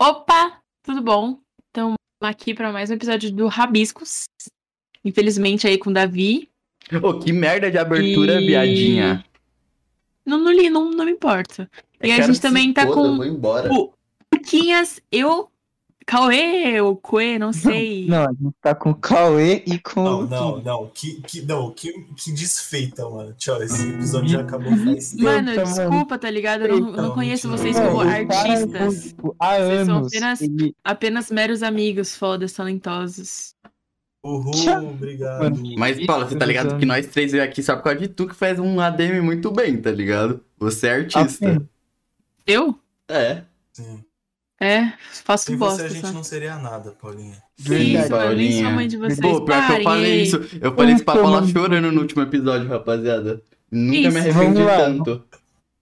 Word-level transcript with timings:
Opa, 0.00 0.60
tudo 0.82 1.02
bom? 1.02 1.38
Então, 1.70 1.94
aqui 2.20 2.54
para 2.54 2.72
mais 2.72 2.90
um 2.90 2.94
episódio 2.94 3.32
do 3.32 3.46
Rabiscos. 3.48 4.24
Infelizmente 5.04 5.66
aí 5.66 5.76
com 5.78 5.90
o 5.90 5.92
Davi. 5.92 6.48
Ô, 7.02 7.18
que 7.18 7.32
merda 7.32 7.70
de 7.70 7.78
abertura, 7.78 8.40
E- 8.40 8.46
viadinha. 8.46 9.24
Não, 10.24 10.38
não 10.38 10.52
li, 10.52 10.68
não, 10.70 10.90
não 10.90 11.04
me 11.04 11.12
importa. 11.12 11.68
E 12.02 12.08
Eu 12.08 12.12
a 12.12 12.16
quero 12.16 12.32
gente 12.32 12.40
também 12.40 12.72
tá 12.72 12.86
foda, 12.86 12.94
com 12.94 13.16
o 13.18 13.92
Luquinhas, 14.32 15.00
eu, 15.10 15.50
Cauê, 16.08 16.80
ou 16.80 16.96
Coê, 16.96 17.38
não 17.38 17.52
sei. 17.52 18.06
Não, 18.08 18.24
a 18.24 18.32
gente 18.32 18.54
tá 18.62 18.74
com 18.74 18.92
o 18.92 18.94
Cauê 18.94 19.62
e 19.66 19.78
com 19.78 20.02
Não, 20.02 20.26
não, 20.26 20.62
não. 20.62 20.86
Que, 20.94 21.20
que, 21.20 21.42
não, 21.42 21.70
que, 21.70 21.92
que 22.16 22.32
desfeita, 22.32 23.06
mano. 23.10 23.34
Tchau, 23.34 23.62
esse 23.62 23.90
episódio 23.90 24.30
já 24.30 24.40
acabou 24.40 24.74
faz 24.74 25.10
tempo. 25.10 25.22
Mano, 25.24 25.50
Eita, 25.50 25.64
desculpa, 25.64 26.18
tá 26.18 26.30
ligado? 26.30 26.62
Eu 26.62 26.80
não, 26.80 26.88
Eita, 26.88 27.02
não 27.02 27.10
conheço 27.10 27.46
mentira. 27.46 27.72
vocês 27.72 27.84
Não, 27.84 27.92
como 27.92 28.10
é 28.10 28.20
artistas. 28.20 29.14
Vocês 29.18 29.86
são 29.86 30.06
apenas-. 30.06 30.40
Apenas 30.82 31.30
meros 31.30 31.62
amigos 31.62 32.16
fodas, 32.16 32.54
talentosos. 32.54 33.54
Uhul, 34.24 34.50
Tchau. 34.52 34.86
obrigado. 34.86 35.60
Mas, 35.76 36.06
Paulo, 36.06 36.26
você 36.26 36.38
tá 36.38 36.46
ligado 36.46 36.78
que 36.78 36.86
nós 36.86 37.06
três 37.08 37.32
veio 37.32 37.44
aqui 37.44 37.62
só 37.62 37.76
por 37.76 37.82
causa 37.82 37.98
de 37.98 38.08
tu 38.08 38.26
que 38.26 38.34
faz 38.34 38.58
um 38.58 38.80
ADM 38.80 39.20
muito 39.20 39.50
bem, 39.50 39.76
tá 39.76 39.90
ligado? 39.90 40.42
Você 40.56 40.86
é 40.86 40.94
artista. 40.94 41.20
Assim, 41.20 41.68
Eu? 42.46 42.78
É. 43.10 43.42
Sim. 43.74 44.07
É, 44.60 44.92
faço 45.24 45.46
Sem 45.46 45.56
bosta. 45.56 45.82
você 45.82 45.86
a 45.86 45.88
gente 45.88 46.06
só. 46.06 46.12
não 46.12 46.24
seria 46.24 46.56
nada, 46.56 46.90
Paulinha. 47.00 47.36
Verdade. 47.58 48.08
sou 48.08 48.18
Paulinha. 48.18 48.70
mãe 48.70 48.88
de 48.88 48.96
vocês. 48.96 49.20
Pô, 49.20 49.44
pior 49.44 49.66
que 49.66 49.72
eu 49.72 49.82
falei 49.82 50.22
isso. 50.22 50.40
Eu 50.60 50.74
falei 50.74 50.94
isso 50.94 51.04
pra 51.04 51.14
Paula 51.14 51.46
chorando 51.46 51.92
no 51.92 52.00
último 52.00 52.22
episódio, 52.22 52.68
rapaziada. 52.68 53.40
Nunca 53.70 53.98
Isso. 53.98 54.10
me 54.12 54.18
arrependi 54.20 54.44
Vamos 54.54 54.64
lá. 54.64 54.76
tanto. 54.78 55.24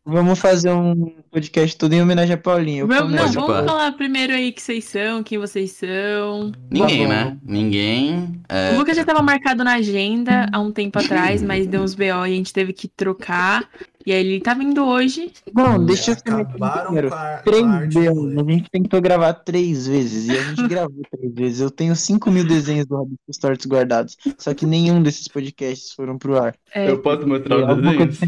Vamos 0.08 0.38
fazer 0.38 0.70
um 0.70 1.12
podcast 1.32 1.76
todo 1.76 1.92
em 1.92 2.00
homenagem 2.00 2.34
a 2.34 2.38
Paulinho. 2.38 2.86
Vamos, 2.86 3.12
não, 3.12 3.26
vamos 3.26 3.66
falar 3.66 3.90
primeiro 3.90 4.32
aí 4.32 4.52
que 4.52 4.62
vocês 4.62 4.84
são, 4.84 5.20
quem 5.20 5.36
vocês 5.36 5.72
são. 5.72 6.52
Ninguém, 6.70 7.08
né? 7.08 7.36
Ninguém. 7.42 8.40
É... 8.48 8.72
O 8.72 8.78
Lucas 8.78 8.96
já 8.96 9.04
tava 9.04 9.20
marcado 9.20 9.64
na 9.64 9.74
agenda 9.74 10.48
há 10.52 10.60
um 10.60 10.70
tempo 10.70 10.96
atrás, 11.00 11.42
mas 11.42 11.66
deu 11.66 11.82
uns 11.82 11.96
BO 11.96 12.04
e 12.04 12.08
a 12.08 12.28
gente 12.28 12.52
teve 12.52 12.72
que 12.72 12.86
trocar. 12.86 13.68
E 14.06 14.12
aí 14.12 14.24
ele 14.24 14.40
tá 14.40 14.54
vindo 14.54 14.84
hoje. 14.84 15.32
Bom, 15.52 15.84
deixa 15.84 16.12
eu 16.12 16.40
Acabaram 16.40 16.90
sincero. 16.90 17.10
com 17.10 17.16
a, 17.16 18.52
gente 18.52 18.70
tentou 18.70 19.00
gravar 19.00 19.34
três 19.34 19.88
vezes 19.88 20.28
e 20.28 20.38
a 20.38 20.42
gente 20.42 20.68
gravou 20.70 21.02
três 21.10 21.34
vezes. 21.34 21.60
Eu 21.60 21.70
tenho 21.72 21.96
5 21.96 22.30
mil 22.30 22.46
desenhos 22.46 22.86
do 22.86 22.96
Rabisco 22.96 23.32
Stories 23.32 23.66
guardados. 23.66 24.16
Só 24.38 24.54
que 24.54 24.64
nenhum 24.64 25.02
desses 25.02 25.26
podcasts 25.26 25.92
foram 25.92 26.16
pro 26.16 26.40
ar. 26.40 26.54
É, 26.72 26.88
Eu 26.88 27.02
posso 27.02 27.26
mostrar 27.26 27.58
os 27.58 27.64
coisa 27.64 28.06
desenhos? 28.06 28.20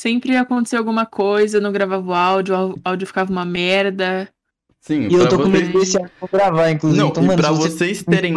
Sempre 0.00 0.36
aconteceu 0.36 0.78
alguma 0.78 1.04
coisa, 1.04 1.58
eu 1.58 1.60
não 1.60 1.72
gravava 1.72 2.08
o 2.08 2.14
áudio, 2.14 2.54
o 2.56 2.80
áudio 2.84 3.06
ficava 3.06 3.30
uma 3.30 3.44
merda. 3.44 4.28
Sim, 4.80 5.08
E 5.10 5.14
eu 5.14 5.28
tô 5.28 5.38
com 5.38 5.48
medo 5.48 5.78
desse 5.78 5.98
pra 5.98 6.28
gravar, 6.32 6.70
inclusive. 6.70 6.98
Não, 7.02 7.08
então, 7.10 7.22
e 7.22 7.26
mano, 7.26 7.38
pra 7.38 7.52
vocês 7.52 8.02
terem 8.02 8.34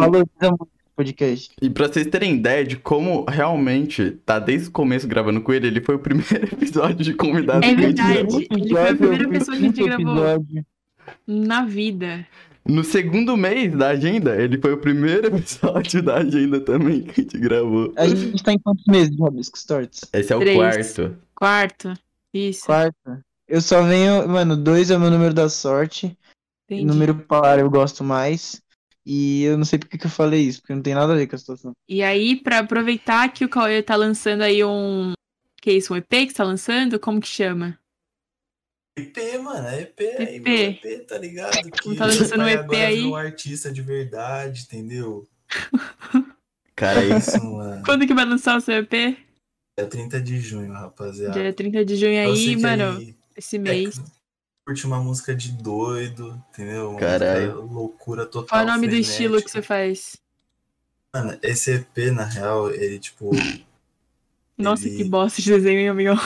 podcast. 0.94 1.50
E 1.60 1.70
pra 1.70 1.88
vocês 1.88 2.06
terem 2.06 2.34
ideia 2.34 2.64
de 2.64 2.76
como 2.76 3.24
realmente 3.26 4.10
tá 4.26 4.38
desde 4.38 4.68
o 4.68 4.72
começo 4.72 5.08
gravando 5.08 5.40
com 5.40 5.52
ele, 5.52 5.66
ele 5.66 5.80
foi 5.80 5.94
o 5.94 5.98
primeiro 5.98 6.44
episódio 6.52 6.96
de 7.04 7.14
convidado 7.14 7.64
É 7.64 7.74
que 7.74 7.80
a 7.84 7.88
gente 7.88 7.96
verdade. 8.02 8.22
gravou. 8.22 8.40
Ele 8.50 8.68
foi 8.68 8.88
a 8.90 8.94
primeira 8.94 9.28
pessoa 9.28 9.56
que 9.56 9.62
a 9.62 9.66
gente 9.66 9.82
gravou. 9.84 10.12
episódio. 10.28 10.66
Na 11.26 11.64
vida. 11.64 12.26
No 12.66 12.82
segundo 12.84 13.36
mês 13.36 13.72
da 13.74 13.88
agenda, 13.88 14.40
ele 14.40 14.58
foi 14.58 14.72
o 14.72 14.78
primeiro 14.78 15.26
episódio 15.36 16.02
da 16.02 16.16
agenda 16.18 16.60
também 16.60 17.02
que 17.02 17.20
a 17.20 17.24
gente 17.24 17.38
gravou. 17.38 17.92
A 17.96 18.06
gente 18.06 18.42
tá 18.42 18.52
em 18.52 18.58
quantos 18.58 18.84
meses 18.86 19.10
de 19.14 19.22
Rabisco 19.22 19.58
Stories? 19.58 20.00
Esse 20.12 20.32
é 20.32 20.36
o 20.36 20.40
Três. 20.40 20.56
quarto. 20.56 21.16
Quarto. 21.34 21.94
Isso. 22.32 22.64
Quarta. 22.66 23.24
Eu 23.46 23.60
só 23.60 23.82
venho, 23.82 24.26
mano, 24.28 24.56
dois 24.56 24.90
é 24.90 24.96
o 24.96 25.00
meu 25.00 25.10
número 25.10 25.34
da 25.34 25.48
sorte. 25.48 26.16
entendi. 26.64 26.84
Número 26.84 27.14
par 27.14 27.58
eu 27.58 27.70
gosto 27.70 28.02
mais. 28.02 28.60
E 29.06 29.42
eu 29.42 29.58
não 29.58 29.66
sei 29.66 29.78
porque 29.78 29.98
que 29.98 30.06
eu 30.06 30.10
falei 30.10 30.40
isso, 30.40 30.60
porque 30.62 30.74
não 30.74 30.80
tem 30.82 30.94
nada 30.94 31.12
a 31.12 31.16
ver 31.16 31.26
com 31.26 31.36
a 31.36 31.38
situação. 31.38 31.72
E 31.86 32.02
aí, 32.02 32.36
pra 32.36 32.60
aproveitar 32.60 33.30
que 33.32 33.44
o 33.44 33.48
Cauê 33.48 33.82
tá 33.82 33.94
lançando 33.96 34.40
aí 34.42 34.64
um. 34.64 35.12
Que 35.60 35.70
é 35.70 35.72
isso? 35.74 35.92
Um 35.92 35.96
EP 35.96 36.08
que 36.08 36.28
você 36.28 36.34
tá 36.34 36.44
lançando? 36.44 36.98
Como 36.98 37.20
que 37.20 37.28
chama? 37.28 37.78
EP, 38.96 39.16
mano, 39.42 39.66
é 39.68 39.82
EP 39.82 40.00
aí, 40.00 40.36
EP. 40.36 40.44
meu 40.44 40.54
EP, 40.70 41.06
tá 41.06 41.18
ligado? 41.18 41.70
Que 41.70 41.96
Tá 41.96 42.06
lançando 42.06 42.44
um 42.44 42.48
EP 42.48 42.60
agora 42.60 42.86
aí. 42.86 43.04
um 43.04 43.16
artista 43.16 43.70
de 43.70 43.82
verdade, 43.82 44.62
entendeu? 44.62 45.28
Cara, 46.76 47.02
é 47.04 47.18
isso. 47.18 47.36
Isso, 47.36 47.44
mano. 47.44 47.82
Quando 47.84 48.06
que 48.06 48.14
vai 48.14 48.24
lançar 48.24 48.56
o 48.56 48.60
seu 48.60 48.76
EP? 48.78 49.18
É 49.76 49.84
30 49.84 50.20
de 50.20 50.38
junho, 50.40 50.72
rapaziada. 50.72 51.32
Dia 51.40 51.52
30 51.52 51.84
de 51.84 51.96
junho 51.96 52.12
sei 52.12 52.50
aí, 52.54 52.56
mano. 52.56 52.98
aí- 52.98 53.14
Esse 53.36 53.56
é, 53.56 53.58
mês. 53.58 54.00
curte 54.64 54.86
uma 54.86 55.00
música 55.00 55.34
de 55.34 55.50
doido, 55.52 56.40
entendeu? 56.50 56.90
Uma 56.90 57.00
Caralho. 57.00 57.62
loucura 57.62 58.24
total. 58.24 58.48
Qual 58.48 58.60
é 58.60 58.64
o 58.64 58.66
nome 58.68 58.86
do 58.86 58.90
frenética. 58.92 59.10
estilo 59.12 59.42
que 59.42 59.50
você 59.50 59.60
faz? 59.62 60.16
Mano, 61.12 61.36
esse 61.42 61.72
EP, 61.72 62.10
na 62.12 62.24
real, 62.24 62.70
ele, 62.70 62.98
tipo. 62.98 63.30
Nossa, 64.56 64.86
Ele- 64.86 64.96
que 64.98 65.04
bosta 65.04 65.42
de 65.42 65.50
desenho, 65.50 65.90
amigo. 65.90 66.12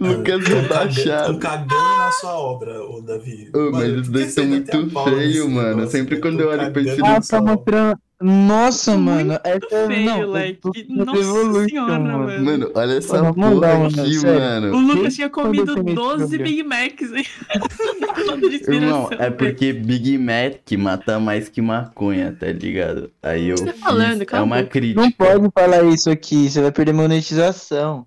Lucas 0.00 0.48
não 0.48 0.68
tá 0.68 0.86
cagando- 0.86 0.94
tão 0.94 1.02
achado. 1.02 1.38
cagando 1.38 1.96
na 1.98 2.12
sua 2.12 2.38
obra, 2.38 2.82
ô 2.84 3.00
Davi. 3.00 3.50
Ô, 3.54 3.70
mas 3.72 3.92
por 3.92 4.10
dois 4.10 4.32
são 4.32 4.44
muito 4.46 4.90
feios, 5.04 5.48
mano. 5.48 5.86
Sempre 5.88 6.20
quando 6.20 6.40
eu 6.40 6.48
olho 6.50 6.70
pra 6.72 6.82
esse 6.82 7.00
Ah, 7.02 7.20
tá 7.20 7.40
mostrando. 7.40 7.98
Nossa, 8.18 8.92
Muito 8.96 9.04
mano. 9.04 9.40
Essa 9.44 9.86
Feio, 9.86 10.04
não, 10.06 10.54
tô 10.54 10.72
Nossa 11.04 11.20
Evolution, 11.20 11.68
senhora, 11.68 11.98
mano. 11.98 12.44
Mano, 12.44 12.70
olha 12.74 12.92
essa 12.94 13.22
Mano, 13.22 13.60
dá, 13.60 13.68
porra 13.72 13.78
mano, 13.90 14.00
aqui, 14.02 14.14
sério. 14.14 14.72
O 14.72 14.76
mano. 14.80 14.94
Lucas 14.94 15.14
tinha 15.14 15.28
comido 15.28 15.72
eu 15.72 15.76
tomei 15.76 15.92
esse 15.94 16.02
12 16.02 16.18
problema? 16.38 16.44
Big 16.44 16.62
Macs, 16.62 17.12
hein? 17.12 17.26
Irmão, 18.68 19.08
é 19.12 19.16
velho. 19.16 19.34
porque 19.36 19.72
Big 19.72 20.16
Mac 20.18 20.72
mata 20.78 21.18
mais 21.20 21.48
que 21.50 21.60
maconha, 21.60 22.34
tá 22.38 22.46
ligado? 22.46 23.10
Aí 23.22 23.48
eu 23.48 23.58
Você 23.58 23.66
tá 23.66 23.72
fiz- 23.74 23.82
falando? 23.82 24.24
é 24.32 24.40
uma 24.40 24.62
crítica. 24.62 25.00
Não 25.02 25.10
pode 25.10 25.48
falar 25.54 25.84
isso 25.84 26.08
aqui, 26.10 26.48
você 26.48 26.62
vai 26.62 26.72
perder 26.72 26.92
monetização. 26.94 28.06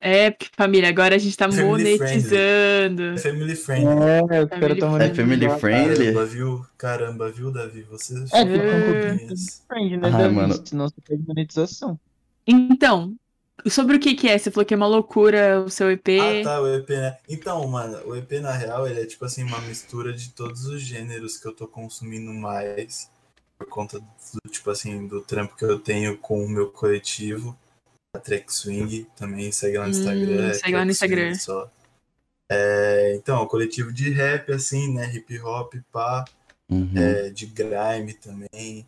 É, 0.00 0.30
porque, 0.30 0.48
família, 0.56 0.88
agora 0.88 1.16
a 1.16 1.18
gente 1.18 1.36
tá 1.36 1.50
Family 1.50 1.66
monetizando. 1.66 3.02
É 3.02 3.18
family 3.18 3.56
friendly. 3.56 4.04
É, 4.30 4.42
os 4.44 4.48
Family 4.48 4.60
caras 4.60 4.78
tão 4.78 5.00
É 5.00 5.14
family 5.14 5.50
friendly? 5.58 5.96
Caramba, 6.06 6.24
viu? 6.24 6.66
Caramba, 6.78 7.30
viu, 7.32 7.50
Davi? 7.50 7.82
Você 7.82 8.14
É, 8.32 8.40
é. 8.42 9.10
roupinhas. 9.10 9.62
friend, 9.66 9.96
né, 9.96 10.08
Ah, 10.08 10.10
Davi? 10.18 10.34
mano. 10.34 10.62
Senão 10.64 10.88
você 10.88 11.00
perde 11.00 11.24
monetização. 11.26 11.98
Então, 12.46 13.16
sobre 13.66 13.96
o 13.96 14.00
que 14.00 14.14
que 14.14 14.28
é? 14.28 14.38
Você 14.38 14.52
falou 14.52 14.64
que 14.64 14.72
é 14.72 14.76
uma 14.76 14.86
loucura 14.86 15.60
o 15.62 15.68
seu 15.68 15.90
EP. 15.90 16.08
Ah, 16.20 16.44
tá, 16.44 16.60
o 16.62 16.68
EP, 16.76 16.90
né? 16.90 17.18
Então, 17.28 17.66
mano, 17.66 17.98
o 18.06 18.14
EP, 18.16 18.40
na 18.40 18.52
real, 18.52 18.86
ele 18.86 19.00
é 19.00 19.04
tipo 19.06 19.24
assim, 19.24 19.42
uma 19.42 19.60
mistura 19.62 20.12
de 20.12 20.30
todos 20.30 20.64
os 20.66 20.80
gêneros 20.80 21.36
que 21.36 21.46
eu 21.48 21.52
tô 21.52 21.66
consumindo 21.66 22.32
mais. 22.32 23.10
Por 23.58 23.66
conta 23.66 23.98
do, 23.98 24.50
tipo 24.50 24.70
assim, 24.70 25.08
do 25.08 25.20
trampo 25.22 25.56
que 25.56 25.64
eu 25.64 25.80
tenho 25.80 26.16
com 26.16 26.44
o 26.44 26.48
meu 26.48 26.70
coletivo. 26.70 27.58
A 28.14 28.18
Track 28.18 28.52
Swing, 28.52 29.06
também 29.16 29.52
segue 29.52 29.76
lá 29.78 29.84
no 29.84 29.88
Hum, 29.88 29.98
Instagram. 29.98 30.48
é 30.48 30.54
segue 30.54 30.74
lá 30.76 30.84
no 30.84 30.90
Instagram. 30.90 31.34
Swing 31.34 31.38
Só. 31.38 31.70
É, 32.50 33.14
então, 33.16 33.42
o 33.42 33.46
coletivo 33.46 33.92
de 33.92 34.08
rap, 34.10 34.50
assim, 34.52 34.94
né? 34.94 35.10
Hip 35.14 35.38
hop, 35.40 35.74
pá. 35.92 36.24
Uhum. 36.70 36.90
é, 36.96 37.30
de 37.30 37.46
grime 37.46 38.14
também. 38.14 38.86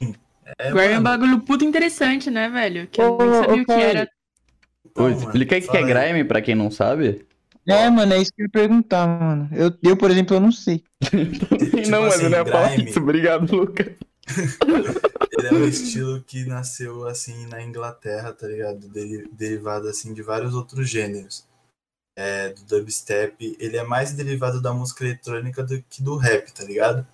Enfim, 0.00 0.14
É, 0.58 0.68
Agora 0.68 0.84
é 0.92 0.98
um 0.98 1.02
bagulho 1.02 1.40
puto 1.40 1.64
interessante, 1.64 2.30
né, 2.30 2.48
velho? 2.48 2.86
Que 2.88 3.00
eu 3.00 3.16
nem 3.18 3.32
sabia 3.32 3.62
o 3.62 3.66
que 3.66 3.72
era. 3.72 4.08
então, 4.86 5.04
Ô, 5.06 5.08
mano, 5.08 5.20
explica 5.22 5.56
o 5.58 5.60
que 5.62 5.76
é 5.76 5.82
grime 5.82 6.24
pra 6.24 6.42
quem 6.42 6.54
não 6.54 6.70
sabe. 6.70 7.24
É, 7.66 7.88
mano, 7.88 8.12
é 8.12 8.18
isso 8.18 8.30
que 8.34 8.42
eu 8.42 8.44
ia 8.46 8.50
perguntar, 8.50 9.06
mano. 9.06 9.48
Eu, 9.52 9.72
eu 9.82 9.96
por 9.96 10.10
exemplo, 10.10 10.36
eu 10.36 10.40
não 10.40 10.52
sei. 10.52 10.84
Tipo 11.00 11.90
não, 11.90 12.02
mas 12.02 12.14
assim, 12.14 12.24
eu 12.24 12.30
não 12.30 12.38
ia 12.38 12.44
falar 12.46 12.72
grime. 12.74 12.90
isso. 12.90 13.00
Obrigado, 13.00 13.56
Lucas. 13.56 13.86
Ele 15.38 15.46
é 15.48 15.52
um 15.52 15.64
estilo 15.66 16.22
que 16.22 16.44
nasceu 16.44 17.06
assim 17.06 17.46
na 17.46 17.62
Inglaterra, 17.62 18.32
tá 18.32 18.46
ligado? 18.46 18.88
Deri- 18.88 19.28
derivado 19.32 19.88
assim 19.88 20.14
de 20.14 20.22
vários 20.22 20.54
outros 20.54 20.88
gêneros. 20.88 21.44
É, 22.16 22.50
do 22.50 22.62
dubstep, 22.64 23.56
ele 23.58 23.76
é 23.76 23.82
mais 23.82 24.12
derivado 24.12 24.62
da 24.62 24.72
música 24.72 25.04
eletrônica 25.04 25.64
do 25.64 25.82
que 25.82 26.00
do 26.00 26.16
rap, 26.16 26.48
tá 26.52 26.62
ligado? 26.62 27.04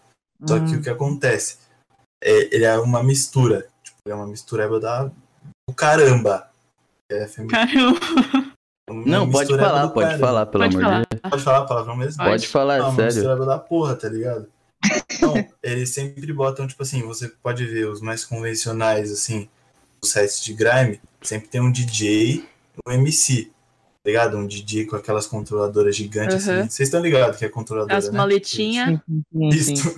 Só 0.47 0.59
que 0.61 0.75
Hum. 0.77 0.79
o 0.79 0.83
que 0.83 0.91
acontece? 0.91 1.57
É, 2.23 2.55
ele 2.55 2.65
é 2.65 2.79
uma 2.79 3.03
mistura. 3.03 3.67
Tipo, 3.83 3.97
ele 4.05 4.13
é 4.13 4.15
uma 4.15 4.27
mistureba 4.27 4.79
da 4.79 5.05
do 5.05 5.75
caramba. 5.75 6.51
É 7.11 7.27
femi- 7.27 7.49
Caramba, 7.49 7.99
uma 8.91 9.07
Não, 9.07 9.31
pode 9.31 9.57
falar, 9.57 9.89
pode 9.89 10.07
caramba. 10.09 10.27
falar, 10.27 10.47
pelo 10.47 10.65
pode 10.65 10.77
amor 10.77 11.01
de. 11.03 11.07
Deus. 11.19 11.31
Pode 11.31 11.43
falar 11.45 11.59
a 11.59 11.65
palavra 11.67 11.97
mesmo? 11.97 12.17
Pode. 12.19 12.31
Pode 12.31 12.49
falar, 12.49 12.79
Não, 12.79 12.85
uma 12.91 12.95
sério. 12.97 13.15
mistureba 13.15 13.47
da 13.47 13.59
porra, 13.59 13.97
tá 13.97 14.09
ligado? 14.09 14.47
Então, 15.13 15.35
eles 15.63 15.91
sempre 15.91 16.33
botam, 16.33 16.67
tipo 16.67 16.83
assim, 16.83 17.03
você 17.03 17.29
pode 17.29 17.65
ver 17.67 17.87
os 17.89 18.01
mais 18.01 18.25
convencionais, 18.25 19.13
assim, 19.13 19.49
os 20.03 20.11
sites 20.11 20.43
de 20.43 20.55
grime, 20.55 21.01
sempre 21.23 21.49
tem 21.49 21.61
um 21.61 21.71
DJ 21.71 22.37
e 22.37 22.45
um 22.89 22.93
MC, 22.93 23.45
tá 23.45 23.51
ligado? 24.07 24.37
Um 24.39 24.47
DJ 24.47 24.87
com 24.87 24.97
aquelas 24.97 25.27
controladoras 25.27 25.95
gigantes, 25.95 26.47
Uhum. 26.47 26.61
assim. 26.61 26.69
Vocês 26.71 26.89
estão 26.89 27.03
ligados 27.03 27.37
que 27.39 27.45
é 27.45 27.49
controladora, 27.49 27.97
As 27.99 28.09
né? 28.11 28.17
maletinhas. 28.17 28.99
Isso. 29.53 29.95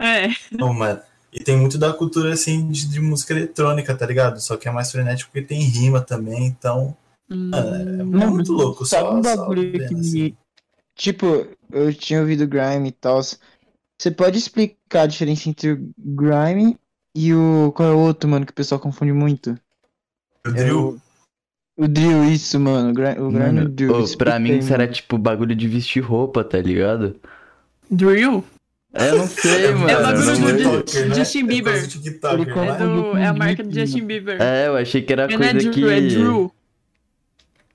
É. 0.00 0.28
Não, 0.52 0.72
mano. 0.72 1.00
E 1.32 1.42
tem 1.44 1.56
muito 1.56 1.76
da 1.78 1.92
cultura, 1.92 2.32
assim, 2.32 2.68
de, 2.70 2.88
de 2.88 3.00
música 3.00 3.32
eletrônica, 3.32 3.94
tá 3.94 4.06
ligado? 4.06 4.40
Só 4.40 4.56
que 4.56 4.68
é 4.68 4.72
mais 4.72 4.90
frenético 4.90 5.30
porque 5.32 5.46
tem 5.46 5.60
rima 5.60 6.00
também, 6.00 6.46
então... 6.46 6.96
Hum. 7.28 7.50
Mano, 7.50 7.76
é, 7.76 7.80
é 7.82 8.04
Não, 8.04 8.30
muito 8.32 8.52
louco, 8.52 8.84
Sabe 8.84 9.02
só, 9.08 9.14
um 9.14 9.22
só 9.22 9.36
bagulho 9.36 9.70
vendo, 9.72 9.88
que, 9.88 9.94
assim. 9.94 10.36
tipo, 10.96 11.46
eu 11.70 11.94
tinha 11.94 12.20
ouvido 12.20 12.46
Grime 12.48 12.88
e 12.88 12.92
tal. 12.92 13.20
Você 14.00 14.10
pode 14.10 14.38
explicar 14.38 15.02
a 15.02 15.06
diferença 15.06 15.46
entre 15.50 15.72
o 15.72 15.90
Grime 15.98 16.74
e 17.14 17.34
o. 17.34 17.70
Qual 17.76 17.86
é 17.86 17.92
o 17.92 17.98
outro, 17.98 18.30
mano, 18.30 18.46
que 18.46 18.52
o 18.52 18.54
pessoal 18.54 18.80
confunde 18.80 19.12
muito? 19.12 19.50
O 20.46 20.48
É 20.48 20.52
Drill, 20.52 20.98
O 21.76 21.86
Drill, 21.86 22.24
isso, 22.24 22.58
mano. 22.58 22.92
O 22.92 22.94
Grime, 22.94 23.18
o 23.18 23.30
e 23.30 23.66
o 23.66 23.68
Drill. 23.68 23.92
ô, 24.02 24.16
pra 24.16 24.38
mim 24.38 24.56
isso 24.56 24.72
era 24.72 24.88
tipo 24.88 25.18
bagulho 25.18 25.54
de 25.54 25.68
vestir 25.68 26.00
roupa, 26.02 26.42
tá 26.42 26.58
ligado? 26.58 27.20
Drill? 27.90 28.42
É, 28.94 29.10
Eu 29.10 29.18
não 29.18 29.26
sei, 29.28 29.70
mano. 29.72 29.90
É 29.90 29.98
o 29.98 30.02
bagulho 30.02 30.24
do. 30.24 30.32
Justin- 30.86 31.08
né? 31.08 31.14
Justin 31.16 31.38
É 31.40 31.42
Bieber. 31.42 31.86
TikToker, 31.86 32.40
Ele 32.40 32.50
É, 32.52 32.64
né? 32.64 32.78
do, 32.78 33.16
é 33.18 33.26
a 33.26 33.34
marca 33.34 33.62
do 33.62 33.70
Justin 33.78 34.06
Bieber. 34.06 34.40
É, 34.40 34.68
eu 34.68 34.76
achei 34.76 35.02
que 35.02 35.12
era 35.12 35.28
Porque 35.28 35.36
não 35.36 35.44
é 35.46 35.52
coisa 35.52 35.70
Drew, 35.70 35.86
que. 35.86 35.92
é 35.92 36.00
Drew. 36.00 36.52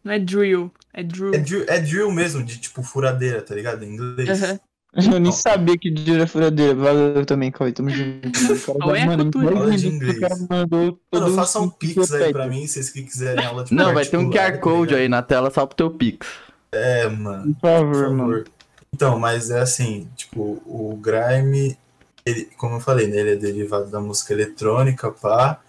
Não 0.03 0.11
é 0.11 0.17
Drill, 0.19 0.71
é 0.91 1.03
Drew. 1.03 1.33
É 1.35 1.37
drill, 1.37 1.65
é 1.67 1.79
drill 1.79 2.11
mesmo, 2.11 2.43
de 2.43 2.57
tipo 2.57 2.81
furadeira, 2.81 3.43
tá 3.43 3.53
ligado? 3.53 3.83
Em 3.83 3.93
inglês. 3.93 4.43
Aham. 4.43 4.59
Eu 4.95 5.19
nem 5.19 5.31
sabia 5.31 5.77
que 5.77 5.91
Drill 5.91 6.15
era 6.15 6.27
furadeira. 6.27 6.73
Valeu 6.73 7.25
também, 7.25 7.51
Cauê. 7.51 7.73
Tamo 7.73 7.89
junto. 7.89 8.31
Qual 8.79 8.95
é 8.95 9.01
a 9.01 9.05
mano, 9.05 9.23
cultura? 9.23 9.57
Aula 9.57 9.77
de 9.77 9.89
cara 9.89 9.95
inglês. 9.95 10.47
mandou 10.49 10.99
Mano, 11.11 11.35
faça 11.35 11.59
um 11.59 11.69
pix 11.69 12.13
aí 12.13 12.31
pra 12.31 12.47
mim, 12.47 12.65
vocês 12.65 12.89
que 12.89 13.03
quiserem 13.03 13.45
aula 13.45 13.65
de 13.65 13.73
Não, 13.73 13.93
vai 13.93 14.05
ter 14.05 14.17
um 14.17 14.29
QR 14.29 14.53
tá 14.53 14.57
Code 14.59 14.95
aí 14.95 15.09
na 15.09 15.21
tela 15.21 15.51
só 15.51 15.65
pro 15.65 15.75
teu 15.75 15.91
Pix. 15.91 16.25
É, 16.71 17.09
mano. 17.09 17.53
Por 17.55 17.61
favor, 17.61 17.93
Por 17.93 18.09
mano. 18.09 18.17
favor. 18.17 18.45
Então, 18.93 19.19
mas 19.19 19.49
é 19.49 19.59
assim, 19.59 20.07
tipo, 20.15 20.61
o 20.65 20.97
grime, 21.01 21.77
ele, 22.25 22.45
como 22.57 22.75
eu 22.75 22.79
falei, 22.79 23.07
né, 23.07 23.17
ele 23.17 23.31
é 23.31 23.35
derivado 23.35 23.87
da 23.87 23.99
música 23.99 24.33
eletrônica, 24.33 25.11
pá. 25.11 25.59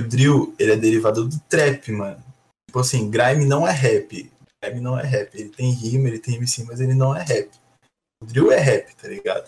O 0.00 0.02
drill, 0.02 0.52
ele 0.58 0.72
é 0.72 0.76
derivado 0.76 1.24
do 1.24 1.38
trap, 1.48 1.92
mano. 1.92 2.16
Tipo 2.66 2.80
assim, 2.80 3.08
grime 3.08 3.44
não 3.44 3.66
é 3.68 3.70
rap. 3.70 4.28
Grime 4.60 4.80
não 4.80 4.98
é 4.98 5.04
rap. 5.04 5.32
Ele 5.34 5.50
tem 5.50 5.70
rima, 5.70 6.08
ele 6.08 6.18
tem 6.18 6.34
MC, 6.34 6.64
mas 6.64 6.80
ele 6.80 6.94
não 6.94 7.14
é 7.14 7.22
rap. 7.22 7.48
O 8.24 8.26
drill 8.26 8.50
é 8.52 8.58
rap, 8.58 8.94
tá 8.96 9.06
ligado? 9.08 9.44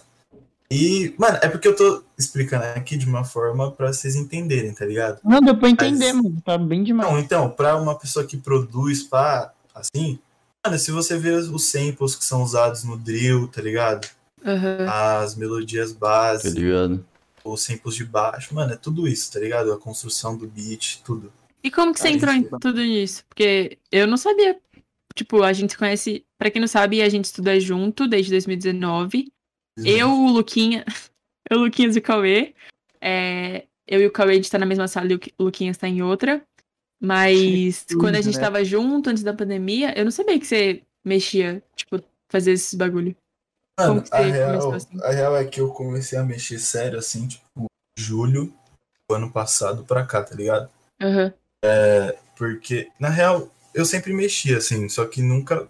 E, 0.70 1.14
mano, 1.16 1.38
é 1.42 1.48
porque 1.48 1.66
eu 1.68 1.76
tô 1.76 2.02
explicando 2.18 2.64
aqui 2.64 2.96
de 2.96 3.06
uma 3.06 3.24
forma 3.24 3.70
pra 3.70 3.92
vocês 3.92 4.16
entenderem, 4.16 4.74
tá 4.74 4.84
ligado? 4.84 5.20
Não, 5.24 5.40
deu 5.40 5.56
pra 5.56 5.70
entender, 5.70 6.12
Mas- 6.12 6.22
mano. 6.22 6.42
Tá 6.44 6.58
bem 6.58 6.82
demais. 6.82 7.08
Não, 7.10 7.18
então, 7.18 7.48
pra 7.50 7.76
uma 7.76 7.96
pessoa 7.96 8.26
que 8.26 8.36
produz 8.36 9.02
pá, 9.02 9.52
assim, 9.74 10.18
mano, 10.64 10.78
se 10.78 10.90
você 10.90 11.16
vê 11.16 11.30
os 11.30 11.70
samples 11.70 12.14
que 12.16 12.24
são 12.24 12.42
usados 12.42 12.82
no 12.84 12.96
drill, 12.98 13.46
tá 13.48 13.62
ligado? 13.62 14.08
Aham. 14.44 14.86
As 14.88 15.34
melodias 15.36 15.92
Tá 15.92 15.98
básicas, 16.00 16.52
ligado? 16.54 17.04
os 17.44 17.62
samples 17.62 17.94
de 17.94 18.04
baixo, 18.04 18.52
mano, 18.54 18.72
é 18.72 18.76
tudo 18.76 19.06
isso, 19.06 19.32
tá 19.32 19.38
ligado? 19.38 19.72
A 19.72 19.78
construção 19.78 20.36
do 20.36 20.46
beat, 20.48 21.00
tudo. 21.04 21.32
E 21.62 21.70
como 21.70 21.94
que 21.94 22.00
você 22.00 22.08
Aí, 22.08 22.14
entrou 22.14 22.34
em 22.34 22.42
tipo- 22.42 22.58
tudo 22.58 22.82
isso? 22.82 23.24
Porque 23.28 23.78
eu 23.90 24.06
não 24.08 24.16
sabia. 24.16 24.58
Tipo, 25.14 25.42
a 25.44 25.52
gente 25.52 25.78
conhece, 25.78 26.24
pra 26.38 26.50
quem 26.50 26.60
não 26.60 26.68
sabe, 26.68 27.02
a 27.02 27.08
gente 27.08 27.26
estuda 27.26 27.58
junto 27.60 28.06
desde 28.08 28.30
2019. 28.30 29.32
Eu, 29.78 30.10
o 30.10 30.30
Luquinha, 30.30 30.84
eu, 31.50 31.58
o 31.58 31.60
Luquinhas 31.62 31.96
e 31.96 31.98
o 31.98 32.02
Cauê. 32.02 32.54
É, 33.00 33.66
eu 33.86 34.00
e 34.00 34.06
o 34.06 34.10
Cauê, 34.10 34.32
a 34.32 34.34
gente 34.36 34.50
tá 34.50 34.58
na 34.58 34.66
mesma 34.66 34.88
sala 34.88 35.06
e 35.06 35.14
o 35.14 35.16
Lu- 35.16 35.32
o 35.38 35.44
Luquinhas 35.44 35.76
tá 35.76 35.86
em 35.88 36.02
outra. 36.02 36.42
Mas 37.00 37.84
quando 38.00 38.16
a 38.16 38.22
gente 38.22 38.36
né? 38.36 38.40
tava 38.40 38.64
junto, 38.64 39.10
antes 39.10 39.22
da 39.22 39.34
pandemia, 39.34 39.96
eu 39.98 40.04
não 40.04 40.10
sabia 40.10 40.38
que 40.38 40.46
você 40.46 40.82
mexia, 41.04 41.62
tipo, 41.74 42.02
fazia 42.30 42.54
esses 42.54 42.72
bagulho. 42.74 43.14
Mano, 43.78 44.02
a 44.10 44.22
real, 44.22 44.72
assim? 44.72 44.98
a 45.02 45.10
real 45.10 45.36
é 45.36 45.44
que 45.44 45.60
eu 45.60 45.68
comecei 45.68 46.18
a 46.18 46.24
mexer 46.24 46.58
sério, 46.58 46.98
assim, 46.98 47.28
tipo, 47.28 47.66
julho 47.98 48.52
do 49.08 49.14
ano 49.14 49.30
passado 49.30 49.84
pra 49.84 50.06
cá, 50.06 50.22
tá 50.22 50.34
ligado? 50.34 50.70
Aham. 51.00 51.32
Porque, 52.36 52.90
na 52.98 53.08
real, 53.08 53.50
eu 53.74 53.84
sempre 53.84 54.12
mexia, 54.14 54.58
assim, 54.58 54.88
só 54.88 55.06
que 55.06 55.20
nunca. 55.20 55.68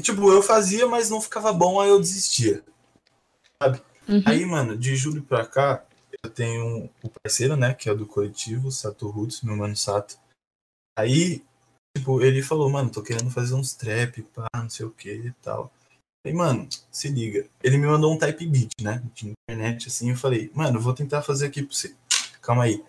Tipo, 0.00 0.30
eu 0.32 0.42
fazia, 0.42 0.86
mas 0.86 1.10
não 1.10 1.20
ficava 1.20 1.52
bom, 1.52 1.80
aí 1.80 1.88
eu 1.90 2.00
desistia. 2.00 2.64
Uhum. 4.08 4.22
Aí, 4.26 4.44
mano, 4.44 4.76
de 4.76 4.96
julho 4.96 5.22
pra 5.22 5.46
cá, 5.46 5.84
eu 6.22 6.30
tenho 6.30 6.90
o 7.02 7.10
parceiro, 7.10 7.56
né, 7.56 7.74
que 7.74 7.88
é 7.88 7.94
do 7.94 8.06
coletivo, 8.06 8.70
Sato 8.72 9.08
Roots, 9.08 9.42
meu 9.42 9.56
mano 9.56 9.76
Sato. 9.76 10.18
Aí, 10.98 11.44
tipo, 11.96 12.20
ele 12.22 12.42
falou, 12.42 12.68
mano, 12.68 12.90
tô 12.90 13.02
querendo 13.02 13.30
fazer 13.30 13.54
uns 13.54 13.74
trap, 13.74 14.22
pá, 14.22 14.48
não 14.54 14.70
sei 14.70 14.86
o 14.86 14.90
que 14.90 15.12
e 15.12 15.32
tal. 15.42 15.72
Aí, 16.26 16.32
mano, 16.32 16.68
se 16.90 17.08
liga. 17.08 17.48
Ele 17.62 17.78
me 17.78 17.86
mandou 17.86 18.12
um 18.12 18.18
type 18.18 18.46
beat, 18.46 18.72
né, 18.82 19.02
de 19.14 19.32
internet, 19.48 19.88
assim, 19.88 20.10
eu 20.10 20.16
falei, 20.16 20.50
mano, 20.54 20.80
vou 20.80 20.94
tentar 20.94 21.22
fazer 21.22 21.46
aqui 21.46 21.62
pra 21.62 21.74
você. 21.74 21.94
Calma 22.40 22.64
aí. 22.64 22.84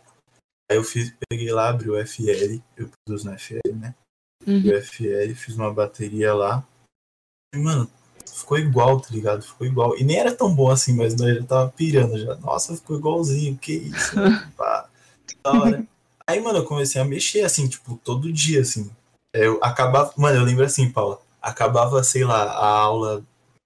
Aí 0.69 0.77
eu 0.77 0.83
fiz, 0.83 1.13
peguei 1.29 1.51
lá, 1.51 1.69
abri 1.69 1.89
o 1.89 2.05
FL, 2.05 2.61
eu 2.77 2.89
produzo 3.05 3.29
no 3.29 3.37
FL, 3.37 3.75
né, 3.75 3.93
Uhum. 4.47 4.69
o 4.69 4.75
FL, 4.81 5.35
fiz 5.35 5.55
uma 5.55 5.73
bateria 5.73 6.33
lá. 6.33 6.65
E, 7.53 7.57
mano, 7.57 7.89
ficou 8.25 8.57
igual, 8.57 8.99
tá 8.99 9.09
ligado? 9.11 9.43
Ficou 9.43 9.67
igual. 9.67 9.97
E 9.97 10.03
nem 10.03 10.17
era 10.17 10.33
tão 10.33 10.53
bom 10.53 10.69
assim, 10.69 10.95
mas 10.95 11.15
nós 11.15 11.37
já 11.37 11.43
tava 11.43 11.69
pirando 11.69 12.17
já. 12.17 12.35
Nossa, 12.35 12.75
ficou 12.75 12.97
igualzinho, 12.97 13.57
que 13.57 13.73
isso, 13.73 14.15
mano, 14.15 14.51
pá. 14.57 14.89
Da 15.43 15.51
hora. 15.51 15.85
Aí, 16.27 16.39
mano, 16.39 16.59
eu 16.59 16.65
comecei 16.65 17.01
a 17.01 17.05
mexer, 17.05 17.43
assim, 17.43 17.67
tipo, 17.67 17.99
todo 18.03 18.31
dia, 18.31 18.61
assim. 18.61 18.89
Eu 19.33 19.59
acabava. 19.63 20.13
Mano, 20.17 20.37
eu 20.39 20.43
lembro 20.43 20.63
assim, 20.65 20.91
Paula. 20.91 21.21
Acabava, 21.41 22.03
sei 22.03 22.23
lá, 22.23 22.43
a 22.43 22.67
aula 22.67 23.23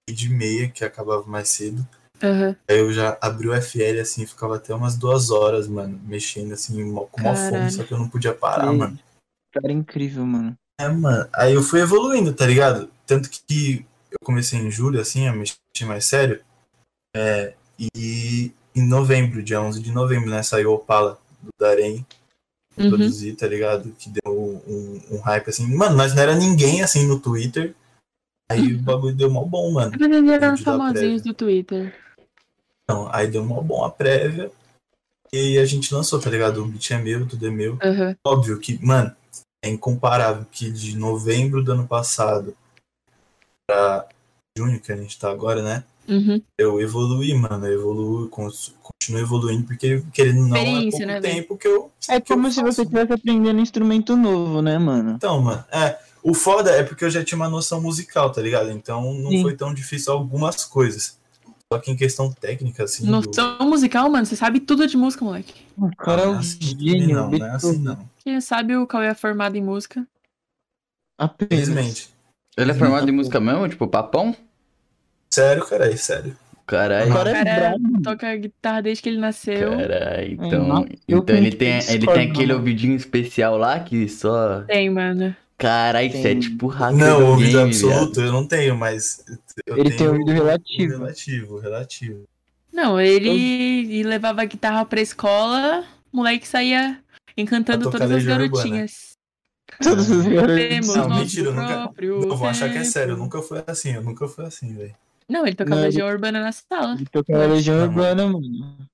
de 0.09 0.29
meia, 0.29 0.69
que 0.69 0.83
acabava 0.83 1.23
mais 1.27 1.49
cedo. 1.49 1.85
Aham. 2.23 2.55
Aí 2.67 2.79
eu 2.79 2.91
já 2.91 3.17
abri 3.21 3.49
o 3.49 3.53
FL, 3.53 3.99
assim, 3.99 4.25
ficava 4.25 4.55
até 4.55 4.73
umas 4.73 4.95
duas 4.95 5.29
horas, 5.29 5.67
mano, 5.67 5.99
mexendo, 6.03 6.53
assim, 6.53 6.73
com 6.93 7.21
uma 7.21 7.35
fome, 7.35 7.49
Caralho. 7.49 7.71
só 7.71 7.83
que 7.83 7.93
eu 7.93 7.97
não 7.97 8.09
podia 8.09 8.33
parar, 8.33 8.71
Sim. 8.71 8.77
mano. 8.77 8.99
Cara 9.51 9.71
incrível, 9.71 10.25
mano. 10.25 10.57
É, 10.79 10.87
mano. 10.89 11.29
Aí 11.33 11.53
eu 11.53 11.63
fui 11.63 11.79
evoluindo, 11.81 12.33
tá 12.33 12.45
ligado? 12.45 12.89
Tanto 13.05 13.29
que 13.29 13.85
eu 14.11 14.17
comecei 14.23 14.59
em 14.59 14.69
julho, 14.71 14.99
assim, 14.99 15.27
a 15.27 15.33
mexer 15.33 15.57
mais 15.85 16.05
sério. 16.05 16.43
É, 17.15 17.53
e 17.79 18.51
em 18.75 18.87
novembro, 18.87 19.41
dia 19.43 19.61
11 19.61 19.81
de 19.81 19.91
novembro, 19.91 20.29
né, 20.29 20.43
saiu 20.43 20.71
o 20.71 20.75
Opala 20.75 21.19
do 21.41 21.49
Darém, 21.59 22.05
Uhum. 22.77 22.89
produzir, 22.89 23.35
tá 23.35 23.47
ligado? 23.47 23.91
Que 23.97 24.09
deu 24.09 24.33
um, 24.67 25.01
um 25.11 25.19
hype, 25.21 25.49
assim. 25.49 25.65
Mano, 25.73 25.95
nós 25.95 26.13
não 26.13 26.21
era 26.21 26.35
ninguém, 26.35 26.81
assim, 26.81 27.07
no 27.07 27.19
Twitter. 27.19 27.73
Aí 28.51 28.73
o 28.73 28.81
bagulho 28.81 29.15
deu 29.15 29.29
mal 29.29 29.45
bom, 29.45 29.71
mano. 29.71 29.93
Eles 29.97 30.29
eram 30.29 30.57
famosinhos 30.57 31.21
do 31.21 31.33
Twitter. 31.33 31.95
Então, 32.83 33.09
aí 33.13 33.27
deu 33.27 33.43
mal 33.43 33.63
bom 33.63 33.83
a 33.83 33.89
prévia. 33.89 34.51
E 35.31 35.57
a 35.57 35.65
gente 35.65 35.93
lançou, 35.93 36.19
tá 36.19 36.29
ligado? 36.29 36.61
O 36.61 36.67
beat 36.67 36.91
é 36.91 36.97
meu, 36.97 37.25
tudo 37.25 37.47
é 37.47 37.49
meu. 37.49 37.79
Aham. 37.81 38.15
Óbvio 38.25 38.59
que, 38.59 38.77
mano, 38.85 39.15
é 39.65 39.69
incomparável 39.69 40.45
que 40.51 40.69
de 40.71 40.95
novembro 40.97 41.63
do 41.63 41.71
ano 41.71 41.87
passado 41.87 42.55
pra 43.67 44.07
junho, 44.57 44.79
que 44.79 44.91
a 44.91 44.95
gente 44.95 45.17
tá 45.17 45.29
agora, 45.29 45.61
né? 45.63 45.83
Uhum. 46.07 46.39
Eu 46.57 46.79
evoluí, 46.79 47.33
mano. 47.33 47.65
Eu 47.65 47.73
evoluo, 47.79 48.29
continuo 48.29 49.19
evoluindo, 49.21 49.65
porque 49.65 50.03
querendo 50.13 50.41
ou 50.43 50.47
não 50.49 50.55
é 50.57 50.81
pouco 50.91 51.05
né, 51.05 51.19
tempo 51.19 51.57
que 51.57 51.67
eu. 51.67 51.91
É 52.07 52.21
que 52.21 52.31
eu 52.31 52.35
como 52.37 52.49
se 52.51 52.61
faço. 52.61 52.73
você 52.73 52.81
estivesse 52.83 53.13
aprendendo 53.13 53.57
um 53.57 53.61
instrumento 53.61 54.15
novo, 54.15 54.61
né, 54.61 54.77
mano? 54.77 55.13
Então, 55.15 55.41
mano, 55.41 55.65
é. 55.71 55.97
O 56.21 56.33
foda 56.33 56.71
é 56.71 56.83
porque 56.83 57.05
eu 57.05 57.09
já 57.09 57.23
tinha 57.23 57.35
uma 57.35 57.49
noção 57.49 57.79
musical, 57.81 58.31
tá 58.31 58.41
ligado? 58.41 58.71
Então 58.71 59.13
não 59.13 59.29
Sim. 59.31 59.41
foi 59.43 59.55
tão 59.55 59.73
difícil 59.73 60.11
algumas 60.13 60.63
coisas. 60.65 61.17
Só 61.71 61.79
que 61.79 61.91
em 61.91 61.95
questão 61.95 62.31
técnica, 62.31 62.83
assim. 62.83 63.05
do- 63.05 63.11
Noção 63.11 63.57
musical, 63.61 64.09
mano, 64.09 64.25
você 64.25 64.35
sabe 64.35 64.59
tudo 64.59 64.87
de 64.87 64.97
música, 64.97 65.25
moleque. 65.25 65.53
O 65.77 65.95
cara 65.95 66.23
é 66.23 66.27
um 66.27 66.35
é 66.35 66.37
assim 66.37 66.59
gênio. 66.61 67.15
não, 67.15 67.29
não 67.31 67.45
é 67.45 67.51
assim 67.51 67.77
não. 67.79 68.09
Quem 68.25 68.41
sabe 68.41 68.75
o 68.75 68.87
Cauê 68.87 69.07
é 69.07 69.13
formado 69.13 69.55
em 69.55 69.61
música. 69.61 70.05
Apenas. 71.15 71.51
Infelizmente. 71.53 72.09
Ele 72.57 72.71
é 72.71 72.73
formado 72.73 73.07
em 73.07 73.11
música 73.13 73.39
mesmo? 73.39 73.69
Tipo, 73.69 73.87
papão? 73.87 74.35
Sério, 75.29 75.63
cara, 75.65 75.91
é 75.91 75.95
sério. 75.95 76.35
Caralho. 76.65 77.11
O 77.11 77.13
cara 77.13 77.29
é 77.31 77.75
toca 78.03 78.35
guitarra 78.35 78.81
desde 78.81 79.03
que 79.03 79.09
ele 79.09 79.19
nasceu. 79.19 79.69
Caralho, 79.77 79.91
É, 79.91 80.27
então. 80.31 80.85
então 81.07 81.35
ele 81.35 81.51
tem, 81.51 81.77
ele 81.87 82.07
tem 82.07 82.31
aquele 82.31 82.53
ouvidinho 82.53 82.95
especial 82.95 83.57
lá 83.57 83.79
que 83.79 84.09
só. 84.09 84.61
Tem, 84.61 84.89
mano. 84.89 85.35
Caralho, 85.57 86.07
isso 86.07 86.27
é 86.27 86.35
tipo 86.35 86.67
hacker 86.67 86.97
Não, 86.97 87.19
do 87.19 87.25
ouvido 87.27 87.51
game, 87.51 87.63
absoluto 87.69 88.19
eu 88.19 88.31
não 88.31 88.47
tenho, 88.47 88.75
mas. 88.75 89.23
Eu 89.67 89.77
Ele 89.77 89.91
tenho 89.91 89.97
tem 89.97 90.07
ouvido 90.07 90.31
relativo. 90.31 90.97
Relativo, 90.97 91.59
relativo. 91.59 92.23
Não, 92.73 92.99
ele 92.99 94.03
levava 94.03 94.41
a 94.41 94.45
guitarra 94.45 94.83
pra 94.85 94.99
escola, 94.99 95.85
o 96.11 96.17
moleque 96.17 96.47
saía 96.47 96.99
encantando 97.37 97.89
todas 97.89 98.11
as 98.11 98.23
garotinhas. 98.23 99.15
Todos 99.81 100.09
os 100.09 100.25
garotos. 100.25 100.55
Temos 100.55 100.95
Não, 100.95 101.09
mentira, 101.09 101.49
eu 101.49 101.53
nunca. 101.53 101.91
Eu 102.01 102.37
vou 102.37 102.47
achar 102.47 102.71
que 102.71 102.77
é 102.77 102.83
sério, 102.83 103.13
eu 103.13 103.17
nunca 103.17 103.41
fui 103.41 103.63
assim, 103.65 103.93
eu 103.93 104.03
nunca 104.03 104.27
fui 104.27 104.45
assim, 104.45 104.73
velho. 104.75 104.95
Não, 105.27 105.45
ele 105.45 105.55
tocava 105.55 105.77
Não, 105.77 105.83
Legião 105.87 106.07
Urbana 106.07 106.39
na 106.39 106.51
sala. 106.51 106.93
Ele 106.95 107.07
tocava 107.11 107.45
Legião 107.47 107.77
Não, 107.77 107.83
Urbana, 107.85 108.27
mano. 108.27 108.87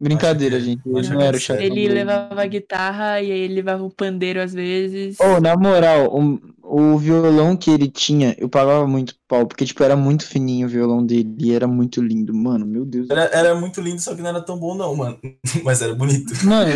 Brincadeira, 0.00 0.56
Acho 0.56 0.64
que- 0.66 0.70
gente. 0.72 0.88
Ele 0.88 1.08
não 1.08 1.20
era 1.20 1.36
é 1.36 1.38
o 1.38 1.40
sério. 1.40 1.62
Ele 1.64 1.88
levava 1.88 2.42
a 2.42 2.46
guitarra 2.46 3.20
e 3.20 3.32
aí 3.32 3.40
ele 3.40 3.54
levava 3.54 3.82
o 3.84 3.90
pandeiro 3.90 4.40
às 4.40 4.52
vezes. 4.52 5.16
Oh, 5.20 5.40
na 5.40 5.56
moral, 5.56 6.14
o, 6.14 6.40
o 6.76 6.98
violão 6.98 7.56
que 7.56 7.70
ele 7.70 7.88
tinha, 7.88 8.34
eu 8.36 8.48
pagava 8.48 8.84
muito 8.84 9.14
pau, 9.28 9.46
porque, 9.46 9.64
tipo, 9.64 9.80
era 9.84 9.94
muito 9.94 10.26
fininho 10.26 10.66
o 10.66 10.70
violão 10.70 11.06
dele 11.06 11.32
e 11.38 11.52
era 11.52 11.68
muito 11.68 12.02
lindo, 12.02 12.34
mano, 12.34 12.66
meu 12.66 12.84
Deus. 12.84 13.08
Era, 13.10 13.26
era 13.26 13.54
muito 13.54 13.80
lindo, 13.80 14.00
só 14.00 14.12
que 14.12 14.20
não 14.20 14.30
era 14.30 14.42
tão 14.42 14.58
bom, 14.58 14.74
não, 14.74 14.96
mano. 14.96 15.16
Mas 15.62 15.80
era 15.80 15.94
bonito. 15.94 16.34
Mano, 16.44 16.72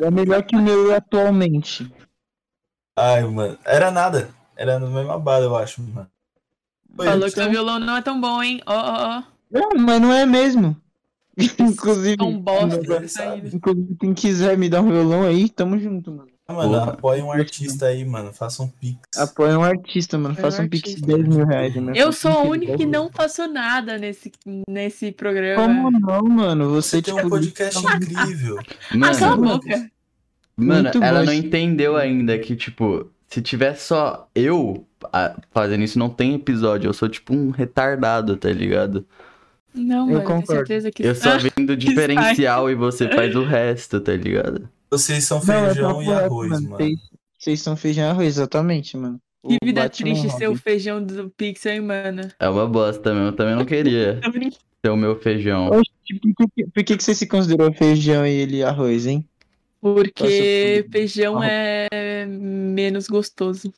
é 0.00 0.08
melhor 0.08 0.40
que 0.44 0.54
o 0.54 0.62
meu 0.62 0.94
atualmente. 0.94 1.92
Ai, 2.96 3.24
mano. 3.24 3.58
Era 3.64 3.90
nada. 3.90 4.28
Era 4.56 4.78
na 4.78 4.86
mesma 4.86 5.18
bala, 5.18 5.46
eu 5.46 5.56
acho, 5.56 5.82
mano. 5.82 6.08
Foi, 6.94 7.06
Falou 7.06 7.24
que 7.24 7.30
seu 7.32 7.50
violão 7.50 7.80
não 7.80 7.96
é 7.96 8.02
tão 8.02 8.20
bom, 8.20 8.40
hein? 8.40 8.60
Ó, 8.66 8.72
ó, 8.72 9.18
ó. 9.18 9.22
Não, 9.50 9.70
mas 9.80 10.00
não 10.00 10.12
é 10.12 10.24
mesmo. 10.24 10.80
Inclusive, 11.58 12.16
bosta. 12.38 12.84
Tá 12.84 13.08
sabe. 13.08 13.48
indo. 13.48 13.56
inclusive, 13.56 13.96
quem 13.96 14.14
quiser 14.14 14.56
me 14.56 14.68
dar 14.68 14.80
um 14.80 14.92
violão 14.92 15.24
aí, 15.24 15.48
tamo 15.48 15.76
junto, 15.76 16.12
mano. 16.12 16.33
Mano, 16.46 16.68
Porra. 16.78 16.90
apoia 16.92 17.24
um 17.24 17.32
artista 17.32 17.86
aí, 17.86 18.04
mano. 18.04 18.30
Faça 18.32 18.62
um 18.62 18.68
pix. 18.68 18.98
Apoia 19.16 19.58
um 19.58 19.62
artista, 19.64 20.18
mano. 20.18 20.32
Apoia 20.34 20.46
um 20.46 20.50
Faça 20.50 20.62
um 20.62 20.68
pix 20.68 20.94
de 20.94 21.00
10 21.02 21.26
mil 21.28 21.46
reais. 21.46 21.74
né? 21.76 21.92
Eu 21.96 22.12
sou 22.12 22.30
a 22.30 22.34
Faça 22.34 22.48
única 22.48 22.72
que 22.72 22.84
de 22.84 22.90
10 22.90 22.92
não 22.92 23.10
faço 23.10 23.46
nada 23.48 23.96
nesse, 23.96 24.30
nesse 24.68 25.10
programa. 25.10 25.62
Como 25.62 25.90
não, 25.90 26.22
mano? 26.24 26.68
Você, 26.70 26.96
Você 26.98 27.02
tem 27.02 27.14
tipo, 27.14 27.26
um 27.26 27.30
podcast 27.30 27.78
incrível. 27.86 28.58
Ah, 28.58 29.14
cala 29.18 29.32
a 29.32 29.36
Mano, 29.36 29.42
boca. 29.58 29.90
mano 30.54 30.82
Muito 30.82 31.02
ela 31.02 31.20
bom. 31.20 31.26
não 31.26 31.32
entendeu 31.32 31.96
ainda 31.96 32.38
que, 32.38 32.54
tipo, 32.54 33.10
se 33.26 33.40
tiver 33.40 33.74
só 33.76 34.28
eu 34.34 34.86
ah, 35.14 35.34
fazendo 35.50 35.82
isso, 35.82 35.98
não 35.98 36.10
tem 36.10 36.34
episódio. 36.34 36.88
Eu 36.88 36.92
sou, 36.92 37.08
tipo, 37.08 37.34
um 37.34 37.48
retardado, 37.50 38.36
tá 38.36 38.50
ligado? 38.50 39.06
Não, 39.74 40.00
Eu 40.00 40.06
mano, 40.06 40.18
tenho 40.18 40.22
concordo. 40.40 40.52
certeza 40.58 40.90
que 40.92 41.02
Eu 41.04 41.14
só 41.14 41.38
vendo 41.38 41.70
o 41.70 41.76
diferencial 41.76 42.70
e 42.70 42.74
você 42.74 43.08
faz 43.08 43.34
o 43.34 43.42
resto, 43.44 43.98
tá 43.98 44.12
ligado? 44.12 44.68
Vocês 44.90 45.24
são 45.24 45.42
Não, 45.44 45.54
é 45.54 45.66
feijão 45.66 46.02
e 46.02 46.12
arroz, 46.12 46.50
mano. 46.50 46.68
Vocês, 46.76 46.98
vocês 47.38 47.60
são 47.62 47.76
feijão 47.76 48.04
e 48.06 48.08
arroz, 48.10 48.26
exatamente, 48.28 48.96
mano. 48.96 49.18
Que 49.46 49.58
vida 49.62 49.82
Batman 49.82 50.04
triste 50.10 50.26
Robin. 50.28 50.38
ser 50.38 50.48
o 50.48 50.56
feijão 50.56 51.02
do 51.04 51.28
Pixel, 51.30 51.72
hein, 51.74 51.80
mano? 51.82 52.22
É 52.38 52.48
uma 52.48 52.66
bosta 52.66 53.12
mesmo. 53.12 53.28
Eu 53.28 53.32
também 53.36 53.54
não 53.54 53.64
queria 53.66 54.18
ser 54.84 54.90
o 54.90 54.96
meu 54.96 55.20
feijão. 55.20 55.68
Oxe, 55.70 55.90
por 56.34 56.46
que, 56.54 56.64
por 56.66 56.82
que, 56.84 56.96
que 56.96 57.04
você 57.04 57.14
se 57.14 57.26
considerou 57.26 57.72
feijão 57.74 58.26
e 58.26 58.30
ele 58.30 58.62
arroz, 58.62 59.06
hein? 59.06 59.28
Porque 59.82 60.22
Nossa, 60.82 60.92
feijão 60.92 61.40
Ah. 61.42 61.46
é 61.46 62.24
menos 62.26 63.06
gostoso. 63.06 63.70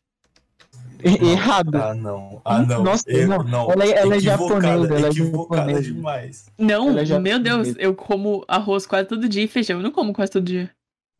Errado. 1.02 1.74
Ah, 1.74 1.94
não. 1.94 2.40
Ah, 2.44 2.62
não. 2.62 2.82
Nossa, 2.84 3.10
Eu- 3.10 3.28
não. 3.28 3.42
não. 3.42 3.70
Ela, 3.72 3.84
ela 3.86 4.16
é 4.16 4.20
japonesa, 4.20 4.94
ela 4.94 5.06
é 5.08 5.10
equivocada 5.10 5.62
japonesa. 5.72 5.82
demais. 5.92 6.46
Não, 6.56 6.90
Ela 6.90 7.04
já- 7.04 7.20
meu 7.20 7.38
Deus, 7.38 7.74
eu 7.78 7.94
como 7.94 8.44
arroz 8.48 8.86
quase 8.86 9.08
todo 9.08 9.28
dia 9.28 9.42
e 9.44 9.48
feijão. 9.48 9.78
Eu 9.78 9.82
não 9.82 9.90
como 9.90 10.12
quase 10.12 10.30
todo 10.32 10.44
dia. 10.44 10.70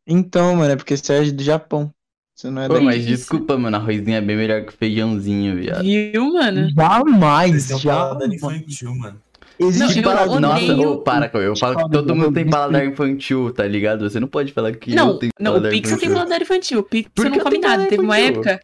Então, 0.07 0.57
mano, 0.57 0.73
é 0.73 0.77
porque 0.77 0.97
você 0.97 1.13
é 1.15 1.31
do 1.31 1.43
Japão. 1.43 1.91
Você 2.35 2.51
não 2.51 2.63
é 2.63 2.69
Pô, 2.69 2.81
mas 2.81 3.05
desculpa, 3.05 3.57
mano. 3.57 3.77
Arrozinho 3.77 4.15
é 4.17 4.21
bem 4.21 4.37
melhor 4.37 4.65
que 4.65 4.73
feijãozinho, 4.75 5.57
viado. 5.57 5.83
Viu, 5.83 6.33
mano? 6.35 6.69
Jamais, 6.71 7.71
um 7.71 7.81
paladar 7.81 8.21
jamais. 8.29 8.35
infantil, 8.35 8.95
mano. 8.95 9.21
Existe 9.59 9.81
Não, 9.81 9.89
Que 9.91 9.99
eu 10.01 10.03
pala- 10.03 10.23
odeio- 10.27 10.41
Nossa, 10.77 10.89
ô, 10.91 10.99
para, 10.99 11.29
Cauê. 11.31 11.47
Eu 11.47 11.57
falo 11.57 11.77
que 11.79 11.91
todo 11.91 12.15
mundo 12.15 12.31
tem 12.35 12.47
paladar 12.49 12.85
infantil, 12.85 13.51
tá 13.55 13.67
ligado? 13.67 14.09
Você 14.09 14.21
não 14.21 14.29
pode 14.29 14.53
falar 14.53 14.73
que 14.75 14.91
eu 14.93 14.95
Não, 14.97 15.19
tenho 15.19 15.33
não, 15.41 15.53
o 15.53 15.55
paladar 15.55 15.71
Pixel 15.73 15.97
tem 15.99 16.09
infantil. 16.09 16.15
paladar 16.15 16.43
infantil. 16.43 16.79
O 16.81 16.85
que 16.85 17.07
não 17.17 17.37
eu 17.37 17.43
come 17.43 17.51
tenho 17.51 17.63
nada. 17.63 17.63
paladar 17.63 17.89
Teve 17.89 18.03
uma 18.03 18.21
infantil? 18.21 18.43
época 18.53 18.61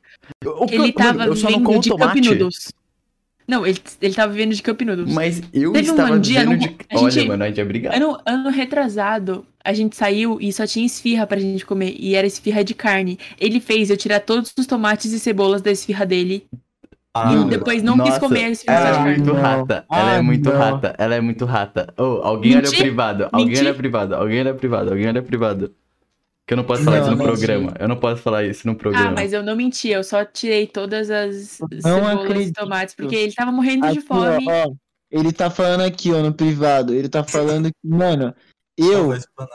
O 0.60 0.66
que 0.66 0.74
ele 0.74 0.92
tava 0.92 1.24
eu 1.24 1.34
só 1.34 1.44
não 1.44 1.50
vivendo 1.52 1.64
como 1.64 1.80
de 1.80 1.88
Cup 1.88 1.98
tomate. 1.98 2.20
Noodles. 2.20 2.72
Não, 3.48 3.66
ele, 3.66 3.78
ele 4.02 4.14
tava 4.14 4.32
vivendo 4.34 4.54
de 4.54 4.62
Cup 4.62 4.80
Noodles. 4.82 5.12
Mas 5.14 5.42
eu 5.52 5.72
Teve 5.72 5.88
um 5.90 5.94
estava 5.94 6.20
dia 6.20 6.40
vivendo 6.40 6.52
num- 6.52 6.58
de... 6.58 6.76
a 6.90 6.98
Olha, 7.00 7.10
gente- 7.10 7.28
mano, 7.28 7.42
a 7.44 7.48
gente 7.48 7.60
é 7.60 7.64
brigado. 7.64 7.96
Ano, 7.96 8.18
ano 8.26 8.50
retrasado, 8.50 9.46
a 9.64 9.72
gente 9.72 9.96
saiu 9.96 10.38
e 10.40 10.52
só 10.52 10.66
tinha 10.66 10.84
esfirra 10.86 11.26
pra 11.26 11.38
gente 11.38 11.64
comer. 11.66 11.94
E 11.98 12.14
era 12.14 12.26
esfirra 12.26 12.62
de 12.64 12.74
carne. 12.74 13.18
Ele 13.38 13.60
fez 13.60 13.90
eu 13.90 13.96
tirar 13.96 14.20
todos 14.20 14.52
os 14.58 14.66
tomates 14.66 15.12
e 15.12 15.18
cebolas 15.20 15.62
da 15.62 15.70
esfirra 15.70 16.04
dele. 16.06 16.46
Ah, 17.14 17.32
e 17.34 17.44
depois 17.50 17.82
não 17.82 17.98
quis 17.98 18.06
Nossa, 18.08 18.20
comer 18.20 18.44
a 18.44 18.50
esfirra 18.50 18.74
Ela 18.76 18.84
de 18.84 18.88
é 18.88 18.92
Ah, 18.92 18.96
carne. 19.04 19.16
muito 19.18 19.34
não. 19.34 19.40
rata. 19.42 19.84
Ela 19.90 20.12
é 20.12 20.16
Ah, 20.16 20.22
muito 20.22 20.50
não. 20.50 20.58
rata. 20.58 20.94
Ela 20.98 21.14
é 21.14 21.20
muito 21.20 21.44
rata. 21.44 21.94
Ô, 21.98 22.02
alguém 22.22 22.52
olha 22.52 22.62
Mentir? 22.62 22.78
privado. 22.78 23.24
Alguém 23.30 23.46
Mentir? 23.48 23.64
olha 23.66 23.74
privado. 23.74 24.14
Alguém 24.14 24.40
olha 24.40 24.54
privado. 24.54 24.90
Alguém 24.90 25.08
olha 25.08 25.22
privado. 25.22 25.74
Que 26.46 26.54
eu 26.54 26.56
não 26.56 26.64
posso 26.64 26.82
falar 26.84 26.96
Não, 26.96 27.02
isso 27.08 27.16
no 27.16 27.22
programa. 27.22 27.74
Eu 27.78 27.88
não 27.88 27.96
posso 27.96 28.22
falar 28.22 28.44
isso 28.44 28.66
no 28.66 28.74
programa. 28.74 29.08
Ah, 29.10 29.12
mas 29.14 29.32
eu 29.32 29.42
não 29.42 29.54
menti, 29.54 29.88
eu 29.90 30.02
só 30.02 30.24
tirei 30.24 30.66
todas 30.66 31.08
as 31.10 31.58
Não 31.60 31.68
cebolas 31.80 32.12
e 32.20 32.24
acredito. 32.24 32.54
tomates, 32.54 32.94
porque 32.94 33.14
ele 33.14 33.32
tava 33.32 33.52
morrendo 33.52 33.82
de 33.90 33.98
Aqui, 33.98 34.06
fome. 34.06 34.44
ó, 34.48 34.68
ó, 34.68 34.72
ele 35.10 35.32
tá 35.32 35.50
falando 35.50 35.82
aqui, 35.82 36.10
ó, 36.12 36.20
no 36.20 36.32
privado. 36.34 36.94
Ele 36.94 37.08
tá 37.08 37.22
falando 37.22 37.66
que, 37.68 37.88
mano, 37.88 38.34
eu 38.76 39.10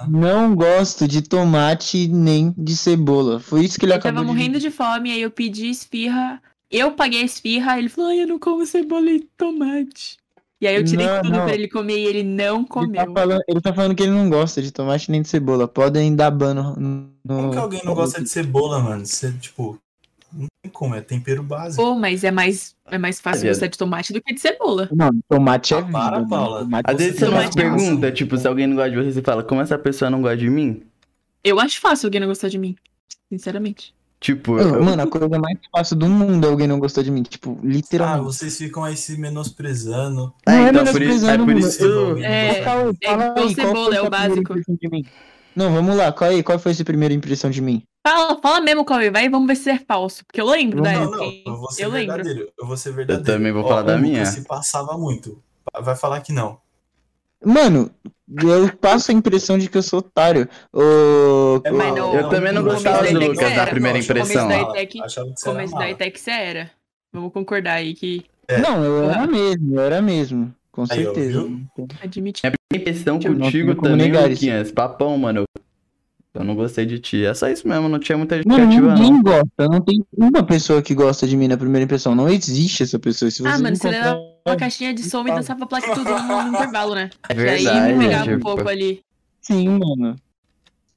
não 0.10 0.56
gosto 0.56 1.08
de 1.08 1.22
tomate 1.22 2.08
nem 2.08 2.54
de 2.58 2.76
cebola. 2.76 3.40
Foi 3.40 3.64
isso 3.66 3.80
que 3.80 3.86
ele, 3.86 3.94
Ele 3.94 4.00
acabou 4.00 4.22
tava 4.22 4.26
de 4.26 4.34
morrendo 4.34 4.60
de 4.60 4.70
fome, 4.72 5.12
aí 5.12 5.22
eu 5.22 5.32
pedi 5.32 5.70
esfirra. 5.70 6.42
Eu 6.70 6.92
paguei 6.92 7.22
a 7.22 7.26
esfirra, 7.26 7.80
ele 7.80 7.90
falou, 7.90 8.10
ai, 8.10 8.22
eu 8.24 8.28
não 8.28 8.38
como 8.40 8.66
cebola 8.66 9.10
e 9.10 9.22
tomate. 9.38 10.18
E 10.60 10.68
aí 10.68 10.76
eu 10.76 10.84
tirei 10.84 11.06
Não, 11.06 11.22
tudo 11.22 11.38
não. 11.38 11.46
pra 11.46 11.54
ele 11.54 11.68
comer 11.68 11.98
e 11.98 12.06
ele 12.06 12.24
não 12.24 12.58
Ele 12.60 12.66
comeu. 12.68 13.06
tá, 13.06 13.12
falando, 13.14 13.42
ele 13.48 13.62
tá 13.62 13.74
falando 13.74 13.96
que 13.96 14.04
ele 14.04 14.12
não 14.12 14.28
gosta 14.30 14.62
de 14.62 14.72
tomate 14.72 15.12
nem 15.12 15.22
de 15.22 15.28
cebola. 15.30 15.68
Podem 15.68 16.16
dar 16.16 16.32
ban 16.32 16.56
no. 16.56 16.76
no- 16.76 17.10
Como 17.28 17.52
que 17.52 17.58
alguém 17.58 17.82
não 17.86 17.94
gosta 17.94 18.22
de 18.22 18.28
cebola, 18.28 18.80
mano? 18.80 19.06
Você, 19.06 19.32
tipo, 19.34 19.78
não 20.34 20.48
tem 20.62 20.72
como, 20.72 20.96
é 20.96 21.02
tempero 21.02 21.42
básico. 21.44 21.82
Pô, 21.84 21.96
mas 21.96 22.24
é 22.24 22.32
mais, 22.32 22.76
é 22.90 22.98
mais 22.98 23.20
fácil 23.20 23.42
Aliás- 23.42 23.58
gostar 23.58 23.68
de 23.68 23.78
tomate 23.78 24.14
do 24.14 24.22
que 24.22 24.34
de 24.34 24.40
cebola. 24.40 24.90
Não, 24.92 25.10
tomate 25.30 25.74
é 25.74 25.78
Ah, 25.78 25.82
vida. 25.82 25.92
para, 25.98 26.16
mano. 26.18 26.30
Paula. 26.30 26.68
Às 26.84 26.98
vezes 26.98 27.20
Você 27.20 27.32
faz 27.32 27.50
é 27.50 27.54
pergunta, 27.54 28.02
fácil. 28.02 28.14
tipo, 28.14 28.38
se 28.38 28.48
alguém 28.48 28.68
não 28.68 28.76
gosta 28.76 28.92
de 28.92 28.98
você, 28.98 29.12
você 29.14 29.22
fala, 29.22 29.44
como 29.44 29.62
essa 29.62 29.78
pessoa 29.78 30.10
não 30.12 30.22
gosta 30.22 30.38
de 30.38 30.50
mim? 30.50 30.84
Eu 31.44 31.60
acho 31.60 31.80
fácil 31.80 32.08
alguém 32.08 32.20
não 32.22 32.28
gostar 32.28 32.50
de 32.50 32.58
mim. 32.58 32.76
Sinceramente. 33.32 33.94
Tipo, 34.20 34.58
Eu- 34.58 34.76
eu- 34.76 34.84
Mano, 34.84 35.04
a 35.04 35.08
coisa 35.08 35.30
mais 35.30 35.60
fácil 35.72 35.96
do 35.96 36.08
mundo 36.08 36.48
é 36.48 36.50
alguém 36.50 36.66
não 36.68 36.80
gostar 36.80 37.04
de 37.04 37.12
mim. 37.12 37.22
Tipo, 37.22 37.56
Ah, 37.62 37.66
literalmente. 37.68 38.24
vocês 38.26 38.58
ficam 38.58 38.84
aí 38.84 38.98
se 38.98 39.16
menosprezando. 39.18 40.34
É, 40.46 40.52
Não 40.52 40.58
é 40.58 40.70
então 40.70 40.86
por 40.92 41.02
isso, 41.02 41.28
é 41.28 41.38
menosprezando, 41.38 41.46
por 41.46 41.58
isso. 41.58 41.84
Eu- 41.84 42.18
É, 42.18 42.64
Fala- 42.64 42.92
é 43.02 43.08
fala 43.08 43.24
igual 43.26 43.38
aí, 43.48 43.56
qual 43.56 43.68
cebola, 43.68 43.96
é 43.96 44.02
o 44.02 44.10
básico. 44.10 44.56
de 44.56 44.90
mim? 44.90 45.06
Não, 45.56 45.72
vamos 45.74 45.96
lá. 45.96 46.12
Qual, 46.12 46.30
aí, 46.30 46.42
qual 46.44 46.58
foi 46.60 46.72
a 46.72 46.76
sua 46.76 46.86
primeira 46.86 47.14
impressão 47.14 47.50
de 47.52 47.62
mim? 47.62 47.84
Fala, 48.10 48.40
fala 48.42 48.62
mesmo, 48.62 48.86
Cauê, 48.86 49.10
vai, 49.12 49.28
vamos 49.30 49.48
ver 49.48 49.56
se 49.56 49.70
é 49.70 49.78
falso. 49.80 50.26
Porque 50.26 50.40
eu 50.40 50.46
lembro 50.50 50.82
da 50.82 50.94
Não, 50.94 51.00
Não, 51.02 51.08
época. 51.08 51.18
não, 51.46 51.54
eu 51.54 51.60
vou 51.60 51.72
ser 51.72 51.84
eu 51.86 51.90
lembro. 51.90 52.16
verdadeiro. 52.16 52.50
Eu 52.60 52.68
vou 52.68 52.78
ser 52.78 52.94
verdadeiro. 52.94 53.26
também 53.26 53.52
vou 53.52 53.64
Ó, 53.64 53.68
falar 53.68 53.82
da 53.82 53.96
o 53.96 54.00
minha. 54.00 54.26
se 54.26 54.42
passava 54.46 54.98
muito. 54.98 55.42
Vai 55.82 55.96
falar 55.96 56.22
que 56.22 56.32
não. 56.32 56.58
Mano, 57.46 57.92
eu 58.42 58.76
passo 58.78 59.12
a 59.12 59.14
impressão 59.14 59.58
de 59.58 59.70
que 59.70 59.78
eu 59.78 59.84
sou 59.84 60.00
otário. 60.00 60.48
Ô, 60.74 61.62
É 61.64 61.72
Mas 61.72 61.96
no- 61.96 62.14
Eu 62.16 62.30
também 62.30 62.52
não 62.54 62.64
gostava 62.64 63.06
do 63.06 63.14
da 63.20 63.26
Lucas 63.28 63.56
da 63.56 63.68
primeira 63.68 64.00
impressão. 64.00 64.48
da 64.48 64.58
mala. 64.58 64.78
ETEC, 64.80 65.02
Achava 65.04 65.30
que 65.32 65.40
você 65.40 65.50
era 65.50 65.56
Começo 65.58 65.76
da. 65.76 65.90
ETEC 65.90 66.20
você 66.20 66.32
era. 66.32 66.72
Vamos 67.14 67.32
concordar 67.34 67.74
aí 67.74 67.94
que 67.94 68.26
É. 68.48 68.58
Não, 68.60 68.84
eu 68.84 69.10
era 69.10 69.28
mesmo, 69.28 69.76
eu 69.76 69.82
era 69.82 70.02
mesmo. 70.02 70.56
Com 70.72 70.84
Aí, 70.84 70.88
certeza. 71.04 71.42
viu? 71.42 71.62
admite. 72.02 72.42
Minha 72.44 72.82
impressão 72.82 73.20
Eu 73.24 73.34
não 73.34 73.40
contigo 73.46 73.76
também. 73.76 74.12
Luquinhas. 74.12 74.72
Papão, 74.72 75.18
mano. 75.18 75.44
Eu 76.38 76.44
não 76.46 76.56
gostei 76.56 76.86
de 76.86 77.00
ti. 77.00 77.26
É 77.26 77.34
só 77.34 77.48
isso 77.50 77.68
mesmo, 77.68 77.90
não 77.90 78.00
tinha 78.00 78.18
muita 78.18 78.36
Mano, 78.46 78.50
justificativa, 78.72 78.88
não. 78.88 78.96
ninguém 78.96 79.22
gosta. 79.24 79.68
Não 79.70 79.82
tem 79.82 80.06
uma 80.18 80.44
pessoa 80.44 80.82
que 80.82 80.94
gosta 80.94 81.28
de 81.28 81.36
mim 81.36 81.48
na 81.48 81.58
primeira 81.58 81.84
impressão. 81.84 82.14
Não 82.16 82.30
existe 82.30 82.84
essa 82.84 82.98
pessoa. 83.00 83.30
Se 83.32 83.46
Ah, 83.48 83.52
você 83.58 83.64
mano, 83.64 83.76
você 83.76 83.88
encontrar... 83.90 84.14
leva 84.16 84.22
uma 84.48 84.56
caixinha 84.56 84.94
de 84.94 85.04
som 85.04 85.22
e 85.28 85.32
dançava 85.32 85.66
placa 85.66 85.94
tudo 85.94 86.10
no, 86.10 86.44
no 86.44 86.50
intervalo, 86.50 86.96
né? 86.96 87.10
É 87.30 87.34
Que 87.34 87.42
aí 87.42 87.64
verdade, 87.64 88.00
pegava 88.00 88.24
um 88.30 88.34
tipo, 88.34 88.40
pouco 88.44 88.70
ali. 88.70 89.02
Sim, 89.42 89.68
mano. 89.80 90.16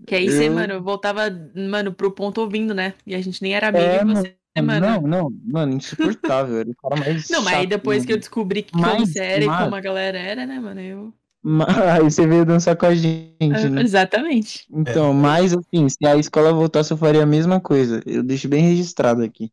Que 0.07 0.15
aí 0.15 0.31
você, 0.31 0.49
Eu- 0.49 0.53
mano, 0.55 0.83
voltava, 0.83 1.23
mano, 1.55 1.93
pro 1.93 2.11
ponto 2.11 2.41
ouvindo, 2.41 2.75
né? 2.75 2.95
E 3.07 3.15
a 3.15 3.21
gente 3.21 3.43
nem 3.43 3.55
era 3.55 3.69
amigo 3.69 3.85
É, 3.85 4.01
e 4.03 4.05
você, 4.05 4.35
mano. 4.63 4.87
Não, 4.87 5.01
não, 5.03 5.33
mano, 5.45 5.75
insuportável. 5.75 6.59
Era 6.61 6.71
o 6.71 6.75
cara 6.77 6.97
mais. 6.97 7.29
Não, 7.29 7.43
mas 7.43 7.55
aí 7.55 7.67
depois 7.67 8.05
que 8.05 8.13
eu 8.13 8.15
mano. 8.15 8.21
descobri 8.21 8.63
como 8.63 8.83
Mas- 8.83 9.09
você 9.13 9.19
era 9.19 9.45
e 9.45 9.47
mas- 9.47 9.63
como 9.65 9.75
a 9.77 9.81
galera 9.81 10.19
era, 10.19 10.47
né, 10.47 10.59
mano? 10.59 10.81
Eu. 10.81 11.13
Aí 11.95 12.03
você 12.03 12.27
veio 12.27 12.45
dançar 12.45 12.77
com 12.77 12.87
a 12.87 12.95
gente, 12.95 13.69
né? 13.71 13.83
Exatamente. 13.83 14.67
Então, 14.71 15.13
mas 15.15 15.55
assim, 15.55 15.89
se 15.89 16.07
a 16.07 16.17
escola 16.17 16.53
voltasse, 16.53 16.93
eu 16.93 16.97
faria 16.97 17.23
a 17.23 17.27
mesma 17.27 17.61
coisa. 17.61 18.03
Eu 18.07 18.23
deixo 18.23 18.49
bem 18.49 18.63
registrado 18.63 19.23
aqui. 19.23 19.51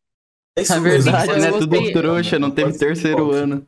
É 0.58 0.64
isso 0.64 0.74
É 0.74 0.80
mesmo. 0.80 1.12
verdade, 1.12 1.32
eu 1.32 1.40
né? 1.40 1.52
Tudo 1.52 1.92
trouxa, 1.94 2.40
não 2.40 2.52
teve 2.52 2.74
terceiro 2.78 3.32
ano. 3.32 3.66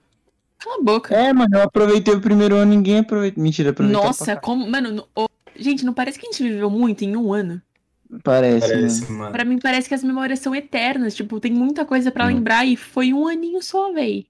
Cala 0.58 0.76
a 0.76 0.84
boca. 0.84 1.16
É, 1.16 1.32
mano, 1.32 1.56
eu 1.56 1.62
aproveitei 1.62 2.14
o 2.14 2.20
primeiro 2.20 2.56
ano, 2.56 2.72
ninguém 2.72 3.00
aproveitou. 3.00 3.42
Mentira, 3.42 3.70
aproveitou. 3.70 4.04
Nossa, 4.04 4.36
como. 4.36 4.70
Mano, 4.70 5.08
gente, 5.56 5.86
não 5.86 5.94
parece 5.94 6.20
que 6.20 6.28
a 6.28 6.32
gente 6.32 6.44
viveu 6.44 6.70
muito 6.70 7.04
em 7.06 7.16
um 7.16 7.32
ano? 7.32 7.62
Parece, 8.24 8.68
mano. 8.68 8.80
Parece, 8.82 9.12
mano. 9.12 9.32
Pra 9.32 9.46
mim 9.46 9.60
parece 9.60 9.88
que 9.88 9.94
as 9.94 10.04
memórias 10.04 10.40
são 10.40 10.54
eternas. 10.54 11.16
Tipo, 11.16 11.40
tem 11.40 11.54
muita 11.54 11.86
coisa 11.86 12.12
pra 12.12 12.26
Hum. 12.26 12.30
lembrar 12.30 12.66
e 12.66 12.76
foi 12.76 13.14
um 13.14 13.28
aninho 13.28 13.62
só, 13.62 13.94
véi. 13.94 14.26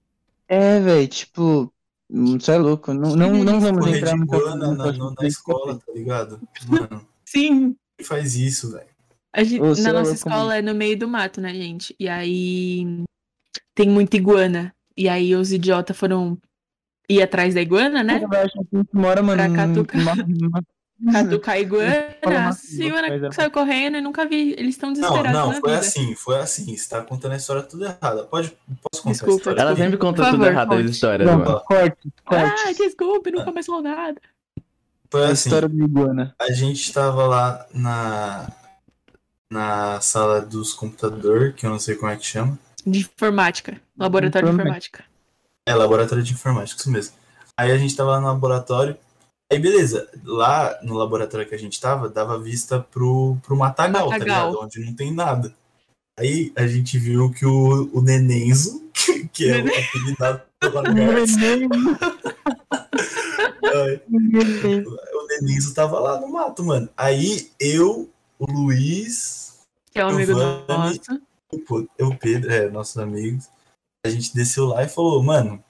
É, 0.46 0.78
velho, 0.80 1.08
tipo, 1.08 1.72
você 2.10 2.52
é 2.52 2.58
louco. 2.58 2.92
Não, 2.92 3.14
não, 3.14 3.44
não 3.44 3.60
vamos 3.60 3.84
Correr 3.84 3.98
entrar 3.98 4.12
de 4.12 4.16
muito 4.18 4.44
na, 4.56 4.56
na, 4.56 4.92
na 4.92 5.10
desse 5.10 5.26
escola, 5.26 5.78
tá 5.78 5.92
ligado? 5.92 6.40
Mano, 6.68 7.06
Sim. 7.24 7.76
quem 7.96 8.06
faz 8.06 8.34
isso, 8.34 8.72
velho? 8.72 8.90
Na 9.34 9.42
é 9.42 9.92
nossa 9.92 9.92
louco, 9.92 10.10
escola 10.10 10.56
é 10.56 10.62
no 10.62 10.74
meio 10.74 10.98
do 10.98 11.06
mato, 11.06 11.40
né, 11.40 11.54
gente? 11.54 11.94
E 11.98 12.08
aí 12.08 13.04
tem 13.74 13.88
muita 13.88 14.16
iguana. 14.16 14.74
E 14.96 15.08
aí 15.08 15.34
os 15.36 15.52
idiotas 15.52 15.96
foram 15.96 16.36
ir 17.08 17.22
atrás 17.22 17.54
da 17.54 17.60
iguana, 17.60 18.02
né? 18.02 18.20
Eu 18.22 18.38
acho 18.38 18.52
que 18.52 18.76
a 18.76 18.78
gente 18.78 18.94
mora, 18.94 19.22
mano, 19.22 19.42
Pra 19.42 19.54
catucar. 19.54 20.16
Numa- 21.00 21.12
numa- 21.22 21.30
Catucar 21.30 21.56
a 21.56 22.48
A 22.48 22.52
Silvana 22.52 23.08
é- 23.08 23.32
saiu 23.32 23.50
correndo 23.50 23.96
e 23.96 24.00
nunca 24.00 24.26
vi. 24.26 24.52
Eles 24.58 24.74
estão 24.74 24.90
Não, 24.90 24.94
desesperados 24.94 25.32
não, 25.32 25.46
na 25.52 25.60
foi 25.60 25.70
vida. 25.70 25.80
assim, 25.80 26.14
foi 26.14 26.38
assim. 26.38 26.76
Você 26.76 26.88
tá 26.88 27.02
contando 27.02 27.32
a 27.32 27.36
história 27.36 27.62
tudo 27.62 27.84
errada. 27.84 28.24
Pode, 28.24 28.48
posso 28.82 29.02
contar 29.02 29.12
Desculpa, 29.12 29.32
a 29.34 29.36
história? 29.38 29.60
Ela 29.60 29.76
sempre 29.76 29.96
conta 29.98 30.22
Por 30.22 30.24
tudo 30.30 30.38
favor, 30.38 30.52
errado 30.52 30.68
conte. 30.68 30.84
as 30.84 30.90
histórias, 30.90 31.30
Não, 31.30 31.38
mano. 31.38 31.60
corte, 31.66 32.12
Ah, 32.26 32.50
corte. 32.50 32.74
desculpe, 32.78 33.30
nunca 33.30 33.50
mais 33.52 33.66
falou 33.66 33.82
nada. 33.82 34.20
Foi 35.10 35.22
a 35.24 35.28
assim, 35.30 35.48
história 35.48 35.68
do 35.68 35.82
Iguana. 35.84 36.34
a 36.38 36.52
gente 36.52 36.92
tava 36.92 37.26
lá 37.26 37.66
na, 37.74 38.52
na 39.50 40.00
sala 40.00 40.40
dos 40.40 40.72
computadores, 40.72 41.54
que 41.56 41.66
eu 41.66 41.70
não 41.70 41.78
sei 41.78 41.96
como 41.96 42.10
é 42.12 42.16
que 42.16 42.24
chama. 42.26 42.58
De 42.86 43.00
informática. 43.00 43.80
Laboratório 43.98 44.48
de 44.48 44.54
Informática. 44.54 44.98
informática. 44.98 45.04
É, 45.66 45.74
laboratório 45.74 46.22
de 46.22 46.32
informática, 46.32 46.80
isso 46.80 46.90
mesmo. 46.90 47.14
Aí 47.56 47.70
a 47.72 47.76
gente 47.78 47.94
tava 47.96 48.12
lá 48.12 48.20
no 48.20 48.26
laboratório. 48.28 48.96
Aí 49.52 49.58
beleza, 49.58 50.08
lá 50.24 50.78
no 50.82 50.94
laboratório 50.94 51.46
que 51.48 51.54
a 51.54 51.58
gente 51.58 51.80
tava, 51.80 52.08
dava 52.08 52.38
vista 52.38 52.78
pro, 52.80 53.36
pro 53.42 53.56
matagal, 53.56 54.08
tá 54.08 54.18
Matagal. 54.18 54.48
ligado? 54.50 54.64
Onde 54.64 54.80
não 54.84 54.94
tem 54.94 55.12
nada. 55.12 55.54
Aí 56.18 56.52
a 56.54 56.66
gente 56.66 56.98
viu 56.98 57.30
que 57.32 57.44
o, 57.44 57.90
o 57.92 58.00
Nenenzo, 58.00 58.88
que, 58.94 59.26
que 59.28 59.48
é 59.50 59.56
o 59.56 59.66
apelidado 59.66 60.42
do 60.62 60.70
lagarto, 60.72 61.32
o 64.06 65.26
Nenenzo 65.26 65.74
tava 65.74 65.98
lá 65.98 66.20
no 66.20 66.28
mato, 66.28 66.64
mano. 66.64 66.88
Aí 66.96 67.50
eu, 67.58 68.08
o 68.38 68.46
Luiz, 68.50 69.58
Que 69.90 69.98
é 70.00 70.06
um 70.06 70.10
amigo 70.10 70.32
Giovanni. 70.34 70.66
nosso. 70.68 71.22
o 72.00 72.06
o 72.06 72.16
Pedro, 72.16 72.52
é, 72.52 72.70
nossos 72.70 72.96
amigos, 72.98 73.48
a 74.04 74.10
gente 74.10 74.34
desceu 74.34 74.66
lá 74.66 74.82
e 74.84 74.88
falou, 74.88 75.22
mano, 75.22 75.62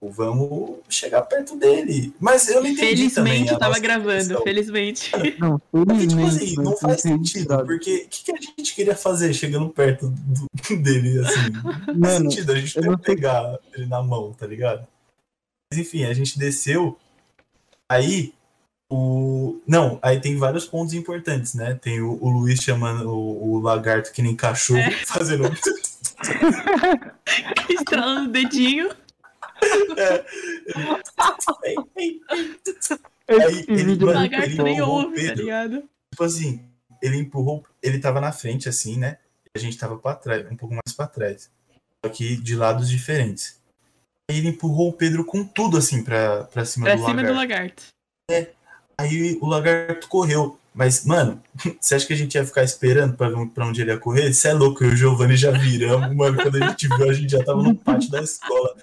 vamos 0.00 0.76
chegar 0.88 1.22
perto 1.22 1.56
dele. 1.56 2.12
Mas 2.20 2.48
eu 2.48 2.62
não 2.62 2.68
entendi 2.70 3.10
também. 3.10 3.44
Felizmente 3.44 3.50
a 3.50 3.52
eu 3.54 3.58
tava 3.58 3.70
nossa 3.70 3.80
gravando, 3.80 4.22
intenção. 4.24 4.42
felizmente. 4.42 5.10
Não, 5.38 5.58
Porque, 5.72 6.06
tipo 6.06 6.16
felizmente, 6.16 6.44
assim, 6.44 6.54
não 6.62 6.76
faz 6.76 7.00
sentido, 7.00 7.64
porque 7.66 8.04
o 8.04 8.08
que, 8.08 8.22
que 8.24 8.32
a 8.32 8.40
gente 8.40 8.74
queria 8.74 8.94
fazer 8.96 9.32
chegando 9.34 9.68
perto 9.68 10.08
do- 10.08 10.46
dele, 10.82 11.18
assim? 11.20 11.50
Não 11.94 12.00
faz 12.00 12.16
sentido, 12.18 12.52
a 12.52 12.54
gente 12.60 12.80
não 12.80 12.94
sei- 12.96 13.14
pegar 13.14 13.58
ele 13.74 13.86
na 13.86 14.02
mão, 14.02 14.32
tá 14.32 14.46
ligado? 14.46 14.86
Mas 15.72 15.80
enfim, 15.80 16.04
a 16.04 16.12
gente 16.14 16.38
desceu, 16.38 16.96
aí 17.90 18.32
o... 18.90 19.60
Não, 19.66 19.98
aí 20.00 20.20
tem 20.20 20.36
vários 20.36 20.64
pontos 20.64 20.94
importantes, 20.94 21.54
né? 21.54 21.74
Tem 21.74 22.00
o, 22.00 22.16
o 22.22 22.30
Luiz 22.30 22.60
chamando 22.60 23.10
o, 23.10 23.52
o 23.54 23.60
lagarto 23.60 24.12
que 24.12 24.22
nem 24.22 24.34
cachorro, 24.36 24.78
É. 24.78 24.90
fazendo... 25.06 25.44
Estralando 27.68 28.28
o 28.28 28.32
dedinho. 28.32 28.90
Aí 33.28 33.64
ele, 33.68 33.92
é 33.92 33.96
mano, 33.96 34.06
lagarto 34.06 34.46
ele 34.48 34.62
nem 34.62 34.76
empurrou 34.76 34.96
o 35.00 35.04
ouve, 35.04 35.16
tá 35.16 35.22
Pedro. 35.28 35.42
ligado? 35.44 35.82
Tipo 36.12 36.24
assim, 36.24 36.64
ele 37.02 37.16
empurrou, 37.18 37.64
ele 37.82 37.98
tava 37.98 38.20
na 38.20 38.32
frente, 38.32 38.68
assim, 38.68 38.96
né? 38.98 39.18
E 39.46 39.50
a 39.54 39.58
gente 39.58 39.76
tava 39.76 39.98
pra 39.98 40.14
trás, 40.14 40.46
um 40.50 40.56
pouco 40.56 40.74
mais 40.74 40.94
pra 40.96 41.06
trás. 41.06 41.50
Só 42.04 42.10
que 42.10 42.36
de 42.36 42.56
lados 42.56 42.88
diferentes. 42.88 43.58
Aí 44.30 44.38
ele 44.38 44.48
empurrou 44.48 44.88
o 44.88 44.92
Pedro 44.92 45.24
com 45.24 45.44
tudo, 45.44 45.76
assim, 45.76 46.02
pra, 46.02 46.44
pra 46.44 46.64
cima 46.64 46.86
Pra 46.86 46.94
do 46.96 47.00
cima 47.00 47.14
lagarto. 47.14 47.32
do 47.32 47.36
lagarto. 47.36 47.82
Aí 48.98 49.38
o 49.40 49.46
lagarto 49.46 50.08
correu. 50.08 50.58
Mas, 50.78 51.04
mano, 51.04 51.42
você 51.80 51.96
acha 51.96 52.06
que 52.06 52.12
a 52.12 52.16
gente 52.16 52.36
ia 52.36 52.46
ficar 52.46 52.62
esperando 52.62 53.16
pra 53.16 53.28
ver 53.28 53.46
pra 53.48 53.66
onde 53.66 53.82
ele 53.82 53.90
ia 53.90 53.98
correr? 53.98 54.32
Você 54.32 54.46
é 54.46 54.52
louco, 54.52 54.84
eu 54.84 54.90
e 54.90 54.92
o 54.92 54.96
Giovanni 54.96 55.36
já 55.36 55.50
viramos, 55.50 56.14
mano. 56.14 56.36
Quando 56.40 56.62
a 56.62 56.68
gente 56.68 56.86
viu, 56.86 57.10
a 57.10 57.12
gente 57.12 57.32
já 57.32 57.42
tava 57.42 57.60
no 57.60 57.74
pátio 57.74 58.08
da 58.12 58.22
escola. 58.22 58.76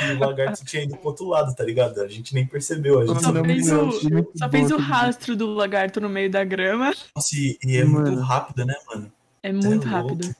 E 0.00 0.12
o 0.12 0.18
lagarto 0.20 0.64
tinha 0.64 0.84
ido 0.84 0.96
pro 0.96 1.08
outro 1.08 1.26
lado, 1.26 1.52
tá 1.52 1.64
ligado? 1.64 2.00
A 2.02 2.06
gente 2.06 2.32
nem 2.34 2.46
percebeu. 2.46 3.00
A 3.00 3.06
gente 3.06 3.20
Só 3.20 3.32
Não, 3.32 3.44
fez 3.44 3.72
o, 3.72 3.84
muito 4.08 4.30
só 4.38 4.48
fez 4.48 4.70
o 4.70 4.76
rastro 4.76 5.34
do 5.34 5.48
lagarto 5.52 6.00
no 6.00 6.08
meio 6.08 6.30
da 6.30 6.44
grama. 6.44 6.94
Nossa, 7.16 7.34
e, 7.34 7.58
e 7.64 7.78
é 7.78 7.84
muito 7.84 8.12
Mano. 8.12 8.22
rápido, 8.22 8.64
né, 8.64 8.74
mano? 8.86 9.12
É 9.42 9.48
Cê 9.48 9.68
muito 9.68 9.88
é 9.88 9.90
rápido. 9.90 10.36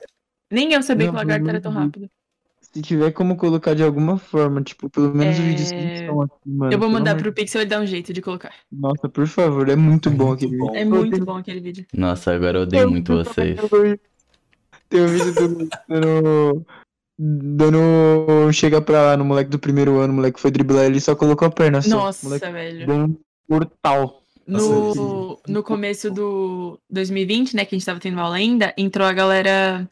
Nem 0.48 0.72
eu 0.74 0.82
sabia 0.82 1.06
Não, 1.06 1.14
que 1.14 1.16
o 1.16 1.18
lagarto 1.18 1.48
era 1.48 1.60
tão 1.60 1.72
muito 1.72 1.84
rápido. 1.86 2.10
Se 2.72 2.80
tiver 2.82 3.10
como 3.12 3.36
colocar 3.36 3.74
de 3.74 3.82
alguma 3.82 4.16
forma, 4.16 4.62
tipo, 4.62 4.88
pelo 4.88 5.12
menos 5.12 5.36
É, 5.36 5.40
o 5.40 5.44
vídeo 5.44 5.66
sem 5.66 6.06
som 6.06 6.22
aqui, 6.22 6.32
mano. 6.46 6.72
Eu 6.72 6.78
vou 6.78 6.88
mandar 6.88 7.16
pro 7.16 7.32
Pixel 7.32 7.62
ele 7.62 7.70
dar 7.70 7.80
um 7.80 7.86
jeito 7.86 8.12
de 8.12 8.22
colocar. 8.22 8.52
Nossa, 8.70 9.08
por 9.08 9.26
favor, 9.26 9.68
é 9.68 9.74
muito 9.74 10.08
É 10.08 10.12
bom 10.12 10.32
aquele 10.32 10.56
bom. 10.56 10.66
vídeo. 10.66 10.78
É 10.80 10.84
muito 10.84 11.24
bom 11.24 11.36
aquele 11.36 11.60
vídeo. 11.60 11.84
Nossa, 11.92 12.32
agora 12.32 12.58
eu 12.58 12.62
odeio 12.62 12.88
muito 12.88 13.12
vocês. 13.12 13.58
Tem 14.88 15.00
um 15.00 15.06
vídeo 15.06 15.34
do 15.34 15.68
dando, 15.88 16.66
dando. 17.18 18.52
Chega 18.52 18.80
pra 18.80 19.02
lá 19.02 19.16
no 19.16 19.24
moleque 19.24 19.50
do 19.50 19.58
primeiro 19.58 19.98
ano, 19.98 20.12
o 20.12 20.16
moleque 20.16 20.40
foi 20.40 20.50
driblar 20.52 20.84
ele 20.84 20.98
e 20.98 21.00
só 21.00 21.16
colocou 21.16 21.48
a 21.48 21.50
perna 21.50 21.82
só. 21.82 21.96
Nossa, 21.96 22.26
moleque 22.26 22.50
velho. 22.52 22.86
deu 22.86 22.96
um 22.96 23.16
portal. 23.48 24.22
No, 24.46 25.40
no 25.46 25.62
começo 25.62 26.10
do 26.10 26.78
2020, 26.90 27.54
né, 27.54 27.64
que 27.64 27.74
a 27.74 27.78
gente 27.78 27.86
tava 27.86 28.00
tendo 28.00 28.18
aula 28.20 28.34
ainda, 28.36 28.72
entrou 28.76 29.06
a 29.06 29.12
galera. 29.12 29.88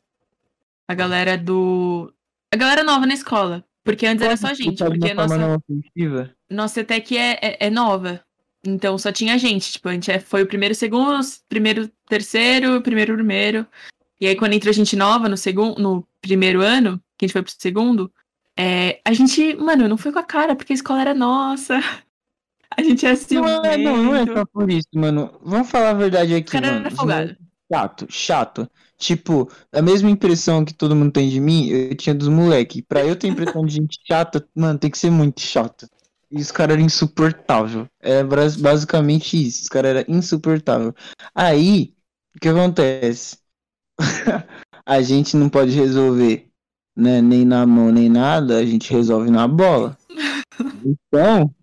A 0.87 0.95
galera 0.95 1.37
do. 1.37 2.13
A 2.53 2.57
galera 2.57 2.83
nova 2.83 3.07
na 3.07 3.15
escola. 3.15 3.65
Porque 3.85 4.07
antes 4.07 4.25
era 4.25 4.37
só 4.37 4.49
a 4.49 4.55
gente. 4.55 4.85
Porque 4.85 5.11
a 5.11 5.15
nossa, 5.15 5.63
nossa 6.51 6.81
ETEC 6.81 7.17
é, 7.17 7.39
é, 7.41 7.67
é 7.67 7.71
nova. 7.71 8.21
Então 8.65 8.99
só 8.99 9.11
tinha 9.11 9.39
gente. 9.39 9.73
Tipo, 9.73 9.89
a 9.89 9.93
gente 9.93 10.11
é- 10.11 10.19
foi 10.21 10.43
o 10.43 10.47
primeiro, 10.47 10.75
segundo, 10.75 11.19
primeiro, 11.49 11.91
terceiro, 12.07 12.81
primeiro, 12.83 13.15
primeiro. 13.15 13.67
E 14.21 14.27
aí, 14.27 14.37
quando 14.37 14.53
entrou 14.53 14.73
gente 14.75 14.97
nova 14.97 15.29
no 15.29 15.37
segundo, 15.37 15.81
no 15.81 16.07
primeiro 16.21 16.61
ano, 16.61 17.01
que 17.17 17.25
a 17.25 17.29
gente 17.29 17.33
foi 17.33 17.43
pro 17.43 17.53
segundo, 17.57 18.13
é, 18.59 19.01
a 19.05 19.13
gente, 19.13 19.55
mano, 19.57 19.89
não 19.89 19.97
foi 19.97 20.11
com 20.13 20.19
a 20.19 20.25
cara, 20.25 20.57
porque 20.57 20.73
a 20.73 20.77
escola 20.77 21.01
era 21.01 21.15
nossa. 21.15 21.79
A 22.77 22.83
gente 22.83 23.05
é 23.07 23.11
assim. 23.11 23.37
Não 23.37 23.65
é, 23.65 23.77
não, 23.79 23.97
não 23.97 24.15
é 24.15 24.25
só 24.27 24.45
por 24.45 24.71
isso, 24.71 24.89
mano. 24.95 25.33
Vamos 25.43 25.69
falar 25.69 25.91
a 25.91 25.95
verdade 25.95 26.35
O 26.35 26.37
aqui, 26.37 26.53
cara 26.53 26.67
mano. 26.67 26.81
era 26.81 26.91
folgado. 26.95 27.37
Chato, 27.73 28.07
chato. 28.09 28.71
Tipo, 28.99 29.49
a 29.73 29.81
mesma 29.81 30.11
impressão 30.11 30.65
que 30.65 30.75
todo 30.75 30.97
mundo 30.97 31.13
tem 31.13 31.29
de 31.29 31.39
mim, 31.41 31.69
eu 31.69 31.95
tinha 31.97 32.15
dos 32.15 32.29
moleque. 32.29 32.83
Pra 32.83 33.05
eu 33.05 33.15
ter 33.15 33.29
impressão 33.29 33.65
de 33.65 33.75
gente 33.75 33.99
chata, 34.07 34.47
mano, 34.55 34.79
tem 34.79 34.91
que 34.91 34.99
ser 34.99 35.11
muito 35.11 35.41
chato. 35.41 35.89
E 36.31 36.41
os 36.41 36.51
caras 36.51 36.75
eram 36.75 36.85
insuportável. 36.85 37.89
É 38.01 38.23
basicamente 38.25 39.41
isso. 39.41 39.63
Os 39.63 39.69
caras 39.69 39.97
eram 39.97 40.05
insuportável. 40.15 40.93
Aí, 41.35 41.95
o 42.37 42.41
que 42.41 42.49
acontece? 42.49 43.39
a 44.85 45.01
gente 45.01 45.37
não 45.37 45.49
pode 45.49 45.71
resolver, 45.71 46.49
né, 46.97 47.23
nem 47.23 47.45
na 47.45 47.65
mão, 47.67 47.93
nem 47.93 48.09
nada, 48.09 48.59
a 48.59 48.65
gente 48.65 48.93
resolve 48.93 49.31
na 49.31 49.47
bola. 49.47 49.97
Então, 50.85 51.55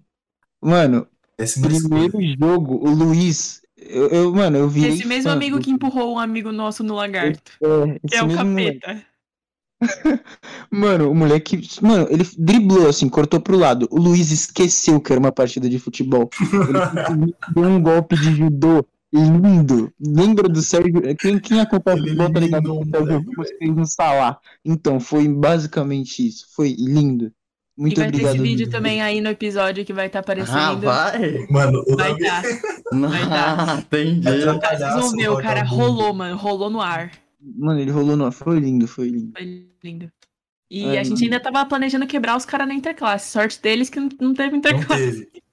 mano, 0.62 1.08
Péssima 1.38 1.68
primeiro 1.68 2.18
jogo, 2.40 2.76
o 2.76 2.90
Luiz, 2.90 3.62
eu, 3.88 4.08
eu- 4.10 4.34
mano, 4.34 4.58
eu 4.58 4.68
vi 4.70 4.86
Esse 4.86 5.06
mesmo 5.08 5.32
amigo 5.32 5.60
que 5.60 5.70
empurrou 5.72 6.16
um 6.16 6.20
amigo 6.20 6.52
nosso 6.52 6.84
no 6.84 6.96
lagarto. 6.96 7.52
é, 7.64 8.00
Que 8.08 8.16
é 8.16 8.24
o 8.24 8.34
capeta. 8.36 9.06
Mano, 10.72 11.12
o 11.12 11.16
moleque. 11.16 11.62
Mano, 11.82 12.08
ele 12.10 12.24
driblou 12.38 12.88
assim, 12.88 13.10
cortou 13.10 13.40
pro 13.40 13.58
lado. 13.58 13.88
O 13.92 14.00
Luiz 14.00 14.32
esqueceu 14.32 15.00
que 15.02 15.12
era 15.12 15.20
uma 15.20 15.32
partida 15.32 15.70
de 15.70 15.78
futebol. 15.80 16.30
Ele 16.42 17.34
deu 17.54 17.64
um 17.64 17.82
golpe 17.82 18.16
de 18.16 18.34
judô 18.36 18.86
lindo. 19.14 19.92
Lembra 20.00 20.48
do 20.50 20.62
Sérgio. 20.62 21.02
Quem, 21.18 21.40
quem 21.40 21.60
acompanha 21.60 21.98
Ele 21.98 22.08
futebol 22.10 22.32
tá 22.34 22.40
ligado? 22.40 22.74
o 22.74 22.80
O 22.82 22.86
Sérgio 22.86 23.06
moleque, 23.08 23.58
fez 23.60 23.76
no 23.76 23.86
Salah. 23.86 24.40
Então, 24.64 25.00
foi 25.00 25.28
basicamente 25.28 26.26
isso. 26.26 26.48
Foi 26.56 26.74
lindo. 26.78 27.32
E 27.78 27.82
Muito 27.82 27.96
vai 27.98 28.06
ter 28.10 28.16
obrigado. 28.16 28.36
esse 28.36 28.44
vídeo 28.44 28.70
também 28.70 29.02
aí 29.02 29.20
no 29.20 29.30
episódio 29.30 29.84
que 29.84 29.92
vai 29.92 30.08
estar 30.08 30.20
Ah, 30.20 30.22
aparecendo. 30.22 30.82
vai? 30.82 31.46
Mano, 31.50 31.84
o 31.86 31.96
Vai 31.98 32.18
dar. 32.18 32.42
Vai 32.42 33.22
Ah, 33.24 33.56
dar. 33.66 33.80
entendi. 33.80 34.22
Vai 34.22 34.40
Vocês 34.40 34.94
vão 34.96 35.12
ver, 35.12 35.30
o 35.30 35.38
cara 35.42 35.64
rolou, 35.64 36.14
mano. 36.14 36.38
Rolou 36.38 36.70
no 36.70 36.80
ar. 36.82 37.12
Mano, 37.42 37.80
ele 37.80 37.92
rolou 37.92 38.16
no. 38.16 38.32
Foi 38.32 38.60
lindo, 38.60 38.88
foi 38.88 39.10
lindo. 39.10 39.34
Foi 39.38 39.68
lindo. 39.84 40.10
E 40.72 40.86
Ai, 40.86 40.98
a 41.00 41.04
gente 41.04 41.16
mano. 41.22 41.24
ainda 41.26 41.40
tava 41.40 41.66
planejando 41.66 42.08
quebrar 42.08 42.38
os 42.38 42.46
caras 42.46 42.68
na 42.68 42.74
interclasse. 42.74 43.30
Sorte 43.32 43.62
deles 43.62 43.90
que 43.90 44.00
não, 44.00 44.10
não 44.22 44.34
teve 44.34 44.52
não 44.52 44.58
interclasse. 44.60 45.26
teve. 45.26 45.44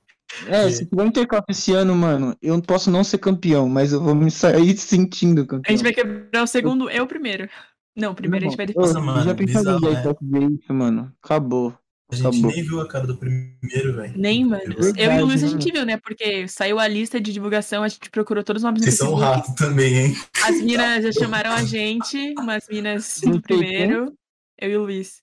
É, 0.47 0.65
É. 0.65 0.71
se 0.71 0.87
tiver 0.87 1.05
interclasse 1.07 1.45
esse 1.51 1.73
ano, 1.75 1.95
mano, 1.95 2.35
eu 2.41 2.63
posso 2.63 2.91
não 2.91 3.05
ser 3.05 3.19
campeão, 3.19 3.69
mas 3.69 3.93
eu 3.93 4.01
vou 4.01 4.15
me 4.15 4.31
sair 4.31 4.75
sentindo 4.79 5.45
campeão. 5.45 5.63
A 5.69 5.73
gente 5.77 5.83
vai 5.83 5.93
quebrar 5.93 6.43
o 6.43 6.47
segundo 6.47 6.89
e 6.91 6.99
o 7.01 7.07
primeiro. 7.07 7.49
Não, 7.95 8.15
primeiro 8.15 8.47
a 8.47 8.49
gente 8.49 8.57
vai 8.57 8.67
ter 8.67 8.79
Ô, 8.79 8.81
Nossa, 8.81 9.01
mano, 9.01 9.23
já 9.25 9.35
pensou 9.35 9.61
bizarro, 9.61 9.89
em 10.23 10.41
né? 10.41 10.49
isso, 10.63 10.73
mano? 10.73 11.13
Acabou. 11.23 11.75
A 12.13 12.15
gente 12.15 12.27
Acabou. 12.27 12.51
nem 12.53 12.63
viu 12.63 12.79
a 12.81 12.87
cara 12.87 13.07
do 13.07 13.17
primeiro, 13.17 13.95
velho. 13.95 14.13
Nem, 14.15 14.45
mano. 14.45 14.63
eu 14.99 15.13
e 15.13 15.23
o 15.23 15.25
Luiz 15.25 15.43
a 15.43 15.47
gente 15.49 15.73
viu, 15.73 15.87
né? 15.87 15.97
Porque 15.97 16.47
saiu 16.47 16.79
a 16.79 16.87
lista 16.87 17.19
de 17.19 17.33
divulgação, 17.33 17.83
a 17.83 17.89
gente 17.89 18.11
procurou 18.11 18.45
todos 18.45 18.61
os 18.61 18.65
nomes 18.65 18.81
no 18.83 18.85
Vocês 18.85 18.99
são 18.99 19.15
rato 19.15 19.55
também, 19.55 19.95
hein? 19.99 20.17
As 20.45 20.61
minas 20.61 21.05
já 21.05 21.13
chamaram 21.13 21.53
a 21.53 21.65
gente, 21.65 22.35
umas 22.39 22.69
minas 22.69 23.19
do 23.25 23.41
primeiro. 23.41 24.13
Eu 24.61 24.71
e 24.71 24.77
o 24.77 24.83
Luiz. 24.83 25.23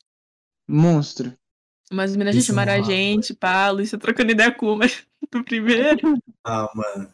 Monstro. 0.68 1.32
Umas 1.92 2.16
minas 2.16 2.34
já 2.34 2.42
é 2.42 2.44
chamaram 2.44 2.74
a 2.74 2.82
gente, 2.82 3.36
pá, 3.36 3.66
a 3.68 3.70
Luiz 3.72 3.92
tá 3.92 3.98
trocando 4.00 4.32
ideia 4.32 4.52
com 4.52 4.74
uma 4.74 4.86
do 5.32 5.44
primeiro. 5.44 6.18
Ah, 6.44 6.68
mano. 6.74 7.08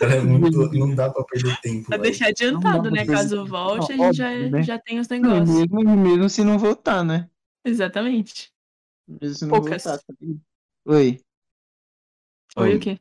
É 0.00 0.20
muito. 0.20 0.70
Não 0.72 0.94
dá 0.94 1.10
pra 1.10 1.24
perder 1.24 1.60
tempo. 1.60 1.88
Pra 1.88 1.96
deixar 1.98 2.28
adiantado, 2.28 2.88
né? 2.90 3.04
Caso 3.04 3.44
volte, 3.44 3.92
a 3.92 3.96
Não, 3.96 4.04
gente 4.06 4.16
já, 4.16 4.30
óbvio, 4.30 4.50
né? 4.50 4.62
já 4.62 4.78
tem 4.78 5.00
os 5.00 5.08
Não, 5.08 5.18
negócios. 5.18 5.58
mesmo, 5.58 5.96
mesmo 5.96 6.28
se 6.30 6.44
não 6.44 6.56
voltar, 6.56 7.04
né? 7.04 7.28
Exatamente. 7.64 8.51
Se 9.34 9.44
não 9.44 9.50
Poucas. 9.50 9.84
voltar. 9.84 9.98
tá 9.98 10.14
ligado? 10.20 10.40
Oi. 10.86 11.20
Oi, 12.56 12.68
Oi. 12.70 12.76
o 12.76 12.80
quê? 12.80 12.98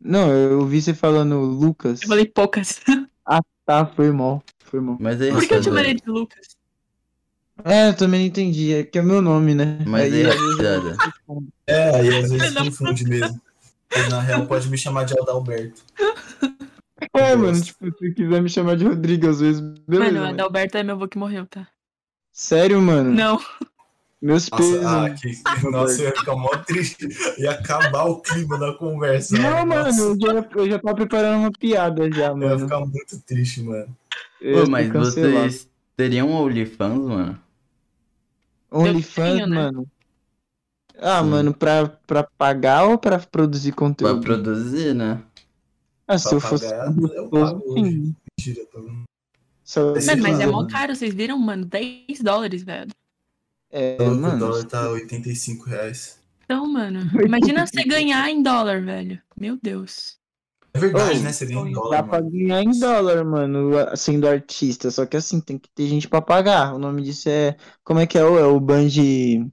Não, 0.00 0.30
eu 0.32 0.60
ouvi 0.60 0.80
você 0.80 0.94
falando 0.94 1.40
Lucas. 1.40 2.02
Eu 2.02 2.08
falei 2.08 2.26
poucas. 2.26 2.80
Tá, 3.66 3.84
foi 3.84 4.12
mal. 4.12 4.44
Foi 4.60 4.80
mal. 4.80 4.96
Mas 5.00 5.20
aí, 5.20 5.32
Por 5.32 5.44
que 5.44 5.52
eu 5.52 5.60
te 5.60 5.64
chamaria 5.64 5.92
de 5.92 6.08
Lucas? 6.08 6.56
É, 7.64 7.88
eu 7.88 7.96
também 7.96 8.20
não 8.20 8.26
entendi. 8.28 8.72
É 8.72 8.84
que 8.84 8.96
é 8.96 9.02
meu 9.02 9.20
nome, 9.20 9.56
né? 9.56 9.80
Mas 9.84 10.04
aí, 10.04 10.22
vezes, 10.22 10.40
rapaziada. 10.40 10.96
É, 11.66 11.96
aí 11.96 12.16
às 12.16 12.30
vezes 12.30 12.54
confunde 12.54 13.04
mesmo. 13.04 13.40
Mas 13.92 14.08
na 14.08 14.20
real 14.20 14.46
pode 14.46 14.70
me 14.70 14.78
chamar 14.78 15.02
de 15.02 15.18
Adalberto. 15.18 15.82
É, 17.12 17.34
mano, 17.34 17.60
tipo, 17.60 17.86
se 17.98 18.14
quiser 18.14 18.40
me 18.40 18.48
chamar 18.48 18.76
de 18.76 18.84
Rodrigo 18.84 19.28
às 19.28 19.40
vezes, 19.40 19.60
beleza. 19.60 20.12
Mano, 20.12 20.18
o 20.18 20.22
mano. 20.22 20.34
Adalberto 20.34 20.78
é 20.78 20.82
meu 20.84 20.94
avô 20.94 21.08
que 21.08 21.18
morreu, 21.18 21.44
tá? 21.46 21.66
Sério, 22.32 22.80
mano? 22.80 23.10
Não. 23.10 23.40
Meus 24.20 24.48
pesos. 24.48 24.80
Nossa, 24.82 25.04
ah, 25.06 25.10
que, 25.10 25.70
nossa, 25.70 26.02
eu 26.02 26.08
ia 26.08 26.16
ficar 26.16 26.36
mó 26.36 26.48
triste. 26.66 27.06
Ia 27.38 27.50
acabar 27.52 28.04
o 28.06 28.20
clima 28.20 28.58
da 28.58 28.72
conversa. 28.74 29.36
Não, 29.36 29.66
mano, 29.66 29.84
Nossa, 29.84 30.00
eu 30.00 30.16
já, 30.20 30.48
eu 30.56 30.70
já 30.70 30.78
tava 30.78 30.94
preparando 30.96 31.38
uma 31.40 31.50
piada 31.52 32.10
já, 32.10 32.28
Eu 32.28 32.38
ia 32.40 32.48
mano. 32.48 32.58
ficar 32.60 32.80
muito 32.80 33.20
triste, 33.26 33.62
mano. 33.62 33.94
Pô, 34.40 34.70
mas 34.70 34.88
vocês 34.90 35.68
teriam 35.96 36.30
OnlyFans, 36.32 36.98
mano? 37.04 37.38
OnlyFans, 38.70 39.40
né? 39.40 39.46
mano. 39.46 39.86
Ah, 40.98 41.22
Sim. 41.22 41.28
mano, 41.28 41.52
pra, 41.54 41.86
pra 42.06 42.22
pagar 42.24 42.84
ou 42.84 42.96
pra 42.98 43.18
produzir 43.18 43.72
Pra 43.72 43.78
conteúdo? 43.80 44.20
produzir, 44.22 44.94
né? 44.94 45.22
Ah, 46.08 46.16
se 46.18 46.28
Pra 46.28 46.36
eu 46.36 46.40
fosse. 46.40 46.70
pagar, 46.70 46.94
eu 47.14 47.28
pago. 47.28 47.74
Mentira, 47.74 48.64
tô... 48.72 48.80
Mano, 48.82 50.22
mas 50.22 50.40
é 50.40 50.46
mó 50.46 50.66
caro, 50.66 50.94
vocês 50.96 51.12
viram, 51.12 51.38
mano? 51.38 51.66
10 51.66 52.20
dólares, 52.22 52.62
velho. 52.62 52.90
É, 53.78 53.96
o 54.00 54.14
mano. 54.14 54.38
dólar 54.38 54.64
tá 54.64 54.88
85 54.90 55.64
reais. 55.66 56.18
Então, 56.44 56.66
mano, 56.66 57.00
imagina 57.26 57.66
você 57.66 57.82
ganhar 57.84 58.28
em 58.30 58.42
dólar, 58.42 58.80
velho. 58.82 59.20
Meu 59.36 59.58
Deus. 59.62 60.16
É 60.72 60.78
verdade, 60.78 61.20
Ô, 61.20 61.22
né? 61.22 61.32
Você 61.32 61.46
ganha 61.46 61.60
em 61.62 61.72
Dá 61.72 61.80
dólar, 61.80 62.02
pra 62.04 62.18
mano. 62.18 62.30
ganhar 62.30 62.62
em 62.62 62.78
dólar, 62.78 63.24
mano, 63.24 63.70
sendo 63.96 64.28
artista. 64.28 64.90
Só 64.90 65.06
que 65.06 65.16
assim, 65.16 65.40
tem 65.40 65.58
que 65.58 65.70
ter 65.70 65.86
gente 65.88 66.06
pra 66.06 66.20
pagar. 66.20 66.74
O 66.74 66.78
nome 66.78 67.02
disso 67.02 67.28
é. 67.30 67.56
Como 67.82 67.98
é 67.98 68.06
que 68.06 68.18
é? 68.18 68.24
o- 68.24 68.38
É 68.38 68.44
o 68.44 68.60
Band. 68.60 68.88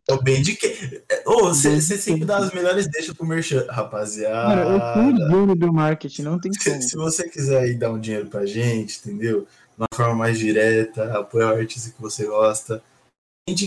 É 0.10 0.14
o 0.14 0.22
que. 0.22 1.04
Ô, 1.26 1.48
você 1.48 1.80
sempre 1.82 2.26
dá 2.26 2.38
as 2.40 2.54
melhores 2.54 2.88
deixas 2.90 3.14
pro 3.16 3.26
merchan, 3.26 3.60
Mano, 3.60 3.70
eu 3.70 3.74
rapaziada. 3.74 4.94
fui 4.94 5.14
o 5.14 5.30
dono 5.30 5.56
do 5.56 5.72
marketing, 5.74 6.24
não 6.24 6.40
tem 6.40 6.52
Se, 6.54 6.70
como. 6.70 6.82
se 6.82 6.96
você 6.98 7.30
quiser 7.30 7.62
aí 7.62 7.74
dar 7.76 7.92
um 7.92 8.00
dinheiro 8.00 8.28
pra 8.28 8.46
gente, 8.46 9.00
entendeu? 9.00 9.42
De 9.42 9.78
uma 9.78 9.88
forma 9.94 10.16
mais 10.16 10.38
direta, 10.38 11.18
apoiar 11.18 11.54
o 11.54 11.58
artista 11.58 11.90
que 11.90 12.02
você 12.02 12.26
gosta. 12.26 12.84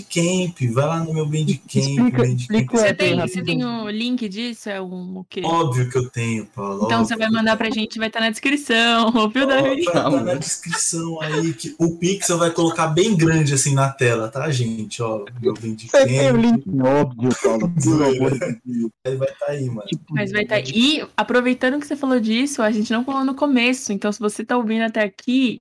Bandcamp, 0.01 0.59
vai 0.73 0.87
lá 0.87 1.05
no 1.05 1.13
meu 1.13 1.27
Bandcamp. 1.27 1.77
Explica- 1.77 2.17
Bandcamp. 2.23 2.39
explica 2.41 2.77
Você 2.79 2.95
tem, 2.95 3.21
você 3.21 3.43
tem 3.45 3.63
o 3.63 3.91
link 3.91 4.27
disso? 4.27 4.71
É 4.71 4.81
um 4.81 5.19
o 5.19 5.25
quê? 5.29 5.43
Óbvio 5.45 5.91
que 5.91 5.99
eu 5.99 6.09
tenho, 6.09 6.47
Paulo. 6.47 6.85
Então 6.87 7.01
óbvio 7.03 7.07
você 7.07 7.17
vai 7.17 7.31
mandar 7.31 7.59
pra 7.59 7.69
gente, 7.69 7.99
vai 7.99 8.09
estar 8.09 8.21
na 8.21 8.31
descrição, 8.31 9.13
ouviu, 9.15 9.43
Ó, 9.45 9.47
Davi? 9.47 9.85
Tá, 9.85 9.93
tá 9.93 10.03
Calma. 10.05 10.21
na 10.23 10.35
descrição 10.35 11.21
aí 11.21 11.53
que 11.53 11.77
o 11.79 11.99
Pixel 11.99 12.39
vai 12.39 12.51
colocar 12.53 12.87
bem 12.87 13.15
grande 13.15 13.53
assim 13.53 13.75
na 13.75 13.91
tela, 13.91 14.29
tá, 14.29 14.51
gente? 14.51 15.03
Ó, 15.03 15.27
meu 15.43 15.53
Você 15.55 16.07
tem 16.07 16.31
o 16.31 16.33
Bandcamp. 16.33 16.43
link 16.43 16.65
óbvio, 16.83 17.29
Paulo. 17.43 17.73
Ele 19.05 19.17
vai 19.17 19.29
estar 19.29 19.47
aí, 19.51 19.67
mano. 19.67 19.87
Tipo, 19.87 20.15
Mas 20.15 20.33
vai 20.33 20.43
estar. 20.45 20.59
E 20.61 21.07
aproveitando 21.15 21.79
que 21.79 21.87
você 21.87 21.97
falou 21.97 22.19
disso, 22.19 22.63
a 22.63 22.71
gente 22.71 22.91
não 22.91 23.05
falou 23.05 23.25
no 23.27 23.35
começo, 23.35 23.93
então 23.93 24.11
se 24.11 24.19
você 24.19 24.43
tá 24.43 24.57
ouvindo 24.57 24.83
até 24.85 25.03
aqui, 25.03 25.61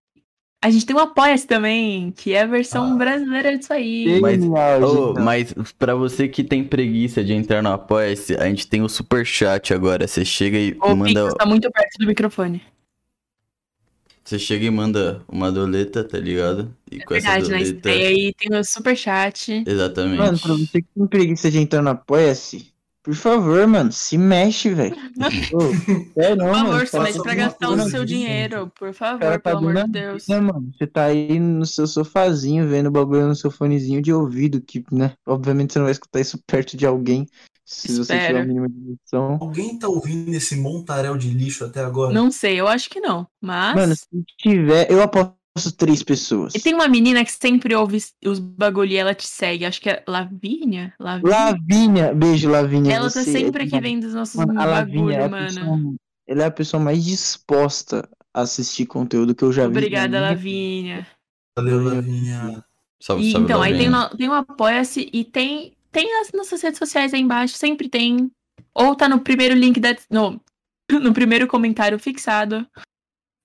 a 0.65 0.69
gente 0.71 0.85
tem 0.85 0.95
um 0.95 0.99
Apoia-se 0.99 1.45
também, 1.45 2.11
que 2.11 2.33
é 2.33 2.41
a 2.41 2.45
versão 2.47 2.93
Ah. 2.93 2.95
brasileira 2.95 3.57
disso 3.57 3.71
aí. 3.71 4.19
Mas- 4.19 4.41
gente. 4.41 5.19
mas 5.23 5.53
pra 5.77 5.93
você 5.93 6.27
que 6.27 6.43
tem 6.43 6.63
preguiça 6.63 7.23
de 7.23 7.33
entrar 7.33 7.61
no 7.61 7.71
Apoia-se, 7.71 8.35
a 8.35 8.45
gente 8.49 8.67
tem 8.67 8.81
o 8.81 8.89
super 8.89 9.25
chat 9.25 9.73
agora. 9.73 10.07
Você 10.07 10.25
chega 10.25 10.57
e 10.57 10.75
O 10.81 10.95
manda. 10.95 11.25
Pix 11.25 11.35
tá 11.35 11.45
muito 11.45 11.69
perto 11.71 11.97
do 11.99 12.07
microfone. 12.07 12.61
Você 14.23 14.39
chega 14.39 14.65
e 14.65 14.71
manda 14.71 15.21
uma 15.27 15.51
doleta, 15.51 16.03
tá 16.03 16.17
ligado? 16.17 16.73
E 16.91 16.99
com 17.01 17.13
essa 17.13 17.29
Verdade, 17.33 17.51
né? 17.51 17.57
doleta. 17.59 17.89
E 17.91 18.05
aí 18.07 18.33
tem 18.33 18.57
o 18.57 18.63
superchat. 18.63 19.63
Exatamente. 19.67 20.17
Mano, 20.17 20.39
pra 20.39 20.53
você 20.53 20.81
que 20.81 20.87
tem 20.95 21.05
preguiça 21.07 21.51
de 21.51 21.59
entrar 21.59 21.83
no 21.83 21.91
Apoia-se, 21.91 22.73
por 23.05 23.13
favor, 23.13 23.67
mano, 23.67 23.91
se 23.91 24.17
mexe, 24.17 24.73
velho. 24.73 24.95
É 26.17 26.35
não, 26.35 26.47
Por 26.47 26.87
favor, 26.87 26.87
somente 26.87 27.17
tá 27.17 27.23
pra 27.23 27.35
gastar 27.35 27.69
o 27.69 27.79
seu 27.79 27.99
gente. 27.99 28.07
dinheiro, 28.07 28.71
por 28.77 28.93
favor, 28.93 29.19
cara 29.19 29.39
tá 29.39 29.51
pelo 29.51 29.69
amor 29.69 29.75
de 29.75 29.91
Deus. 29.91 30.27
né, 30.27 30.39
mano? 30.39 30.71
Você 30.75 30.87
tá 30.87 31.05
aí 31.05 31.39
no 31.39 31.65
seu 31.65 31.85
sofazinho, 31.85 32.67
vendo 32.67 32.87
o 32.87 32.91
bagulho 32.91 33.27
no 33.27 33.35
seu 33.35 33.51
fonezinho 33.51 34.01
de 34.01 34.11
ouvido, 34.11 34.59
que, 34.59 34.83
né? 34.91 35.13
Obviamente 35.25 35.73
você 35.73 35.79
não 35.79 35.85
vai 35.85 35.91
escutar 35.91 36.19
isso 36.19 36.39
perto 36.47 36.75
de 36.75 36.85
alguém, 36.85 37.27
se 37.63 37.95
você 37.95 38.13
tiver 38.13 38.21
Espero. 38.23 38.39
a 38.39 38.45
mínima 38.45 38.67
dimensão. 38.69 39.37
Alguém 39.39 39.77
tá 39.77 39.87
ouvindo 39.87 40.33
esse 40.33 40.55
montaréu 40.55 41.15
de 41.15 41.29
lixo 41.29 41.63
até 41.63 41.81
agora? 41.81 42.11
Não 42.13 42.31
sei, 42.31 42.59
eu 42.59 42.67
acho 42.67 42.89
que 42.89 42.99
não. 42.99 43.27
Mas. 43.39 43.75
Mano, 43.75 43.95
se 43.95 44.07
tiver, 44.39 44.91
eu 44.91 45.01
aposto 45.01 45.33
três 45.77 46.03
pessoas. 46.03 46.53
E 46.53 46.59
tem 46.59 46.73
uma 46.73 46.87
menina 46.87 47.23
que 47.23 47.31
sempre 47.31 47.73
ouve 47.73 48.03
os 48.25 48.39
bagulho 48.39 48.91
e 48.91 48.97
ela 48.97 49.15
te 49.15 49.25
segue. 49.25 49.65
Acho 49.65 49.81
que 49.81 49.89
é 49.89 50.03
Lavínia? 50.07 50.93
Lavínia? 50.99 51.37
Lavínia, 51.37 52.13
beijo, 52.13 52.49
Lavínia. 52.49 52.93
Ela 52.93 53.05
tá 53.05 53.11
você 53.11 53.23
sempre 53.23 53.63
é 53.63 53.67
aqui 53.67 53.79
vendo 53.79 54.03
os 54.03 54.13
nossos 54.13 54.35
Mano, 54.35 54.59
a 54.59 54.65
Lavínia 54.65 55.15
é 55.15 55.27
mano. 55.29 55.45
pessoa, 55.47 55.95
ela 56.27 56.43
é 56.43 56.45
a 56.45 56.51
pessoa 56.51 56.83
mais 56.83 57.03
disposta 57.03 58.07
a 58.33 58.41
assistir 58.41 58.85
conteúdo 58.85 59.33
que 59.33 59.43
eu 59.43 59.53
já 59.53 59.63
vi. 59.63 59.69
Obrigada, 59.69 60.19
na 60.19 60.19
minha 60.19 60.29
Lavínia. 60.29 61.07
Valeu, 61.57 61.81
Lavinha. 61.81 62.63
Salve, 63.01 63.31
salve, 63.31 63.45
então, 63.45 63.61
aí 63.61 63.77
tem, 63.77 63.89
no, 63.89 64.09
tem 64.09 64.29
um 64.29 64.33
Apoia-se 64.33 65.09
e 65.13 65.23
tem, 65.23 65.73
tem 65.91 66.19
as 66.21 66.31
nossas 66.33 66.61
redes 66.61 66.79
sociais 66.79 67.13
aí 67.13 67.21
embaixo, 67.21 67.55
sempre 67.55 67.87
tem. 67.87 68.29
Ou 68.73 68.93
tá 68.95 69.07
no 69.07 69.21
primeiro 69.21 69.55
link 69.55 69.79
da. 69.79 69.95
No, 70.09 70.41
no 70.91 71.13
primeiro 71.13 71.47
comentário 71.47 71.97
fixado. 71.97 72.67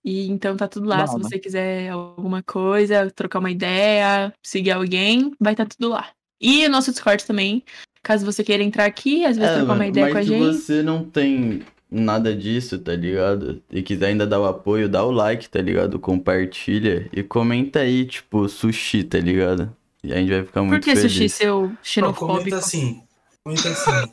E 0.05 0.29
então 0.29 0.57
tá 0.57 0.67
tudo 0.67 0.89
lá. 0.89 1.07
Se 1.07 1.19
você 1.19 1.39
quiser 1.39 1.91
alguma 1.91 2.43
coisa, 2.43 3.11
trocar 3.11 3.39
uma 3.39 3.51
ideia, 3.51 4.33
seguir 4.43 4.71
alguém, 4.71 5.33
vai 5.39 5.53
estar 5.53 5.67
tudo 5.67 5.89
lá. 5.91 6.09
E 6.41 6.67
o 6.67 6.71
nosso 6.71 6.91
Discord 6.91 7.25
também. 7.27 7.63
Caso 8.03 8.25
você 8.25 8.43
queira 8.43 8.63
entrar 8.63 8.87
aqui, 8.87 9.27
às 9.27 9.37
vezes 9.37 9.53
É, 9.53 9.57
trocar 9.59 9.75
uma 9.75 9.87
ideia 9.87 10.07
mas 10.07 10.13
com 10.15 10.19
a 10.19 10.23
se 10.23 10.29
gente. 10.29 10.57
você 10.57 10.83
não 10.83 11.05
tem 11.05 11.63
nada 11.91 12.35
disso, 12.35 12.79
tá 12.79 12.95
ligado? 12.97 13.63
E 13.71 13.83
quiser 13.83 14.07
ainda 14.07 14.27
dar 14.27 14.41
o 14.41 14.47
apoio, 14.47 14.89
dá 14.89 15.05
o 15.05 15.11
like, 15.11 15.51
tá 15.51 15.61
ligado? 15.61 15.99
Compartilha 15.99 17.11
e 17.13 17.23
comenta 17.23 17.81
aí, 17.81 18.07
tipo, 18.07 18.49
sushi, 18.49 19.05
tá 19.05 19.19
ligado? 19.19 19.77
E 20.03 20.15
a 20.15 20.17
gente 20.17 20.31
vai 20.31 20.45
ficar 20.47 20.61
Por 20.61 20.69
muito 20.69 20.85
que 20.85 20.95
feliz. 20.97 21.13
sushi 21.13 21.29
seu 21.29 21.63
Não, 21.69 21.79
xenofóbico? 21.83 22.39
comenta 22.39 22.57
assim. 22.57 23.03
Comenta 23.45 23.69
assim. 23.69 24.13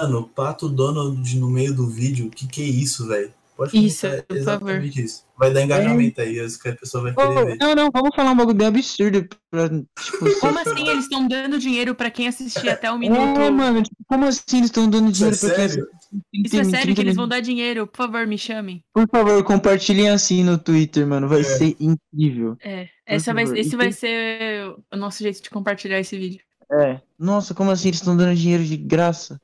Mano, 0.00 0.20
o 0.20 0.28
Pato 0.28 0.70
Donald 0.70 1.36
no 1.38 1.50
meio 1.50 1.74
do 1.74 1.86
vídeo, 1.86 2.26
o 2.28 2.30
que 2.30 2.46
que 2.48 2.62
é 2.62 2.66
isso, 2.66 3.06
velho? 3.08 3.30
Pode 3.56 3.76
Isso, 3.86 4.06
comentar 4.06 4.26
por 4.26 4.36
exatamente 4.36 5.02
isso. 5.04 5.24
Vai 5.38 5.52
dar 5.52 5.62
engajamento 5.62 6.20
aí, 6.20 6.40
as 6.40 6.56
que 6.56 6.68
a 6.70 6.74
pessoa 6.76 7.02
vai 7.04 7.14
querer 7.14 7.44
ver. 7.46 7.56
não, 7.60 7.74
não, 7.74 7.90
vamos 7.92 8.14
falar 8.14 8.30
um 8.32 8.36
bagulho 8.36 8.56
bem 8.56 8.66
absurdo. 8.68 9.28
Pra, 9.50 9.68
tipo, 9.68 9.80
Como 10.40 10.58
assim 10.58 10.88
eles 10.88 11.04
estão 11.04 11.28
dando 11.28 11.58
dinheiro 11.58 11.94
pra 11.94 12.10
quem 12.10 12.26
assistir 12.28 12.68
até 12.70 12.90
o 12.90 12.94
É, 12.94 12.98
minuto? 12.98 13.52
mano, 13.52 13.82
tipo, 13.82 13.96
como 14.08 14.24
assim 14.24 14.56
eles 14.58 14.66
estão 14.70 14.88
dando 14.88 15.10
Isso 15.10 15.24
é 15.24 15.30
dinheiro 15.30 15.38
pra 15.40 15.54
quem 15.54 15.64
assiste 15.64 15.86
Isso 16.32 16.56
é 16.56 16.60
30 16.62 16.70
sério 16.76 16.94
que 16.94 17.00
eles 17.02 17.16
vão 17.16 17.28
dar 17.28 17.40
dinheiro? 17.40 17.86
Por 17.86 17.96
favor, 17.98 18.26
me 18.26 18.38
chamem. 18.38 18.82
Por 18.94 19.06
favor, 19.08 19.42
compartilhem 19.44 20.08
assim 20.10 20.42
no 20.42 20.56
Twitter, 20.58 21.06
mano. 21.06 21.28
Vai 21.28 21.40
É. 21.40 21.44
ser 21.44 21.76
incrível. 21.78 22.56
É, 22.64 22.88
essa 23.06 23.34
vai, 23.34 23.44
favor. 23.44 23.58
esse 23.58 23.74
E 23.74 23.76
vai 23.76 23.86
tem- 23.88 23.92
ser 23.92 24.74
o 24.92 24.96
nosso 24.96 25.22
jeito 25.22 25.42
de 25.42 25.50
compartilhar 25.50 26.00
esse 26.00 26.16
vídeo. 26.16 26.40
É. 26.72 27.00
Nossa, 27.18 27.52
como 27.54 27.70
assim 27.70 27.88
eles 27.88 28.00
estão 28.00 28.16
dando 28.16 28.34
dinheiro 28.34 28.64
de 28.64 28.76
graça? 28.78 29.38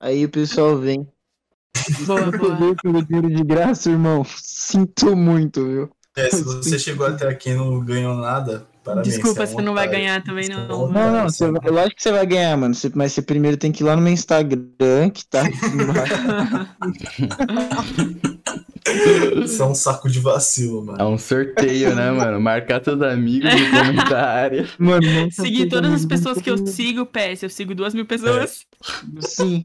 Aí 0.00 0.24
o 0.24 0.28
pessoal 0.28 0.76
vem. 0.78 1.06
Boa, 2.06 2.30
boa. 2.30 2.74
Pelo 2.82 3.02
dinheiro 3.04 3.30
de 3.34 3.42
graça, 3.44 3.90
irmão. 3.90 4.24
Sinto 4.36 5.16
muito, 5.16 5.64
viu? 5.66 5.90
É, 6.16 6.30
se 6.30 6.42
você 6.42 6.78
chegou 6.78 7.06
até 7.06 7.28
aqui 7.28 7.50
e 7.50 7.54
não 7.54 7.78
ganhou 7.84 8.16
nada, 8.16 8.66
parabéns. 8.82 9.14
Desculpa, 9.14 9.42
é 9.42 9.44
um 9.44 9.46
você 9.46 9.62
não 9.62 9.74
vai 9.74 9.88
ganhar 9.88 10.22
também, 10.24 10.44
Você 10.46 10.52
é 10.52 10.56
um 10.56 10.66
não. 10.66 10.88
Não, 10.90 11.12
não, 11.12 11.30
você 11.30 11.30
você 11.30 11.44
é 11.44 11.52
vai, 11.60 11.70
lógico 11.70 11.96
que 11.96 12.02
você 12.02 12.12
vai 12.12 12.26
ganhar, 12.26 12.56
mano. 12.56 12.74
Você- 12.74 12.90
mas 12.94 13.12
você 13.12 13.22
primeiro 13.22 13.56
tem 13.56 13.70
que 13.70 13.82
ir 13.82 13.86
lá 13.86 13.94
no 13.94 14.02
meu 14.02 14.12
Instagram, 14.12 15.10
que 15.14 15.24
tá. 15.26 15.42
Você 19.42 19.62
é 19.62 19.64
um 19.66 19.74
saco 19.74 20.08
de 20.08 20.18
vacilo, 20.18 20.82
É 20.82 20.86
mano. 20.98 21.10
um 21.10 21.18
sorteio, 21.18 21.94
né, 21.94 22.10
mano? 22.10 22.40
Marcar 22.40 22.82
seus 22.82 23.00
amigos 23.02 23.50
no 23.52 23.70
comentário. 23.70 24.66
Mano, 24.78 25.30
Seguir 25.30 25.68
todas 25.68 25.92
as 25.92 26.06
pessoas 26.06 26.40
que 26.40 26.50
eu 26.50 26.66
sigo, 26.66 27.04
PS, 27.06 27.42
eu 27.42 27.50
sigo 27.50 27.74
duas 27.74 27.92
mil 27.94 28.06
pessoas. 28.06 28.64
Sim. 29.20 29.64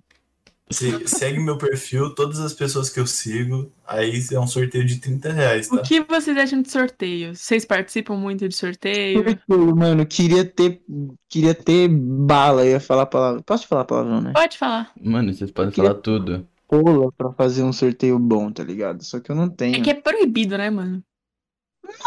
Se- 0.70 1.08
segue 1.08 1.40
meu 1.40 1.58
perfil, 1.58 2.16
todas 2.16 2.40
as 2.40 2.54
pessoas 2.54 2.90
que 2.90 3.00
eu 3.00 3.06
sigo, 3.06 3.72
aí 3.86 4.24
é 4.32 4.40
um 4.40 4.48
sorteio 4.48 4.86
de 4.86 4.98
30 5.00 5.32
reais, 5.32 5.68
tá? 5.68 5.76
O 5.76 5.82
que 5.84 6.02
vocês 6.02 6.36
acham 6.38 6.62
de 6.62 6.72
sorteio? 6.72 7.36
Vocês 7.36 7.64
participam 7.66 8.16
muito 8.16 8.48
de 8.48 8.56
sorteio? 8.56 9.24
Sorteio, 9.24 9.76
Mano, 9.76 10.06
queria 10.06 10.44
ter. 10.46 10.82
Queria 11.30 11.54
ter 11.54 11.88
bala, 11.90 12.66
ia 12.66 12.80
falar 12.80 13.04
a 13.04 13.08
palavra. 13.08 13.44
Posso 13.44 13.68
falar 13.68 13.82
a 13.82 13.86
palavra, 13.86 14.22
né? 14.22 14.32
Pode 14.34 14.58
falar. 14.58 14.92
Mano, 15.00 15.34
vocês 15.34 15.52
podem 15.52 15.72
falar 15.72 15.96
tudo. 15.96 16.48
Rola 16.72 17.12
pra 17.12 17.32
fazer 17.34 17.62
um 17.62 17.74
sorteio 17.74 18.18
bom, 18.18 18.52
tá 18.52 18.64
ligado? 18.64 19.04
Só 19.04 19.20
que 19.20 19.30
eu 19.30 19.36
não 19.36 19.50
tenho. 19.50 19.76
É 19.76 19.82
que 19.82 19.90
é 19.92 19.94
proibido, 19.94 20.58
né, 20.58 20.70
mano? 20.72 21.04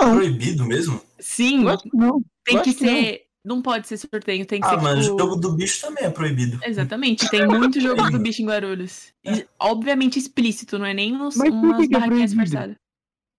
Não, 0.00 0.16
Proibido 0.16 0.64
mesmo? 0.66 1.00
Sim, 1.20 1.62
eu 1.62 1.68
acho 1.68 1.82
que 1.84 1.96
não. 1.96 2.20
tem 2.44 2.56
eu 2.56 2.62
que 2.62 2.70
acho 2.70 2.78
que 2.78 2.84
não. 2.84 2.92
ser. 2.94 3.12
Não 3.12 3.25
pode 3.62 3.86
ser 3.86 3.96
sorteio, 3.96 4.44
tem 4.44 4.60
que 4.60 4.66
Ah, 4.66 4.70
ser 4.70 4.76
mano, 4.82 5.00
tipo... 5.02 5.18
jogo 5.18 5.36
do 5.36 5.52
bicho 5.52 5.80
também 5.86 6.04
é 6.04 6.10
proibido. 6.10 6.58
Exatamente, 6.64 7.28
tem 7.30 7.46
muito 7.46 7.80
jogo 7.80 8.10
do 8.10 8.18
bicho 8.18 8.42
em 8.42 8.46
Guarulhos. 8.46 9.12
E, 9.24 9.46
obviamente 9.60 10.18
explícito, 10.18 10.78
não 10.78 10.86
é 10.86 10.92
nem 10.94 11.14
uns, 11.14 11.36
Mas 11.36 11.48
umas 11.50 11.84
é 11.84 11.88
barraquinhas 11.88 12.00
proibido? 12.00 12.26
disfarçadas. 12.26 12.76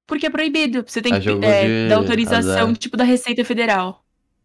Porque 0.08 0.26
é 0.26 0.30
proibido. 0.30 0.84
Você 0.88 1.02
tem 1.02 1.14
É 1.14 1.20
que 1.20 1.30
é, 1.30 1.84
de 1.84 1.90
dar 1.90 1.98
autorização, 1.98 2.70
azar. 2.70 2.78
tipo, 2.78 2.96
da 2.96 3.04
Receita 3.04 3.44
Federal. 3.44 4.02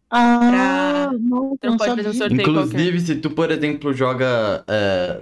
Ah, 0.09 1.07
Pra- 1.09 1.17
não, 1.17 1.49
Você 1.51 1.57
não 1.63 1.71
não 1.71 1.77
pode 1.77 1.89
sabia. 1.89 2.03
fazer 2.03 2.09
um 2.09 2.19
sorteio 2.19 2.41
Inclusive, 2.41 2.83
qualquer. 2.91 2.99
se 2.99 3.15
tu, 3.15 3.29
por 3.31 3.49
exemplo, 3.49 3.93
joga 3.93 4.63
é, 4.67 5.21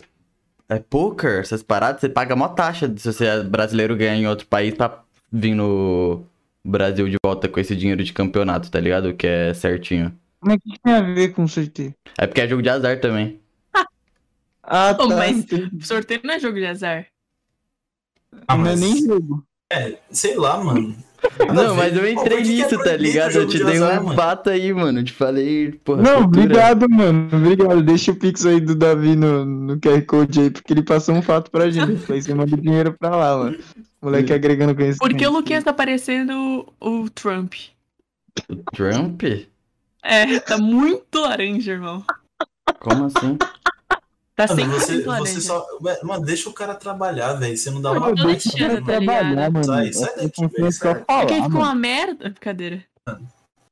é 0.69 0.79
poker, 0.79 1.39
essas 1.39 1.61
paradas, 1.61 2.01
você 2.01 2.09
paga 2.09 2.35
mó 2.35 2.47
taxa 2.47 2.91
se 2.97 3.13
você 3.13 3.25
é 3.25 3.43
brasileiro 3.43 3.95
ganhar 3.95 4.15
em 4.15 4.27
outro 4.27 4.47
país 4.47 4.73
pra 4.73 5.03
vir 5.31 5.53
no 5.53 6.23
Brasil 6.65 7.07
de 7.07 7.17
volta 7.23 7.47
com 7.47 7.59
esse 7.59 7.75
dinheiro 7.75 8.03
de 8.03 8.11
campeonato, 8.11 8.69
tá 8.71 8.79
ligado? 8.79 9.13
Que 9.13 9.27
é 9.27 9.53
certinho. 9.53 10.11
Mas 10.43 10.55
o 10.55 10.59
que 10.59 10.79
tem 10.79 10.93
a 10.93 11.01
ver 11.01 11.29
com 11.33 11.47
sorteio? 11.47 11.93
É 12.17 12.25
porque 12.27 12.41
é 12.41 12.47
jogo 12.47 12.61
de 12.61 12.69
azar 12.69 12.99
também. 12.99 13.39
Ah, 14.63 14.93
tá. 14.93 15.05
mas- 15.07 15.37
entendi. 15.37 15.85
Sorteio 15.85 16.21
não 16.23 16.33
é 16.33 16.39
jogo 16.39 16.55
de 16.57 16.65
azar. 16.65 17.07
Ah, 18.47 18.55
Não 18.55 18.65
é 18.65 18.69
mas, 18.69 18.79
nem 18.79 19.05
jogo. 19.05 19.43
é, 19.69 19.97
sei 20.09 20.35
lá, 20.37 20.63
mano. 20.63 20.95
Não, 21.53 21.75
mas 21.75 21.95
eu 21.95 22.09
entrei 22.09 22.13
por 22.13 22.23
que 22.37 22.43
que 22.55 22.61
é 22.61 22.65
nisso, 22.65 22.83
tá 22.83 22.95
ligado? 22.95 23.35
Eu 23.35 23.47
te 23.47 23.57
de 23.57 23.63
dei 23.65 23.75
azar, 23.75 24.01
um 24.01 24.05
mano? 24.05 24.15
fato 24.15 24.49
aí, 24.49 24.71
mano. 24.73 25.03
Te 25.03 25.11
falei, 25.13 25.71
porra. 25.83 26.01
Não, 26.01 26.23
cultura. 26.23 26.43
obrigado, 26.43 26.89
mano. 26.89 27.29
Obrigado. 27.31 27.83
Deixa 27.83 28.11
o 28.11 28.15
Pix 28.15 28.45
aí 28.45 28.59
do 28.61 28.73
Davi 28.75 29.15
no, 29.15 29.45
no 29.45 29.79
QR 29.79 30.01
Code 30.05 30.39
aí, 30.39 30.49
porque 30.49 30.73
ele 30.73 30.83
passou 30.83 31.13
um 31.15 31.21
fato 31.21 31.51
pra 31.51 31.69
gente. 31.69 32.11
Aí 32.11 32.21
você 32.21 32.33
manda 32.33 32.55
o 32.55 32.59
dinheiro 32.61 32.93
pra 32.97 33.09
lá, 33.15 33.37
mano. 33.37 33.57
Moleque 34.01 34.31
agregando 34.33 34.73
conhecimento. 34.73 34.99
Porque 34.99 35.27
o 35.27 35.31
Luquinhas 35.31 35.63
tá 35.63 35.73
parecendo 35.73 36.65
o 36.79 37.09
Trump. 37.09 37.53
O 38.49 38.55
Trump? 38.73 39.21
É, 40.03 40.39
tá 40.39 40.57
muito 40.57 41.19
laranja, 41.19 41.71
irmão. 41.73 42.03
Como 42.79 43.05
assim? 43.05 43.37
Tá 44.35 44.47
Mano, 44.47 44.61
100% 44.61 44.69
você, 44.71 45.05
laranja. 45.05 45.33
você 45.33 45.41
só. 45.41 45.65
Mano, 46.03 46.25
deixa 46.25 46.49
o 46.49 46.53
cara 46.53 46.73
trabalhar, 46.73 47.33
velho. 47.33 47.55
Você 47.55 47.69
não 47.69 47.81
dá 47.81 47.91
uma 47.91 48.09
Eu 48.09 48.15
tô 48.15 48.25
deixo 48.25 48.49
o 48.49 48.57
cara 48.57 48.79
tá 48.79 48.85
trabalhar, 48.85 49.51
mano. 49.51 49.63
Sai- 49.65 49.93
sai 49.93 50.09
Eu 50.09 50.23
daqui, 50.23 50.47
velho, 50.47 50.71
ficou 50.71 51.49
mano. 51.49 51.59
uma 51.59 51.75
merda. 51.75 52.29
Brincadeira. 52.29 52.83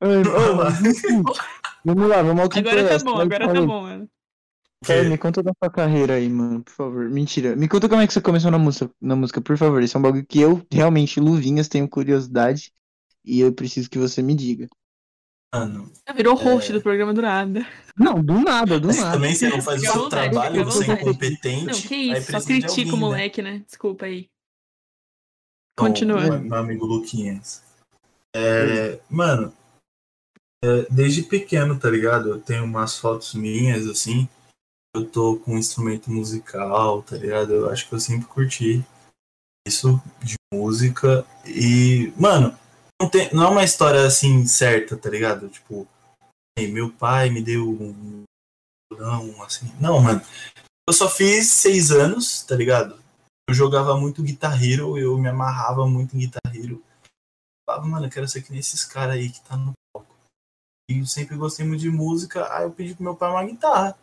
Vamos 1.84 2.08
lá, 2.08 2.22
vamos 2.22 2.42
ao 2.42 2.48
que 2.48 2.58
Agora 2.58 2.88
tá 2.88 3.04
bom, 3.04 3.18
agora 3.18 3.46
tá 3.52 3.62
bom, 3.62 3.82
mano. 3.82 4.08
Cara, 4.84 5.04
me 5.04 5.18
conta 5.18 5.42
da 5.42 5.52
sua 5.62 5.70
carreira 5.70 6.14
aí, 6.14 6.28
mano, 6.28 6.62
por 6.62 6.72
favor. 6.72 7.08
Mentira. 7.10 7.54
Me 7.54 7.68
conta 7.68 7.88
como 7.88 8.00
é 8.00 8.06
que 8.06 8.12
você 8.12 8.20
começou 8.20 8.50
na 8.50 8.58
música, 8.58 8.90
na 9.00 9.14
música, 9.14 9.40
por 9.40 9.56
favor. 9.58 9.82
Isso 9.82 9.96
é 9.96 10.00
um 10.00 10.02
bagulho 10.02 10.24
que 10.26 10.40
eu, 10.40 10.62
realmente, 10.72 11.20
Luvinhas, 11.20 11.68
tenho 11.68 11.88
curiosidade. 11.88 12.72
E 13.24 13.40
eu 13.40 13.52
preciso 13.52 13.90
que 13.90 13.98
você 13.98 14.22
me 14.22 14.34
diga. 14.34 14.68
Mano, 15.52 15.90
Virou 16.14 16.36
host 16.36 16.70
É. 16.70 16.74
do 16.74 16.80
programa 16.80 17.12
do 17.12 17.22
nada. 17.22 17.66
Não, 17.98 18.22
do 18.22 18.40
nada, 18.40 18.78
do 18.78 18.86
mas 18.86 18.98
nada. 18.98 19.12
também 19.12 19.34
você 19.34 19.48
não 19.48 19.60
faz 19.60 19.82
o 19.82 19.84
seu 19.84 19.94
vontade, 20.04 20.30
trabalho, 20.30 20.64
você 20.64 20.90
é 20.90 20.94
incompetente. 20.94 21.66
Não, 21.66 21.74
que 21.82 21.94
isso, 21.96 22.30
só 22.30 22.40
critica 22.40 22.90
o 22.90 22.94
né? 22.94 22.98
moleque, 22.98 23.42
né? 23.42 23.58
Desculpa 23.66 24.06
aí. 24.06 24.28
Então, 25.72 25.86
Continua. 25.88 26.20
meu- 26.20 26.40
Meu 26.40 26.54
amigo 26.58 26.86
Luquinhas. 26.86 27.64
É, 28.34 29.00
mano, 29.10 29.52
é, 30.64 30.86
desde 30.90 31.22
pequeno, 31.22 31.78
tá 31.78 31.90
ligado? 31.90 32.28
Eu 32.28 32.40
tenho 32.40 32.64
umas 32.64 32.96
fotos 32.96 33.34
minhas, 33.34 33.86
assim. 33.88 34.28
Eu 34.94 35.04
tô 35.08 35.36
com 35.36 35.54
um 35.54 35.58
instrumento 35.58 36.10
musical, 36.12 37.02
tá 37.02 37.16
ligado? 37.16 37.52
Eu 37.54 37.70
acho 37.70 37.88
que 37.88 37.94
eu 37.94 38.00
sempre 38.00 38.26
curti 38.28 38.84
isso 39.66 40.00
de 40.22 40.34
música. 40.54 41.24
E, 41.46 42.12
mano, 42.16 42.56
não, 43.00 43.08
tem, 43.08 43.32
não 43.32 43.44
é 43.44 43.48
uma 43.48 43.64
história 43.64 44.06
assim 44.06 44.46
certa, 44.46 44.96
tá 44.96 45.08
ligado? 45.08 45.48
Tipo, 45.48 45.88
"Ei, 46.58 46.70
meu 46.70 46.92
pai 46.92 47.30
me 47.30 47.42
deu 47.42 47.68
um. 47.68 48.24
Não, 48.92 49.42
assim. 49.42 49.72
Não, 49.80 50.00
mano. 50.00 50.20
Eu 50.88 50.92
só 50.92 51.08
fiz 51.08 51.48
seis 51.50 51.90
anos, 51.90 52.42
tá 52.42 52.54
ligado? 52.56 53.00
eu 53.50 53.54
jogava 53.54 53.96
muito 53.96 54.22
Guitar 54.22 54.62
Hero, 54.62 54.96
eu 54.96 55.18
me 55.18 55.28
amarrava 55.28 55.84
muito 55.86 56.14
em 56.14 56.20
Guitar 56.20 56.54
Hero. 56.54 56.80
Falava, 57.68 57.84
mano, 57.84 58.06
eu 58.06 58.10
quero 58.10 58.28
ser 58.28 58.42
que 58.42 58.52
nem 58.52 58.60
esses 58.60 58.84
caras 58.84 59.16
aí 59.16 59.28
que 59.28 59.40
tá 59.40 59.56
no 59.56 59.72
palco. 59.92 60.14
E 60.88 61.00
eu 61.00 61.06
sempre 61.06 61.36
gostei 61.36 61.66
muito 61.66 61.80
de 61.80 61.90
música, 61.90 62.52
aí 62.54 62.62
eu 62.62 62.70
pedi 62.70 62.94
pro 62.94 63.02
meu 63.02 63.16
pai 63.16 63.28
uma 63.28 63.44
guitarra. 63.44 63.98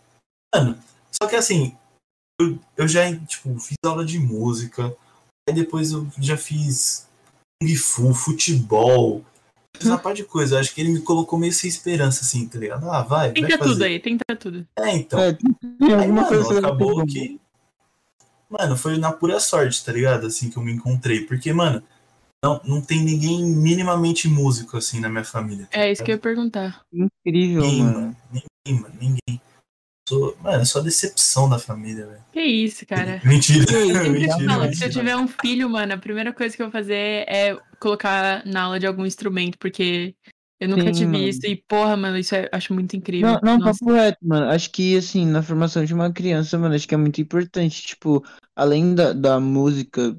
Mano, 0.53 0.77
só 1.11 1.29
que 1.29 1.35
assim, 1.37 1.77
eu, 2.39 2.59
eu 2.75 2.87
já, 2.89 3.03
tipo, 3.25 3.57
fiz 3.57 3.77
aula 3.85 4.05
de 4.05 4.19
música, 4.19 4.95
aí 5.47 5.55
depois 5.55 5.93
eu 5.93 6.05
já 6.19 6.37
fiz 6.37 7.07
Fu, 7.77 8.13
futebol, 8.13 9.25
fiz 9.75 9.87
uma 9.87 9.97
parte 9.97 10.17
de 10.17 10.23
coisa. 10.25 10.55
Eu 10.55 10.59
acho 10.59 10.73
que 10.75 10.81
ele 10.81 10.91
me 10.91 11.01
colocou 11.01 11.39
meio 11.39 11.51
sem 11.51 11.67
esperança, 11.67 12.21
assim, 12.23 12.47
tá 12.47 12.59
ligado? 12.59 12.89
Ah, 12.89 13.01
vai, 13.01 13.27
vai 13.27 13.33
Tenta 13.33 13.57
fazer. 13.57 13.71
tudo 13.71 13.83
aí, 13.83 13.99
tenta 13.99 14.35
tudo. 14.35 14.67
É, 14.77 14.95
então. 14.95 15.19
É, 15.19 15.33
tem 15.33 15.55
Aí, 15.81 15.93
alguma 15.93 16.21
mano, 16.21 16.27
coisa 16.27 16.43
vai 16.49 16.57
acabou 16.59 17.05
que. 17.05 17.39
Mano, 18.49 18.77
foi 18.77 18.97
na 18.97 19.11
pura 19.11 19.39
sorte, 19.39 19.83
tá 19.83 19.91
ligado? 19.91 20.27
Assim 20.27 20.49
que 20.49 20.57
eu 20.57 20.63
me 20.63 20.71
encontrei. 20.71 21.21
Porque, 21.21 21.51
mano, 21.51 21.81
não, 22.43 22.61
não 22.63 22.81
tem 22.81 23.03
ninguém 23.03 23.43
minimamente 23.43 24.27
músico, 24.27 24.77
assim, 24.77 24.99
na 24.99 25.09
minha 25.09 25.23
família. 25.25 25.67
tá 25.71 25.79
É 25.79 25.91
isso 25.91 26.03
que 26.03 26.11
eu 26.11 26.15
ia 26.15 26.21
perguntar. 26.21 26.81
Incrível, 26.93 27.63
Ninguém, 27.63 27.83
mano. 27.83 27.99
mano. 28.01 28.15
Ninguém, 28.31 28.81
mano. 28.83 28.95
Ninguém. 29.01 29.41
Sou, 30.07 30.37
mano, 30.41 30.61
é 30.61 30.65
só 30.65 30.79
decepção 30.79 31.49
da 31.49 31.59
família, 31.59 32.05
velho. 32.07 32.21
Que 32.31 32.41
isso, 32.41 32.85
cara. 32.85 33.21
Mentira. 33.25 33.65
Que 33.65 33.73
isso, 33.73 33.91
Eu 33.91 33.95
sempre 34.05 34.19
mentira, 34.19 34.45
falo 34.53 34.69
que 34.69 34.75
se 34.75 34.83
eu 34.83 34.87
mentira. 34.87 34.89
tiver 34.89 35.15
um 35.17 35.27
filho, 35.27 35.69
mano, 35.69 35.93
a 35.93 35.97
primeira 35.97 36.31
coisa 36.31 36.55
que 36.55 36.61
eu 36.61 36.67
vou 36.67 36.71
fazer 36.71 37.25
é 37.27 37.57
colocar 37.79 38.45
na 38.45 38.63
aula 38.63 38.79
de 38.79 38.87
algum 38.87 39.05
instrumento, 39.05 39.57
porque 39.57 40.15
eu 40.59 40.69
nunca 40.69 40.85
Sim, 40.85 40.91
tive 40.93 41.11
mano. 41.11 41.23
isso. 41.27 41.41
E, 41.45 41.55
porra, 41.67 41.97
mano, 41.97 42.17
isso 42.17 42.33
eu 42.35 42.47
acho 42.53 42.73
muito 42.73 42.95
incrível. 42.95 43.33
Não, 43.33 43.39
não, 43.43 43.57
Nossa. 43.59 43.79
papo 43.79 43.91
reto, 43.93 44.17
mano. 44.21 44.49
Acho 44.49 44.71
que, 44.71 44.95
assim, 44.95 45.25
na 45.25 45.43
formação 45.43 45.83
de 45.83 45.93
uma 45.93 46.11
criança, 46.11 46.57
mano, 46.57 46.73
acho 46.73 46.87
que 46.87 46.95
é 46.95 46.97
muito 46.97 47.19
importante. 47.19 47.81
Tipo, 47.81 48.23
além 48.55 48.95
da, 48.95 49.11
da 49.11 49.39
música, 49.41 50.17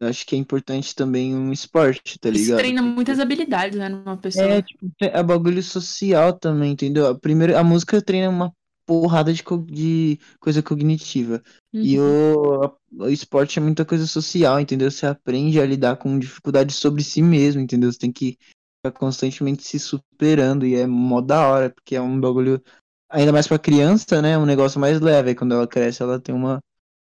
acho 0.00 0.26
que 0.26 0.34
é 0.34 0.38
importante 0.38 0.92
também 0.94 1.34
um 1.36 1.52
esporte, 1.52 2.18
tá 2.18 2.30
Isso 2.30 2.38
ligado? 2.46 2.58
treina 2.58 2.82
Porque- 2.82 2.94
muitas 2.94 3.20
habilidades, 3.20 3.78
né, 3.78 3.88
numa 3.88 4.16
pessoa. 4.16 4.44
É, 4.44 4.60
tipo, 4.62 4.90
é 4.98 5.22
bagulho 5.22 5.62
social 5.62 6.32
também, 6.32 6.72
entendeu? 6.72 7.06
A, 7.06 7.14
primeira, 7.18 7.58
a 7.60 7.62
música 7.64 8.02
treina 8.02 8.28
uma 8.28 8.52
porrada 8.86 9.32
de, 9.32 9.42
co- 9.42 9.58
de 9.58 10.18
coisa 10.40 10.62
cognitiva. 10.62 11.42
E 11.82 11.98
Uhum. 11.98 12.00
o, 12.00 12.64
a- 12.64 12.76
o 12.92 13.08
esporte 13.08 13.58
é 13.58 13.62
muita 13.62 13.84
coisa 13.84 14.06
social, 14.06 14.60
entendeu? 14.60 14.90
Você 14.90 15.06
aprende 15.06 15.60
a 15.60 15.66
lidar 15.66 15.96
com 15.96 16.18
dificuldades 16.18 16.76
sobre 16.76 17.02
si 17.02 17.22
mesmo, 17.22 17.60
entendeu? 17.60 17.92
Você 17.92 17.98
tem 17.98 18.12
que 18.12 18.38
ficar 18.84 18.98
constantemente 18.98 19.62
se 19.64 19.78
superando 19.78 20.66
e 20.66 20.74
é 20.76 20.86
mó 20.86 21.20
da 21.20 21.46
hora, 21.48 21.70
porque 21.70 21.96
é 21.96 22.00
um 22.00 22.20
bagulho, 22.20 22.62
ainda 23.08 23.32
mais 23.32 23.46
pra 23.48 23.58
criança, 23.58 24.20
né? 24.22 24.38
Um 24.38 24.46
negócio 24.46 24.80
mais 24.80 25.00
leve. 25.00 25.30
Aí 25.30 25.34
quando 25.34 25.54
ela 25.54 25.66
cresce, 25.66 26.02
ela 26.02 26.20
tem 26.20 26.34
uma 26.34 26.60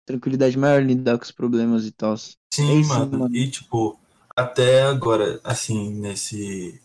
tranquilidade 0.05 0.57
maior 0.57 0.81
em 0.83 0.87
lidar 0.87 1.17
com 1.17 1.23
os 1.25 1.31
problemas 1.31 1.85
e 1.87 1.91
tal. 1.91 2.15
Sim, 2.53 2.65
É 2.67 2.75
isso, 2.75 3.01
mano. 3.01 3.11
mano. 3.11 3.29
E, 3.33 3.49
tipo, 3.49 3.99
até 4.35 4.83
agora, 4.83 5.39
assim, 5.43 5.89
nesse. 5.95 6.79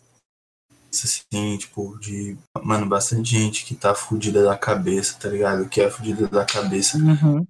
Isso 0.91 1.07
assim, 1.07 1.59
tipo, 1.59 1.99
de. 1.99 2.37
Mano, 2.63 2.87
bastante 2.87 3.31
gente 3.31 3.65
que 3.65 3.75
tá 3.75 3.95
fudida 3.95 4.43
da 4.43 4.57
cabeça, 4.57 5.19
tá 5.19 5.29
ligado? 5.29 5.69
Que 5.69 5.83
é 5.83 5.91
fudida 5.91 6.27
da 6.29 6.45
cabeça. 6.45 6.97
Uhum. 6.99 7.47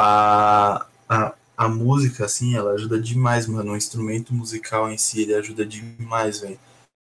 a, 0.00 0.86
a, 1.08 1.34
a 1.56 1.68
música, 1.68 2.24
assim, 2.24 2.56
ela 2.56 2.72
ajuda 2.72 3.00
demais, 3.00 3.46
mano. 3.46 3.72
O 3.72 3.76
instrumento 3.76 4.34
musical 4.34 4.90
em 4.90 4.98
si, 4.98 5.22
ele 5.22 5.34
ajuda 5.34 5.64
demais, 5.64 6.40
velho. 6.40 6.58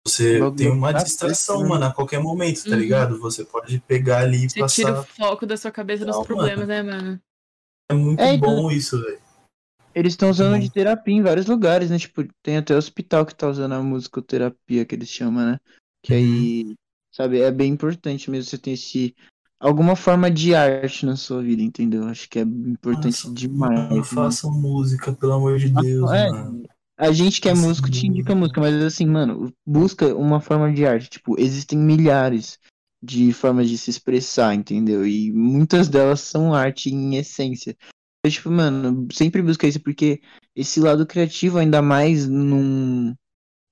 Você 0.06 0.40
tem 0.58 0.70
uma 0.70 0.90
pra 0.92 1.02
distração, 1.04 1.64
né? 1.64 1.70
mano, 1.70 1.86
a 1.86 1.94
qualquer 1.94 2.20
momento, 2.22 2.64
tá 2.66 2.72
Uhum. 2.72 2.76
ligado? 2.76 3.20
Você 3.22 3.46
pode 3.46 3.80
pegar 3.80 4.20
ali 4.20 4.46
e 4.46 4.50
Você 4.50 4.66
tira 4.82 4.92
o 4.92 4.96
passar. 4.96 5.08
foco 5.16 5.46
da 5.46 5.56
sua 5.56 5.72
cabeça 5.72 6.04
nos 6.04 6.18
Não, 6.18 6.26
problemas, 6.26 6.68
né, 6.68 6.84
mano? 6.84 7.22
É 7.90 7.94
muito 7.94 8.20
É, 8.20 8.34
então- 8.34 8.50
bom 8.54 8.70
isso, 8.70 9.02
velho. 9.02 9.23
Eles 9.96 10.14
estão 10.14 10.30
usando 10.30 10.54
Uhum. 10.54 10.60
de 10.60 10.72
terapia 10.72 11.14
em 11.14 11.22
vários 11.22 11.46
lugares, 11.46 11.90
né? 11.90 12.00
Tipo, 12.00 12.24
tem 12.42 12.58
até 12.58 12.76
hospital 12.76 13.26
que 13.26 13.36
tá 13.36 13.48
usando 13.48 13.74
a 13.74 13.82
musicoterapia, 13.82 14.86
que 14.86 14.96
eles 14.96 15.10
chamam, 15.10 15.46
né? 15.46 15.60
Que 16.02 16.14
aí, 16.14 16.76
sabe, 17.12 17.40
é 17.40 17.52
bem 17.52 17.72
importante 17.72 18.30
mesmo 18.30 18.50
você 18.50 18.58
ter 18.58 18.72
esse. 18.72 19.16
Alguma 19.60 19.96
forma 19.96 20.30
de 20.30 20.54
arte 20.54 21.06
na 21.06 21.16
sua 21.16 21.42
vida, 21.42 21.62
entendeu? 21.62 22.06
Acho 22.06 22.30
que 22.30 22.40
é 22.40 22.42
importante 22.42 23.06
Nossa, 23.06 23.34
demais. 23.34 23.72
Mano, 23.72 23.96
né? 23.96 24.02
façam 24.04 24.52
música, 24.52 25.14
pelo 25.14 25.34
amor 25.34 25.58
de 25.58 25.70
Deus, 25.70 26.12
É, 26.12 26.30
mano. 26.30 26.64
A 26.98 27.12
gente 27.12 27.40
que 27.40 27.48
é 27.48 27.52
Façam 27.52 27.70
músico 27.70 27.90
te 27.90 28.06
indica 28.06 28.36
música, 28.36 28.60
mas 28.62 28.76
assim, 28.84 29.06
mano, 29.06 29.54
busca 29.66 30.14
uma 30.16 30.42
forma 30.42 30.72
de 30.72 30.86
arte. 30.86 31.10
Tipo, 31.10 31.40
existem 31.40 31.78
milhares 31.78 32.60
de 33.02 33.34
formas 33.34 33.70
de 33.70 33.78
se 33.78 33.90
expressar, 33.90 34.54
entendeu? 34.54 35.06
E 35.06 35.32
muitas 35.32 35.90
delas 35.90 36.22
são 36.22 36.54
arte 36.54 36.90
em 36.90 37.16
essência. 37.16 37.76
Então, 38.26 38.32
tipo, 38.32 38.50
mano, 38.50 39.06
sempre 39.12 39.42
busca 39.42 39.68
isso, 39.68 39.82
porque 39.82 40.22
esse 40.56 40.80
lado 40.80 41.06
criativo, 41.06 41.58
ainda 41.58 41.82
mais 41.82 42.26
num. 42.28 43.14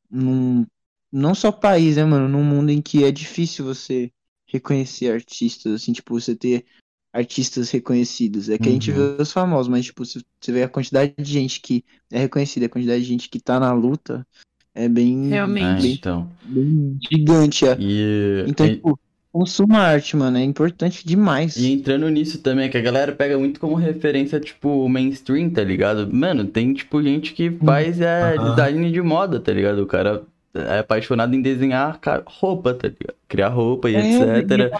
num 0.09 0.65
não 1.11 1.35
só 1.35 1.51
país, 1.51 1.97
né, 1.97 2.05
mano? 2.05 2.29
Num 2.29 2.43
mundo 2.43 2.71
em 2.71 2.81
que 2.81 3.03
é 3.05 3.11
difícil 3.11 3.65
você 3.65 4.11
reconhecer 4.47 5.11
artistas, 5.13 5.73
assim, 5.73 5.93
tipo, 5.93 6.13
você 6.19 6.35
ter 6.35 6.65
artistas 7.13 7.69
reconhecidos. 7.71 8.49
É 8.49 8.57
que 8.57 8.69
a 8.69 8.71
gente 8.73 8.91
Uhum. 8.91 9.15
vê 9.17 9.21
os 9.21 9.31
famosos, 9.31 9.69
mas, 9.69 9.85
tipo, 9.85 10.05
você 10.05 10.21
vê 10.51 10.63
a 10.63 10.69
quantidade 10.69 11.13
de 11.17 11.31
gente 11.31 11.61
que 11.61 11.85
é 12.11 12.19
reconhecida, 12.19 12.65
a 12.67 12.69
quantidade 12.69 13.03
de 13.03 13.07
gente 13.09 13.29
que 13.29 13.39
tá 13.39 13.59
na 13.59 13.73
luta, 13.73 14.27
é 14.75 14.89
bem, 14.89 15.31
Ah, 15.33 15.35
Realmente. 15.35 16.01
então. 16.01 16.29
bem 16.43 16.99
gigante. 17.11 17.67
é. 17.67 17.77
E, 17.79 18.45
Então, 18.45 18.65
e, 18.65 18.75
tipo, 18.75 18.99
consuma 19.31 19.79
arte, 19.79 20.15
mano, 20.15 20.37
é 20.37 20.43
importante 20.43 21.05
demais. 21.05 21.55
e 21.57 21.71
entrando 21.71 22.09
nisso 22.09 22.39
também, 22.41 22.69
que 22.69 22.77
a 22.77 22.81
galera 22.81 23.11
pega 23.13 23.37
muito 23.37 23.59
como 23.59 23.75
referência, 23.75 24.39
tipo, 24.39 24.87
mainstream, 24.89 25.49
tá 25.49 25.63
ligado? 25.63 26.13
Mano, 26.13 26.45
tem, 26.45 26.73
tipo, 26.73 27.01
gente 27.01 27.33
que 27.33 27.49
faz 27.51 27.99
é, 28.01 28.35
Aham. 28.37 28.49
design 28.51 28.91
de 28.91 29.01
moda, 29.01 29.39
tá 29.39 29.51
ligado? 29.53 29.79
O 29.81 29.87
cara 29.87 30.23
é 30.53 30.79
apaixonado 30.79 31.33
em 31.35 31.41
desenhar 31.41 31.99
roupa, 32.25 32.73
tá 32.73 32.87
ligado? 32.87 33.15
Criar 33.27 33.47
roupa 33.49 33.89
e 33.89 33.95
É, 33.95 33.99
etc. 34.39 34.71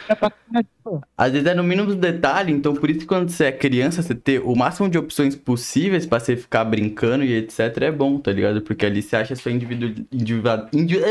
e 0.52 0.64
pô. 0.84 1.02
Às 1.18 1.32
vezes 1.32 1.48
é 1.48 1.54
no 1.54 1.64
mínimo 1.64 1.96
detalhe, 1.96 2.52
então 2.52 2.74
por 2.76 2.90
isso 2.90 3.00
que 3.00 3.06
quando 3.06 3.30
você 3.30 3.46
é 3.46 3.52
criança, 3.52 4.02
você 4.02 4.14
ter 4.14 4.40
o 4.44 4.54
máximo 4.56 4.90
de 4.90 4.98
opções 4.98 5.36
possíveis 5.36 6.06
pra 6.06 6.20
você 6.20 6.36
ficar 6.36 6.66
brincando 6.66 7.24
e 7.24 7.34
etc 7.34 7.60
é 7.84 7.92
bom, 7.92 8.20
tá 8.20 8.32
ligado? 8.32 8.62
Porque 8.62 8.86
ali 8.86 9.02
você 9.02 9.16
acha 9.16 9.34
a 9.34 9.38
sua 9.38 9.52
individu... 9.52 10.06
individual- 10.12 10.68
indivi- 10.74 11.04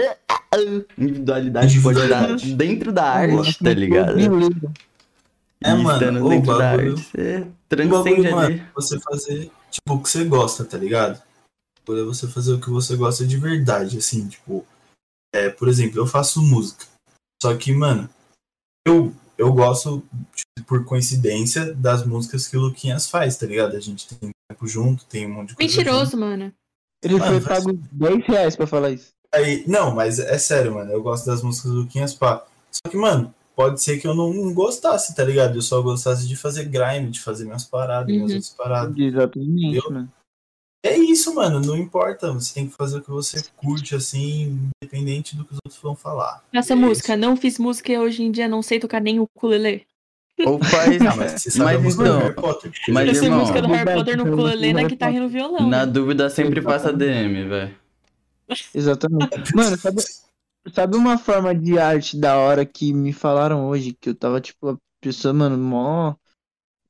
individualidade 0.99 1.81
pode 1.81 2.09
dar 2.09 2.37
dentro 2.57 2.93
da 2.93 3.05
arte, 3.05 3.35
Nossa, 3.37 3.65
tá 3.65 3.73
ligado? 3.73 4.19
É, 5.63 5.71
E 5.71 5.75
mano, 5.75 6.27
o 6.27 6.41
bagulho- 6.41 6.63
arte, 6.63 6.91
você 7.03 7.47
transcende 7.69 8.23
bagulho, 8.23 8.39
ali. 8.39 8.57
mano, 8.57 8.63
você 8.75 8.99
fazer, 9.01 9.51
tipo, 9.71 9.95
o 9.95 10.03
que 10.03 10.09
você 10.09 10.25
gosta, 10.25 10.65
tá 10.65 10.77
ligado? 10.79 11.21
Poder 11.85 12.05
você 12.05 12.29
fazer 12.29 12.53
o 12.55 12.61
que 12.61 12.71
você 12.71 12.97
gosta 12.97 13.27
de 13.27 13.37
verdade, 13.37 13.99
assim, 13.99 14.29
tipo. 14.29 14.65
É, 15.35 15.49
por 15.49 15.69
exemplo, 15.69 15.99
eu 15.99 16.07
faço 16.07 16.43
música. 16.43 16.87
Só 17.43 17.57
que, 17.57 17.73
mano, 17.73 18.09
eu, 18.87 19.13
eu 19.39 19.53
gosto, 19.53 20.03
tipo, 20.35 20.67
por 20.67 20.85
coincidência, 20.85 21.73
das 21.75 22.05
músicas 22.05 22.47
que 22.49 22.57
o 22.57 22.61
Luquinhas 22.61 23.09
faz, 23.09 23.37
tá 23.37 23.47
ligado? 23.47 23.77
A 23.77 23.81
gente 23.81 24.09
tem 24.09 24.31
tempo 24.51 24.67
junto, 24.67 25.05
tem 25.07 25.27
um 25.27 25.35
monte 25.35 25.51
de 25.51 25.55
coisa. 25.57 25.77
Mentiroso, 25.77 26.17
mano. 26.17 26.53
Ele 27.03 27.15
Mano, 27.19 27.31
foi 27.33 27.41
faz- 27.41 27.65
pago 27.65 27.79
10 27.93 28.27
reais 28.27 28.57
pra 28.57 28.67
falar 28.67 28.91
isso. 28.91 29.09
Aí, 29.33 29.65
não, 29.67 29.95
mas 29.95 30.19
é 30.19 30.37
sério, 30.39 30.75
mano. 30.75 30.91
Eu 30.93 31.03
gosto 31.03 31.25
das 31.27 31.43
músicas 31.43 31.71
do 31.71 31.79
Luquinhas 31.79 32.13
pá. 32.13 32.45
Só 32.71 32.91
que, 32.91 32.97
mano, 32.97 33.33
pode 33.57 33.81
ser 33.83 33.99
que 33.99 34.07
eu 34.07 34.15
não 34.15 34.53
gostasse, 34.53 35.15
tá 35.15 35.25
ligado? 35.25 35.55
Eu 35.57 35.63
só 35.63 35.81
gostasse 35.81 36.27
de 36.29 36.37
fazer 36.37 36.65
grime, 36.65 37.11
de 37.11 37.21
fazer 37.21 37.45
minhas 37.45 37.65
paradas, 37.65 38.07
minhas 38.09 38.31
Uhum. 38.31 38.37
outras 38.37 38.51
paradas. 38.51 38.99
Exatamente, 38.99 39.77
Eu- 39.77 39.91
mano. 39.91 40.13
É 40.83 40.97
isso, 40.97 41.35
mano. 41.35 41.61
Não 41.61 41.77
importa. 41.77 42.33
Você 42.33 42.55
tem 42.55 42.67
que 42.67 42.75
fazer 42.75 42.99
o 42.99 43.03
que 43.03 43.11
você 43.11 43.43
curte, 43.57 43.95
assim, 43.95 44.71
independente 44.83 45.37
do 45.37 45.45
que 45.45 45.53
os 45.53 45.59
outros 45.65 45.83
vão 45.83 45.95
falar. 45.95 46.43
Essa 46.53 46.73
É 46.73 46.77
música, 46.77 47.17
não 47.17 47.37
fiz 47.37 47.59
música 47.59 47.93
e 47.93 47.99
hoje 47.99 48.23
em 48.23 48.31
dia 48.31 48.49
não 48.49 48.63
sei 48.63 48.81
tocar 48.81 49.01
nem 49.01 49.21
o 49.21 49.25
ukulele. 49.25 49.87
Ou 50.47 50.59
faz. 50.63 50.95
Isso. 50.95 51.05
Não, 51.05 51.17
mas 51.17 51.33
você 51.33 51.51
sabe 51.51 51.65
Mas 51.65 51.77
a 51.77 51.81
música 51.81 52.03
então, 52.03 52.19
do 52.19 52.23
Harry 52.23 52.35
Potter. 52.35 52.73
mas, 52.89 53.09
eu 53.09 53.15
sei 53.15 53.25
irmão, 53.25 53.41
música 53.41 53.63
do 53.63 53.69
Harry 53.69 53.95
Potter 53.95 54.17
no 54.17 54.33
ukulele, 54.33 54.61
sei 54.61 54.73
na 54.73 54.79
Harry 54.81 54.91
guitarra 54.91 55.13
e 55.13 55.21
no 55.21 55.29
violão. 55.29 55.69
Na 55.69 55.85
né? 55.85 55.93
dúvida, 55.93 56.31
sempre 56.31 56.63
faça 56.63 56.93
DM, 56.93 57.49
velho. 57.49 57.77
Exatamente. 58.75 59.55
Mano, 59.55 59.77
sabe, 59.77 60.03
sabe 60.73 60.97
uma 60.97 61.19
forma 61.19 61.55
de 61.55 61.79
arte 61.79 62.19
da 62.19 62.37
hora 62.37 62.65
que 62.65 62.93
me 62.93 63.13
falaram 63.13 63.69
hoje? 63.69 63.97
Que 64.01 64.11
eu 64.11 64.15
tava, 64.15 64.41
tipo, 64.41 64.71
a 64.71 64.77
pessoa, 65.01 65.35
mano, 65.35 65.57
mó, 65.59 66.15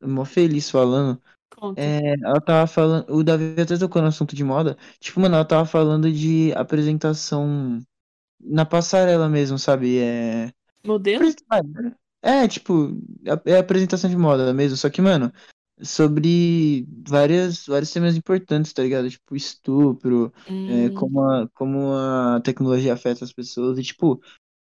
mó 0.00 0.24
feliz 0.24 0.70
falando. 0.70 1.20
Conta. 1.60 1.80
É, 1.82 2.14
ela 2.14 2.40
tava 2.40 2.66
falando. 2.66 3.06
O 3.14 3.22
Davi 3.22 3.60
até 3.60 3.76
tocou 3.76 4.00
no 4.02 4.08
assunto 4.08 4.34
de 4.34 4.42
moda. 4.42 4.76
Tipo, 4.98 5.20
mano, 5.20 5.34
ela 5.36 5.44
tava 5.44 5.66
falando 5.66 6.10
de 6.10 6.52
apresentação 6.54 7.80
na 8.40 8.64
passarela 8.64 9.28
mesmo, 9.28 9.58
sabe? 9.58 9.98
É. 9.98 10.52
Modelo? 10.84 11.24
É, 12.22 12.48
tipo, 12.48 12.90
é 13.46 13.58
apresentação 13.58 14.08
de 14.10 14.16
moda 14.16 14.52
mesmo. 14.52 14.76
Só 14.76 14.90
que, 14.90 15.00
mano, 15.02 15.32
sobre 15.82 16.86
várias, 17.06 17.66
vários 17.66 17.90
temas 17.90 18.16
importantes, 18.16 18.72
tá 18.72 18.82
ligado? 18.82 19.10
Tipo, 19.10 19.36
estupro, 19.36 20.32
é, 20.46 20.88
Hum, 20.88 20.94
como, 20.94 21.22
a, 21.22 21.48
como 21.54 21.92
a 21.94 22.40
tecnologia 22.42 22.94
afeta 22.94 23.24
as 23.24 23.32
pessoas. 23.32 23.78
E, 23.78 23.82
tipo, 23.82 24.20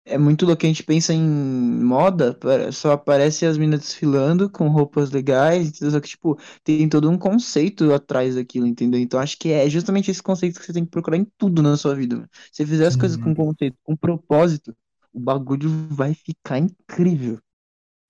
é 0.08 0.18
muito 0.18 0.46
louco 0.46 0.60
que 0.62 0.66
a 0.66 0.70
gente 0.70 0.84
pensa 0.84 1.14
em 1.14 1.22
moda, 1.22 2.38
só 2.74 2.92
aparece 2.94 3.46
as 3.46 3.58
meninas 3.58 3.82
desfilando 3.82 4.50
com 4.50 4.68
roupas 4.70 5.12
legais, 5.12 5.72
só 5.78 6.00
que, 6.00 6.10
tipo, 6.10 6.38
tem 6.64 6.88
todo 6.90 7.10
um 7.10 7.18
conceito 7.18 7.92
atrás 7.94 8.36
daquilo, 8.36 8.68
entendeu? 8.68 9.00
Então, 9.00 9.20
acho 9.20 9.38
que 9.38 9.52
é 9.52 9.70
justamente 9.70 10.10
esse 10.12 10.24
conceito 10.24 10.60
que 10.60 10.66
você 10.66 10.74
tem 10.74 10.86
que 10.86 10.92
procurar 10.92 11.18
em 11.18 11.26
tudo 11.38 11.62
na 11.62 11.78
sua 11.78 11.96
vida. 11.96 12.16
mano. 12.16 12.30
Se 12.52 12.64
você 12.64 12.68
fizer 12.68 12.88
as 12.88 12.96
coisas 12.96 13.18
com 13.18 13.34
Uhum. 13.34 13.36
conceito, 13.36 13.78
com 13.84 13.96
propósito, 13.96 14.76
o 15.14 15.20
bagulho 15.20 15.70
vai 15.90 16.14
ficar 16.14 16.60
incrível. 16.60 17.40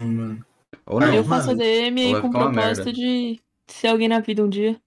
Mano. 0.02 0.44
Ou 0.86 1.02
não. 1.02 1.16
eu 1.16 1.24
mano, 1.24 1.26
faço 1.26 1.52
ADM 1.52 2.02
ou 2.02 2.16
aí 2.16 2.18
com 2.18 2.34
propósito 2.34 2.92
de 2.94 3.40
ser 3.68 3.88
alguém 3.90 4.08
na 4.08 4.20
vida 4.20 4.44
um 4.44 4.50
dia. 4.50 4.82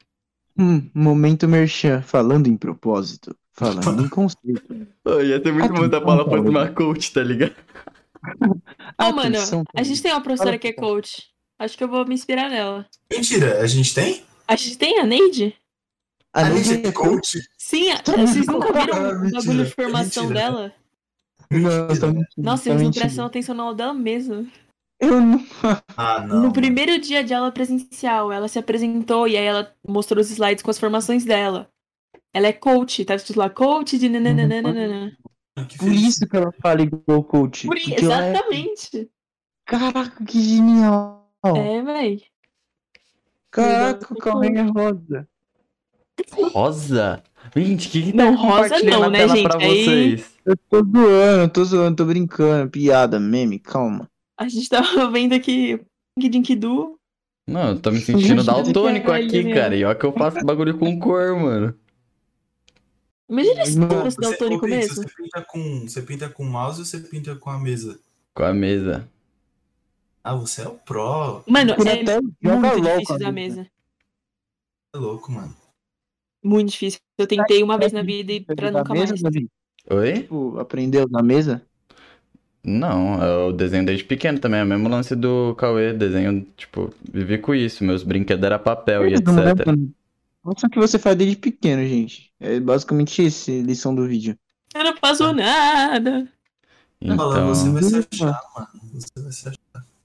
Hum, 0.56 0.90
momento 0.94 1.48
merchan, 1.48 2.02
falando 2.02 2.46
em 2.46 2.56
propósito, 2.56 3.36
falando 3.52 4.04
em 4.04 4.08
conceito. 4.08 4.86
Ô, 5.04 5.20
ia 5.20 5.42
ser 5.42 5.52
muito 5.52 5.72
bom 5.72 5.88
se 5.88 5.94
a 5.94 6.00
Paula 6.00 6.24
fosse 6.24 6.36
Atenção, 6.36 6.50
uma 6.62 6.68
coach, 6.72 7.12
tá 7.12 7.22
ligado? 7.22 7.54
Ô, 8.98 9.12
mano, 9.12 9.36
Atenção, 9.36 9.64
a 9.74 9.82
gente 9.82 10.02
tem 10.02 10.12
uma 10.12 10.20
professora 10.20 10.50
Fala, 10.50 10.58
que 10.58 10.68
é 10.68 10.72
coach. 10.72 11.28
Acho 11.58 11.76
que 11.76 11.84
eu 11.84 11.88
vou 11.88 12.06
me 12.06 12.14
inspirar 12.14 12.48
nela. 12.48 12.86
Mentira, 13.12 13.60
a 13.60 13.66
gente 13.66 13.94
tem? 13.94 14.22
A 14.48 14.56
gente 14.56 14.78
tem 14.78 14.98
a 14.98 15.04
Neide? 15.06 15.54
A 16.32 16.40
A 16.46 16.48
Neide 16.50 16.74
é 16.84 16.88
é 16.88 16.92
coach? 16.92 17.38
Sim, 17.58 17.90
a- 17.90 18.02
vocês 18.04 18.46
nunca 18.48 18.72
viram 18.72 18.94
Ah, 18.94 19.12
o 19.26 19.30
bagulho 19.30 19.64
de 19.64 19.70
formação 19.72 20.24
mentira. 20.24 20.40
dela? 20.40 20.72
Não, 21.50 21.88
tá 21.98 22.06
mentindo, 22.06 22.24
Nossa, 22.38 22.64
tá 22.70 22.80
eles 22.80 23.16
não 23.16 23.26
atenção 23.26 23.54
na 23.54 23.62
aula 23.64 23.74
dela 23.74 23.92
mesmo. 23.94 24.48
Eu 25.00 25.20
não. 25.20 25.44
Ah, 25.96 26.20
não. 26.26 26.42
no 26.42 26.52
primeiro 26.52 26.98
dia 27.00 27.24
de 27.24 27.34
aula 27.34 27.50
presencial, 27.50 28.30
ela 28.30 28.46
se 28.48 28.58
apresentou 28.58 29.26
e 29.26 29.36
aí 29.36 29.44
ela 29.44 29.74
mostrou 29.86 30.20
os 30.20 30.30
slides 30.30 30.62
com 30.62 30.70
as 30.70 30.78
formações 30.78 31.24
dela. 31.24 31.68
Ela 32.32 32.48
é 32.48 32.52
coach, 32.52 33.04
tá 33.04 33.14
escrito 33.14 33.38
lá, 33.38 33.50
coach 33.50 33.98
de 33.98 34.08
nananana. 34.08 35.16
Que 35.68 35.78
Por 35.78 35.92
isso 35.92 36.26
que 36.28 36.36
ela 36.36 36.52
fala 36.62 36.82
igual 36.82 37.24
coach. 37.24 37.66
Por 37.66 37.76
é- 37.76 37.80
Exatamente. 37.98 39.10
Caraca, 39.66 40.24
que 40.24 40.40
genial. 40.40 41.30
É, 41.44 41.82
véi. 41.82 42.22
Caraca, 43.50 44.14
o 44.14 44.44
é 44.44 44.62
rosa. 44.62 45.28
Rosa? 46.52 47.22
Gente, 47.56 47.88
o 47.88 47.90
que 47.90 48.02
que 48.02 48.12
Não, 48.12 48.36
tá 48.36 48.40
rosa 48.42 48.62
compartilhando 48.62 49.00
não, 49.02 49.10
né, 49.10 49.18
tela 49.18 49.36
gente? 49.36 49.48
pra 49.48 49.58
Aí- 49.58 49.84
vocês? 49.84 50.30
Eu 50.44 50.56
tô 50.56 50.84
zoando, 50.84 51.52
tô 51.52 51.64
zoando, 51.64 51.96
tô 51.96 52.04
brincando. 52.04 52.70
Piada, 52.70 53.18
meme, 53.18 53.58
calma. 53.58 54.08
A 54.38 54.48
gente 54.48 54.68
tava 54.68 54.86
vendo 55.10 55.34
aqui 55.34 55.80
Dink 56.18 56.54
Du. 56.56 56.98
Não, 57.46 57.70
eu 57.70 57.80
tô 57.80 57.90
me 57.90 58.00
sentindo 58.00 58.44
daltônico 58.44 59.10
aqui, 59.10 59.42
meu. 59.42 59.54
cara. 59.54 59.74
E 59.74 59.84
ó 59.84 59.94
que 59.94 60.04
eu 60.04 60.12
faço 60.12 60.44
bagulho 60.44 60.78
com 60.78 60.98
cor, 60.98 61.34
mano. 61.36 61.74
Imagina 63.30 63.64
se 63.64 63.78
Mano, 63.78 63.94
fosse 64.02 64.16
Você, 64.16 64.28
daltônico 64.30 64.66
mesmo. 64.66 64.94
você 64.96 65.08
pinta 65.16 65.42
com. 65.42 65.80
Você 65.82 66.02
pinta 66.02 66.28
com 66.28 66.42
o 66.42 66.46
mouse 66.46 66.80
ou 66.80 66.84
você 66.84 66.98
pinta 66.98 67.36
com 67.36 67.48
a 67.48 67.58
mesa? 67.58 67.98
Com 68.34 68.42
a 68.42 68.52
mesa. 68.52 69.08
Ah, 70.24 70.34
você 70.34 70.62
é 70.62 70.68
o 70.68 70.72
pro. 70.72 71.42
Mano, 71.46 71.74
Ele 71.78 71.88
é 71.88 72.02
até 72.02 72.20
muito 72.20 72.38
LOL 72.42 72.80
difícil 72.82 73.04
com 73.06 73.12
a 73.12 73.16
usar 73.16 73.28
a 73.28 73.32
mesa. 73.32 73.66
É 74.94 74.98
louco, 74.98 75.30
mano. 75.30 75.54
Muito 76.42 76.70
difícil. 76.72 76.98
Eu 77.16 77.26
tentei 77.26 77.62
uma 77.62 77.78
vez 77.78 77.92
na 77.92 78.02
vida 78.02 78.32
e 78.32 78.40
pra 78.40 78.54
Da 78.70 78.78
nunca 78.78 78.92
mesa, 78.92 79.12
mais. 79.12 79.22
Davi? 79.22 79.48
Oi? 79.88 80.12
Tipo, 80.14 80.58
aprendeu 80.58 81.06
na 81.08 81.22
mesa? 81.22 81.62
Não, 82.62 83.22
eu 83.22 83.52
desenho 83.52 83.86
desde 83.86 84.04
pequeno 84.04 84.38
também. 84.38 84.60
É 84.60 84.64
o 84.64 84.66
mesmo 84.66 84.88
lance 84.88 85.14
do 85.14 85.54
Cauê. 85.56 85.92
Desenho, 85.92 86.46
tipo, 86.56 86.92
vivi 87.10 87.38
com 87.38 87.54
isso. 87.54 87.84
Meus 87.84 88.02
brinquedos 88.02 88.44
era 88.44 88.58
papel 88.58 89.08
e 89.08 89.14
Não 89.22 89.38
é, 89.38 89.52
etc. 89.52 89.66
Isso 90.56 90.68
que 90.70 90.78
você 90.78 90.98
faz 90.98 91.16
desde 91.16 91.36
pequeno, 91.36 91.84
gente. 91.86 92.30
É 92.40 92.58
basicamente 92.60 93.24
isso, 93.26 93.50
lição 93.50 93.94
do 93.94 94.06
vídeo. 94.06 94.38
Eu 94.74 94.84
não 94.84 94.96
faço 94.96 95.32
nada. 95.32 96.28
Fala, 97.16 97.44
você 97.46 97.62
Então, 97.68 97.72
vai 97.74 97.82
se 97.82 97.96
achar, 98.12 98.40
mano. 98.54 98.68
Você 98.94 99.22
vai 99.22 99.32
se 99.32 99.48
achar. 99.48 99.60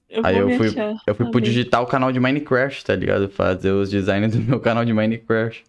Eu 0.08 0.24
Aí 0.24 0.38
eu 0.38 0.50
fui- 0.56 0.68
achar. 0.68 0.94
eu 1.06 1.14
fui 1.14 1.26
pro 1.26 1.38
Amei. 1.38 1.50
digital 1.50 1.86
canal 1.86 2.10
de 2.12 2.18
Minecraft, 2.20 2.84
tá 2.84 2.94
ligado? 2.94 3.28
Fazer 3.28 3.70
os 3.72 3.90
designs 3.90 4.32
do 4.34 4.40
meu 4.42 4.60
canal 4.60 4.84
de 4.84 4.92
Minecraft. 4.92 5.64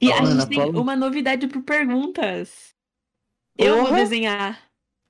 E 0.00 0.12
a 0.12 0.24
gente 0.24 0.46
tem 0.48 0.58
Paula. 0.58 0.80
uma 0.80 0.96
novidade 0.96 1.46
pro 1.46 1.62
perguntas. 1.62 2.74
Eu 3.56 3.84
vou 3.84 3.94
desenhar. 3.94 4.60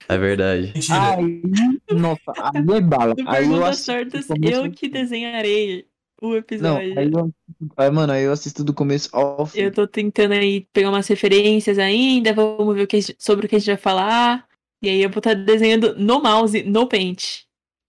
É 0.09 0.17
verdade. 0.19 0.73
Aí, 0.91 1.43
nossa, 1.91 2.21
aí 2.37 2.77
é 2.77 2.81
bala. 2.81 3.15
Aí 3.27 3.45
eu 3.45 3.59
começo 3.61 3.91
eu 3.93 4.71
que 4.71 4.89
desenharei 4.89 5.87
o 6.21 6.29
Não, 6.31 6.37
episódio. 6.37 6.99
aí 6.99 7.11
eu, 7.13 7.33
aí, 7.77 7.91
mano, 7.91 8.13
aí 8.13 8.25
eu 8.25 8.33
assisto 8.33 8.65
do 8.65 8.73
começo 8.75 9.09
ao 9.13 9.47
fim. 9.47 9.61
Eu 9.61 9.73
tô 9.73 9.87
tentando 9.87 10.33
aí 10.33 10.67
pegar 10.73 10.89
umas 10.91 11.07
referências 11.07 11.79
ainda, 11.79 12.33
vamos 12.33 12.75
ver 12.75 12.83
o 12.83 12.87
que, 12.87 12.97
a 12.97 13.01
gente- 13.01 13.17
sobre 13.19 13.47
o 13.47 13.49
que 13.49 13.57
a 13.57 13.59
gente 13.59 13.69
vai 13.69 13.77
falar. 13.77 14.47
E 14.83 14.89
aí 14.89 15.03
eu 15.03 15.09
vou 15.11 15.19
estar 15.19 15.35
desenhando 15.35 15.95
no 15.97 16.21
mouse, 16.23 16.63
no 16.63 16.87
Paint. 16.87 17.45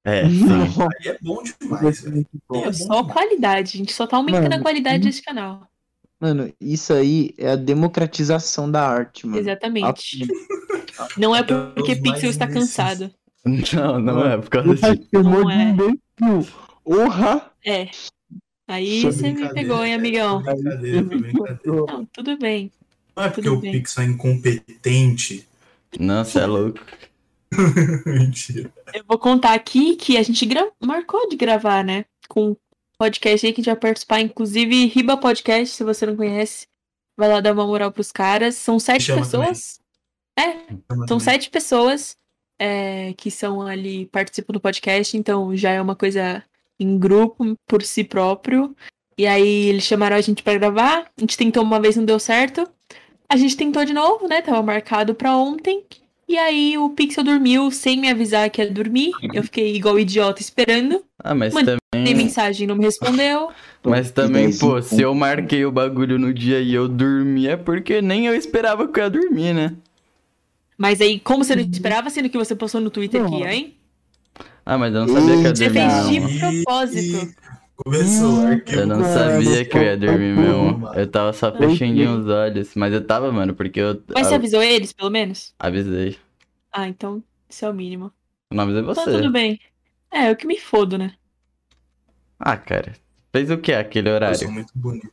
É, 0.05 0.21
Aí 1.03 1.07
é 1.09 1.17
bom 1.21 1.43
demais, 1.43 2.01
bom. 2.47 2.61
É 2.61 2.65
bom 2.65 2.73
Só 2.73 2.95
demais. 3.01 3.13
qualidade, 3.13 3.71
a 3.75 3.77
gente 3.77 3.91
só 3.93 4.07
tá 4.07 4.15
aumentando 4.17 4.45
a 4.45 4.49
Mano, 4.51 4.63
qualidade 4.63 4.99
hum. 4.99 5.01
desse 5.01 5.21
canal. 5.21 5.67
Mano, 6.19 6.51
isso 6.61 6.93
aí 6.93 7.33
é 7.37 7.51
a 7.51 7.55
democratização 7.57 8.71
da 8.71 8.87
arte, 8.87 9.27
mano. 9.27 9.37
Exatamente. 9.37 10.25
A- 10.97 11.07
Não 11.17 11.35
é 11.35 11.43
porque 11.43 11.95
Pixel 11.97 12.29
está 12.29 12.47
cansado. 12.47 13.11
Não, 13.73 13.99
não 13.99 14.25
é 14.25 14.37
por 14.37 14.49
causa 14.49 14.69
Eu 14.69 14.73
disso. 14.95 15.09
chamou 15.13 15.43
Não 15.43 15.75
de 15.75 15.83
é. 15.83 16.45
Porra! 16.83 17.51
É. 17.65 17.87
Aí 18.67 19.01
você 19.01 19.31
me 19.31 19.47
pegou, 19.53 19.83
hein, 19.85 19.93
é, 19.93 19.95
amigão? 19.95 20.41
Brincadeira, 20.43 21.01
brincadeira. 21.01 21.59
Não, 21.65 22.05
tudo 22.07 22.37
bem. 22.37 22.71
Não 23.15 23.23
é 23.23 23.29
porque 23.29 23.47
Tudo 23.49 23.57
o 23.57 23.61
bem. 23.61 23.71
Pixel 23.71 24.03
é 24.03 24.07
incompetente. 24.07 25.47
Não, 25.99 26.23
você 26.23 26.39
é 26.39 26.45
louco. 26.45 26.79
Mentira. 28.05 28.71
Eu 28.93 29.03
vou 29.07 29.17
contar 29.17 29.53
aqui 29.53 29.95
que 29.95 30.17
a 30.17 30.23
gente 30.23 30.45
gra- 30.45 30.69
marcou 30.83 31.27
de 31.29 31.35
gravar, 31.37 31.83
né? 31.83 32.05
Com 32.27 32.49
um 32.51 32.55
podcast 32.97 33.45
aí 33.45 33.53
que 33.53 33.61
a 33.61 33.63
gente 33.63 33.71
vai 33.73 33.79
participar, 33.79 34.19
inclusive 34.19 34.85
Riba 34.87 35.15
Podcast, 35.17 35.75
se 35.75 35.83
você 35.83 36.05
não 36.05 36.15
conhece. 36.15 36.67
Vai 37.17 37.29
lá 37.29 37.39
dar 37.39 37.53
uma 37.53 37.65
moral 37.65 37.91
pros 37.91 38.11
caras. 38.11 38.55
São 38.55 38.79
sete 38.79 39.13
pessoas. 39.13 39.79
É, 40.37 40.53
São 41.07 41.19
sete 41.19 41.49
pessoas 41.49 42.15
é, 42.59 43.13
que 43.13 43.31
são 43.31 43.61
ali, 43.61 44.05
participam 44.07 44.53
do 44.53 44.59
podcast, 44.59 45.17
então 45.17 45.55
já 45.55 45.71
é 45.71 45.81
uma 45.81 45.95
coisa 45.95 46.43
em 46.79 46.97
grupo, 46.97 47.55
por 47.67 47.83
si 47.83 48.03
próprio. 48.03 48.75
E 49.17 49.25
aí 49.25 49.69
eles 49.69 49.83
chamaram 49.83 50.15
a 50.15 50.21
gente 50.21 50.43
pra 50.43 50.57
gravar. 50.57 51.05
A 51.17 51.21
gente 51.21 51.37
tentou 51.37 51.63
uma 51.63 51.79
vez, 51.79 51.95
não 51.95 52.05
deu 52.05 52.19
certo. 52.19 52.67
A 53.27 53.35
gente 53.35 53.57
tentou 53.57 53.83
de 53.83 53.93
novo, 53.93 54.27
né? 54.27 54.41
Tava 54.41 54.61
marcado 54.61 55.15
pra 55.15 55.35
ontem. 55.35 55.83
E 56.27 56.37
aí 56.37 56.77
o 56.77 56.89
Pixel 56.89 57.23
dormiu 57.23 57.71
sem 57.71 57.97
me 57.99 58.09
avisar 58.09 58.49
que 58.49 58.61
ia 58.61 58.69
dormir. 58.69 59.11
Eu 59.33 59.43
fiquei 59.43 59.75
igual 59.75 59.97
idiota 59.97 60.41
esperando. 60.41 61.01
Ah, 61.23 61.33
mas 61.33 61.53
Mandei 61.53 61.77
também. 61.91 62.15
mensagem, 62.15 62.67
não 62.67 62.75
me 62.75 62.83
respondeu. 62.83 63.49
Mas 63.83 64.11
também, 64.11 64.51
pô, 64.57 64.81
se 64.81 65.01
eu 65.01 65.15
marquei 65.15 65.63
o 65.63 65.71
bagulho 65.71 66.19
no 66.19 66.33
dia 66.33 66.59
e 66.59 66.73
eu 66.73 66.89
dormi, 66.89 67.47
é 67.47 67.55
porque 67.55 68.01
nem 68.01 68.27
eu 68.27 68.35
esperava 68.35 68.85
que 68.85 68.99
eu 68.99 69.03
ia 69.05 69.09
dormir, 69.09 69.53
né? 69.53 69.73
Mas 70.77 70.99
aí, 70.99 71.19
como 71.21 71.45
você 71.45 71.55
não 71.55 71.63
esperava, 71.63 72.09
sendo 72.09 72.27
que 72.29 72.37
você 72.37 72.53
postou 72.53 72.81
no 72.81 72.89
Twitter 72.89 73.23
aqui, 73.23 73.43
hein? 73.43 73.76
Ah, 74.69 74.77
mas 74.77 74.93
eu 74.93 75.05
não 75.05 75.13
sabia 75.13 75.33
que 75.35 75.39
eu 75.39 75.43
ia 75.43 75.55
Você 75.55 75.69
dormir. 75.69 75.79
fez 75.79 75.93
não. 75.93 76.11
de 76.29 76.39
propósito. 76.39 77.35
Começou, 77.77 78.47
arquivo. 78.47 78.79
Eu 78.81 78.87
não 78.87 79.03
sabia 79.03 79.65
que 79.65 79.77
eu 79.77 79.81
ia 79.83 79.97
dormir 79.97 80.35
mano. 80.35 80.91
Eu 80.93 81.09
tava 81.09 81.31
só 81.31 81.55
fechando 81.55 82.19
os 82.19 82.27
olhos. 82.27 82.75
Mas 82.75 82.93
eu 82.93 83.05
tava, 83.05 83.31
mano, 83.31 83.53
porque 83.55 83.79
eu. 83.79 84.03
Mas 84.13 84.27
você 84.27 84.33
eu 84.33 84.37
avisou 84.37 84.61
eles, 84.61 84.91
pelo 84.91 85.09
menos? 85.09 85.53
avisei. 85.57 86.17
Ah, 86.71 86.87
então 86.87 87.23
isso 87.49 87.63
é 87.63 87.69
o 87.69 87.73
mínimo. 87.73 88.11
O 88.51 88.55
nome 88.55 88.73
é 88.75 88.79
Então 88.79 88.93
você. 88.93 89.11
tudo 89.11 89.31
bem. 89.31 89.57
É, 90.11 90.29
eu 90.29 90.35
que 90.35 90.45
me 90.45 90.59
fodo, 90.59 90.97
né? 90.97 91.13
Ah, 92.39 92.57
cara. 92.57 92.93
Fez 93.31 93.49
o 93.49 93.57
que 93.57 93.71
aquele 93.71 94.09
Eu 94.09 94.13
sou 94.13 94.15
horário? 94.15 94.51
muito 94.51 94.71
bonito. 94.75 95.09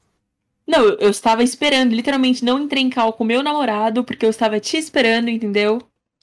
Não, 0.67 0.83
eu, 0.83 0.97
eu 0.99 1.11
estava 1.11 1.43
esperando, 1.43 1.93
literalmente 1.95 2.45
não 2.45 2.59
entrei 2.59 2.83
em 2.83 2.91
cal 2.91 3.13
com 3.13 3.23
meu 3.23 3.43
namorado, 3.43 4.03
porque 4.03 4.25
eu 4.25 4.31
estava 4.31 4.59
te 4.59 4.77
esperando, 4.79 5.29
entendeu? 5.29 5.79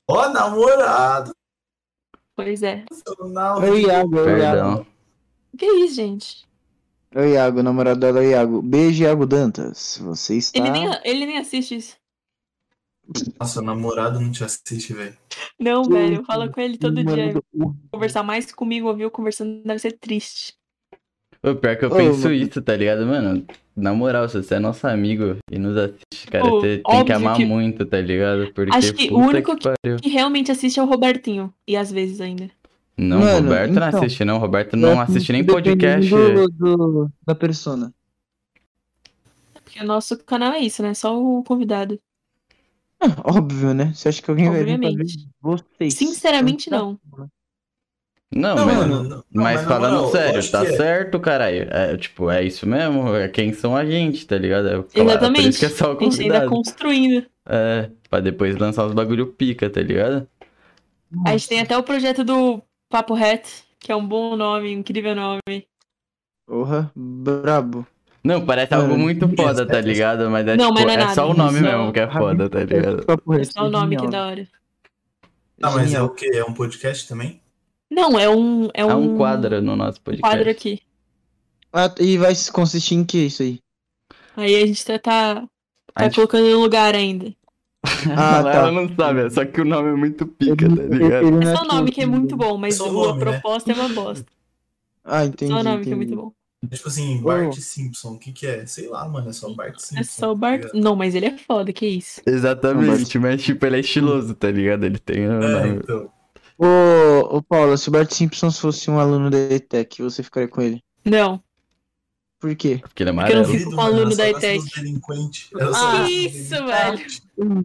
Ó, 0.08 0.28
namorado. 0.30 1.32
Pois 2.44 2.64
é. 2.64 2.86
Oi, 3.62 3.82
Iago, 3.84 4.20
oi, 4.20 4.40
Iago. 4.40 4.88
Que 5.58 5.66
isso, 5.66 5.96
gente? 5.96 6.48
Oi, 7.16 7.34
Iago, 7.34 7.62
namorado 7.62 8.00
dela 8.00 8.24
é 8.24 8.28
o 8.28 8.30
Iago. 8.32 8.62
Beijo, 8.62 9.04
Iago 9.04 9.26
Dantas. 9.26 9.98
Você 10.02 10.38
está. 10.38 10.60
Ele, 10.60 10.70
nem, 10.72 11.00
ele 11.04 11.26
nem 11.26 11.38
assiste 11.38 11.76
isso. 11.76 11.98
Nossa, 13.40 13.62
namorado 13.62 14.20
não 14.20 14.32
te 14.32 14.44
assiste, 14.44 14.94
velho. 14.94 15.18
Não, 15.60 15.84
velho, 15.84 16.16
isso, 16.16 16.24
fala 16.26 16.50
com 16.50 16.62
ele 16.62 16.78
todo 16.78 17.04
Mano, 17.04 17.16
dia. 17.16 17.34
o- 17.54 17.76
Conversar 17.92 18.24
mais 18.24 18.52
comigo, 18.54 18.88
ouviu 18.88 19.12
conversando, 19.12 19.64
deve 19.64 19.80
ser 19.80 19.92
triste. 20.00 20.56
O 21.44 21.56
pior 21.56 21.76
que 21.76 21.86
eu 21.86 21.90
Ô, 21.92 21.96
penso 21.96 22.22
mano. 22.24 22.34
isso, 22.36 22.62
tá 22.62 22.76
ligado, 22.76 23.06
mano? 23.06 23.44
Na 23.76 23.94
moral, 23.94 24.30
se 24.30 24.42
você 24.44 24.56
é 24.56 24.60
nosso 24.60 24.86
amigo 24.86 25.38
e 25.52 25.58
nos 25.58 25.76
assiste, 25.76 26.28
cara, 26.30 26.44
Pô, 26.44 26.60
você 26.62 26.78
tem 26.86 27.06
que 27.06 27.14
amar 27.14 27.36
que- 27.36 27.46
muito, 27.46 27.86
tá 27.86 28.00
ligado? 28.00 28.52
Porque 28.54 28.76
Acho 28.76 28.94
que 28.94 29.12
o 29.12 29.18
único 29.18 29.56
que. 29.58 29.70
Que 30.02 30.10
realmente 30.10 30.52
assiste 30.52 30.80
é 30.80 30.84
o 30.84 30.86
Robertinho. 30.86 31.52
E 31.68 31.76
às 31.76 31.92
vezes 31.92 32.22
ainda. 32.22 32.50
Não, 32.98 33.20
Mano, 33.20 33.48
Roberto 33.50 33.72
não 33.74 33.88
então. 33.88 34.00
assiste, 34.04 34.24
não. 34.26 34.38
Roberto 34.38 34.78
não 34.78 35.00
assiste 35.02 35.32
nem 35.32 35.44
podcast. 35.44 36.08
Do, 36.10 36.48
do- 36.50 37.12
da 37.26 37.34
persona. 37.34 37.92
Porque 39.64 39.80
o 39.80 39.86
nosso 39.86 40.18
canal 40.24 40.52
é 40.54 40.60
isso, 40.60 40.84
né? 40.84 40.94
Só 40.94 41.20
o 41.20 41.44
convidado. 41.44 42.00
Ah, 43.00 43.16
óbvio, 43.38 43.74
né? 43.74 43.92
Você 43.96 44.10
acha 44.10 44.22
que 44.22 44.30
alguém 44.30 44.50
vai 44.50 44.64
vir 44.64 44.78
pra 44.78 44.90
ver 44.90 44.94
Obviamente. 44.94 45.28
vocês? 45.42 45.94
Sinceramente, 45.96 46.70
não. 46.70 47.00
Não, 47.18 47.28
Não, 48.34 48.56
mas, 48.66 48.78
mano, 48.78 49.04
não, 49.04 49.24
mas 49.34 49.56
mas 49.58 49.68
falando 49.68 49.96
moral, 49.96 50.12
sério, 50.12 50.52
tá 50.52 50.64
é. 50.66 50.72
certo, 50.78 51.20
caralho. 51.20 51.68
É, 51.70 51.98
tipo, 51.98 52.30
é 52.32 52.42
isso 52.44 52.66
mesmo? 52.66 53.14
É 53.14 53.28
quem 53.28 53.52
são 53.52 53.76
a 53.76 53.84
gente, 53.86 54.26
tá 54.26 54.38
ligado? 54.38 54.68
É, 54.70 54.82
Por 54.82 55.02
Exatamente. 55.02 55.50
isso 55.50 55.60
que 55.60 55.66
é 55.66 55.70
só 55.70 55.94
o 55.94 55.98
A 55.98 56.04
gente 56.04 56.22
ainda 56.22 56.48
construindo. 56.48 57.26
É, 57.46 57.90
pra 58.10 58.22
depois 58.22 58.56
lançar 58.56 58.86
os 58.86 58.94
bagulho 58.94 59.28
pica, 59.28 59.70
tá 59.70 59.82
ligado? 59.82 60.26
A 61.26 61.32
gente 61.32 61.50
tem 61.50 61.60
até 61.60 61.78
o 61.78 61.84
projeto 61.84 62.24
do 62.24 62.62
Papo 62.90 63.14
Reto, 63.14 63.50
que 63.78 63.92
é 63.92 63.96
um 63.96 64.08
bom 64.08 64.38
nome, 64.38 64.70
um 64.74 64.80
incrível 64.80 65.14
nome. 65.14 65.68
Porra, 66.48 66.90
brabo. 66.96 67.86
Não, 68.24 68.46
parece 68.46 68.74
algo 68.74 68.98
muito 68.98 69.28
foda, 69.36 69.66
tá 69.66 69.80
é- 69.80 69.82
ligado? 69.82 70.30
Mas 70.30 70.48
é 70.48 70.56
Não, 70.56 70.68
tipo, 70.70 70.76
mas 70.76 70.84
não 70.86 70.92
é 70.92 70.94
é 70.94 70.98
nada, 71.00 71.14
só 71.16 71.30
o 71.30 71.34
nome 71.34 71.60
só- 71.60 71.66
mesmo 71.66 71.92
que 71.92 72.00
é 72.00 72.10
foda, 72.10 72.50
tá 72.50 72.60
ligado? 72.64 73.04
Papo 73.06 73.34
É 73.34 73.44
só 73.44 73.66
o 73.66 73.70
nome 73.70 73.98
que 73.98 74.06
é 74.06 74.10
da 74.10 74.28
hora. 74.28 74.48
Ah, 75.62 75.72
mas 75.72 75.94
é 75.94 76.02
o 76.02 76.10
quê? 76.10 76.30
É 76.34 76.46
um 76.46 76.54
podcast 76.54 77.08
também? 77.10 77.41
Não, 77.92 78.18
é 78.18 78.30
um. 78.30 78.66
É 78.74 78.82
É 78.82 78.86
um, 78.86 79.14
um 79.14 79.18
quadro 79.18 79.62
no 79.62 79.76
nosso 79.76 80.00
um 80.00 80.04
podcast. 80.04 80.22
quadro 80.36 80.50
aqui. 80.50 80.80
Ah, 81.74 81.94
e 82.00 82.18
vai 82.18 82.34
consistir 82.52 82.96
em 82.96 83.04
que 83.04 83.26
isso 83.26 83.44
aí? 83.44 83.60
Aí 84.38 84.56
a 84.56 84.66
gente 84.66 84.86
tá, 84.86 84.98
tá, 84.98 85.36
tá 85.42 85.48
A 85.96 86.04
gente- 86.04 86.16
colocando 86.16 86.50
no 86.50 86.60
lugar 86.62 86.96
ainda. 86.96 87.34
Ah, 88.16 88.38
ela, 88.40 88.52
tá. 88.52 88.58
ela 88.60 88.72
não 88.72 88.96
sabe, 88.96 89.26
é 89.26 89.30
só 89.30 89.44
que 89.46 89.60
o 89.62 89.66
nome 89.66 89.90
é 89.90 89.96
muito 89.96 90.26
pica, 90.26 90.68
tá 90.70 90.76
ligado? 90.84 91.28
Ele 91.28 91.36
É 91.38 91.46
não 91.46 91.56
só 91.56 91.64
o 91.64 91.68
nome 91.68 91.92
que 91.92 92.02
é 92.02 92.06
muito 92.06 92.38
bom, 92.38 92.58
mas 92.58 92.76
Só 92.76 92.90
o 92.90 92.94
o- 92.96 93.04
a 93.04 93.08
nome, 93.08 93.26
né? 93.26 93.32
proposta 93.32 93.72
é 93.72 93.76
uma 93.76 93.90
bosta. 93.90 94.26
Ah, 95.04 95.26
entendi. 95.26 95.52
Só 95.52 95.60
o 95.60 95.64
nome 95.64 95.84
que 95.84 95.90
é 95.90 95.94
entendi. 95.94 95.96
muito 95.96 96.16
bom. 96.16 96.32
É 96.72 96.76
Tipo 96.76 96.90
assim, 96.90 97.22
Bart 97.24 97.56
Simpson, 97.56 98.10
o 98.14 98.20
que 98.20 98.32
que 98.32 98.46
é? 98.46 98.66
Sei 98.68 98.88
lá, 98.88 99.08
mano, 99.10 99.30
é 99.30 99.34
só 99.34 99.52
Bart 99.52 99.80
Simpson. 99.80 100.00
É 100.00 100.04
só 100.04 100.28
o 100.32 100.34
tá 100.36 100.40
Bart. 100.40 100.62
ligado? 100.62 100.80
Não, 100.80 100.96
mas 100.96 101.16
ele 101.16 101.26
é 101.26 101.38
foda, 101.38 101.74
que 101.74 101.88
isso. 101.88 102.22
Exatamente, 102.26 103.18
mas 103.18 103.42
tipo, 103.44 103.66
ele 103.66 103.78
é 103.78 103.80
estiloso, 103.80 104.36
tá 104.36 104.52
ligado? 104.52 104.84
Ele 104.86 105.00
tem 105.00 105.28
um 105.28 105.42
É, 105.42 105.50
nome. 105.66 105.80
então. 105.84 106.10
Ô, 106.64 107.38
ô, 107.38 107.42
Paulo, 107.42 107.76
se 107.78 107.90
o 107.90 107.92
Bart 107.92 108.12
Simpson 108.12 108.52
fosse 108.52 108.90
um 108.92 109.00
aluno 109.00 109.32
da 109.32 109.38
ETEC, 109.38 110.02
você 110.04 110.22
ficaria 110.22 110.48
com 110.48 110.62
ele? 110.62 110.84
Não. 111.04 111.42
Por 112.40 112.56
quê? 112.56 112.78
Porque 112.82 113.02
ele 113.04 113.10
é 113.10 113.14
Porque 113.14 113.34
eu 113.34 113.38
não 113.38 113.46
fico 113.46 113.72
com 113.76 113.82
aluno 113.82 114.16
da 114.16 114.30
ETEC. 114.30 114.64
Ah, 115.74 116.10
isso, 116.10 116.56
delinquentes. 116.56 117.20
Que 117.30 117.36
Você 117.36 117.46
não 117.46 117.64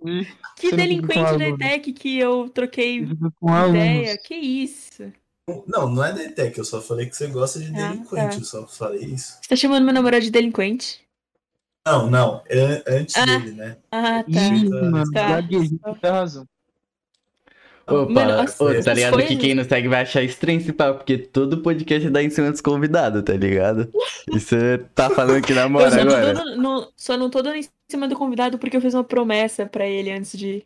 fica 0.57 0.77
delinquente 0.77 1.15
da 1.23 1.29
aluno. 1.29 1.43
ETEC 1.57 1.93
que 1.93 2.19
eu 2.19 2.49
troquei 2.49 3.05
Você 3.07 3.15
fica 3.15 3.33
com 3.39 3.53
alunos. 3.53 3.75
ideia. 3.81 4.19
Que 4.19 4.35
isso? 4.35 5.13
Não, 5.67 5.89
não 5.89 6.03
é 6.05 6.13
da 6.13 6.25
ETEC, 6.25 6.59
eu 6.59 6.65
só 6.65 6.81
falei 6.81 7.07
que 7.07 7.17
você 7.17 7.27
gosta 7.29 7.59
de 7.61 7.67
Ah, 7.79 7.89
delinquente, 7.91 8.35
tá. 8.37 8.39
eu 8.41 8.45
só 8.45 8.67
falei 8.67 9.05
isso. 9.05 9.39
Você 9.43 9.49
tá 9.49 9.57
chamando 9.57 9.85
meu 9.85 9.95
namorado 9.95 10.25
de 10.25 10.31
delinquente? 10.31 11.03
Não, 11.87 12.11
não, 12.11 12.43
é 12.49 12.83
antes 12.89 13.15
Ah. 13.17 13.25
dele, 13.27 13.53
né? 13.53 13.77
Ah, 13.93 14.23
tá. 14.25 14.29
Ih, 14.29 14.71
Tá. 14.71 14.91
mano, 14.91 15.11
Tá. 15.13 15.29
gaguejei, 15.41 15.79
tem 16.01 16.11
razão. 16.11 16.47
Ô, 17.89 18.09
Mano, 18.09 18.41
as- 18.41 18.61
ô, 18.61 18.67
tá 18.83 18.93
ligado 18.95 19.17
que 19.25 19.37
quem 19.37 19.55
não 19.55 19.63
segue 19.65 19.87
vai 19.87 20.03
achar 20.03 20.23
estranho 20.23 20.59
esse 20.59 20.73
papo, 20.73 20.99
porque 20.99 21.17
todo 21.19 21.59
podcast 21.63 22.11
dá 22.11 22.23
em 22.23 22.31
cima 22.31 22.51
dos 22.51 22.61
convidados, 22.61 23.23
tá 23.23 23.33
ligado? 23.35 23.89
E 24.33 24.41
você 24.41 24.79
tá 24.95 25.09
falando 25.09 25.41
que 25.43 25.53
Eu 25.55 25.57
namora 25.57 25.91
só 25.91 25.97
não, 26.05 26.15
agora. 26.17 26.35
tô 26.35 26.45
dando, 26.45 26.57
não- 26.63 26.89
só 26.97 27.17
não 27.17 27.31
tô 27.31 27.43
dando 27.43 27.57
em 27.57 27.69
cima 27.89 28.09
do 28.09 28.17
convidado 28.17 28.59
porque 28.59 28.77
eu 28.77 28.81
fiz 28.81 28.93
uma 28.95 29.05
promessa 29.05 29.67
pra 29.67 29.87
ele 29.87 30.11
antes 30.11 30.37
de, 30.37 30.65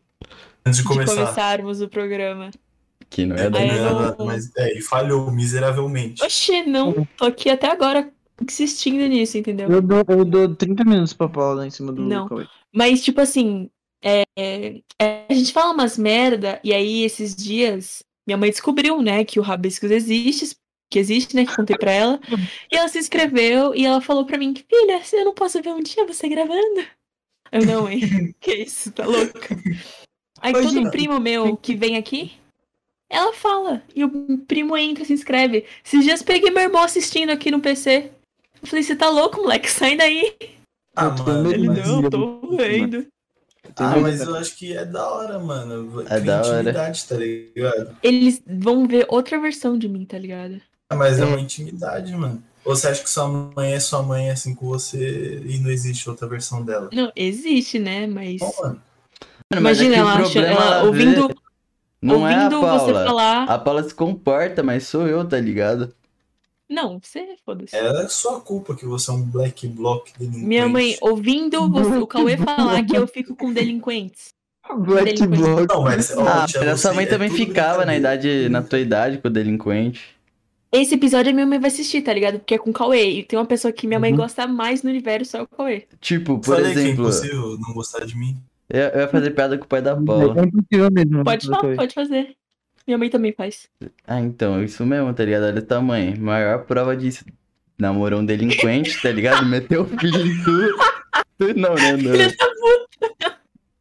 Antes 0.64 0.78
de 0.78 0.82
de 0.82 0.88
começar. 0.88 1.14
começarmos 1.14 1.82
o 1.82 1.88
programa. 1.88 2.50
Que 3.10 3.26
não 3.26 3.36
é 3.36 3.46
É, 3.46 3.50
da 3.50 3.58
não, 4.16 4.24
mas 4.26 4.50
é, 4.56 4.78
e 4.78 4.80
falhou 4.80 5.30
miseravelmente. 5.30 6.22
Oxê, 6.22 6.62
não. 6.62 7.06
Tô 7.16 7.24
aqui 7.26 7.50
até 7.50 7.70
agora 7.70 8.08
insistindo 8.40 9.04
nisso, 9.06 9.36
entendeu? 9.36 9.68
Eu 9.68 9.82
dou, 9.82 10.04
eu 10.08 10.24
dou 10.24 10.54
30 10.54 10.84
minutos 10.84 11.12
pra 11.12 11.28
Paula 11.28 11.66
em 11.66 11.70
cima 11.70 11.92
do 11.92 12.02
Não. 12.02 12.28
Cauê. 12.28 12.46
Mas, 12.72 13.02
tipo 13.02 13.20
assim, 13.20 13.68
é, 14.02 14.22
é, 14.36 14.82
a 15.28 15.34
gente 15.34 15.52
fala 15.52 15.72
umas 15.72 15.98
merda, 15.98 16.60
e 16.64 16.72
aí 16.72 17.04
esses 17.04 17.34
dias 17.34 18.02
minha 18.26 18.38
mãe 18.38 18.50
descobriu, 18.50 19.02
né, 19.02 19.24
que 19.24 19.40
o 19.40 19.42
Rabiscos 19.42 19.90
existe, 19.90 20.56
que 20.88 20.98
existe, 20.98 21.34
né, 21.34 21.44
que 21.44 21.54
contei 21.54 21.76
pra 21.76 21.90
ela. 21.90 22.20
E 22.70 22.76
ela 22.76 22.88
se 22.88 22.98
inscreveu 22.98 23.74
e 23.74 23.84
ela 23.84 24.00
falou 24.00 24.24
pra 24.24 24.38
mim, 24.38 24.54
filha, 24.54 25.02
eu 25.12 25.24
não 25.24 25.34
posso 25.34 25.60
ver 25.60 25.70
um 25.70 25.82
dia 25.82 26.06
você 26.06 26.28
gravando? 26.28 26.86
Eu 27.50 27.66
não, 27.66 27.88
hein? 27.90 28.00
que 28.40 28.54
isso, 28.54 28.92
tá 28.92 29.04
louca? 29.04 29.56
Aí 30.40 30.52
Ô, 30.52 30.62
todo 30.62 30.70
gente, 30.70 30.90
primo 30.90 31.18
meu 31.18 31.56
que 31.56 31.74
vem 31.74 31.96
aqui, 31.96 32.32
ela 33.08 33.32
fala. 33.32 33.82
E 33.94 34.04
o 34.04 34.38
primo 34.46 34.76
entra, 34.76 35.04
se 35.04 35.12
inscreve. 35.12 35.66
Esses 35.84 36.04
dias 36.04 36.22
peguei 36.22 36.50
meu 36.50 36.62
irmão 36.62 36.82
assistindo 36.82 37.30
aqui 37.30 37.50
no 37.50 37.60
PC. 37.60 38.12
Eu 38.62 38.68
falei, 38.68 38.84
você 38.84 38.94
tá 38.94 39.08
louco, 39.08 39.38
moleque? 39.38 39.68
Sai 39.68 39.96
daí. 39.96 40.36
Ah, 40.94 41.10
mano, 41.10 41.52
Ele, 41.52 41.66
não, 41.66 42.08
tô 42.08 42.56
vendo. 42.56 43.06
Ah, 43.76 43.96
mas 43.96 44.20
eu 44.20 44.34
acho 44.36 44.56
que 44.56 44.76
é 44.76 44.84
da 44.84 45.08
hora, 45.08 45.38
mano. 45.38 46.02
É 46.08 46.20
da 46.20 46.38
hora. 46.42 46.60
intimidade, 46.60 47.04
tá 47.06 47.14
ligado? 47.16 47.96
Eles 48.02 48.42
vão 48.46 48.86
ver 48.86 49.06
outra 49.08 49.38
versão 49.40 49.78
de 49.78 49.88
mim, 49.88 50.04
tá 50.04 50.18
ligado? 50.18 50.60
Ah, 50.90 50.96
mas 50.96 51.18
é 51.18 51.22
É. 51.22 51.24
uma 51.26 51.40
intimidade, 51.40 52.12
mano. 52.14 52.42
Ou 52.64 52.74
você 52.76 52.88
acha 52.88 53.02
que 53.02 53.08
sua 53.08 53.26
mãe 53.28 53.72
é 53.72 53.80
sua 53.80 54.02
mãe 54.02 54.30
assim 54.30 54.54
com 54.54 54.66
você 54.66 55.40
e 55.46 55.58
não 55.58 55.70
existe 55.70 56.08
outra 56.10 56.26
versão 56.28 56.62
dela? 56.64 56.90
Não, 56.92 57.10
existe, 57.16 57.78
né? 57.78 58.06
Mas. 58.06 58.38
Bom, 58.40 58.52
mano. 58.60 58.82
Mano, 59.52 59.62
mas 59.62 59.80
é 59.80 59.84
Imagina 59.84 59.96
o 59.96 59.98
ela, 60.08 60.14
acha- 60.20 60.40
ela 60.40 60.82
ouvindo, 60.84 61.28
Não 62.02 62.28
é 62.28 62.34
a 62.34 62.38
ouvindo 62.44 62.60
você 62.60 62.92
Paula. 62.92 63.04
falar. 63.06 63.44
A 63.44 63.58
Paula 63.58 63.82
se 63.82 63.94
comporta, 63.94 64.62
mas 64.62 64.86
sou 64.86 65.06
eu, 65.06 65.26
tá 65.26 65.38
ligado? 65.40 65.94
Não, 66.70 67.00
você 67.02 67.34
foda-se. 67.44 67.74
É 67.76 68.08
sua 68.08 68.40
culpa 68.40 68.76
que 68.76 68.86
você 68.86 69.10
é 69.10 69.14
um 69.14 69.22
black 69.22 69.66
block 69.66 70.12
delinquente. 70.18 70.46
Minha 70.46 70.68
mãe 70.68 70.96
ouvindo 71.00 71.66
você- 71.68 71.98
o 71.98 72.06
Cauê 72.06 72.36
falar 72.36 72.84
que 72.84 72.96
eu 72.96 73.06
fico 73.08 73.34
com 73.34 73.52
delinquentes. 73.52 74.28
Black 74.78 75.14
Delinquente. 75.14 75.42
Block. 75.42 75.66
Não, 75.68 75.82
mas. 75.82 76.16
ó, 76.16 76.22
Ah, 76.26 76.46
tia, 76.46 76.76
sua 76.76 76.94
mãe 76.94 77.04
é 77.04 77.08
também 77.08 77.28
ficava 77.28 77.84
na 77.84 77.96
idade, 77.96 78.48
na 78.48 78.62
tua 78.62 78.78
idade 78.78 79.18
com 79.18 79.26
o 79.26 79.30
delinquente. 79.30 80.00
Esse 80.70 80.94
episódio 80.94 81.32
a 81.32 81.34
minha 81.34 81.46
mãe 81.46 81.58
vai 81.58 81.66
assistir, 81.68 82.00
tá 82.02 82.12
ligado? 82.12 82.38
Porque 82.38 82.54
é 82.54 82.58
com 82.58 82.70
o 82.70 82.72
Cauê. 82.72 83.10
E 83.10 83.22
tem 83.24 83.36
uma 83.36 83.44
pessoa 83.46 83.72
que 83.72 83.88
minha 83.88 83.98
mãe 83.98 84.12
Uhum. 84.12 84.18
gosta 84.18 84.46
mais 84.46 84.84
no 84.84 84.90
universo, 84.90 85.36
é 85.36 85.42
o 85.42 85.48
Cauê. 85.48 85.88
Tipo, 86.00 86.38
por 86.38 86.54
Falei 86.54 86.72
que 86.72 86.78
é 86.78 86.82
exemplo. 86.82 87.02
impossível 87.02 87.58
não 87.58 87.74
gostar 87.74 88.04
de 88.06 88.16
mim. 88.16 88.36
Eu, 88.68 88.82
eu 88.90 89.00
ia 89.00 89.08
fazer 89.08 89.30
piada 89.32 89.58
com 89.58 89.64
o 89.64 89.68
pai 89.68 89.82
da 89.82 89.96
Paula. 89.96 90.40
É 90.40 90.44
impossível 90.44 90.88
mesmo. 90.92 91.24
Pode 91.24 91.46
falar, 91.48 91.74
pode 91.76 91.92
fazer. 91.94 92.36
Minha 92.86 92.98
mãe 92.98 93.10
também 93.10 93.32
faz. 93.32 93.68
Ah, 94.06 94.20
então, 94.20 94.62
isso 94.62 94.84
mesmo, 94.84 95.12
tá 95.14 95.24
ligado? 95.24 95.44
Olha 95.44 95.58
o 95.60 95.64
tamanho. 95.66 96.20
Maior 96.20 96.64
prova 96.64 96.96
disso. 96.96 97.24
Namorou 97.78 98.20
um 98.20 98.24
delinquente, 98.26 99.00
tá 99.00 99.10
ligado? 99.10 99.44
Meteu 99.48 99.82
o 99.82 99.86
filho 99.86 100.26
em 100.26 100.44
tudo. 100.44 100.76
Tu 101.38 101.58
não, 101.58 101.74
né? 101.74 101.96
Filha 101.96 102.36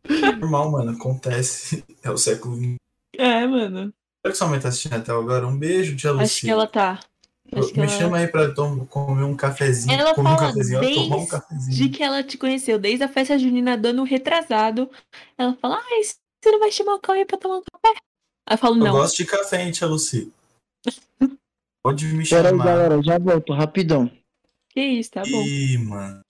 Não. 0.09 0.31
Normal, 0.39 0.71
mano. 0.71 0.91
Acontece. 0.91 1.83
É 2.03 2.09
o 2.09 2.17
século 2.17 2.55
XX. 2.55 2.75
É, 3.17 3.45
mano. 3.45 3.93
Será 4.21 4.31
que 4.31 4.37
sua 4.37 4.47
mãe 4.47 4.59
tá 4.59 4.69
assistindo 4.69 4.95
até 4.95 5.11
agora? 5.11 5.47
Um 5.47 5.57
beijo, 5.57 5.95
tia 5.95 6.11
Lucy. 6.11 6.23
Acho 6.23 6.41
que 6.41 6.49
ela 6.49 6.67
tá. 6.67 6.99
Acho 7.51 7.73
Me 7.73 7.79
ela... 7.79 7.87
chama 7.87 8.17
aí 8.17 8.27
pra 8.27 8.53
tom- 8.53 8.85
comer 8.85 9.23
um 9.23 9.35
cafezinho. 9.35 9.99
Ela 9.99 10.13
comer 10.13 10.29
um 10.29 10.35
fala 10.35 10.47
cafezinho, 10.49 10.79
ó, 10.79 10.81
tomar 10.81 11.05
um 11.05 11.09
desde 11.17 11.31
cafezinho. 11.31 11.77
De 11.77 11.89
que 11.89 12.03
ela 12.03 12.23
te 12.23 12.37
conheceu 12.37 12.77
desde 12.79 13.03
a 13.03 13.07
festa 13.09 13.37
junina 13.39 13.75
do 13.77 13.87
ano 13.87 14.03
retrasado. 14.03 14.89
Ela 15.37 15.55
fala, 15.59 15.77
ai, 15.77 16.03
você 16.03 16.51
não 16.51 16.59
vai 16.59 16.71
chamar 16.71 16.95
o 16.95 16.99
Cauê 16.99 17.25
pra 17.25 17.37
tomar 17.37 17.57
um 17.57 17.63
café? 17.63 17.97
Aí 18.49 18.55
eu 18.55 18.57
falo, 18.57 18.75
Eu 18.75 18.79
não. 18.85 18.91
gosto 18.93 19.17
de 19.17 19.25
café, 19.25 19.63
hein, 19.63 19.71
tia 19.71 19.87
Lucy? 19.87 20.31
Pode 21.83 22.05
me 22.07 22.27
Pera 22.27 22.47
aí, 22.49 22.51
chamar. 22.51 22.65
galera, 22.65 23.01
já 23.03 23.17
volto, 23.19 23.53
rapidão. 23.53 24.11
Que 24.69 24.81
isso, 24.81 25.11
tá 25.11 25.21
bom. 25.21 25.43
Ih, 25.43 25.77
mano. 25.77 26.21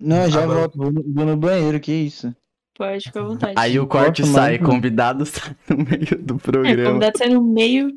Não, 0.00 0.28
já 0.30 0.42
Agora- 0.42 0.58
volto, 0.60 0.76
vou, 0.78 0.92
no- 0.92 1.02
vou 1.06 1.24
no 1.26 1.36
banheiro, 1.36 1.78
que 1.80 1.92
isso. 1.92 2.34
Pode 2.76 3.04
ficar 3.04 3.20
à 3.20 3.24
vontade. 3.24 3.52
Aí 3.56 3.78
o 3.78 3.86
corte 3.86 4.20
Nossa, 4.22 4.34
sai, 4.34 4.58
mano. 4.58 4.70
convidado 4.70 5.24
sai 5.26 5.56
no 5.68 5.76
meio 5.76 6.22
do 6.22 6.34
É, 6.34 6.38
programa. 6.38 6.84
convidado 6.90 7.18
sai 7.18 7.28
no 7.30 7.42
meio. 7.42 7.96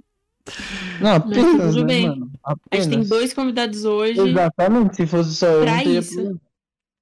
Não, 1.01 1.15
apenas, 1.15 1.75
tudo 1.75 1.81
né, 1.81 1.85
bem. 1.87 2.07
mano? 2.09 2.31
A 2.71 2.75
gente 2.75 2.89
tem 2.89 3.03
dois 3.03 3.33
convidados 3.33 3.83
hoje. 3.85 4.19
Exatamente, 4.19 4.95
se 4.95 5.07
fosse 5.07 5.35
só 5.35 5.47
eu, 5.47 5.61
Pra 5.63 5.71
não 5.75 5.77
teria 5.83 5.99
isso. 5.99 6.13
problema. 6.13 6.41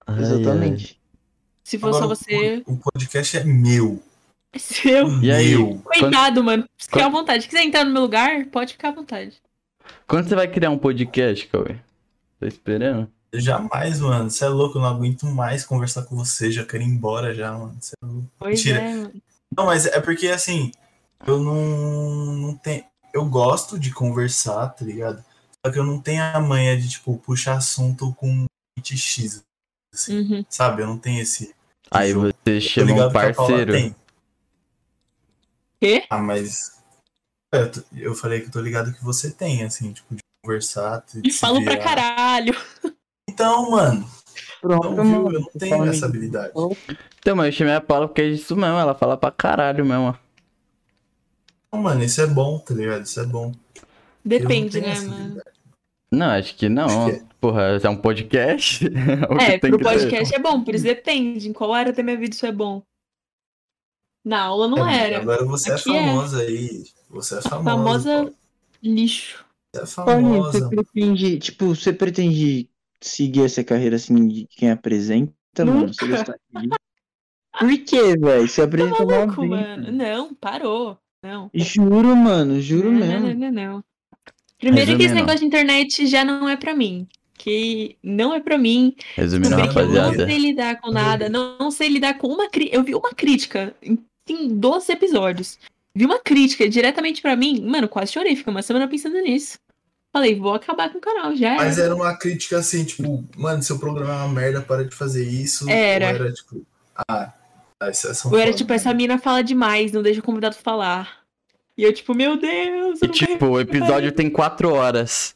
Ai, 0.07 0.15
ai. 0.15 0.21
Exatamente. 0.23 0.99
Se 1.63 1.77
for 1.77 1.91
só 1.93 1.99
Agora, 1.99 2.15
você, 2.15 2.63
O 2.65 2.77
podcast 2.77 3.37
é 3.37 3.43
meu. 3.43 4.01
Seu. 4.55 5.07
E 5.21 5.31
aí? 5.31 5.55
Meu. 5.55 5.81
Cuidado, 5.83 6.43
mano. 6.43 6.65
Se 6.77 6.89
Quando- 6.89 7.01
quer 7.01 7.07
à 7.07 7.09
vontade. 7.09 7.43
Se 7.43 7.49
quiser 7.49 7.63
entrar 7.63 7.83
no 7.83 7.91
meu 7.93 8.01
lugar, 8.03 8.45
pode 8.47 8.73
ficar 8.73 8.89
à 8.89 8.91
vontade. 8.93 9.37
Quando 10.07 10.27
você 10.27 10.35
vai 10.35 10.47
criar 10.47 10.69
um 10.69 10.77
podcast, 10.77 11.47
Cauê? 11.47 11.75
Tô 12.39 12.45
esperando. 12.45 13.09
Jamais, 13.33 13.99
mano. 13.99 14.29
Você 14.29 14.45
é 14.45 14.49
louco, 14.49 14.77
eu 14.77 14.81
não 14.81 14.89
aguento 14.89 15.25
mais 15.25 15.65
conversar 15.65 16.03
com 16.03 16.15
você. 16.15 16.51
Já 16.51 16.65
quero 16.65 16.83
ir 16.83 16.87
embora 16.87 17.33
já, 17.33 17.51
mano. 17.51 17.77
Cê 17.81 17.93
é 18.01 18.05
louco. 18.05 18.27
Pois 18.39 18.55
Mentira. 18.63 18.79
é, 18.81 18.95
mano. 18.95 19.13
Não, 19.57 19.65
mas 19.65 19.85
é 19.85 19.99
porque 19.99 20.27
assim, 20.27 20.71
eu 21.25 21.39
não, 21.39 22.35
não 22.35 22.55
tenho. 22.57 22.83
Eu 23.13 23.25
gosto 23.25 23.79
de 23.79 23.91
conversar, 23.91 24.67
tá 24.69 24.85
ligado? 24.85 25.23
Só 25.65 25.71
que 25.71 25.79
eu 25.79 25.83
não 25.85 25.99
tenho 25.99 26.21
a 26.21 26.39
manha 26.39 26.77
de, 26.77 26.87
tipo, 26.89 27.17
puxar 27.17 27.57
assunto 27.57 28.13
com 28.13 28.45
gente 28.77 28.97
X. 28.97 29.43
Assim, 29.93 30.19
Uhum. 30.19 30.45
Sabe? 30.49 30.81
Eu 30.83 30.87
não 30.87 30.97
tenho 30.97 31.21
esse. 31.21 31.53
Aí 31.89 32.11
jogo. 32.11 32.31
você 32.45 32.61
chama 32.61 33.07
um 33.07 33.11
parceiro. 33.11 33.71
tem. 33.73 33.95
Quê? 35.79 36.03
Ah, 36.09 36.17
mas. 36.19 36.81
é, 37.53 37.69
Eu, 37.95 38.13
falei 38.15 38.41
que 38.41 38.47
eu 38.47 38.51
tô 38.51 38.59
ligado 38.61 38.93
que 38.93 39.03
você 39.03 39.31
tem, 39.31 39.63
assim, 39.63 39.93
tipo, 39.93 40.15
de 40.15 40.21
conversar. 40.43 41.03
De 41.13 41.27
E 41.27 41.31
falo 41.31 41.63
pra 41.63 41.73
virar. 41.73 41.83
caralho. 41.83 42.55
Então, 43.29 43.69
mano, 43.71 44.09
Pronto, 44.61 44.91
não, 44.95 45.03
viu? 45.03 45.31
Eu 45.31 45.41
não 45.41 45.49
tenho 45.59 45.85
essa 45.85 46.05
habilidade. 46.07 46.53
Então, 47.19 47.35
mas 47.35 47.47
eu 47.47 47.51
chamei 47.51 47.73
a 47.75 47.81
Paula 47.81 48.07
porque 48.07 48.21
é 48.21 48.25
isso 48.29 48.55
mesmo, 48.55 48.77
ela 48.77 48.95
fala 48.95 49.15
pra 49.17 49.29
caralho 49.29 49.85
mesmo. 49.85 50.17
Não, 51.71 51.81
mano, 51.81 52.03
isso 52.03 52.19
é 52.21 52.25
bom, 52.27 52.57
tá 52.57 52.73
ligado? 52.73 53.03
Isso 53.05 53.19
é 53.19 53.25
bom. 53.25 53.53
Depende, 54.25 54.81
né, 54.81 54.95
mano? 55.01 55.13
habilidade. 55.15 55.49
Não, 56.11 56.27
acho 56.31 56.55
que 56.55 56.69
não. 56.69 57.07
Acho 57.07 57.19
que 57.19 57.27
Porra, 57.39 57.79
é 57.83 57.89
um 57.89 57.97
podcast? 57.97 58.85
O 59.29 59.37
que 59.37 59.43
É, 59.43 59.59
tem 59.59 59.69
pro 59.69 59.77
que 59.77 59.83
ter. 59.85 59.91
podcast 59.91 60.33
é 60.35 60.39
bom, 60.39 60.63
por 60.63 60.73
isso 60.73 60.83
depende. 60.85 61.47
Em 61.47 61.53
qual 61.53 61.73
área 61.73 61.93
da 61.93 62.01
minha 62.01 62.17
vida 62.17 62.33
isso 62.33 62.45
é 62.45 62.51
bom? 62.51 62.81
Na 64.27 64.41
aula 64.43 64.67
não 64.67 64.85
É, 64.87 65.07
era. 65.07 65.21
Agora 65.21 65.45
você 65.45 65.71
Aqui 65.71 65.89
é 65.95 65.97
é. 65.97 66.07
famosa 66.07 66.41
aí. 66.41 66.83
Você 67.09 67.37
é 67.37 67.41
famosa. 67.41 67.63
Famosa 67.63 68.25
pô. 68.25 68.33
lixo. 68.83 69.45
Você 69.73 69.81
é 69.81 69.85
Paulinho, 70.05 70.43
você 70.43 70.59
famosa. 70.59 70.69
pretende, 70.69 71.39
tipo, 71.39 71.67
você 71.75 71.93
pretende 71.93 72.69
seguir 73.01 73.43
essa 73.45 73.63
carreira 73.63 73.95
assim 73.95 74.27
de 74.27 74.47
quem 74.47 74.71
apresenta, 74.71 75.65
mano? 75.65 75.93
Você 75.93 76.05
Nunca. 76.05 76.07
gostaria? 76.07 76.39
Por 77.59 77.77
quê, 77.85 78.17
velho? 78.17 78.47
Você 78.47 78.61
Tá 78.61 78.67
apresenta 78.67 79.05
mó 79.05 79.05
maluco, 79.05 79.45
mano. 79.45 79.91
Não, 79.91 80.33
parou. 80.35 80.97
Não. 81.23 81.49
Juro, 81.53 82.15
mano, 82.15 82.61
juro 82.61 82.91
não, 82.91 82.99
mesmo. 82.99 83.27
Não, 83.27 83.33
não, 83.33 83.51
não, 83.51 83.51
não. 83.51 83.83
Primeiro 84.59 84.95
que 84.97 85.03
esse 85.03 85.13
Resumindo. 85.13 85.15
negócio 85.15 85.39
de 85.39 85.45
internet 85.45 86.07
já 86.07 86.23
não 86.25 86.47
é 86.49 86.55
pra 86.57 86.75
mim. 86.75 87.07
Que 87.37 87.97
não 88.03 88.33
é 88.33 88.39
pra 88.39 88.57
mim. 88.57 88.95
Resumindo, 89.15 89.55
que 89.55 89.61
eu 89.61 89.65
não 89.65 89.67
rapaziada. 89.67 90.25
sei 90.25 90.37
lidar 90.39 90.81
com 90.81 90.91
nada. 90.91 91.29
Não, 91.29 91.57
não 91.59 91.71
sei 91.71 91.89
lidar 91.89 92.17
com 92.17 92.27
uma 92.27 92.49
crítica. 92.49 92.75
Eu 92.77 92.83
vi 92.83 92.95
uma 92.95 93.11
crítica 93.11 93.75
em, 94.33 94.45
em 94.45 94.57
12 94.57 94.91
episódios. 94.91 95.59
Vi 95.95 96.05
uma 96.05 96.19
crítica 96.19 96.69
diretamente 96.69 97.21
pra 97.21 97.35
mim. 97.35 97.61
Mano, 97.61 97.87
quase 97.87 98.13
chorei. 98.13 98.35
Fiquei 98.35 98.51
uma 98.51 98.61
semana 98.61 98.87
pensando 98.87 99.19
nisso. 99.21 99.57
Falei, 100.13 100.35
vou 100.39 100.53
acabar 100.53 100.91
com 100.91 100.97
o 100.97 101.01
canal. 101.01 101.35
Já 101.35 101.53
era. 101.53 101.63
Mas 101.63 101.77
era 101.77 101.95
uma 101.95 102.15
crítica 102.17 102.57
assim, 102.57 102.83
tipo, 102.85 103.23
mano, 103.35 103.61
seu 103.61 103.77
programa 103.77 104.13
é 104.13 104.17
uma 104.17 104.29
merda, 104.29 104.61
para 104.61 104.85
de 104.85 104.95
fazer 104.95 105.27
isso. 105.27 105.69
Era. 105.69 106.07
Ou 106.07 106.15
era 106.15 106.33
tipo, 106.33 106.65
ah, 107.07 107.33
ah, 107.79 107.89
é 107.89 107.93
só 107.93 108.29
Ou 108.29 108.37
era 108.37 108.53
tipo, 108.53 108.73
essa 108.73 108.93
mina 108.93 109.19
fala 109.19 109.43
demais, 109.43 109.91
não 109.91 110.01
deixa 110.01 110.19
o 110.19 110.23
convidado 110.23 110.55
falar. 110.55 111.19
E 111.77 111.83
eu, 111.83 111.93
tipo, 111.93 112.15
meu 112.15 112.37
Deus, 112.37 113.01
eu 113.01 113.07
E 113.07 113.11
tipo, 113.11 113.45
o 113.45 113.59
episódio 113.59 114.11
tem 114.11 114.29
quatro 114.29 114.73
horas. 114.73 115.35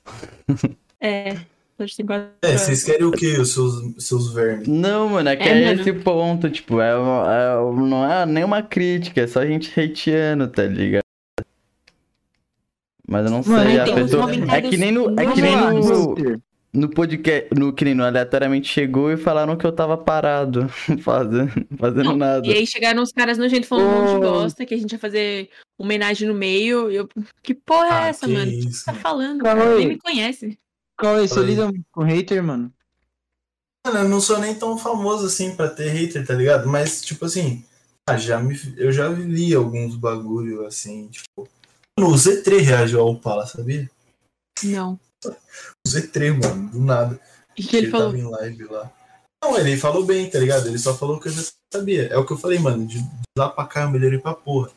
É. 1.00 1.38
Tem 1.96 2.06
quatro 2.06 2.30
É, 2.44 2.48
horas. 2.50 2.62
vocês 2.62 2.84
querem 2.84 3.06
o 3.06 3.12
quê, 3.12 3.38
os 3.40 3.54
seus, 3.54 4.06
seus 4.06 4.34
vermes? 4.34 4.68
Não, 4.68 5.10
mano, 5.10 5.30
é 5.30 5.36
que 5.36 5.44
É, 5.44 5.64
é, 5.64 5.74
esse 5.74 5.94
ponto, 5.94 6.50
tipo, 6.50 6.80
é, 6.82 6.90
é- 6.92 7.74
não 7.76 8.10
é 8.10 8.26
nenhuma 8.26 8.62
crítica, 8.62 9.22
é 9.22 9.28
só 9.28 9.40
a 9.42 9.46
gente 9.46 9.70
hateando, 9.80 10.48
tá 10.48 10.64
ligado? 10.64 11.02
Mas 13.08 13.26
eu 13.26 13.32
não 13.32 13.42
Mano, 13.46 13.70
sei, 13.70 13.82
uns 13.82 14.14
afetou. 14.14 14.30
É 14.56 14.62
que 14.62 14.78
nem 14.78 14.92
no, 14.92 15.20
é 15.20 15.34
que 15.34 15.42
nem 15.42 15.56
no, 15.58 16.16
no 16.74 16.90
podcast, 16.90 17.50
no 17.54 17.74
que 17.74 17.84
nem 17.84 17.94
no 17.94 18.06
aleatoriamente 18.06 18.70
chegou 18.70 19.12
e 19.12 19.18
falaram 19.18 19.58
que 19.58 19.66
eu 19.66 19.72
tava 19.74 19.98
parado, 19.98 20.70
fazendo, 21.04 21.52
fazendo 21.78 22.04
Não, 22.06 22.16
nada. 22.16 22.48
E 22.48 22.54
aí 22.54 22.66
chegaram 22.66 23.04
os 23.04 23.12
caras 23.12 23.38
nojentos 23.38 23.68
falando 23.68 23.88
um 23.88 24.02
monte 24.02 24.10
de 24.22 24.26
Ô. 24.28 24.32
bosta, 24.32 24.66
que 24.66 24.74
a 24.74 24.78
gente 24.78 24.94
ia 24.94 25.00
fazer 25.00 25.50
homenagem 25.78 26.26
no 26.28 26.34
meio. 26.34 26.90
Eu, 26.90 27.10
que 27.44 27.54
porra 27.54 27.88
é 27.88 27.92
Ah, 27.92 28.08
essa, 28.08 28.26
que 28.26 28.32
mano? 28.34 28.50
O 28.50 28.56
que 28.56 28.72
você 28.72 28.86
tá 28.86 28.94
falando? 28.94 29.44
Cara? 29.44 29.76
Nem 29.76 29.88
me 29.90 29.98
conhece. 29.98 30.58
Cauê, 31.02 31.28
você 31.28 31.42
lida 31.42 31.66
muito 31.66 31.84
com 31.92 32.04
hater, 32.04 32.44
mano? 32.44 32.72
Mano, 33.84 34.00
eu 34.00 34.08
não 34.08 34.22
sou 34.22 34.38
nem 34.38 34.54
tão 34.54 34.78
famoso 34.78 35.26
assim 35.26 35.56
pra 35.56 35.68
ter 35.68 35.90
hater, 35.90 36.24
tá 36.24 36.36
ligado? 36.36 36.70
Mas, 36.70 37.02
tipo 37.02 37.26
assim, 37.26 37.66
ah, 38.08 38.18
já 38.18 38.40
me, 38.40 38.56
eu 38.78 38.92
já 38.92 39.08
li 39.08 39.52
alguns 39.52 39.96
bagulho 39.96 40.64
assim, 40.64 41.08
tipo. 41.08 41.50
Mano, 42.00 42.14
o 42.14 42.16
Z3 42.16 42.60
reagiu 42.62 43.00
ao 43.00 43.10
Opala, 43.10 43.48
sabia? 43.48 43.90
Não. 44.64 45.00
O 45.26 45.90
Z3, 45.90 46.38
mano, 46.40 46.70
do 46.70 46.80
nada. 46.80 47.20
E 47.58 47.64
que 47.64 47.78
ele 47.78 47.90
falou? 47.90 48.12
tava 48.12 48.20
em 48.20 48.30
live 48.30 48.64
lá. 48.66 48.92
Não, 49.44 49.58
ele 49.58 49.76
falou 49.78 50.06
bem, 50.06 50.30
tá 50.30 50.38
ligado? 50.38 50.68
Ele 50.68 50.78
só 50.78 50.96
falou 50.96 51.20
que 51.20 51.30
eu 51.30 51.32
já 51.32 51.42
sabia. 51.74 52.10
É 52.10 52.18
o 52.18 52.26
que 52.26 52.34
eu 52.34 52.38
falei, 52.38 52.60
mano. 52.60 52.86
De, 52.86 53.02
de 53.02 53.10
lá 53.36 53.50
pra 53.50 53.66
cá 53.66 53.82
eu 53.82 53.90
melhorei 53.90 54.20
pra 54.20 54.36
porra. 54.36 54.70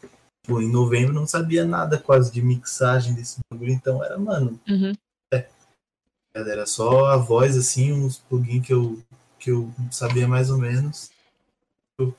Pô, 0.47 0.59
em 0.61 0.70
novembro 0.72 1.11
eu 1.11 1.20
não 1.20 1.27
sabia 1.27 1.66
nada 1.66 1.99
quase 1.99 2.33
de 2.33 2.41
mixagem 2.41 3.14
desse 3.14 3.41
bagulho, 3.51 3.72
então 3.72 4.03
era, 4.03 4.18
mano, 4.18 4.59
Uhum. 4.68 4.95
Era 6.35 6.66
só 6.66 7.07
a 7.07 7.16
voz, 7.16 7.57
assim, 7.57 7.93
uns 7.93 8.18
plugins 8.18 8.66
que 8.66 8.72
eu, 8.72 9.01
que 9.39 9.51
eu 9.51 9.70
sabia 9.91 10.26
mais 10.26 10.51
ou 10.51 10.59
menos. 10.59 11.11
Eu- 11.99 12.14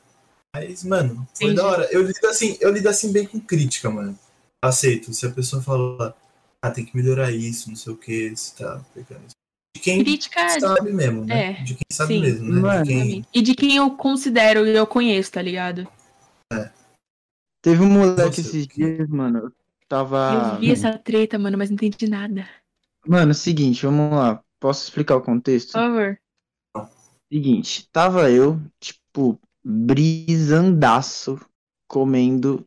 Mas, 0.55 0.83
mano, 0.85 1.27
foi 1.35 1.47
Entendi. 1.51 1.55
da 1.55 1.67
hora. 1.67 1.89
Eu 1.91 2.01
lido 2.03 2.25
assim, 2.27 2.57
eu 2.61 2.71
lido 2.71 2.87
assim 2.87 3.11
bem 3.11 3.27
com 3.27 3.39
crítica, 3.39 3.89
mano. 3.89 4.17
Aceito. 4.63 5.13
Se 5.13 5.25
a 5.25 5.31
pessoa 5.31 5.61
fala, 5.61 6.15
ah, 6.61 6.71
tem 6.71 6.85
que 6.85 6.95
melhorar 6.95 7.29
isso, 7.31 7.69
não 7.69 7.75
sei 7.75 7.91
o 7.93 7.97
que, 7.97 8.29
você 8.35 8.63
tá 8.63 8.81
pegando 8.93 9.25
isso. 9.25 9.35
De 9.75 9.81
quem 9.81 9.99
Crítica. 10.01 10.59
sabe 10.59 10.93
mesmo, 10.93 11.25
né? 11.25 11.51
É, 11.51 11.63
de 11.63 11.73
quem 11.75 11.85
sabe 11.91 12.13
sim. 12.13 12.21
mesmo, 12.21 12.49
né? 12.53 12.61
Mano, 12.61 12.83
de 12.85 12.89
quem... 12.93 13.25
E 13.33 13.41
de 13.41 13.53
quem 13.53 13.75
eu 13.75 13.91
considero 13.97 14.65
e 14.65 14.73
eu 14.75 14.87
conheço, 14.87 15.33
tá 15.33 15.41
ligado? 15.41 15.85
Teve 17.61 17.81
um 17.83 17.89
moleque 17.89 18.21
Nossa, 18.21 18.41
esses 18.41 18.65
que- 18.67 18.75
dias, 18.75 19.09
mano. 19.09 19.39
eu 19.39 19.53
Tava. 19.87 20.53
Eu 20.55 20.59
vi 20.61 20.71
essa 20.71 20.97
treta, 20.97 21.37
mano, 21.37 21.57
mas 21.57 21.69
não 21.69 21.75
entendi 21.75 22.07
nada. 22.07 22.47
Mano, 23.07 23.33
seguinte, 23.33 23.85
vamos 23.85 24.11
lá. 24.17 24.41
Posso 24.59 24.83
explicar 24.85 25.15
o 25.17 25.21
contexto? 25.21 25.73
Por 25.73 25.79
favor. 25.79 26.17
Seguinte, 27.31 27.87
tava 27.91 28.29
eu, 28.31 28.61
tipo, 28.79 29.39
brisandaço, 29.63 31.39
comendo, 31.87 32.65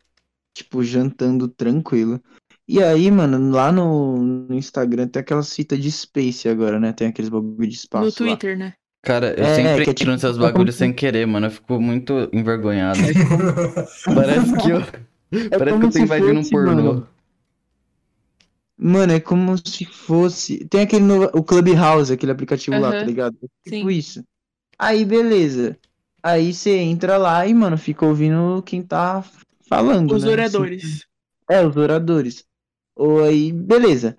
tipo, 0.55 0.83
jantando 0.83 1.49
tranquilo. 1.49 2.21
E 2.67 2.83
aí, 2.83 3.11
mano, 3.11 3.51
lá 3.51 3.73
no, 3.73 4.19
no 4.19 4.55
Instagram 4.55 5.09
tem 5.09 5.21
aquelas 5.21 5.55
fitas 5.55 5.79
de 5.81 5.91
Space 5.91 6.49
agora, 6.49 6.79
né? 6.79 6.93
Tem 6.93 7.09
aqueles 7.09 7.31
bagulho 7.31 7.67
de 7.67 7.75
espaço 7.75 8.23
no 8.23 8.31
lá. 8.31 8.37
Twitter, 8.37 8.59
né? 8.59 8.75
Cara, 9.03 9.33
eu 9.39 9.45
É, 9.45 9.55
sempre 9.55 9.85
que 9.85 9.91
é 9.91 9.93
entro 9.93 10.19
tipo- 10.19 10.39
bagulhos 10.39 10.75
sem 10.75 10.93
querer, 10.93 11.25
mano. 11.27 11.47
Eu 11.47 11.51
fico 11.51 11.81
muito 11.81 12.29
envergonhado. 12.33 12.99
Parece 14.05 14.57
que 14.57 14.71
eu. 14.71 14.81
Parece 15.59 15.79
que 15.79 15.85
eu 15.85 15.89
É 15.89 15.93
tô 15.93 15.99
invadindo 15.99 16.41
um 16.41 16.51
pornô. 16.51 16.75
mano. 16.75 17.09
Mano, 18.79 19.13
é 19.13 19.19
como 19.19 19.57
se 19.59 19.85
fosse. 19.85 20.65
Tem 20.67 20.83
aquele 20.83 21.05
novo... 21.05 21.29
o 21.35 21.43
Clubhouse, 21.43 22.13
aquele 22.13 22.31
aplicativo 22.31 22.79
lá, 22.79 22.89
Aham, 22.89 22.99
tá 23.01 23.05
ligado? 23.05 23.37
É 23.43 23.71
Tipo 23.71 23.91
sim. 23.91 23.99
isso. 23.99 24.25
Aí, 24.79 25.05
beleza. 25.05 25.77
Aí 26.23 26.55
você 26.55 26.77
entra 26.77 27.17
lá 27.17 27.45
e, 27.47 27.53
mano, 27.53 27.77
fica 27.77 28.07
ouvindo 28.07 28.63
quem 28.65 28.83
tá 28.83 29.25
falando. 29.69 30.15
Os 30.15 30.23
né? 30.23 30.31
oradores. 30.31 31.07
É, 31.51 31.67
os 31.67 31.77
oradores. 31.77 32.45
Ou 32.95 33.25
aí, 33.25 33.53
beleza. 33.53 34.17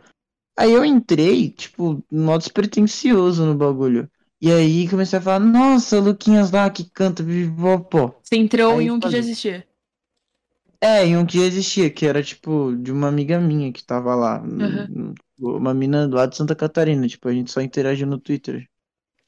Aí 0.58 0.74
eu 0.74 0.84
entrei, 0.84 1.50
tipo, 1.50 2.04
modo 2.12 2.40
despretensioso 2.40 3.46
no 3.46 3.56
bagulho. 3.56 4.10
E 4.42 4.52
aí 4.52 4.88
comecei 4.90 5.20
a 5.20 5.22
falar, 5.22 5.40
nossa, 5.40 6.00
Luquinhas 6.00 6.52
lá 6.52 6.70
que 6.70 6.90
canta 6.90 7.24
vivopó. 7.24 8.14
Você 8.24 8.36
entrou 8.36 8.78
Aí 8.78 8.86
em 8.86 8.92
um 8.92 9.00
que 9.00 9.10
já 9.10 9.18
falei. 9.18 9.20
existia. 9.20 9.66
É, 10.82 11.06
e 11.08 11.18
um 11.18 11.26
que 11.26 11.38
já 11.40 11.46
existia, 11.46 11.90
que 11.90 12.06
era, 12.06 12.24
tipo, 12.24 12.74
de 12.76 12.92
uma 12.92 13.08
amiga 13.10 13.40
minha 13.40 13.72
que 13.72 13.84
tava 13.84 14.16
lá. 14.16 14.38
Aham. 14.38 15.14
Uma 15.40 15.74
mina 15.74 16.08
lá 16.08 16.26
de 16.26 16.36
Santa 16.38 16.56
Catarina, 16.56 17.08
tipo, 17.08 17.28
a 17.28 17.34
gente 17.34 17.52
só 17.52 17.62
interagiu 17.62 18.08
no 18.08 18.18
Twitter. 18.18 18.68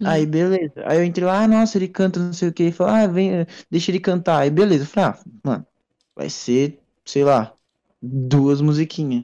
Uhum. 0.01 0.07
Aí, 0.07 0.25
beleza. 0.25 0.73
Aí 0.85 0.97
eu 0.97 1.03
entrei 1.05 1.25
lá, 1.27 1.43
ah, 1.43 1.47
nossa, 1.47 1.77
ele 1.77 1.87
canta 1.89 2.19
não 2.19 2.33
sei 2.33 2.49
o 2.49 2.53
que. 2.53 2.63
Ele 2.63 2.71
falou, 2.71 2.93
ah, 2.93 3.07
vem, 3.07 3.45
deixa 3.69 3.91
ele 3.91 3.99
cantar. 3.99 4.39
Aí, 4.39 4.49
beleza. 4.49 4.83
Eu 4.85 4.87
falei, 4.87 5.09
ah, 5.11 5.23
mano, 5.45 5.67
vai 6.15 6.29
ser, 6.29 6.79
sei 7.05 7.23
lá, 7.23 7.53
duas 8.01 8.61
musiquinhas. 8.61 9.23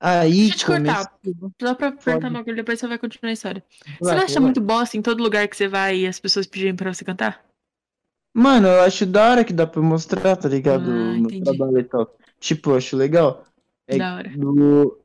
Aí, 0.00 0.48
Deixa 0.48 0.54
eu 0.54 0.58
te 0.58 0.66
cortar. 0.66 1.06
começou- 1.22 1.52
Só 1.62 1.74
pra 1.74 1.92
perguntar 1.92 2.28
Pode. 2.28 2.34
uma 2.34 2.44
coisa, 2.44 2.56
depois 2.56 2.80
você 2.80 2.88
vai 2.88 2.98
continuar 2.98 3.30
a 3.30 3.34
história. 3.34 3.64
Você 4.02 4.14
Vai, 4.14 4.16
não 4.16 4.24
acha 4.24 4.34
vai. 4.34 4.42
muito 4.42 4.60
bosta 4.60 4.96
em 4.96 5.02
todo 5.02 5.22
lugar 5.22 5.48
que 5.48 5.56
você 5.56 5.68
vai 5.68 5.98
e 6.00 6.06
as 6.08 6.20
pessoas 6.20 6.46
pedirem 6.46 6.76
pra 6.76 6.92
você 6.92 7.04
cantar? 7.04 7.45
Mano, 8.36 8.68
eu 8.68 8.80
acho 8.82 9.06
da 9.06 9.30
hora 9.30 9.44
que 9.44 9.52
dá 9.52 9.66
pra 9.66 9.80
mostrar, 9.80 10.36
tá 10.36 10.48
ligado? 10.48 10.90
Ah, 10.90 11.12
O 11.12 11.16
entendi. 11.16 11.44
trabalho 11.44 11.78
e 11.78 11.84
tal. 11.84 12.14
Tipo, 12.38 12.70
eu 12.70 12.76
acho 12.76 12.96
legal. 12.96 13.44
É 13.88 13.96
Da 13.98 14.16
hora. 14.16 14.28
do... 14.30 14.98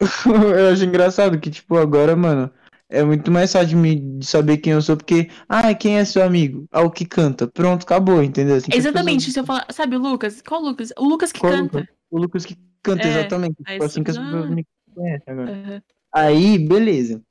eu 0.26 0.72
acho 0.72 0.84
engraçado 0.84 1.38
que, 1.38 1.50
tipo, 1.50 1.76
agora, 1.76 2.16
mano, 2.16 2.50
é 2.88 3.04
muito 3.04 3.30
mais 3.30 3.52
fácil 3.52 3.68
de, 3.70 3.76
me, 3.76 3.96
de 4.18 4.26
saber 4.26 4.58
quem 4.58 4.72
eu 4.72 4.82
sou, 4.82 4.96
porque, 4.96 5.28
ah, 5.48 5.74
quem 5.74 5.98
é 5.98 6.04
seu 6.04 6.22
amigo? 6.22 6.64
Ah, 6.72 6.82
o 6.82 6.90
que 6.90 7.04
canta. 7.04 7.46
Pronto, 7.46 7.82
acabou, 7.84 8.22
entendeu? 8.22 8.56
Assim, 8.56 8.70
as 8.70 8.76
Exatamente, 8.78 9.26
pessoas- 9.26 9.34
se 9.34 9.40
eu 9.40 9.44
falar, 9.44 9.66
sabe 9.70 9.96
o 9.96 10.00
Lucas? 10.00 10.40
Qual 10.42 10.62
Lucas? 10.62 10.92
O 10.98 11.04
Lucas 11.04 11.32
que 11.32 11.40
Qual 11.40 11.52
canta. 11.52 11.80
Lucas? 11.80 11.94
O 12.10 12.18
Lucas 12.18 12.46
que 12.46 12.56
canta, 12.82 13.06
É, 13.06 13.10
exatamente. 13.10 13.56
Tipo, 13.56 13.84
assim 13.84 14.02
que 14.02 14.10
as 14.10 14.18
pessoas 14.18 14.44
ah. 14.46 14.50
me 14.50 14.66
conhecem 14.94 15.32
agora. 15.32 15.50
Aham. 15.52 15.82
Aí, 16.12 16.58
beleza. 16.58 17.22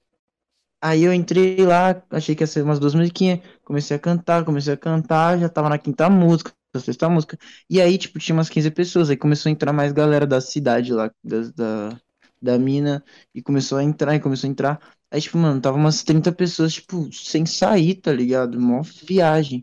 Aí 0.82 1.04
eu 1.04 1.14
entrei 1.14 1.58
lá, 1.66 2.02
achei 2.10 2.36
que 2.36 2.44
ia 2.44 2.48
ser 2.48 2.64
umas 2.64 2.80
duas 2.80 2.96
musiquinhas, 2.96 3.40
comecei 3.66 3.98
a 3.98 4.00
cantar, 4.00 4.46
comecei 4.46 4.74
a 4.74 4.78
cantar, 4.78 5.38
já 5.40 5.50
tava 5.50 5.70
na 5.70 5.78
quinta 5.78 6.10
música, 6.10 6.54
na 6.74 6.80
sexta 6.80 7.10
música. 7.10 7.38
E 7.70 7.82
aí, 7.82 7.98
tipo, 7.98 8.18
tinha 8.20 8.34
umas 8.36 8.50
15 8.50 8.72
pessoas, 8.72 9.10
aí 9.10 9.18
começou 9.18 9.50
a 9.50 9.54
entrar 9.54 9.74
mais 9.74 9.92
galera 9.92 10.26
da 10.26 10.40
cidade 10.40 10.94
lá, 10.94 11.12
das- 11.24 11.52
da, 11.52 12.00
da 12.42 12.58
mina, 12.58 13.04
e 13.36 13.42
começou 13.42 13.78
a 13.78 13.84
entrar, 13.84 14.16
e 14.16 14.20
começou 14.22 14.48
a 14.48 14.52
entrar. 14.52 14.80
Aí, 15.12 15.20
tipo, 15.22 15.38
mano, 15.38 15.60
tava 15.62 15.78
umas 15.78 16.02
30 16.04 16.32
pessoas, 16.32 16.74
tipo, 16.74 17.12
sem 17.12 17.46
sair, 17.46 17.96
tá 17.96 18.14
ligado? 18.14 18.60
Mó 18.60 18.82
viagem. 19.06 19.62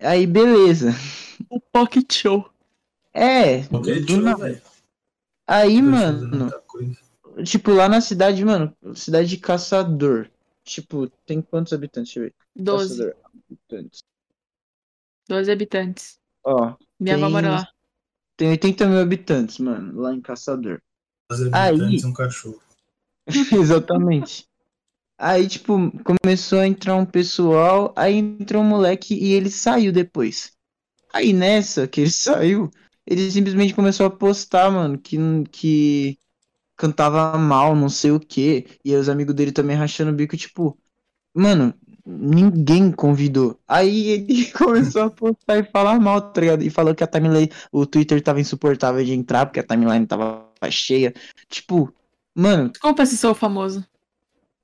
Aí, 0.00 0.26
beleza. 0.26 0.92
O 1.50 1.60
Pocket 1.72 2.12
Show. 2.12 2.50
É, 3.14 3.60
velho, 3.60 4.62
Aí, 5.46 5.80
mano, 5.82 6.54
tipo, 7.44 7.70
lá 7.72 7.88
na 7.88 8.00
cidade, 8.00 8.44
mano, 8.44 8.74
cidade 8.94 9.28
de 9.28 9.38
Caçador. 9.38 10.28
Tipo, 10.66 11.08
tem 11.24 11.40
quantos 11.40 11.72
habitantes? 11.72 12.12
Deixa 12.12 12.18
eu 12.20 12.24
ver. 12.24 12.34
12. 12.56 12.88
Caçador, 12.98 13.16
habitantes. 13.48 14.02
12 15.28 15.50
habitantes. 15.52 16.18
Ó, 16.44 16.74
Minha 16.98 17.14
avó 17.16 17.24
Tem- 17.26 17.32
mora 17.32 17.50
lá. 17.50 17.68
tem 18.36 18.48
80 18.50 18.86
mil 18.86 18.98
habitantes, 19.00 19.58
mano, 19.58 20.00
lá 20.00 20.12
em 20.12 20.20
Caçador. 20.20 20.80
Aí- 21.52 21.70
habitantes 21.70 22.04
um 22.04 22.12
cachorro. 22.12 22.60
Exatamente. 23.52 24.46
Aí, 25.18 25.48
tipo, 25.48 25.74
começou 26.04 26.58
a 26.58 26.66
entrar 26.66 26.94
um 26.96 27.06
pessoal, 27.06 27.92
aí 27.96 28.16
entrou 28.16 28.62
um 28.62 28.66
moleque 28.68 29.14
e 29.14 29.32
ele 29.32 29.50
saiu 29.50 29.92
depois. 29.92 30.52
Aí 31.12 31.32
nessa 31.32 31.86
que 31.88 32.02
ele 32.02 32.10
saiu, 32.50 32.70
ele 33.06 33.30
simplesmente 33.30 33.72
começou 33.74 34.06
a 34.06 34.10
postar, 34.10 34.70
mano, 34.70 34.98
que, 34.98 35.16
que 35.50 36.18
cantava 36.76 37.36
mal, 37.38 37.74
não 37.76 37.88
sei 37.88 38.10
o 38.12 38.20
quê. 38.20 38.66
E 38.84 38.92
aí 38.94 39.00
os 39.00 39.08
amigos 39.08 39.34
dele 39.34 39.52
também 39.52 39.76
rachando 39.76 40.10
o 40.12 40.14
bico, 40.14 40.36
tipo, 40.36 40.78
mano, 41.34 41.74
ninguém 42.06 42.92
convidou. 42.92 43.60
Aí 43.68 44.08
ele 44.10 44.52
começou 44.52 45.02
a 45.04 45.10
postar 45.10 45.58
e 45.58 45.64
falar 45.70 46.00
mal, 46.00 46.20
tá 46.32 46.40
ligado? 46.40 46.62
E 46.64 46.70
falou 46.70 46.94
que 46.94 47.04
a 47.04 47.06
timeline, 47.06 47.50
o 47.72 47.86
Twitter 47.86 48.22
tava 48.22 48.40
insuportável 48.40 49.04
de 49.04 49.12
entrar, 49.12 49.46
porque 49.46 49.60
a 49.60 49.64
timeline 49.66 50.06
tava 50.06 50.50
cheia. 50.70 51.14
Tipo, 51.48 51.92
mano, 52.34 52.72
Desculpa 52.72 53.04
se 53.06 53.16
sou 53.18 53.34
famoso. 53.34 53.84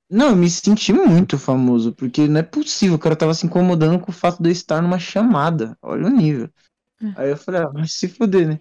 não, 0.09 0.29
eu 0.31 0.35
me 0.35 0.49
senti 0.49 0.93
muito 0.93 1.37
famoso, 1.39 1.93
porque 1.93 2.27
não 2.27 2.39
é 2.39 2.43
possível, 2.43 2.95
o 2.95 2.99
cara 2.99 3.15
tava 3.15 3.33
se 3.33 3.45
incomodando 3.45 3.99
com 3.99 4.11
o 4.11 4.13
fato 4.13 4.41
de 4.43 4.49
eu 4.49 4.51
estar 4.51 4.81
numa 4.81 4.99
chamada. 4.99 5.77
Olha 5.81 6.05
o 6.07 6.09
nível. 6.09 6.49
Hum. 7.01 7.15
Aí 7.15 7.31
eu 7.31 7.37
falei, 7.37 7.61
ah, 7.61 7.69
vai 7.69 7.87
se 7.87 8.07
fuder, 8.09 8.47
né? 8.47 8.59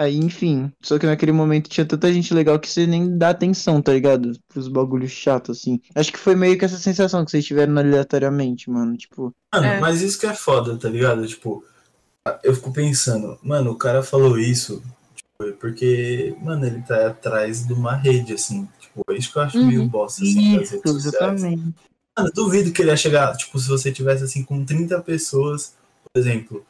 Aí, 0.00 0.16
enfim, 0.16 0.72
só 0.80 0.98
que 0.98 1.04
naquele 1.04 1.30
momento 1.30 1.68
tinha 1.68 1.84
tanta 1.84 2.10
gente 2.10 2.32
legal 2.32 2.58
que 2.58 2.66
você 2.70 2.86
nem 2.86 3.18
dá 3.18 3.28
atenção, 3.30 3.82
tá 3.82 3.92
ligado? 3.92 4.32
Pros 4.48 4.66
bagulhos 4.66 5.10
chatos, 5.10 5.58
assim. 5.58 5.78
Acho 5.94 6.10
que 6.10 6.18
foi 6.18 6.34
meio 6.34 6.56
que 6.58 6.64
essa 6.64 6.78
sensação 6.78 7.22
que 7.22 7.30
vocês 7.30 7.44
tiveram 7.44 7.76
aleatoriamente, 7.76 8.70
mano. 8.70 8.96
Tipo, 8.96 9.30
Mano, 9.54 9.66
É. 9.66 9.78
mas 9.78 10.00
isso 10.00 10.18
que 10.18 10.24
é 10.26 10.32
foda, 10.32 10.74
tá 10.78 10.88
ligado? 10.88 11.26
Tipo, 11.26 11.62
eu 12.42 12.54
fico 12.54 12.72
pensando, 12.72 13.38
mano, 13.42 13.72
o 13.72 13.76
cara 13.76 14.02
falou 14.02 14.38
isso 14.38 14.82
tipo, 15.14 15.52
porque, 15.58 16.34
mano, 16.40 16.64
ele 16.64 16.80
tá 16.80 17.08
atrás 17.08 17.66
de 17.66 17.72
uma 17.74 17.94
rede, 17.94 18.32
assim. 18.32 18.66
Tipo, 18.80 19.02
é 19.10 19.16
isso 19.18 19.30
que 19.30 19.38
eu 19.38 19.42
acho 19.42 19.58
Uhum. 19.58 19.66
meio 19.66 19.86
bosta, 19.86 20.22
assim, 20.22 20.56
das 20.56 20.62
isso, 20.62 20.76
redes 20.76 20.92
sociais. 20.92 21.04
exatamente. 21.42 21.74
Mano, 22.16 22.28
eu 22.28 22.32
duvido 22.32 22.72
que 22.72 22.80
ele 22.80 22.90
ia 22.90 22.96
chegar, 22.96 23.36
tipo, 23.36 23.58
se 23.58 23.68
você 23.68 23.92
tivesse, 23.92 24.24
assim, 24.24 24.42
com 24.44 24.64
30 24.64 24.98
pessoas, 25.02 25.74
por 26.10 26.18
exemplo, 26.18 26.64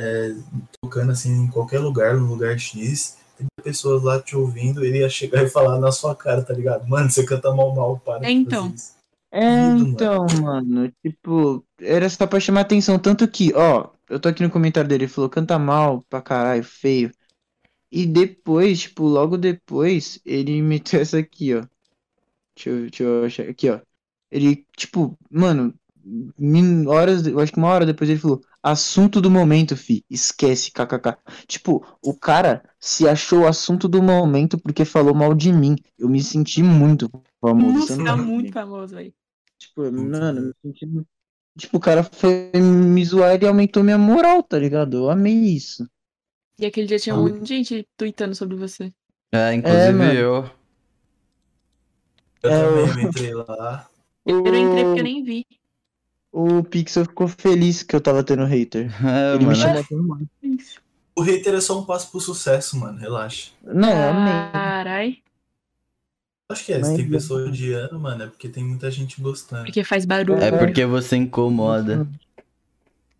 é, 0.00 0.34
tocando, 0.80 1.12
assim, 1.12 1.32
em 1.44 1.48
qualquer 1.48 1.80
lugar, 1.80 2.16
no 2.16 2.26
lugar 2.26 2.58
X, 2.58 3.18
30 3.36 3.50
pessoas 3.62 4.02
lá 4.02 4.20
te 4.20 4.36
ouvindo, 4.36 4.84
ele 4.84 4.98
ia 4.98 5.08
chegar 5.08 5.44
e 5.44 5.48
falar 5.48 5.78
na 5.78 5.92
sua 5.92 6.14
cara, 6.14 6.42
tá 6.42 6.52
ligado? 6.54 6.88
Mano, 6.88 7.10
você 7.10 7.24
canta 7.24 7.52
mal, 7.54 7.74
mal, 7.74 7.98
para. 8.00 8.20
de 8.20 8.32
Então. 8.32 8.64
fazer 8.64 8.74
isso. 8.74 8.98
É, 9.30 9.68
então, 9.76 10.26
mano, 10.40 10.90
tipo, 11.04 11.62
era 11.80 12.08
só 12.08 12.26
pra 12.26 12.40
chamar 12.40 12.62
atenção. 12.62 12.98
Tanto 12.98 13.28
que, 13.28 13.52
ó, 13.54 13.90
eu 14.08 14.18
tô 14.18 14.28
aqui 14.28 14.42
no 14.42 14.50
comentário 14.50 14.88
dele, 14.88 15.04
ele 15.04 15.12
falou, 15.12 15.28
canta 15.28 15.58
mal 15.58 16.02
pra 16.08 16.22
caralho, 16.22 16.64
feio. 16.64 17.10
E 17.92 18.06
depois, 18.06 18.80
tipo, 18.80 19.04
logo 19.04 19.36
depois, 19.36 20.20
ele 20.24 20.60
meteu 20.62 21.00
essa 21.00 21.18
aqui, 21.18 21.54
ó. 21.54 21.64
Deixa 22.56 22.70
eu, 22.70 22.80
deixa 22.82 23.02
eu 23.04 23.24
achar 23.24 23.48
aqui, 23.48 23.70
ó. 23.70 23.80
Ele, 24.30 24.66
tipo, 24.76 25.16
mano, 25.30 25.74
horas, 26.86 27.26
eu 27.26 27.38
acho 27.40 27.52
que 27.52 27.58
uma 27.58 27.68
hora 27.68 27.86
depois 27.86 28.08
ele 28.08 28.18
falou, 28.18 28.40
assunto 28.68 29.20
do 29.20 29.30
momento, 29.30 29.76
fi, 29.76 30.04
esquece, 30.10 30.70
kkk. 30.72 31.16
Tipo, 31.46 31.84
o 32.02 32.14
cara 32.14 32.62
se 32.78 33.08
achou 33.08 33.40
o 33.40 33.46
assunto 33.48 33.88
do 33.88 34.02
momento 34.02 34.58
porque 34.58 34.84
falou 34.84 35.14
mal 35.14 35.34
de 35.34 35.52
mim. 35.52 35.76
Eu 35.98 36.08
me 36.08 36.22
senti 36.22 36.62
muito 36.62 37.10
famoso. 37.40 37.94
Nossa, 37.96 38.04
tá 38.04 38.16
muito 38.16 38.52
famoso 38.52 38.96
aí. 38.96 39.12
Tipo, 39.58 39.90
mano, 39.92 40.40
me 40.42 40.52
senti. 40.62 40.86
Tipo, 41.58 41.76
o 41.78 41.80
cara 41.80 42.04
foi 42.04 42.52
me 42.54 43.04
zoar 43.04 43.42
e 43.42 43.46
aumentou 43.46 43.82
minha 43.82 43.98
moral, 43.98 44.42
tá 44.42 44.58
ligado? 44.58 44.96
Eu 44.98 45.10
amei 45.10 45.34
isso. 45.34 45.88
E 46.58 46.66
aquele 46.66 46.86
dia 46.86 46.98
tinha 46.98 47.14
Ah. 47.14 47.18
um 47.20 47.40
de 47.40 47.46
gente 47.48 47.88
tweetando 47.96 48.34
sobre 48.34 48.56
você. 48.56 48.92
É, 49.32 49.54
inclusive 49.54 49.92
mano. 49.92 50.12
eu. 50.12 50.50
Eu 52.42 52.50
É, 52.50 52.62
também 52.62 53.04
eu 53.04 53.08
entrei 53.08 53.34
lá. 53.34 53.90
Eu 54.24 54.42
não 54.42 54.54
entrei 54.54 54.84
porque 54.84 55.00
eu 55.00 55.04
nem 55.04 55.22
vi. 55.24 55.46
O 56.32 56.62
Pixel 56.62 57.04
ficou 57.04 57.26
feliz 57.28 57.82
que 57.82 57.96
eu 57.96 58.00
tava 58.00 58.22
tendo 58.22 58.44
hater. 58.44 58.90
É, 59.06 59.34
Ele 59.36 59.46
me 59.46 59.56
mano. 59.56 59.84
chamou 59.84 60.02
mais. 60.06 60.26
Isso. 60.42 60.80
O 61.16 61.22
hater 61.22 61.54
é 61.54 61.60
só 61.60 61.80
um 61.80 61.84
passo 61.84 62.10
pro 62.10 62.20
sucesso, 62.20 62.78
mano, 62.78 62.98
relaxa. 62.98 63.50
Não, 63.64 64.10
amei. 64.10 64.52
Carai. 64.52 65.18
Acho 66.50 66.64
que 66.64 66.72
é, 66.72 66.78
Mas 66.78 66.88
se 66.88 66.96
tem 66.96 67.10
pessoa 67.10 67.44
odiando, 67.46 67.98
mano, 67.98 68.22
é 68.22 68.26
porque 68.26 68.48
tem 68.48 68.64
muita 68.64 68.90
gente 68.90 69.20
gostando. 69.20 69.64
Porque 69.64 69.84
faz 69.84 70.04
barulho. 70.06 70.40
É 70.42 70.50
porque 70.50 70.86
você 70.86 71.16
incomoda. 71.16 72.06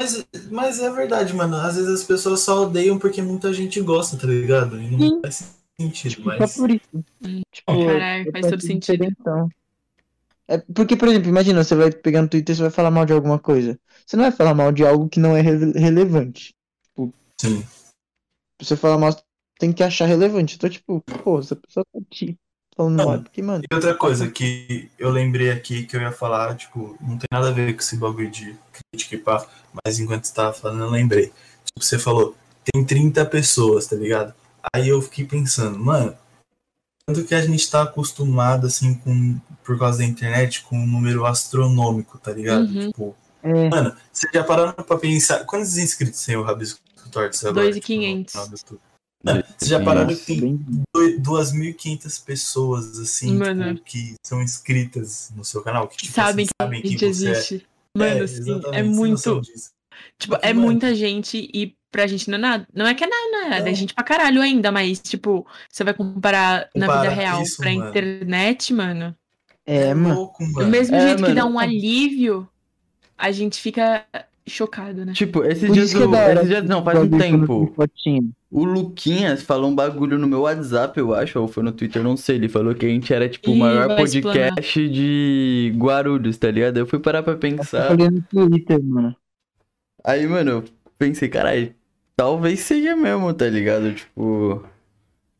Mas, 0.00 0.24
mas 0.50 0.80
é 0.80 0.90
verdade, 0.90 1.34
mano. 1.34 1.56
Às 1.56 1.74
vezes 1.76 1.90
as 1.90 2.04
pessoas 2.04 2.40
só 2.40 2.62
odeiam 2.62 2.98
porque 2.98 3.20
muita 3.20 3.52
gente 3.52 3.80
gosta, 3.80 4.16
tá 4.16 4.26
ligado? 4.28 4.80
E 4.80 4.90
não 4.90 4.98
Sim. 4.98 5.20
faz 5.20 5.56
sentido, 5.78 6.10
Tipo, 6.12 6.26
mas. 6.26 6.52
só 6.52 6.60
por 6.60 6.70
isso. 6.70 6.86
Hum. 6.94 7.42
Tipo, 7.52 7.84
Caralho, 7.86 8.26
eu 8.28 8.32
faz 8.32 8.46
todo 8.46 8.60
sentido. 8.62 8.92
diferentão. 8.92 9.48
É 10.48 10.58
porque, 10.74 10.96
por 10.96 11.08
exemplo, 11.08 11.28
imagina, 11.28 11.62
você 11.62 11.74
vai 11.74 11.90
pegar 11.92 12.22
no 12.22 12.28
Twitter 12.28 12.54
e 12.54 12.56
você 12.56 12.62
vai 12.62 12.70
falar 12.70 12.90
mal 12.90 13.04
de 13.04 13.12
alguma 13.12 13.38
coisa. 13.38 13.78
Você 14.06 14.16
não 14.16 14.24
vai 14.24 14.32
falar 14.32 14.54
mal 14.54 14.72
de 14.72 14.84
algo 14.84 15.08
que 15.08 15.20
não 15.20 15.36
é 15.36 15.40
rele- 15.42 15.78
relevante. 15.78 16.54
Sim. 17.40 17.64
Pra 18.56 18.66
você 18.66 18.76
falar 18.76 18.98
mal, 18.98 19.12
você 19.12 19.22
tem 19.58 19.72
que 19.72 19.82
achar 19.82 20.06
relevante. 20.06 20.56
Então, 20.56 20.68
tipo, 20.70 21.00
pô, 21.22 21.38
essa 21.38 21.54
pessoa 21.54 21.84
tá 21.92 22.00
te 22.10 22.36
falando 22.76 22.96
Não. 22.96 23.06
mal. 23.06 23.22
Porque, 23.22 23.42
mano, 23.42 23.62
E 23.70 23.74
outra 23.74 23.94
coisa 23.94 24.30
que 24.30 24.90
eu 24.98 25.10
lembrei 25.10 25.50
aqui 25.50 25.84
que 25.84 25.96
eu 25.96 26.00
ia 26.00 26.12
falar, 26.12 26.56
tipo, 26.56 26.96
não 27.00 27.18
tem 27.18 27.28
nada 27.30 27.48
a 27.48 27.52
ver 27.52 27.74
com 27.74 27.80
esse 27.80 27.96
bagulho 27.96 28.30
de 28.30 28.56
crítica 28.72 29.14
e 29.16 29.18
pá, 29.18 29.46
mas 29.84 29.98
enquanto 29.98 30.24
você 30.24 30.34
tava 30.34 30.52
falando, 30.52 30.82
eu 30.84 30.90
lembrei. 30.90 31.26
Tipo, 31.64 31.82
você 31.84 31.98
falou, 31.98 32.34
tem 32.72 32.84
30 32.84 33.24
pessoas, 33.26 33.86
tá 33.86 33.96
ligado? 33.96 34.34
Aí 34.74 34.88
eu 34.88 35.00
fiquei 35.02 35.24
pensando, 35.24 35.78
mano, 35.78 36.16
tanto 37.08 37.24
que 37.24 37.34
a 37.34 37.40
gente 37.40 37.70
tá 37.70 37.82
acostumado, 37.82 38.66
assim, 38.66 38.94
com, 38.94 39.40
por 39.64 39.78
causa 39.78 39.98
da 39.98 40.04
internet, 40.04 40.62
com 40.62 40.76
um 40.78 40.86
número 40.86 41.24
astronômico, 41.24 42.18
tá 42.18 42.32
ligado? 42.32 42.66
Uhum. 42.68 42.86
Tipo, 42.88 43.16
É, 43.42 43.68
Mano, 43.70 43.96
vocês 44.12 44.30
já 44.32 44.44
pararam 44.44 44.72
pra 44.84 44.98
pensar. 44.98 45.44
Quantos 45.46 45.78
inscritos 45.78 46.22
tem 46.24 46.36
o 46.36 46.42
Rabisco 46.42 46.80
Tortos 47.10 47.42
agora? 47.44 47.70
2.500. 47.70 48.54
Tipo? 48.58 48.80
Mano, 49.24 49.42
vocês 49.56 49.70
já 49.70 49.82
pararam 49.82 50.08
que 50.14 50.16
tem 50.26 50.40
bem... 50.40 50.60
doi- 50.94 51.18
2.500 51.18 52.24
pessoas, 52.24 52.98
assim, 52.98 53.36
Mano. 53.38 53.74
tipo, 53.76 53.84
que 53.86 54.14
são 54.26 54.42
inscritas 54.42 55.30
no 55.34 55.44
seu 55.44 55.62
canal? 55.62 55.88
Que, 55.88 55.96
tipo, 55.96 56.12
sabem 56.14 56.44
assim, 56.44 56.50
que 56.52 56.62
sabem 56.64 56.78
a 56.78 56.82
quem 56.82 56.90
gente 56.90 57.00
você 57.14 57.28
é. 57.28 57.30
existe. 57.30 57.66
Mano, 57.96 58.10
É, 58.10 58.20
assim, 58.22 58.38
exatamente, 58.40 58.76
é 58.76 58.82
sem 58.82 58.90
muito. 58.94 59.10
noção 59.12 59.40
disso. 59.40 59.70
Tipo, 60.20 60.34
Porque, 60.34 60.46
é 60.46 60.52
mano- 60.52 60.66
muita 60.66 60.94
gente 60.94 61.50
e 61.52 61.74
pra 61.90 62.06
gente 62.06 62.28
não 62.30 62.36
é 62.38 62.40
nada. 62.40 62.66
Não 62.74 62.86
é 62.86 62.94
que 62.94 63.04
é 63.04 63.06
nada, 63.06 63.22
não 63.32 63.38
é 63.46 63.48
nada. 63.50 63.66
É 63.66 63.70
Não. 63.70 63.74
gente 63.74 63.94
pra 63.94 64.04
caralho 64.04 64.40
ainda, 64.42 64.70
mas, 64.72 65.00
tipo, 65.00 65.46
você 65.70 65.82
vai 65.84 65.94
comparar 65.94 66.68
na 66.74 66.86
Compara 66.86 67.10
vida 67.10 67.14
real 67.22 67.42
isso, 67.42 67.56
pra 67.58 67.72
mano. 67.72 67.88
internet, 67.88 68.72
mano. 68.74 69.14
É, 69.66 69.92
mano. 69.94 70.14
louco, 70.14 70.44
Do 70.44 70.52
mano. 70.52 70.68
mesmo 70.68 70.96
É, 70.96 71.00
jeito 71.00 71.16
que 71.16 71.22
mano. 71.22 71.34
dá 71.34 71.44
um 71.44 71.58
alívio, 71.58 72.48
a 73.16 73.30
gente 73.30 73.60
fica 73.60 74.04
chocado, 74.46 75.04
né? 75.04 75.12
Tipo, 75.12 75.44
esses 75.44 75.70
dias, 75.70 75.92
que 75.92 76.02
é 76.02 76.06
o- 76.06 76.10
da 76.10 76.18
hora. 76.22 76.32
esses 76.36 76.48
dias 76.48 76.64
não, 76.64 76.82
faz 76.82 76.98
um 76.98 77.10
tempo. 77.18 77.74
O 78.50 78.64
Luquinhas 78.64 79.42
falou 79.42 79.70
um 79.70 79.74
bagulho 79.74 80.18
no 80.18 80.26
meu 80.26 80.40
WhatsApp, 80.40 80.98
eu 80.98 81.14
acho, 81.14 81.38
ou 81.38 81.46
foi 81.46 81.62
no 81.62 81.70
Twitter, 81.70 82.02
não 82.02 82.16
sei. 82.16 82.36
Ele 82.36 82.48
falou 82.48 82.74
que 82.74 82.86
a 82.86 82.88
gente 82.88 83.12
era, 83.12 83.28
tipo, 83.28 83.50
o 83.50 83.56
maior 83.56 83.94
podcast 83.94 84.88
de 84.88 85.74
Guarulhos, 85.76 86.38
tá 86.38 86.50
ligado? 86.50 86.78
Eu 86.78 86.86
fui 86.86 86.98
parar 86.98 87.22
pra 87.22 87.34
Eu 87.34 87.38
pensar. 87.38 87.88
falei 87.88 88.08
no 88.08 88.22
Twitter, 88.22 88.82
mano. 88.82 89.14
Aí, 90.02 90.26
mano, 90.26 90.50
eu 90.50 90.64
pensei, 90.98 91.28
caralho, 91.28 91.74
talvez 92.18 92.58
seja 92.60 92.96
mesmo, 92.96 93.32
tá 93.32 93.46
ligado? 93.48 93.94
Tipo. 93.94 94.66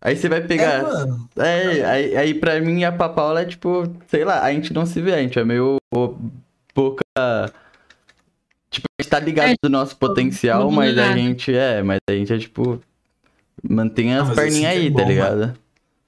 Aí 0.01 0.17
você 0.17 0.29
vai 0.29 0.39
É, 0.39 0.43
pegar. 0.43 0.83
mano. 0.85 1.29
É, 1.37 1.85
aí, 1.85 2.17
aí 2.17 2.35
pra 2.35 2.61
mim 2.61 2.85
a 2.85 2.93
Papaula 2.93 3.43
é 3.43 3.45
tipo, 3.45 3.83
sei 4.07 4.25
lá, 4.25 4.43
a 4.45 4.53
gente 4.53 4.73
não 4.73 4.87
se 4.87 5.01
vê, 5.03 5.13
a 5.15 5.21
gente 5.23 5.37
é 5.39 5.45
meio 5.45 5.77
pouca. 6.73 7.03
Tipo, 8.71 8.87
a 8.99 9.03
gente 9.03 9.11
tá 9.11 9.19
ligado 9.19 9.51
É, 9.51 9.55
do 9.61 9.69
nosso 9.69 9.97
potencial, 9.97 10.61
não 10.65 10.71
mas 10.71 10.97
a 10.97 11.07
nada. 11.09 11.19
gente 11.19 11.53
é, 11.53 11.83
mas 11.83 11.99
a 12.09 12.13
gente 12.13 12.33
é 12.33 12.39
tipo. 12.39 12.81
Mantém 13.69 14.15
as 14.15 14.31
Ah, 14.31 14.35
perninhas 14.37 14.61
que 14.61 14.65
é 14.67 14.69
aí, 14.83 14.89
bom, 14.91 14.99
tá 15.01 15.05
ligado? 15.05 15.59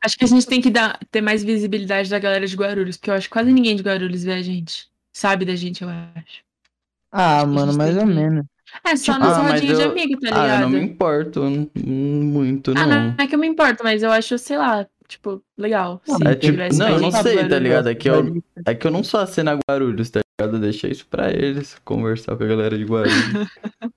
Acho 0.04 0.16
que 0.16 0.24
a 0.24 0.28
gente 0.28 0.46
tem 0.46 0.60
que 0.60 0.70
dar, 0.70 0.98
ter 1.10 1.20
mais 1.20 1.42
visibilidade 1.42 2.08
da 2.08 2.18
galera 2.20 2.46
de 2.46 2.54
Guarulhos, 2.56 2.96
porque 2.96 3.10
eu 3.10 3.14
acho 3.14 3.26
que 3.26 3.32
quase 3.32 3.52
ninguém 3.52 3.74
de 3.74 3.82
Guarulhos 3.82 4.22
vê 4.22 4.34
a 4.34 4.40
gente. 4.42 4.88
Sabe 5.12 5.44
da 5.44 5.56
gente, 5.56 5.82
eu 5.82 5.88
acho. 5.88 6.42
Ah, 7.10 7.38
Acho 7.38 7.44
a 7.44 7.46
mano, 7.48 7.72
gente 7.72 7.78
mais 7.78 7.96
ou 7.96 8.06
que- 8.06 8.14
menos. 8.14 8.44
É, 8.84 8.96
só 8.96 9.12
Tipo, 9.14 9.24
na 9.24 9.52
ah, 9.54 9.58
de 9.60 9.66
eu- 9.68 9.90
amigo, 9.90 10.20
tá 10.20 10.28
Ah, 10.32 10.36
eu 10.38 10.42
ligado? 10.42 10.60
não 10.62 10.68
me 10.70 10.80
importo 10.80 11.42
muito, 11.84 12.70
Ah, 12.76 12.86
não. 12.86 13.04
não 13.08 13.14
é 13.18 13.26
que 13.26 13.34
eu 13.34 13.38
me 13.38 13.46
importo, 13.46 13.82
mas 13.84 14.02
eu 14.02 14.10
acho, 14.10 14.38
sei 14.38 14.56
lá, 14.58 14.86
tipo, 15.08 15.42
legal. 15.58 16.00
Não, 16.06 16.16
se 16.16 16.26
É 16.26 16.34
tipo, 16.34 16.52
tivesse 16.52 16.78
não, 16.78 16.88
eu 16.88 17.00
não 17.00 17.10
sei, 17.10 17.48
tá 17.48 17.58
ligado? 17.58 17.88
É 17.88 17.94
que 17.94 18.08
eu, 18.08 18.42
é 18.66 18.74
que 18.74 18.86
eu 18.86 18.90
não 18.90 19.02
sou 19.04 19.20
a 19.20 19.26
cena 19.26 19.58
Guarulhos, 19.68 20.08
tá 20.10 20.20
ligado? 20.40 20.58
Deixa 20.60 20.88
isso 20.88 21.06
pra 21.06 21.30
eles, 21.30 21.76
conversar 21.84 22.36
com 22.36 22.44
a 22.44 22.46
galera 22.46 22.76
de 22.78 22.84
Guarulhos. 22.84 23.14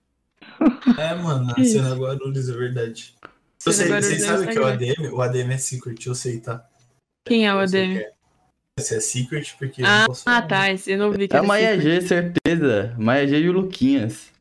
É, 0.98 1.16
mano, 1.16 1.52
a 1.58 1.64
cena 1.64 1.94
Guarulhos, 1.96 2.48
é 2.48 2.54
verdade. 2.54 3.14
Vocês 3.60 3.80
é 3.82 3.88
sabem 3.88 4.48
que 4.48 4.60
o 4.60 4.70
Instagram. 4.70 4.74
ADM, 4.74 5.08
o 5.14 5.22
ADM 5.22 5.52
é 5.54 5.58
secret, 5.58 6.06
eu 6.06 6.16
sei, 6.16 6.40
tá? 6.40 6.66
Quem 7.26 7.46
é 7.48 7.54
o 7.54 7.58
Eu 7.58 7.62
ADM? 7.62 7.98
é. 7.98 8.12
Esse 8.80 8.96
é 8.96 9.00
secret 9.00 9.56
porque 9.58 9.82
eu 9.82 9.86
Ah, 9.86 10.00
não 10.00 10.06
posso 10.08 10.24
ah, 10.26 10.42
tá, 10.42 10.72
esse 10.72 10.92
eu 10.92 10.98
não 10.98 11.12
vi 11.12 11.28
que 11.28 11.36
É 11.36 11.38
era 11.38 11.46
a 11.46 11.48
Maia. 11.48 11.80
G, 11.80 12.02
certeza. 12.02 12.94
Maia 12.98 13.28
G 13.28 13.40
e 13.40 13.50
o 13.50 13.52
Luquinhas. 13.54 14.32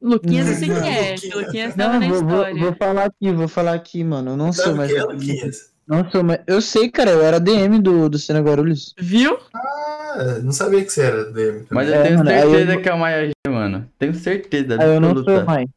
Luquinhas 0.00 0.48
eu 0.48 0.54
sei 0.54 0.68
Não, 0.68 0.80
que 0.82 0.88
é, 0.88 1.14
Luquinhas. 1.34 1.74
tava 1.74 1.92
Não, 1.94 2.00
na 2.00 2.08
vou, 2.08 2.16
história. 2.22 2.54
vou 2.62 2.74
falar 2.76 3.04
aqui, 3.06 3.32
vou 3.32 3.48
falar 3.48 3.74
aqui, 3.74 4.04
mano. 4.04 4.30
Eu 4.32 4.36
não 4.36 4.52
sou 4.52 4.74
mais. 4.74 4.92
o 4.92 4.96
é, 4.96 5.02
Luquinhas? 5.02 5.72
Não 5.86 6.08
sou 6.10 6.22
mais. 6.22 6.40
Eu 6.46 6.60
sei, 6.62 6.88
cara, 6.90 7.10
eu 7.10 7.22
era 7.22 7.40
DM 7.40 7.80
do, 7.80 8.08
do 8.08 8.18
Cena 8.18 8.40
Guarulhos. 8.40 8.94
Viu? 8.98 9.38
Ah, 9.54 10.38
não 10.42 10.52
sabia 10.52 10.84
que 10.84 10.90
você 10.92 11.02
era 11.02 11.24
também. 11.24 11.66
Mas 11.70 11.88
eu 11.88 11.94
É, 11.94 12.02
tenho 12.04 12.18
mano, 12.18 12.30
certeza 12.30 12.74
eu- 12.74 12.82
que 12.82 12.88
é 12.88 12.92
a 12.92 12.96
Maia 12.96 13.26
G, 13.26 13.32
mano. 13.50 13.90
Tenho 13.98 14.14
certeza 14.14 14.80
Aí 14.80 14.88
eu 14.94 15.00
não 15.00 15.24
sou 15.24 15.44
mais. 15.44 15.68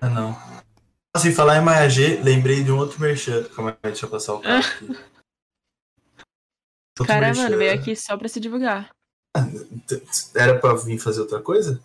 Ah, 0.00 0.08
não. 0.10 0.36
Assim, 1.16 1.32
falar 1.32 1.58
em 1.58 1.64
Maia 1.64 1.88
G, 1.88 2.20
lembrei 2.22 2.64
de 2.64 2.72
um 2.72 2.78
outro 2.78 3.00
merchan. 3.00 3.44
Calma 3.54 3.70
aí, 3.82 3.90
deixa 3.92 4.06
eu 4.06 4.10
passar 4.10 4.34
o 4.34 4.40
carro 4.40 4.58
aqui. 4.58 4.96
Cara, 7.06 7.26
merchan. 7.26 7.42
mano, 7.42 7.58
veio 7.58 7.74
aqui 7.74 7.94
só 7.94 8.16
pra 8.16 8.28
se 8.28 8.40
divulgar. 8.40 8.90
T- 9.86 10.02
Era 10.34 10.58
pra 10.58 10.74
vir 10.74 10.98
fazer 10.98 11.20
outra 11.20 11.40
coisa? 11.40 11.78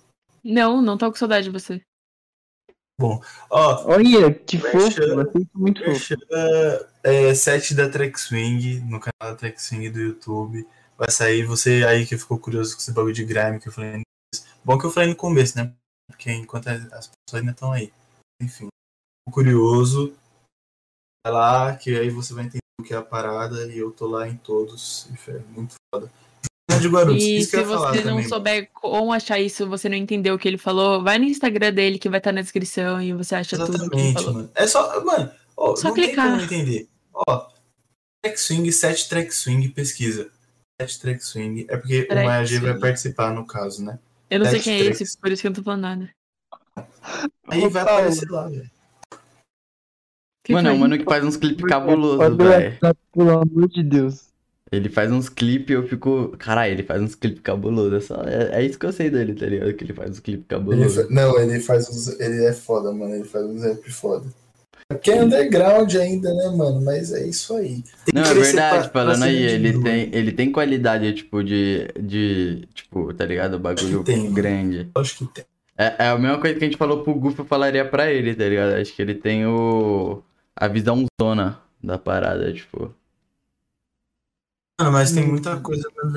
Não, 0.43 0.81
não 0.81 0.97
tô 0.97 1.09
com 1.09 1.17
saudade 1.17 1.45
de 1.45 1.51
você. 1.51 1.81
Ó, 3.49 3.85
Olha, 3.85 4.33
que 4.33 4.59
fofo, 4.59 4.99
muito 5.55 5.83
fofo. 5.83 6.13
é, 7.03 7.33
set 7.33 7.73
da 7.73 7.89
Trek 7.89 8.19
Swing, 8.19 8.79
no 8.81 8.99
canal 8.99 9.33
da 9.33 9.35
Trek 9.35 9.59
Swing 9.61 9.89
do 9.89 9.99
YouTube. 9.99 10.67
Vai 10.97 11.09
sair, 11.09 11.43
você 11.43 11.83
aí 11.83 12.05
que 12.05 12.17
ficou 12.17 12.37
curioso 12.37 12.75
com 12.75 12.81
esse 12.81 12.93
bagulho 12.93 13.13
de 13.13 13.25
grime 13.25 13.59
que 13.59 13.69
eu 13.69 13.71
falei 13.71 13.97
no 13.97 14.03
começo. 14.03 14.59
Bom 14.63 14.77
que 14.77 14.85
eu 14.85 14.91
falei 14.91 15.09
no 15.09 15.15
começo, 15.15 15.57
né? 15.57 15.73
Porque 16.07 16.31
enquanto 16.31 16.67
as 16.67 16.83
as 16.93 17.07
pessoas 17.07 17.41
ainda 17.41 17.51
estão 17.51 17.71
aí. 17.71 17.91
Enfim, 18.39 18.67
curioso. 19.31 20.15
Vai 21.25 21.33
lá, 21.33 21.75
que 21.75 21.97
aí 21.97 22.09
você 22.09 22.33
vai 22.33 22.45
entender 22.45 22.59
o 22.79 22.83
que 22.83 22.93
é 22.93 22.97
a 22.97 23.01
parada 23.01 23.65
e 23.71 23.77
eu 23.77 23.91
tô 23.91 24.07
lá 24.07 24.27
em 24.27 24.37
todos. 24.37 25.09
Isso 25.11 25.31
é 25.31 25.39
muito 25.39 25.75
foda. 25.93 26.11
De 26.79 26.87
Guarulhos, 26.87 27.23
E 27.23 27.43
se 27.43 27.63
você 27.63 27.97
não 28.03 28.15
também. 28.15 28.27
souber 28.27 28.69
como 28.73 29.11
achar 29.11 29.39
isso, 29.39 29.67
você 29.67 29.89
não 29.89 29.95
entendeu 29.97 30.35
o 30.35 30.39
que 30.39 30.47
ele 30.47 30.57
falou, 30.57 31.03
vai 31.03 31.17
no 31.19 31.25
Instagram 31.25 31.73
dele 31.73 31.99
que 31.99 32.09
vai 32.09 32.19
estar 32.19 32.31
na 32.31 32.41
descrição 32.41 33.01
e 33.01 33.13
você 33.13 33.35
acha 33.35 33.57
tudo 33.57 33.89
que 33.89 33.97
ele 33.97 34.09
Exatamente, 34.09 34.33
mano. 34.33 34.51
É 34.55 34.67
só, 34.67 35.03
mano, 35.03 35.31
ó, 35.57 35.75
Só 35.75 35.87
não 35.89 35.95
tem 35.95 36.05
clicar. 36.05 36.31
como 36.31 36.41
entender. 36.43 36.87
Ó, 37.13 37.47
track 38.23 38.39
swing, 38.39 38.71
set 38.71 39.09
track 39.09 39.33
swing, 39.33 39.67
pesquisa. 39.69 40.29
Set 40.81 40.99
track 40.99 41.23
swing. 41.23 41.65
É 41.69 41.77
porque 41.77 42.03
Track 42.03 42.21
o 42.23 42.25
Maia 42.25 42.45
G 42.45 42.59
vai 42.59 42.77
participar 42.77 43.33
no 43.33 43.45
caso, 43.45 43.83
né? 43.83 43.99
Eu 44.29 44.39
não 44.39 44.45
sei 44.45 44.59
Sete 44.59 44.63
quem 44.63 44.73
é 44.73 44.85
esse, 44.91 45.17
por 45.17 45.31
isso 45.31 45.41
que 45.41 45.47
eu 45.47 45.51
não 45.51 45.55
tô 45.55 45.63
falando 45.63 45.81
nada. 45.81 46.09
Aí 47.47 47.67
vai 47.67 47.83
aparecer 47.83 48.29
lá, 48.29 48.47
velho. 48.47 48.69
Que 50.43 50.53
Mano, 50.53 50.69
é 50.69 50.71
um 50.71 50.77
mano 50.77 50.97
que 50.97 51.03
faz 51.03 51.23
uns 51.23 51.37
clipes 51.37 51.63
cabulosos, 51.65 52.35
velho. 52.37 52.77
Pelo 53.13 53.39
amor 53.41 53.67
de 53.67 53.83
Deus. 53.83 54.30
Ele 54.71 54.87
faz 54.87 55.11
uns 55.11 55.27
clipes 55.27 55.69
e 55.69 55.73
eu 55.73 55.85
fico. 55.87 56.33
Caralho, 56.39 56.71
ele 56.73 56.83
faz 56.83 57.01
uns 57.01 57.13
clipes 57.13 57.41
cabulosos. 57.41 57.93
É, 57.93 57.99
só... 58.01 58.23
é, 58.23 58.59
é 58.61 58.65
isso 58.65 58.79
que 58.79 58.85
eu 58.85 58.93
sei 58.93 59.09
dele, 59.09 59.33
tá 59.33 59.45
ligado? 59.45 59.73
Que 59.73 59.83
ele 59.83 59.93
faz 59.93 60.11
uns 60.11 60.19
clipes 60.21 60.45
Ele 60.49 60.59
cabulosos. 60.59 60.95
fa- 61.05 61.07
Não, 61.09 61.37
ele 61.39 61.59
faz 61.59 61.89
uns. 61.89 62.07
Ele 62.19 62.45
é 62.45 62.53
foda, 62.53 62.91
mano. 62.93 63.13
Ele 63.15 63.25
faz 63.25 63.45
uns 63.45 63.63
rap 63.63 63.91
foda. 63.91 64.25
É 64.89 64.93
porque 64.93 65.11
é 65.11 65.23
underground 65.23 65.93
ainda, 65.95 66.33
né, 66.33 66.49
mano? 66.55 66.81
Mas 66.81 67.11
é 67.11 67.25
isso 67.27 67.53
aí. 67.55 67.83
Tem 68.05 68.13
Não, 68.13 68.23
é 68.23 68.33
verdade, 68.33 68.89
pra- 68.89 69.01
falando 69.03 69.23
aí, 69.23 69.41
ele 69.43 69.81
tem, 69.81 70.09
ele 70.13 70.31
tem 70.31 70.51
qualidade, 70.51 71.13
tipo, 71.13 71.43
de. 71.43 71.87
de. 71.99 72.67
Tipo, 72.73 73.13
tá 73.13 73.25
ligado? 73.25 73.59
Bagulho 73.59 74.03
Tem, 74.05 74.19
mano. 74.23 74.31
grande. 74.33 74.89
Acho 74.95 75.17
que 75.17 75.25
tem. 75.33 75.43
É, 75.77 75.95
é 76.05 76.07
a 76.09 76.17
mesma 76.17 76.37
coisa 76.39 76.57
que 76.57 76.63
a 76.63 76.67
gente 76.67 76.77
falou 76.77 77.03
pro 77.03 77.13
Goof, 77.15 77.39
eu 77.39 77.45
falaria 77.45 77.83
pra 77.83 78.09
ele, 78.11 78.33
tá 78.35 78.45
ligado? 78.45 78.73
Acho 78.75 78.93
que 78.95 79.01
ele 79.01 79.15
tem 79.15 79.45
o. 79.45 80.21
a 80.55 80.67
visão 80.69 81.05
zona 81.21 81.59
da 81.83 81.97
parada, 81.97 82.53
tipo. 82.53 82.93
Mano, 84.81 84.93
mas 84.93 85.11
tem 85.11 85.23
Hum. 85.23 85.29
muita 85.29 85.59
coisa 85.59 85.87
no 85.95 86.09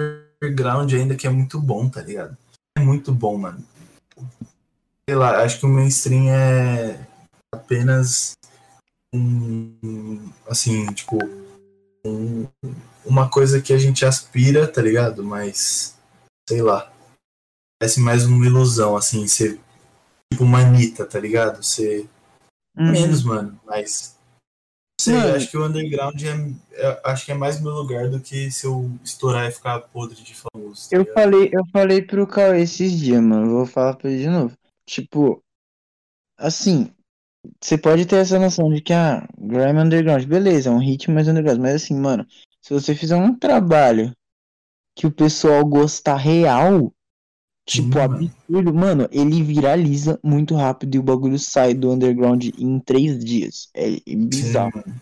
underground 0.43 0.91
ainda 0.93 1.15
que 1.15 1.27
é 1.27 1.31
muito 1.31 1.61
bom, 1.61 1.87
tá 1.89 2.01
ligado? 2.01 2.35
É 2.79 2.81
muito 2.81 3.13
bom, 3.13 3.37
mano. 3.37 3.63
Sei 5.07 5.15
lá, 5.15 5.43
acho 5.43 5.61
que 5.61 5.67
o 5.67 5.69
mainstream 5.69 6.29
é 6.31 7.07
apenas 7.55 8.33
um. 9.15 10.31
Assim, 10.49 10.87
tipo. 10.95 11.19
um- 12.07 12.47
uma 13.05 13.29
coisa 13.31 13.61
que 13.61 13.73
a 13.73 13.79
gente 13.79 14.05
aspira, 14.07 14.67
tá 14.67 14.81
ligado? 14.81 15.23
Mas. 15.23 15.95
Sei 16.49 16.63
lá. 16.63 16.91
Parece 17.79 18.01
mais 18.01 18.25
uma 18.25 18.47
ilusão, 18.47 18.97
assim, 18.97 19.27
ser. 19.29 19.61
Tipo 20.33 20.45
uma 20.45 20.61
Anitta, 20.61 21.05
tá 21.05 21.21
ligado? 21.21 21.63
Ser. 21.63 22.09
Uhum. 22.77 22.93
Menos, 22.93 23.23
mano, 23.23 23.61
mas. 23.67 24.14
Sei, 25.01 25.15
Mano. 25.15 25.29
eu 25.29 25.35
acho 25.35 25.51
que 25.51 25.57
o 25.57 25.67
underground 25.67 26.23
é, 26.23 26.31
é- 26.73 27.01
Acho 27.05 27.27
que 27.27 27.33
é 27.33 27.35
mais 27.35 27.61
meu 27.61 27.73
lugar 27.73 28.09
do 28.09 28.21
que 28.21 28.51
se 28.51 28.67
eu 28.67 28.91
estourar 29.03 29.49
e 29.49 29.53
ficar 29.53 29.81
podre 29.81 30.23
de 30.23 30.35
famoso. 30.35 30.89
tá 30.89 30.97
Eu 30.97 31.01
ligado? 31.01 31.15
falei, 31.15 31.51
eu 31.53 31.67
falei 31.73 32.03
pro 32.03 32.27
Cauê 32.27 32.63
esses 32.63 32.93
dias, 32.93 33.21
mano. 33.23 33.51
Vou 33.51 33.67
falar 33.67 33.97
pra 33.97 34.11
ele 34.11 34.23
de 34.23 34.29
novo. 34.29 34.57
Tipo, 34.87 35.43
assim, 36.39 36.91
você 37.61 37.77
pode 37.77 38.07
ter 38.07 38.17
essa 38.17 38.39
noção 38.39 38.73
de 38.73 38.81
que, 38.81 38.93
ah, 38.93 39.27
Grime 39.39 39.81
Underground, 39.81 40.25
beleza, 40.25 40.71
é 40.71 40.73
um 40.73 40.79
hit 40.79 41.11
mais 41.11 41.29
underground. 41.29 41.61
Mas 41.61 41.75
assim, 41.83 41.95
mano, 41.95 42.27
se 42.63 42.73
você 42.73 42.95
fizer 42.95 43.17
um 43.17 43.37
trabalho 43.37 44.13
que 44.97 45.07
o 45.07 45.13
pessoal 45.13 45.65
gostar 45.65 46.17
real, 46.17 46.93
tipo, 47.67 47.93
Sim, 47.93 47.99
mano. 47.99 48.31
absurdo, 48.49 48.75
mano, 48.75 49.09
ele 49.11 49.43
viraliza 49.43 50.19
muito 50.23 50.55
rápido 50.55 50.95
e 50.95 50.99
o 50.99 51.03
bagulho 51.03 51.39
sai 51.39 51.75
do 51.75 51.91
underground 51.91 52.45
em 52.59 52.79
três 52.81 53.23
dias. 53.25 53.69
É 53.75 53.91
Sim, 53.91 54.27
bizarro. 54.27 54.73
mano. 54.75 54.97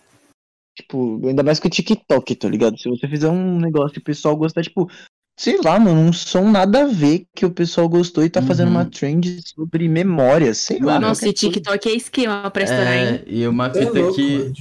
Tipo, 0.75 1.21
ainda 1.27 1.43
mais 1.43 1.59
que 1.59 1.67
o 1.67 1.69
TikTok, 1.69 2.35
tá 2.35 2.49
ligado? 2.49 2.79
Se 2.79 2.89
você 2.89 3.07
fizer 3.07 3.29
um 3.29 3.59
negócio 3.59 3.97
e 3.97 3.99
o 3.99 4.03
pessoal 4.03 4.35
gostar, 4.35 4.63
tipo, 4.63 4.89
sei 5.39 5.59
lá, 5.63 5.77
mano, 5.79 5.99
um 5.99 6.11
som 6.11 6.49
nada 6.49 6.83
a 6.83 6.87
ver 6.87 7.25
que 7.35 7.45
o 7.45 7.51
pessoal 7.51 7.87
gostou 7.87 8.23
e 8.23 8.29
tá 8.29 8.41
fazendo 8.41 8.69
Uhum. 8.69 8.75
uma 8.75 8.85
trend 8.85 9.39
sobre 9.45 9.87
memória, 9.87 10.51
sei 10.55 10.79
lá. 10.79 10.93
Mano, 10.93 11.07
Nossa, 11.09 11.25
qualquer 11.27 11.29
e 11.47 11.51
TikTok 11.51 11.89
é 11.89 11.93
esquema 11.95 12.49
pra 12.49 12.63
estourar, 12.63 12.87
É, 12.93 13.11
hein? 13.11 13.21
e 13.27 13.47
uma 13.47 13.67
É 13.67 13.73
fita 13.73 13.99
louco, 13.99 14.15
que. 14.15 14.51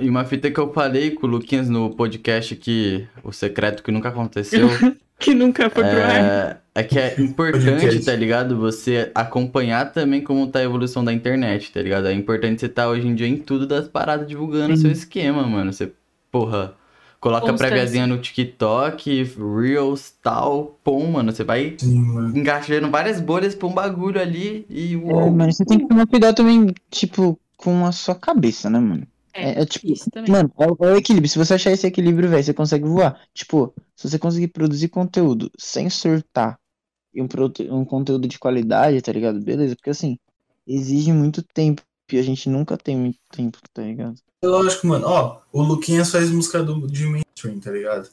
E 0.00 0.08
uma 0.08 0.24
fita 0.24 0.50
que 0.50 0.58
eu 0.60 0.72
falei 0.72 1.10
com 1.10 1.26
o 1.26 1.30
Luquinhas 1.30 1.68
no 1.68 1.90
podcast 1.90 2.56
que. 2.56 3.06
O 3.22 3.30
secreto 3.32 3.82
que 3.82 3.90
nunca 3.90 4.08
aconteceu. 4.08 4.68
Que 5.20 5.34
nunca 5.34 5.68
foi 5.68 5.82
pro 5.82 6.00
ar. 6.00 6.62
É, 6.78 6.82
É 6.82 6.84
que 6.84 6.98
é 6.98 7.14
importante, 7.20 8.00
tá 8.00 8.14
ligado? 8.14 8.56
Você 8.58 9.10
acompanhar 9.14 9.92
também 9.92 10.22
como 10.22 10.46
tá 10.46 10.60
a 10.60 10.62
evolução 10.64 11.04
da 11.04 11.12
internet, 11.12 11.72
tá 11.72 11.82
ligado? 11.82 12.08
É 12.08 12.12
importante 12.12 12.60
você 12.60 12.66
estar 12.66 12.88
hoje 12.88 13.06
em 13.06 13.14
dia 13.14 13.26
em 13.26 13.36
tudo 13.38 13.66
das 13.66 13.88
paradas 13.88 14.26
divulgando 14.28 14.76
Sim. 14.76 14.82
seu 14.82 14.90
esquema, 14.90 15.42
mano. 15.46 15.72
Você, 15.72 15.92
porra, 16.30 16.74
coloca 17.20 17.52
préviazinha 17.54 18.06
no 18.06 18.18
TikTok, 18.18 19.24
Reels, 19.36 20.10
tal, 20.22 20.78
pum, 20.84 21.12
mano. 21.12 21.32
Você 21.32 21.44
vai 21.44 21.76
Sim, 21.78 22.00
mano. 22.02 22.34
várias 22.90 23.20
bolhas 23.20 23.54
pra 23.54 23.66
um 23.66 23.74
bagulho 23.74 24.20
ali 24.20 24.66
e 24.68 24.96
É, 24.96 25.04
uou. 25.04 25.30
mas 25.30 25.56
você 25.56 25.64
tem 25.64 25.78
que 25.78 25.88
tomar 25.88 26.06
cuidado 26.06 26.36
também, 26.36 26.66
tipo, 26.90 27.38
com 27.56 27.84
a 27.86 27.92
sua 27.92 28.14
cabeça, 28.14 28.68
né, 28.70 28.78
mano? 28.78 29.06
É, 29.32 29.62
é 29.62 29.66
tipo, 29.66 29.86
isso 29.92 30.10
também. 30.10 30.30
Mano, 30.32 30.52
é, 30.58 30.66
o- 30.66 30.76
é 30.86 30.92
o 30.92 30.96
equilíbrio. 30.96 31.30
Se 31.30 31.38
você 31.38 31.54
achar 31.54 31.70
esse 31.70 31.86
equilíbrio, 31.86 32.28
velho, 32.28 32.42
você 32.42 32.54
consegue 32.54 32.84
voar. 32.86 33.20
Tipo, 33.32 33.72
se 33.96 34.08
você 34.08 34.18
conseguir 34.18 34.48
produzir 34.48 34.88
conteúdo 34.88 35.50
sem 35.58 35.88
surtar 35.88 36.58
e 37.12 37.22
um, 37.22 37.28
um 37.70 37.84
conteúdo 37.84 38.28
de 38.28 38.38
qualidade, 38.38 39.02
tá 39.02 39.12
ligado? 39.12 39.40
Beleza, 39.40 39.74
porque 39.76 39.90
assim, 39.90 40.18
exige 40.66 41.12
muito 41.12 41.42
tempo 41.42 41.82
e 42.12 42.18
a 42.18 42.22
gente 42.22 42.48
nunca 42.48 42.76
tem 42.76 42.96
muito 42.96 43.18
tempo, 43.30 43.58
tá 43.72 43.82
ligado? 43.82 44.16
É 44.42 44.46
lógico, 44.46 44.86
mano. 44.86 45.06
Ó, 45.06 45.40
o 45.52 45.62
Luquinhas 45.62 46.10
faz 46.10 46.30
música 46.30 46.62
do, 46.62 46.86
de 46.86 47.06
mainstream, 47.06 47.60
tá 47.60 47.70
ligado? 47.70 48.08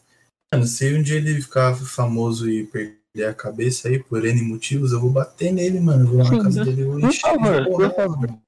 Mano, 0.54 0.66
se 0.66 0.93
um 0.93 1.02
dia 1.02 1.18
ele 1.18 1.41
ficar 1.41 1.76
famoso 1.76 2.50
e 2.50 2.66
perder 2.66 3.30
a 3.30 3.34
cabeça 3.34 3.88
aí 3.88 4.02
por 4.02 4.26
N 4.26 4.41
motivos, 4.41 4.91
eu 4.91 5.00
vou 5.00 5.10
bater 5.10 5.52
nele, 5.52 5.80
mano. 5.80 6.04
Eu 6.04 6.08
vou 6.08 6.18
lá 6.24 6.32
na 6.32 6.43
casa 6.43 6.66
dele 6.66 6.82
e 6.82 6.86
vou 6.86 7.00
Por 7.00 7.10
encher 7.10 7.30
ele 7.30 7.38
de 7.38 7.43
favor, 7.43 7.66
por 7.66 7.96
favor. 7.96 8.20
mano. 8.20 8.41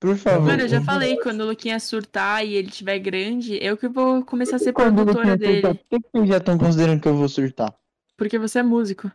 Por 0.00 0.16
favor. 0.16 0.46
Mano, 0.46 0.62
eu 0.62 0.68
já 0.68 0.80
falei, 0.80 1.18
quando 1.18 1.42
o 1.42 1.46
Luquinha 1.46 1.78
surtar 1.78 2.44
e 2.44 2.54
ele 2.54 2.68
estiver 2.68 2.98
grande, 2.98 3.58
eu 3.62 3.76
que 3.76 3.86
vou 3.86 4.24
começar 4.24 4.56
a 4.56 4.58
ser 4.58 4.72
produtora 4.72 5.36
dele. 5.36 5.60
Por 5.60 5.74
que 5.74 6.00
que 6.00 6.08
vocês 6.10 6.28
já 6.28 6.38
estão 6.38 6.56
considerando 6.56 7.02
que 7.02 7.08
eu 7.08 7.16
vou 7.16 7.28
surtar? 7.28 7.74
Porque 8.16 8.38
você 8.38 8.60
é 8.60 8.62
músico. 8.62 9.10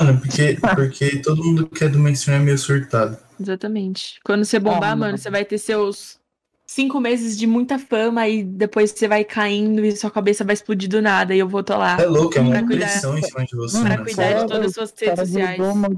Mano, 0.00 0.20
porque, 0.20 0.56
porque 0.76 1.16
todo 1.22 1.42
mundo 1.44 1.66
que 1.68 1.84
é 1.84 1.88
do 1.88 1.98
mainstream 1.98 2.40
é 2.40 2.44
meio 2.44 2.58
surtado. 2.58 3.16
Exatamente. 3.40 4.20
Quando 4.24 4.44
você 4.44 4.58
bombar, 4.58 4.92
Ah, 4.92 4.96
mano, 4.96 5.12
não. 5.12 5.18
você 5.18 5.30
vai 5.30 5.44
ter 5.44 5.58
seus 5.58 6.18
cinco 6.66 7.00
meses 7.00 7.36
de 7.36 7.46
muita 7.46 7.78
fama 7.78 8.28
e 8.28 8.44
depois 8.44 8.90
você 8.92 9.08
vai 9.08 9.24
caindo 9.24 9.84
e 9.84 9.96
sua 9.96 10.10
cabeça 10.10 10.44
vai 10.44 10.54
explodir 10.54 10.88
do 10.88 11.02
nada 11.02 11.34
e 11.34 11.38
eu 11.38 11.48
vou 11.48 11.64
tô 11.64 11.76
lá. 11.76 12.00
É 12.00 12.06
louco, 12.06 12.36
é 12.38 12.40
uma 12.40 12.50
Pra 12.50 12.62
cuidar- 12.66 12.86
pressão 12.86 13.18
em 13.18 13.22
cima 13.22 13.44
de 13.44 13.56
você. 13.56 13.76
Mano, 13.78 13.88
Pra 13.88 13.96
né? 13.98 14.04
cuidar 14.04 14.32
de 14.34 14.46
todas 14.46 14.66
as 14.66 14.74
suas 14.74 14.90
O 14.90 14.94
cara 14.94 15.10
redes 15.16 15.28
sociais. 15.30 15.56
jogou 15.56 15.72
uma 15.72 15.88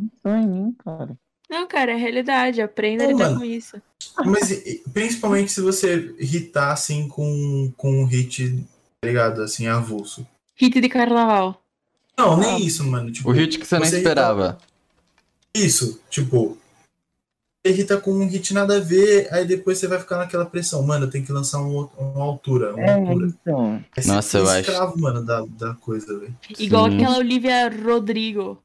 em 0.40 0.46
mim, 0.46 0.76
cara. 0.84 1.18
Não, 1.50 1.66
cara, 1.66 1.92
é 1.92 1.96
realidade. 1.96 2.62
Aprenda 2.62 3.04
a 3.04 3.06
lidar 3.08 3.24
mano. 3.30 3.40
com 3.40 3.44
isso. 3.44 3.82
Mas 4.24 4.62
principalmente 4.94 5.50
se 5.52 5.60
você 5.60 6.14
hitar 6.18 6.72
assim 6.72 7.08
com, 7.08 7.72
com 7.76 8.02
um 8.02 8.04
hit, 8.06 8.64
tá 9.02 9.08
ligado? 9.08 9.42
Assim, 9.42 9.66
avulso. 9.66 10.24
Hit 10.56 10.80
de 10.80 10.88
carnaval. 10.88 11.60
Não, 12.20 12.32
Ah. 12.34 12.36
nem 12.36 12.64
isso, 12.66 12.84
mano. 12.84 13.10
Tipo, 13.10 13.30
O 13.30 13.32
hit 13.32 13.58
que 13.58 13.66
você 13.66 13.78
não 13.78 13.84
Você 13.86 13.96
esperava. 13.98 14.58
Isso, 15.54 16.00
tipo, 16.08 16.56
você 17.64 17.72
irrita 17.72 17.96
com 18.00 18.12
um 18.12 18.26
hit 18.28 18.54
nada 18.54 18.76
a 18.76 18.80
ver, 18.80 19.28
aí 19.32 19.44
depois 19.44 19.78
você 19.78 19.86
vai 19.88 19.98
ficar 19.98 20.16
naquela 20.18 20.46
pressão, 20.46 20.82
mano, 20.82 21.10
tem 21.10 21.24
que 21.24 21.32
lançar 21.32 21.60
um, 21.60 21.88
uma 21.98 22.22
altura, 22.24 22.74
uma 22.74 22.82
É, 22.84 22.94
altura. 22.94 23.26
então. 23.26 23.84
Nossa, 24.06 24.38
eu 24.38 24.48
acho. 24.48 24.70
escravo, 24.70 25.00
mano, 25.00 25.24
da, 25.24 25.44
da 25.58 25.74
coisa, 25.74 26.18
velho. 26.18 26.34
Igual 26.58 26.88
Sim. 26.90 26.96
aquela 26.96 27.18
Olivia 27.18 27.68
Rodrigo. 27.68 28.62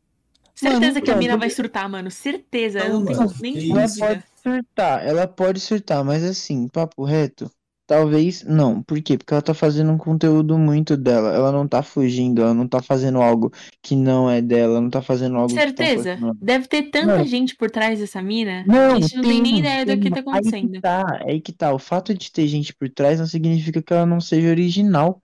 Certeza 0.53 0.93
Mano, 0.93 1.01
que 1.01 1.11
a 1.11 1.13
não, 1.15 1.19
mina 1.19 1.33
porque- 1.33 1.45
vai 1.47 1.49
surtar, 1.49 1.89
mano. 1.89 2.09
Certeza. 2.09 2.79
Eu 2.79 2.93
Não, 2.93 2.99
não 3.01 3.05
tenho 3.07 3.19
mano, 3.19 3.33
nem 3.41 3.53
que 3.53 3.71
Ela 3.71 3.87
pode 3.99 4.23
surtar, 4.41 5.05
ela 5.05 5.27
pode 5.27 5.59
surtar, 5.59 6.03
mas 6.05 6.23
assim, 6.23 6.67
papo 6.69 7.03
reto, 7.03 7.51
talvez 7.85 8.43
não. 8.43 8.81
Por 8.83 9.01
quê? 9.01 9.17
Porque 9.17 9.33
ela 9.33 9.41
tá 9.41 9.53
fazendo 9.53 9.91
um 9.91 9.97
conteúdo 9.97 10.57
muito 10.57 10.97
dela. 10.97 11.33
Ela 11.33 11.51
não 11.51 11.67
tá 11.67 11.83
fugindo, 11.83 12.41
ela 12.41 12.53
não 12.53 12.67
tá 12.67 12.81
fazendo 12.81 13.21
algo 13.21 13.51
que 13.81 13.95
não 13.95 14.29
é 14.29 14.41
dela, 14.41 14.73
ela 14.73 14.81
não 14.81 14.89
tá 14.89 15.01
fazendo 15.01 15.37
algo 15.37 15.61
que 15.61 15.71
tá 15.73 15.85
Certeza. 15.85 16.17
forçando. 16.17 16.37
Deve 16.41 16.67
ter 16.67 16.83
tanta 16.91 17.05
Mano. 17.05 17.25
gente 17.25 17.55
por 17.55 17.69
trás 17.71 17.99
dessa 17.99 18.21
mina 18.21 18.65
Não, 18.65 18.89
que 18.95 19.03
a 19.03 19.07
gente 19.07 19.15
não 19.15 19.23
tem 19.23 19.41
nem 19.41 19.59
ideia 19.59 19.85
do 19.85 19.97
que 19.97 20.09
tem, 20.09 20.11
tá 20.11 20.19
Aí 20.31 20.41
acontecendo. 20.41 20.71
que 20.71 20.81
tá, 20.81 21.23
aí 21.25 21.41
que 21.41 21.53
tá. 21.53 21.73
O 21.73 21.79
fato 21.79 22.13
de 22.13 22.31
ter 22.31 22.47
gente 22.47 22.73
por 22.75 22.89
trás 22.89 23.19
não 23.19 23.27
significa 23.27 23.81
que 23.81 23.93
ela 23.93 24.05
não 24.05 24.19
seja 24.21 24.49
original. 24.49 25.21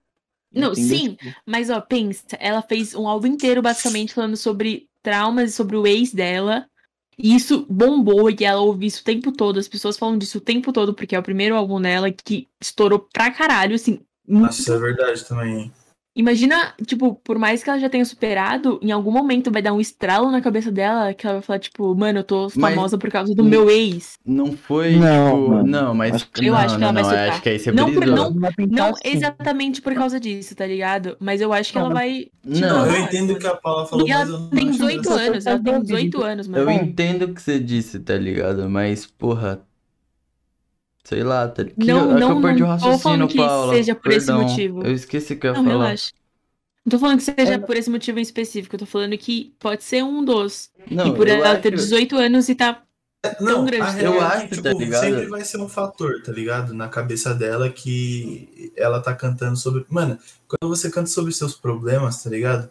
Não, 0.54 0.76
entendeu? 0.76 0.76
sim, 0.76 1.18
Tipo, 1.18 1.36
mas 1.48 1.70
ó, 1.70 1.80
pensa, 1.82 2.36
ela 2.40 2.62
fez 2.62 2.94
um 2.94 3.08
álbum 3.08 3.28
inteiro 3.28 3.62
basicamente 3.62 4.14
falando 4.14 4.36
sobre 4.36 4.90
traumas 5.02 5.52
e 5.52 5.54
sobre 5.54 5.78
o 5.78 5.88
ex 5.88 6.14
dela. 6.14 6.68
E 7.18 7.36
isso 7.36 7.66
bombou 7.70 8.30
e 8.30 8.38
ela 8.44 8.62
ouve 8.62 8.86
isso 8.86 9.02
o 9.02 9.06
tempo 9.06 9.32
todo. 9.32 9.60
As 9.60 9.68
pessoas 9.68 9.98
falam 9.98 10.18
disso 10.18 10.38
o 10.38 10.42
tempo 10.42 10.72
todo, 10.72 10.94
porque 10.94 11.16
é 11.16 11.20
o 11.20 11.24
primeiro 11.24 11.56
álbum 11.56 11.80
dela 11.82 12.12
que 12.12 12.48
estourou 12.60 13.00
pra 13.14 13.32
caralho, 13.32 13.76
assim. 13.76 14.00
muito. 14.28 14.46
Nossa, 14.46 14.62
isso 14.62 14.74
é 14.74 14.78
verdade 14.80 15.26
também. 15.26 15.72
Imagina, 16.14 16.74
tipo, 16.86 17.16
por 17.24 17.40
mais 17.40 17.64
que 17.64 17.70
ela 17.70 17.80
já 17.80 17.90
tenha 17.90 18.04
superado, 18.04 18.78
em 18.82 18.92
algum 18.92 19.12
momento 19.12 19.50
vai 19.50 19.62
dar 19.62 19.72
um 19.72 19.80
estralo 19.80 20.30
na 20.30 20.42
cabeça 20.42 20.70
dela 20.70 21.14
que 21.14 21.26
ela 21.26 21.36
vai 21.36 21.42
falar, 21.42 21.60
tipo, 21.60 21.96
mano, 21.96 22.20
eu 22.20 22.24
tô 22.26 22.50
Mas- 22.54 22.76
famosa 22.76 22.98
por 22.98 23.10
causa 23.10 23.34
do 23.34 23.46
meu 23.46 23.70
ex. 23.70 24.20
Não 24.26 24.52
foi, 24.52 24.98
Não, 24.98 25.30
tipo. 25.40 25.50
mano. 25.52 25.64
Não, 25.68 25.94
mas. 25.96 26.16
Acho 26.16 26.30
que- 26.30 26.46
Eu 26.46 26.52
não, 26.52 26.60
acho 26.60 26.76
que 26.76 26.82
não, 26.82 26.88
ela 26.90 26.94
vai 26.94 27.04
não, 27.04 27.10
surtar. 27.10 27.30
acho 27.30 27.42
que 27.42 27.50
aí 27.50 27.60
você 27.60 27.72
Não, 27.72 27.94
por- 27.94 28.06
não- 28.06 28.34
vai 28.40 28.52
Não 28.70 28.86
assim, 28.90 29.02
exatamente 29.06 29.82
por 29.82 29.94
causa 29.94 30.20
disso, 30.20 30.54
tá 30.54 30.66
ligado? 30.68 31.16
Mas 31.18 31.40
eu 31.40 31.54
acho 31.54 31.72
que 31.72 31.78
ela 31.78 31.90
vai. 31.94 32.26
Não, 32.44 32.60
Não, 32.60 32.86
eu 32.88 33.02
entendo 33.04 33.32
o 33.34 33.40
que 33.40 33.48
a 33.48 33.56
Paula 33.56 33.86
falou, 33.86 34.06
E 34.06 34.10
mas 34.10 34.28
eu 34.30 34.36
ela 34.36 34.50
tem 34.50 34.60
acho 34.70 34.72
18 34.72 35.00
engraçado. 35.00 35.28
anos, 35.30 35.46
ela 35.46 35.60
tem 35.64 35.82
18 35.82 36.24
anos, 36.24 36.48
Eu 36.48 36.52
mano. 36.66 36.72
entendo 36.72 37.22
o 37.24 37.34
que 37.34 37.42
você 37.42 37.58
disse, 37.58 38.00
tá 38.02 38.18
ligado? 38.18 38.70
Mas, 38.70 39.06
porra. 39.06 39.62
Sei 41.04 41.24
lá, 41.24 41.48
tá 41.48 41.64
ligado? 41.64 41.86
Não, 41.88 42.12
é 42.12 42.14
que 42.14 42.20
não, 42.20 42.30
eu 42.36 42.42
perdi 42.42 42.64
o 42.64 42.68
não 42.68 42.78
tô 42.78 42.84
raciocínio, 42.86 43.00
falando 43.00 43.28
que 43.28 43.38
Paula. 43.38 43.74
seja 43.74 43.96
por 43.96 44.12
esse 44.12 44.26
Perdão. 44.28 44.44
motivo. 44.48 44.84
Eu 44.86 44.94
esqueci 44.94 45.34
o 45.34 45.40
que 45.40 45.48
eu 45.48 45.52
ia 45.54 45.58
Não, 45.58 45.64
falar. 45.66 45.84
relaxa. 45.86 46.12
Não 46.86 46.90
tô 46.92 47.00
falando 47.00 47.18
que 47.18 47.24
seja 47.24 47.54
É. 47.54 47.58
por 47.58 47.76
esse 47.78 47.90
motivo 47.90 48.20
em 48.20 48.22
específico, 48.22 48.76
eu 48.76 48.80
tô 48.80 48.86
falando 48.86 49.18
que 49.18 49.54
pode 49.60 49.84
ser 49.84 50.04
um 50.04 50.24
dos. 50.24 50.70
Não, 50.90 51.08
e 51.08 51.16
por 51.16 51.28
eu 51.28 51.36
ela 51.36 51.52
acho- 51.54 51.62
ter 51.62 51.72
18 51.76 52.16
anos 52.18 52.50
e 52.50 52.56
tá. 52.56 52.84
Não, 53.40 53.66
grande, 53.66 53.84
a 53.84 53.86
tá 53.86 53.92
real 53.92 54.14
ligado? 54.14 54.32
é 54.32 54.36
Eu 54.36 54.38
que, 54.38 54.38
acho, 54.38 54.48
tipo, 54.48 54.64
tá 54.64 54.74
ligado? 54.74 55.02
sempre 55.02 55.26
vai 55.28 55.46
ser 55.46 55.58
um 55.60 55.70
fator, 55.70 56.24
tá 56.24 56.32
ligado? 56.32 56.74
Na 56.74 56.88
cabeça 56.88 57.36
dela 57.36 57.70
que 57.70 58.72
ela 58.76 59.00
tá 59.00 59.14
cantando 59.14 59.56
sobre. 59.58 59.86
Mano, 59.90 60.18
quando 60.48 60.68
você 60.76 60.90
canta 60.90 61.08
sobre 61.08 61.32
seus 61.32 61.54
problemas, 61.56 62.24
tá 62.24 62.30
ligado? 62.32 62.68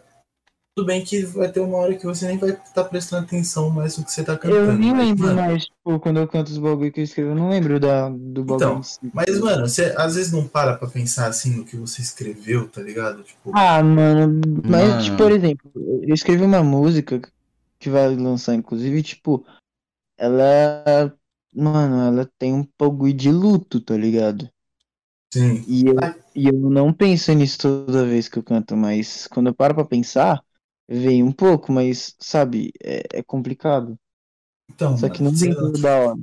Tudo 0.75 0.85
bem 0.87 1.03
que 1.03 1.21
vai 1.25 1.51
ter 1.51 1.59
uma 1.61 1.77
hora 1.77 1.97
que 1.97 2.05
você 2.05 2.27
nem 2.27 2.37
vai 2.37 2.49
estar 2.51 2.83
prestando 2.85 3.25
atenção 3.25 3.69
mais 3.69 3.97
no 3.97 4.03
que 4.05 4.11
você 4.11 4.23
tá 4.23 4.37
cantando. 4.37 4.55
Eu 4.55 4.77
nem 4.77 4.93
lembro 4.95 5.23
mano, 5.23 5.41
mais, 5.41 5.65
tipo, 5.65 5.99
quando 5.99 6.19
eu 6.19 6.27
canto 6.27 6.49
os 6.49 6.57
bagulho 6.57 6.91
que 6.91 6.99
eu 6.99 7.03
escrevo, 7.03 7.31
eu 7.31 7.35
não 7.35 7.49
lembro 7.49 7.79
da, 7.79 8.09
do 8.09 8.43
bagulho 8.43 8.83
Então, 8.83 8.83
si. 8.83 8.99
Mas, 9.13 9.39
mano, 9.39 9.67
você 9.67 9.93
às 9.97 10.15
vezes 10.15 10.31
não 10.31 10.47
para 10.47 10.77
pra 10.77 10.87
pensar 10.87 11.27
assim 11.27 11.55
no 11.55 11.65
que 11.65 11.75
você 11.75 12.01
escreveu, 12.01 12.67
tá 12.69 12.81
ligado? 12.81 13.23
Tipo, 13.23 13.51
Ah, 13.53 13.83
mano, 13.83 14.41
mas, 14.65 14.95
Mano. 14.95 15.03
tipo, 15.03 15.17
por 15.17 15.31
exemplo, 15.31 15.71
eu 15.75 16.13
escrevi 16.13 16.43
uma 16.43 16.63
música 16.63 17.19
que 17.79 17.89
vai 17.89 18.15
lançar, 18.15 18.55
inclusive, 18.55 19.03
tipo, 19.03 19.45
ela, 20.17 21.17
mano, 21.53 22.01
ela 22.03 22.31
tem 22.39 22.53
um 22.53 22.67
bagulho 22.79 23.13
de 23.13 23.31
luto, 23.31 23.81
tá 23.81 23.97
ligado? 23.97 24.49
sim. 25.33 25.65
E 25.65 25.85
eu, 25.87 25.95
e 26.35 26.47
eu 26.47 26.53
não 26.69 26.93
penso 26.93 27.31
nisso 27.33 27.57
toda 27.59 28.05
vez 28.05 28.27
que 28.27 28.37
eu 28.39 28.43
canto, 28.43 28.75
mas 28.75 29.27
quando 29.27 29.47
eu 29.47 29.53
paro 29.55 29.75
pra 29.75 29.85
pensar, 29.85 30.43
vem 30.91 31.23
um 31.23 31.31
pouco, 31.31 31.71
mas, 31.71 32.15
sabe, 32.19 32.71
é, 32.83 33.03
é 33.13 33.23
complicado. 33.23 33.97
Então, 34.69 34.97
Só 34.97 35.09
que 35.09 35.23
não 35.23 35.31
vem 35.31 35.53
tudo 35.53 35.79
da 35.81 35.95
hora. 35.97 36.19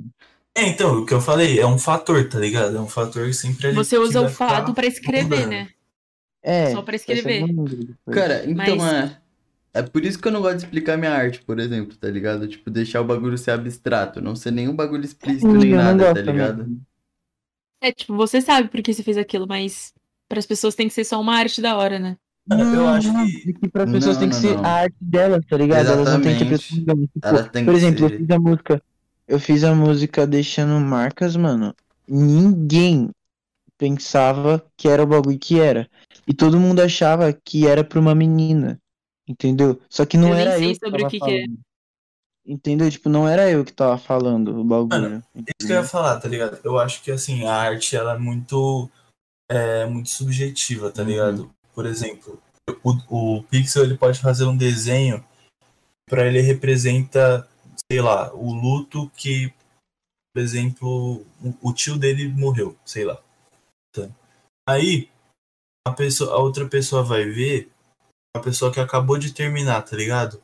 É, 0.55 0.63
então, 0.67 1.01
o 1.01 1.05
que 1.05 1.13
eu 1.13 1.21
falei 1.21 1.59
é 1.59 1.65
um 1.65 1.77
fator, 1.77 2.27
tá 2.27 2.39
ligado? 2.39 2.75
É 2.75 2.81
um 2.81 2.87
fator 2.87 3.25
que 3.27 3.33
sempre 3.33 3.67
ali 3.67 3.75
Você 3.75 3.97
usa 3.97 4.21
o 4.21 4.29
fado 4.29 4.73
pra 4.73 4.85
escrever, 4.85 5.23
mudando. 5.23 5.49
né? 5.49 5.69
É, 6.41 6.71
Só 6.71 6.81
pra 6.81 6.95
essa 6.95 7.11
é 7.11 7.15
escrever. 7.15 7.45
Cara, 8.11 8.49
então 8.49 8.77
Mas- 8.77 8.93
é. 9.11 9.17
É 9.71 9.83
por 9.83 10.03
isso 10.03 10.19
que 10.19 10.27
eu 10.27 10.31
não 10.31 10.41
gosto 10.41 10.57
de 10.57 10.63
explicar 10.63 10.97
minha 10.97 11.11
arte, 11.11 11.43
por 11.43 11.59
exemplo, 11.59 11.95
tá 11.95 12.09
ligado? 12.09 12.47
Tipo, 12.47 12.71
deixar 12.71 13.01
o 13.01 13.05
bagulho 13.05 13.37
ser 13.37 13.51
abstrato, 13.51 14.19
não 14.19 14.35
ser 14.35 14.49
nenhum 14.51 14.75
bagulho 14.75 15.05
explícito 15.05 15.47
nem 15.47 15.75
nada, 15.75 16.05
gosto 16.05 16.25
tá 16.25 16.31
ligado? 16.31 16.63
também. 16.63 16.81
É, 17.79 17.91
tipo, 17.91 18.15
você 18.15 18.41
sabe 18.41 18.67
por 18.67 18.81
que 18.81 18.91
você 18.91 19.03
fez 19.03 19.15
aquilo, 19.15 19.47
mas 19.47 19.93
para 20.27 20.39
as 20.39 20.45
pessoas 20.47 20.73
tem 20.73 20.87
que 20.87 20.93
ser 20.93 21.03
só 21.03 21.21
uma 21.21 21.35
arte 21.35 21.61
da 21.61 21.77
hora, 21.77 21.99
né? 21.99 22.17
Mano, 22.47 22.75
eu 22.75 22.87
acho 22.87 23.11
que- 23.11 23.49
é 23.49 23.53
que 23.53 23.69
para 23.69 23.85
pessoas 23.85 24.15
Não, 24.15 24.19
tem 24.21 24.29
que 24.29 24.35
não, 24.35 24.41
ser 24.41 24.55
não. 24.55 24.65
a 24.65 24.69
arte 24.69 24.95
delas, 24.99 25.45
tá 25.47 25.57
ligado? 25.57 25.87
Elas 25.87 26.09
não 26.09 26.21
têm 26.21 26.35
que 26.37 26.45
Exatamente. 26.45 26.85
prestar 26.85 26.95
tipo, 27.43 27.53
Por 27.53 27.63
que 27.65 27.71
exemplo, 27.71 28.05
eu 28.05 28.09
ser- 28.09 28.17
fiz 28.17 28.29
a 28.31 28.39
música, 28.39 28.83
eu 29.27 29.39
fiz 29.39 29.63
a 29.63 29.75
música 29.75 30.27
deixando 30.27 30.79
marcas, 30.79 31.35
mano. 31.35 31.75
Ninguém 32.07 33.11
pensava 33.77 34.65
que 34.75 34.87
era 34.87 35.03
o 35.03 35.07
bagulho 35.07 35.37
que 35.39 35.59
era. 35.59 35.87
E 36.27 36.33
todo 36.33 36.59
mundo 36.59 36.81
achava 36.81 37.31
que 37.31 37.67
era 37.67 37.83
pra 37.83 37.99
uma 37.99 38.15
menina. 38.15 38.79
Entendeu? 39.27 39.79
Só 39.89 40.05
que 40.07 40.17
não 40.17 40.29
Eu 40.29 40.33
nem 40.35 40.41
era 40.41 40.57
sei 40.57 40.65
eu 40.69 40.73
que 40.73 40.79
sobre 40.79 40.91
tava 41.03 41.07
o 41.07 41.09
que 41.11 41.19
que 41.19 41.25
é. 41.31 41.41
falando. 41.45 41.59
Entendeu? 42.45 42.89
Tipo, 42.89 43.09
não 43.09 43.27
era 43.27 43.49
eu 43.51 43.63
que 43.63 43.71
tava 43.71 43.95
falando 43.97 44.59
o 44.59 44.63
bagulho. 44.63 44.89
Mano, 44.89 45.23
Isso 45.35 45.67
que 45.67 45.71
eu 45.73 45.77
ia 45.77 45.83
falar, 45.83 46.19
tá 46.19 46.27
ligado? 46.27 46.59
Eu 46.63 46.79
acho 46.79 47.03
que 47.03 47.11
assim, 47.11 47.45
a 47.45 47.53
arte 47.53 47.95
ela 47.95 48.15
é 48.15 48.17
muito 48.17 48.89
é 49.51 49.85
muito 49.85 50.09
subjetiva, 50.09 50.91
tá 50.91 51.01
Uhum. 51.03 51.07
ligado? 51.09 51.51
Por 51.79 51.85
exemplo, 51.85 52.43
o, 52.83 53.37
o 53.37 53.43
Pixel 53.43 53.85
ele 53.85 53.97
pode 53.97 54.19
fazer 54.19 54.43
um 54.43 54.57
desenho 54.57 55.25
pra 56.09 56.27
ele 56.27 56.41
representa, 56.41 57.47
sei 57.89 58.01
lá, 58.01 58.33
o 58.33 58.51
luto 58.51 59.09
que, 59.15 59.53
por 60.35 60.41
exemplo, 60.43 61.25
o, 61.41 61.69
o 61.69 61.71
tio 61.73 61.97
dele 61.97 62.27
morreu, 62.27 62.77
sei 62.83 63.05
lá. 63.05 63.17
Tá? 63.95 64.09
Aí 64.67 65.09
a 65.87 65.93
pessoa, 65.93 66.33
a 66.33 66.37
outra 66.39 66.67
pessoa 66.67 67.01
vai 67.01 67.23
ver 67.23 67.71
a 68.35 68.41
pessoa 68.41 68.73
que 68.73 68.81
acabou 68.81 69.17
de 69.17 69.31
terminar, 69.31 69.81
tá 69.83 69.95
ligado? 69.95 70.43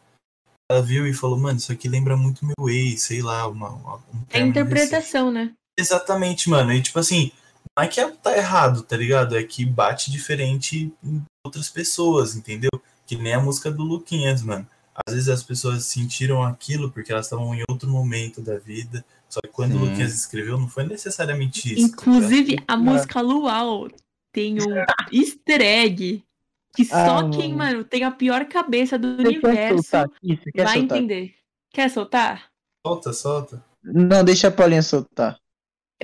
ela 0.71 0.81
viu 0.81 1.05
e 1.05 1.13
falou, 1.13 1.37
mano, 1.37 1.57
isso 1.57 1.73
aqui 1.73 1.89
lembra 1.89 2.15
muito 2.15 2.45
meu 2.45 2.69
ex, 2.69 3.03
sei 3.03 3.21
lá, 3.21 3.45
uma, 3.45 3.71
uma- 3.71 3.97
um 3.97 4.25
É 4.31 4.39
interpretação, 4.39 5.29
né? 5.29 5.53
Exatamente, 5.77 6.49
mano. 6.49 6.71
E 6.71 6.81
tipo 6.81 6.97
assim, 6.97 7.29
não 7.77 7.83
é 7.83 7.87
que 7.87 7.99
é- 7.99 8.09
tá 8.11 8.35
errado, 8.37 8.81
tá 8.83 8.95
ligado? 8.97 9.37
É 9.37 9.43
que 9.43 9.65
bate 9.65 10.11
diferente 10.11 10.93
em 11.03 11.23
outras 11.45 11.69
pessoas, 11.69 12.35
entendeu? 12.35 12.71
Que 13.05 13.15
nem 13.15 13.33
a 13.33 13.39
música 13.39 13.69
do 13.71 13.83
Luquinhas, 13.83 14.41
mano. 14.41 14.67
Às 15.05 15.13
vezes 15.13 15.29
as 15.29 15.43
pessoas 15.43 15.83
sentiram 15.85 16.41
aquilo 16.41 16.89
porque 16.89 17.11
elas 17.11 17.25
estavam 17.25 17.53
em 17.53 17.63
outro 17.69 17.89
momento 17.89 18.41
da 18.41 18.57
vida. 18.57 19.03
Só 19.29 19.41
que 19.41 19.49
quando 19.49 19.75
o 19.75 19.79
Sim. 19.79 19.89
Luquinhas 19.89 20.13
escreveu, 20.13 20.57
não 20.57 20.69
foi 20.69 20.85
necessariamente 20.85 21.73
isso. 21.73 21.89
tá? 21.89 21.93
Inclusive, 22.01 22.57
a 22.67 22.77
música 22.77 23.19
Luau 23.21 23.89
tem 24.33 24.55
um 24.61 24.75
easter 25.11 25.61
egg 25.61 26.23
que 26.73 26.85
só 26.85 27.19
Ah, 27.19 27.29
quem, 27.29 27.53
mano. 27.53 27.83
tem 27.83 28.03
a 28.03 28.11
pior 28.11 28.45
cabeça 28.45 28.97
do 28.97 29.15
Você 29.17 29.23
quer 29.23 29.27
universo 29.27 29.83
quer 30.53 30.63
vai 30.63 30.77
soltar? 30.79 30.97
entender. 30.97 31.35
Quer 31.73 31.89
soltar? 31.89 32.45
Solta, 32.85 33.11
solta. 33.13 33.65
Não, 33.83 34.23
deixa 34.23 34.47
a 34.47 34.51
Paulinha 34.51 34.81
soltar. 34.81 35.37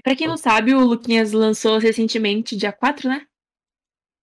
Pra 0.03 0.15
quem 0.15 0.27
não 0.27 0.37
sabe, 0.37 0.73
o 0.73 0.85
Luquinhas 0.85 1.31
lançou 1.31 1.77
recentemente, 1.77 2.55
dia 2.55 2.71
4, 2.71 3.09
né? 3.09 3.25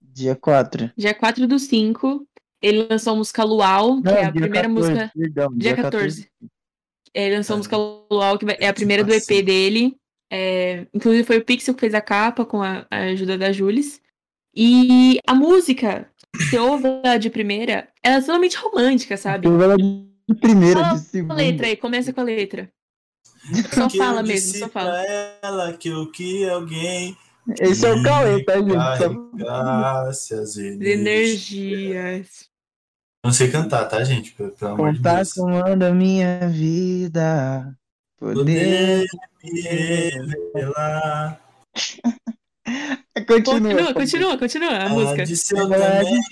Dia 0.01 0.35
4. 0.35 0.93
Dia 0.97 1.15
4 1.15 1.47
do 1.47 1.59
5. 1.59 2.27
Ele 2.61 2.87
lançou 2.91 3.13
a 3.13 3.17
música 3.17 3.45
Luau, 3.45 4.03
que 4.03 4.09
é 4.09 4.25
a 4.25 4.33
primeira 4.33 4.69
música. 4.69 5.13
Perdão, 5.15 5.49
Dia 5.55 5.77
14. 5.77 6.31
Ele 7.15 7.37
lançou 7.37 7.55
a 7.55 7.57
música 7.59 7.77
Luau, 7.77 8.39
que 8.39 8.47
é 8.59 8.69
a 8.69 8.75
primeira 8.75 9.05
do 9.05 9.13
EP 9.13 9.45
dele. 9.45 9.97
É, 10.31 10.87
inclusive 10.93 11.25
foi 11.25 11.39
o 11.39 11.45
Pixel 11.45 11.75
que 11.75 11.81
fez 11.81 11.95
a 11.95 12.01
capa 12.01 12.45
com 12.45 12.63
a, 12.63 12.87
ajuda 12.91 13.39
da 13.39 13.53
Jules. 13.53 14.01
E 14.55 15.19
a 15.27 15.35
música, 15.35 16.11
você 16.35 16.59
ouve 16.59 16.85
ela 17.05 17.17
de 17.17 17.31
primeira, 17.31 17.89
ela 18.03 18.17
é 18.17 18.21
totalmente 18.21 18.57
romântica, 18.57 19.17
sabe? 19.17 19.47
Eu 19.47 19.63
ela 19.63 19.77
de 19.77 20.35
primeira, 20.41 20.81
Fala 20.81 20.95
de 20.95 21.01
segunda. 21.01 21.35
a 21.35 21.37
letra 21.37 21.67
aí, 21.67 21.77
começa 21.77 22.13
com 22.13 22.21
a 22.21 22.25
letra. 22.25 22.71
Só 23.75 23.91
fala 23.91 24.21
eu 24.21 24.27
mesmo, 24.27 24.53
disse 24.53 24.59
só 24.59 24.69
fala. 24.69 24.91
Pra 24.91 25.39
ela 25.43 25.73
que 25.73 25.89
eu 25.89 26.11
queria 26.11 26.53
alguém. 26.53 27.17
Esse 27.61 27.87
é 27.87 27.93
o 27.93 28.03
Cauê, 28.03 28.45
tá, 28.45 28.55
gente? 28.57 28.77
De 30.79 30.93
energias. 30.93 30.99
energias. 31.01 32.49
Não 33.25 33.33
sei 33.33 33.51
cantar, 33.51 33.87
tá, 33.87 34.05
gente? 34.05 34.33
Pelo, 34.33 34.51
pelo 34.53 34.73
amor 34.73 34.93
de 34.93 34.99
Contar 34.99 35.17
Deus. 35.17 35.33
comando 35.33 35.83
a 35.83 35.93
minha 35.93 36.49
vida. 36.49 37.75
Poder. 38.19 39.07
Poder 39.07 39.07
me 39.43 39.61
revelar. 40.55 41.41
Continua. 43.27 43.93
Continua, 43.93 43.95
continua, 43.95 44.39
continua 44.39 44.77
a 44.79 44.89
música. 44.91 45.25
de 45.25 45.33
disse 45.33 45.55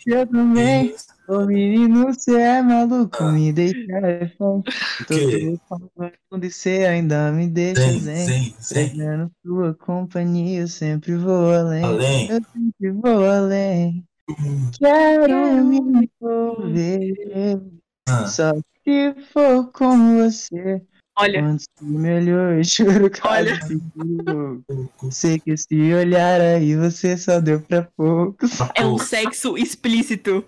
eu 0.07 0.27
também. 0.27 0.95
Ô 1.29 1.45
menino, 1.45 2.07
você 2.07 2.37
é 2.39 2.63
maluco, 2.63 3.17
Ah. 3.25 3.33
me 3.33 3.53
deixa 3.53 3.79
refém. 4.01 4.63
Todo 5.09 5.61
falando 5.69 6.45
e 6.45 6.51
você 6.51 6.85
ainda 6.89 7.33
me 7.33 7.49
deixa 7.49 7.81
Zen, 7.81 7.99
zen. 8.01 8.55
zen. 8.61 8.89
Pegando 8.91 9.31
sua 9.45 9.75
companhia, 9.75 10.61
eu 10.61 10.69
sempre 10.69 11.17
vou 11.17 11.53
além. 11.53 11.85
Além. 11.85 12.29
Eu 12.31 12.41
sempre 12.53 12.91
vou 12.93 13.29
além. 13.29 14.05
Hum, 14.31 14.71
Quero 14.79 15.65
me 15.65 16.09
envolver. 16.23 17.61
ah, 18.09 18.27
Só 18.27 18.53
se 18.85 19.15
for 19.33 19.71
com 19.73 20.19
você. 20.19 20.81
Olha, 21.19 21.41
Quanto 21.43 21.65
melhor, 21.81 22.63
juro 22.63 23.09
que 23.09 23.27
Olha. 23.27 23.59
Sei 25.11 25.39
que 25.41 25.53
esse 25.53 25.95
olhar 25.95 26.41
aí 26.41 26.77
você 26.77 27.17
só 27.17 27.41
deu 27.41 27.61
pra 27.61 27.89
poucos. 27.97 28.59
é 28.75 28.85
um 28.85 28.99
sexo 28.99 29.57
explícito. 29.57 30.45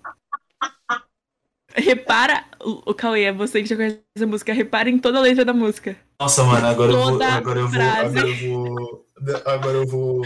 Repara, 1.79 2.45
o 2.61 2.93
Cauê, 2.95 3.24
é 3.24 3.33
você 3.33 3.62
que 3.62 3.68
já 3.68 3.76
conhece 3.76 4.01
a 4.20 4.26
música, 4.26 4.53
repara 4.53 4.91
em 4.91 4.99
toda 4.99 5.18
a 5.18 5.22
letra 5.22 5.45
da 5.45 5.53
música. 5.53 5.97
Nossa, 6.20 6.43
mano, 6.45 6.66
agora 6.66 6.93
eu 6.93 6.99
vou. 6.99 7.22
Agora 7.22 7.59
eu 7.61 7.68
vou. 7.68 7.81
Agora 7.81 8.29
eu 8.29 8.37
vou. 8.37 9.07
Agora 9.45 9.76
eu 9.76 9.87
vou. 9.87 10.22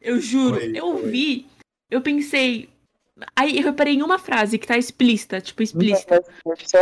Eu 0.00 0.20
juro, 0.20 0.60
eu 0.60 0.86
ouvi, 0.86 1.46
eu 1.90 2.00
pensei. 2.00 2.68
Aí 3.36 3.56
eu 3.58 3.62
reparei 3.64 3.94
em 3.94 4.02
uma 4.02 4.18
frase 4.18 4.58
que 4.58 4.66
tá 4.66 4.76
explícita, 4.76 5.40
tipo, 5.40 5.62
explícita. 5.62 6.22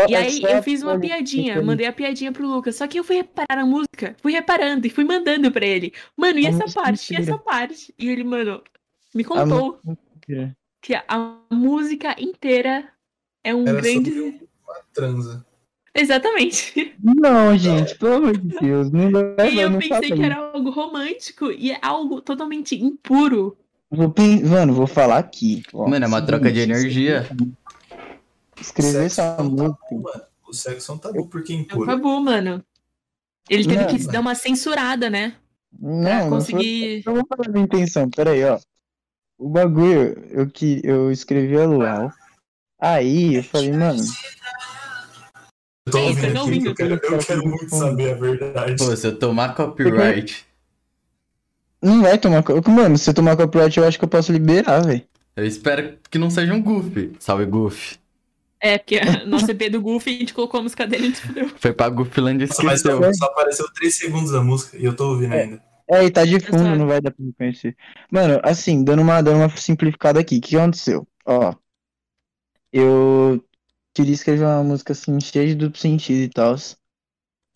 E 0.08 0.14
é 0.14 0.18
aí 0.18 0.42
eu 0.42 0.62
fiz 0.62 0.82
uma 0.82 0.94
a- 0.94 0.98
piadinha, 0.98 1.60
mandei 1.62 1.86
a 1.86 1.92
piadinha 1.92 2.32
pro 2.32 2.46
Lucas. 2.48 2.76
Só 2.76 2.86
que 2.86 2.98
eu 2.98 3.04
fui 3.04 3.16
reparar 3.16 3.56
na 3.56 3.66
música, 3.66 4.16
fui 4.20 4.32
reparando 4.32 4.86
e 4.86 4.90
fui 4.90 5.04
mandando 5.04 5.52
pra 5.52 5.66
ele. 5.66 5.92
Mano, 6.16 6.38
e 6.38 6.46
A 6.46 6.48
essa 6.50 6.64
parte? 6.72 7.12
E 7.12 7.16
essa 7.16 7.38
parte? 7.38 7.94
E 7.98 8.08
ele, 8.08 8.24
mano, 8.24 8.62
me 9.14 9.22
A 9.22 9.26
contou 9.26 9.78
que 10.80 10.94
a 10.94 11.36
música 11.50 12.16
inteira 12.18 12.88
é 13.44 13.54
um 13.54 13.66
Era 13.66 13.80
grande. 13.80 14.10
sobre 14.10 14.48
uma 14.64 14.74
transa. 14.92 15.46
Exatamente. 15.94 16.94
Não, 17.02 17.56
gente, 17.56 17.94
pelo 17.98 18.14
amor 18.14 18.36
de 18.38 18.58
Deus, 18.58 18.90
não 18.90 19.10
leva, 19.10 19.46
E 19.48 19.60
eu 19.60 19.68
não 19.70 19.78
pensei 19.78 20.12
que 20.12 20.22
era 20.22 20.36
algo 20.36 20.70
romântico 20.70 21.50
e 21.50 21.70
é 21.70 21.78
algo 21.82 22.20
totalmente 22.22 22.74
impuro. 22.74 23.56
Vou 23.90 24.12
Mano, 24.48 24.72
vou 24.72 24.86
falar 24.86 25.18
aqui. 25.18 25.62
ó. 25.74 25.86
Mano, 25.86 26.04
é 26.06 26.08
uma 26.08 26.24
troca 26.24 26.50
de 26.50 26.60
energia. 26.60 27.28
Escrever 28.58 28.92
Sexo 29.10 29.20
essa 29.20 29.36
é 29.38 29.42
música. 29.42 29.76
tabu, 29.88 30.02
mano. 30.02 30.22
O 30.48 30.54
sexo 30.54 30.92
é 30.92 30.94
um 30.94 30.98
tabu 30.98 31.26
porque 31.28 31.52
é 31.52 31.56
É 31.56 31.58
um 31.58 31.62
impuro. 31.62 31.86
tabu, 31.86 32.20
mano. 32.20 32.64
Ele 33.50 33.64
teve 33.64 33.76
Não, 33.82 33.86
que 33.88 33.98
mano. 33.98 34.12
dar 34.12 34.20
uma 34.20 34.34
censurada, 34.34 35.10
né? 35.10 35.34
Pra 35.78 35.90
Não, 35.90 36.30
não 36.30 36.40
foi 36.40 36.54
conseguir. 36.54 37.02
Eu 37.04 37.14
vou 37.14 37.26
falar 37.26 37.48
a 37.48 37.52
minha 37.52 37.64
intenção, 37.64 38.08
peraí, 38.08 38.44
ó. 38.44 38.58
O 39.36 39.48
bagulho, 39.48 40.24
eu, 40.30 40.48
que, 40.48 40.80
eu 40.84 41.10
escrevi 41.10 41.56
a 41.58 41.66
Luau. 41.66 42.10
Aí 42.82 43.36
eu 43.36 43.44
falei, 43.44 43.72
mano, 43.72 44.02
Eu 45.86 45.92
tô 45.92 45.98
Ei, 45.98 46.08
ouvindo 46.08 46.38
aqui, 46.38 46.66
eu 46.66 46.74
quero, 46.74 46.94
eu 46.94 47.18
quero 47.18 47.46
muito 47.48 47.70
saber 47.70 48.10
a 48.10 48.14
verdade. 48.14 48.76
Pô, 48.76 48.96
se 48.96 49.06
eu 49.06 49.18
tomar 49.18 49.54
copyright, 49.54 50.44
não 51.82 52.02
vai 52.02 52.18
tomar. 52.18 52.42
co- 52.42 52.60
Mano, 52.70 52.98
se 52.98 53.08
eu 53.10 53.14
tomar 53.14 53.36
copyright, 53.36 53.78
eu 53.78 53.86
acho 53.86 53.98
que 53.98 54.04
eu 54.04 54.08
posso 54.08 54.32
liberar, 54.32 54.84
velho. 54.84 55.02
eu 55.36 55.46
espero 55.46 55.96
que 56.10 56.18
não 56.18 56.30
seja 56.30 56.52
um 56.52 56.62
goof. 56.62 57.12
Salve, 57.18 57.46
goof. 57.46 57.98
É, 58.60 58.78
porque 58.78 59.00
no 59.26 59.40
CP 59.40 59.70
do 59.70 59.80
Goofy 59.80 60.10
a 60.14 60.18
gente 60.20 60.34
colocou 60.34 60.60
a 60.60 60.62
música 60.62 60.86
dele 60.86 61.08
e 61.08 61.14
fudeu. 61.14 61.48
Foi 61.56 61.72
pra 61.72 61.88
Goofland 61.88 62.44
e 62.44 62.46
Nossa, 62.46 62.62
mas 62.62 62.80
esqueceu. 62.80 63.02
só, 63.02 63.12
só 63.12 63.24
apareceu 63.26 63.66
3 63.74 63.94
segundos 63.96 64.30
da 64.30 64.40
música 64.42 64.76
e 64.76 64.84
eu 64.84 64.94
tô 64.94 65.08
ouvindo 65.10 65.32
ainda. 65.34 65.62
É, 65.90 66.04
e 66.04 66.10
tá 66.10 66.24
de 66.24 66.38
fundo, 66.38 66.62
não 66.76 66.86
vai 66.86 67.00
dar 67.00 67.10
pra 67.10 67.24
me 67.24 67.32
conhecer. 67.32 67.76
Mano, 68.10 68.40
assim, 68.44 68.84
dando 68.84 69.02
uma, 69.02 69.20
dando 69.20 69.38
uma 69.38 69.48
simplificada 69.56 70.20
aqui, 70.20 70.38
o 70.38 70.40
que 70.40 70.56
aconteceu? 70.56 71.06
Ó, 71.26 71.52
eu 72.72 73.44
queria 73.94 74.14
escrever 74.14 74.44
uma 74.44 74.64
música 74.64 74.92
assim, 74.92 75.20
cheia 75.20 75.48
de 75.48 75.54
duplo 75.56 75.78
sentido 75.80 76.22
e 76.22 76.28
tal. 76.30 76.56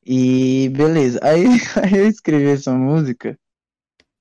E 0.04 0.68
beleza. 0.70 1.18
Aí, 1.22 1.44
aí 1.82 1.98
eu 1.98 2.08
escrevi 2.08 2.50
essa 2.50 2.72
música. 2.72 3.38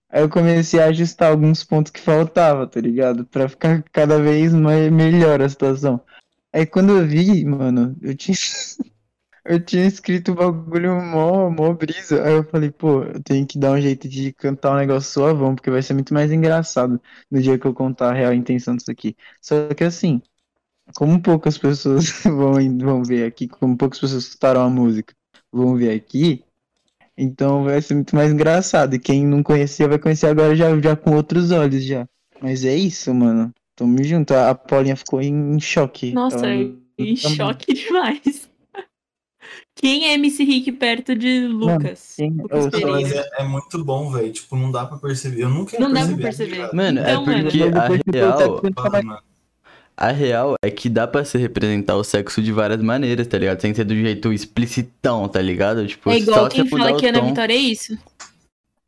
Aí 0.10 0.22
eu 0.22 0.30
comecei 0.30 0.80
a 0.82 0.88
ajustar 0.88 1.32
alguns 1.32 1.64
pontos 1.64 1.92
que 1.92 2.00
faltava, 2.00 2.68
tá 2.68 2.80
ligado? 2.82 3.26
Pra 3.26 3.50
ficar 3.50 3.84
cada 3.92 4.22
vez 4.22 4.54
mais, 4.54 4.92
melhor 4.92 5.42
a 5.42 5.50
situação. 5.50 6.02
Aí 6.54 6.66
quando 6.66 6.92
eu 6.98 7.08
vi, 7.08 7.46
mano, 7.46 7.98
eu 8.02 8.16
tinha. 8.16 8.36
Eu 9.46 9.64
tinha 9.64 9.86
escrito 9.86 10.32
o 10.32 10.36
bagulho 10.36 11.00
mó, 11.02 11.50
mó 11.52 11.74
brisa. 11.74 12.24
Aí 12.26 12.34
eu 12.34 12.44
falei, 12.44 12.72
pô, 12.72 13.04
eu 13.04 13.22
tenho 13.24 13.46
que 13.48 13.60
dar 13.60 13.72
um 13.74 13.82
jeito 13.82 14.10
de 14.10 14.34
cantar 14.34 14.74
um 14.74 14.78
negócio 14.78 15.12
suavão, 15.12 15.56
porque 15.56 15.70
vai 15.70 15.82
ser 15.84 15.94
muito 15.94 16.14
mais 16.14 16.32
engraçado 16.32 17.02
no 17.30 17.42
dia 17.42 17.58
que 17.60 17.66
eu 17.68 17.74
contar 17.74 18.10
a 18.12 18.14
real 18.14 18.34
intenção 18.34 18.76
disso 18.76 18.92
aqui. 18.92 19.16
Só 19.42 19.68
que 19.74 19.84
assim, 19.84 20.22
como 20.96 21.22
poucas 21.22 21.58
pessoas 21.58 22.10
vão, 22.24 22.54
vão 22.78 23.04
ver 23.04 23.26
aqui, 23.26 23.48
como 23.48 23.78
poucas 23.78 24.00
pessoas 24.00 24.24
escutaram 24.24 24.62
a 24.62 24.70
música 24.70 25.14
vão 25.52 25.76
ver 25.78 25.92
aqui, 25.92 26.44
então 27.18 27.64
vai 27.64 27.82
ser 27.82 27.94
muito 27.96 28.14
mais 28.14 28.30
engraçado. 28.32 28.94
E 28.96 29.00
quem 29.00 29.26
não 29.26 29.42
conhecia 29.42 29.88
vai 29.88 29.98
conhecer 29.98 30.28
agora 30.28 30.54
já, 30.56 30.78
já 30.82 30.96
com 30.98 31.16
outros 31.16 31.50
olhos 31.52 31.84
já. 31.86 32.06
Mas 32.42 32.66
é 32.66 32.76
isso, 32.76 33.14
mano. 33.14 33.54
Tamo 33.74 34.04
junto. 34.04 34.34
A 34.34 34.50
a 34.50 34.56
Paulinha 34.56 34.98
ficou 34.98 35.22
em 35.22 35.58
choque. 35.60 36.12
Nossa, 36.12 36.46
Ela 36.46 36.74
em 37.00 37.14
não- 37.14 37.16
choque 37.16 37.72
demais. 37.74 38.50
Quem 39.76 40.10
é 40.10 40.14
MC 40.16 40.44
Rick 40.44 40.72
perto 40.74 41.16
de 41.16 41.48
Lucas? 41.48 42.16
Lucas 42.20 42.64
sou- 42.64 42.72
Pereira. 42.72 42.92
Mas 43.02 43.12
é, 43.14 43.30
é 43.40 43.44
muito 43.44 43.84
bom, 43.84 44.10
velho. 44.12 44.32
Tipo, 44.34 44.56
não 44.58 44.72
dá 44.72 44.86
pra 44.86 44.98
perceber. 44.98 45.42
Eu 45.44 45.50
nunca 45.50 45.76
ia 45.76 45.80
Não 45.80 45.94
dá 45.94 46.06
pra 46.06 46.18
perceber. 46.18 46.50
tá 46.52 46.56
ligado? 46.56 46.76
Mano, 46.76 47.00
Então, 47.02 47.12
é 47.12 47.26
porque 47.26 47.60
mano, 47.60 47.78
a 47.78 47.88
real, 48.14 49.04
mano. 49.04 49.20
A 49.98 50.12
real 50.12 50.56
é 50.64 50.70
que 50.70 50.90
dá 50.90 51.08
pra 51.08 51.24
se 51.26 51.38
representar 51.38 51.96
o 51.96 52.04
sexo 52.04 52.42
de 52.42 52.52
várias 52.52 52.82
maneiras, 52.82 53.28
tá 53.28 53.38
ligado? 53.38 53.62
Sem 53.62 53.74
ser 53.74 53.84
do 53.86 53.96
jeito 53.96 54.32
explicitão, 54.34 55.28
tá 55.28 55.42
ligado? 55.42 55.86
Tipo, 55.88 56.10
É 56.12 56.18
igual 56.18 56.40
só 56.42 56.50
quem 56.50 56.68
fala 56.68 56.98
que 56.98 57.06
Ana 57.08 57.20
tom. 57.20 57.28
Vitória 57.28 57.54
é 57.54 57.58
isso. 57.58 57.98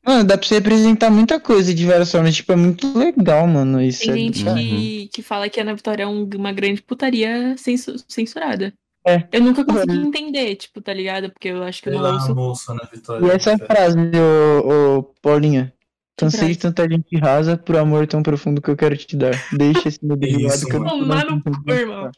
Mano, 0.05 0.23
dá 0.23 0.37
pra 0.37 0.47
você 0.47 0.55
representar 0.55 1.09
muita 1.09 1.37
coisa 1.39 1.73
de 1.73 1.85
várias 1.85 2.09
formas. 2.11 2.35
Tipo, 2.35 2.53
é 2.53 2.55
muito 2.55 2.97
legal, 2.97 3.45
mano. 3.45 3.81
Isso 3.81 4.01
Tem 4.03 4.11
é 4.11 4.15
gente 4.15 4.47
Uhum. 4.47 4.55
que, 4.55 5.09
que 5.13 5.21
fala 5.21 5.49
que 5.49 5.59
Ana 5.59 5.75
Vitória 5.75 6.03
é 6.03 6.07
um- 6.07 6.29
uma 6.35 6.53
grande 6.53 6.81
putaria 6.81 7.55
censu- 7.57 7.97
censurada. 8.07 8.71
É. 9.05 9.23
Eu 9.31 9.41
nunca 9.41 9.63
consegui 9.65 9.97
Uhum. 9.97 10.07
entender, 10.07 10.55
tipo, 10.55 10.81
tá 10.81 10.93
ligado? 10.93 11.29
Porque 11.29 11.47
eu 11.49 11.63
acho 11.63 11.81
que 11.81 11.89
eu 11.89 11.93
não 11.93 12.01
lá, 12.01 12.13
ouço. 12.13 12.35
moça 12.35 12.73
na 12.73 12.83
Vitória. 12.91 13.25
E 13.25 13.29
essa 13.31 13.57
frase, 13.57 13.97
ô, 13.97 14.97
ô 14.99 15.03
Paulinha? 15.21 15.73
Cansei 16.18 16.49
de 16.49 16.57
tanta 16.57 16.89
gente 16.89 17.15
rasa 17.15 17.55
por 17.55 17.78
amor 17.78 18.07
tão 18.07 18.24
profundo 18.24 18.59
que 18.59 18.72
eu 18.72 18.76
quero 18.76 18.97
te 18.97 19.15
dar. 19.15 19.34
Deixa 19.55 19.88
esse 19.88 20.03
meu 20.03 20.18
de 20.18 20.28
Isso, 20.28 20.47
lado 20.47 20.65
que 20.65 20.76
eu 20.76 20.80
não 20.80 20.99
Tomar 20.99 21.26
no 21.26 21.43
cu, 21.43 21.72
irmão. 21.72 22.11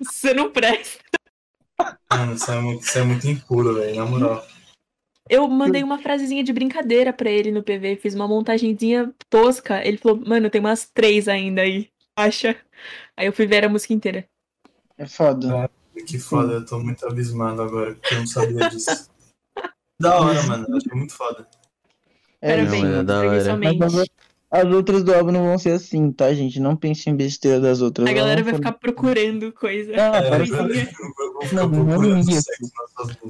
Você 0.00 0.32
não 0.32 0.50
presta. 0.50 1.04
Mano, 2.10 2.34
isso 2.34 2.50
é 2.50 2.60
muito, 2.60 2.82
isso 2.82 2.98
é 2.98 3.02
muito 3.02 3.28
impuro, 3.28 3.74
velho, 3.74 3.96
na 3.96 4.06
moral. 4.06 4.46
Eu 5.28 5.46
mandei 5.46 5.84
uma 5.84 5.98
frasezinha 5.98 6.42
de 6.42 6.52
brincadeira 6.52 7.12
pra 7.12 7.30
ele 7.30 7.52
no 7.52 7.62
PV, 7.62 7.96
fiz 7.96 8.14
uma 8.14 8.26
montagenzinha 8.26 9.14
tosca. 9.28 9.86
Ele 9.86 9.98
falou, 9.98 10.18
mano, 10.26 10.50
tem 10.50 10.60
umas 10.60 10.90
três 10.92 11.28
ainda 11.28 11.60
aí, 11.60 11.88
acha? 12.16 12.56
Aí 13.16 13.26
eu 13.26 13.32
fui 13.32 13.46
ver 13.46 13.64
a 13.64 13.68
música 13.68 13.92
inteira. 13.92 14.26
É 14.96 15.06
foda. 15.06 15.70
Que 16.06 16.18
foda, 16.18 16.54
eu 16.54 16.64
tô 16.64 16.80
muito 16.80 17.06
abismado 17.06 17.60
agora, 17.60 17.94
porque 17.94 18.14
eu 18.14 18.18
não 18.18 18.26
sabia 18.26 18.68
disso. 18.70 19.08
Da 20.00 20.18
hora, 20.18 20.42
mano, 20.44 20.66
eu 20.66 20.78
achei 20.78 20.94
muito 20.94 21.12
foda. 21.12 21.46
É, 22.42 22.56
Parabéns, 22.56 22.82
não, 22.82 23.00
é 23.00 23.02
da 23.04 23.18
hora. 23.18 23.28
presencialmente. 23.28 23.78
Mas 23.78 23.94
as, 23.94 24.06
as 24.50 24.64
outras 24.64 25.04
do 25.04 25.14
álbum 25.14 25.30
não 25.32 25.44
vão 25.44 25.58
ser 25.58 25.70
assim, 25.72 26.10
tá, 26.10 26.32
gente? 26.34 26.58
Não 26.58 26.74
pense 26.74 27.08
em 27.08 27.14
besteira 27.14 27.60
das 27.60 27.80
outras. 27.80 28.08
A 28.08 28.12
galera 28.12 28.42
vai 28.42 28.52
não 28.52 28.58
ficar 28.58 28.72
procurando 28.72 29.52
coisa. 29.52 29.92
Ah, 29.94 30.18
É, 30.18 31.54
Não, 31.54 31.68
não 31.68 32.16
é. 32.16 32.20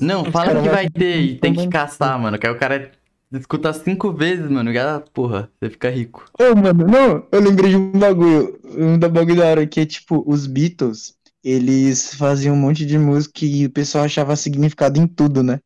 Não, 0.00 0.24
fala 0.26 0.62
que 0.62 0.68
vai 0.68 0.88
ter 0.88 1.16
e 1.16 1.38
tem 1.38 1.54
que 1.54 1.68
caçar, 1.68 2.18
mano. 2.18 2.38
Que 2.38 2.46
aí 2.46 2.52
o 2.52 2.58
cara 2.58 2.90
escuta 3.32 3.72
cinco 3.72 4.12
vezes, 4.12 4.48
mano. 4.50 4.72
E 4.72 4.78
ah, 4.78 5.02
porra, 5.12 5.50
você 5.60 5.70
fica 5.70 5.90
rico. 5.90 6.24
Ô, 6.38 6.54
mano, 6.56 6.86
não, 6.86 7.26
eu 7.30 7.40
lembrei 7.40 7.70
de 7.70 7.76
um 7.76 7.92
bagulho, 7.92 8.58
um 8.64 8.98
da 8.98 9.08
bagulho 9.08 9.36
da 9.36 9.46
hora, 9.46 9.66
que 9.66 9.80
é 9.80 9.86
tipo, 9.86 10.24
os 10.26 10.46
Beatles, 10.46 11.14
eles 11.44 12.14
faziam 12.14 12.54
um 12.54 12.58
monte 12.58 12.84
de 12.84 12.98
música 12.98 13.44
e 13.44 13.66
o 13.66 13.70
pessoal 13.70 14.04
achava 14.04 14.34
significado 14.36 14.98
em 14.98 15.06
tudo, 15.06 15.42
né? 15.42 15.60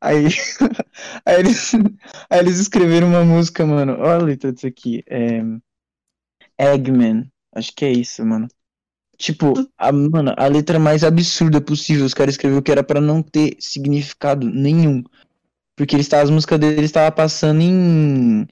Aí, 0.00 0.26
aí, 1.26 1.36
eles, 1.40 1.72
aí 2.30 2.38
eles 2.40 2.58
escreveram 2.58 3.08
uma 3.08 3.24
música, 3.24 3.66
mano, 3.66 3.92
olha 3.98 4.14
a 4.14 4.18
letra 4.24 4.52
disso 4.52 4.66
aqui, 4.66 5.02
é... 5.06 5.42
Eggman, 6.58 7.30
acho 7.54 7.72
que 7.74 7.84
é 7.84 7.92
isso, 7.92 8.24
mano. 8.24 8.48
Tipo, 9.18 9.54
a, 9.78 9.92
mano, 9.92 10.34
a 10.36 10.46
letra 10.48 10.78
mais 10.78 11.04
absurda 11.04 11.60
possível, 11.60 12.06
os 12.06 12.14
caras 12.14 12.34
escreveram 12.34 12.62
que 12.62 12.72
era 12.72 12.84
pra 12.84 13.00
não 13.00 13.22
ter 13.22 13.56
significado 13.60 14.48
nenhum. 14.48 15.04
Porque 15.76 15.96
eles 15.96 16.08
tavam- 16.08 16.24
as 16.24 16.30
músicas 16.30 16.60
deles 16.60 16.86
estavam 16.86 17.12
passando 17.12 17.62
em, 17.62 18.46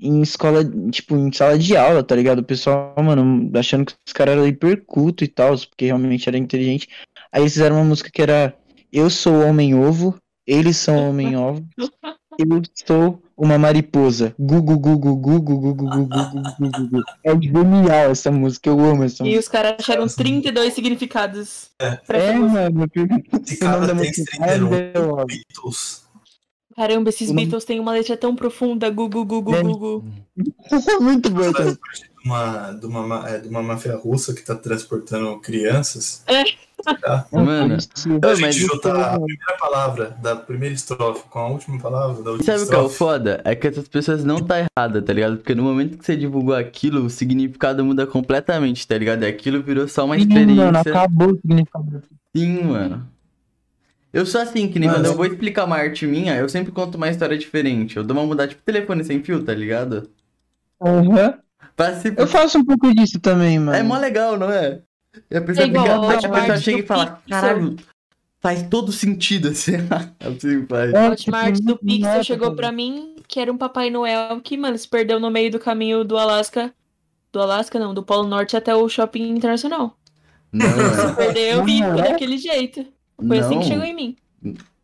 em 0.00 0.22
escola, 0.22 0.64
tipo, 0.90 1.16
em 1.16 1.32
sala 1.32 1.58
de 1.58 1.76
aula, 1.76 2.02
tá 2.04 2.16
ligado? 2.16 2.40
O 2.40 2.44
pessoal, 2.44 2.94
mano, 3.02 3.50
achando 3.58 3.86
que 3.86 3.94
os 4.06 4.12
caras 4.14 4.34
eram 4.34 4.48
hiperculto 4.48 5.24
e 5.24 5.28
tal, 5.28 5.56
porque 5.58 5.86
realmente 5.86 6.28
era 6.28 6.38
inteligente. 6.38 6.88
Aí 7.32 7.42
eles 7.42 7.54
fizeram 7.54 7.76
uma 7.76 7.84
música 7.84 8.10
que 8.12 8.22
era 8.22 8.56
Eu 8.92 9.10
sou 9.10 9.42
homem-ovo, 9.46 10.18
eles 10.46 10.76
são 10.76 11.10
homem-ovo, 11.10 11.64
eu 12.38 12.62
sou 12.86 13.22
uma 13.36 13.58
mariposa. 13.58 14.34
Gugu, 14.38 14.78
gugu, 14.78 15.14
gugu, 15.16 15.40
gugu, 15.40 15.74
gugu, 15.74 16.04
gugu, 16.18 16.88
gugu. 16.88 17.02
É 17.24 17.30
genial 17.40 18.10
essa 18.10 18.30
música, 18.30 18.68
eu 18.70 18.80
amo 18.80 19.04
essa 19.04 19.22
E 19.22 19.26
música. 19.26 19.40
os 19.40 19.48
caras 19.48 19.74
acharam 19.78 20.06
32 20.08 20.72
significados 20.74 21.70
pra 22.06 22.18
É, 22.18 22.32
música. 22.34 22.70
mano, 22.70 22.86
Esse 23.44 23.56
cara 23.58 23.86
tem 23.86 23.94
música 23.94 24.24
31 24.38 24.74
é 24.74 24.90
The 24.92 24.98
Wall. 25.00 25.26
Beatles. 25.26 26.02
Caramba, 26.74 27.10
esses 27.10 27.30
Beatles 27.30 27.64
têm 27.66 27.78
uma 27.78 27.92
letra 27.92 28.16
tão 28.16 28.34
profunda. 28.34 28.88
Gugu, 28.88 29.24
gugu, 29.26 29.54
É. 29.54 29.62
gugu. 29.62 30.04
Muito 31.02 31.28
bom 31.30 31.42
essa 31.42 31.52
Faz 31.52 31.76
parte 31.76 32.02
de 32.02 32.28
uma, 32.28 32.72
de, 32.72 32.86
uma, 32.86 33.06
ma- 33.06 33.28
é, 33.28 33.38
de 33.40 33.48
uma 33.48 33.62
máfia 33.62 33.94
russa 33.94 34.32
que 34.32 34.40
tá 34.42 34.54
transportando 34.54 35.38
crianças. 35.40 36.24
Mano, 37.30 37.74
A 37.74 38.34
gente 38.34 38.40
mas 38.40 38.54
junta 38.54 38.92
a 38.92 39.18
primeira 39.20 39.56
palavra 39.58 40.16
da 40.22 40.36
primeira 40.36 40.74
estrofe 40.74 41.24
com 41.28 41.38
a 41.38 41.48
última 41.48 41.78
palavra 41.78 42.22
da 42.22 42.30
última 42.32 42.44
sabe 42.44 42.64
o 42.64 42.68
que 42.68 42.74
é 42.74 42.78
o 42.78 42.88
foda? 42.88 43.40
É 43.44 43.54
que 43.54 43.66
essas 43.66 43.88
pessoas 43.88 44.24
não 44.24 44.40
tá 44.40 44.58
errada, 44.58 45.00
tá 45.02 45.12
ligado? 45.12 45.36
Porque 45.38 45.54
no 45.54 45.62
momento 45.62 45.98
que 45.98 46.04
você 46.04 46.16
divulgou 46.16 46.54
aquilo, 46.54 47.04
o 47.04 47.10
significado 47.10 47.84
muda 47.84 48.06
completamente, 48.06 48.86
tá 48.86 48.96
ligado? 48.96 49.22
E 49.22 49.26
aquilo 49.26 49.62
virou 49.62 49.86
só 49.88 50.04
uma 50.04 50.16
Sim, 50.16 50.22
experiência. 50.22 50.64
mano, 50.64 50.78
acabou 50.78 51.32
o 51.32 51.36
significado. 51.36 52.02
Sim, 52.36 52.62
mano. 52.64 53.08
Eu 54.12 54.26
sou 54.26 54.40
assim, 54.40 54.68
que 54.68 54.78
nem 54.78 54.88
Mano, 54.88 55.00
quando 55.00 55.06
eu 55.06 55.16
vou 55.16 55.24
explicar 55.24 55.64
uma 55.64 55.76
arte 55.76 56.06
minha, 56.06 56.36
eu 56.36 56.48
sempre 56.48 56.70
conto 56.70 56.96
uma 56.96 57.08
história 57.08 57.36
diferente. 57.38 57.96
Eu 57.96 58.04
dou 58.04 58.14
uma 58.16 58.26
mudada, 58.26 58.48
tipo 58.48 58.62
telefone 58.62 59.04
sem 59.04 59.22
fio, 59.22 59.42
tá 59.42 59.54
ligado? 59.54 60.10
Uhum. 60.78 61.32
Pra 61.74 61.94
se... 61.94 62.12
Eu 62.14 62.26
faço 62.26 62.58
um 62.58 62.64
pouco 62.64 62.92
disso 62.94 63.18
também, 63.20 63.58
mano. 63.58 63.72
É 63.76 63.82
mó 63.82 63.96
legal, 63.96 64.36
não 64.36 64.50
é? 64.50 64.80
E 65.30 65.36
a 65.36 65.42
pessoa 65.42 65.66
É 65.66 65.68
igual 65.68 65.84
fica. 65.84 65.94
a 65.94 65.96
a 65.96 66.16
Hotmart 66.16 66.46
pessoa 66.46 66.58
chega 66.58 66.78
do 66.78 66.82
e 66.84 66.86
fala, 66.86 67.06
Pixel. 67.06 67.22
caralho, 67.28 67.76
faz 68.40 68.62
todo 68.68 68.92
sentido 68.92 69.48
assim. 69.48 69.72
assim 70.20 70.66
faz. 70.66 70.92
É, 70.92 71.06
A 71.06 71.10
Hotmart 71.10 71.54
tipo, 71.56 71.66
do 71.68 71.78
Pixel 71.78 72.10
nossa, 72.10 72.24
chegou 72.24 72.48
cara. 72.48 72.56
pra 72.56 72.72
mim, 72.72 73.16
que 73.28 73.38
era 73.40 73.52
um 73.52 73.58
Papai 73.58 73.90
Noel 73.90 74.40
que, 74.40 74.56
mano, 74.56 74.76
se 74.78 74.88
perdeu 74.88 75.20
no 75.20 75.30
meio 75.30 75.50
do 75.50 75.58
caminho 75.58 76.04
do 76.04 76.16
Alasca. 76.18 76.72
Do 77.32 77.40
Alasca, 77.40 77.78
não, 77.78 77.94
do 77.94 78.02
Polo 78.02 78.28
Norte 78.28 78.56
até 78.56 78.74
o 78.74 78.88
shopping 78.88 79.30
internacional. 79.30 79.96
Não, 80.52 80.66
Se 80.68 81.02
mano. 81.02 81.16
perdeu 81.16 81.66
e 81.68 81.80
Não 81.80 81.90
foi 81.96 82.00
é? 82.00 82.10
daquele 82.10 82.36
jeito. 82.38 82.86
Foi 83.26 83.38
assim 83.38 83.48
que 83.50 83.54
Não. 83.56 83.62
chegou 83.62 83.84
em 83.84 83.94
mim. 83.94 84.16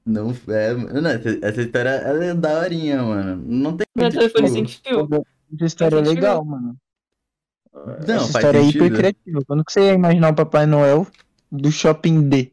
Não, 0.07 0.35
é, 0.49 0.73
não, 0.75 1.11
essa, 1.11 1.39
essa 1.43 1.61
história 1.61 1.91
ela 1.91 2.25
é 2.25 2.33
daorinha, 2.35 3.03
mano. 3.03 3.43
Não 3.47 3.77
tem 3.77 3.87
Meu 3.95 4.09
telefone 4.11 4.45
tipo, 4.47 4.55
sem 4.55 4.67
fio. 4.67 5.09
Essa 5.55 5.65
história 5.67 5.97
é 5.97 5.99
Faz 6.05 6.15
legal, 6.15 6.43
mano. 6.45 6.77
Não, 7.73 8.17
Essa 8.17 8.33
faz 8.33 8.35
história 8.35 8.59
é 8.59 8.63
hiper 8.63 8.93
criativa. 8.93 9.41
Quando 9.47 9.65
que 9.65 9.73
você 9.73 9.81
ia 9.81 9.95
imaginar 9.95 10.31
o 10.31 10.35
Papai 10.35 10.67
Noel 10.67 11.07
do 11.51 11.71
Shopping 11.71 12.29
D? 12.29 12.53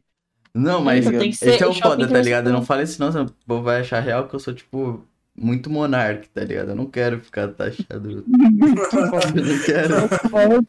Não, 0.54 0.82
mas 0.82 1.06
Então 1.06 1.22
esse 1.22 1.62
é 1.62 1.66
o 1.66 1.74
foda, 1.74 2.08
tá 2.08 2.20
ligado? 2.20 2.48
Eu 2.48 2.52
não 2.52 2.62
falo 2.62 2.82
isso 2.82 3.00
não, 3.00 3.12
senão 3.12 3.26
o 3.26 3.32
povo 3.46 3.62
vai 3.64 3.80
achar 3.80 4.00
real 4.00 4.26
que 4.26 4.34
eu 4.34 4.40
sou, 4.40 4.54
tipo, 4.54 5.04
muito 5.38 5.68
monarca, 5.68 6.26
tá 6.32 6.42
ligado? 6.42 6.70
Eu 6.70 6.74
não 6.76 6.86
quero 6.86 7.20
ficar 7.20 7.48
taxado. 7.48 8.24
Eu 8.26 9.44
não 9.44 9.62
quero. 9.64 10.08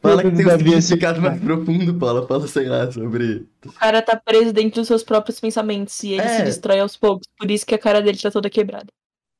Fala 0.02 0.22
que 0.22 0.30
tem 0.36 0.46
um 0.46 0.58
significado 0.58 1.22
mais 1.22 1.40
profundo, 1.40 1.94
Paula. 1.94 2.26
Fala, 2.26 2.46
sei 2.46 2.68
lá, 2.68 2.90
sobre. 2.92 3.46
O 3.64 3.72
cara 3.72 4.02
tá 4.02 4.14
preso 4.16 4.52
dentro 4.52 4.80
dos 4.80 4.86
seus 4.88 5.02
próprios 5.02 5.40
pensamentos 5.40 6.02
e 6.02 6.12
ele 6.12 6.22
É. 6.22 6.36
se 6.36 6.42
destrói 6.42 6.80
aos 6.80 6.96
poucos. 6.96 7.26
Por 7.38 7.50
isso 7.50 7.64
que 7.64 7.74
a 7.74 7.78
cara 7.78 8.02
dele 8.02 8.18
tá 8.18 8.30
toda 8.30 8.50
quebrada. 8.50 8.86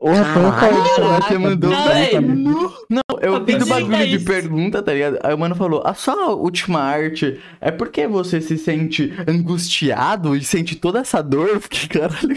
De 0.00 0.06
Caralho, 0.12 0.84
choque, 0.94 1.28
você 1.28 1.38
mandou 1.38 1.70
mano. 1.70 1.82
Não, 1.84 1.90
pra 1.90 1.98
é, 1.98 2.20
mim. 2.20 2.42
nu. 2.44 2.72
Não, 2.88 3.02
eu 3.20 3.34
Acabei 3.34 3.54
fiz 3.56 3.62
o 3.62 3.66
de 3.66 3.70
bagulho 3.70 4.06
de 4.06 4.18
pergunta, 4.20 4.80
tá 4.80 4.92
ligado? 4.92 5.18
Aí 5.24 5.34
o 5.34 5.38
mano 5.38 5.56
falou: 5.56 5.82
a 5.84 5.92
sua 5.92 6.34
última 6.34 6.80
arte 6.80 7.40
é 7.60 7.72
porque 7.72 8.06
você 8.06 8.40
se 8.40 8.56
sente 8.56 9.12
angustiado 9.26 10.36
e 10.36 10.44
sente 10.44 10.76
toda 10.76 11.00
essa 11.00 11.20
dor? 11.20 11.48
Eu 11.48 11.60
fiquei, 11.60 11.88
caralho. 11.88 12.36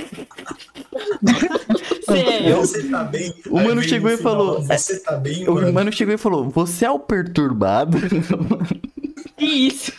Sério. 2.03 2.57
Você 2.57 2.83
tá 2.89 3.03
bem? 3.03 3.31
O 3.47 3.59
mano 3.59 3.83
chegou 3.83 4.09
e 4.09 4.17
falou, 4.17 4.63
Você 4.63 4.99
tá 4.99 5.15
bem, 5.17 5.47
O 5.47 5.53
mano? 5.53 5.71
mano 5.71 5.91
chegou 5.91 6.15
e 6.15 6.17
falou: 6.17 6.49
Você 6.49 6.85
é 6.85 6.89
o 6.91 6.99
perturbado? 6.99 7.97
Que 9.37 9.45
isso? 9.45 9.93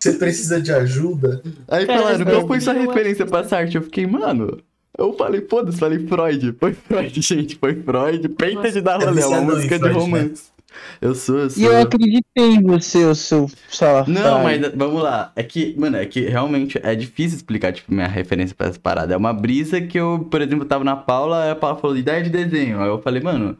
Você 0.00 0.14
precisa 0.14 0.60
de 0.60 0.72
ajuda? 0.72 1.42
Aí 1.68 1.86
Cara, 1.86 2.02
falaram: 2.02 2.24
Qual 2.24 2.46
foi 2.48 2.56
eu 2.56 2.60
sua 2.60 2.72
referência 2.72 3.26
pra 3.26 3.40
essa 3.40 3.56
arte? 3.56 3.76
Eu 3.76 3.82
fiquei, 3.82 4.06
mano. 4.06 4.58
Eu 4.96 5.12
falei, 5.14 5.40
foda-se, 5.48 5.78
falei 5.78 6.06
Freud. 6.06 6.52
Foi 6.58 6.72
Freud, 6.72 7.20
gente, 7.22 7.56
foi 7.56 7.74
Freud. 7.82 8.28
Peita 8.30 8.70
de 8.70 8.80
dar 8.80 9.00
É 9.00 9.06
rolê, 9.06 9.22
é 9.22 9.26
uma 9.26 9.40
música 9.40 9.78
de 9.78 9.80
Freud, 9.80 9.94
né? 9.96 10.00
romance. 10.00 10.52
Eu 11.00 11.14
sou, 11.14 11.38
eu 11.38 11.50
sou. 11.50 11.62
E 11.62 11.66
eu 11.66 11.78
acreditei 11.80 12.44
em 12.54 12.62
você, 12.62 13.04
o 13.04 13.14
seu 13.14 13.46
salafrário. 13.68 14.22
Não, 14.22 14.42
mas 14.42 14.74
vamos 14.74 15.02
lá. 15.02 15.32
É 15.36 15.42
que, 15.42 15.78
mano, 15.78 15.96
é 15.98 16.06
que 16.06 16.20
realmente 16.20 16.78
é 16.82 16.94
difícil 16.94 17.36
explicar, 17.36 17.72
tipo, 17.72 17.92
minha 17.92 18.06
referência 18.06 18.54
pra 18.56 18.68
essa 18.68 18.78
parada. 18.78 19.12
É 19.12 19.16
uma 19.16 19.32
brisa 19.34 19.80
que 19.80 19.98
eu, 19.98 20.26
por 20.30 20.40
exemplo, 20.40 20.64
tava 20.64 20.84
na 20.84 20.96
Paula, 20.96 21.44
aí 21.44 21.50
a 21.50 21.56
Paula 21.56 21.76
falou, 21.78 21.96
ideia 21.96 22.22
de 22.22 22.30
desenho. 22.30 22.80
Aí 22.80 22.88
eu 22.88 23.00
falei, 23.02 23.22
mano, 23.22 23.58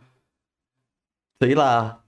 sei 1.42 1.54
lá. 1.54 2.01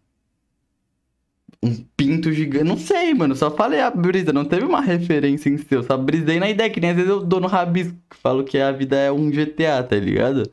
Um 1.64 1.74
pinto 1.96 2.30
gigante. 2.32 2.64
Não 2.64 2.76
sei, 2.76 3.14
mano. 3.14 3.34
Só 3.34 3.50
falei 3.50 3.80
a 3.80 3.90
brisa. 3.90 4.32
Não 4.32 4.44
teve 4.44 4.64
uma 4.66 4.80
referência 4.82 5.48
em 5.48 5.56
si. 5.56 5.66
Eu 5.70 5.82
só 5.82 5.96
brisei 5.96 6.38
na 6.38 6.50
ideia, 6.50 6.68
que 6.70 6.80
nem 6.80 6.90
às 6.90 6.96
vezes 6.96 7.10
eu 7.10 7.22
dou 7.24 7.40
no 7.40 7.46
rabisco. 7.48 7.96
Falo 8.22 8.44
que 8.44 8.58
a 8.58 8.70
vida 8.72 8.96
é 8.96 9.10
um 9.10 9.30
GTA, 9.30 9.82
tá 9.82 9.96
ligado? 9.96 10.50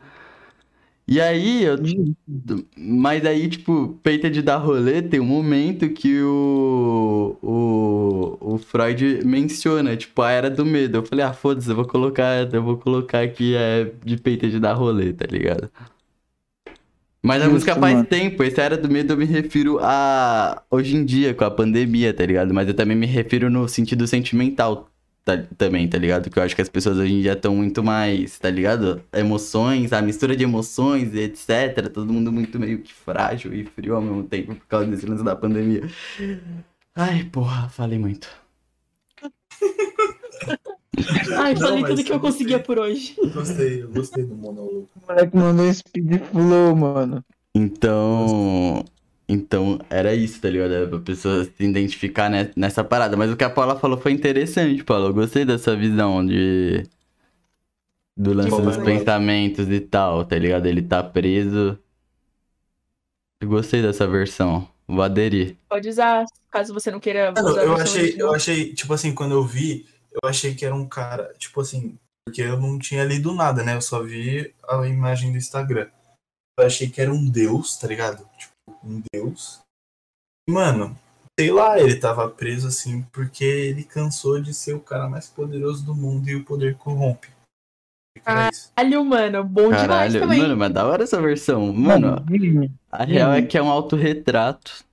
E 1.08 1.20
aí, 1.20 1.64
eu 1.64 1.76
mas 2.78 3.26
aí, 3.26 3.50
tipo, 3.50 4.00
peita 4.04 4.30
de 4.30 4.42
dar 4.42 4.58
rolê, 4.58 5.02
tem 5.02 5.20
um 5.20 5.26
momento 5.26 5.90
que 5.90 6.22
o, 6.24 7.38
o, 7.42 8.54
o 8.56 8.58
Freud 8.58 9.26
menciona, 9.26 9.98
tipo, 9.98 10.22
a 10.22 10.32
era 10.32 10.50
do 10.50 10.66
medo. 10.66 10.98
Eu 11.00 11.06
falei, 11.06 11.26
ah, 11.26 11.34
foda-se, 11.34 11.70
eu 11.70 11.76
vou 11.76 11.86
colocar, 11.88 12.52
eu 12.54 12.64
vou 12.64 12.78
colocar 12.78 13.22
aqui 13.24 13.56
é, 13.56 13.92
de 14.06 14.18
peita 14.18 14.50
de 14.50 14.60
dar 14.60 14.74
rolê, 14.74 15.12
tá 15.14 15.26
ligado? 15.30 15.70
Mas 17.24 17.42
a 17.44 17.48
música 17.50 17.76
faz 17.76 17.94
mano. 17.96 18.06
tempo, 18.08 18.42
essa 18.42 18.62
era 18.64 18.76
do 18.78 18.90
medo 18.90 19.14
eu 19.14 19.18
me 19.18 19.26
refiro 19.26 19.78
a 19.80 20.64
hoje 20.72 20.96
em 20.96 21.06
dia, 21.06 21.34
com 21.36 21.44
a 21.44 21.52
pandemia, 21.52 22.12
tá 22.14 22.26
ligado? 22.26 22.52
Mas 22.54 22.68
eu 22.68 22.74
também 22.74 22.98
me 22.98 23.06
refiro 23.06 23.48
no 23.50 23.68
sentido 23.70 24.08
sentimental 24.08 24.90
tá- 25.24 25.38
também, 25.56 25.88
tá 25.88 26.00
ligado? 26.00 26.32
Que 26.32 26.40
eu 26.40 26.44
acho 26.44 26.56
que 26.56 26.64
as 26.64 26.70
pessoas 26.70 26.98
hoje 26.98 27.14
em 27.14 27.22
dia 27.22 27.34
estão 27.34 27.56
muito 27.56 27.84
mais, 27.84 28.40
tá 28.40 28.50
ligado? 28.50 29.04
Emoções, 29.14 29.94
a 29.94 30.02
mistura 30.02 30.36
de 30.36 30.44
emoções 30.44 31.14
e 31.14 31.20
etc. 31.20 31.90
Todo 31.94 32.12
mundo 32.12 32.32
muito 32.32 32.60
meio 32.60 32.80
que 32.80 32.92
frágil 32.92 33.54
e 33.54 33.66
frio 33.66 33.96
ao 33.96 34.02
mesmo 34.02 34.24
tempo 34.24 34.56
por 34.56 34.66
causa 34.66 34.88
desse 34.88 35.06
lance 35.06 35.24
da 35.24 35.36
pandemia. 35.36 35.88
Ai, 36.96 37.24
porra, 37.26 37.70
falei 37.70 38.00
muito. 38.00 38.28
Ai, 41.38 41.54
Não, 41.54 41.62
falei 41.62 41.84
tudo 41.86 42.04
que 42.04 42.12
eu 42.12 42.20
conseguia 42.20 42.60
por 42.60 42.78
hoje. 42.78 43.16
Gostei, 43.34 43.84
eu 43.84 43.90
gostei 43.90 44.24
do 44.26 44.36
monólogo. 44.36 44.90
O 44.96 45.08
moleque 45.12 45.36
mandou 45.36 45.66
um 45.66 45.74
speed 45.74 46.22
flow, 46.32 46.76
mano. 46.76 47.24
Então. 47.56 48.84
Então, 49.28 49.80
era 49.90 50.14
isso, 50.14 50.42
tá 50.42 50.50
ligado? 50.50 50.74
Era 50.74 50.88
pra 50.88 51.00
pessoa 51.00 51.46
se 51.46 51.52
identificar 51.64 52.30
ne- 52.30 52.52
nessa 52.56 52.84
parada. 52.84 53.16
Mas 53.16 53.32
o 53.32 53.38
que 53.38 53.44
a 53.46 53.50
Paula 53.50 53.80
falou 53.80 53.98
foi 53.98 54.12
interessante, 54.12 54.84
Paula. 54.84 55.08
Eu 55.08 55.14
gostei 55.14 55.46
dessa 55.46 55.76
visão 55.76 56.26
de. 56.26 56.84
Do 58.18 58.34
lance 58.34 58.50
Tipo, 58.50 58.62
dos 58.62 58.76
mas- 58.78 58.86
pensamentos 58.86 59.70
e 59.70 59.80
tal, 59.80 60.26
tá 60.26 60.38
ligado? 60.38 60.66
Ele 60.66 60.82
tá 60.82 61.02
preso. 61.02 61.80
Eu 63.40 63.48
gostei 63.48 63.82
dessa 63.82 64.06
versão. 64.06 64.68
Vou 64.86 65.02
aderir. 65.02 65.56
Pode 65.70 65.88
usar, 65.88 66.26
caso 66.52 66.74
você 66.74 66.92
não 66.92 67.00
queira 67.00 67.32
Mano, 67.32 67.50
eu 67.58 67.74
achei, 67.76 68.14
eu 68.18 68.34
achei, 68.34 68.74
tipo 68.74 68.94
assim, 68.94 69.16
quando 69.16 69.32
eu 69.32 69.44
vi, 69.46 69.86
eu 70.12 70.30
achei 70.30 70.54
que 70.54 70.66
era 70.66 70.76
um 70.76 70.88
cara, 70.88 71.34
tipo 71.38 71.62
assim, 71.62 71.98
porque 72.26 72.42
eu 72.42 72.60
não 72.60 72.78
tinha 72.78 73.04
lido 73.04 73.34
nada, 73.34 73.64
né? 73.64 73.76
Eu 73.76 73.82
só 73.82 74.04
vi 74.04 74.54
a 74.68 74.88
imagem 74.88 75.32
do 75.32 75.38
Instagram. 75.38 75.90
Eu 76.60 76.66
achei 76.66 76.90
que 76.90 77.02
era 77.02 77.12
um 77.12 77.30
deus, 77.30 77.78
tá 77.78 77.88
ligado? 77.88 78.28
Tipo, 78.38 78.54
um 78.84 79.02
deus. 79.14 79.60
E, 80.48 80.52
mano, 80.52 80.98
sei 81.40 81.52
lá, 81.52 81.80
ele 81.80 81.96
tava 81.96 82.30
preso 82.30 82.68
assim 82.68 83.02
porque 83.12 83.44
ele 83.44 83.84
cansou 83.84 84.42
de 84.42 84.54
ser 84.54 84.74
o 84.74 84.80
cara 84.80 85.10
mais 85.10 85.28
poderoso 85.28 85.86
do 85.86 85.96
mundo 85.96 86.30
e 86.30 86.36
o 86.36 86.44
poder 86.44 86.76
corrompe. 86.78 87.30
Caralho, 88.24 89.06
mano, 89.06 89.44
bom 89.44 89.70
demais 89.70 89.82
Caralho, 89.82 90.20
também. 90.20 90.40
mano, 90.40 90.58
mas 90.58 90.74
da 90.74 90.86
hora 90.86 91.04
essa 91.04 91.22
versão. 91.22 91.74
Mano, 91.74 92.24
a 92.92 93.04
real 93.04 93.32
é 93.32 93.42
que 93.42 93.58
é 93.58 93.64
um 93.64 93.70
autorretrato. 93.70 94.84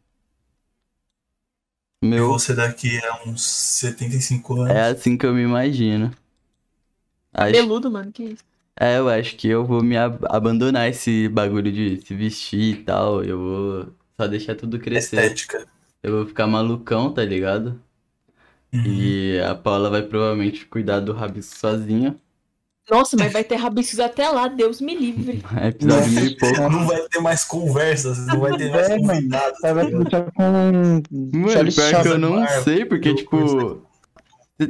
E 2.14 2.20
Meu, 2.20 2.20
você 2.20 2.54
daqui 2.54 2.98
a 3.02 3.22
uns 3.26 3.42
75 3.42 4.60
anos. 4.60 4.68
é 4.68 4.80
assim 4.80 5.16
que 5.16 5.26
eu 5.26 5.34
me 5.34 5.42
imagino. 5.42 6.10
Acho, 7.32 7.68
Peludo, 7.68 7.90
mano, 7.90 8.10
que 8.10 8.22
isso. 8.24 8.44
é, 8.80 8.98
eu 8.98 9.08
acho 9.08 9.36
que 9.36 9.48
eu 9.48 9.64
vou 9.66 9.82
me 9.82 9.96
ab- 9.96 10.24
abandonar 10.28 10.88
esse 10.88 11.28
bagulho 11.28 11.72
de 11.72 12.00
se 12.06 12.14
vestir 12.14 12.78
e 12.80 12.84
tal. 12.84 13.24
Eu 13.24 13.38
vou 13.38 13.94
só 14.20 14.26
deixar 14.28 14.54
tudo 14.56 14.78
crescer. 14.78 15.40
Estética. 15.40 15.66
Eu 16.02 16.12
vou 16.18 16.26
ficar 16.26 16.46
malucão, 16.46 17.12
tá 17.14 17.24
ligado? 17.24 17.80
Uhum. 18.72 19.16
E 19.24 19.38
a 19.48 19.54
Paula 19.54 19.90
vai 19.90 20.02
provavelmente 20.02 20.66
cuidar 20.66 21.00
do 21.00 21.12
rabisco 21.12 21.56
sozinha. 21.56 22.16
Nossa, 22.90 23.16
mas 23.18 23.32
vai 23.32 23.44
ter 23.44 23.56
rabiscos 23.56 24.00
até 24.00 24.28
lá, 24.28 24.48
Deus 24.48 24.80
me 24.80 24.94
livre. 24.94 25.42
É 25.60 25.68
episódio 25.68 26.10
mil 26.12 26.24
e 26.24 26.36
pouco. 26.36 26.60
Não 26.70 26.86
vai 26.86 27.00
ter 27.08 27.20
mais 27.20 27.44
conversas, 27.44 28.26
não 28.26 28.40
vai 28.40 28.56
ter 28.56 28.70
mais 28.70 28.88
É, 28.88 28.98
mano. 28.98 29.08
convidados. 29.08 29.64
Ela 29.64 29.74
vai 29.74 29.90
começar 29.92 30.22
com 30.32 30.42
Mano, 30.42 31.02
pior 31.72 32.02
que 32.02 32.08
eu 32.08 32.18
não 32.18 32.36
Marvel, 32.40 32.62
sei, 32.62 32.84
porque, 32.84 33.14
tipo. 33.14 33.82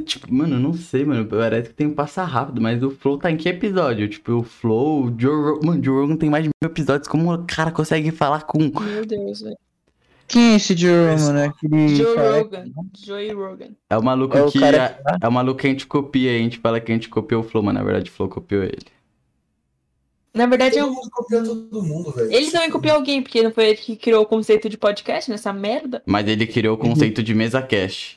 Tipo, 0.05 0.31
mano, 0.31 0.55
eu 0.55 0.59
não 0.59 0.73
sei, 0.73 1.03
mano. 1.03 1.25
Parece 1.25 1.69
que 1.69 1.75
tem 1.75 1.87
um 1.87 1.93
passa 1.95 2.23
rápido, 2.23 2.61
mas 2.61 2.83
o 2.83 2.91
Flow 2.91 3.17
tá 3.17 3.31
em 3.31 3.37
que 3.37 3.49
episódio? 3.49 4.07
Tipo, 4.07 4.33
o 4.33 4.43
Flow, 4.43 5.05
o 5.05 5.15
Joe 5.19 5.33
Rogan. 5.35 5.65
Mano, 5.65 5.81
o 5.81 5.83
Joe 5.83 6.01
Rogan 6.01 6.15
tem 6.17 6.29
mais 6.29 6.43
de 6.43 6.49
mil 6.61 6.69
episódios. 6.71 7.07
Como 7.07 7.33
o 7.33 7.45
cara 7.47 7.71
consegue 7.71 8.11
falar 8.11 8.43
com. 8.43 8.59
Meu 8.59 9.05
Deus, 9.05 9.41
velho. 9.41 9.57
Quem 10.29 10.53
é 10.53 10.55
esse 10.57 10.77
Joe, 10.77 11.17
mano? 11.19 11.39
É 11.39 11.45
aquele 11.47 11.95
Joe 11.95 12.15
cara- 12.15 12.37
Rogan. 12.37 12.65
Joey 13.05 13.31
Rogan. 13.33 13.69
É 13.89 13.97
o 13.97 14.03
maluco 14.03 14.37
É 14.37 14.43
o 14.43 14.51
que. 14.51 14.59
cara 14.59 15.01
É, 15.05 15.25
é 15.25 15.27
o 15.27 15.31
maluco 15.31 15.59
que 15.59 15.67
a 15.67 15.69
gente 15.71 15.87
copia. 15.87 16.31
A 16.31 16.37
gente 16.37 16.59
fala 16.59 16.79
que 16.79 16.91
a 16.91 16.95
gente 16.95 17.09
copiou 17.09 17.41
o 17.41 17.43
Flow, 17.43 17.63
mas 17.63 17.73
na 17.73 17.83
verdade 17.83 18.09
o 18.09 18.13
Flow 18.13 18.29
copiou 18.29 18.63
ele. 18.63 18.85
Na 20.33 20.45
verdade, 20.45 20.75
Todo 20.77 20.87
eu... 20.87 20.93
mundo 20.93 21.09
copia 21.09 21.43
todo 21.43 21.83
mundo, 21.83 22.11
velho. 22.11 22.31
ele 22.31 22.51
também 22.51 22.69
copiou 22.69 22.95
alguém, 22.97 23.21
porque 23.23 23.41
não 23.41 23.51
foi 23.51 23.69
ele 23.69 23.77
que 23.77 23.95
criou 23.95 24.21
o 24.21 24.27
conceito 24.27 24.69
de 24.69 24.77
podcast 24.77 25.29
nessa 25.31 25.51
merda. 25.51 26.03
Mas 26.05 26.27
ele 26.27 26.45
criou 26.45 26.77
o 26.77 26.79
Uhum. 26.81 26.89
conceito 26.91 27.23
de 27.23 27.33
mesa 27.33 27.61
cash. 27.63 28.15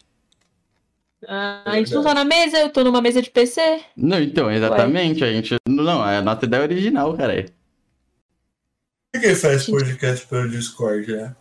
Ah, 1.27 1.63
a 1.65 1.77
gente 1.79 1.95
não 1.95 2.03
tá 2.03 2.13
na 2.13 2.25
mesa, 2.25 2.59
eu 2.59 2.69
tô 2.71 2.85
numa 2.85 3.01
mesa 3.01 3.23
de 3.23 3.31
PC. 3.31 3.81
Não, 3.97 4.21
então, 4.21 4.51
exatamente. 4.51 5.25
A 5.25 5.33
gente. 5.33 5.55
Não, 5.67 6.07
é 6.07 6.19
a 6.19 6.23
nossa 6.23 6.45
ideia 6.45 6.63
original, 6.63 7.17
cara. 7.17 7.47
Por 9.15 9.21
que 9.23 9.35
faz 9.35 9.67
podcast 9.67 10.27
pelo 10.27 10.51
Discord, 10.51 11.11
né? 11.13 11.35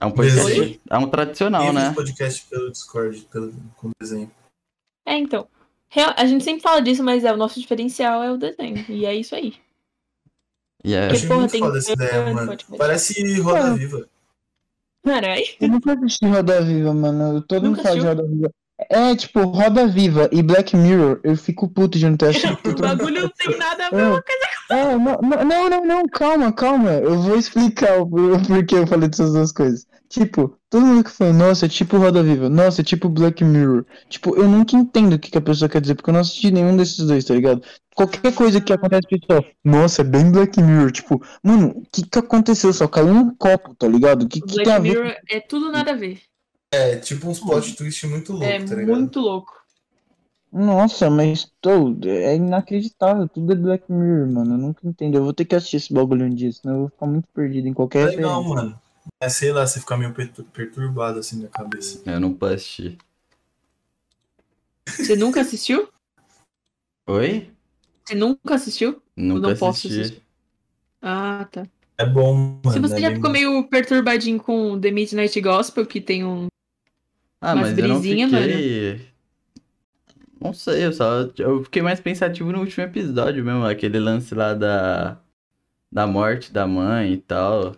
É 0.00 0.06
um 0.06 0.10
podcast. 0.10 0.46
Desenho. 0.54 0.80
É 0.90 0.98
um 0.98 1.08
tradicional, 1.08 1.62
faz 1.62 1.74
né? 1.74 1.94
podcast 1.94 2.46
pelo 2.46 2.70
Discord 2.70 3.20
pelo, 3.32 3.52
com 3.76 3.90
desenho? 4.00 4.30
É, 5.06 5.16
então. 5.16 5.46
Real- 5.88 6.14
A 6.16 6.26
gente 6.26 6.42
sempre 6.44 6.62
fala 6.62 6.80
disso, 6.82 7.02
mas 7.04 7.24
é 7.24 7.32
o 7.32 7.36
nosso 7.36 7.60
diferencial 7.60 8.22
é 8.22 8.32
o 8.32 8.36
desenho. 8.36 8.84
E 8.88 9.06
é 9.06 9.14
isso 9.14 9.34
aí. 9.34 9.54
E 10.84 10.92
é. 10.94 11.02
Porque, 11.02 11.16
Achei 11.16 11.28
porra, 11.28 11.38
muito 11.40 11.52
tem 11.52 11.60
foda 11.60 11.78
essa 11.78 11.92
ideia, 11.92 12.34
mano. 12.34 12.46
podcast. 12.48 12.76
Parece 12.78 13.40
Roda. 13.40 13.74
Viva. 13.74 14.08
Caralho. 15.04 15.44
Eu 15.60 15.68
nunca 15.68 15.92
assisti 15.92 16.26
Roda 16.26 16.62
Viva, 16.62 16.92
mano. 16.94 17.42
Todo 17.42 17.66
mundo 17.66 17.82
fala 17.82 17.94
de? 17.94 18.06
Roda 18.06 18.26
Viva. 18.26 18.50
É, 18.90 19.14
tipo, 19.16 19.40
Roda 19.42 19.86
Viva 19.86 20.28
e 20.32 20.42
Black 20.42 20.76
Mirror, 20.76 21.20
eu 21.22 21.36
fico 21.36 21.68
puto 21.68 21.98
de 21.98 22.08
não 22.08 22.16
ter 22.16 22.28
assistido. 22.30 22.58
O 22.74 22.80
bagulho 22.80 23.22
não 23.22 23.28
tem 23.30 23.56
nada 23.58 23.86
a 23.86 23.90
ver. 23.90 24.24
É, 24.70 24.74
é, 24.74 24.84
não, 24.98 25.18
não, 25.22 25.44
não, 25.44 25.70
não, 25.70 25.84
não, 25.86 26.08
calma, 26.08 26.52
calma. 26.52 26.90
Eu 26.92 27.20
vou 27.20 27.36
explicar 27.36 28.00
o 28.00 28.06
por- 28.08 28.20
o 28.32 28.46
porquê 28.46 28.76
eu 28.76 28.86
falei 28.86 29.08
dessas 29.08 29.32
duas 29.32 29.52
coisas. 29.52 29.86
Tipo, 30.08 30.56
todo 30.70 30.86
mundo 30.86 31.04
que 31.04 31.10
fala, 31.10 31.32
nossa, 31.32 31.66
é 31.66 31.68
tipo 31.68 31.96
Roda 31.96 32.22
Viva, 32.22 32.48
nossa, 32.48 32.80
é 32.80 32.84
tipo 32.84 33.08
Black 33.08 33.42
Mirror. 33.42 33.84
Tipo, 34.08 34.36
eu 34.36 34.48
nunca 34.48 34.76
entendo 34.76 35.14
o 35.14 35.18
que, 35.18 35.30
que 35.30 35.38
a 35.38 35.40
pessoa 35.40 35.68
quer 35.68 35.80
dizer, 35.80 35.94
porque 35.96 36.10
eu 36.10 36.14
não 36.14 36.20
assisti 36.20 36.50
nenhum 36.50 36.76
desses 36.76 37.04
dois, 37.04 37.24
tá 37.24 37.34
ligado? 37.34 37.62
Qualquer 37.96 38.32
coisa 38.34 38.60
que 38.60 38.72
acontece, 38.72 39.06
pessoal, 39.08 39.44
nossa, 39.64 40.02
é 40.02 40.04
bem 40.04 40.30
Black 40.30 40.60
Mirror. 40.62 40.92
Tipo, 40.92 41.20
mano, 41.42 41.68
o 41.70 41.82
que 41.90 42.02
que 42.08 42.18
aconteceu? 42.18 42.72
Só 42.72 42.86
caiu 42.86 43.08
um 43.08 43.34
copo, 43.34 43.74
tá 43.74 43.88
ligado? 43.88 44.22
O 44.24 44.28
que, 44.28 44.40
que 44.40 44.62
tem 44.62 44.72
a 44.72 44.78
Black 44.78 44.82
ver? 44.82 45.02
Mirror 45.04 45.16
é 45.30 45.40
tudo 45.40 45.70
nada 45.70 45.92
a 45.92 45.94
ver. 45.94 46.20
É, 46.74 46.96
tipo 46.98 47.28
uns 47.28 47.38
plot 47.38 47.76
twist 47.76 48.06
muito 48.06 48.32
louco, 48.32 48.46
É 48.46 48.58
tá 48.58 48.74
ligado? 48.74 48.98
muito 48.98 49.20
louco. 49.20 49.64
Nossa, 50.52 51.10
mas 51.10 51.50
tô, 51.60 51.96
é 52.04 52.36
inacreditável, 52.36 53.28
tudo 53.28 53.52
é 53.52 53.56
Black 53.56 53.90
Mirror, 53.90 54.30
mano. 54.30 54.54
Eu 54.54 54.58
nunca 54.58 54.86
entendo. 54.86 55.16
Eu 55.16 55.24
vou 55.24 55.32
ter 55.34 55.44
que 55.44 55.54
assistir 55.54 55.78
esse 55.78 55.92
bagulho 55.92 56.26
um 56.26 56.34
dia, 56.34 56.52
senão 56.52 56.74
eu 56.74 56.80
vou 56.82 56.88
ficar 56.90 57.06
muito 57.06 57.28
perdido 57.34 57.66
em 57.66 57.74
qualquer 57.74 58.06
É 58.08 58.10
legal, 58.10 58.40
referência. 58.40 58.54
mano. 58.54 58.80
É, 59.20 59.28
sei 59.28 59.52
lá, 59.52 59.66
você 59.66 59.80
fica 59.80 59.96
meio 59.96 60.14
pertur- 60.14 60.44
perturbado 60.52 61.18
assim 61.18 61.42
na 61.42 61.48
cabeça. 61.48 62.00
Eu 62.06 62.20
não 62.20 62.32
posso 62.32 62.54
assistir. 62.54 62.98
Você 64.86 65.16
nunca 65.16 65.40
assistiu? 65.40 65.88
Oi? 67.06 67.50
Você 68.04 68.14
nunca 68.14 68.54
assistiu? 68.54 69.02
Nunca 69.16 69.48
não 69.48 69.56
posso 69.56 69.86
assisti. 69.88 70.00
assistir. 70.00 70.22
Ah, 71.02 71.48
tá. 71.50 71.66
É 71.98 72.06
bom, 72.06 72.34
mano. 72.34 72.72
Se 72.72 72.80
você 72.80 72.96
é 72.96 73.00
já 73.00 73.10
ficou 73.14 73.30
bom. 73.30 73.32
meio 73.32 73.68
perturbadinho 73.68 74.40
com 74.40 74.80
The 74.80 74.90
Midnight 74.90 75.40
Gospel, 75.40 75.86
que 75.86 76.00
tem 76.00 76.24
um. 76.24 76.48
Ah, 77.44 77.52
Umas 77.52 77.68
mas 77.68 77.78
eu 77.78 77.88
não 77.88 78.00
brisinha, 78.00 78.26
fiquei. 78.26 79.00
Não 80.40 80.54
sei, 80.54 80.86
eu 80.86 80.92
só. 80.94 81.28
Eu 81.36 81.62
fiquei 81.64 81.82
mais 81.82 82.00
pensativo 82.00 82.50
no 82.50 82.60
último 82.60 82.84
episódio 82.84 83.44
mesmo, 83.44 83.66
aquele 83.66 83.98
lance 83.98 84.34
lá 84.34 84.54
da. 84.54 85.20
Da 85.92 86.06
morte 86.06 86.50
da 86.50 86.66
mãe 86.66 87.12
e 87.12 87.16
tal. 87.18 87.76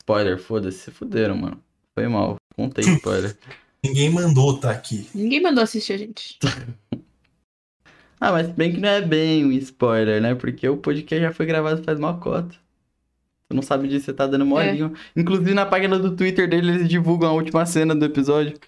Spoiler, 0.00 0.36
foda-se, 0.36 0.78
se 0.78 0.90
fuderam, 0.90 1.36
mano. 1.36 1.62
Foi 1.94 2.08
mal. 2.08 2.36
Contei 2.56 2.84
spoiler. 2.84 3.36
Ninguém 3.84 4.10
mandou 4.10 4.58
tá 4.58 4.72
aqui. 4.72 5.06
Ninguém 5.14 5.40
mandou 5.40 5.62
assistir 5.62 5.92
a 5.92 5.98
gente. 5.98 6.40
ah, 8.20 8.32
mas 8.32 8.48
bem 8.48 8.72
que 8.74 8.80
não 8.80 8.88
é 8.88 9.00
bem 9.00 9.44
um 9.44 9.52
spoiler, 9.52 10.20
né? 10.20 10.34
Porque 10.34 10.68
o 10.68 10.76
podcast 10.76 11.22
já 11.22 11.32
foi 11.32 11.46
gravado 11.46 11.84
faz 11.84 12.00
uma 12.00 12.18
cota. 12.18 12.56
Tu 13.48 13.54
não 13.54 13.62
sabe 13.62 13.86
disso, 13.86 14.06
você 14.06 14.12
tá 14.12 14.26
dando 14.26 14.44
molinho. 14.44 14.92
Inclusive 15.16 15.54
na 15.54 15.66
página 15.66 15.98
do 15.98 16.16
Twitter 16.16 16.48
dele 16.48 16.72
eles 16.72 16.88
divulgam 16.88 17.30
a 17.30 17.32
última 17.32 17.64
cena 17.64 17.94
do 17.94 18.04
episódio. 18.04 18.58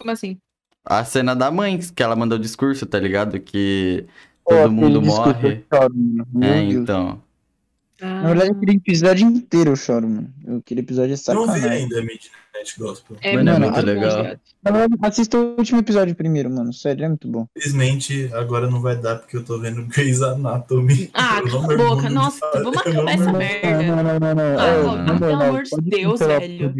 Como 0.00 0.10
assim? 0.10 0.38
A 0.84 1.04
cena 1.04 1.36
da 1.36 1.50
mãe, 1.50 1.78
que 1.78 2.02
ela 2.02 2.16
mandou 2.16 2.38
o 2.38 2.40
discurso, 2.40 2.86
tá 2.86 2.98
ligado? 2.98 3.38
Que 3.38 4.06
todo 4.46 4.56
aquele 4.58 4.74
mundo 4.74 5.02
morre. 5.02 5.64
Eu 5.70 5.78
choro, 5.78 5.94
mano. 5.94 6.26
Meu 6.32 6.48
É, 6.48 6.60
Deus. 6.62 6.74
então. 6.74 7.22
Ah, 8.02 8.22
Na 8.22 8.28
verdade, 8.28 8.50
aquele 8.52 8.72
episódio 8.78 9.28
inteiro 9.28 9.72
eu 9.72 9.76
choro, 9.76 10.08
mano. 10.08 10.32
Aquele 10.58 10.80
episódio 10.80 11.14
é 11.14 11.30
Eu 11.30 11.34
não 11.34 11.42
vi 11.42 11.60
sacanagem. 11.60 11.82
ainda 11.84 11.96
Midnight 12.00 12.78
Gospel. 12.78 13.16
é, 13.20 13.36
Mano, 13.36 13.50
é 13.50 13.58
muito 13.58 13.80
legal. 13.82 14.36
assista 15.02 15.36
o 15.38 15.54
último 15.58 15.80
episódio 15.80 16.14
primeiro, 16.14 16.48
mano. 16.48 16.72
Sério, 16.72 17.04
é 17.04 17.08
muito 17.08 17.28
bom. 17.28 17.46
Infelizmente, 17.54 18.30
agora 18.32 18.70
não 18.70 18.80
vai 18.80 18.96
dar 18.96 19.16
porque 19.16 19.36
eu 19.36 19.44
tô 19.44 19.58
vendo 19.58 19.84
Grey's 19.84 20.22
Anatomy. 20.22 21.10
Ah, 21.12 21.42
cala 21.42 21.74
a 21.74 21.76
boca. 21.76 22.08
Nossa, 22.08 22.40
vamos 22.54 22.78
acabar 22.78 23.12
essa 23.12 23.32
merda. 23.34 23.82
Não, 23.82 23.96
não, 24.02 24.18
não, 24.18 24.34
não. 24.34 24.58
Ah, 24.58 25.18
pelo 25.18 25.36
não, 25.36 25.42
amor 25.42 25.62
de 25.64 25.90
Deus, 25.90 26.20
velho. 26.20 26.74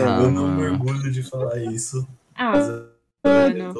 Ah. 0.00 0.20
Eu 0.22 0.30
não 0.30 0.54
mergulho 0.54 1.10
de 1.10 1.22
falar 1.22 1.56
isso. 1.72 2.06
Ah, 2.36 2.52
mano. 3.24 3.74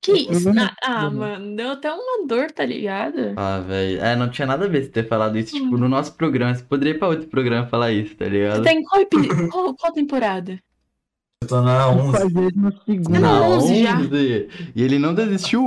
Que 0.00 0.12
isso? 0.12 0.50
Ah, 0.50 0.74
ah, 0.84 1.10
mano, 1.10 1.56
deu 1.56 1.70
até 1.70 1.90
uma 1.90 2.26
dor, 2.26 2.50
tá 2.50 2.64
ligado? 2.64 3.32
Ah, 3.36 3.60
velho. 3.60 4.00
É, 4.02 4.14
não 4.14 4.28
tinha 4.28 4.46
nada 4.46 4.66
a 4.66 4.68
ver 4.68 4.82
você 4.84 4.90
ter 4.90 5.08
falado 5.08 5.38
isso, 5.38 5.54
tipo, 5.54 5.78
no 5.78 5.88
nosso 5.88 6.12
programa. 6.14 6.54
Você 6.54 6.62
poderia 6.62 6.94
ir 6.94 6.98
pra 6.98 7.08
outro 7.08 7.26
programa 7.28 7.66
falar 7.66 7.90
isso, 7.92 8.14
tá 8.16 8.24
Você 8.26 8.30
ligado? 8.30 8.62
tá 8.62 8.72
em 8.72 8.82
qual, 8.82 9.00
epi- 9.00 9.48
qual, 9.50 9.74
qual 9.74 9.92
temporada? 9.92 10.58
Eu 11.42 11.48
tô 11.48 11.60
na 11.62 11.88
11. 11.88 12.12
Fazendo 12.12 12.74
segundo. 12.84 13.10
Na 13.10 13.20
Na 13.20 13.42
11 13.48 13.82
já. 13.82 13.96
11. 13.98 14.48
E 14.76 14.82
ele 14.82 14.98
não 14.98 15.14
desistiu? 15.14 15.64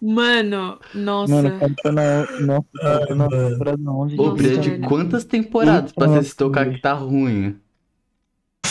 Mano, 0.00 0.78
nossa. 0.92 1.32
Mano, 1.32 1.58
cara, 1.60 1.74
tá 1.82 1.92
na. 1.92 2.26
Nossa, 2.40 3.06
tá 3.06 3.14
na 3.14 3.28
temporada 3.28 3.90
11. 3.90 4.16
Ô, 4.18 4.26
Nossa, 4.30 4.42
velho. 4.42 4.80
quantas 4.88 5.24
temporadas 5.24 5.92
pra 5.92 6.08
você 6.08 6.22
se 6.24 6.36
tocar 6.36 6.68
que 6.68 6.80
tá 6.80 6.92
ruim? 6.94 7.56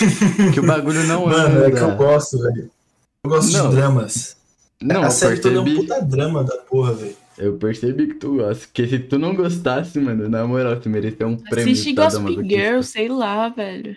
Que 0.54 0.60
o 0.60 0.66
bagulho 0.66 1.04
não 1.04 1.26
Mano, 1.28 1.64
é 1.64 1.72
que 1.72 1.78
eu 1.78 1.86
anda. 1.86 1.96
gosto, 1.96 2.38
velho. 2.40 2.70
Eu 3.24 3.30
gosto 3.30 3.52
Não. 3.54 3.70
de 3.70 3.76
dramas. 3.76 4.38
Não, 4.82 5.04
a 5.04 5.06
eu 5.06 5.12
série 5.12 5.40
toda 5.40 5.56
é 5.56 5.60
um 5.60 5.64
percebi. 5.64 5.88
puta 5.88 6.02
drama 6.02 6.44
da 6.44 6.58
porra, 6.58 6.94
velho. 6.94 7.16
Eu 7.38 7.58
percebi 7.58 8.08
que 8.08 8.14
tu 8.16 8.36
gosta. 8.38 8.66
Porque 8.66 8.88
se 8.88 9.00
tu 9.00 9.18
não 9.20 9.36
gostasse, 9.36 10.00
mano, 10.00 10.28
na 10.28 10.46
moral, 10.46 10.80
tu 10.80 10.90
merecia 10.90 11.26
um 11.28 11.38
prêmio. 11.38 11.72
Assiste 11.74 11.94
Gossip. 11.94 12.48
Girl, 12.50 12.82
sei 12.82 13.08
lá, 13.08 13.50
velho. 13.50 13.96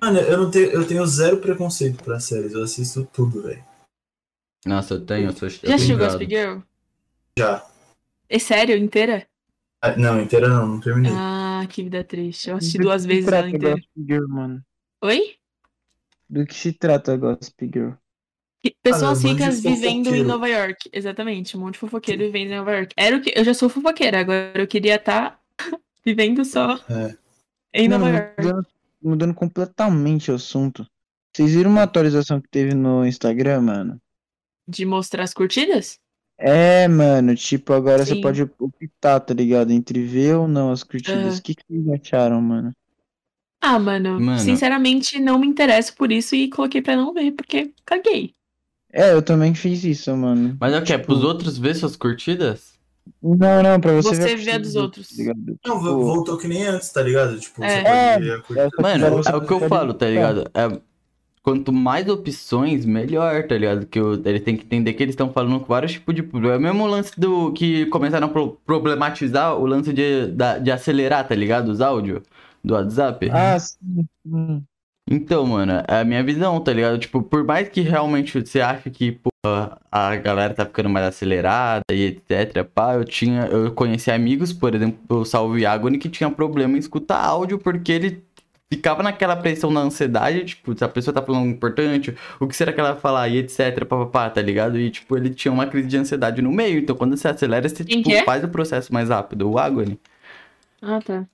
Mano, 0.00 0.18
eu 0.20 0.36
não 0.38 0.50
tenho, 0.50 0.66
eu 0.70 0.86
tenho 0.86 1.06
zero 1.06 1.38
preconceito 1.38 2.02
pra 2.04 2.20
séries, 2.20 2.52
eu 2.52 2.62
assisto 2.62 3.08
tudo, 3.12 3.42
velho. 3.42 3.64
Nossa, 4.66 4.94
eu 4.94 5.00
tenho, 5.04 5.28
eu 5.30 5.32
sou 5.32 5.48
Já 5.48 5.74
assistiu. 5.74 5.96
Gossip 5.98 6.26
Girl? 6.28 6.58
Já. 7.38 7.64
É 8.28 8.38
sério, 8.38 8.76
inteira? 8.76 9.26
Ah, 9.80 9.96
Não, 9.96 10.20
inteira 10.20 10.48
não, 10.48 10.66
não 10.66 10.80
terminei. 10.80 11.12
Ah, 11.14 11.64
que 11.68 11.82
vida 11.84 12.02
triste. 12.04 12.50
Eu 12.50 12.56
assisti 12.56 12.76
duas 12.78 13.04
vezes 13.06 13.28
ela 13.32 13.48
inteira. 13.48 13.76
Gossip 13.76 13.88
Girl, 14.06 14.28
mano? 14.28 14.62
Oi? 15.02 15.36
Do 16.28 16.44
que 16.46 16.54
se 16.54 16.72
trata 16.72 17.16
Gossip 17.16 17.66
Girl? 17.72 17.92
Pessoas 18.82 19.24
Ah, 19.24 19.28
ricas 19.28 19.60
vivendo 19.60 20.14
em. 20.14 20.24
Nova 20.24 20.48
York. 20.48 20.90
Exatamente, 20.92 21.56
um 21.56 21.60
monte 21.60 21.74
de 21.74 21.78
fofoqueiro 21.80 22.24
vivendo 22.24 22.50
em 22.52 22.56
Nova 22.56 22.72
York. 22.72 22.94
Era 22.96 23.16
o 23.16 23.20
que 23.20 23.32
eu 23.36 23.44
já 23.44 23.54
sou 23.54 23.68
fofoqueira, 23.68 24.20
agora 24.20 24.52
eu 24.60 24.66
queria 24.66 24.96
estar 24.96 25.40
vivendo 26.04 26.44
só 26.44 26.74
É. 26.88 27.16
em 27.72 27.88
Mano, 27.88 28.06
Nova 28.06 28.08
York. 28.10 28.42
mudando, 28.42 28.66
mudando 29.02 29.34
completamente 29.34 30.30
o 30.30 30.34
assunto. 30.34 30.86
Vocês 31.34 31.52
viram 31.54 31.70
uma 31.70 31.82
atualização 31.84 32.40
que 32.40 32.48
teve 32.48 32.74
no 32.74 33.06
Instagram, 33.06 33.60
mano? 33.60 34.00
De 34.66 34.84
mostrar 34.84 35.22
as 35.22 35.34
curtidas? 35.34 36.00
É, 36.38 36.86
mano, 36.88 37.34
tipo, 37.34 37.72
agora 37.72 38.04
você 38.04 38.14
Sim. 38.14 38.20
pode 38.20 38.42
optar, 38.42 39.20
tá 39.20 39.32
ligado? 39.32 39.70
Entre 39.70 40.02
ver 40.04 40.36
ou 40.36 40.46
não 40.48 40.70
as 40.70 40.82
curtidas. 40.82 41.34
Aham. 41.34 41.38
O 41.38 41.42
que, 41.42 41.54
que 41.54 41.62
vocês 41.68 41.88
acharam, 42.00 42.40
mano? 42.42 42.72
Ah, 43.60 43.78
mano, 43.78 44.20
Mano. 44.20 44.38
sinceramente 44.38 45.18
não 45.18 45.38
me 45.38 45.46
interesso 45.46 45.94
por 45.96 46.12
isso 46.12 46.34
e 46.34 46.48
coloquei 46.48 46.80
pra 46.82 46.94
não 46.96 47.12
ver, 47.12 47.32
porque 47.32 47.72
caguei. 47.84 48.32
É, 48.92 49.12
eu 49.12 49.20
também 49.22 49.54
fiz 49.54 49.82
isso, 49.84 50.14
mano. 50.16 50.56
Mas 50.60 50.72
é 50.72 50.78
o 50.78 50.82
que? 50.84 50.92
É 50.92 50.96
Tipo, 50.96 51.06
pros 51.08 51.24
outros 51.24 51.58
ver 51.58 51.74
suas 51.74 51.96
curtidas? 51.96 52.74
Não, 53.22 53.62
não, 53.62 53.80
pra 53.80 53.92
você, 53.92 54.08
Você 54.14 54.16
ver, 54.16 54.22
a 54.22 54.26
vê 54.26 54.32
a 54.32 54.36
curtida 54.36 54.58
dos 54.60 54.72
tá 54.74 54.80
outros. 54.80 55.08
Não, 55.18 55.34
Tipo, 55.56 55.78
vo- 55.80 56.02
voltou 56.04 56.38
que 56.38 56.48
nem 56.48 56.64
antes, 56.66 56.90
tá 56.90 57.02
ligado? 57.02 57.38
Tipo, 57.38 57.62
É. 57.64 57.68
você 57.68 57.82
pode 57.82 57.88
É, 57.88 58.18
ver 58.18 58.30
a 58.32 58.62
é, 58.62 58.82
Mano, 58.98 59.22
é 59.26 59.36
o 59.36 59.40
que 59.46 59.52
eu 59.52 59.60
falo, 59.68 59.94
tá 59.94 60.06
optar. 60.06 60.08
ligado? 60.10 60.50
É, 60.54 60.80
quanto 61.42 61.72
mais 61.72 62.08
opções, 62.08 62.84
melhor, 62.84 63.46
tá 63.46 63.56
ligado? 63.56 63.86
Que 63.86 64.00
o- 64.00 64.14
ele 64.24 64.40
tem 64.40 64.56
que 64.56 64.64
entender 64.64 64.92
que 64.94 65.02
eles 65.02 65.12
estão 65.12 65.32
falando 65.32 65.60
com 65.60 65.66
vários 65.66 65.92
tipos 65.92 66.14
de 66.14 66.22
problema. 66.22 66.54
É 66.54 66.58
o 66.58 66.60
mesmo 66.74 66.86
lance 66.86 67.12
do 67.18 67.52
que 67.52 67.86
começaram 67.86 68.26
a 68.26 68.30
pro- 68.30 68.58
problematizar 68.66 69.56
o 69.56 69.66
lance 69.66 69.92
de, 69.92 70.26
da- 70.28 70.58
de 70.58 70.70
acelerar, 70.70 71.26
tá 71.26 71.34
ligado? 71.34 71.68
Os 71.68 71.80
áudios 71.80 72.22
do 72.66 72.74
WhatsApp. 72.74 73.30
Ah, 73.32 73.58
sim, 73.58 74.06
sim. 74.26 74.64
Então, 75.08 75.46
mano, 75.46 75.84
é 75.86 76.00
a 76.00 76.04
minha 76.04 76.22
visão, 76.24 76.60
tá 76.60 76.72
ligado? 76.72 76.98
Tipo, 76.98 77.22
por 77.22 77.44
mais 77.44 77.68
que 77.68 77.80
realmente 77.80 78.44
você 78.44 78.60
ache 78.60 78.90
que, 78.90 79.12
pô, 79.12 79.30
a 79.90 80.16
galera 80.16 80.52
tá 80.52 80.66
ficando 80.66 80.88
mais 80.88 81.06
acelerada 81.06 81.84
e 81.92 82.02
etc, 82.06 82.64
pá, 82.64 82.94
eu 82.94 83.04
tinha, 83.04 83.46
eu 83.46 83.70
conheci 83.72 84.10
amigos, 84.10 84.52
por 84.52 84.74
exemplo, 84.74 85.20
o 85.20 85.24
Salve 85.24 85.64
Agony, 85.64 85.96
que 85.98 86.08
tinha 86.08 86.28
problema 86.28 86.74
em 86.74 86.80
escutar 86.80 87.24
áudio 87.24 87.56
porque 87.56 87.92
ele 87.92 88.24
ficava 88.68 89.00
naquela 89.00 89.36
pressão 89.36 89.72
da 89.72 89.78
ansiedade, 89.78 90.44
tipo, 90.44 90.76
se 90.76 90.82
a 90.82 90.88
pessoa 90.88 91.14
tá 91.14 91.22
falando 91.22 91.46
importante, 91.46 92.16
o 92.40 92.48
que 92.48 92.56
será 92.56 92.72
que 92.72 92.80
ela 92.80 92.94
vai 92.94 93.00
falar 93.00 93.28
e 93.28 93.36
etc, 93.36 93.84
papapá, 93.84 94.28
tá 94.28 94.42
ligado? 94.42 94.76
E, 94.76 94.90
tipo, 94.90 95.16
ele 95.16 95.30
tinha 95.30 95.52
uma 95.52 95.68
crise 95.68 95.86
de 95.86 95.96
ansiedade 95.96 96.42
no 96.42 96.50
meio, 96.50 96.80
então 96.80 96.96
quando 96.96 97.16
você 97.16 97.28
acelera, 97.28 97.68
você, 97.68 97.84
tipo, 97.84 98.10
faz 98.24 98.42
o 98.42 98.48
processo 98.48 98.92
mais 98.92 99.08
rápido, 99.08 99.48
o 99.48 99.56
Agony. 99.56 100.00
Ah, 100.82 100.98
tá. 101.00 101.24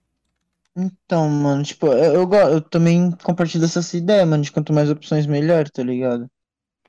Então, 0.76 1.28
mano, 1.28 1.62
tipo, 1.62 1.86
eu, 1.88 2.28
eu, 2.32 2.60
também 2.62 3.10
compartilho 3.24 3.60
dessa 3.60 3.96
ideia, 3.96 4.24
mano, 4.24 4.42
de 4.42 4.50
quanto 4.50 4.72
mais 4.72 4.90
opções, 4.90 5.26
melhor, 5.26 5.68
tá 5.68 5.82
ligado? 5.82 6.30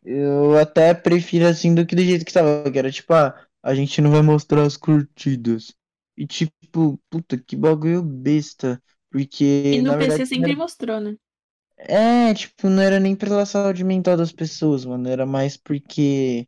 Eu 0.03 0.57
até 0.60 0.93
prefiro 0.93 1.47
assim 1.47 1.76
do 1.76 1.85
que 1.85 1.95
do 1.95 2.03
jeito 2.03 2.26
que 2.26 2.34
tava, 2.34 2.69
que 2.72 2.80
era 2.80 2.91
tipo, 2.91 3.14
ah, 3.14 3.35
a 3.64 3.76
gente 3.76 4.01
não 4.01 4.11
vai 4.11 4.22
mostrar 4.22 4.64
as 4.64 4.77
curtidas. 4.77 5.73
E 6.18 6.27
tipo, 6.27 6.99
puta, 7.10 7.38
que 7.38 7.55
bagulho 7.55 8.03
besta. 8.03 8.81
Porque, 9.11 9.43
E 9.76 9.81
no 9.81 9.93
PC 9.99 10.26
verdade, 10.26 10.26
sempre 10.26 10.55
mostrou, 10.55 10.99
né? 11.01 11.14
é, 11.77 12.34
tipo, 12.34 12.69
não 12.69 12.81
era 12.81 12.99
nem 12.99 13.15
pela 13.15 13.45
saúde 13.45 13.84
mental 13.84 14.15
das 14.18 14.31
pessoas, 14.31 14.85
mano, 14.85 15.07
era 15.10 15.26
mais 15.26 15.57
porque 15.57 16.47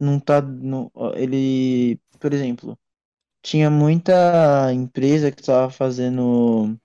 não 0.00 0.20
tá, 0.20 0.42
não, 0.42 0.90
ó, 0.94 1.14
ele, 1.14 2.00
por 2.20 2.32
exemplo, 2.34 2.78
tinha 3.46 3.70
muita 3.70 4.72
empresa 4.74 5.30
que 5.30 5.40
tava 5.42 5.70
fazendo 5.70 6.76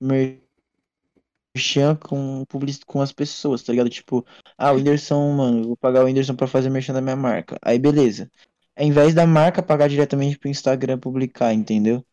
merchan 0.00 1.96
com 1.96 2.44
com 2.86 3.00
as 3.00 3.12
pessoas, 3.12 3.62
tá 3.62 3.72
ligado? 3.72 3.88
Tipo, 3.90 4.24
ah, 4.58 4.72
o 4.72 4.76
Whindersson, 4.76 5.32
mano, 5.32 5.64
vou 5.68 5.76
pagar 5.76 6.02
o 6.02 6.06
Whindersson 6.06 6.34
pra 6.36 6.46
fazer 6.46 6.68
merchan 6.70 6.92
da 6.92 7.00
minha 7.00 7.16
marca. 7.16 7.58
Aí, 7.62 7.78
beleza. 7.78 8.30
Ao 8.76 8.84
invés 8.84 9.14
da 9.14 9.26
marca 9.26 9.62
pagar 9.62 9.88
diretamente 9.88 10.38
pro 10.38 10.48
Instagram 10.50 10.98
publicar, 10.98 11.52
entendeu? 11.54 12.04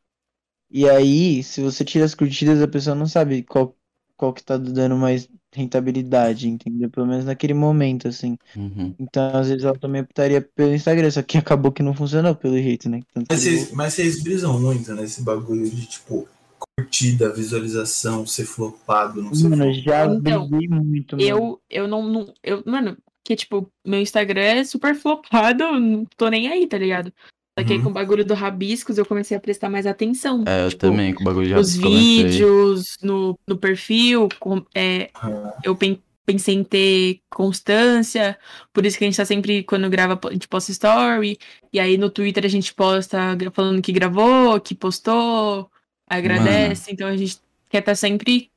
E 0.69 0.89
aí, 0.89 1.44
se 1.44 1.61
você 1.61 1.85
tira 1.85 2.06
as 2.06 2.15
curtidas, 2.15 2.61
a 2.61 2.68
pessoa 2.68 2.95
não 2.95 3.07
sabe 3.07 3.44
qual, 3.44 3.77
qual 4.18 4.34
que 4.34 4.44
tá 4.44 4.57
dando 4.57 4.95
mais 4.98 5.30
rentabilidade, 5.53 6.48
entendeu? 6.48 6.90
Pelo 6.90 7.07
menos 7.07 7.26
naquele 7.26 7.53
momento, 7.53 8.07
assim. 8.07 8.38
Uhum. 8.56 8.94
Então, 8.99 9.36
às 9.36 9.48
vezes 9.48 9.64
ela 9.64 9.78
também 9.78 10.02
optaria 10.02 10.41
pelo 10.41 10.74
Instagram, 10.74 11.10
só 11.11 11.22
que 11.22 11.38
acabou 11.38 11.72
que 11.72 11.84
não 11.84 11.94
funcionou 11.94 12.36
pelo 12.36 12.57
jeito, 12.57 12.90
né? 12.90 13.02
Tanto 13.14 13.28
Mas 13.30 13.41
vocês, 13.41 13.72
mas 13.72 13.94
vocês 13.94 14.24
brisam 14.24 14.60
muito 14.60 14.94
nesse 14.94 15.22
bagulho 15.22 15.69
de, 15.69 15.86
tipo, 15.86 16.28
curtida, 16.78 17.34
visualização, 17.34 18.26
ser 18.26 18.45
flopado, 18.45 19.22
não 19.22 19.34
sei 19.34 19.49
Mano, 19.49 19.74
já 19.74 20.06
Então, 20.06 20.48
briguei 20.48 20.68
muito, 20.68 21.18
mano. 21.18 21.28
Eu, 21.28 21.61
eu 21.69 21.88
não, 21.88 22.03
não. 22.03 22.34
Eu, 22.44 22.64
mano, 22.65 22.98
que 23.24 23.36
tipo, 23.36 23.72
meu 23.86 23.99
Instagram 23.99 24.41
é 24.41 24.64
super 24.64 24.95
flopado, 24.95 25.64
eu 25.64 25.80
não 25.80 26.06
tô 26.15 26.30
nem 26.30 26.48
aí, 26.48 26.68
tá 26.68 26.78
ligado? 26.78 27.11
Só 27.58 27.64
que 27.66 27.74
aí 27.74 27.78
Uhum. 27.80 27.86
com 27.86 27.90
o 27.90 27.94
bagulho 27.94 28.24
do 28.24 28.34
Rabiscos 28.34 28.98
eu 28.98 29.06
comecei 29.06 29.36
a 29.36 29.40
prestar 29.40 29.70
mais 29.70 29.88
atenção. 29.88 30.44
É, 30.46 30.66
eu 30.66 30.70
Tipo, 30.70 30.82
também, 30.82 31.14
com 31.14 31.22
o 31.22 31.26
bagulho 31.26 31.48
já 31.50 31.60
Os 31.60 31.76
comecei. 31.78 32.24
vídeos, 32.24 32.96
no, 33.02 33.38
no 33.48 33.58
perfil, 33.58 34.30
com- 34.40 34.64
é, 34.76 35.10
Ah, 35.16 35.54
eu 35.64 35.76
pen- 35.76 36.02
pensei 36.26 36.54
em 36.56 36.64
ter 36.64 37.20
constância, 37.32 38.38
por 38.74 38.86
isso 38.86 38.98
que 38.98 39.04
a 39.06 39.08
gente 39.08 39.18
tá 39.18 39.26
sempre, 39.26 39.64
quando 39.64 39.90
grava, 39.90 40.20
a 40.30 40.32
gente 40.34 40.48
posta 40.48 40.72
story, 40.72 41.40
e 41.74 41.80
aí 41.80 41.98
no 41.98 42.10
Twitter 42.10 42.46
a 42.46 42.50
gente 42.50 42.74
posta 42.74 43.36
falando 43.54 43.82
que 43.82 43.92
gravou, 43.94 44.60
que 44.60 44.76
postou, 44.76 45.70
agradece, 46.08 46.92
então 46.92 47.08
a 47.08 47.16
gente 47.18 47.40
quer 47.70 47.80
estar 47.80 47.96
sempre 47.96 48.52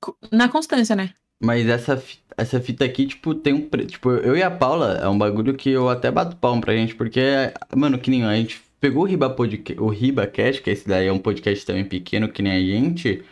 co- 0.00 0.16
na 0.30 0.48
constância, 0.48 0.94
né? 0.96 1.14
Mas 1.42 1.66
essa, 1.68 2.02
essa 2.36 2.60
fita 2.60 2.84
aqui, 2.84 3.06
tipo, 3.06 3.34
tem 3.34 3.52
um. 3.52 3.68
Tipo, 3.86 4.10
eu 4.10 4.36
e 4.36 4.42
a 4.42 4.50
Paula, 4.50 4.98
é 5.02 5.08
um 5.08 5.18
bagulho 5.18 5.54
que 5.54 5.70
eu 5.70 5.88
até 5.88 6.10
bato 6.10 6.36
palmo 6.36 6.60
pra 6.60 6.74
gente, 6.74 6.94
porque, 6.94 7.20
mano, 7.74 7.98
que 7.98 8.10
nem 8.10 8.24
a 8.24 8.34
gente 8.36 8.62
pegou 8.80 9.02
o 9.04 9.06
Riba 9.06 9.30
Podcast, 9.30 9.80
o 9.80 9.88
RibaCast, 9.88 10.62
que 10.62 10.70
esse 10.70 10.86
daí 10.86 11.06
é 11.06 11.12
um 11.12 11.18
podcast 11.18 11.64
também 11.64 11.84
pequeno, 11.84 12.28
que 12.28 12.42
nem 12.42 12.52
a 12.52 12.60
gente. 12.60 13.22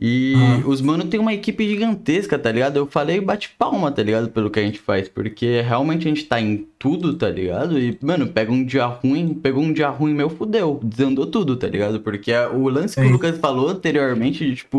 E 0.00 0.34
Uhum. 0.34 0.68
os 0.68 0.80
mano 0.80 1.04
tem 1.04 1.20
uma 1.20 1.32
equipe 1.32 1.68
gigantesca, 1.68 2.36
tá 2.36 2.50
ligado? 2.50 2.76
Eu 2.76 2.86
falei 2.86 3.20
bate 3.20 3.50
palma, 3.56 3.92
tá 3.92 4.02
ligado? 4.02 4.28
Pelo 4.28 4.50
que 4.50 4.58
a 4.58 4.62
gente 4.62 4.80
faz, 4.80 5.08
porque 5.08 5.60
realmente 5.60 6.06
a 6.06 6.08
gente 6.08 6.24
tá 6.24 6.40
em 6.40 6.66
tudo, 6.78 7.14
tá 7.14 7.30
ligado? 7.30 7.78
E, 7.78 7.96
mano, 8.02 8.26
pega 8.26 8.50
um 8.50 8.64
dia 8.64 8.86
ruim, 8.86 9.34
pegou 9.34 9.62
um 9.62 9.72
dia 9.72 9.88
ruim 9.88 10.12
meu, 10.12 10.28
fudeu, 10.28 10.80
desandou 10.82 11.26
tudo, 11.26 11.56
tá 11.56 11.68
ligado? 11.68 12.00
Porque 12.00 12.32
é 12.32 12.48
o 12.48 12.68
lance 12.68 13.00
que 13.00 13.06
o. 13.06 13.10
Lucas 13.10 13.38
falou 13.38 13.68
anteriormente 13.68 14.44
de, 14.44 14.56
tipo, 14.56 14.78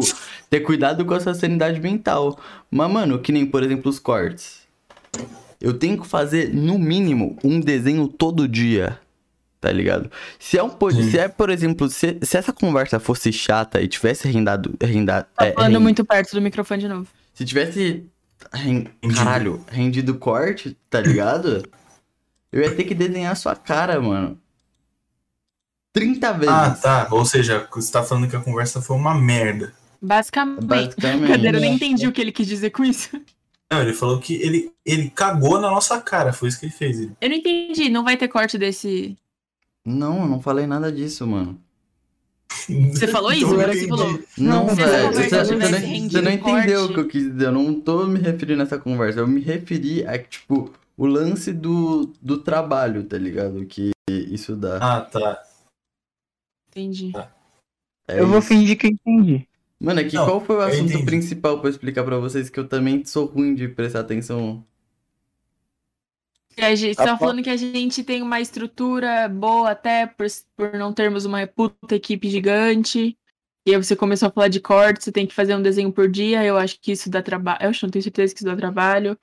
ter 0.49 0.59
cuidado 0.59 1.05
com 1.05 1.13
a 1.13 1.19
sua 1.19 1.33
sanidade 1.33 1.79
mental. 1.79 2.37
Mas, 2.69 2.91
mano, 2.91 3.17
que 3.19 3.31
nem, 3.31 3.45
por 3.45 3.63
exemplo, 3.63 3.89
os 3.89 3.99
cortes. 3.99 4.65
Eu 5.61 5.73
tenho 5.73 5.97
que 5.99 6.05
fazer, 6.05 6.53
no 6.53 6.77
mínimo, 6.77 7.37
um 7.43 7.59
desenho 7.61 8.07
todo 8.07 8.47
dia. 8.47 8.99
Tá 9.65 9.71
ligado? 9.71 10.11
Se 10.37 10.59
é 10.59 10.61
um 10.63 10.69
pod... 10.69 10.93
Se 11.09 11.17
é, 11.17 11.27
por 11.27 11.49
exemplo, 11.49 11.89
se, 11.89 12.19
se 12.21 12.37
essa 12.37 12.53
conversa 12.53 12.99
fosse 12.99 13.33
chata 13.33 13.81
e 13.81 13.87
tivesse 13.87 14.27
rendado. 14.27 14.75
rendado 14.79 15.25
Tá 15.35 15.47
é, 15.47 15.53
falando 15.53 15.71
ren- 15.73 15.79
muito 15.79 16.05
perto 16.05 16.33
do 16.35 16.39
microfone 16.41 16.81
de 16.81 16.87
novo. 16.87 17.07
Se 17.33 17.43
tivesse. 17.43 18.05
ren- 18.53 18.85
Rendido. 19.01 19.15
Caralho, 19.15 19.65
rendido 19.71 20.13
corte, 20.19 20.77
tá 20.87 21.01
ligado? 21.01 21.67
Eu 22.51 22.61
ia 22.61 22.75
ter 22.75 22.83
que 22.83 22.93
desenhar 22.93 23.31
a 23.31 23.35
sua 23.35 23.55
cara, 23.55 23.99
mano. 23.99 24.39
30 25.93 26.33
vezes. 26.33 26.53
Ah, 26.53 26.69
tá. 26.79 27.07
Ou 27.09 27.25
seja, 27.25 27.67
você 27.73 27.91
tá 27.91 28.03
falando 28.03 28.29
que 28.29 28.35
a 28.35 28.39
conversa 28.41 28.79
foi 28.83 28.95
uma 28.95 29.15
merda. 29.15 29.73
Basicamente. 29.99 30.63
Basicamente. 30.65 31.27
Cadeira, 31.27 31.57
eu 31.57 31.61
nem 31.61 31.73
entendi 31.73 32.07
o 32.07 32.11
que 32.11 32.21
ele 32.21 32.31
quis 32.31 32.45
dizer 32.45 32.69
com 32.69 32.83
isso. 32.85 33.09
Não, 33.71 33.81
ele 33.81 33.93
falou 33.93 34.19
que 34.19 34.35
ele, 34.35 34.71
ele 34.85 35.09
cagou 35.09 35.59
na 35.59 35.71
nossa 35.71 35.99
cara, 35.99 36.31
foi 36.31 36.49
isso 36.49 36.59
que 36.59 36.67
ele 36.67 36.73
fez. 36.73 36.99
Ele- 36.99 37.15
Eu 37.19 37.29
não 37.29 37.35
entendi, 37.35 37.89
não 37.89 38.03
vai 38.03 38.15
ter 38.15 38.27
corte 38.27 38.59
desse. 38.59 39.17
Não, 39.85 40.23
eu 40.23 40.27
não 40.27 40.41
falei 40.41 40.65
nada 40.65 40.91
disso, 40.91 41.25
mano. 41.27 41.59
Você 42.91 43.07
falou 43.07 43.31
isso? 43.31 43.45
Agora 43.53 43.73
você 43.73 43.87
falou. 43.87 44.19
Não, 44.37 44.65
essa 44.69 44.75
velho. 44.75 45.13
Você, 45.13 45.29
você 45.29 45.45
tivesse 45.53 45.71
não- 45.71 46.09
você 46.09 46.21
não 46.21 46.31
entendeu 46.31 46.85
o 46.85 46.93
que 46.93 46.99
eu 46.99 47.07
quis 47.07 47.23
dizer. 47.31 47.45
Eu 47.47 47.51
não 47.51 47.79
tô 47.79 48.07
me 48.07 48.19
referindo 48.19 48.59
nessa 48.59 48.79
conversa. 48.79 49.19
Eu 49.19 49.27
me 49.27 49.41
referi 49.41 50.05
a, 50.07 50.17
tipo, 50.17 50.71
o 50.97 51.05
lance 51.05 51.51
do, 51.53 52.11
do 52.21 52.37
trabalho, 52.39 53.03
tá 53.03 53.17
ligado? 53.17 53.65
Que 53.65 53.91
isso 54.09 54.55
dá. 54.55 54.77
Ah, 54.77 55.01
tá. 55.01 55.43
Entendi. 56.69 57.11
É 58.07 58.19
Eu 58.19 58.27
vou 58.27 58.39
isso. 58.39 58.47
fingir 58.47 58.77
que 58.77 58.87
eu 58.87 58.91
entendi. 58.91 59.47
Mano, 59.79 59.99
é 59.99 60.03
que 60.05 60.15
Não, 60.15 60.25
qual 60.25 60.41
foi 60.41 60.55
o 60.55 60.61
assunto 60.61 61.03
principal 61.05 61.59
pra 61.59 61.67
eu 61.67 61.71
explicar 61.71 62.03
pra 62.03 62.17
vocês 62.17 62.49
que 62.49 62.59
eu 62.59 62.67
também 62.67 63.03
sou 63.05 63.25
ruim 63.25 63.53
de 63.53 63.67
prestar 63.67 63.99
atenção? 63.99 64.63
A 66.57 66.73
gente, 66.75 66.95
você 66.95 67.03
tá 67.03 67.13
A- 67.13 67.17
falando 67.17 67.43
que 67.43 67.49
a 67.49 67.57
gente 67.57 68.03
tem 68.03 68.21
uma 68.21 68.39
estrutura 68.39 69.27
boa 69.27 69.71
até 69.71 70.05
por, 70.07 70.25
por 70.55 70.73
não 70.73 70.93
termos 70.93 71.25
uma 71.25 71.45
puta 71.47 71.95
equipe 71.95 72.29
gigante. 72.29 73.17
E 73.67 73.73
aí 73.73 73.83
você 73.83 73.95
começou 73.95 74.27
a 74.27 74.31
falar 74.31 74.47
de 74.47 74.59
corte, 74.59 75.03
você 75.03 75.11
tem 75.11 75.25
que 75.25 75.33
fazer 75.33 75.55
um 75.55 75.61
desenho 75.61 75.91
por 75.91 76.07
dia. 76.07 76.43
Eu 76.43 76.57
acho 76.57 76.79
que 76.79 76.91
isso 76.91 77.09
dá 77.09 77.21
trabalho. 77.21 77.59
Eu 77.63 77.69
acho, 77.69 77.85
não 77.85 77.91
tenho 77.91 78.03
certeza 78.03 78.33
que 78.33 78.39
isso 78.39 78.45
dá 78.45 78.55
trabalho. 78.55 79.17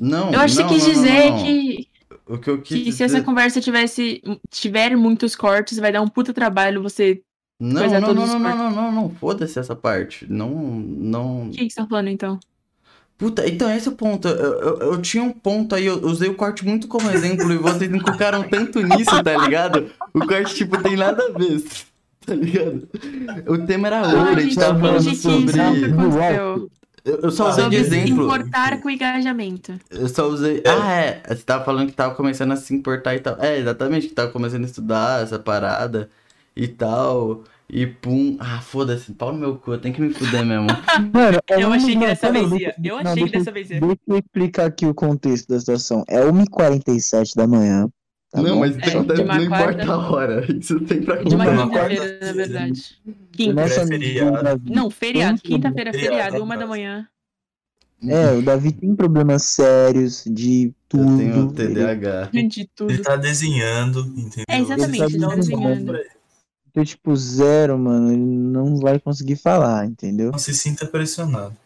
Não, 0.00 0.32
Eu 0.32 0.40
acho 0.40 0.56
que 0.56 0.62
você 0.62 0.74
quis 0.74 0.86
não, 0.86 0.94
não, 0.94 1.02
dizer 1.02 1.30
não. 1.30 1.44
que, 1.44 1.88
O 2.26 2.38
que 2.38 2.50
eu 2.50 2.62
quis 2.62 2.68
que 2.68 2.84
se 2.84 2.90
dizer... 2.90 3.04
essa 3.04 3.22
conversa 3.22 3.60
tivesse 3.60 4.22
tiver 4.50 4.96
muitos 4.96 5.34
cortes, 5.36 5.78
vai 5.78 5.92
dar 5.92 6.02
um 6.02 6.08
puta 6.08 6.32
trabalho 6.32 6.82
você. 6.82 7.22
Não, 7.60 7.86
não, 7.86 8.00
todos 8.00 8.14
não, 8.14 8.26
não, 8.26 8.38
não, 8.38 8.40
cortes. 8.40 8.58
não, 8.58 8.70
não, 8.70 8.92
não, 8.92 9.10
foda-se 9.10 9.58
essa 9.58 9.74
parte. 9.74 10.24
Não, 10.30 10.48
não... 10.50 11.48
O 11.48 11.50
que 11.50 11.66
que 11.66 11.70
você 11.70 11.80
tá 11.80 11.86
falando 11.86 12.08
então? 12.08 12.38
Puta, 13.18 13.48
então 13.48 13.68
esse 13.68 13.88
é 13.88 13.90
o 13.90 13.94
ponto. 13.94 14.28
Eu, 14.28 14.60
eu, 14.60 14.78
eu 14.92 15.02
tinha 15.02 15.24
um 15.24 15.32
ponto 15.32 15.74
aí, 15.74 15.86
eu 15.86 16.00
usei 16.04 16.28
o 16.28 16.34
corte 16.34 16.64
muito 16.64 16.86
como 16.86 17.10
exemplo 17.10 17.52
e 17.52 17.58
vocês 17.58 17.92
encucaram 17.92 18.44
tanto 18.44 18.80
nisso, 18.80 19.22
tá 19.24 19.36
ligado? 19.36 19.90
O 20.14 20.24
corte, 20.24 20.54
tipo, 20.54 20.80
tem 20.80 20.96
nada 20.96 21.20
a 21.24 21.36
ver, 21.36 21.60
tá 22.24 22.32
ligado? 22.32 22.88
O 23.48 23.58
tema 23.58 23.88
era 23.88 24.06
outro, 24.06 24.36
a 24.36 24.40
gente 24.40 24.54
tava 24.54 24.78
falando 24.78 25.02
gente, 25.02 25.16
sobre... 25.16 25.50
isso. 25.50 26.70
Eu, 27.04 27.30
só 27.30 27.48
usei 27.48 27.68
de 27.70 27.76
exemplo. 27.76 28.24
importar 28.24 28.80
com 28.80 28.88
o 28.88 28.90
engajamento. 28.90 29.72
Eu 29.90 30.08
só 30.08 30.28
usei. 30.28 30.62
Ah, 30.66 30.92
é. 30.92 31.22
Você 31.26 31.42
tava 31.42 31.64
falando 31.64 31.88
que 31.88 31.94
tava 31.94 32.14
começando 32.14 32.52
a 32.52 32.56
se 32.56 32.74
importar 32.74 33.14
e 33.16 33.20
tal. 33.20 33.36
É, 33.40 33.58
exatamente, 33.58 34.08
que 34.08 34.14
tava 34.14 34.30
começando 34.30 34.64
a 34.64 34.66
estudar 34.66 35.22
essa 35.22 35.38
parada 35.38 36.10
e 36.54 36.68
tal. 36.68 37.44
E 37.70 37.86
pum. 37.86 38.36
Ah, 38.40 38.60
foda-se, 38.62 39.12
pau 39.12 39.32
no 39.32 39.38
meu 39.38 39.56
cu, 39.56 39.72
eu 39.74 39.78
tenho 39.78 39.94
que 39.94 40.00
me 40.00 40.10
fuder 40.10 40.44
mesmo. 40.44 40.66
Mano, 41.12 41.38
é 41.50 41.62
Eu 41.62 41.70
achei 41.72 41.94
que 41.94 42.00
dessa 42.06 42.32
vez 42.32 42.50
ia. 42.52 42.74
Eu 42.82 43.02
não, 43.04 43.12
achei 43.12 43.24
que 43.24 43.30
dessa 43.32 43.52
vez 43.52 43.70
ia. 43.70 43.80
Deixa 43.80 43.96
eu 44.06 44.18
explicar 44.18 44.66
aqui 44.66 44.86
o 44.86 44.94
contexto 44.94 45.48
da 45.48 45.60
situação. 45.60 46.02
É 46.08 46.20
1h47 46.24 47.34
da 47.36 47.46
manhã. 47.46 47.86
tá 48.32 48.40
não, 48.40 48.54
bom? 48.54 48.60
mas 48.60 48.74
É, 48.76 48.80
isso 48.80 48.88
acontece, 48.96 49.22
de 49.22 49.24
uma 49.28 49.34
não 49.36 49.44
importa 49.44 49.64
quarta- 49.74 49.92
a 49.92 50.10
hora. 50.10 50.46
Isso 50.58 50.80
tem 50.80 51.02
pra 51.02 51.16
De 51.22 51.34
uma 51.34 51.44
quinta-feira, 51.46 52.18
na 52.22 52.32
verdade. 52.32 52.82
O 53.06 53.12
Quinta. 53.32 53.52
nosso 53.54 53.74
Pré-feriado. 53.74 54.28
amigo 54.28 54.42
Davi- 54.44 54.70
Não, 54.74 54.90
feriado. 54.90 55.40
Quinta-feira, 55.42 55.92
feriado, 55.92 56.14
feriado, 56.16 56.42
uma 56.44 56.56
da 56.56 56.66
manhã. 56.66 57.06
É, 58.02 58.32
o 58.32 58.40
Davi 58.42 58.72
tem 58.72 58.94
problemas 58.94 59.42
sérios 59.42 60.22
de 60.24 60.72
tudo. 60.88 61.20
Eu 61.20 61.48
tenho 61.52 61.52
TDAH. 61.52 62.30
De 62.32 62.66
tudo. 62.74 62.92
Ele 62.92 63.02
tá 63.02 63.16
desenhando, 63.16 64.00
entendeu? 64.16 64.44
É, 64.48 64.58
exatamente, 64.60 65.02
ele 65.02 65.18
tá 65.18 65.26
Ele 65.26 65.36
desenhando. 65.36 65.92
Então, 66.70 66.84
tipo, 66.84 67.14
zero, 67.16 67.78
mano. 67.78 68.12
Ele 68.12 68.20
não 68.22 68.76
vai 68.76 68.98
conseguir 69.00 69.36
falar, 69.36 69.86
entendeu? 69.86 70.30
Não 70.30 70.38
se 70.38 70.54
sinta 70.54 70.86
pressionado. 70.86 71.56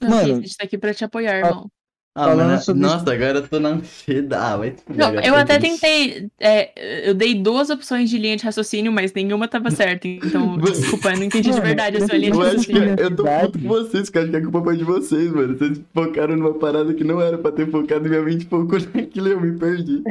Não, 0.00 0.10
Mano. 0.10 0.32
a 0.32 0.40
gente 0.40 0.56
tá 0.56 0.64
aqui 0.64 0.76
pra 0.76 0.92
te 0.92 1.04
apoiar, 1.04 1.38
irmão. 1.38 1.70
Ah, 2.14 2.24
Falando 2.24 2.46
mano, 2.48 2.60
sobre 2.62 2.82
nossa, 2.82 3.10
agora 3.10 3.38
eu 3.38 3.48
tô 3.48 3.58
na 3.58 3.70
ansiedade. 3.70 4.44
Ah, 4.44 4.56
vai 4.58 4.74
Não, 4.86 5.14
eu 5.14 5.32
tô 5.32 5.38
até 5.38 5.58
triste. 5.58 5.80
tentei. 5.80 6.28
é, 6.38 7.08
eu 7.08 7.14
dei 7.14 7.34
duas 7.34 7.70
opções 7.70 8.10
de 8.10 8.18
linha 8.18 8.36
de 8.36 8.44
raciocínio, 8.44 8.92
mas 8.92 9.14
nenhuma 9.14 9.48
tava 9.48 9.70
certa. 9.70 10.06
Então, 10.06 10.58
desculpa, 10.60 11.10
eu 11.10 11.16
não 11.16 11.24
entendi 11.24 11.50
de 11.50 11.60
verdade 11.60 11.96
a 11.96 12.06
sua 12.06 12.18
linha 12.18 12.30
de 12.32 12.36
Eu 12.38 12.42
acho 12.42 12.66
que 12.66 12.72
raciocínio. 12.72 12.96
eu 13.02 13.16
tô 13.16 13.24
puto 13.24 13.58
com 13.58 13.68
vocês, 13.68 14.10
que 14.10 14.18
eu 14.18 14.22
acho 14.22 14.30
que 14.30 14.36
a 14.36 14.42
culpa 14.42 14.62
foi 14.62 14.76
de 14.76 14.84
vocês, 14.84 15.32
mano. 15.32 15.56
Vocês 15.56 15.80
focaram 15.94 16.36
numa 16.36 16.52
parada 16.52 16.92
que 16.92 17.02
não 17.02 17.18
era 17.18 17.38
pra 17.38 17.50
ter 17.50 17.70
focado 17.70 18.06
e 18.06 18.10
minha 18.10 18.22
mente 18.22 18.44
focou 18.44 18.78
naquilo 18.94 19.28
e 19.28 19.30
eu 19.32 19.40
me 19.40 19.52
perdi. 19.58 20.02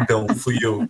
Então, 0.00 0.26
fui 0.36 0.56
eu. 0.62 0.88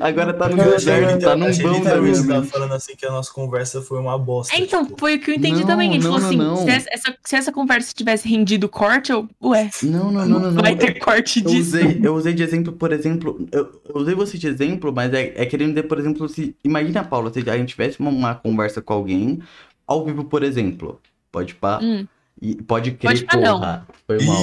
Agora 0.00 0.34
tá 0.34 0.48
no 0.48 0.62
Eu 0.62 0.76
literal- 0.76 1.18
tá 1.20 1.36
num 1.36 1.46
bom 1.50 1.82
da 1.82 1.96
minha 2.00 2.22
mente. 2.22 2.48
falando 2.50 2.74
assim 2.74 2.94
que 2.94 3.06
a 3.06 3.10
nossa 3.10 3.32
conversa 3.32 3.80
foi 3.80 3.98
uma 3.98 4.18
bosta. 4.18 4.54
É, 4.54 4.60
então, 4.60 4.84
tipo, 4.84 4.98
foi 5.00 5.16
o 5.16 5.20
que 5.20 5.30
eu 5.30 5.34
entendi 5.34 5.60
Não, 5.60 5.66
também. 5.66 5.94
Ele 5.94 6.04
não, 6.04 6.12
falou 6.12 6.20
não, 6.20 6.26
assim: 6.28 6.36
não. 6.36 6.56
Se, 6.58 6.70
essa, 6.70 6.88
essa- 6.92 7.14
se 7.24 7.36
essa 7.36 7.50
conversa 7.52 7.94
tivesse 7.94 8.28
rendido 8.28 8.68
corte, 8.68 9.10
eu. 9.10 9.26
Ué, 9.42 9.70
Não, 9.86 10.10
não, 10.10 10.26
não, 10.26 10.40
não, 10.40 10.50
não. 10.52 10.62
vai 10.62 10.76
ter 10.76 10.98
corte 10.98 11.42
Eu 11.44 11.50
disso. 11.50 11.76
usei, 11.76 12.00
eu 12.02 12.14
usei 12.14 12.34
de 12.34 12.42
exemplo, 12.42 12.72
por 12.72 12.92
exemplo, 12.92 13.46
eu, 13.52 13.80
eu 13.88 13.96
usei 13.96 14.14
você 14.14 14.38
de 14.38 14.46
exemplo, 14.46 14.92
mas 14.92 15.12
é, 15.12 15.32
é 15.36 15.46
querendo 15.46 15.70
dizer, 15.70 15.84
por 15.84 15.98
exemplo, 15.98 16.28
se. 16.28 16.56
Imagina, 16.64 17.04
Paula, 17.04 17.32
se 17.32 17.48
a 17.48 17.56
gente 17.56 17.70
tivesse 17.70 18.00
uma, 18.00 18.10
uma 18.10 18.34
conversa 18.34 18.82
com 18.82 18.92
alguém, 18.94 19.40
ao 19.86 20.04
vivo, 20.04 20.24
por 20.24 20.42
exemplo. 20.42 21.00
Pode 21.30 21.54
pá? 21.54 21.80
Hum, 21.82 22.06
E 22.40 22.56
pode 22.62 22.92
crer, 22.92 23.10
Pode 23.10 23.24
pá, 23.24 23.36
não. 23.36 23.60
porra. 23.60 23.86
Foi 24.06 24.24
mal. 24.24 24.42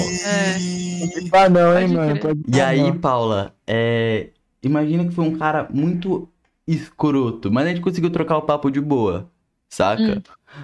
E... 0.59 1.29
Ah, 1.33 1.49
não, 1.49 1.77
hein, 1.77 1.87
Pode 1.89 1.93
mano. 1.93 2.19
Pode 2.19 2.41
E 2.47 2.61
aí, 2.61 2.91
Paula, 2.99 3.55
é, 3.67 4.29
imagina 4.61 5.05
que 5.05 5.11
foi 5.11 5.25
um 5.25 5.37
cara 5.37 5.67
muito 5.71 6.29
escroto, 6.67 7.51
mas 7.51 7.65
a 7.65 7.69
gente 7.69 7.81
conseguiu 7.81 8.09
trocar 8.11 8.37
o 8.37 8.41
papo 8.43 8.69
de 8.71 8.79
boa, 8.81 9.29
saca? 9.69 10.19
Hum. 10.19 10.21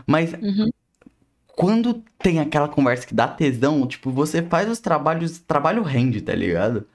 Mas 0.07 0.33
uhum. 0.33 0.69
Quando 1.59 2.01
tem 2.17 2.39
aquela 2.39 2.69
conversa 2.69 3.05
que 3.05 3.13
dá 3.13 3.27
tesão, 3.27 3.85
tipo, 3.85 4.09
você 4.11 4.41
faz 4.41 4.69
os 4.69 4.79
trabalhos, 4.79 5.39
trabalho 5.39 5.83
rende, 5.83 6.21
tá 6.21 6.33
ligado? 6.33 6.85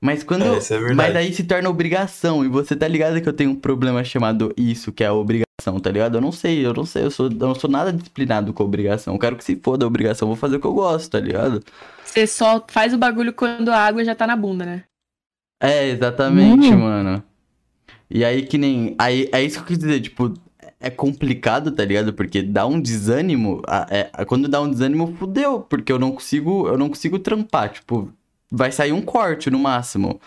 Mas 0.00 0.22
quando. 0.22 0.44
É, 0.44 0.58
isso 0.58 0.72
é 0.72 0.78
verdade. 0.78 0.96
mas 0.96 1.16
aí 1.16 1.34
se 1.34 1.42
torna 1.42 1.68
obrigação, 1.68 2.44
e 2.44 2.48
você 2.48 2.76
tá 2.76 2.86
ligado 2.86 3.20
que 3.20 3.28
eu 3.28 3.32
tenho 3.32 3.50
um 3.50 3.56
problema 3.56 4.04
chamado 4.04 4.54
isso, 4.56 4.92
que 4.92 5.02
é 5.02 5.08
a 5.08 5.12
obrigação, 5.12 5.80
tá 5.82 5.90
ligado? 5.90 6.16
Eu 6.16 6.20
não 6.20 6.30
sei, 6.30 6.64
eu 6.64 6.72
não 6.72 6.84
sei, 6.86 7.06
eu, 7.06 7.10
sou, 7.10 7.26
eu 7.26 7.32
não 7.32 7.56
sou 7.56 7.68
nada 7.68 7.92
disciplinado 7.92 8.52
com 8.52 8.62
a 8.62 8.66
obrigação. 8.66 9.14
Eu 9.14 9.18
quero 9.18 9.34
que 9.34 9.42
se 9.42 9.56
foda 9.56 9.84
a 9.84 9.88
obrigação, 9.88 10.26
eu 10.26 10.34
vou 10.34 10.36
fazer 10.40 10.58
o 10.58 10.60
que 10.60 10.66
eu 10.66 10.74
gosto, 10.74 11.10
tá 11.10 11.18
ligado? 11.18 11.60
Você 12.04 12.24
só 12.24 12.64
faz 12.68 12.94
o 12.94 12.98
bagulho 12.98 13.32
quando 13.32 13.70
a 13.70 13.78
água 13.78 14.04
já 14.04 14.14
tá 14.14 14.28
na 14.28 14.36
bunda, 14.36 14.64
né? 14.64 14.84
É, 15.60 15.88
exatamente, 15.88 16.68
Hum. 16.72 16.78
mano. 16.78 17.20
E 18.08 18.24
aí 18.24 18.46
que 18.46 18.58
nem. 18.58 18.94
Aí, 18.96 19.28
é 19.32 19.42
isso 19.42 19.56
que 19.56 19.62
eu 19.62 19.66
quis 19.66 19.78
dizer, 19.78 20.00
tipo, 20.02 20.32
é 20.84 20.90
complicado, 20.90 21.72
tá 21.72 21.84
ligado? 21.84 22.12
Porque 22.12 22.42
dá 22.42 22.66
um 22.66 22.80
desânimo. 22.80 23.62
é- 23.90 24.24
quando 24.24 24.48
dá 24.48 24.60
um 24.60 24.70
desânimo, 24.70 25.14
fudeu. 25.18 25.60
Porque 25.60 25.92
eu 25.92 25.98
não 25.98 26.12
consigo. 26.12 26.68
Eu 26.68 26.76
não 26.78 26.88
consigo 26.88 27.18
trampar. 27.18 27.70
Tipo, 27.72 28.12
vai 28.50 28.70
sair 28.70 28.92
um 28.92 29.02
corte 29.02 29.50
no 29.50 29.58
máximo. 29.58 30.20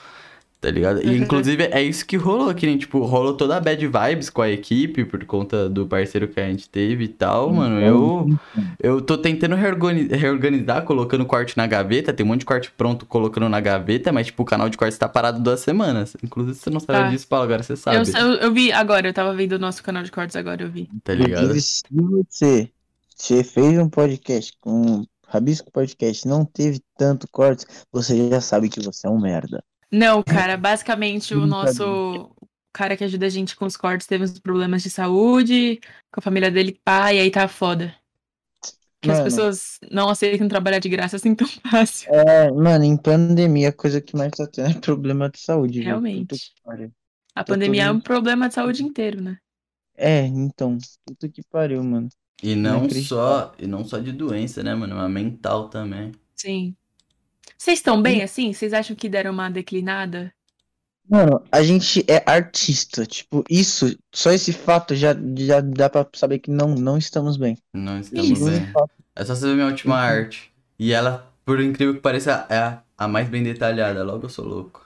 Tá 0.60 0.72
ligado? 0.72 1.04
E 1.04 1.08
Uhum. 1.08 1.16
inclusive 1.18 1.66
é 1.72 1.84
isso 1.84 2.04
que 2.04 2.18
rolou, 2.18 2.52
que 2.54 2.66
nem, 2.66 2.80
tipo, 2.80 3.00
rolou 3.06 3.36
toda 3.36 3.58
a 3.58 3.60
bad 3.60 3.86
vibes 3.86 4.28
com 4.30 4.42
a 4.42 4.50
equipe 4.50 5.06
por 5.06 5.24
conta 5.26 5.70
do 5.70 5.86
parceiro 5.86 6.28
que 6.28 6.40
a 6.40 6.48
gente 6.48 6.68
teve 6.68 7.04
e 7.04 7.08
tal, 7.08 7.54
mano. 7.54 7.80
Eu. 7.80 8.28
Eu 8.80 9.00
tô 9.02 9.20
tentando 9.20 9.54
reorgani- 9.56 10.08
reorganizar, 10.08 10.84
colocando 10.84 11.26
corte 11.28 11.56
na 11.56 11.68
gaveta. 11.68 12.12
Tem 12.12 12.26
um 12.26 12.30
monte 12.30 12.40
de 12.40 12.46
corte 12.48 12.72
pronto 12.76 13.06
colocando 13.06 13.48
na 13.48 13.60
gaveta, 13.62 14.12
mas, 14.12 14.26
tipo, 14.28 14.42
o 14.42 14.46
canal 14.46 14.68
de 14.68 14.78
corte 14.78 14.98
tá 14.98 15.08
parado 15.08 15.40
duas 15.40 15.60
semanas. 15.60 16.18
Inclusive, 16.24 16.56
você 16.58 16.70
não 16.72 16.80
sabe 16.80 17.00
Tá. 17.00 17.10
disso, 17.10 17.28
Paulo, 17.28 17.46
agora 17.46 17.62
você 17.62 17.76
sabe. 17.76 18.10
Eu, 18.10 18.20
eu, 18.20 18.34
eu 18.38 18.52
vi 18.54 18.72
agora, 18.72 19.08
eu 19.08 19.14
tava 19.14 19.36
vendo 19.36 19.54
o 19.54 19.60
nosso 19.60 19.84
canal 19.84 20.02
de 20.02 20.12
cortes 20.12 20.36
agora, 20.36 20.64
eu 20.64 20.72
vi. 20.72 20.90
Tá 21.04 21.14
ligado? 21.14 21.44
Inclusive, 21.44 21.62
se 21.62 21.84
você, 21.92 22.70
você 23.16 23.44
fez 23.44 23.78
um 23.78 23.90
podcast 23.90 24.54
com 24.60 25.04
Rabisco 25.28 25.70
Podcast 25.72 26.28
não 26.28 26.44
teve 26.46 26.82
tanto 26.98 27.28
corte, 27.32 27.64
você 27.92 28.28
já 28.30 28.42
sabe 28.42 28.70
que 28.70 28.80
você 28.82 29.06
é 29.06 29.10
um 29.10 29.20
merda. 29.20 29.64
Não, 29.92 30.22
cara, 30.24 30.58
basicamente 30.58 31.34
o 31.34 31.46
nosso 31.48 32.36
cara 32.74 32.96
que 32.98 33.04
ajuda 33.04 33.26
a 33.26 33.30
gente 33.30 33.56
com 33.56 33.66
os 33.66 33.78
cortes 33.78 34.06
teve 34.08 34.24
uns 34.24 34.38
problemas 34.40 34.84
de 34.84 34.90
saúde, 34.90 35.80
com 36.12 36.20
a 36.20 36.22
família 36.22 36.52
dele, 36.52 36.80
pá, 36.84 37.14
e 37.14 37.20
aí 37.20 37.32
tá 37.32 37.48
foda. 37.48 37.96
Que 39.02 39.12
as 39.12 39.20
Mano. 39.20 39.22
pessoas 39.22 39.80
não 39.92 40.10
aceitam 40.10 40.48
trabalhar 40.48 40.80
de 40.80 40.90
graça 40.90 41.16
assim 41.18 41.36
tão 41.36 41.48
fácil. 41.72 42.10
É, 42.10 42.50
mano, 42.52 42.84
em 42.86 42.98
pandemia 42.98 43.70
a 43.70 43.74
coisa 43.74 44.02
que 44.02 44.16
mais 44.16 44.32
tá 44.34 44.48
tendo 44.48 44.70
é 44.78 44.80
problema 44.80 45.30
de 45.30 45.40
saúde. 45.40 45.82
Realmente. 45.82 46.28
Puta 46.28 46.38
que 46.38 46.52
pariu. 46.64 46.92
A 47.34 47.42
Tá 47.46 47.46
pandemia 47.46 47.84
é 47.86 47.92
um 47.92 48.02
problema 48.02 48.50
de 48.50 48.54
saúde 48.56 48.84
inteiro, 48.84 49.22
né? 49.22 49.40
É, 49.96 50.22
então, 50.26 50.78
puta 51.06 51.28
que 51.30 51.42
pariu, 51.44 51.84
mano. 51.84 52.10
E 52.42 52.56
não 52.56 52.88
Inacreditável. 52.88 53.02
só, 53.02 53.54
e 53.58 53.66
não 53.68 53.84
só 53.84 53.98
de 54.00 54.12
doença, 54.12 54.62
né, 54.64 54.76
mano? 54.76 54.96
Mas 54.96 55.12
mental 55.12 55.70
também. 55.70 56.12
Sim. 56.36 56.78
Vocês 57.58 57.80
estão 57.80 58.02
bem 58.02 58.22
assim? 58.22 58.54
Vocês 58.54 58.74
acham 58.74 58.96
que 58.96 59.10
deram 59.10 59.32
uma 59.32 59.50
declinada? 59.50 60.32
Mano, 61.10 61.42
a 61.52 61.64
gente 61.64 62.04
é 62.08 62.22
artista, 62.30 63.06
tipo, 63.06 63.44
isso, 63.50 63.98
só 64.14 64.32
esse 64.32 64.52
fato 64.52 64.94
já, 64.94 65.16
já 65.38 65.62
dá 65.62 65.90
pra 65.90 66.06
saber 66.14 66.40
que 66.40 66.52
não, 66.52 66.76
não 66.76 66.98
estamos 66.98 67.38
bem. 67.38 67.58
Não 67.74 68.00
estamos 68.00 68.30
Isso. 68.30 68.46
bem. 68.46 68.74
É 69.16 69.24
só 69.24 69.34
você 69.34 69.48
ver 69.48 69.56
minha 69.56 69.68
última 69.68 69.96
arte. 69.98 70.52
E 70.78 70.92
ela, 70.92 71.34
por 71.46 71.62
incrível 71.62 71.96
que 71.96 72.02
pareça, 72.02 72.46
é 72.50 72.58
a, 72.58 72.84
a 72.98 73.08
mais 73.08 73.30
bem 73.30 73.42
detalhada. 73.42 74.04
Logo 74.04 74.26
eu 74.26 74.30
sou 74.30 74.46
louco. 74.46 74.86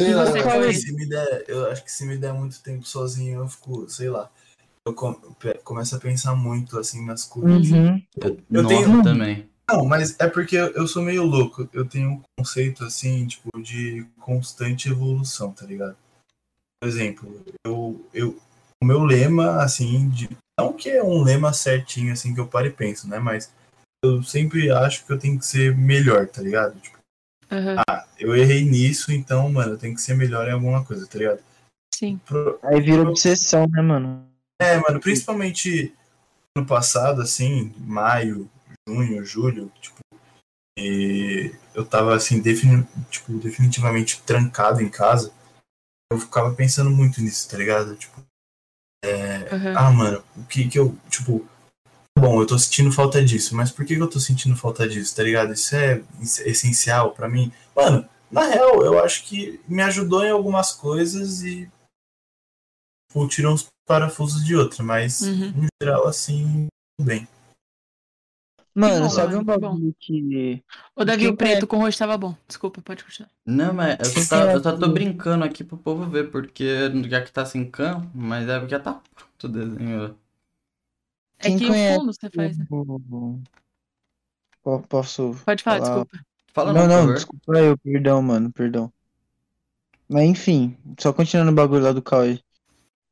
Sei 0.00 0.14
lá, 0.14 0.24
eu, 0.24 0.60
acho 0.60 0.68
que 0.70 0.74
se 0.74 0.92
me 0.94 1.08
der, 1.08 1.44
eu 1.48 1.70
acho 1.70 1.84
que 1.84 1.92
se 1.92 2.06
me 2.06 2.16
der 2.16 2.32
muito 2.32 2.62
tempo 2.62 2.86
sozinho, 2.86 3.40
eu 3.40 3.48
fico, 3.48 3.88
sei 3.90 4.08
lá. 4.08 4.30
Eu 4.86 4.94
com- 4.94 5.20
começo 5.64 5.96
a 5.96 5.98
pensar 5.98 6.34
muito 6.36 6.78
assim 6.78 7.04
nas 7.04 7.24
coisas. 7.24 7.70
Uhum. 7.70 8.00
Eu, 8.16 8.38
Eu 8.50 8.62
nossa, 8.62 8.76
tenho- 8.76 9.02
também. 9.02 9.49
Não, 9.70 9.84
mas 9.84 10.18
é 10.18 10.26
porque 10.28 10.56
eu, 10.56 10.86
sou 10.88 11.02
meio 11.02 11.22
louco. 11.22 11.68
Eu 11.72 11.88
tenho 11.88 12.10
um 12.10 12.22
conceito 12.36 12.84
assim, 12.84 13.26
tipo, 13.26 13.48
de 13.62 14.04
constante 14.18 14.88
evolução, 14.88 15.52
tá 15.52 15.64
ligado? 15.64 15.96
Por 16.82 16.88
exemplo, 16.88 17.44
eu, 17.64 18.04
eu, 18.12 18.38
o 18.82 18.86
meu 18.86 19.04
lema, 19.04 19.62
assim, 19.62 20.08
de, 20.08 20.28
não 20.58 20.72
que 20.72 20.90
é 20.90 21.02
um 21.02 21.22
lema 21.22 21.52
certinho, 21.52 22.12
assim, 22.12 22.34
que 22.34 22.40
eu 22.40 22.48
paro 22.48 22.66
e 22.66 22.72
penso, 22.72 23.06
né? 23.08 23.20
Mas 23.20 23.52
eu 24.04 24.22
sempre 24.24 24.70
acho 24.70 25.06
que 25.06 25.12
eu 25.12 25.18
tenho 25.18 25.38
que 25.38 25.46
ser 25.46 25.76
melhor, 25.76 26.26
tá 26.26 26.42
ligado? 26.42 26.80
Tipo, 26.80 26.98
Aham, 27.52 27.82
eu 28.18 28.34
errei 28.34 28.64
nisso, 28.64 29.12
então, 29.12 29.50
mano, 29.52 29.72
eu 29.74 29.78
tenho 29.78 29.94
que 29.94 30.00
ser 30.02 30.14
melhor 30.14 30.48
em 30.48 30.52
alguma 30.52 30.84
coisa, 30.84 31.06
tá 31.06 31.18
ligado? 31.18 31.42
sim. 31.94 32.18
Pro- 32.26 32.58
Aí 32.62 32.80
vira 32.80 33.02
obsessão, 33.02 33.66
né, 33.68 33.82
mano? 33.82 34.26
É, 34.60 34.76
mano, 34.78 34.98
principalmente 35.00 35.94
no 36.56 36.66
passado, 36.66 37.22
assim, 37.22 37.72
maio, 37.78 38.50
junho, 38.90 39.24
julho, 39.24 39.72
tipo, 39.80 39.98
e 40.78 41.54
eu 41.74 41.84
tava 41.84 42.14
assim, 42.14 42.40
defini 42.40 42.86
tipo, 43.10 43.32
definitivamente 43.38 44.20
trancado 44.22 44.80
em 44.82 44.88
casa, 44.88 45.32
eu 46.12 46.18
ficava 46.18 46.52
pensando 46.54 46.90
muito 46.90 47.20
nisso, 47.20 47.48
tá 47.48 47.56
ligado? 47.56 47.94
Tipo, 47.96 48.20
é, 49.04 49.54
Uhum. 49.54 49.74
ah, 49.76 49.90
mano, 49.90 50.24
o 50.36 50.44
que 50.44 50.68
que 50.68 50.78
eu, 50.78 50.96
tipo, 51.08 51.46
bom, 52.18 52.40
eu 52.40 52.46
tô 52.46 52.58
sentindo 52.58 52.90
falta 52.92 53.24
disso, 53.24 53.54
mas 53.54 53.70
por 53.70 53.84
que 53.84 53.94
que 53.96 54.02
eu 54.02 54.10
tô 54.10 54.18
sentindo 54.18 54.56
falta 54.56 54.88
disso, 54.88 55.14
tá 55.14 55.22
ligado? 55.22 55.52
Isso 55.52 55.74
é 55.76 56.02
es- 56.20 56.40
essencial 56.40 57.12
pra 57.12 57.28
mim. 57.28 57.52
Mano, 57.74 58.08
na 58.30 58.46
real, 58.46 58.82
eu 58.84 59.02
acho 59.02 59.24
que 59.24 59.60
me 59.68 59.82
ajudou 59.82 60.24
em 60.24 60.30
algumas 60.30 60.72
coisas 60.72 61.42
e 61.42 61.70
tipo, 63.08 63.26
tirou 63.28 63.54
uns 63.54 63.66
parafusos 63.86 64.44
de 64.44 64.54
outra, 64.56 64.82
mas 64.82 65.20
Uhum. 65.22 65.52
no 65.62 65.66
geral, 65.82 66.06
assim, 66.06 66.66
bem. 67.00 67.26
Mano, 68.74 69.02
bom, 69.04 69.10
sabe 69.10 69.34
um 69.36 69.44
bagulho 69.44 69.94
que. 69.98 70.62
O 70.94 71.04
Davi, 71.04 71.26
o 71.28 71.36
preto 71.36 71.66
com 71.66 71.78
rosto 71.78 71.98
tava 71.98 72.16
bom. 72.16 72.34
Desculpa, 72.46 72.80
pode 72.80 73.04
continuar. 73.04 73.30
Não, 73.44 73.74
mas 73.74 73.98
eu 73.98 74.04
só, 74.06 74.20
tá- 74.36 74.50
é 74.52 74.54
eu 74.54 74.62
só 74.62 74.76
tô 74.76 74.88
brincando 74.88 75.44
aqui 75.44 75.64
pro 75.64 75.76
povo 75.76 76.08
ver, 76.08 76.30
porque 76.30 76.64
já 77.08 77.22
que 77.22 77.32
tá 77.32 77.44
sem 77.44 77.68
cam, 77.70 78.08
mas 78.14 78.48
é, 78.48 78.68
já 78.68 78.78
tá 78.78 79.02
pronto 79.14 79.44
o 79.44 79.48
desenho. 79.48 80.16
É 81.38 81.44
Quem 81.48 81.58
que 81.58 81.66
conhece 81.66 81.96
o 81.96 82.00
fundo 82.00 82.12
você 82.12 82.30
faz, 82.30 82.58
né? 82.58 82.66
o- 82.70 83.40
Po- 84.62 84.82
Posso. 84.88 85.34
Pode 85.44 85.62
falar, 85.62 85.78
falar- 85.80 86.04
desculpa. 86.04 86.24
Fala 86.52 86.72
não, 86.72 86.86
não, 86.88 87.06
não, 87.06 87.14
desculpa 87.14 87.58
eu, 87.58 87.78
perdão, 87.78 88.22
mano, 88.22 88.52
perdão. 88.52 88.92
Mas 90.08 90.24
enfim, 90.28 90.76
só 90.98 91.12
continuando 91.12 91.52
o 91.52 91.54
bagulho 91.54 91.82
lá 91.84 91.92
do 91.92 92.02
Cauê. 92.02 92.40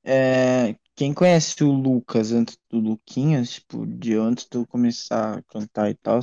É, 0.05 0.77
quem 0.99 1.15
conhece 1.15 1.63
o 1.63 1.71
Lucas 1.71 2.33
antes 2.33 2.59
do 2.69 2.81
Luquinhas, 2.81 3.53
tipo, 3.53 3.87
de 3.87 4.15
antes 4.15 4.49
de 4.51 4.59
eu 4.59 4.67
começar 4.67 5.39
a 5.39 5.43
cantar 5.45 5.89
e 5.89 5.95
tal, 5.95 6.19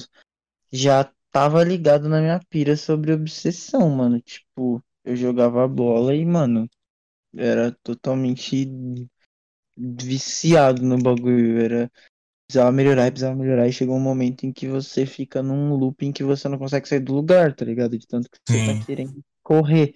já 0.69 1.09
tava 1.31 1.63
ligado 1.63 2.09
na 2.09 2.19
minha 2.19 2.41
pira 2.49 2.75
sobre 2.75 3.13
obsessão, 3.13 3.89
mano. 3.89 4.19
Tipo, 4.19 4.83
eu 5.05 5.15
jogava 5.15 5.65
bola 5.65 6.13
e, 6.13 6.25
mano, 6.25 6.69
era 7.33 7.71
totalmente 7.83 8.67
viciado 9.77 10.81
no 10.81 10.97
bagulho. 11.01 11.57
Era 11.57 11.89
precisava 12.45 12.69
melhorar, 12.73 13.09
precisava 13.09 13.35
melhorar, 13.35 13.69
e 13.69 13.71
chegou 13.71 13.95
um 13.95 14.01
momento 14.01 14.45
em 14.45 14.51
que 14.51 14.67
você 14.67 15.05
fica 15.05 15.41
num 15.41 15.73
loop 15.73 16.05
em 16.05 16.11
que 16.11 16.21
você 16.21 16.49
não 16.49 16.57
consegue 16.57 16.85
sair 16.85 16.99
do 16.99 17.13
lugar, 17.13 17.55
tá 17.55 17.63
ligado? 17.63 17.97
De 17.97 18.05
tanto 18.05 18.29
que 18.29 18.37
você 18.43 18.57
Sim. 18.57 18.65
tá 18.65 18.85
querendo 18.85 19.23
correr. 19.41 19.95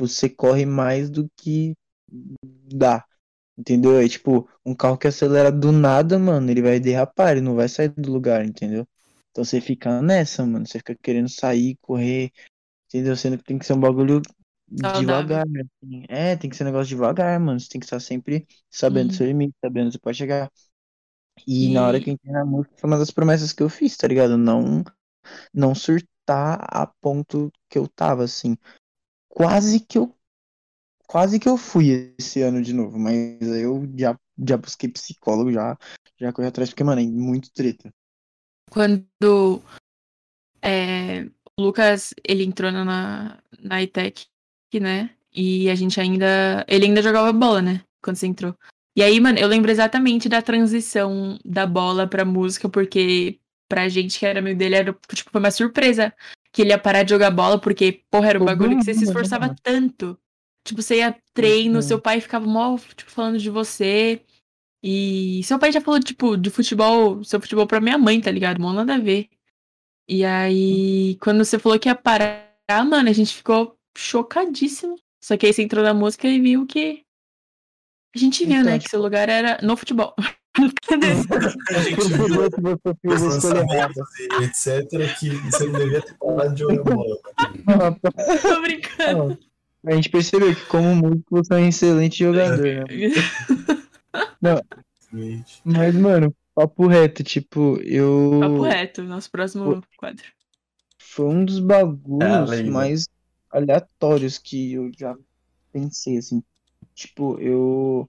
Você 0.00 0.30
corre 0.30 0.64
mais 0.64 1.10
do 1.10 1.28
que 1.36 1.74
dá. 2.72 3.04
Entendeu? 3.56 3.98
É 4.00 4.08
tipo, 4.08 4.48
um 4.66 4.74
carro 4.74 4.98
que 4.98 5.06
acelera 5.06 5.52
do 5.52 5.70
nada, 5.72 6.18
mano, 6.18 6.50
ele 6.50 6.62
vai 6.62 6.80
derrapar, 6.80 7.32
ele 7.32 7.40
não 7.40 7.54
vai 7.54 7.68
sair 7.68 7.88
do 7.90 8.12
lugar, 8.12 8.44
entendeu? 8.44 8.86
Então 9.30 9.44
você 9.44 9.60
fica 9.60 10.02
nessa, 10.02 10.44
mano. 10.46 10.66
Você 10.66 10.78
fica 10.78 10.94
querendo 11.00 11.28
sair, 11.28 11.76
correr, 11.80 12.32
entendeu? 12.88 13.16
Sendo 13.16 13.38
que 13.38 13.44
tem 13.44 13.58
que 13.58 13.66
ser 13.66 13.74
um 13.74 13.80
bagulho 13.80 14.22
Saudável. 14.80 15.36
devagar, 15.36 15.44
assim. 15.46 16.04
É, 16.08 16.36
tem 16.36 16.50
que 16.50 16.56
ser 16.56 16.64
um 16.64 16.66
negócio 16.68 16.88
devagar, 16.88 17.38
mano. 17.40 17.60
Você 17.60 17.68
tem 17.70 17.80
que 17.80 17.86
estar 17.86 18.00
sempre 18.00 18.46
sabendo 18.70 19.12
Uhum. 19.12 19.14
seu 19.14 19.26
limite, 19.26 19.54
sabendo 19.64 19.86
onde 19.86 19.94
você 19.96 20.00
pode 20.00 20.18
chegar. 20.18 20.50
E, 21.46 21.68
na 21.68 21.86
hora 21.86 22.00
E- 22.00 22.02
que 22.02 22.10
eu 22.10 22.14
entrei 22.14 22.32
na 22.32 22.44
música 22.44 22.74
foi 22.78 22.88
uma 22.90 22.98
das 22.98 23.10
promessas 23.10 23.52
que 23.52 23.62
eu 23.62 23.68
fiz, 23.68 23.96
tá 23.96 24.06
ligado? 24.08 24.36
Não, 24.38 24.82
não 25.54 25.74
surtar 25.74 26.60
a 26.70 26.86
ponto 26.86 27.52
que 27.70 27.78
eu 27.78 27.88
tava, 27.88 28.24
assim. 28.24 28.56
Quase 29.28 29.80
que 29.80 29.98
eu. 29.98 30.13
Quase 31.06 31.38
que 31.38 31.48
eu 31.48 31.56
fui 31.56 32.14
esse 32.18 32.42
ano 32.42 32.62
de 32.62 32.72
novo, 32.72 32.98
mas 32.98 33.40
aí 33.42 33.62
eu 33.62 33.88
já, 33.96 34.18
já 34.46 34.56
busquei 34.56 34.88
psicólogo, 34.88 35.52
já, 35.52 35.76
já 36.18 36.32
corri 36.32 36.48
atrás, 36.48 36.70
porque, 36.70 36.84
mano, 36.84 37.00
é 37.00 37.04
muito 37.04 37.52
treta. 37.52 37.92
Quando 38.70 39.62
é, 40.62 41.28
o 41.56 41.62
Lucas, 41.62 42.14
ele 42.26 42.44
entrou 42.44 42.72
na, 42.72 43.38
na 43.60 43.82
ITEC, 43.82 44.26
né? 44.80 45.10
E 45.32 45.68
a 45.68 45.74
gente 45.74 46.00
ainda... 46.00 46.64
Ele 46.66 46.86
ainda 46.86 47.02
jogava 47.02 47.32
bola, 47.32 47.60
né? 47.60 47.82
Quando 48.02 48.16
você 48.16 48.26
entrou. 48.26 48.56
E 48.96 49.02
aí, 49.02 49.20
mano, 49.20 49.38
eu 49.38 49.48
lembro 49.48 49.70
exatamente 49.70 50.28
da 50.28 50.40
transição 50.40 51.38
da 51.44 51.66
bola 51.66 52.06
pra 52.06 52.24
música, 52.24 52.68
porque 52.68 53.38
pra 53.68 53.88
gente 53.88 54.18
que 54.18 54.26
era 54.26 54.38
amigo 54.38 54.58
dele, 54.58 54.76
era, 54.76 54.96
tipo, 55.12 55.30
foi 55.30 55.40
uma 55.40 55.50
surpresa 55.50 56.14
que 56.52 56.62
ele 56.62 56.70
ia 56.70 56.78
parar 56.78 57.02
de 57.02 57.10
jogar 57.10 57.30
bola, 57.30 57.60
porque, 57.60 58.04
porra, 58.10 58.28
era 58.30 58.40
um 58.40 58.44
bagulho 58.44 58.78
que 58.78 58.84
você 58.84 58.94
se 58.94 59.04
esforçava 59.04 59.54
tanto. 59.62 60.16
Tipo, 60.66 60.80
você 60.82 60.96
ia 60.98 61.14
treino, 61.34 61.76
Uhum. 61.76 61.82
seu 61.82 62.00
pai 62.00 62.20
ficava 62.20 62.46
mal, 62.46 62.78
tipo, 62.78 63.10
falando 63.10 63.38
de 63.38 63.50
você. 63.50 64.22
E 64.82 65.42
seu 65.44 65.58
pai 65.58 65.72
já 65.72 65.80
falou, 65.80 66.00
tipo, 66.00 66.36
de 66.36 66.50
futebol, 66.50 67.22
seu 67.24 67.40
futebol 67.40 67.66
pra 67.66 67.80
minha 67.80 67.98
mãe, 67.98 68.20
tá 68.20 68.30
ligado? 68.30 68.60
Mó 68.60 68.72
nada 68.72 68.94
a 68.94 68.98
ver. 68.98 69.28
E 70.08 70.24
aí, 70.24 71.16
quando 71.20 71.44
você 71.44 71.58
falou 71.58 71.78
que 71.78 71.88
ia 71.88 71.94
parar, 71.94 72.50
mano, 72.86 73.08
a 73.08 73.12
gente 73.12 73.34
ficou 73.34 73.76
chocadíssimo. 73.96 74.96
Só 75.22 75.36
que 75.36 75.46
aí 75.46 75.52
você 75.54 75.62
entrou 75.62 75.82
na 75.82 75.94
música 75.94 76.28
e 76.28 76.38
viu 76.40 76.66
que. 76.66 77.02
A 78.14 78.18
gente 78.18 78.44
viu, 78.44 78.56
Então, 78.56 78.72
né? 78.72 78.78
Que 78.78 78.88
seu 78.88 79.00
lugar 79.00 79.28
era 79.28 79.58
no 79.62 79.76
futebol. 79.76 80.14
Cadê? 80.86 81.06
A 81.74 81.82
gente 81.82 82.08
viu 82.12 82.44
etc. 84.42 85.18
que 85.18 85.30
você 85.30 85.64
não 85.66 85.78
devia 85.80 86.02
ter 86.02 86.16
parado 86.18 86.54
de 86.54 86.60
jogar 86.60 86.82
bola. 86.84 87.16
Tô 88.42 88.60
brincando. 88.60 89.38
A 89.86 89.92
gente 89.94 90.08
percebeu 90.08 90.54
que, 90.54 90.66
como 90.66 90.94
músico, 90.96 91.24
você 91.30 91.54
é 91.54 91.56
um 91.58 91.68
excelente 91.68 92.18
jogador, 92.18 92.64
né? 92.64 92.84
Gente. 95.12 95.60
Mas, 95.64 95.94
mano, 95.94 96.34
papo 96.54 96.86
reto, 96.86 97.22
tipo, 97.22 97.78
eu. 97.82 98.40
Papo 98.40 98.62
reto, 98.62 99.02
nosso 99.04 99.30
próximo 99.30 99.82
quadro. 99.96 100.24
Foi 100.98 101.26
um 101.26 101.44
dos 101.44 101.58
É, 101.58 101.62
bagulhos 101.62 102.50
lembra. 102.50 102.72
mais 102.72 103.08
aleatórios 103.50 104.38
que 104.38 104.72
eu 104.72 104.90
já 104.96 105.16
pensei, 105.72 106.18
assim. 106.18 106.42
Tipo, 106.94 107.38
eu. 107.40 108.08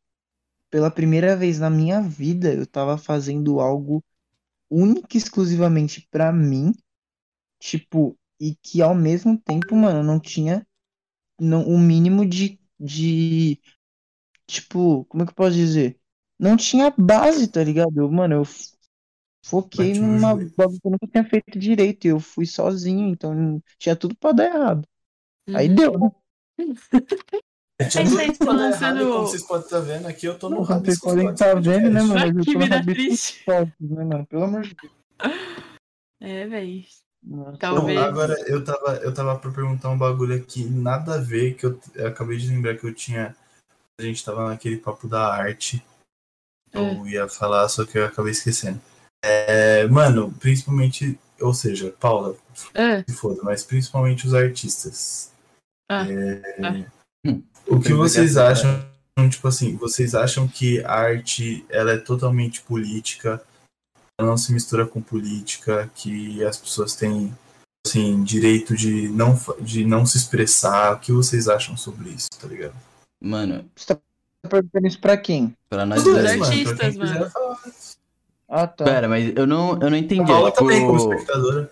Pela 0.70 0.92
primeira 0.92 1.36
vez 1.38 1.60
na 1.60 1.70
minha 1.70 2.02
vida, 2.02 2.54
eu 2.54 2.66
tava 2.68 2.98
fazendo 2.98 3.60
algo 3.60 4.04
único 4.70 5.08
e 5.14 5.18
exclusivamente 5.18 6.08
pra 6.12 6.32
mim. 6.34 6.74
Tipo, 7.60 8.18
e 8.40 8.56
que 8.56 8.82
ao 8.82 8.96
mesmo 8.96 9.38
tempo, 9.40 9.76
mano, 9.76 10.04
não 10.04 10.20
tinha 10.20 10.66
não, 11.40 11.68
o 11.68 11.78
mínimo 11.80 12.26
de, 12.26 12.60
de. 12.80 13.60
Tipo, 14.48 15.06
como 15.06 15.24
é 15.24 15.26
que 15.26 15.32
eu 15.32 15.36
posso 15.36 15.56
dizer? 15.56 16.00
Não 16.40 16.56
tinha 16.58 16.94
base, 16.98 17.48
tá 17.48 17.64
ligado? 17.64 17.98
Eu, 17.98 18.12
mano, 18.12 18.36
eu 18.36 18.44
foquei 19.46 19.90
Bati 19.90 20.00
o 20.00 20.04
numa 20.04 20.36
bagulho 20.36 20.50
que 20.80 20.88
eu 20.88 20.92
nunca 20.92 21.08
tinha 21.08 21.24
feito 21.24 21.58
direito. 21.60 22.06
Eu 22.06 22.20
fui 22.20 22.46
sozinho, 22.46 23.08
então 23.08 23.62
tinha 23.80 23.96
tudo 23.96 24.16
pra 24.16 24.32
dar 24.32 24.46
errado. 24.46 24.88
Aí 25.54 25.70
Uhum. 25.70 25.76
deu, 25.76 26.00
né? 26.00 26.12
É 27.78 28.04
isso 28.04 28.18
aí, 28.18 28.32
lançando- 28.40 29.02
errado, 29.02 29.12
Como 29.12 29.28
vocês 29.28 29.44
podem 29.44 29.66
estar 29.66 29.80
vendo 29.82 30.08
aqui, 30.08 30.26
eu 30.26 30.40
tô 30.40 30.50
no 30.50 30.64
vocês 30.64 30.98
podem 30.98 31.28
vendo, 31.56 31.90
né, 31.90 32.02
mano? 32.04 32.40
Eu 32.40 32.46
tô 32.46 32.60
rabisco 32.60 33.44
né, 33.82 34.04
mano? 34.06 34.26
Pelo 34.28 34.44
amor 34.46 34.62
de 34.62 34.76
Deus. 34.76 34.94
É, 36.22 36.48
véi. 36.48 36.86
Nossa, 37.26 37.58
Talvez. 37.58 38.00
Não, 38.00 38.06
agora 38.06 38.36
eu 38.48 38.64
tava, 38.64 38.96
eu 38.98 39.14
tava 39.14 39.38
pra 39.40 39.52
perguntar 39.52 39.90
um 39.90 39.98
bagulho 39.98 40.36
aqui, 40.36 40.64
nada 40.64 41.16
a 41.16 41.18
ver, 41.18 41.56
que 41.56 41.66
eu, 41.66 41.80
eu 41.96 42.08
acabei 42.08 42.38
de 42.38 42.48
lembrar 42.48 42.78
que 42.78 42.86
eu 42.86 42.94
tinha. 42.94 43.36
A 44.00 44.04
gente 44.04 44.24
tava 44.24 44.50
naquele 44.50 44.78
papo 44.78 45.08
da 45.08 45.34
arte. 45.34 45.84
Eu 46.72 47.08
ia 47.08 47.28
falar, 47.30 47.68
só 47.70 47.86
que 47.86 47.98
eu 47.98 48.06
acabei 48.06 48.34
esquecendo. 48.34 48.80
É, 49.24 49.88
mano, 49.88 50.32
principalmente, 50.40 51.18
ou 51.40 51.54
seja, 51.54 51.92
Paula, 52.00 52.36
Ah, 52.74 53.04
se 53.08 53.16
foda, 53.16 53.42
mas 53.44 53.64
principalmente 53.64 54.28
os 54.28 54.34
artistas. 54.34 55.32
Ah. 55.90 56.06
É, 56.08 56.42
Ah. 56.64 56.96
O 57.68 57.80
que 57.80 57.94
vocês 57.94 58.38
acham, 58.38 58.86
tipo 59.32 59.48
assim, 59.48 59.76
vocês 59.76 60.14
acham 60.14 60.48
que 60.48 60.84
a 60.84 60.94
arte 60.94 61.66
ela 61.70 61.94
é 61.94 61.98
totalmente 61.98 62.62
política, 62.62 63.42
não 64.24 64.38
se 64.38 64.54
mistura 64.54 64.86
com 64.86 65.02
política, 65.02 65.90
que 65.94 66.44
as 66.44 66.58
pessoas 66.58 66.96
têm 66.96 67.34
assim, 67.86 68.24
direito 68.24 68.76
de 68.76 69.10
não, 69.10 69.38
de 69.62 69.86
não 69.86 70.06
se 70.06 70.18
expressar, 70.18 70.94
o 70.94 71.00
que 71.00 71.12
vocês 71.12 71.48
acham 71.48 71.76
sobre 71.76 72.10
isso, 72.10 72.30
tá 72.40 72.48
ligado? 72.48 72.74
Mano, 73.22 73.66
Você 73.76 73.94
tá 73.94 74.00
perguntando 74.50 74.88
isso 74.88 75.00
pra 75.00 75.18
quem? 75.18 75.54
pra 75.70 75.86
nós 75.86 76.00
Os 76.00 76.06
dois, 76.06 76.24
mano. 76.38 76.44
artistas, 76.46 76.96
mano. 76.96 77.30
falar. 77.30 77.58
Ah, 78.48 78.68
tá. 78.68 78.86
Pera, 78.86 79.10
mas 79.10 79.34
eu 79.36 79.46
não, 79.48 79.72
eu 79.74 79.90
não 79.90 79.94
A 79.94 79.98
entendi. 79.98 80.26
Paula 80.32 80.50
é, 80.50 80.52
tipo, 80.52 80.64
também, 80.64 80.86
como 80.86 80.98
espectadora. 80.98 81.72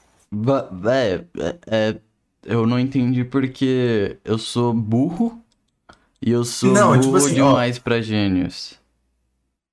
é, 0.91 1.25
é, 1.39 1.57
é, 1.67 1.99
eu 2.45 2.65
não 2.65 2.79
entendi 2.79 3.23
porque 3.23 4.17
eu 4.25 4.37
sou 4.37 4.73
burro 4.73 5.39
e 6.21 6.31
eu 6.31 6.43
sou 6.43 6.71
Não, 6.73 6.89
burro 6.91 7.01
tipo 7.01 7.15
assim, 7.15 7.39
ó. 7.41 7.49
demais 7.51 7.77
pra 7.79 8.01
gênios. 8.01 8.79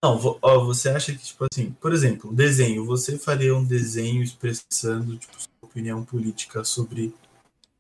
Não, 0.03 0.39
ó, 0.41 0.65
você 0.65 0.89
acha 0.89 1.13
que, 1.13 1.19
tipo 1.19 1.47
assim, 1.53 1.73
por 1.73 1.93
exemplo, 1.93 2.33
desenho, 2.33 2.87
você 2.87 3.19
faria 3.19 3.55
um 3.55 3.65
desenho 3.65 4.23
expressando, 4.23 5.17
tipo, 5.17 5.35
sua 5.39 5.49
opinião 5.69 6.03
política 6.03 6.65
sobre 6.65 7.13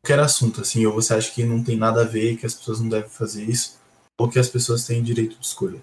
qualquer 0.02 0.22
assunto, 0.22 0.60
assim, 0.60 0.84
ou 0.84 0.92
você 0.92 1.14
acha 1.14 1.32
que 1.32 1.44
não 1.44 1.64
tem 1.64 1.78
nada 1.78 2.02
a 2.02 2.06
ver, 2.06 2.36
que 2.36 2.44
as 2.44 2.54
pessoas 2.54 2.80
não 2.80 2.90
devem 2.90 3.08
fazer 3.08 3.44
isso, 3.44 3.78
ou 4.18 4.28
que 4.28 4.38
as 4.38 4.50
pessoas 4.50 4.86
têm 4.86 5.02
direito 5.02 5.38
de 5.38 5.46
escolha? 5.46 5.82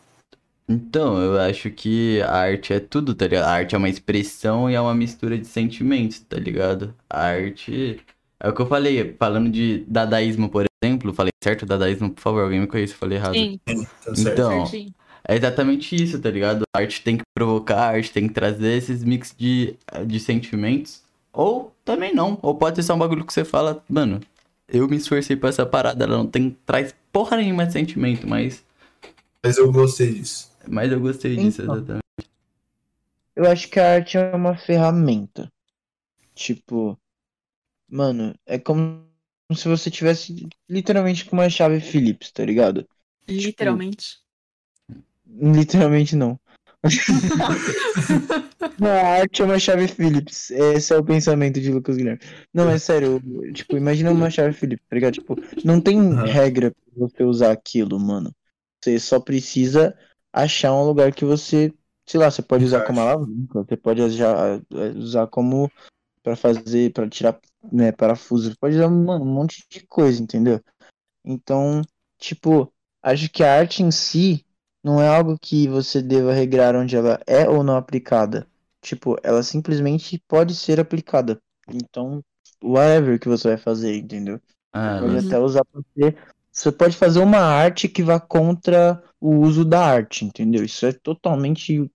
Então, 0.69 1.19
eu 1.19 1.39
acho 1.39 1.71
que 1.71 2.21
a 2.21 2.35
arte 2.35 2.73
é 2.73 2.79
tudo, 2.79 3.15
tá 3.15 3.25
ligado? 3.25 3.45
A 3.45 3.51
arte 3.51 3.73
é 3.73 3.77
uma 3.77 3.89
expressão 3.89 4.69
e 4.69 4.75
é 4.75 4.81
uma 4.81 4.93
mistura 4.93 5.37
de 5.37 5.47
sentimentos, 5.47 6.19
tá 6.19 6.37
ligado? 6.37 6.93
A 7.09 7.21
arte. 7.21 7.99
É 8.39 8.49
o 8.49 8.53
que 8.53 8.61
eu 8.61 8.67
falei, 8.67 9.15
falando 9.17 9.49
de 9.49 9.85
dadaísmo, 9.87 10.49
por 10.49 10.65
exemplo. 10.83 11.13
Falei 11.13 11.31
certo? 11.43 11.65
Dadaísmo, 11.65 12.11
por 12.11 12.21
favor, 12.21 12.43
alguém 12.43 12.59
me 12.59 12.67
conhece, 12.67 12.93
eu 12.93 12.99
falei 12.99 13.17
errado. 13.17 13.33
Sim, 13.33 13.59
Tá 13.65 14.13
certo. 14.13 14.19
Então, 14.19 14.65
certinho. 14.65 14.93
É 15.27 15.35
exatamente 15.35 15.95
isso, 15.95 16.19
tá 16.21 16.29
ligado? 16.31 16.63
A 16.75 16.79
arte 16.79 17.01
tem 17.03 17.17
que 17.17 17.23
provocar, 17.35 17.77
a 17.83 17.89
arte 17.91 18.11
tem 18.11 18.27
que 18.27 18.33
trazer 18.33 18.77
esses 18.77 19.03
mix 19.03 19.35
de, 19.37 19.75
de 20.05 20.19
sentimentos. 20.19 21.03
Ou 21.33 21.73
também 21.85 22.13
não. 22.15 22.39
Ou 22.41 22.55
pode 22.55 22.77
ser 22.77 22.83
só 22.83 22.95
um 22.95 22.99
bagulho 22.99 23.25
que 23.25 23.33
você 23.33 23.45
fala, 23.45 23.83
mano, 23.89 24.19
eu 24.67 24.87
me 24.87 24.97
esforcei 24.97 25.35
pra 25.35 25.49
essa 25.49 25.65
parada, 25.65 26.03
ela 26.05 26.17
não 26.17 26.27
tem, 26.27 26.57
traz 26.65 26.95
porra 27.11 27.37
nenhuma 27.37 27.65
de 27.65 27.73
sentimento, 27.73 28.27
mas, 28.27 28.63
Mas 29.43 29.57
eu 29.57 29.71
gostei 29.71 30.13
disso. 30.13 30.51
mas 30.67 30.91
eu 30.91 30.99
gostei 30.99 31.35
disso, 31.35 31.61
Então. 31.61 31.75
exatamente. 31.75 32.03
Eu 33.35 33.45
acho 33.49 33.69
que 33.69 33.79
a 33.79 33.93
arte 33.95 34.17
é 34.17 34.35
uma 34.35 34.57
ferramenta. 34.57 35.51
Tipo, 36.35 36.99
mano, 37.89 38.35
é 38.45 38.59
como 38.59 39.05
se 39.55 39.67
você 39.67 39.91
tivesse 39.91 40.47
literalmente 40.69 41.25
com 41.25 41.35
uma 41.35 41.49
chave 41.49 41.79
Phillips, 41.79 42.31
tá 42.31 42.45
ligado? 42.45 42.87
Literalmente. 43.27 44.17
Literalmente 45.29 46.15
não. 46.15 46.39
Não, 48.79 48.91
a 48.91 49.19
arte 49.21 49.41
é 49.41 49.45
uma 49.45 49.57
chave 49.57 49.87
Phillips. 49.87 50.51
Esse 50.51 50.93
é 50.93 50.97
o 50.97 51.03
pensamento 51.03 51.59
de 51.59 51.71
Lucas 51.71 51.97
Guilherme. 51.97 52.21
Não, 52.53 52.69
é 52.69 52.77
sério. 52.77 53.19
Tipo, 53.51 53.75
imagina 53.75 54.11
uma 54.11 54.29
chave 54.29 54.53
Phillips, 54.53 54.85
tá 54.87 54.95
ligado? 54.95 55.13
Tipo, 55.13 55.35
não 55.63 55.81
tem 55.81 55.99
Aham. 55.99 56.25
regra 56.25 56.71
pra 56.71 57.07
você 57.07 57.23
usar 57.23 57.51
aquilo, 57.51 57.99
mano. 57.99 58.31
Você 58.79 58.99
só 58.99 59.19
precisa 59.19 59.97
achar 60.31 60.73
um 60.73 60.85
lugar 60.85 61.11
que 61.11 61.25
você, 61.25 61.73
sei 62.05 62.19
lá, 62.19 62.29
você 62.29 62.43
pode 62.43 62.63
usar 62.65 62.81
como 62.81 62.99
alavanca, 62.99 63.63
você 63.63 63.75
pode 63.75 64.01
usar, 64.01 64.61
usar 64.95 65.27
como 65.27 65.71
pra 66.21 66.35
fazer, 66.35 66.91
pra 66.93 67.09
tirar, 67.09 67.39
né, 67.71 67.91
parafuso, 67.91 68.51
você 68.51 68.57
pode 68.59 68.75
usar, 68.75 68.89
mano, 68.89 69.25
um 69.25 69.33
monte 69.33 69.65
de 69.69 69.81
coisa, 69.87 70.21
entendeu? 70.21 70.61
Então, 71.25 71.81
tipo, 72.19 72.71
acho 73.01 73.29
que 73.29 73.43
a 73.43 73.57
arte 73.57 73.81
em 73.81 73.89
si 73.89 74.45
não 74.83 75.01
é 75.01 75.07
algo 75.07 75.37
que 75.39 75.67
você 75.67 76.01
deva 76.01 76.33
regrar 76.33 76.75
onde 76.75 76.95
ela 76.95 77.19
é 77.27 77.47
ou 77.49 77.63
não 77.63 77.75
aplicada. 77.77 78.47
Tipo, 78.81 79.17
ela 79.23 79.43
simplesmente 79.43 80.21
pode 80.27 80.55
ser 80.55 80.79
aplicada. 80.79 81.37
Então, 81.69 82.21
whatever 82.63 83.19
que 83.19 83.27
você 83.27 83.49
vai 83.49 83.57
fazer, 83.57 83.97
entendeu? 83.97 84.39
Ah, 84.73 84.99
Pode 84.99 85.17
até 85.17 85.39
usar 85.39 85.63
pra 85.65 85.81
você. 85.81 86.15
Você 86.51 86.71
pode 86.71 86.97
fazer 86.97 87.19
uma 87.19 87.39
arte 87.39 87.87
que 87.87 88.01
vá 88.01 88.19
contra 88.19 89.03
o 89.19 89.35
uso 89.37 89.63
da 89.65 89.85
arte, 89.85 90.25
entendeu? 90.25 90.63
Isso 90.63 90.85
é 90.85 90.91
totalmente 90.93 91.89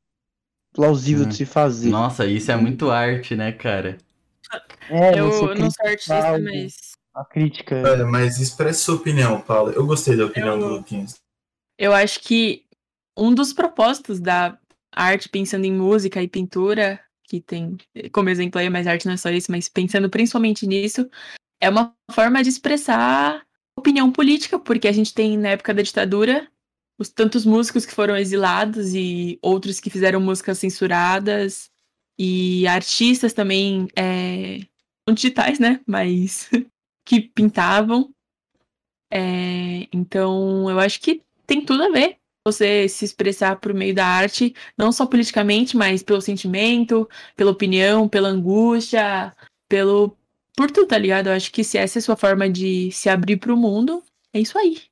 plausível 0.73 1.25
Hum. 1.25 1.29
de 1.29 1.35
se 1.37 1.47
fazer. 1.47 1.91
Nossa, 1.91 2.27
isso 2.27 2.51
é 2.53 2.57
muito 2.57 2.91
arte, 2.91 3.35
né, 3.35 3.53
cara? 3.53 3.99
É, 4.89 5.19
eu 5.19 5.25
não 5.25 5.71
sou 5.71 5.87
artista, 5.87 6.15
algo. 6.15 6.45
mas 6.45 6.93
a 7.15 7.25
crítica. 7.25 7.77
É, 7.77 8.05
mas 8.05 8.39
expresse 8.39 8.81
sua 8.81 8.97
opinião, 8.97 9.41
Paulo. 9.41 9.73
Eu 9.73 9.87
gostei 9.87 10.17
da 10.17 10.27
opinião 10.27 10.55
Eu- 10.55 10.61
do 10.61 10.75
Luquinhas. 10.77 11.15
eu 11.79 11.93
acho 11.93 12.21
que 12.21 12.65
um 13.17 13.35
dos 13.35 13.53
propósitos 13.53 14.21
da 14.21 14.59
arte, 14.95 15.29
pensando 15.29 15.65
em 15.65 15.73
música 15.73 16.23
e 16.23 16.29
pintura, 16.29 17.01
que 17.25 17.41
tem 17.41 17.77
como 18.13 18.29
exemplo 18.29 18.61
aí, 18.61 18.69
mas 18.69 18.87
arte 18.87 19.07
não 19.07 19.15
é 19.15 19.17
só 19.17 19.31
isso, 19.31 19.51
mas 19.51 19.69
pensando 19.69 20.11
principalmente 20.11 20.67
nisso, 20.67 21.09
é 21.61 21.69
uma 21.69 21.95
forma 22.11 22.43
de 22.43 22.51
expressar 22.51 23.43
opinião 23.77 24.13
política, 24.13 24.59
porque 24.59 24.87
a 24.87 24.93
gente 24.93 25.15
tem 25.15 25.39
na 25.39 25.51
época 25.51 25.73
da 25.73 25.83
ditadura 25.83 26.49
os 26.99 27.09
tantos 27.09 27.45
músicos 27.47 27.87
que 27.87 27.95
foram 27.95 28.17
exilados 28.17 28.95
e 28.95 29.39
outros 29.43 29.81
que 29.81 29.91
fizeram 29.91 30.21
músicas 30.21 30.59
censuradas 30.59 31.71
e 32.19 32.67
artistas 32.67 33.33
também 33.33 33.89
é, 33.97 34.61
não 35.07 35.15
digitais, 35.15 35.59
né? 35.59 35.81
Mas 35.87 36.51
que 37.05 37.21
pintavam. 37.21 38.13
É, 39.11 39.89
então, 39.93 40.71
eu 40.71 40.79
acho 40.79 41.01
que 41.01 41.23
tem 41.47 41.65
tudo 41.65 41.83
a 41.83 41.91
ver 41.91 42.22
você 42.47 42.89
se 42.89 43.05
expressar 43.05 43.57
por 43.57 43.73
meio 43.73 43.95
da 43.95 44.07
arte, 44.07 44.55
não 44.77 44.91
só 44.91 45.07
politicamente, 45.07 45.77
mas 45.77 46.03
pelo 46.03 46.21
sentimento, 46.21 47.09
pela 47.37 47.51
opinião, 47.51 48.09
pela 48.09 48.29
angústia, 48.29 49.33
pelo 49.69 50.17
por 50.57 50.71
tudo, 50.71 50.87
tá 50.87 50.99
ligado? 50.99 51.29
Eu 51.29 51.33
acho 51.33 51.51
que 51.51 51.65
se 51.65 51.79
essa 51.79 51.99
é 51.99 52.01
a 52.01 52.03
sua 52.03 52.17
forma 52.17 52.49
de 52.49 52.91
se 52.93 53.09
abrir 53.09 53.39
pro 53.39 53.57
mundo, 53.57 54.03
é 54.35 54.41
isso 54.41 54.59
aí. 54.59 54.83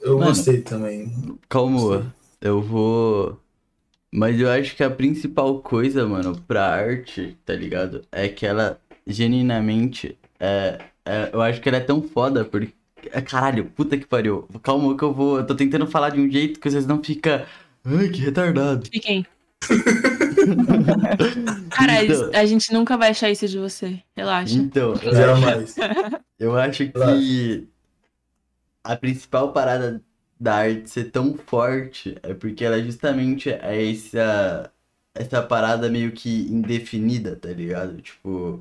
Eu 0.00 0.18
Mano. 0.18 0.28
gostei 0.28 0.60
também. 0.62 1.10
Calma, 1.48 2.14
eu 2.40 2.62
vou. 2.62 3.40
Mas 4.12 4.38
eu 4.40 4.48
acho 4.50 4.76
que 4.76 4.84
a 4.84 4.90
principal 4.90 5.60
coisa, 5.60 6.06
mano, 6.06 6.40
pra 6.42 6.64
arte, 6.66 7.36
tá 7.44 7.54
ligado? 7.54 8.02
É 8.12 8.28
que 8.28 8.46
ela 8.46 8.80
genuinamente 9.06 10.16
é, 10.38 10.78
é- 11.04 11.30
Eu 11.32 11.40
acho 11.42 11.60
que 11.60 11.68
ela 11.68 11.78
é 11.78 11.80
tão 11.80 12.02
foda 12.02 12.44
porque. 12.44 12.72
É, 13.12 13.20
Caralho, 13.20 13.66
puta 13.66 13.96
que 13.96 14.06
pariu. 14.06 14.48
Calma 14.62 14.96
que 14.96 15.02
eu 15.02 15.12
vou. 15.12 15.38
Eu 15.38 15.46
tô 15.46 15.54
tentando 15.54 15.86
falar 15.86 16.10
de 16.10 16.20
um 16.20 16.30
jeito 16.30 16.60
que 16.60 16.70
vocês 16.70 16.86
não 16.86 17.02
ficam. 17.02 17.42
Ai, 17.84 18.08
que 18.08 18.20
retardado. 18.20 18.86
Fiquem. 18.90 19.26
Cara, 21.70 22.04
Então- 22.04 22.30
a 22.34 22.44
gente 22.44 22.72
nunca 22.72 22.96
vai 22.96 23.10
achar 23.10 23.30
isso 23.30 23.46
de 23.48 23.58
você. 23.58 24.00
Relaxa. 24.16 24.54
Então, 24.54 24.90
eu 24.90 24.94
acho, 25.10 25.16
Jamais. 25.16 25.76
eu 26.38 26.56
acho 26.58 26.88
que 26.88 27.68
a 28.84 28.96
principal 28.96 29.52
parada 29.52 30.00
da 30.38 30.54
arte 30.56 30.90
ser 30.90 31.04
tão 31.10 31.34
forte 31.46 32.16
é 32.22 32.34
porque 32.34 32.64
ela 32.64 32.80
justamente 32.82 33.50
é 33.50 33.90
essa, 33.90 34.70
essa 35.14 35.42
parada 35.42 35.88
meio 35.88 36.12
que 36.12 36.46
indefinida, 36.50 37.34
tá 37.36 37.48
ligado? 37.48 38.00
Tipo, 38.02 38.58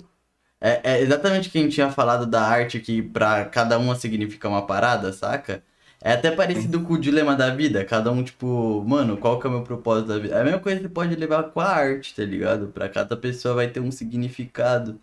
é, 0.65 0.81
é 0.83 1.01
exatamente 1.01 1.47
o 1.47 1.51
que 1.51 1.59
a 1.59 1.61
gente 1.61 1.75
tinha 1.75 1.91
falado 1.91 2.25
da 2.25 2.41
arte 2.41 2.79
que 2.79 2.99
pra 2.99 3.45
cada 3.45 3.77
uma 3.77 3.95
significa 3.95 4.49
uma 4.49 4.65
parada, 4.65 5.13
saca? 5.13 5.63
É 6.01 6.13
até 6.13 6.31
parecido 6.31 6.81
com 6.83 6.95
o 6.95 6.99
dilema 6.99 7.35
da 7.35 7.53
vida, 7.53 7.85
cada 7.85 8.11
um, 8.11 8.23
tipo, 8.23 8.83
mano, 8.83 9.15
qual 9.17 9.39
que 9.39 9.45
é 9.45 9.49
o 9.49 9.53
meu 9.53 9.63
propósito 9.63 10.07
da 10.07 10.17
vida? 10.17 10.35
É 10.35 10.41
a 10.41 10.43
mesma 10.43 10.59
coisa 10.59 10.77
que 10.77 10.87
você 10.87 10.89
pode 10.89 11.15
levar 11.15 11.51
com 11.51 11.59
a 11.59 11.67
arte, 11.67 12.15
tá 12.15 12.23
ligado? 12.23 12.67
Pra 12.67 12.89
cada 12.89 13.15
pessoa 13.15 13.55
vai 13.55 13.69
ter 13.69 13.79
um 13.79 13.91
significado. 13.91 14.99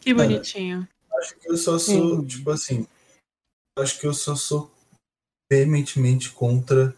Que 0.00 0.14
Cara, 0.14 0.28
bonitinho. 0.28 0.86
Acho 1.18 1.34
que 1.38 1.50
eu 1.50 1.56
só 1.56 1.78
sou, 1.78 2.20
Sim. 2.20 2.26
tipo 2.26 2.50
assim. 2.50 2.86
Acho 3.78 3.98
que 3.98 4.06
eu 4.06 4.12
só 4.14 4.36
sou 4.36 4.70
veementemente 5.50 6.30
contra 6.30 6.94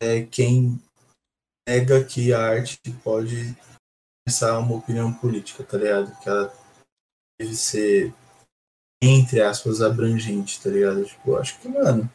é, 0.00 0.22
quem 0.22 0.80
nega 1.68 2.02
que 2.04 2.32
a 2.32 2.40
arte 2.40 2.78
pode 3.04 3.56
expressar 4.28 4.58
uma 4.58 4.76
opinião 4.76 5.12
política, 5.12 5.64
tá 5.64 5.78
ligado? 5.78 6.14
Que 6.20 6.28
ela 6.28 6.52
deve 7.40 7.54
ser, 7.54 8.14
entre 9.02 9.40
aspas, 9.40 9.80
abrangente, 9.80 10.60
tá 10.62 10.68
ligado? 10.68 11.04
Tipo, 11.04 11.30
eu 11.30 11.38
acho 11.38 11.58
que, 11.58 11.68
mano, 11.68 12.10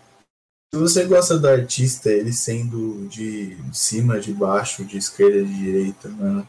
se 0.74 0.80
você 0.80 1.06
gosta 1.06 1.38
do 1.38 1.48
artista, 1.48 2.10
ele 2.10 2.32
sendo 2.32 3.08
de 3.08 3.58
cima, 3.74 4.20
de 4.20 4.34
baixo, 4.34 4.86
de 4.86 4.98
esquerda, 4.98 5.44
de 5.44 5.54
direita, 5.54 6.08
mano, 6.10 6.48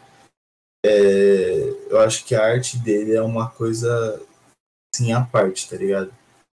é, 0.85 1.91
eu 1.91 2.01
acho 2.01 2.25
que 2.27 2.35
a 2.35 2.45
arte 2.45 2.79
dele 2.79 3.15
é 3.15 3.23
uma 3.23 3.51
coisa 3.51 4.23
assim 4.95 5.13
à 5.13 5.25
parte, 5.25 5.69
tá 5.69 5.77
ligado? 5.77 6.15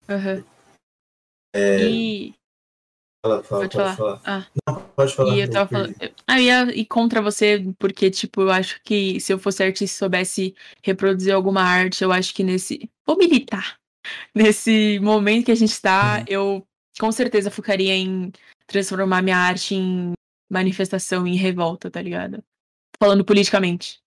Aham. 0.09 0.45
É, 1.55 1.81
E. 1.89 2.35
Fala, 3.25 3.43
fala, 3.43 3.63
Pode 3.63 3.77
pode, 3.77 3.97
falar. 3.97 4.21
falar. 4.21 4.23
Ah. 4.25 4.47
Não, 4.67 4.89
pode 4.91 5.15
falar. 5.15 5.35
E 5.35 5.41
eu 5.41 5.51
tava 5.51 5.69
falando. 5.69 5.95
Ah, 6.31 6.39
eu 6.41 6.45
ia 6.45 6.77
ir 6.77 6.85
contra 6.87 7.23
você, 7.23 7.65
porque, 7.79 8.11
tipo, 8.11 8.43
eu 8.43 8.51
acho 8.51 8.81
que 8.83 9.19
se 9.19 9.33
eu 9.33 9.39
fosse 9.39 9.63
artista 9.63 9.85
e 9.97 9.99
soubesse 9.99 10.55
reproduzir 10.83 11.33
alguma 11.35 11.63
arte, 11.63 12.05
eu 12.05 12.13
acho 12.13 12.35
que 12.35 12.45
nesse. 12.45 12.91
Vou 13.07 13.17
militar. 13.17 13.79
Nesse 14.35 14.99
momento 15.01 15.47
que 15.47 15.53
a 15.53 15.55
gente 15.55 15.81
tá, 15.81 16.19
Uhum. 16.19 16.25
eu 16.29 16.67
com 17.01 17.11
certeza 17.13 17.51
focaria 17.51 17.95
em 17.95 18.31
transformar 18.67 19.23
minha 19.23 19.37
arte 19.37 19.75
em 19.75 20.13
manifestação, 20.51 21.27
em 21.27 21.37
revolta, 21.37 21.91
tá 21.91 22.01
ligado? 22.01 22.43
Falando 23.03 23.25
politicamente. 23.25 24.01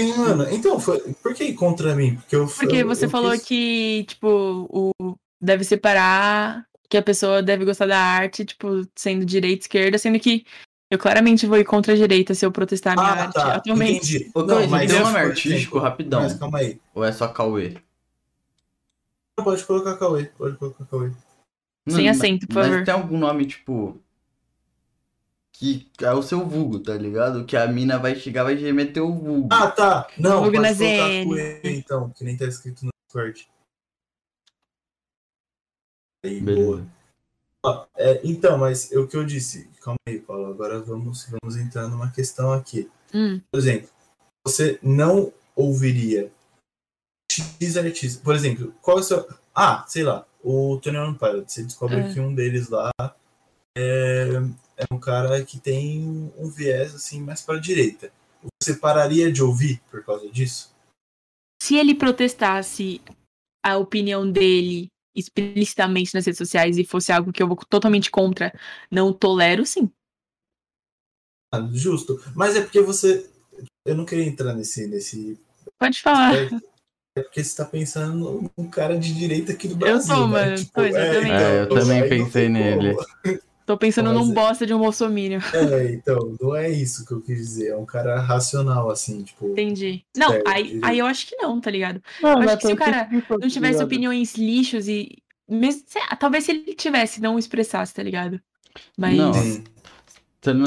Sim, 0.00 0.12
mano, 0.16 0.48
então, 0.50 0.78
foi, 0.80 0.98
por 1.14 1.34
que 1.34 1.52
contra 1.52 1.94
mim? 1.94 2.16
Porque, 2.16 2.36
eu, 2.36 2.46
Porque 2.46 2.84
você 2.84 3.04
eu 3.06 3.10
falou 3.10 3.32
quis- 3.32 3.42
que, 3.44 4.04
tipo, 4.04 4.66
o 4.70 5.16
deve 5.40 5.62
separar 5.64 6.66
que 6.88 6.96
a 6.96 7.02
pessoa 7.02 7.42
deve 7.42 7.64
gostar 7.64 7.86
da 7.86 7.98
arte, 7.98 8.44
tipo, 8.44 8.82
sendo 8.96 9.24
direita 9.24 9.58
e 9.62 9.64
esquerda, 9.64 9.98
sendo 9.98 10.18
que 10.18 10.44
eu 10.90 10.98
claramente 10.98 11.46
vou 11.46 11.56
ir 11.56 11.64
contra 11.64 11.92
a 11.92 11.96
direita 11.96 12.34
se 12.34 12.44
eu 12.44 12.50
protestar 12.50 12.98
a 12.98 13.00
minha 13.00 13.12
Ah, 13.14 13.22
arte 13.22 13.34
tá, 13.34 13.54
atualmente. 13.54 14.16
entendi. 14.16 14.30
Ô, 14.34 14.40
Não, 14.40 14.48
Cauê, 14.48 14.66
mas 14.66 14.90
tem 14.90 15.00
é, 15.00 15.02
um 15.04 15.06
artístico, 15.06 15.78
rapidão. 15.78 16.22
Mas 16.22 16.34
calma 16.34 16.58
aí. 16.58 16.80
Ou 16.92 17.04
é 17.04 17.12
só 17.12 17.28
Cauê? 17.28 17.76
Não, 19.38 19.44
Pode 19.44 19.64
colocar 19.64 19.96
Cauê, 19.96 20.24
pode 20.26 20.56
colocar 20.56 20.84
Cauê. 20.86 21.12
Sem 21.88 22.04
Não, 22.04 22.10
acento, 22.10 22.46
por 22.48 22.56
mas 22.56 22.66
favor. 22.68 22.84
tem 22.84 22.94
algum 22.94 23.18
nome, 23.18 23.46
tipo. 23.46 23.98
Que 25.52 25.90
é 26.00 26.12
o 26.12 26.22
seu 26.22 26.46
vulgo, 26.46 26.78
tá 26.80 26.94
ligado? 26.94 27.44
Que 27.44 27.56
a 27.56 27.66
mina 27.68 27.98
vai 27.98 28.16
chegar, 28.16 28.44
vai 28.44 28.54
meter 28.72 29.00
o 29.00 29.12
vulgo. 29.12 29.48
Ah, 29.52 29.70
tá. 29.70 30.08
Não, 30.18 30.42
Hugo 30.42 30.52
pode 30.56 30.74
colocar 30.74 30.74
ZN. 30.74 31.24
Cauê, 31.24 31.60
então, 31.64 32.10
que 32.10 32.24
nem 32.24 32.36
tá 32.36 32.46
escrito 32.46 32.84
no 32.84 32.90
Discord. 33.06 33.48
Aí, 36.24 36.40
Beleza. 36.40 36.66
boa. 36.66 36.99
É, 37.96 38.20
então, 38.24 38.56
mas 38.58 38.90
é 38.90 38.98
o 38.98 39.06
que 39.06 39.16
eu 39.16 39.24
disse. 39.24 39.68
Calma 39.82 39.98
aí, 40.08 40.18
Paulo. 40.18 40.46
Agora 40.46 40.80
vamos, 40.80 41.28
vamos 41.28 41.56
entrar 41.56 41.88
numa 41.88 42.10
questão 42.10 42.52
aqui. 42.52 42.90
Hum, 43.14 43.40
Por 43.50 43.58
exemplo, 43.58 43.88
você 44.46 44.78
não 44.82 45.32
ouviria 45.54 46.32
X 47.30 47.76
artistas. 47.76 48.22
Por 48.22 48.34
exemplo, 48.34 48.74
qual 48.80 48.98
é 48.98 49.00
o 49.00 49.04
seu. 49.04 49.28
Ah, 49.54 49.84
sei 49.86 50.02
lá, 50.02 50.26
o 50.42 50.78
Tony 50.82 50.96
One 50.96 51.18
Pilot. 51.18 51.52
Você 51.52 51.62
descobre 51.62 51.96
É. 52.00 52.12
que 52.12 52.20
um 52.20 52.34
deles 52.34 52.68
lá 52.68 52.90
é, 53.76 54.28
é 54.76 54.84
um 54.94 54.98
cara 54.98 55.44
que 55.44 55.58
tem 55.60 56.32
um 56.38 56.48
viés 56.48 56.94
assim 56.94 57.20
mais 57.20 57.42
para 57.42 57.56
a 57.56 57.60
direita. 57.60 58.10
Você 58.62 58.74
pararia 58.74 59.30
de 59.30 59.42
ouvir 59.42 59.82
por 59.90 60.02
causa 60.04 60.28
disso? 60.30 60.70
se 61.62 61.76
ele 61.76 61.94
protestasse 61.94 63.02
a 63.64 63.76
opinião 63.76 64.28
dele 64.32 64.86
explicitamente 65.14 66.14
nas 66.14 66.24
redes 66.24 66.38
sociais 66.38 66.78
e 66.78 66.84
fosse 66.84 67.12
algo 67.12 67.32
que 67.32 67.42
eu 67.42 67.48
vou 67.48 67.56
totalmente 67.56 68.10
contra, 68.10 68.52
não 68.90 69.12
tolero, 69.12 69.64
sim. 69.66 69.90
Ah, 71.52 71.68
justo. 71.72 72.20
Mas 72.34 72.56
é 72.56 72.62
porque 72.62 72.80
você. 72.80 73.28
Eu 73.84 73.96
não 73.96 74.04
queria 74.04 74.24
entrar 74.24 74.54
nesse. 74.54 74.86
nesse 74.86 75.38
Pode 75.78 76.00
falar. 76.00 76.34
é 77.16 77.22
porque 77.22 77.42
você 77.42 77.56
tá 77.56 77.64
pensando 77.64 78.50
num 78.56 78.70
cara 78.70 78.96
de 78.98 79.12
direita 79.12 79.52
aqui 79.52 79.66
do 79.66 79.74
Eu 79.74 79.78
Brasil. 79.78 80.14
tô, 80.14 80.28
né? 80.28 80.32
mano, 80.32 80.66
tô, 80.72 80.82
exatamente. 80.84 81.32
É, 81.32 81.62
eu 81.62 81.68
também 81.68 82.02
aí 82.02 82.18
não 82.18 82.26
pensei 82.26 82.48
nele. 82.48 82.96
Tô 83.70 83.78
pensando 83.78 84.12
Mas 84.12 84.26
num 84.26 84.32
é- 84.32 84.34
bosta 84.34 84.66
de 84.66 84.74
um 84.74 84.80
bolsominion. 84.80 85.38
É, 85.54 85.92
então, 85.92 86.36
não 86.40 86.56
é 86.56 86.68
isso 86.68 87.06
que 87.06 87.12
eu 87.12 87.20
quis 87.20 87.36
dizer. 87.36 87.68
É 87.68 87.76
um 87.76 87.86
cara 87.86 88.18
racional, 88.18 88.90
assim, 88.90 89.22
tipo. 89.22 89.52
Entendi. 89.52 90.04
Não, 90.16 90.30
Certo, 90.30 90.48
aí, 90.48 90.80
aí 90.82 90.98
eu 90.98 91.06
acho 91.06 91.28
que 91.28 91.36
não, 91.36 91.60
tá 91.60 91.70
ligado? 91.70 92.02
Não, 92.20 92.30
acho 92.30 92.46
mas 92.46 92.56
que 92.56 92.66
se 92.66 92.72
o 92.72 92.76
cara 92.76 93.08
Não 93.40 93.48
tivesse 93.48 93.80
opiniões 93.80 94.34
lixos 94.34 94.88
e. 94.88 95.18
Mesmo, 95.48 95.84
sei 95.86 96.02
talvez 96.18 96.44
se 96.44 96.50
ele 96.50 96.74
tivesse, 96.74 97.20
não 97.20 97.38
expressasse, 97.38 97.94
tá 97.94 98.02
ligado? 98.02 98.40
Mas. 98.98 99.16
Não. 99.16 99.32
Se 99.32 99.62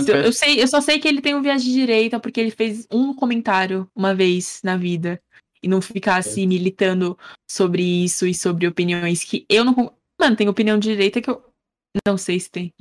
Eu, 0.07 0.15
eu 0.21 0.31
sei, 0.31 0.63
eu 0.63 0.67
só 0.69 0.79
sei 0.79 0.97
que 0.97 1.07
ele 1.07 1.19
tem 1.19 1.35
um 1.35 1.41
viés 1.41 1.61
de 1.61 1.73
direita 1.73 2.21
porque 2.21 2.39
ele 2.39 2.51
fez 2.51 2.87
um 2.89 3.13
comentário 3.13 3.85
uma 3.93 4.15
vez 4.15 4.61
na 4.63 4.77
vida 4.77 5.19
e 5.61 5.67
não 5.67 5.81
ficasse 5.81 6.47
militando 6.47 7.17
sobre 7.51 7.83
isso 7.83 8.25
e 8.25 8.33
sobre 8.33 8.65
opiniões 8.65 9.25
que 9.25 9.45
eu 9.49 9.65
não. 9.65 9.91
Mano, 10.17 10.37
tem 10.37 10.47
opinião 10.47 10.79
de 10.79 10.87
direita 10.87 11.19
que 11.19 11.29
eu 11.29 11.43
não 12.05 12.17
sei 12.17 12.39
se 12.39 12.49
tem. 12.49 12.73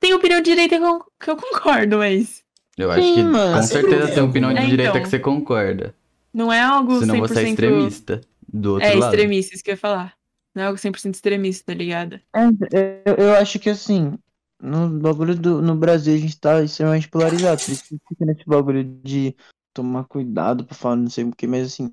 Tem 0.00 0.14
opinião 0.14 0.40
de 0.40 0.50
direita 0.50 0.78
que 0.78 1.30
eu, 1.30 1.36
concordo, 1.36 1.98
mas 1.98 2.42
Eu 2.76 2.90
acho 2.90 3.02
Sim, 3.02 3.14
que 3.14 3.22
mano. 3.22 3.56
com 3.56 3.62
certeza 3.62 4.14
tem 4.14 4.22
opinião 4.22 4.52
de. 4.52 4.60
É, 4.60 4.66
direita 4.66 4.90
então. 4.92 5.02
que 5.02 5.08
você 5.08 5.18
concorda. 5.18 5.94
não 6.32 6.52
é 6.52 6.60
algo 6.60 6.98
Senão 7.00 7.16
100% 7.16 7.28
você 7.28 7.40
é 7.40 7.48
extremista. 7.48 8.20
Do 8.52 8.74
outro 8.74 8.88
É, 8.88 8.94
lado. 8.94 9.14
extremista, 9.14 9.54
isso 9.54 9.62
que 9.62 9.70
eu 9.70 9.74
ia 9.74 9.78
falar. 9.78 10.14
Não 10.54 10.62
é 10.62 10.66
algo 10.66 10.78
100% 10.78 11.14
extremista, 11.14 11.64
tá 11.66 11.74
ligado? 11.74 12.20
É, 12.72 13.02
eu, 13.04 13.14
eu 13.26 13.34
acho 13.34 13.58
que 13.58 13.70
assim, 13.70 14.18
no 14.60 14.88
bagulho 14.98 15.36
do, 15.36 15.62
no 15.62 15.76
Brasil 15.76 16.14
a 16.14 16.18
gente 16.18 16.38
tá 16.40 16.62
extremamente 16.62 17.08
polarizado. 17.08 17.60
Por 17.62 17.70
isso 17.70 17.84
que 17.84 17.96
fica 18.08 18.24
nesse 18.24 18.44
bagulho 18.46 18.82
de 18.84 19.36
tomar 19.72 20.04
cuidado 20.04 20.64
pra 20.64 20.74
falar 20.74 20.96
não 20.96 21.08
sei 21.08 21.24
o 21.24 21.30
que, 21.30 21.46
mas 21.46 21.66
assim, 21.66 21.92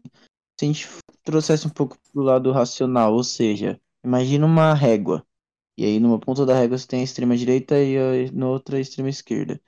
se 0.59 0.63
a 0.63 0.65
gente 0.65 0.87
trouxesse 1.23 1.67
um 1.67 1.69
pouco 1.69 1.97
pro 2.11 2.23
lado 2.23 2.51
racional, 2.51 3.13
ou 3.13 3.23
seja, 3.23 3.79
imagina 4.03 4.45
uma 4.45 4.73
régua. 4.73 5.23
E 5.77 5.85
aí 5.85 5.99
numa 5.99 6.19
ponta 6.19 6.45
da 6.45 6.55
régua 6.55 6.77
você 6.77 6.87
tem 6.87 7.01
a 7.01 7.03
extrema 7.03 7.37
direita 7.37 7.81
e 7.81 7.97
a, 7.97 8.31
na 8.31 8.47
outra 8.47 8.77
a 8.77 8.79
extrema 8.79 9.09
esquerda. 9.09 9.59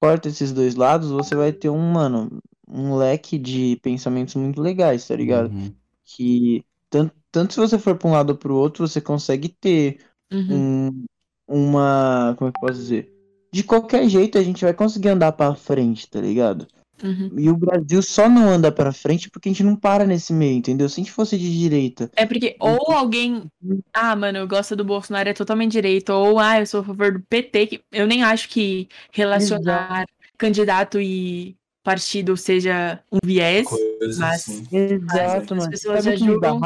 Corta 0.00 0.28
esses 0.28 0.52
dois 0.52 0.74
lados, 0.74 1.10
você 1.10 1.34
vai 1.34 1.52
ter 1.52 1.68
um, 1.68 1.92
mano, 1.92 2.40
um 2.68 2.96
leque 2.96 3.36
de 3.38 3.76
pensamentos 3.82 4.34
muito 4.36 4.60
legais, 4.60 5.06
tá 5.06 5.16
ligado? 5.16 5.50
Uhum. 5.52 5.74
Que 6.04 6.64
tanto, 6.88 7.14
tanto 7.30 7.54
se 7.54 7.60
você 7.60 7.78
for 7.78 7.96
pra 7.96 8.08
um 8.08 8.12
lado 8.12 8.30
ou 8.30 8.36
pro 8.36 8.54
outro, 8.56 8.86
você 8.86 9.00
consegue 9.00 9.48
ter 9.48 10.00
Uhum. 10.32 10.88
um, 10.88 11.04
uma. 11.46 12.34
Como 12.38 12.48
é 12.48 12.52
que 12.52 12.58
eu 12.58 12.60
posso 12.68 12.80
dizer? 12.80 13.12
De 13.52 13.64
qualquer 13.64 14.08
jeito 14.08 14.36
a 14.38 14.42
gente 14.42 14.62
vai 14.64 14.74
conseguir 14.74 15.08
andar 15.08 15.32
pra 15.32 15.54
frente, 15.54 16.08
tá 16.08 16.20
ligado? 16.20 16.66
Uhum. 17.02 17.30
E 17.38 17.48
o 17.48 17.56
Brasil 17.56 18.02
só 18.02 18.28
não 18.28 18.48
anda 18.48 18.72
pra 18.72 18.92
frente 18.92 19.30
porque 19.30 19.48
a 19.48 19.52
gente 19.52 19.62
não 19.62 19.76
para 19.76 20.04
nesse 20.04 20.32
meio, 20.32 20.56
entendeu? 20.58 20.88
Se 20.88 21.00
a 21.00 21.04
gente 21.04 21.12
fosse 21.12 21.38
de 21.38 21.58
direita. 21.58 22.10
É 22.16 22.26
porque 22.26 22.56
ou 22.58 22.92
alguém. 22.92 23.44
Ah, 23.92 24.16
mano, 24.16 24.38
eu 24.38 24.48
gosto 24.48 24.74
do 24.74 24.84
Bolsonaro, 24.84 25.28
é 25.28 25.32
totalmente 25.34 25.72
direito. 25.72 26.10
Ou, 26.10 26.38
ah, 26.38 26.60
eu 26.60 26.66
sou 26.66 26.80
a 26.80 26.84
favor 26.84 27.12
do 27.12 27.20
PT. 27.20 27.66
Que 27.66 27.80
eu 27.92 28.06
nem 28.06 28.22
acho 28.22 28.48
que 28.48 28.88
relacionar 29.12 30.06
candidato 30.36 31.00
e 31.00 31.56
partido 31.82 32.36
seja 32.36 33.00
um 33.10 33.18
viés 33.24 33.66
Coisas 33.66 34.18
Mas- 34.18 34.48
assim. 34.48 34.66
Exato, 34.72 35.54
as 35.54 35.58
mano. 35.60 35.70
pessoas 35.70 36.04
Sabe 36.04 36.16
já 36.16 36.26
dá 36.26 36.32
julgam- 36.32 36.60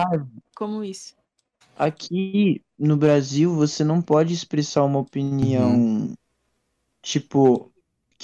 como 0.56 0.82
isso. 0.84 1.14
Aqui 1.78 2.60
no 2.78 2.96
Brasil 2.96 3.54
você 3.54 3.82
não 3.82 4.02
pode 4.02 4.34
expressar 4.34 4.84
uma 4.84 4.98
opinião, 4.98 6.12
tipo, 7.02 7.71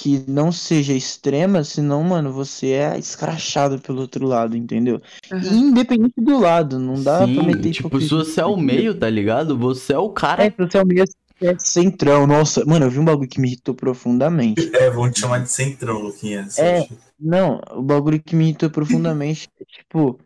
que 0.00 0.22
não 0.28 0.52
seja 0.52 0.92
extrema, 0.92 1.64
senão, 1.64 2.04
mano, 2.04 2.32
você 2.32 2.68
é 2.68 2.96
escrachado 2.96 3.80
pelo 3.80 4.00
outro 4.00 4.24
lado, 4.24 4.56
entendeu? 4.56 5.02
Uhum. 5.28 5.70
Independente 5.70 6.20
do 6.20 6.38
lado, 6.38 6.78
não 6.78 7.02
dá 7.02 7.18
pra 7.18 7.26
Sim, 7.26 7.42
meter 7.42 7.72
tipo, 7.72 8.00
se 8.00 8.08
você 8.08 8.40
é 8.40 8.46
o 8.46 8.56
meio, 8.56 8.94
tá 8.94 9.10
ligado? 9.10 9.58
Você 9.58 9.92
é 9.92 9.98
o 9.98 10.10
cara. 10.10 10.44
É, 10.44 10.54
você 10.56 10.78
é 10.78 10.82
o 10.82 10.86
meio 10.86 11.04
é 11.40 11.58
centrão. 11.58 12.28
Nossa, 12.28 12.64
mano, 12.64 12.86
eu 12.86 12.90
vi 12.90 13.00
um 13.00 13.04
bagulho 13.04 13.28
que 13.28 13.40
me 13.40 13.48
irritou 13.48 13.74
profundamente. 13.74 14.70
É, 14.72 14.88
vão 14.88 15.10
te 15.10 15.18
chamar 15.18 15.40
de 15.40 15.50
centrão, 15.50 15.98
Luquinhas. 15.98 16.56
É. 16.60 16.86
Não, 17.18 17.60
o 17.72 17.82
bagulho 17.82 18.22
que 18.22 18.36
me 18.36 18.44
irritou 18.44 18.70
profundamente 18.70 19.48
é, 19.60 19.64
tipo, 19.64 20.16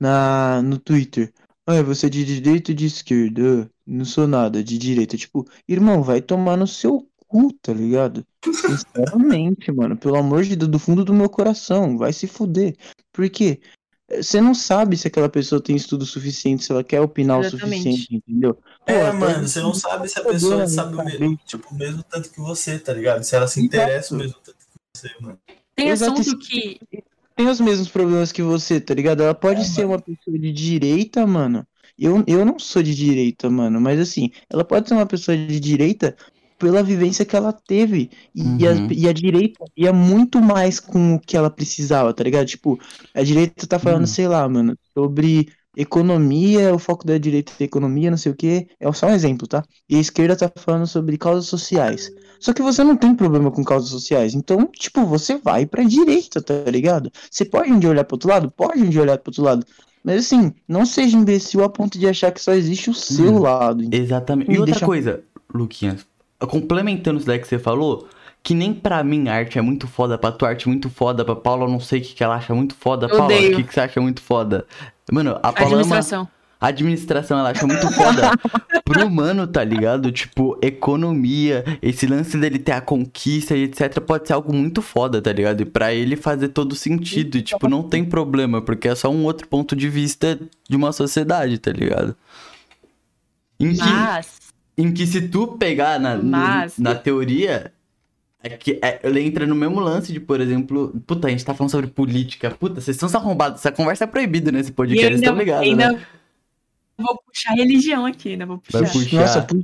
na, 0.00 0.62
no 0.62 0.78
Twitter. 0.78 1.30
Ah, 1.66 1.82
você 1.82 2.06
é 2.06 2.08
de 2.08 2.24
direita 2.24 2.72
ou 2.72 2.76
de 2.76 2.86
esquerda? 2.86 3.70
Não 3.86 4.06
sou 4.06 4.26
nada, 4.26 4.64
de 4.64 4.78
direita. 4.78 5.16
Tipo, 5.16 5.46
irmão, 5.68 6.02
vai 6.02 6.22
tomar 6.22 6.56
no 6.56 6.66
seu 6.66 7.06
cu, 7.30 7.52
tá 7.62 7.72
ligado? 7.72 8.26
Sinceramente, 8.44 9.70
mano, 9.72 9.96
pelo 9.96 10.16
amor 10.16 10.42
de 10.42 10.56
Deus, 10.56 10.70
do 10.70 10.78
fundo 10.78 11.04
do 11.04 11.14
meu 11.14 11.28
coração, 11.30 11.96
vai 11.96 12.12
se 12.12 12.26
fuder. 12.26 12.76
Por 13.12 13.28
quê? 13.30 13.60
Você 14.10 14.40
não 14.40 14.54
sabe 14.54 14.96
se 14.96 15.06
aquela 15.06 15.28
pessoa 15.28 15.62
tem 15.62 15.76
estudo 15.76 16.04
suficiente, 16.04 16.64
se 16.64 16.72
ela 16.72 16.82
quer 16.82 17.00
opinar 17.00 17.38
o 17.38 17.44
Exatamente. 17.44 17.76
suficiente, 17.76 18.14
entendeu? 18.16 18.58
É, 18.86 19.10
Pô, 19.10 19.16
mano, 19.16 19.34
pode- 19.34 19.48
você 19.48 19.60
não 19.60 19.72
sabe 19.72 20.08
se 20.08 20.18
a 20.18 20.24
pessoa 20.24 20.66
sabe 20.66 20.96
o 20.96 21.04
mesmo, 21.04 21.36
tipo, 21.46 21.68
o 21.72 21.78
mesmo 21.78 22.02
tanto 22.02 22.28
que 22.30 22.40
você, 22.40 22.76
tá 22.78 22.92
ligado? 22.92 23.22
Se 23.22 23.36
ela 23.36 23.46
se 23.46 23.60
Exato. 23.60 23.76
interessa 23.76 24.14
o 24.14 24.18
mesmo 24.18 24.36
tanto 24.42 24.58
que 24.58 24.98
você, 24.98 25.10
mano. 25.20 25.38
Tem 25.76 25.90
Exato, 25.90 26.20
assunto 26.20 26.38
que. 26.40 26.80
tem 27.36 27.48
os 27.48 27.60
mesmos 27.60 27.88
problemas 27.88 28.32
que 28.32 28.42
você, 28.42 28.80
tá 28.80 28.92
ligado? 28.94 29.22
Ela 29.22 29.34
pode 29.34 29.60
É, 29.60 29.64
ser 29.64 29.82
mano. 29.86 29.94
uma 29.94 30.00
pessoa 30.02 30.36
de 30.38 30.52
direita, 30.52 31.24
mano. 31.24 31.64
Eu, 31.96 32.24
eu 32.26 32.44
não 32.44 32.58
sou 32.58 32.82
de 32.82 32.94
direita, 32.94 33.48
mano, 33.48 33.80
mas 33.80 34.00
assim, 34.00 34.30
ela 34.50 34.64
pode 34.64 34.88
ser 34.88 34.94
uma 34.94 35.06
pessoa 35.06 35.36
de 35.36 35.60
direita 35.60 36.16
pela 36.60 36.82
vivência 36.82 37.24
que 37.24 37.34
ela 37.34 37.52
teve. 37.52 38.10
E, 38.34 38.42
Uhum. 38.42 38.88
a, 38.88 38.92
e 38.92 39.08
a 39.08 39.12
direita 39.12 39.64
ia 39.76 39.92
muito 39.92 40.40
mais 40.40 40.78
com 40.78 41.14
o 41.16 41.20
que 41.20 41.36
ela 41.36 41.50
precisava, 41.50 42.14
tá 42.14 42.22
ligado? 42.22 42.46
Tipo, 42.46 42.78
a 43.14 43.22
direita 43.24 43.66
tá 43.66 43.78
falando, 43.78 44.04
Hum. 44.04 44.06
sei 44.06 44.28
lá, 44.28 44.48
mano, 44.48 44.76
sobre 44.96 45.48
economia, 45.76 46.74
o 46.74 46.78
foco 46.78 47.06
da 47.06 47.16
direita 47.18 47.52
é 47.58 47.64
economia, 47.64 48.10
não 48.10 48.18
sei 48.18 48.32
o 48.32 48.34
quê. 48.36 48.68
É 48.78 48.92
só 48.92 49.06
um 49.06 49.14
exemplo, 49.14 49.46
tá? 49.48 49.64
E 49.88 49.96
a 49.96 50.00
esquerda 50.00 50.36
tá 50.36 50.50
falando 50.54 50.86
sobre 50.86 51.16
causas 51.16 51.46
sociais. 51.46 52.10
Só 52.38 52.52
que 52.52 52.62
você 52.62 52.82
não 52.84 52.96
tem 52.96 53.14
problema 53.14 53.50
com 53.50 53.64
causas 53.64 53.90
sociais. 53.90 54.34
Então, 54.34 54.66
tipo, 54.72 55.04
você 55.06 55.36
vai 55.38 55.66
pra 55.66 55.82
direita, 55.82 56.40
tá 56.42 56.54
ligado? 56.70 57.10
Você 57.30 57.44
pode 57.44 57.72
um 57.72 57.78
dia 57.78 57.90
olhar 57.90 58.04
pro 58.04 58.16
outro 58.16 58.28
lado? 58.28 58.50
Pode 58.50 58.80
um 58.82 58.88
dia 58.88 59.02
olhar 59.02 59.18
pro 59.18 59.30
outro 59.30 59.44
lado. 59.44 59.64
Mas 60.02 60.24
assim, 60.26 60.52
não 60.66 60.86
seja 60.86 61.16
imbecil 61.16 61.62
a 61.62 61.68
ponto 61.68 61.98
de 61.98 62.06
achar 62.08 62.32
que 62.32 62.40
só 62.40 62.52
existe 62.52 62.88
o 62.90 62.94
seu 62.94 63.34
Hum. 63.34 63.38
lado. 63.40 63.84
Exatamente. 63.92 64.48
Me 64.48 64.56
E 64.56 64.58
outra 64.58 64.72
deixa- 64.72 64.86
coisa, 64.86 65.22
Luquinhas, 65.52 66.06
complementando 66.46 67.18
isso 67.18 67.26
daí 67.26 67.38
que 67.38 67.46
você 67.46 67.58
falou, 67.58 68.08
que 68.42 68.54
nem 68.54 68.72
pra 68.72 69.02
mim 69.04 69.28
a 69.28 69.34
arte 69.34 69.58
é 69.58 69.62
muito 69.62 69.86
foda, 69.86 70.16
pra 70.16 70.32
tua 70.32 70.48
arte 70.48 70.66
é 70.66 70.70
muito 70.70 70.88
foda, 70.88 71.24
pra 71.24 71.36
Paula 71.36 71.64
eu 71.64 71.70
não 71.70 71.80
sei 71.80 72.00
o 72.00 72.02
que, 72.02 72.14
que 72.14 72.24
ela 72.24 72.36
acha 72.36 72.54
muito 72.54 72.74
foda. 72.74 73.06
Eu 73.06 73.16
Paula, 73.16 73.34
o 73.34 73.56
que, 73.56 73.62
que 73.62 73.74
você 73.74 73.80
acha 73.80 74.00
muito 74.00 74.22
foda? 74.22 74.66
Mano, 75.12 75.38
a 75.42 75.52
Paula 75.52 75.74
ama 75.74 75.80
Administração. 75.80 76.28
a 76.60 76.66
administração, 76.68 77.38
ela 77.38 77.50
acha 77.50 77.66
muito 77.66 77.90
foda 77.92 78.30
pro 78.84 79.10
mano, 79.10 79.46
tá 79.46 79.62
ligado? 79.62 80.10
Tipo, 80.10 80.58
economia, 80.62 81.64
esse 81.82 82.06
lance 82.06 82.36
dele 82.38 82.58
ter 82.58 82.72
a 82.72 82.80
conquista 82.80 83.54
e 83.56 83.64
etc, 83.64 84.00
pode 84.00 84.26
ser 84.26 84.32
algo 84.32 84.52
muito 84.54 84.80
foda, 84.80 85.20
tá 85.20 85.32
ligado? 85.32 85.60
E 85.60 85.64
pra 85.64 85.92
ele 85.92 86.16
fazer 86.16 86.48
todo 86.48 86.74
sentido, 86.74 87.36
e 87.36 87.42
tipo, 87.42 87.68
não 87.68 87.82
tem 87.82 88.04
problema, 88.04 88.62
porque 88.62 88.88
é 88.88 88.94
só 88.94 89.10
um 89.10 89.24
outro 89.24 89.46
ponto 89.48 89.76
de 89.76 89.88
vista 89.88 90.38
de 90.68 90.76
uma 90.76 90.92
sociedade, 90.92 91.58
tá 91.58 91.70
ligado? 91.70 92.16
Em 93.58 93.74
que, 93.74 93.84
Mas. 93.84 94.49
Em 94.80 94.92
que 94.92 95.06
se 95.06 95.28
tu 95.28 95.46
pegar 95.58 95.98
na, 96.00 96.16
no- 96.16 96.24
Mas- 96.24 96.78
na 96.78 96.94
teoria, 96.94 97.72
é 98.42 98.48
que 98.50 98.78
é, 98.82 99.00
ele 99.02 99.20
entra 99.20 99.46
no 99.46 99.54
mesmo 99.54 99.80
lance 99.80 100.12
de, 100.12 100.18
por 100.20 100.40
exemplo, 100.40 100.92
puta, 101.06 101.28
a 101.28 101.30
gente 101.30 101.44
tá 101.44 101.52
falando 101.54 101.70
sobre 101.70 101.88
política, 101.88 102.50
puta, 102.50 102.80
vocês 102.80 102.96
estão 102.96 103.08
se 103.08 103.16
arrombados, 103.16 103.60
essa 103.60 103.70
conversa 103.72 104.04
é 104.04 104.06
proibida 104.06 104.50
nesse 104.50 104.72
podcast, 104.72 105.04
vocês 105.06 105.14
ainda, 105.16 105.26
estão 105.26 105.38
ligados, 105.38 105.68
ainda 105.68 105.92
né? 105.92 106.06
vou 106.98 107.18
puxar 107.26 107.52
religião 107.54 108.04
aqui, 108.06 108.30
ainda 108.30 108.46
vou 108.46 108.58
puxar. 108.58 108.80
Vai 108.82 108.90
puxar. 108.90 109.20
Nossa, 109.20 109.42
puxa, 109.42 109.62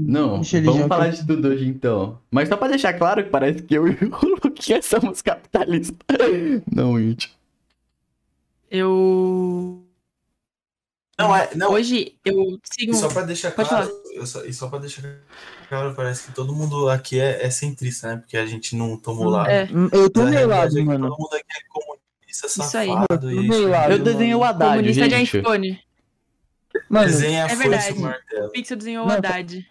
Não, 0.00 0.38
puxa 0.38 0.60
vamos 0.62 0.86
falar 0.86 1.08
de 1.08 1.26
tudo 1.26 1.48
hoje 1.48 1.66
então. 1.66 2.18
Mas 2.30 2.48
só 2.48 2.56
pra 2.56 2.68
deixar 2.68 2.92
claro 2.94 3.24
que 3.24 3.30
parece 3.30 3.62
que 3.62 3.74
eu 3.74 3.86
e 3.88 3.92
o 3.92 4.08
Luquinhas 4.44 4.84
somos 4.86 5.20
capitalistas. 5.22 5.96
Não, 6.70 6.98
gente. 7.00 7.36
Eu. 8.70 9.82
Não, 11.18 11.34
é. 11.36 11.50
Não, 11.56 11.72
Hoje 11.72 12.16
eu 12.24 12.58
sigo. 12.72 12.92
E 12.92 12.94
só 12.94 13.08
pra 13.08 13.22
deixar 13.22 13.50
Pode 13.50 13.68
claro, 13.68 13.90
eu 14.12 14.24
só, 14.26 14.44
e 14.44 14.52
só 14.52 14.68
pra 14.68 14.78
deixar 14.78 15.02
claro, 15.68 15.92
parece 15.94 16.26
que 16.28 16.32
todo 16.32 16.54
mundo 16.54 16.88
aqui 16.88 17.18
é, 17.18 17.44
é 17.44 17.50
centrista, 17.50 18.06
né? 18.08 18.16
Porque 18.18 18.36
a 18.36 18.46
gente 18.46 18.76
não 18.76 18.96
tomou 18.96 19.28
lado. 19.28 19.50
É. 19.50 19.64
Hum, 19.64 19.88
Eu 19.92 20.10
Mas 20.14 20.26
a 20.26 20.30
meio 20.30 20.48
realidade 20.48 20.74
lado, 20.76 20.78
é 20.78 20.84
mano. 20.84 21.08
Todo 21.08 21.18
mundo 21.18 21.34
aqui 21.34 21.44
é 21.50 21.68
comunista, 21.68 22.46
Isso 22.46 22.76
aí. 22.78 22.88
safado 22.88 23.30
Eu 23.30 23.42
e. 23.42 23.66
lado. 23.66 23.92
Eu 23.92 23.98
desenhei 23.98 24.34
o 24.34 24.44
Haddad, 24.44 24.70
Comunista 24.76 25.08
de 25.08 25.16
gente. 25.16 25.38
iPhone. 25.38 25.80
Mano, 26.88 27.06
Desenha 27.06 27.46
É 27.46 27.56
verdade. 27.56 27.94
o 28.44 28.48
Pixel 28.50 28.76
desenhou 28.76 29.06
o 29.06 29.10
Haddad. 29.10 29.66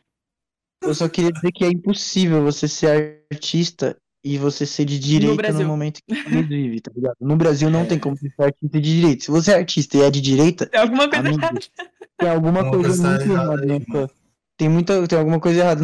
eu 0.84 0.94
só 0.94 1.08
queria 1.08 1.32
dizer 1.32 1.52
que 1.54 1.64
é 1.64 1.70
impossível 1.70 2.44
você 2.44 2.68
ser 2.68 3.24
artista 3.32 3.96
e 4.24 4.38
você 4.38 4.66
ser 4.66 4.86
de 4.86 5.00
direita 5.00 5.32
no, 5.32 5.38
Brasil. 5.38 5.68
momento 5.68 6.00
que 6.06 6.14
você 6.24 6.44
vive, 6.44 6.82
tá 6.82 6.92
ligado? 6.96 7.16
No 7.22 7.36
Brasil 7.36 7.70
não 7.70 7.86
tem 7.86 8.00
como 8.00 8.16
você 8.18 8.30
ser 8.30 8.44
artista 8.44 8.80
de 8.82 8.96
direita. 8.96 9.24
Se 9.26 9.32
você 9.32 9.52
é 9.52 9.56
artista 9.56 9.98
e 9.98 10.02
é 10.02 10.12
de 10.12 10.22
direita, 10.22 10.66
Tem 10.68 10.80
alguma 10.80 11.10
coisa 11.10 11.28
Amigo. 11.28 11.44
errada. 11.44 11.60
tem 12.18 12.30
alguma 12.30 12.62
Uma 12.64 12.72
coisa 12.72 13.04
tá 13.04 13.10
muito 13.10 13.32
errada 13.32 13.74
aí, 13.74 13.86
sua... 13.90 14.12
Tem, 14.58 14.70
muita, 14.70 15.08
tem 15.08 15.20
alguma 15.20 15.40
coisa 15.40 15.60
errada 15.60 15.82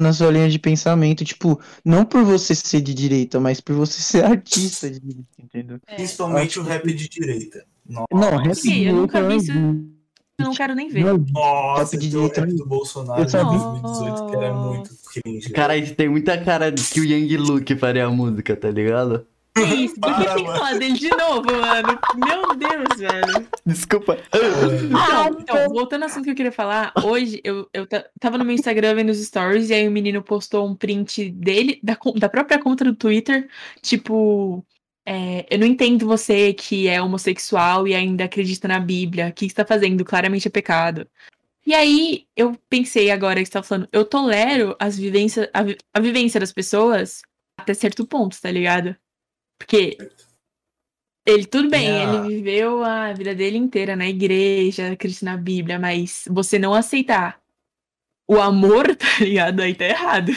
na 0.00 0.12
sua 0.12 0.30
linha 0.30 0.48
de 0.48 0.58
pensamento, 0.58 1.24
tipo, 1.24 1.60
não 1.84 2.04
por 2.04 2.22
você 2.24 2.54
ser 2.54 2.80
de 2.82 2.92
direita, 2.94 3.40
mas 3.40 3.60
por 3.60 3.74
você 3.74 4.00
ser 4.02 4.24
artista 4.24 4.90
de 4.90 5.00
direita, 5.00 5.28
entendeu? 5.42 5.78
É. 5.86 5.94
Principalmente 5.96 6.58
o 6.58 6.62
rap 6.62 6.92
de 6.92 7.08
direita. 7.08 7.64
Nossa, 7.88 8.06
Não, 8.12 8.36
rap 8.38 8.54
Sim, 8.54 8.72
de 8.72 8.84
eu 8.84 8.96
nunca 8.96 9.20
direita 9.22 9.22
vi 9.22 9.48
não 9.52 9.70
é 9.70 9.72
isso. 9.72 9.95
Eu 10.38 10.44
não 10.46 10.54
quero 10.54 10.74
nem 10.74 10.88
ver. 10.88 11.02
Nossa, 11.32 11.96
de 11.96 12.10
tem 12.10 12.18
o 12.20 12.28
direita 12.28 12.40
rap 12.42 12.50
não- 12.50 12.56
do 12.58 12.66
Bolsonaro 12.66 13.20
Eu 13.22 13.24
de 13.24 13.30
sabia. 13.30 13.58
2018 13.58 14.26
que 14.30 14.36
era 14.36 14.52
muito 14.52 14.90
cringe. 15.12 15.50
Cara, 15.50 15.76
isso 15.76 15.94
tem 15.94 16.08
muita 16.10 16.36
cara 16.42 16.70
de 16.70 16.82
que 16.84 17.00
o 17.00 17.04
Yang 17.04 17.36
Luke 17.38 17.76
faria 17.76 18.04
a 18.06 18.10
música, 18.10 18.54
tá 18.54 18.70
ligado? 18.70 19.26
Que 19.54 19.62
isso? 19.62 19.94
Por 19.98 20.14
que 20.14 20.24
tem 20.26 20.44
que 20.44 20.52
falar 20.52 20.78
dele 20.78 20.92
de 20.98 21.08
novo, 21.08 21.46
mano? 21.50 21.98
Meu 22.16 22.54
Deus, 22.54 22.98
velho. 22.98 23.48
Desculpa. 23.64 24.18
Então, 24.30 25.36
então, 25.40 25.68
voltando 25.70 26.02
ao 26.02 26.08
assunto 26.10 26.24
que 26.24 26.30
eu 26.30 26.34
queria 26.34 26.52
falar, 26.52 26.92
hoje 27.02 27.40
eu, 27.42 27.66
eu 27.72 27.86
ta- 27.86 28.04
tava 28.20 28.36
no 28.36 28.44
meu 28.44 28.54
Instagram 28.54 28.94
vendo 28.94 29.08
os 29.08 29.18
stories 29.24 29.70
e 29.70 29.74
aí 29.74 29.88
o 29.88 29.90
menino 29.90 30.22
postou 30.22 30.68
um 30.68 30.74
print 30.74 31.30
dele, 31.30 31.80
da, 31.82 31.96
da 32.16 32.28
própria 32.28 32.58
conta 32.58 32.84
do 32.84 32.94
Twitter, 32.94 33.48
tipo, 33.80 34.62
é, 35.06 35.46
eu 35.48 35.58
não 35.58 35.66
entendo 35.66 36.04
você 36.06 36.52
que 36.52 36.88
é 36.88 37.00
homossexual 37.00 37.86
e 37.86 37.94
ainda 37.94 38.24
acredita 38.24 38.66
na 38.66 38.80
Bíblia, 38.80 39.28
o 39.28 39.32
que 39.32 39.48
você 39.48 39.54
tá 39.54 39.64
fazendo? 39.64 40.04
Claramente 40.04 40.48
é 40.48 40.50
pecado. 40.50 41.08
E 41.64 41.72
aí 41.74 42.26
eu 42.36 42.56
pensei 42.68 43.10
agora 43.10 43.40
que 43.40 43.46
você 43.46 43.52
tá 43.52 43.62
falando, 43.62 43.88
eu 43.92 44.04
tolero 44.04 44.76
as 44.78 44.98
vivências, 44.98 45.48
a, 45.54 45.62
vi- 45.62 45.78
a 45.94 46.00
vivência 46.00 46.40
das 46.40 46.52
pessoas 46.52 47.22
até 47.58 47.72
certo 47.72 48.06
ponto, 48.06 48.40
tá 48.40 48.50
ligado? 48.50 48.96
Porque 49.58 49.96
ele, 51.26 51.44
tudo 51.46 51.68
bem, 51.70 51.88
Yeah. 51.88 52.18
ele 52.24 52.36
viveu 52.36 52.84
a 52.84 53.12
vida 53.12 53.34
dele 53.34 53.58
inteira 53.58 53.96
na 53.96 54.08
igreja, 54.08 54.92
acredita 54.92 55.24
na 55.24 55.36
Bíblia, 55.36 55.78
mas 55.78 56.24
você 56.30 56.58
não 56.58 56.72
aceitar 56.72 57.40
o 58.28 58.40
amor, 58.40 58.94
tá 58.94 59.06
ligado? 59.20 59.60
Aí 59.60 59.74
tá 59.74 59.84
errado. 59.84 60.32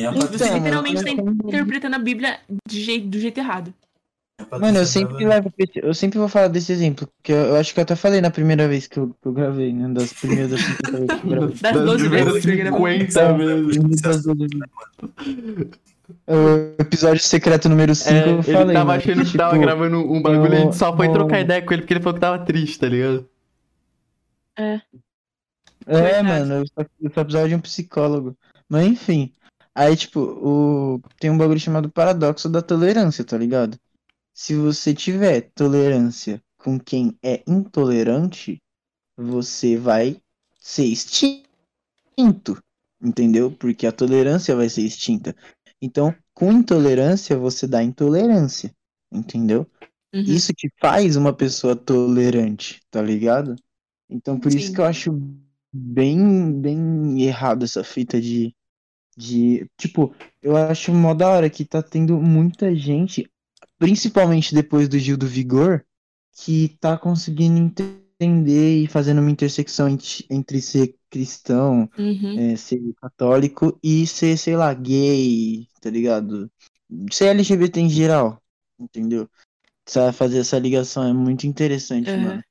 Então, 0.00 0.12
Você 0.14 0.20
Patrícia- 0.28 0.54
literalmente 0.58 0.94
mas 1.02 1.04
tá 1.04 1.10
interpretando 1.48 1.94
a 1.94 1.98
Bíblia 1.98 2.38
de 2.68 2.80
jeito, 2.82 3.06
do 3.08 3.18
jeito 3.20 3.38
errado. 3.38 3.72
Patrícia 4.38 4.58
Mano, 4.58 4.68
eu 4.68 4.72
tava- 4.74 4.86
sempre 4.86 5.26
levo 5.26 5.52
eu 5.76 5.92
sempre 5.94 6.18
vou 6.18 6.26
falar 6.28 6.48
desse 6.48 6.72
exemplo, 6.72 7.06
porque 7.16 7.30
eu, 7.30 7.36
eu 7.36 7.56
acho 7.56 7.74
que 7.74 7.78
eu 7.80 7.82
até 7.82 7.94
falei 7.94 8.20
na 8.22 8.30
primeira 8.30 8.66
vez 8.66 8.86
que 8.86 8.98
eu, 8.98 9.14
que 9.20 9.28
eu 9.28 9.32
gravei, 9.32 9.70
né? 9.72 9.86
Das 9.92 10.12
primeiras 10.14 10.50
das 10.52 10.60
50 10.62 10.92
vezes 10.92 11.20
que 11.20 11.26
eu 11.26 11.30
gravei. 11.30 11.56
Das 11.60 11.72
12 11.84 12.08
vezes 12.08 12.32
que 12.32 12.40
você 12.40 12.56
gravou. 12.56 12.88
50 12.88 13.32
vezes. 13.34 14.00
Das 14.00 14.22
12 14.22 14.46
vezes. 14.48 15.70
O 16.26 16.80
episódio 16.82 17.22
secreto 17.22 17.68
número 17.68 17.94
5 17.94 18.10
É, 18.14 18.28
eu 18.28 18.34
ele 18.34 18.42
falei. 18.42 18.74
tava 18.74 18.84
mano, 18.86 18.92
achando 19.00 19.24
que 19.24 19.36
tava 19.38 19.52
tipo, 19.52 19.62
gravando 19.62 19.98
um 19.98 20.22
bagulho, 20.22 20.52
a 20.52 20.56
gente 20.56 20.76
só 20.76 20.96
foi 20.96 21.06
eu- 21.06 21.12
trocar 21.12 21.40
ideia 21.40 21.62
com 21.62 21.72
ele 21.72 21.82
porque 21.82 21.92
ele 21.94 22.00
falou 22.00 22.14
que 22.14 22.20
tava 22.20 22.38
triste, 22.44 22.78
tá 22.80 22.88
ligado? 22.88 23.28
É, 24.58 24.80
Verdade. 25.86 26.28
mano, 26.28 26.54
eu 26.54 26.66
só, 26.66 26.80
eu 27.00 27.10
só 27.14 27.24
precisava 27.24 27.48
de 27.48 27.54
um 27.54 27.60
psicólogo. 27.60 28.36
Mas 28.68 28.86
enfim. 28.86 29.32
Aí, 29.80 29.96
tipo, 29.96 30.20
o... 30.20 31.00
tem 31.18 31.30
um 31.30 31.38
bagulho 31.38 31.58
chamado 31.58 31.90
paradoxo 31.90 32.50
da 32.50 32.60
tolerância, 32.60 33.24
tá 33.24 33.38
ligado? 33.38 33.78
Se 34.30 34.54
você 34.54 34.92
tiver 34.92 35.50
tolerância 35.54 36.38
com 36.58 36.78
quem 36.78 37.16
é 37.22 37.42
intolerante, 37.46 38.60
você 39.16 39.78
vai 39.78 40.20
ser 40.58 40.84
extinto. 40.84 41.42
Entendeu? 43.02 43.50
Porque 43.50 43.86
a 43.86 43.92
tolerância 43.92 44.54
vai 44.54 44.68
ser 44.68 44.82
extinta. 44.82 45.34
Então, 45.80 46.14
com 46.34 46.52
intolerância, 46.52 47.38
você 47.38 47.66
dá 47.66 47.82
intolerância. 47.82 48.70
Entendeu? 49.10 49.66
Uhum. 50.14 50.20
Isso 50.20 50.52
te 50.52 50.70
faz 50.78 51.16
uma 51.16 51.32
pessoa 51.32 51.74
tolerante, 51.74 52.82
tá 52.90 53.00
ligado? 53.00 53.56
Então 54.10 54.38
por 54.38 54.52
isso 54.52 54.66
Sim. 54.66 54.74
que 54.74 54.80
eu 54.82 54.84
acho 54.84 55.18
bem, 55.72 56.60
bem 56.60 57.22
errado 57.22 57.64
essa 57.64 57.82
fita 57.82 58.20
de, 58.20 58.54
de. 59.20 59.68
Tipo, 59.76 60.14
eu 60.42 60.56
acho 60.56 60.92
mó 60.92 61.14
da 61.14 61.28
hora 61.30 61.50
que 61.50 61.64
tá 61.64 61.82
tendo 61.82 62.20
muita 62.20 62.74
gente, 62.74 63.30
principalmente 63.78 64.54
depois 64.54 64.88
do 64.88 64.98
Gil 64.98 65.16
do 65.16 65.26
Vigor, 65.26 65.84
que 66.32 66.76
tá 66.80 66.96
conseguindo 66.98 67.58
entender 67.58 68.82
e 68.82 68.86
fazendo 68.86 69.20
uma 69.20 69.30
intersecção 69.30 69.88
ent- 69.88 70.24
entre 70.30 70.60
ser 70.62 70.96
cristão, 71.10 71.90
Uhum. 71.98 72.34
é, 72.34 72.56
ser 72.56 72.80
católico 73.00 73.78
e 73.82 74.06
ser, 74.06 74.36
sei 74.38 74.56
lá, 74.56 74.72
gay, 74.74 75.66
tá 75.80 75.90
ligado? 75.90 76.50
Ser 77.12 77.26
LGBT 77.28 77.80
em 77.80 77.88
geral, 77.90 78.42
entendeu? 78.78 79.28
Sabe, 79.86 80.16
fazer 80.16 80.40
essa 80.40 80.58
ligação 80.58 81.04
é 81.04 81.12
muito 81.12 81.46
interessante, 81.46 82.08
Aham. 82.08 82.18
mano. 82.18 82.44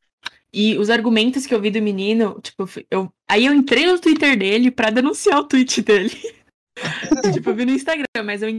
E 0.54 0.78
os 0.78 0.90
argumentos 0.90 1.46
que 1.48 1.54
eu 1.56 1.62
vi 1.62 1.72
do 1.72 1.82
menino, 1.82 2.40
tipo, 2.42 2.66
eu, 2.92 3.14
aí 3.28 3.46
eu 3.46 3.54
entrei 3.54 3.86
no 3.88 4.00
Twitter 4.00 4.38
dele 4.38 4.72
pra 4.72 4.90
denunciar 4.92 5.40
o 5.40 5.46
tweet 5.48 5.82
dele. 5.84 6.12
tipo, 7.34 7.50
eu 7.50 7.56
vi 7.56 7.66
no 7.66 7.72
Instagram, 7.72 8.06
mas 8.24 8.42
eu 8.42 8.50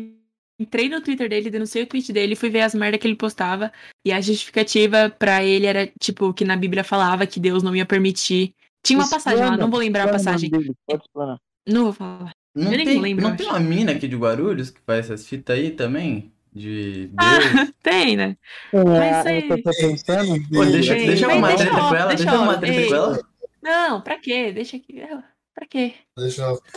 entrei 0.59 0.89
no 0.89 1.01
Twitter 1.01 1.29
dele, 1.29 1.49
denunciei 1.51 1.85
o 1.85 1.87
tweet 1.87 2.13
dele, 2.13 2.37
fui 2.37 2.51
ver 2.51 2.61
as 2.63 2.75
merdas 2.75 3.01
que 3.01 3.07
ele 3.07 3.17
postava. 3.17 3.73
E 4.05 4.13
a 4.13 4.21
justificativa 4.21 5.09
pra 5.19 5.43
ele 5.45 5.67
era, 5.67 5.91
tipo, 5.99 6.33
que 6.35 6.45
na 6.45 6.57
Bíblia 6.57 6.85
falava 6.85 7.27
que 7.27 7.41
Deus 7.41 7.63
não 7.63 7.75
ia 7.75 7.87
permitir. 7.87 8.55
Tinha 8.83 8.99
uma 8.99 9.09
passagem 9.09 9.39
lá, 9.41 9.45
Explana, 9.47 9.63
não 9.63 9.71
vou 9.71 9.81
lembrar 9.81 10.03
a 10.03 10.17
explana 10.17 10.25
passagem. 10.25 10.51
dele. 10.51 10.75
Não 11.69 11.85
vou 11.85 11.93
falar. 11.93 12.33
Não 12.55 12.71
Eu 12.73 12.77
nem 12.79 12.85
tem, 12.87 13.01
lembro, 13.01 13.23
não 13.23 13.37
tem 13.37 13.47
uma 13.47 13.61
mina 13.61 13.93
aqui 13.93 14.09
de 14.09 14.17
Guarulhos 14.17 14.71
que 14.71 14.81
faz 14.87 15.07
essas 15.07 15.27
fitas 15.27 15.57
aí 15.57 15.71
também? 15.71 16.33
De 16.53 17.07
Deus? 17.07 17.15
Ah, 17.17 17.69
tem, 17.81 18.17
né? 18.17 18.37
Mas 18.73 19.27
É, 19.27 19.29
aí- 19.31 19.49
eu 19.49 19.63
tô 19.63 19.71
pensando. 19.71 20.49
Pô, 20.49 20.65
deixa, 20.65 20.95
Tem, 20.97 21.07
deixa 21.07 21.29
uma 21.29 21.47
deixa 21.49 21.63
treta 21.65 21.79
eu- 21.79 21.89
com 21.89 21.95
ela, 21.95 22.15
deixa 22.15 22.39
uma 22.41 22.59
treta 22.59 22.89
com 22.89 22.95
ela. 22.95 23.21
Não, 23.63 24.01
pra 24.01 24.19
quê? 24.19 24.51
Deixa 24.53 24.77
aqui. 24.79 25.01
Pra 25.55 25.67
quê? 25.67 25.95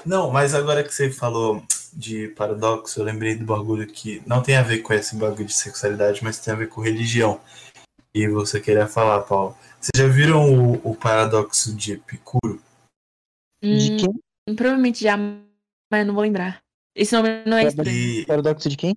Não, 0.06 0.32
mas 0.32 0.54
agora 0.56 0.84
que 0.84 0.94
você 0.94 1.12
falou 1.12 1.64
de 1.94 2.30
paradoxo, 2.30 3.00
eu 3.00 3.06
lembrei 3.06 3.36
do 3.36 3.45
bagulho 3.45 3.88
que 3.88 4.22
não 4.26 4.41
tem 4.41 4.56
a 4.56 4.64
ver 4.64 4.80
com 4.80 4.94
esse 4.94 5.16
bagulho 5.16 5.45
de 5.45 5.54
sexualidade, 5.54 6.24
mas 6.24 6.40
tem 6.40 6.54
a 6.54 6.58
ver 6.58 6.68
com 6.70 6.82
religião. 6.82 7.40
E 8.14 8.28
você 8.28 8.60
queria 8.60 8.88
falar, 8.88 9.22
Paulo. 9.22 9.56
Vocês 9.80 9.91
já 9.95 10.08
viram 10.08 10.54
o, 10.54 10.91
o 10.91 10.95
paradoxo 10.95 11.76
de 11.76 11.94
Epicuro? 11.94 12.62
De 13.62 13.91
Hum, 13.91 13.98
quem? 13.98 14.56
Provavelmente 14.56 15.04
já, 15.04 15.18
mas 15.18 16.00
eu 16.02 16.06
não 16.06 16.14
vou 16.14 16.24
lembrar. 16.24 16.62
Esse 16.95 17.16
nome 17.16 17.44
não 17.45 17.58
é 17.58 17.66
estranho. 17.68 17.90
E, 17.90 18.26
Paradoxo 18.26 18.70
de 18.70 18.78
quem? 18.78 18.95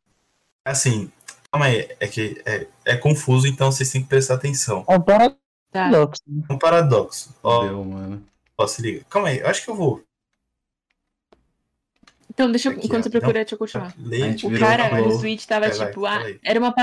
assim, 0.66 1.10
calma 1.50 1.66
aí, 1.66 1.88
é 2.00 2.08
que 2.08 2.42
é, 2.44 2.66
é 2.84 2.96
confuso, 2.96 3.46
então 3.46 3.70
vocês 3.70 3.90
têm 3.90 4.02
que 4.02 4.08
prestar 4.08 4.34
atenção. 4.34 4.84
É 4.88 4.96
um 4.96 5.02
Tá. 5.02 5.34
paradoxo. 5.72 6.22
É 6.48 6.52
um 6.52 6.58
paradoxo. 6.58 7.34
Ó, 7.42 7.64
Deu, 7.66 7.84
mano. 7.84 8.26
Ó, 8.58 8.66
se 8.66 8.82
liga. 8.82 9.04
Calma 9.08 9.28
aí, 9.28 9.38
eu 9.38 9.46
acho 9.46 9.64
que 9.64 9.70
eu 9.70 9.74
vou. 9.74 10.04
Então, 12.30 12.50
deixa 12.50 12.68
eu, 12.68 12.74
enquanto 12.74 13.00
ó. 13.00 13.02
você 13.04 13.10
procura, 13.10 13.34
deixa 13.34 13.54
eu 13.54 13.58
continuar. 13.58 13.94
Gente 13.98 14.46
O 14.46 14.58
cara 14.58 15.00
no 15.00 15.18
tweet 15.18 15.46
tava 15.46 15.68
Vai, 15.68 15.76
vai, 15.78 15.86
tipo, 15.88 16.04
ah, 16.04 16.20
era 16.42 16.58
uma 16.58 16.74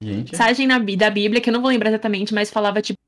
passagem 0.00 0.66
na, 0.66 0.78
da 0.78 1.10
Bíblia, 1.10 1.40
que 1.40 1.50
eu 1.50 1.52
não 1.52 1.60
vou 1.60 1.68
lembrar 1.68 1.90
exatamente, 1.90 2.32
mas 2.32 2.50
falava 2.50 2.80
tipo, 2.80 2.98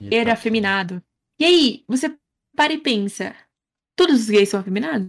eita, 0.00 0.16
era 0.16 0.32
afeminado. 0.32 1.02
E 1.38 1.44
aí, 1.44 1.84
você 1.86 2.16
para 2.56 2.72
e 2.72 2.78
pensa, 2.78 3.34
todos 3.94 4.22
os 4.22 4.28
gays 4.28 4.48
são 4.48 4.58
afeminados? 4.58 5.08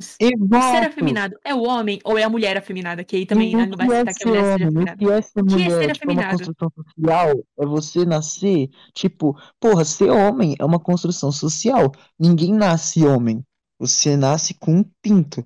O 0.00 0.04
ser 0.04 0.32
Exato. 0.34 0.88
afeminado 0.88 1.36
é 1.44 1.52
o 1.54 1.62
homem 1.62 1.98
ou 2.04 2.16
é 2.16 2.22
a 2.22 2.28
mulher 2.30 2.56
afeminada? 2.56 3.02
Que 3.04 3.16
aí 3.16 3.26
também 3.26 3.56
né, 3.56 3.64
o 3.64 3.66
não 3.66 3.76
vai 3.76 3.88
é 3.88 3.98
citar 3.98 4.14
que 4.14 4.24
a 4.24 4.26
mulher 4.26 4.44
seja 4.44 4.54
homem, 4.54 4.66
o 4.66 4.68
afeminada. 4.68 4.96
que 4.96 5.10
é 5.10 5.22
ser 5.22 5.32
que 5.32 5.40
é 5.40 5.42
mulher, 5.42 5.70
ser 5.70 5.92
tipo, 5.94 6.10
é 6.10 6.12
uma 6.12 6.22
afeminado? 6.22 6.30
construção 6.30 6.70
social, 6.76 7.44
é 7.58 7.66
você 7.66 8.04
nascer, 8.04 8.70
tipo, 8.94 9.36
porra, 9.58 9.84
ser 9.84 10.10
homem 10.10 10.54
é 10.58 10.64
uma 10.64 10.78
construção 10.78 11.32
social, 11.32 11.90
ninguém 12.18 12.52
nasce 12.52 13.04
homem, 13.04 13.42
você 13.78 14.16
nasce 14.16 14.54
com 14.54 14.76
um 14.76 14.84
pinto, 15.02 15.44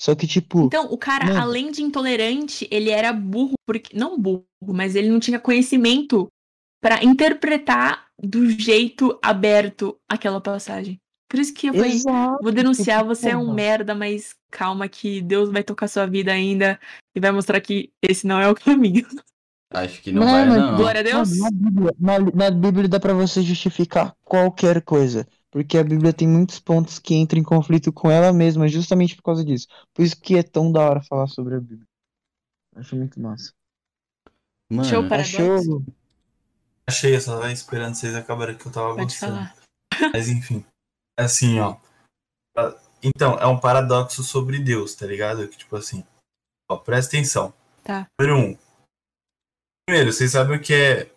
só 0.00 0.16
que, 0.16 0.26
tipo, 0.26 0.64
Então, 0.66 0.86
o 0.86 0.98
cara, 0.98 1.26
Mano. 1.26 1.40
além 1.40 1.70
de 1.70 1.82
intolerante, 1.82 2.66
ele 2.72 2.90
era 2.90 3.12
burro, 3.12 3.54
porque 3.64 3.96
não 3.96 4.18
burro, 4.18 4.44
mas 4.66 4.96
ele 4.96 5.08
não 5.10 5.20
tinha 5.20 5.38
conhecimento 5.38 6.26
pra 6.82 7.04
interpretar 7.04 8.06
do 8.20 8.50
jeito 8.50 9.16
aberto 9.22 9.96
aquela 10.10 10.40
passagem. 10.40 10.98
Por 11.32 11.40
isso 11.40 11.54
que 11.54 11.68
eu 11.68 11.72
falei, 11.72 11.92
exato, 11.92 12.42
vou 12.42 12.52
denunciar, 12.52 12.98
tipo, 12.98 13.14
você 13.14 13.30
é 13.30 13.36
um 13.38 13.54
merda, 13.54 13.94
mas 13.94 14.36
calma 14.50 14.86
que 14.86 15.22
Deus 15.22 15.50
vai 15.50 15.64
tocar 15.64 15.88
sua 15.88 16.04
vida 16.04 16.30
ainda 16.30 16.78
e 17.14 17.20
vai 17.20 17.32
mostrar 17.32 17.58
que 17.58 17.90
esse 18.02 18.26
não 18.26 18.38
é 18.38 18.50
o 18.50 18.54
caminho. 18.54 19.06
Acho 19.70 20.02
que 20.02 20.12
não 20.12 20.26
Mano, 20.26 20.50
vai, 20.50 20.60
não. 20.60 20.76
Glória 20.76 21.00
a 21.00 21.02
Deus. 21.02 21.38
Na, 21.38 21.50
Bíblia, 21.50 21.94
na, 21.98 22.18
na 22.18 22.50
Bíblia 22.50 22.86
dá 22.86 23.00
pra 23.00 23.14
você 23.14 23.40
justificar 23.40 24.14
qualquer 24.22 24.82
coisa. 24.82 25.26
Porque 25.50 25.78
a 25.78 25.82
Bíblia 25.82 26.12
tem 26.12 26.28
muitos 26.28 26.60
pontos 26.60 26.98
que 26.98 27.14
entram 27.14 27.40
em 27.40 27.42
conflito 27.42 27.90
com 27.90 28.10
ela 28.10 28.30
mesma, 28.30 28.68
justamente 28.68 29.16
por 29.16 29.22
causa 29.22 29.42
disso. 29.42 29.66
Por 29.94 30.02
isso 30.02 30.20
que 30.20 30.36
é 30.36 30.42
tão 30.42 30.70
da 30.70 30.82
hora 30.82 31.00
falar 31.00 31.28
sobre 31.28 31.54
a 31.54 31.60
Bíblia. 31.60 31.88
Acho 32.76 32.94
muito 32.94 33.18
massa. 33.18 33.54
Mano, 34.70 34.84
Show 34.84 35.08
para-. 35.08 35.22
Achou? 35.22 35.82
Achei, 36.86 37.16
eu 37.16 37.20
só 37.22 37.36
tava 37.40 37.50
esperando 37.50 37.94
vocês 37.94 38.14
acabarem 38.14 38.54
que 38.54 38.66
eu 38.66 38.72
tava 38.72 38.88
Pode 38.88 39.04
gostando. 39.04 39.32
falar. 39.32 39.56
Mas 40.12 40.28
enfim. 40.28 40.62
Assim, 41.18 41.60
ó. 41.60 41.76
Então, 43.02 43.34
é 43.38 43.46
um 43.46 43.58
paradoxo 43.58 44.22
sobre 44.22 44.58
Deus, 44.58 44.94
tá 44.94 45.06
ligado? 45.06 45.48
Que 45.48 45.58
tipo 45.58 45.76
assim. 45.76 46.04
Ó, 46.70 46.76
presta 46.76 47.16
atenção. 47.16 47.52
Tá. 47.82 48.06
Número 48.20 48.38
um. 48.38 48.58
Primeiro, 49.86 50.12
vocês 50.12 50.30
sabem 50.30 50.56
o 50.56 50.60
que 50.60 50.72
é 50.72 51.10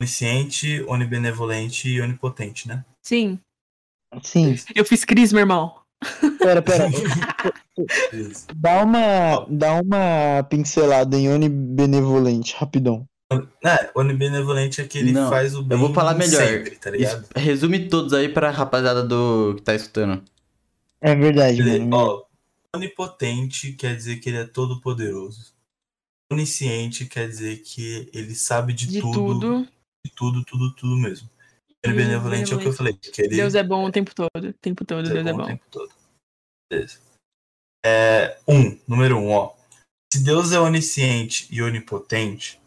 onisciente, 0.00 0.82
onibenevolente 0.84 1.88
e 1.88 2.00
onipotente, 2.00 2.66
né? 2.66 2.84
Sim. 3.04 3.38
Sim. 4.22 4.54
Eu 4.74 4.84
fiz 4.84 5.04
Cris, 5.04 5.32
meu 5.32 5.40
irmão. 5.40 5.82
Pera, 6.38 6.62
pera. 6.62 6.86
Dá 8.56 8.82
uma, 8.82 9.46
dá 9.48 9.80
uma 9.80 10.42
pincelada 10.50 11.16
em 11.16 11.28
onibenevolente, 11.28 12.56
rapidão. 12.56 13.06
É, 13.30 13.90
onibenevolente 13.94 14.80
é 14.80 14.86
que 14.88 14.98
ele 14.98 15.12
Não, 15.12 15.28
faz 15.28 15.54
o 15.54 15.62
bem 15.62 15.76
vou 15.78 15.92
falar 15.92 16.14
melhor. 16.14 16.42
sempre, 16.42 16.76
tá 16.76 16.90
resume 17.38 17.88
todos 17.88 18.14
aí 18.14 18.28
pra 18.28 18.50
rapaziada 18.50 19.02
do 19.06 19.54
que 19.56 19.62
tá 19.62 19.74
escutando. 19.74 20.24
É 21.00 21.14
verdade, 21.14 21.60
Ele- 21.60 21.80
mano. 21.80 21.96
ó, 21.96 22.24
onipotente 22.74 23.72
quer 23.72 23.94
dizer 23.96 24.16
que 24.16 24.30
ele 24.30 24.38
é 24.38 24.44
todo 24.46 24.80
poderoso. 24.80 25.52
Onisciente 26.32 27.04
quer 27.06 27.28
dizer 27.28 27.58
que 27.62 28.10
ele 28.14 28.34
sabe 28.34 28.72
de, 28.72 28.86
De 28.86 29.00
tudo, 29.00 29.12
tudo. 29.40 29.68
de 30.06 30.12
tudo, 30.14 30.44
tudo, 30.44 30.74
tudo 30.74 30.96
mesmo. 30.96 31.28
Benevolente 31.86 32.52
é 32.52 32.56
o 32.56 32.58
que 32.58 32.66
eu 32.66 32.72
falei. 32.72 32.92
Que 32.94 33.22
ele 33.22 33.36
Deus 33.36 33.54
é 33.54 33.62
bom 33.62 33.84
o 33.86 33.92
tempo 33.92 34.14
todo. 34.14 34.30
O 34.36 34.52
tempo 34.54 34.84
todo, 34.84 35.08
Deus 35.08 35.26
é 35.26 35.32
o 35.32 35.36
bom. 35.36 35.46
tempo 35.46 35.64
todo. 35.70 35.90
Beleza. 36.70 36.98
É, 37.84 38.38
um, 38.48 38.78
número 38.86 39.16
um, 39.16 39.30
ó. 39.30 39.54
Se 40.12 40.22
Deus 40.24 40.52
é 40.52 40.58
onisciente 40.60 41.46
e 41.50 41.62
onipotente, 41.62 42.57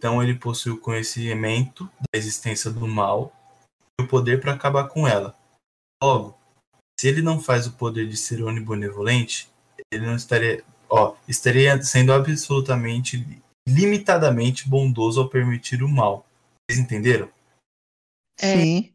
então 0.00 0.22
ele 0.22 0.34
possui 0.34 0.72
o 0.72 0.80
conhecimento 0.80 1.84
da 2.00 2.18
existência 2.18 2.70
do 2.70 2.88
mal 2.88 3.30
e 4.00 4.02
o 4.02 4.08
poder 4.08 4.40
para 4.40 4.54
acabar 4.54 4.88
com 4.88 5.06
ela. 5.06 5.38
Logo, 6.02 6.38
se 6.98 7.06
ele 7.06 7.20
não 7.20 7.38
faz 7.38 7.66
o 7.66 7.76
poder 7.76 8.08
de 8.08 8.16
ser 8.16 8.42
onibenevolente, 8.42 9.52
ele 9.92 10.06
não 10.06 10.16
estaria, 10.16 10.64
ó, 10.88 11.14
estaria 11.28 11.82
sendo 11.82 12.14
absolutamente 12.14 13.18
limitadamente 13.68 14.66
bondoso 14.66 15.20
ao 15.20 15.28
permitir 15.28 15.82
o 15.82 15.88
mal. 15.88 16.26
Vocês 16.64 16.82
entenderam? 16.82 17.30
É. 18.40 18.56
Sim. 18.56 18.94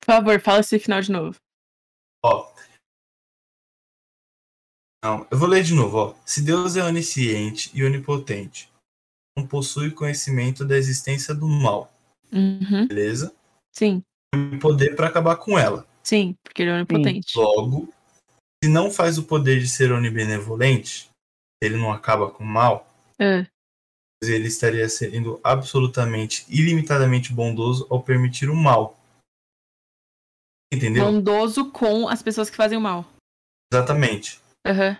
Por 0.00 0.12
favor, 0.12 0.40
fala 0.40 0.58
esse 0.58 0.76
final 0.80 1.00
de 1.00 1.12
novo. 1.12 1.36
Ó. 2.24 2.52
Não, 5.04 5.24
eu 5.30 5.38
vou 5.38 5.48
ler 5.48 5.62
de 5.62 5.72
novo, 5.72 5.98
ó. 5.98 6.14
Se 6.26 6.42
Deus 6.42 6.74
é 6.74 6.82
onisciente 6.82 7.70
e 7.72 7.84
onipotente, 7.84 8.68
não 9.38 9.46
possui 9.46 9.90
conhecimento 9.90 10.64
da 10.64 10.76
existência 10.76 11.34
do 11.34 11.46
mal, 11.46 11.92
Uhum. 12.32 12.86
beleza? 12.86 13.34
Sim, 13.72 14.02
poder 14.60 14.96
para 14.96 15.08
acabar 15.08 15.36
com 15.36 15.58
ela. 15.58 15.86
sim, 16.02 16.34
porque 16.42 16.62
ele 16.62 16.70
é 16.70 16.74
onipotente. 16.74 17.36
Logo, 17.36 17.88
se 18.62 18.68
não 18.70 18.90
faz 18.90 19.18
o 19.18 19.24
poder 19.24 19.60
de 19.60 19.68
ser 19.68 19.92
onibenevolente, 19.92 21.08
ele 21.62 21.76
não 21.76 21.92
acaba 21.92 22.30
com 22.30 22.42
o 22.42 22.46
mal, 22.46 22.86
É. 23.18 23.46
ele 24.22 24.48
estaria 24.48 24.88
sendo 24.88 25.40
absolutamente, 25.44 26.44
ilimitadamente 26.48 27.32
bondoso 27.32 27.86
ao 27.90 28.02
permitir 28.02 28.48
o 28.50 28.56
mal. 28.56 28.98
Entendeu? 30.72 31.04
Bondoso 31.06 31.70
com 31.70 32.08
as 32.08 32.22
pessoas 32.22 32.50
que 32.50 32.56
fazem 32.56 32.76
o 32.76 32.80
mal. 32.80 33.06
Exatamente. 33.72 34.40
Aham. 34.66 34.98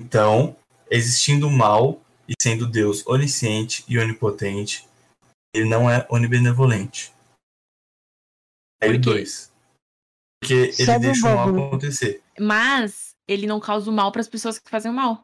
Então, 0.00 0.56
existindo 0.90 1.48
o 1.48 1.50
mal 1.50 2.00
e 2.28 2.34
sendo 2.40 2.66
Deus 2.66 3.06
onisciente 3.06 3.84
e 3.88 3.98
onipotente, 3.98 4.86
ele 5.54 5.68
não 5.68 5.88
é 5.90 6.06
onibenevolente. 6.10 7.12
Aí 8.82 8.98
dois. 8.98 9.52
Porque 10.40 10.54
ele 10.54 10.72
Sabe 10.72 11.06
um 11.06 11.12
deixa 11.12 11.26
o 11.26 11.34
mal 11.34 11.46
bagulho? 11.46 11.66
acontecer. 11.66 12.22
Mas 12.38 13.14
ele 13.26 13.46
não 13.46 13.58
causa 13.58 13.90
o 13.90 13.94
mal 13.94 14.12
para 14.12 14.20
as 14.20 14.28
pessoas 14.28 14.58
que 14.58 14.68
fazem 14.70 14.90
o 14.90 14.94
mal. 14.94 15.22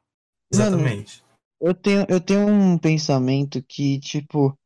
Exatamente. 0.53 1.23
Eu 1.61 1.75
tenho, 1.75 2.07
eu 2.09 2.21
tenho 2.21 2.47
um 2.47 2.79
pensamento 2.79 3.63
que, 3.63 4.01
tipo. 4.01 4.57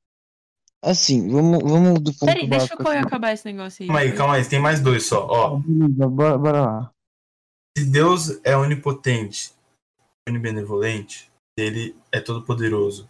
Assim, 0.82 1.28
vamos, 1.28 1.62
vamos 1.62 2.00
do 2.00 2.12
ponto 2.12 2.26
Peraí, 2.26 2.48
deixa 2.48 2.74
eu 2.74 2.88
assim. 2.88 2.98
acabar 2.98 3.32
esse 3.32 3.44
negócio 3.44 3.82
aí. 3.82 3.88
Calma 3.88 4.00
aí, 4.00 4.16
calma 4.16 4.34
aí. 4.36 4.48
Tem 4.48 4.60
mais 4.60 4.80
dois 4.80 5.04
só. 5.06 5.26
Ó, 5.26 5.56
bora, 5.58 6.38
bora 6.38 6.62
lá. 6.62 6.92
se 7.76 7.84
Deus 7.84 8.40
é 8.44 8.56
onipotente, 8.56 9.52
onibenevolente, 10.28 11.30
ele 11.56 11.96
é 12.12 12.20
todo 12.20 12.44
poderoso, 12.44 13.08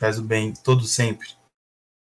faz 0.00 0.18
o 0.18 0.22
bem 0.22 0.52
todo 0.54 0.84
sempre. 0.84 1.36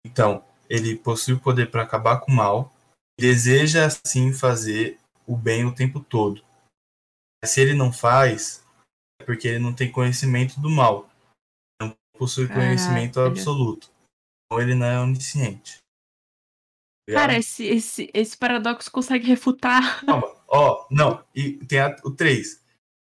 Então, 0.05 0.45
ele 0.69 0.95
possui 0.95 1.33
o 1.33 1.39
poder 1.39 1.69
para 1.71 1.83
acabar 1.83 2.19
com 2.19 2.31
o 2.31 2.35
mal, 2.35 2.73
deseja 3.19 3.85
assim 3.85 4.33
fazer 4.33 4.99
o 5.25 5.35
bem 5.35 5.65
o 5.65 5.73
tempo 5.75 5.99
todo. 5.99 6.43
Mas 7.41 7.51
se 7.51 7.61
ele 7.61 7.73
não 7.73 7.91
faz, 7.91 8.65
é 9.21 9.25
porque 9.25 9.47
ele 9.47 9.59
não 9.59 9.73
tem 9.73 9.91
conhecimento 9.91 10.59
do 10.59 10.69
mal. 10.69 11.09
Não 11.81 11.95
possui 12.17 12.47
conhecimento 12.47 13.19
absoluto. 13.19 13.89
Então 14.45 14.61
ele 14.61 14.75
não 14.75 14.85
é 14.85 14.99
onisciente. 14.99 15.77
Ligado? 17.07 17.21
Cara, 17.21 17.37
esse, 17.37 17.63
esse, 17.65 18.09
esse 18.13 18.37
paradoxo 18.37 18.91
consegue 18.91 19.25
refutar. 19.25 20.05
Calma, 20.05 20.27
ó, 20.47 20.87
não, 20.91 21.23
e 21.33 21.53
tem 21.65 21.79
a- 21.79 21.95
o 22.03 22.11
3. 22.11 22.58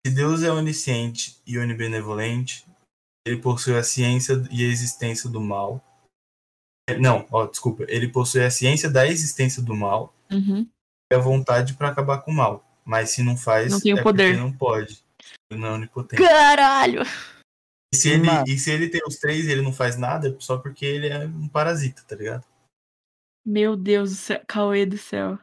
Se 0.09 0.15
Deus 0.15 0.43
é 0.43 0.51
onisciente 0.51 1.37
e 1.47 1.59
onibenevolente, 1.59 2.67
ele 3.27 3.43
possui 3.43 3.77
a 3.77 3.83
ciência 3.83 4.43
e 4.51 4.65
a 4.65 4.69
existência 4.69 5.29
do 5.29 5.39
mal. 5.39 5.85
É, 6.89 6.99
Não, 6.99 7.27
ó, 7.31 7.47
desculpa, 7.47 7.85
ele 7.89 8.09
possui 8.09 8.43
a 8.43 8.51
ciência 8.51 8.89
da 8.89 9.07
existência 9.07 9.63
do 9.63 9.77
mal 9.77 10.15
Uhum. 10.33 10.67
e 11.13 11.15
a 11.15 11.19
vontade 11.19 11.75
para 11.75 11.91
acabar 11.91 12.23
com 12.23 12.31
o 12.31 12.35
mal. 12.35 12.65
Mas 12.87 13.11
se 13.11 13.23
não 13.23 13.37
faz, 13.37 13.71
Não 13.71 13.81
tem 13.81 13.93
o 13.93 13.99
é 13.99 14.03
poder. 14.03 14.31
porque 14.33 14.41
não 14.43 14.51
pode. 14.51 15.05
Ele 15.51 15.61
não 15.61 15.69
é 15.69 15.73
onipotente. 15.73 16.23
Caralho! 16.23 17.03
E 17.93 17.97
se, 17.97 18.09
ele, 18.09 18.29
e 18.47 18.59
se 18.59 18.71
ele 18.71 18.89
tem 18.89 19.03
os 19.07 19.17
três 19.17 19.45
e 19.47 19.51
ele 19.53 19.61
não 19.61 19.75
faz 19.75 19.99
nada, 19.99 20.31
é 20.31 20.41
só 20.41 20.57
porque 20.57 20.87
ele 20.87 21.09
é 21.09 21.27
um 21.27 21.49
parasita, 21.49 22.03
tá 22.09 22.17
ligado? 22.17 22.47
Meu 23.45 23.77
Deus 23.77 24.09
do 24.11 24.17
céu. 24.17 24.43
Cauê 24.49 24.87
do 24.87 24.97
céu. 24.97 25.39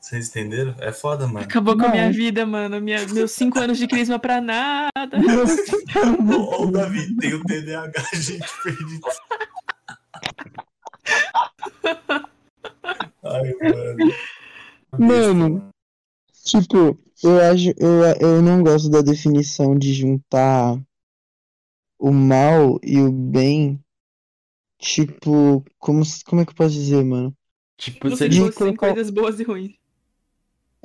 Vocês 0.00 0.28
entenderam? 0.28 0.74
É 0.78 0.92
foda, 0.92 1.26
mano. 1.26 1.40
Acabou 1.46 1.76
com 1.76 1.86
a 1.86 1.88
minha 1.88 2.10
vida, 2.12 2.44
mano. 2.44 2.80
Minha, 2.80 3.06
meus 3.08 3.30
cinco 3.32 3.58
anos 3.58 3.78
de 3.78 3.86
crisma 3.86 4.18
pra 4.18 4.40
nada. 4.40 4.90
Ô, 6.36 6.62
ô, 6.64 6.66
Davi, 6.70 7.14
tem 7.16 7.34
o 7.34 7.42
TDAH, 7.44 7.92
gente 8.14 8.46
perdido. 8.62 9.00
Ai, 13.24 13.54
mano. 13.62 14.12
Mano, 14.98 15.72
tipo, 16.44 16.98
eu 17.22 17.40
acho, 17.50 17.70
eu, 17.78 18.02
eu 18.20 18.42
não 18.42 18.62
gosto 18.62 18.90
da 18.90 19.00
definição 19.00 19.78
de 19.78 19.94
juntar 19.94 20.78
o 21.98 22.12
mal 22.12 22.78
e 22.82 23.00
o 23.00 23.10
bem. 23.10 23.80
Tipo, 24.78 25.64
como, 25.78 26.04
se- 26.04 26.24
como 26.24 26.42
é 26.42 26.44
que 26.44 26.50
eu 26.50 26.56
posso 26.56 26.74
dizer, 26.74 27.04
mano? 27.04 27.32
Tipo, 27.76 28.08
Não 28.08 28.16
se 28.16 28.18
sei 28.18 28.26
ele... 28.28 28.34
de 28.36 28.40
se 28.40 28.48
tem 28.50 28.52
colocar- 28.58 28.92
coisas 28.94 29.10
boas 29.10 29.40
e 29.40 29.42
ruins. 29.44 29.72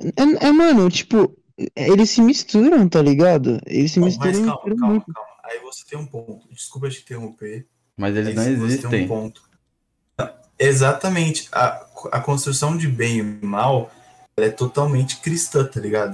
É, 0.00 0.46
é, 0.48 0.52
mano, 0.52 0.88
tipo, 0.90 1.36
eles 1.74 2.10
se 2.10 2.20
misturam, 2.20 2.88
tá 2.88 3.02
ligado? 3.02 3.60
Eles 3.66 3.92
se 3.92 3.98
Não, 4.00 4.06
misturam 4.06 4.30
mas 4.32 4.44
calma, 4.46 4.62
calma, 4.76 4.86
muito. 4.86 5.12
calma. 5.12 5.28
Aí 5.44 5.58
você 5.60 5.84
tem 5.88 5.98
um 5.98 6.06
ponto. 6.06 6.46
Desculpa 6.52 6.88
te 6.90 7.00
interromper. 7.00 7.66
Mas 7.96 8.16
eles 8.16 8.34
não 8.34 8.42
você 8.44 8.50
tem 8.50 8.60
um 8.60 8.66
existem. 8.66 9.08
ponto. 9.08 9.42
Não, 10.18 10.30
Exatamente. 10.58 11.48
A, 11.52 11.86
a 12.12 12.20
construção 12.20 12.76
de 12.76 12.86
bem 12.86 13.18
e 13.18 13.22
mal 13.46 13.90
ela 14.36 14.46
é 14.46 14.50
totalmente 14.50 15.16
cristã, 15.20 15.64
tá 15.64 15.80
ligado? 15.80 16.12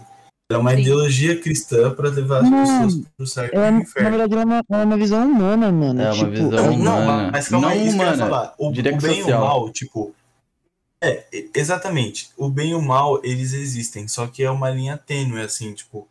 Ela 0.50 0.58
é 0.58 0.62
uma 0.62 0.74
Sim. 0.74 0.80
ideologia 0.80 1.38
cristã 1.40 1.94
para 1.94 2.08
levar 2.10 2.42
as 2.42 2.50
Não, 2.50 2.60
pessoas 2.88 3.06
pro 3.16 3.26
céu 3.26 3.44
e 3.44 3.46
É, 3.48 3.50
pro 3.50 3.60
na 3.60 3.70
inferno. 3.80 4.10
verdade, 4.18 4.34
é 4.34 4.44
uma, 4.44 4.62
é 4.70 4.84
uma 4.84 4.96
visão 4.96 5.26
humana, 5.26 5.72
mano. 5.72 6.00
É 6.00 6.12
uma 6.12 6.14
tipo, 6.30 6.30
visão 6.30 6.58
é- 6.66 6.70
humana. 6.70 7.22
Não, 7.24 7.30
mas 7.32 7.48
calma 7.48 7.68
aí, 7.68 7.78
Não 7.80 7.86
isso 7.86 7.96
que 7.96 8.02
eu 8.02 8.06
ia 8.06 8.12
humana, 8.14 8.26
falar. 8.30 8.54
O, 8.58 8.68
o 8.68 8.72
bem 8.72 9.18
e 9.20 9.22
o 9.24 9.30
mal, 9.40 9.70
tipo. 9.70 10.14
É, 11.04 11.26
exatamente. 11.54 12.30
O 12.36 12.48
bem 12.48 12.70
e 12.70 12.74
o 12.74 12.80
mal, 12.82 13.20
eles 13.24 13.52
existem, 13.52 14.08
só 14.08 14.26
que 14.26 14.42
é 14.42 14.50
uma 14.50 14.70
linha 14.70 14.96
tênue, 14.96 15.40
assim, 15.40 15.74
tipo. 15.74 16.08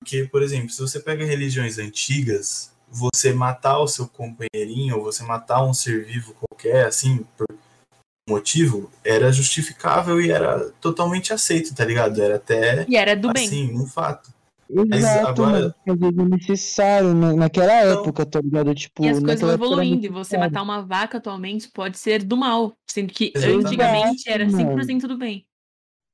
Porque, 0.00 0.24
por 0.24 0.42
exemplo, 0.42 0.70
se 0.70 0.80
você 0.80 1.00
pega 1.00 1.24
religiões 1.24 1.78
antigas, 1.78 2.72
você 2.88 3.32
matar 3.32 3.78
o 3.78 3.88
seu 3.88 4.08
companheirinho, 4.08 4.96
ou 4.96 5.04
você 5.04 5.22
matar 5.22 5.64
um 5.64 5.74
ser 5.74 6.04
vivo 6.04 6.34
qualquer, 6.34 6.86
assim, 6.86 7.26
por 7.36 7.46
motivo, 8.28 8.90
era 9.04 9.32
justificável 9.32 10.20
e 10.20 10.30
era 10.30 10.70
totalmente 10.80 11.32
aceito, 11.32 11.74
tá 11.74 11.84
ligado? 11.84 12.22
Era 12.22 12.36
até 12.36 12.84
E 12.88 12.96
era 12.96 13.16
do 13.16 13.32
bem. 13.32 13.46
assim, 13.46 13.72
um 13.74 13.86
fato. 13.86 14.32
Exato, 14.70 15.28
agora- 15.42 15.50
mano. 15.60 15.74
porque 15.74 15.90
Às 15.90 15.98
vezes 15.98 16.18
é 16.18 16.24
necessário 16.28 17.14
na- 17.14 17.32
naquela 17.34 17.80
Então- 17.82 18.00
época, 18.02 18.26
tá 18.26 18.40
ligado? 18.40 18.74
Tipo, 18.74 19.04
E 19.04 19.08
as 19.08 19.18
coisas 19.20 19.40
vão 19.40 19.52
evoluindo. 19.52 20.04
E 20.06 20.08
você 20.08 20.36
matar 20.36 20.62
uma 20.62 20.82
vaca 20.82 21.18
atualmente 21.18 21.70
pode 21.72 21.98
ser 21.98 22.22
do 22.22 22.36
mal. 22.36 22.72
Sendo 22.90 23.12
que 23.12 23.32
antigamente 23.36 24.28
era 24.28 24.44
Mano. 24.44 24.56
100% 24.56 25.08
do 25.08 25.16
bem. 25.16 25.44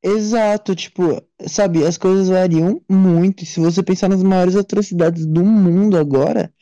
Exato, 0.02 0.74
tipo, 0.74 1.02
sabe, 1.46 1.82
as 1.84 1.96
coisas 1.96 2.28
variam 2.28 2.80
muito. 2.90 3.42
E 3.42 3.46
se 3.46 3.58
você 3.58 3.82
pensar 3.82 4.08
nas 4.08 4.22
maiores 4.22 4.54
atrocidades 4.54 5.24
do 5.24 5.42
mundo 5.42 5.96
agora, 5.96 6.52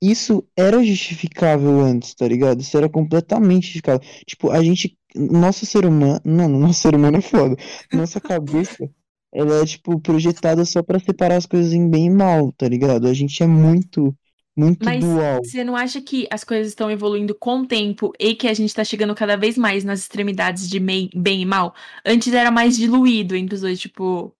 isso 0.00 0.44
era 0.56 0.82
justificável 0.84 1.80
antes, 1.80 2.14
tá 2.14 2.28
ligado? 2.28 2.60
Isso 2.60 2.76
era 2.76 2.88
completamente 2.88 3.64
justificável. 3.64 4.06
Tipo, 4.24 4.50
a 4.52 4.62
gente, 4.62 4.96
nosso 5.16 5.66
ser 5.66 5.84
humano, 5.84 6.20
não, 6.24 6.48
nosso 6.72 6.80
ser 6.80 6.94
humano 6.94 7.16
é 7.16 7.20
foda. 7.20 7.56
Nossa 7.92 8.20
cabeça, 8.78 8.88
ela 9.36 9.62
é, 9.62 9.66
tipo, 9.66 10.00
projetada 10.00 10.64
só 10.64 10.82
pra 10.82 10.98
separar 10.98 11.36
as 11.36 11.46
coisas 11.46 11.72
em 11.72 11.88
bem 11.90 12.06
e 12.06 12.10
mal, 12.10 12.52
tá 12.52 12.68
ligado? 12.68 13.06
A 13.08 13.14
gente 13.14 13.42
é 13.42 13.46
muito, 13.46 14.16
muito 14.56 14.84
Mas 14.84 15.00
dual. 15.00 15.40
você 15.42 15.64
não 15.64 15.76
acha 15.76 16.00
que 16.02 16.26
as 16.30 16.44
coisas 16.44 16.68
estão 16.68 16.90
evoluindo 16.90 17.34
com 17.34 17.60
o 17.60 17.66
tempo 17.66 18.12
e 18.18 18.34
que 18.34 18.46
a 18.48 18.54
gente 18.54 18.74
tá 18.74 18.84
chegando 18.84 19.14
cada 19.14 19.36
vez 19.36 19.56
mais 19.56 19.84
nas 19.84 20.00
extremidades 20.00 20.68
de 20.68 20.78
mei- 20.80 21.10
bem 21.14 21.42
e 21.42 21.46
mal? 21.46 21.74
Antes 22.04 22.32
era 22.32 22.50
mais 22.50 22.76
diluído 22.76 23.34
entre 23.36 23.54
os 23.54 23.60
dois, 23.62 23.78
tipo. 23.80 24.34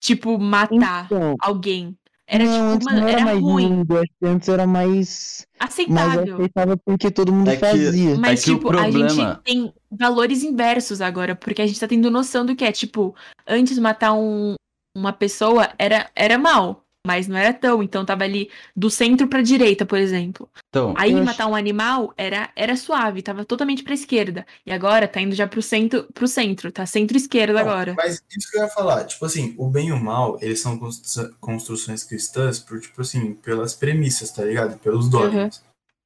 Tipo, 0.00 0.38
matar 0.38 1.06
Então, 1.06 1.36
alguém. 1.38 1.96
Era 2.32 2.44
não, 2.44 2.78
tipo, 2.78 2.84
mano, 2.84 3.00
não 3.00 3.08
era 3.08 3.16
era 3.16 3.24
mais 3.24 3.40
ruim, 3.40 3.68
lindo, 3.68 3.96
acho 3.98 4.06
que 4.20 4.26
antes 4.26 4.48
era 4.48 4.64
mais, 4.66 5.46
mais 5.58 5.70
aceitável. 5.72 6.34
aceitável 6.36 6.78
porque 6.84 7.10
todo 7.10 7.32
mundo 7.32 7.48
É 7.50 7.54
que- 7.56 7.60
fazia. 7.60 8.16
Mas, 8.16 8.40
É 8.40 8.44
que 8.44 8.50
o 8.52 8.54
tipo, 8.54 8.70
a 8.70 8.90
gente 8.90 8.92
problema- 9.08 9.40
tem 9.44 9.74
valores 9.90 10.44
inversos 10.44 11.00
agora, 11.00 11.34
porque 11.34 11.60
a 11.60 11.66
gente 11.66 11.80
tá 11.80 11.88
tendo 11.88 12.08
noção 12.10 12.46
do 12.46 12.54
que 12.54 12.64
é. 12.64 12.70
Tipo, 12.70 13.14
antes 13.48 13.76
matar 13.80 14.12
um, 14.12 14.54
uma 14.96 15.12
pessoa 15.12 15.70
era, 15.76 16.08
era 16.14 16.38
mal, 16.38 16.84
mas 17.06 17.26
não 17.26 17.36
era 17.36 17.52
tão. 17.52 17.82
Então 17.82 18.04
tava 18.04 18.24
ali 18.24 18.50
do 18.76 18.90
centro 18.90 19.26
pra 19.28 19.42
direita, 19.42 19.86
por 19.86 19.98
exemplo. 19.98 20.48
Então, 20.68 20.94
Aí 20.96 21.12
Eu 21.12 21.18
acho- 21.18 21.26
matar 21.26 21.46
um 21.46 21.54
animal 21.54 22.12
era, 22.16 22.50
era 22.54 22.76
suave, 22.76 23.22
tava 23.22 23.44
totalmente 23.44 23.82
pra 23.82 23.94
esquerda. 23.94 24.46
E 24.66 24.72
agora 24.72 25.08
tá 25.08 25.20
indo 25.20 25.34
já 25.34 25.46
pro 25.46 25.62
centro, 25.62 26.06
pro 26.12 26.28
centro 26.28 26.70
tá 26.70 26.84
centro-esquerda 26.86 27.58
agora. 27.60 27.94
Mas 27.96 28.22
isso 28.30 28.50
que 28.50 28.58
eu 28.58 28.62
ia 28.62 28.68
falar, 28.68 29.04
tipo 29.04 29.24
assim, 29.24 29.54
o 29.58 29.68
bem 29.68 29.88
e 29.88 29.92
o 29.92 30.00
mal, 30.02 30.38
eles 30.40 30.60
são 30.60 30.78
constru- 30.78 31.34
construções 31.40 32.04
cristãs 32.04 32.58
por, 32.58 32.80
tipo 32.80 33.00
assim, 33.00 33.34
pelas 33.34 33.74
premissas, 33.74 34.30
tá 34.30 34.44
ligado? 34.44 34.78
Pelos 34.78 35.08
dogmas. 35.08 35.62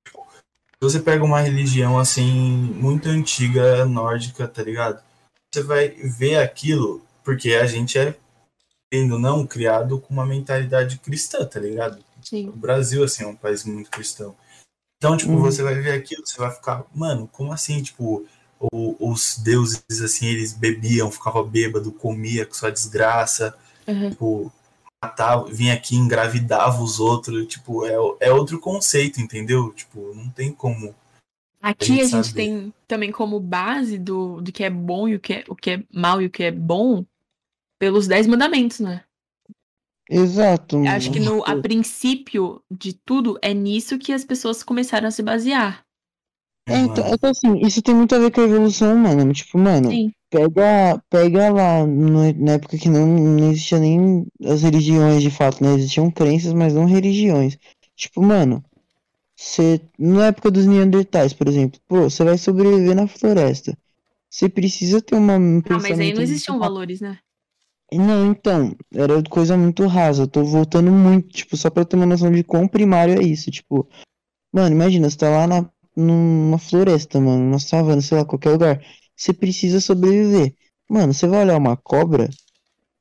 Tipo, 0.06 0.24
se 0.30 0.80
você 0.80 1.00
pega 1.00 1.24
uma 1.24 1.40
religião, 1.40 1.98
assim, 1.98 2.30
muito 2.32 3.08
antiga, 3.08 3.84
nórdica, 3.84 4.46
tá 4.46 4.62
ligado? 4.62 5.02
Você 5.52 5.62
vai 5.62 5.88
ver 5.88 6.38
aquilo, 6.38 7.04
porque 7.22 7.52
a 7.54 7.66
gente 7.66 7.98
é, 7.98 8.16
tendo 8.94 9.18
não, 9.18 9.44
criado 9.44 9.98
com 10.00 10.14
uma 10.14 10.24
mentalidade 10.24 10.98
cristã, 10.98 11.44
tá 11.44 11.58
ligado? 11.58 11.98
Sim. 12.22 12.48
O 12.48 12.52
Brasil, 12.52 13.02
assim, 13.02 13.24
é 13.24 13.26
um 13.26 13.34
país 13.34 13.64
muito 13.64 13.90
cristão. 13.90 14.36
Então, 14.98 15.16
tipo, 15.16 15.32
Uhum. 15.32 15.40
você 15.40 15.64
vai 15.64 15.74
ver 15.74 15.90
aquilo, 15.90 16.24
você 16.24 16.38
vai 16.38 16.52
ficar, 16.52 16.84
mano, 16.94 17.28
como 17.32 17.52
assim, 17.52 17.82
tipo, 17.82 18.24
o- 18.72 18.96
os 19.10 19.36
deuses, 19.38 19.82
assim, 20.00 20.26
eles 20.26 20.52
bebiam, 20.52 21.10
ficavam 21.10 21.44
bêbado, 21.44 21.90
comia 21.90 22.46
com 22.46 22.54
sua 22.54 22.70
desgraça, 22.70 23.52
Uhum. 23.88 24.10
tipo, 24.10 24.52
matava, 25.02 25.50
vinha 25.50 25.74
aqui, 25.74 25.96
engravidava 25.96 26.80
os 26.80 27.00
outros, 27.00 27.48
tipo, 27.48 27.84
é, 27.84 27.96
é 28.20 28.32
outro 28.32 28.60
conceito, 28.60 29.20
entendeu? 29.20 29.72
Tipo, 29.72 30.14
não 30.14 30.30
tem 30.30 30.52
como. 30.52 30.94
Aqui 31.60 31.86
gente 31.86 32.02
a 32.02 32.06
gente 32.06 32.32
tem 32.32 32.72
também 32.86 33.10
como 33.10 33.40
base 33.40 33.98
do, 33.98 34.40
do 34.40 34.52
que 34.52 34.62
é 34.62 34.70
bom 34.70 35.08
e 35.08 35.16
o 35.16 35.20
que 35.20 35.32
é, 35.32 35.44
o 35.48 35.56
que 35.56 35.70
é 35.72 35.82
mal 35.92 36.22
e 36.22 36.26
o 36.26 36.30
que 36.30 36.44
é 36.44 36.52
bom 36.52 37.04
pelos 37.84 38.06
dez 38.06 38.26
mandamentos, 38.26 38.80
né? 38.80 39.04
Exato. 40.08 40.78
Eu 40.78 40.90
Acho 40.92 41.12
que 41.12 41.20
no, 41.20 41.44
a 41.44 41.54
princípio 41.60 42.62
de 42.70 42.94
tudo 42.94 43.38
é 43.42 43.52
nisso 43.52 43.98
que 43.98 44.10
as 44.10 44.24
pessoas 44.24 44.62
começaram 44.62 45.06
a 45.08 45.10
se 45.10 45.22
basear. 45.22 45.84
É, 46.66 46.78
então, 46.78 47.04
então, 47.12 47.30
assim, 47.30 47.58
isso 47.58 47.82
tem 47.82 47.94
muito 47.94 48.14
a 48.14 48.18
ver 48.18 48.30
com 48.30 48.40
a 48.40 48.44
evolução 48.44 48.94
humana. 48.94 49.30
Tipo, 49.34 49.58
mano, 49.58 49.90
Sim. 49.90 50.12
pega, 50.30 50.98
pega 51.10 51.52
lá 51.52 51.86
no- 51.86 52.32
na 52.42 52.52
época 52.52 52.78
que 52.78 52.88
não, 52.88 53.06
não 53.06 53.50
existia 53.50 53.78
nem 53.78 54.26
as 54.46 54.62
religiões 54.62 55.22
de 55.22 55.30
fato, 55.30 55.62
né? 55.62 55.74
Existiam 55.74 56.10
crenças, 56.10 56.54
mas 56.54 56.72
não 56.72 56.86
religiões. 56.86 57.58
Tipo, 57.94 58.22
mano, 58.22 58.64
você, 59.36 59.80
na 59.98 60.26
época 60.28 60.50
dos 60.50 60.66
Neandertais, 60.66 61.32
por 61.32 61.48
exemplo, 61.48 61.80
pô, 61.88 62.02
você 62.10 62.24
vai 62.24 62.38
sobreviver 62.38 62.96
na 62.96 63.06
floresta. 63.08 63.76
Você 64.30 64.48
precisa 64.48 65.02
ter 65.02 65.16
uma, 65.16 65.36
um 65.36 65.62
Ah, 65.68 65.78
mas 65.78 65.98
aí 66.00 66.12
não 66.12 66.22
existiam 66.22 66.58
valores, 66.58 67.00
né? 67.00 67.18
Não, 67.98 68.30
então, 68.30 68.74
era 68.92 69.22
coisa 69.24 69.56
muito 69.56 69.86
rasa. 69.86 70.22
Eu 70.24 70.28
tô 70.28 70.44
voltando 70.44 70.90
muito, 70.90 71.28
tipo, 71.28 71.56
só 71.56 71.70
pra 71.70 71.84
ter 71.84 71.96
uma 71.96 72.06
noção 72.06 72.30
de 72.32 72.42
quão 72.42 72.66
primário 72.68 73.18
é 73.20 73.22
isso. 73.22 73.50
Tipo, 73.50 73.88
mano, 74.52 74.74
imagina, 74.74 75.08
você 75.10 75.18
tá 75.18 75.30
lá 75.30 75.46
na, 75.46 75.70
numa 75.96 76.58
floresta, 76.58 77.20
mano, 77.20 77.44
numa 77.44 77.58
savana, 77.58 78.00
sei 78.00 78.18
lá, 78.18 78.24
qualquer 78.24 78.50
lugar. 78.50 78.84
Você 79.16 79.32
precisa 79.32 79.80
sobreviver. 79.80 80.54
Mano, 80.88 81.14
você 81.14 81.26
vai 81.26 81.44
olhar 81.44 81.56
uma 81.56 81.76
cobra, 81.76 82.28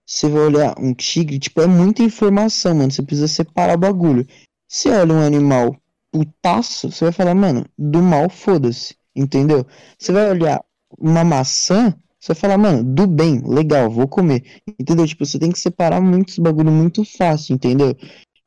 você 0.06 0.30
vai 0.30 0.42
olhar 0.44 0.76
um 0.80 0.94
tigre, 0.94 1.40
tipo, 1.40 1.62
é 1.62 1.68
muita 1.68 2.04
informação, 2.04 2.76
mano. 2.76 2.92
Você 2.92 3.02
precisa 3.04 3.28
separar 3.28 3.76
o 3.76 3.80
bagulho. 3.80 4.28
Você 4.68 4.90
olha 4.90 5.14
um 5.14 5.22
animal 5.22 5.76
putaço, 6.12 6.92
você 6.92 7.06
vai 7.06 7.12
falar, 7.12 7.36
mano, 7.36 7.66
do 7.78 8.02
mal, 8.02 8.30
foda-se, 8.30 8.96
entendeu? 9.16 9.66
Você 9.98 10.12
vai 10.12 10.30
olhar 10.30 10.64
uma 11.00 11.24
maçã, 11.24 11.96
você 12.24 12.34
vai 12.34 12.40
falar, 12.40 12.58
mano, 12.58 12.82
do 12.86 13.06
bem, 13.06 13.42
legal, 13.46 13.90
vou 13.90 14.08
comer. 14.08 14.62
Entendeu? 14.80 15.06
Tipo, 15.06 15.26
você 15.26 15.38
tem 15.38 15.52
que 15.52 15.60
separar 15.60 16.00
muitos 16.00 16.40
bagulho 16.40 16.72
muito 16.72 17.04
fácil, 17.04 17.54
entendeu? 17.54 17.98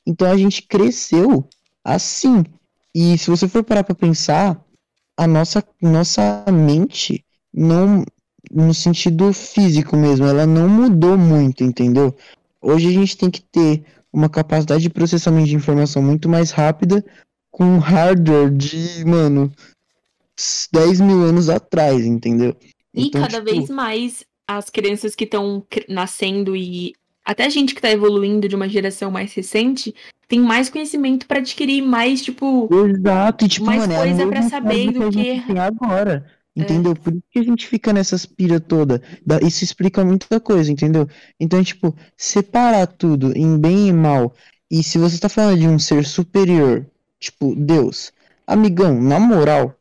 Então 0.03 0.31
a 0.31 0.35
gente 0.35 0.63
cresceu 0.63 1.47
assim. 1.83 2.43
E 2.95 3.15
se 3.19 3.29
você 3.29 3.47
for 3.47 3.63
parar 3.63 3.83
pra 3.83 3.93
pensar, 3.93 4.59
a 5.15 5.27
nossa, 5.27 5.63
nossa 5.79 6.43
mente 6.51 7.23
não, 7.53 8.03
no 8.51 8.73
sentido 8.73 9.31
físico 9.31 9.95
mesmo, 9.95 10.25
ela 10.25 10.47
não 10.47 10.67
mudou 10.67 11.15
muito, 11.15 11.63
entendeu? 11.63 12.15
Hoje 12.59 12.87
a 12.87 12.91
gente 12.91 13.15
tem 13.15 13.29
que 13.29 13.41
ter 13.41 13.85
uma 14.11 14.27
capacidade 14.27 14.81
de 14.81 14.89
processamento 14.89 15.49
de 15.49 15.55
informação 15.55 16.01
muito 16.01 16.27
mais 16.27 16.49
rápida 16.49 17.05
com 17.51 17.77
hardware 17.77 18.49
de, 18.49 19.05
mano, 19.05 19.51
10 20.73 20.99
mil 20.99 21.21
anos 21.21 21.47
atrás, 21.47 22.03
entendeu? 22.03 22.55
E 22.97 23.07
Então, 23.07 23.21
cada 23.21 23.39
tipo, 23.39 23.45
vez 23.45 23.69
mais 23.69 24.25
as 24.47 24.69
crianças 24.69 25.15
que 25.15 25.23
estão 25.25 25.65
nascendo 25.89 26.55
e 26.55 26.93
até 27.23 27.45
a 27.45 27.49
gente 27.49 27.75
que 27.75 27.81
tá 27.81 27.91
evoluindo 27.91 28.47
de 28.47 28.55
uma 28.55 28.69
geração 28.69 29.11
mais 29.11 29.33
recente 29.33 29.93
tem 30.27 30.39
mais 30.39 30.69
conhecimento 30.69 31.25
pra 31.27 31.39
adquirir 31.39 31.81
mais, 31.81 32.21
tipo, 32.21 32.69
Exato, 32.85 33.45
e 33.45 33.47
tipo, 33.49 33.65
mais 33.65 33.79
mano, 33.81 33.93
é 33.93 33.97
coisa 33.97 34.27
pra 34.27 34.41
mesma 34.41 34.49
saber 34.49 34.91
do 34.91 35.09
que 35.09 35.41
que- 35.41 35.57
agora. 35.59 36.25
É. 36.57 36.61
Entendeu? 36.61 36.95
Por 36.95 37.13
isso 37.13 37.23
que 37.29 37.39
a 37.39 37.43
gente 37.43 37.67
fica 37.67 37.93
nessas 37.93 38.25
pira 38.25 38.59
toda. 38.59 39.01
Da- 39.25 39.39
Isso 39.39 39.63
explica 39.63 40.03
muita 40.03 40.39
coisa, 40.39 40.71
entendeu? 40.71 41.07
Então, 41.39 41.63
tipo, 41.63 41.95
separar 42.17 42.87
tudo 42.87 43.31
em 43.37 43.59
bem 43.59 43.89
e 43.89 43.93
mal. 43.93 44.33
E 44.71 44.81
se 44.83 44.97
você 44.97 45.19
tá 45.19 45.29
falando 45.29 45.59
de 45.59 45.67
um 45.67 45.77
ser 45.77 46.03
superior, 46.03 46.85
tipo, 47.19 47.53
Deus, 47.55 48.11
amigão, 48.47 48.99
na 48.99 49.19
moral, 49.19 49.75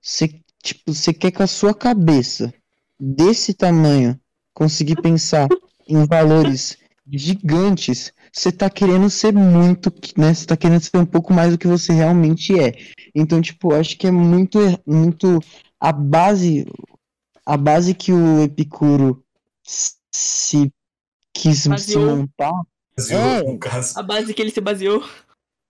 você, 0.00 0.28
tipo, 0.62 0.92
você 0.94 1.12
quer 1.12 1.30
com 1.32 1.42
a 1.42 1.46
sua 1.46 1.74
cabeça 1.74 2.52
desse 2.98 3.52
tamanho 3.54 4.18
conseguir 4.54 5.00
pensar 5.02 5.48
em 5.88 6.04
valores 6.06 6.78
gigantes, 7.10 8.12
você 8.32 8.52
tá 8.52 8.70
querendo 8.70 9.10
ser 9.10 9.32
muito, 9.32 9.92
né? 10.16 10.32
Você 10.32 10.46
tá 10.46 10.56
querendo 10.56 10.80
ser 10.82 10.96
um 10.96 11.04
pouco 11.06 11.32
mais 11.34 11.52
do 11.52 11.58
que 11.58 11.66
você 11.66 11.92
realmente 11.92 12.58
é. 12.58 12.72
Então, 13.14 13.40
tipo, 13.42 13.74
acho 13.74 13.98
que 13.98 14.06
é 14.06 14.10
muito, 14.10 14.58
muito 14.86 15.40
a 15.80 15.92
base, 15.92 16.64
a 17.44 17.56
base 17.56 17.92
que 17.94 18.12
o 18.12 18.42
Epicuro 18.42 19.22
se 19.64 20.72
quis 21.34 21.62
se 21.62 21.68
Baseou. 21.68 22.16
montar, 22.16 22.52
Brasil, 22.96 23.18
É. 23.18 23.42
no 23.42 23.58
caso. 23.58 23.98
a 23.98 24.02
base 24.02 24.32
que 24.32 24.40
ele 24.40 24.50
se 24.50 24.60
baseou. 24.60 25.02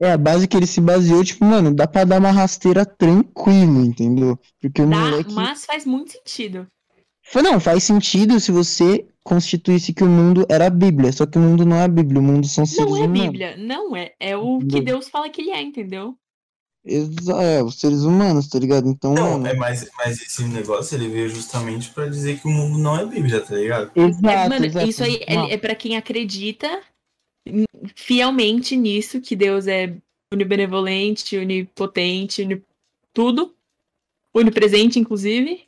É 0.02 0.12
a 0.12 0.18
base 0.18 0.48
que 0.48 0.56
ele 0.56 0.66
se 0.66 0.80
baseou, 0.80 1.24
tipo, 1.24 1.44
mano, 1.44 1.74
dá 1.74 1.86
pra 1.86 2.04
dar 2.04 2.18
uma 2.18 2.30
rasteira 2.30 2.84
tranquilo, 2.84 3.84
entendeu? 3.84 4.38
Porque 4.60 4.82
o 4.82 4.88
Dá, 4.88 4.98
moleque. 4.98 5.32
mas 5.32 5.64
faz 5.64 5.84
muito 5.86 6.12
sentido. 6.12 6.66
Não, 7.42 7.60
faz 7.60 7.84
sentido 7.84 8.38
se 8.40 8.50
você 8.52 9.06
constituísse 9.24 9.94
que 9.94 10.02
o 10.02 10.08
mundo 10.08 10.44
era 10.50 10.66
a 10.66 10.70
Bíblia, 10.70 11.12
só 11.12 11.24
que 11.24 11.38
o 11.38 11.40
mundo 11.40 11.64
não 11.64 11.76
é 11.76 11.84
a 11.84 11.88
Bíblia, 11.88 12.20
o 12.20 12.22
mundo 12.22 12.46
são 12.48 12.66
seres 12.66 12.90
Não 12.90 12.96
é 12.96 13.00
humanos. 13.06 13.22
Bíblia, 13.22 13.56
não 13.56 13.96
é. 13.96 14.12
É 14.18 14.36
o 14.36 14.58
que? 14.58 14.80
Deus 14.80 15.08
fala 15.08 15.30
que 15.30 15.40
ele 15.40 15.50
é, 15.50 15.62
entendeu? 15.62 16.16
Exa- 16.84 17.40
É, 17.40 17.62
os 17.62 17.78
seres 17.78 18.02
humanos, 18.02 18.48
tá 18.48 18.58
ligado? 18.58 18.88
Então, 18.88 19.14
Não, 19.14 19.32
mano. 19.32 19.46
é, 19.46 19.54
mas, 19.54 19.88
mas 19.96 20.20
esse 20.20 20.42
negócio 20.44 20.96
ele 20.96 21.08
veio 21.08 21.28
justamente 21.28 21.90
pra 21.90 22.08
dizer 22.08 22.40
que 22.40 22.48
o 22.48 22.50
mundo 22.50 22.76
não 22.78 22.98
é 22.98 23.06
Bíblia, 23.06 23.40
tá 23.40 23.54
ligado? 23.54 23.92
Exato, 23.94 24.28
É, 24.28 24.48
mano, 24.48 24.66
exato. 24.66 24.88
isso 24.88 25.04
aí 25.04 25.20
é, 25.26 25.54
é 25.54 25.56
para 25.58 25.76
quem 25.76 25.96
acredita 25.96 26.82
fielmente 27.94 28.76
nisso, 28.76 29.20
que 29.20 29.34
Deus 29.34 29.66
é 29.66 29.96
onibenevolente, 30.32 31.36
onipotente, 31.36 32.42
uni... 32.42 32.62
tudo. 33.12 33.54
Onipresente, 34.34 34.98
inclusive. 34.98 35.66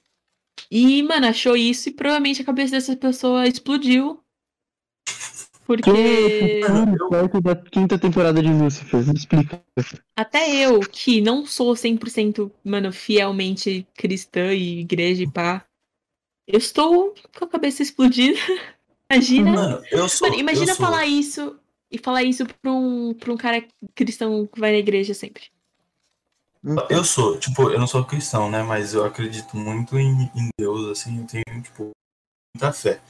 E, 0.70 1.02
mano, 1.02 1.26
achou 1.26 1.56
isso 1.56 1.88
e 1.88 1.92
provavelmente 1.92 2.40
a 2.40 2.44
cabeça 2.44 2.72
dessa 2.72 2.96
pessoa 2.96 3.46
explodiu. 3.46 4.20
Porque 5.66 6.60
Perto 7.10 7.40
da 7.40 7.56
quinta 7.56 7.98
temporada 7.98 8.42
de 8.42 8.48
Lucifer, 8.48 9.06
me 9.06 9.14
explica. 9.14 9.62
até 10.14 10.50
eu, 10.50 10.80
que 10.80 11.22
não 11.22 11.46
sou 11.46 11.72
100%, 11.72 12.50
mano, 12.62 12.92
fielmente 12.92 13.86
cristã 13.94 14.52
e 14.52 14.80
igreja 14.80 15.22
e 15.22 15.30
pá, 15.30 15.66
eu 16.46 16.58
estou 16.58 17.14
com 17.36 17.44
a 17.46 17.48
cabeça 17.48 17.82
explodida. 17.82 18.38
Imagina. 19.10 19.52
Mano, 19.52 19.84
eu 19.90 20.08
sou. 20.08 20.28
Mano, 20.28 20.40
imagina 20.40 20.72
eu 20.72 20.76
sou, 20.76 20.86
falar 20.86 21.06
isso 21.06 21.58
e 21.94 21.98
falar 21.98 22.24
isso 22.24 22.44
pra 22.44 22.72
um, 22.72 23.14
pra 23.14 23.32
um 23.32 23.36
cara 23.36 23.64
cristão 23.94 24.46
que 24.48 24.58
vai 24.58 24.72
na 24.72 24.78
igreja 24.78 25.14
sempre. 25.14 25.44
Eu 26.90 27.04
sou, 27.04 27.38
tipo, 27.38 27.70
eu 27.70 27.78
não 27.78 27.86
sou 27.86 28.04
cristão, 28.04 28.50
né? 28.50 28.62
Mas 28.62 28.94
eu 28.94 29.04
acredito 29.04 29.56
muito 29.56 29.96
em, 29.98 30.24
em 30.34 30.48
Deus, 30.58 30.90
assim, 30.90 31.20
eu 31.20 31.26
tenho, 31.26 31.62
tipo, 31.62 31.90
muita 32.56 32.72
fé. 32.72 33.00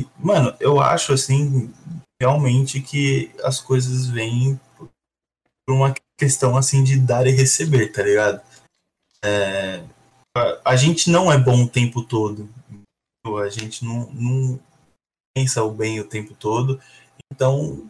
E, 0.00 0.06
mano, 0.18 0.56
eu 0.60 0.80
acho, 0.80 1.12
assim, 1.12 1.74
realmente 2.20 2.80
que 2.80 3.30
as 3.42 3.60
coisas 3.60 4.06
vêm 4.06 4.58
por 4.78 5.74
uma 5.74 5.92
questão, 6.18 6.56
assim, 6.56 6.82
de 6.82 6.98
dar 6.98 7.26
e 7.26 7.32
receber, 7.32 7.92
tá 7.92 8.02
ligado? 8.02 8.40
É, 9.22 9.84
a, 10.34 10.70
a 10.70 10.76
gente 10.76 11.10
não 11.10 11.30
é 11.30 11.36
bom 11.36 11.64
o 11.64 11.68
tempo 11.68 12.02
todo. 12.02 12.48
A 13.26 13.48
gente 13.48 13.84
não, 13.84 14.10
não 14.12 14.60
pensa 15.36 15.62
o 15.62 15.70
bem 15.72 16.00
o 16.00 16.08
tempo 16.08 16.34
todo. 16.34 16.80
Então, 17.32 17.88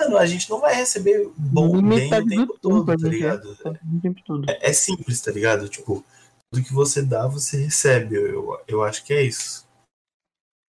a 0.00 0.26
gente 0.26 0.48
não 0.48 0.60
vai 0.60 0.74
receber 0.74 1.28
bom 1.36 1.72
bem 1.72 1.80
o 1.80 1.82
metade 1.82 2.24
do 2.24 2.30
tempo 2.30 2.52
tempo, 2.52 2.58
todo, 2.60 2.92
a 2.92 2.96
tá 2.96 3.08
ligado? 3.08 3.50
O 3.50 4.00
tempo. 4.00 4.20
É, 4.48 4.70
é 4.70 4.72
simples, 4.72 5.20
tá 5.20 5.32
ligado? 5.32 5.68
Tipo, 5.68 6.04
tudo 6.50 6.64
que 6.64 6.72
você 6.72 7.02
dá, 7.02 7.26
você 7.26 7.64
recebe. 7.64 8.14
Eu, 8.14 8.62
eu 8.68 8.82
acho 8.82 9.04
que 9.04 9.12
é 9.12 9.22
isso. 9.22 9.66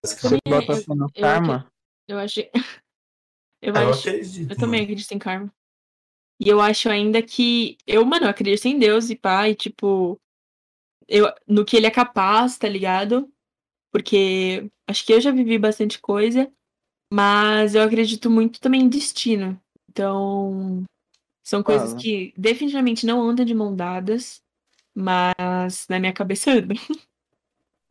Você 0.04 0.36
é- 0.36 0.50
bota 0.50 0.74
eu- 0.74 0.78
fé 0.78 0.96
no 0.96 1.06
eu 1.14 1.22
karma. 1.22 1.72
Eu 2.08 2.18
acho. 2.18 2.40
Eu 3.62 3.76
Ah, 3.76 3.84
eu 3.84 3.90
acho. 3.90 4.08
acredito. 4.08 4.50
Eu 4.50 4.58
também 4.58 4.82
acredito 4.82 5.12
em 5.12 5.20
karma. 5.20 5.54
E 6.40 6.48
eu 6.48 6.62
acho 6.62 6.90
ainda 6.90 7.22
que. 7.22 7.78
Eu, 7.86 8.06
mano, 8.06 8.26
eu 8.26 8.30
acredito 8.30 8.66
em 8.66 8.80
Deus 8.80 9.10
e 9.10 9.18
pai, 9.18 9.54
tipo. 9.54 10.18
Eu, 11.10 11.28
no 11.46 11.66
que 11.66 11.76
ele 11.76 11.86
é 11.86 11.92
capaz, 11.92 12.58
tá 12.58 12.70
ligado? 12.70 13.30
Porque 13.92 14.72
acho 14.88 15.06
que 15.06 15.12
eu 15.12 15.20
já 15.20 15.30
vivi 15.30 15.58
bastante 15.58 16.00
coisa, 16.00 16.50
mas 17.12 17.76
eu 17.76 17.82
acredito 17.82 18.30
muito 18.30 18.60
também 18.60 18.82
em 18.82 18.90
destino. 18.90 19.60
Então. 19.90 20.84
São 21.44 21.64
coisas 21.64 21.90
Fala. 21.90 22.02
que 22.02 22.32
definitivamente 22.38 23.08
não 23.08 23.28
andam 23.28 23.44
de 23.44 23.56
mão 23.56 23.76
dadas, 23.76 24.40
mas 24.94 25.88
na 25.90 26.00
minha 26.00 26.14
cabeça 26.14 26.52
andam. 26.52 26.78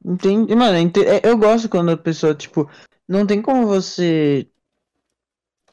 Entendi, 0.05 0.55
mano, 0.55 0.77
é, 0.77 1.29
eu 1.29 1.37
gosto 1.37 1.69
quando 1.69 1.91
a 1.91 1.97
pessoa, 1.97 2.35
tipo, 2.37 2.71
não 3.09 3.27
tem 3.27 3.43
como 3.43 3.67
você 3.67 4.49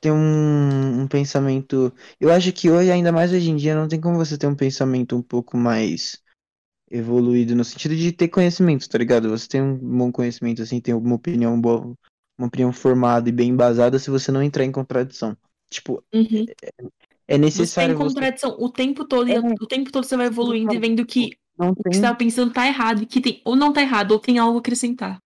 ter 0.02 0.12
um, 0.12 1.02
um 1.02 1.08
pensamento. 1.08 1.94
Eu 2.20 2.32
acho 2.32 2.52
que 2.52 2.72
hoje, 2.72 2.92
ainda 2.92 3.12
mais 3.12 3.32
hoje 3.32 3.52
em 3.52 3.56
dia, 3.56 3.76
não 3.76 3.88
tem 3.88 4.02
como 4.02 4.18
você 4.18 4.38
ter 4.38 4.48
um 4.48 4.56
pensamento 4.56 5.16
um 5.16 5.22
pouco 5.22 5.56
mais 5.56 6.20
evoluído 6.90 7.56
no 7.56 7.64
sentido 7.64 7.96
de 7.96 8.12
ter 8.12 8.30
conhecimento, 8.30 8.90
tá 8.90 8.98
ligado? 8.98 9.30
Você 9.30 9.48
tem 9.48 9.62
um 9.62 9.76
bom 9.76 10.12
conhecimento, 10.12 10.62
assim, 10.62 10.82
tem 10.82 10.94
uma 10.94 11.16
opinião 11.16 11.60
boa, 11.60 11.94
uma 12.38 12.48
opinião 12.48 12.72
formada 12.74 13.30
e 13.30 13.32
bem 13.32 13.50
embasada 13.50 14.00
se 14.00 14.10
você 14.10 14.32
não 14.32 14.44
entrar 14.44 14.64
em 14.66 14.72
contradição. 14.72 15.38
Tipo, 15.70 16.04
Uhum. 16.14 16.46
é 17.28 17.38
Você 17.54 17.74
tá 17.74 17.84
em 17.86 17.94
necessário 17.94 17.98
você 17.98 18.14
contradição 18.16 18.56
o 18.60 18.70
tempo 18.70 19.06
todo, 19.06 19.30
e 19.30 19.34
É. 19.34 19.40
o 19.40 19.68
tempo 19.68 19.92
todo 19.92 20.04
você 20.06 20.18
vai 20.18 20.28
evoluindo 20.28 20.74
e 20.74 20.80
vendo 20.80 21.06
que 21.06 21.32
não 21.58 21.70
o 21.70 21.76
que 21.76 21.84
tem 21.84 21.94
você 21.94 22.02
tava 22.02 22.18
pensando 22.18 22.54
tá 22.54 22.68
errado, 22.68 23.04
e 23.04 23.06
que 23.06 23.22
tem, 23.22 23.42
ou 23.46 23.56
não 23.56 23.74
tá 23.74 23.82
errado, 23.82 24.12
ou 24.12 24.20
tem 24.20 24.38
algo 24.38 24.58
a 24.58 24.60
acrescentar. 24.60 25.20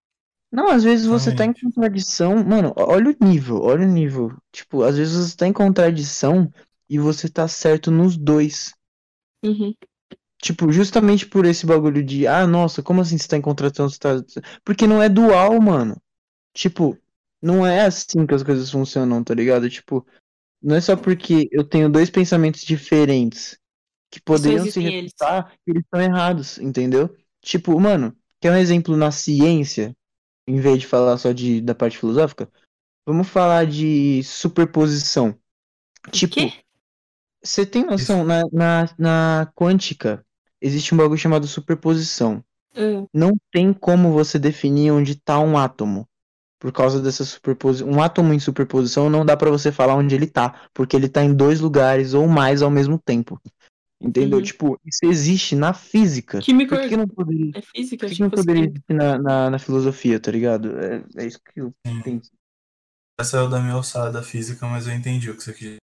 Não, 0.51 0.67
às 0.69 0.83
vezes 0.83 1.05
você 1.05 1.29
tá 1.33 1.45
em 1.45 1.53
Realmente. 1.53 1.61
contradição. 1.75 2.43
Mano, 2.43 2.73
olha 2.75 3.11
o 3.11 3.25
nível, 3.25 3.61
olha 3.61 3.85
o 3.85 3.91
nível. 3.91 4.35
Tipo, 4.51 4.83
às 4.83 4.97
vezes 4.97 5.15
você 5.29 5.37
tá 5.37 5.47
em 5.47 5.53
contradição 5.53 6.51
e 6.89 6.97
você 6.97 7.29
tá 7.29 7.47
certo 7.47 7.91
nos 7.91 8.17
dois. 8.17 8.73
Uhum. 9.43 9.73
Tipo, 10.41 10.71
justamente 10.71 11.25
por 11.27 11.45
esse 11.45 11.65
bagulho 11.65 12.03
de, 12.03 12.25
ah, 12.25 12.47
nossa, 12.47 12.81
como 12.81 13.01
assim 13.01 13.17
você 13.17 13.27
tá 13.27 13.37
em 13.37 13.41
contradição? 13.41 13.89
Você 13.89 13.99
tá... 13.99 14.09
Porque 14.63 14.87
não 14.87 15.03
é 15.03 15.09
dual, 15.09 15.59
mano. 15.61 16.01
Tipo, 16.59 16.97
não 17.41 17.65
é 17.65 17.85
assim 17.85 18.27
que 18.27 18.33
as 18.33 18.43
coisas 18.43 18.69
funcionam, 18.69 19.23
tá 19.23 19.33
ligado? 19.33 19.69
Tipo, 19.69 20.05
não 20.61 20.75
é 20.75 20.81
só 20.81 20.93
porque 20.97 21.47
eu 21.53 21.63
tenho 21.63 21.89
dois 21.89 22.09
pensamentos 22.09 22.63
diferentes 22.63 23.57
que 24.11 24.19
poderiam 24.19 24.65
se 24.65 24.81
refutar 24.81 25.53
que 25.63 25.71
eles 25.71 25.83
estão 25.83 26.01
errados, 26.01 26.57
entendeu? 26.57 27.15
Tipo, 27.41 27.79
mano, 27.79 28.13
quer 28.41 28.51
um 28.51 28.57
exemplo 28.57 28.97
na 28.97 29.09
ciência, 29.09 29.95
em 30.45 30.59
vez 30.59 30.79
de 30.79 30.85
falar 30.85 31.17
só 31.17 31.31
de, 31.31 31.61
da 31.61 31.73
parte 31.73 31.97
filosófica? 31.97 32.51
Vamos 33.05 33.29
falar 33.29 33.65
de 33.65 34.21
superposição. 34.23 35.33
Tipo, 36.11 36.33
quê? 36.35 36.51
você 37.41 37.65
tem 37.65 37.85
noção, 37.85 38.25
na, 38.25 38.43
na, 38.51 38.89
na 38.97 39.51
quântica 39.55 40.25
existe 40.59 40.93
um 40.93 40.97
bagulho 40.97 41.17
chamado 41.17 41.47
superposição. 41.47 42.43
Ah, 42.75 43.07
Não 43.13 43.31
tem 43.49 43.71
como 43.71 44.11
você 44.11 44.37
definir 44.37 44.91
onde 44.91 45.15
tá 45.15 45.39
um 45.39 45.57
átomo. 45.57 46.05
Por 46.59 46.71
causa 46.73 47.01
dessa 47.01 47.23
superposição. 47.23 47.89
Um 47.89 48.01
átomo 48.01 48.33
em 48.33 48.39
superposição 48.39 49.09
não 49.09 49.25
dá 49.25 49.37
pra 49.37 49.49
você 49.49 49.71
falar 49.71 49.95
onde 49.95 50.13
ele 50.13 50.27
tá. 50.27 50.61
Porque 50.73 50.95
ele 50.95 51.07
tá 51.07 51.23
em 51.23 51.33
dois 51.33 51.61
lugares 51.61 52.13
ou 52.13 52.27
mais 52.27 52.61
ao 52.61 52.69
mesmo 52.69 52.99
tempo. 52.99 53.41
Entendeu? 54.01 54.39
Uhum. 54.39 54.43
Tipo, 54.43 54.79
isso 54.85 55.05
existe 55.05 55.55
na 55.55 55.73
física. 55.73 56.39
Química 56.39 56.75
Por 56.75 56.83
que, 56.83 56.89
que 56.89 56.97
não 56.97 57.07
poderia, 57.07 57.51
é 57.53 57.61
física, 57.61 58.07
por 58.07 58.15
que, 58.15 58.21
não 58.21 58.29
poderia 58.29 58.63
existir 58.63 58.93
na, 58.93 59.17
na, 59.17 59.49
na 59.49 59.59
filosofia, 59.59 60.19
tá 60.19 60.31
ligado? 60.31 60.79
É, 60.79 61.03
é 61.17 61.25
isso 61.25 61.39
que 61.43 61.59
eu 61.59 61.73
penso. 62.03 62.31
Essa 63.19 63.37
é 63.37 63.41
o 63.41 63.49
da 63.49 63.59
minha 63.59 63.73
alçada 63.73 64.11
da 64.11 64.23
física, 64.23 64.65
mas 64.67 64.87
eu 64.87 64.93
entendi 64.93 65.29
o 65.29 65.35
que 65.35 65.43
você 65.43 65.53
quis. 65.53 65.75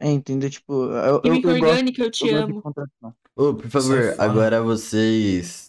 É, 0.00 0.10
entendeu? 0.10 0.50
Tipo, 0.50 0.86
eu, 0.86 0.92
eu, 0.92 1.20
Química 1.20 1.48
eu 1.48 1.58
gosto, 1.58 1.70
orgânica, 1.70 2.02
eu 2.02 2.10
te 2.10 2.28
eu 2.28 2.48
gosto 2.48 2.68
amo. 2.74 3.14
Ô, 3.36 3.54
por 3.54 3.70
favor, 3.70 4.02
fora. 4.02 4.16
agora 4.18 4.62
vocês 4.62 5.67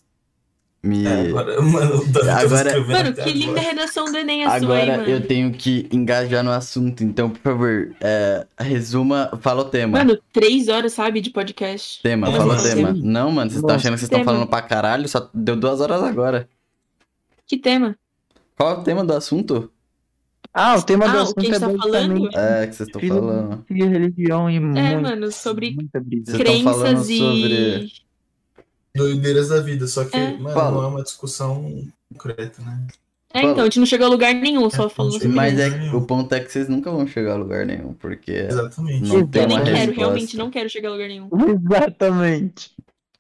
me. 0.82 1.06
É, 1.06 1.28
agora, 1.30 1.62
mano, 1.62 1.96
o 1.98 2.12
tava 2.12 2.32
Agora- 2.42 2.80
Mano, 2.86 3.14
que 3.14 3.32
linda 3.32 3.52
agora. 3.60 3.68
redação 3.70 4.06
do 4.06 4.18
Enem 4.18 4.44
a 4.46 4.60
sua 4.60 4.76
aí, 4.78 4.84
Agora 4.84 4.98
mano. 5.00 5.10
eu 5.10 5.22
tenho 5.28 5.52
que 5.52 5.88
engajar 5.92 6.44
no 6.44 6.52
assunto, 6.52 7.04
então, 7.04 7.30
por 7.30 7.40
favor, 7.42 7.92
é, 8.02 8.46
resuma, 8.60 9.32
fala 9.42 9.62
o 9.62 9.66
tema. 9.66 9.98
Mano, 10.00 10.18
três 10.32 10.68
horas, 10.70 10.94
sabe, 10.94 11.20
de 11.22 11.30
podcast. 11.32 12.02
tema, 12.02 12.28
Mas 12.28 12.38
fala 12.38 12.54
o 12.54 12.58
você- 12.58 12.76
tema. 12.76 12.94
Não, 12.94 13.32
mano, 13.32 13.50
vocês 13.50 13.56
estão 13.62 13.68
Nossa, 13.76 13.76
achando 13.76 13.94
que 13.94 14.00
vocês 14.00 14.12
estão 14.12 14.24
falando 14.24 14.48
pra 14.48 14.62
caralho? 14.62 15.08
Só 15.08 15.30
deu 15.34 15.56
duas 15.56 15.82
horas 15.82 16.02
agora. 16.04 16.48
Que 17.46 17.58
tema? 17.58 17.96
Qual 18.58 18.72
é 18.76 18.78
o 18.80 18.84
tema 18.84 19.04
do 19.04 19.14
assunto? 19.14 19.72
Ah, 20.54 20.76
o 20.78 20.82
tema 20.82 21.08
do 21.08 21.16
Ah, 21.16 21.20
o 21.20 21.24
assunto 21.24 21.36
que 21.36 21.42
a 21.42 21.44
gente 21.46 21.56
é 21.56 21.60
tá 21.60 21.68
basicamente 21.68 22.38
É, 22.38 22.68
que 22.68 22.76
vocês 22.76 22.88
estão 22.90 23.02
falando. 23.02 23.66
religião 23.70 24.50
e 24.50 24.56
É, 24.56 24.60
muito, 24.60 25.02
mano, 25.02 25.32
sobre 25.32 25.76
falando 25.92 26.38
crenças 26.38 27.10
e. 27.10 27.18
sobre- 27.20 28.09
Doideiras 28.96 29.50
da 29.50 29.62
vida, 29.62 29.88
só 29.88 30.04
que, 30.06 30.16
É. 30.18 30.32
mano, 30.38 30.54
Fala. 30.54 30.72
não 30.72 30.84
é 30.84 30.88
uma 30.88 31.04
discussão 31.04 31.88
concreta, 32.12 32.62
né? 32.62 32.88
É, 33.32 33.44
então, 33.44 33.62
a 33.62 33.64
gente 33.66 33.78
não 33.80 33.86
chegou 33.86 34.08
a 34.08 34.10
lugar 34.10 34.34
nenhum, 34.34 34.68
só 34.72 34.88
É, 34.88 34.90
sobre 34.90 35.28
Mas 35.28 35.60
é 35.60 35.70
que 35.70 35.96
o 35.96 36.02
ponto 36.02 36.34
é 36.34 36.40
que 36.40 36.52
vocês 36.52 36.68
nunca 36.68 36.90
vão 36.90 37.06
chegar 37.06 37.34
a 37.34 37.38
lugar 37.38 37.64
nenhum, 37.64 37.94
porque 37.94 38.32
Exatamente. 38.32 39.08
não 39.08 39.28
tem 39.28 39.44
Eu 39.44 39.48
nem 39.48 39.58
quero, 39.60 39.76
resposta. 39.76 40.00
realmente 40.00 40.38
não 40.38 40.50
quero 40.50 40.68
chegar 40.70 40.90
a 40.90 40.92
lugar 40.94 41.08
nenhum. 41.08 41.30
Exatamente. 41.84 42.72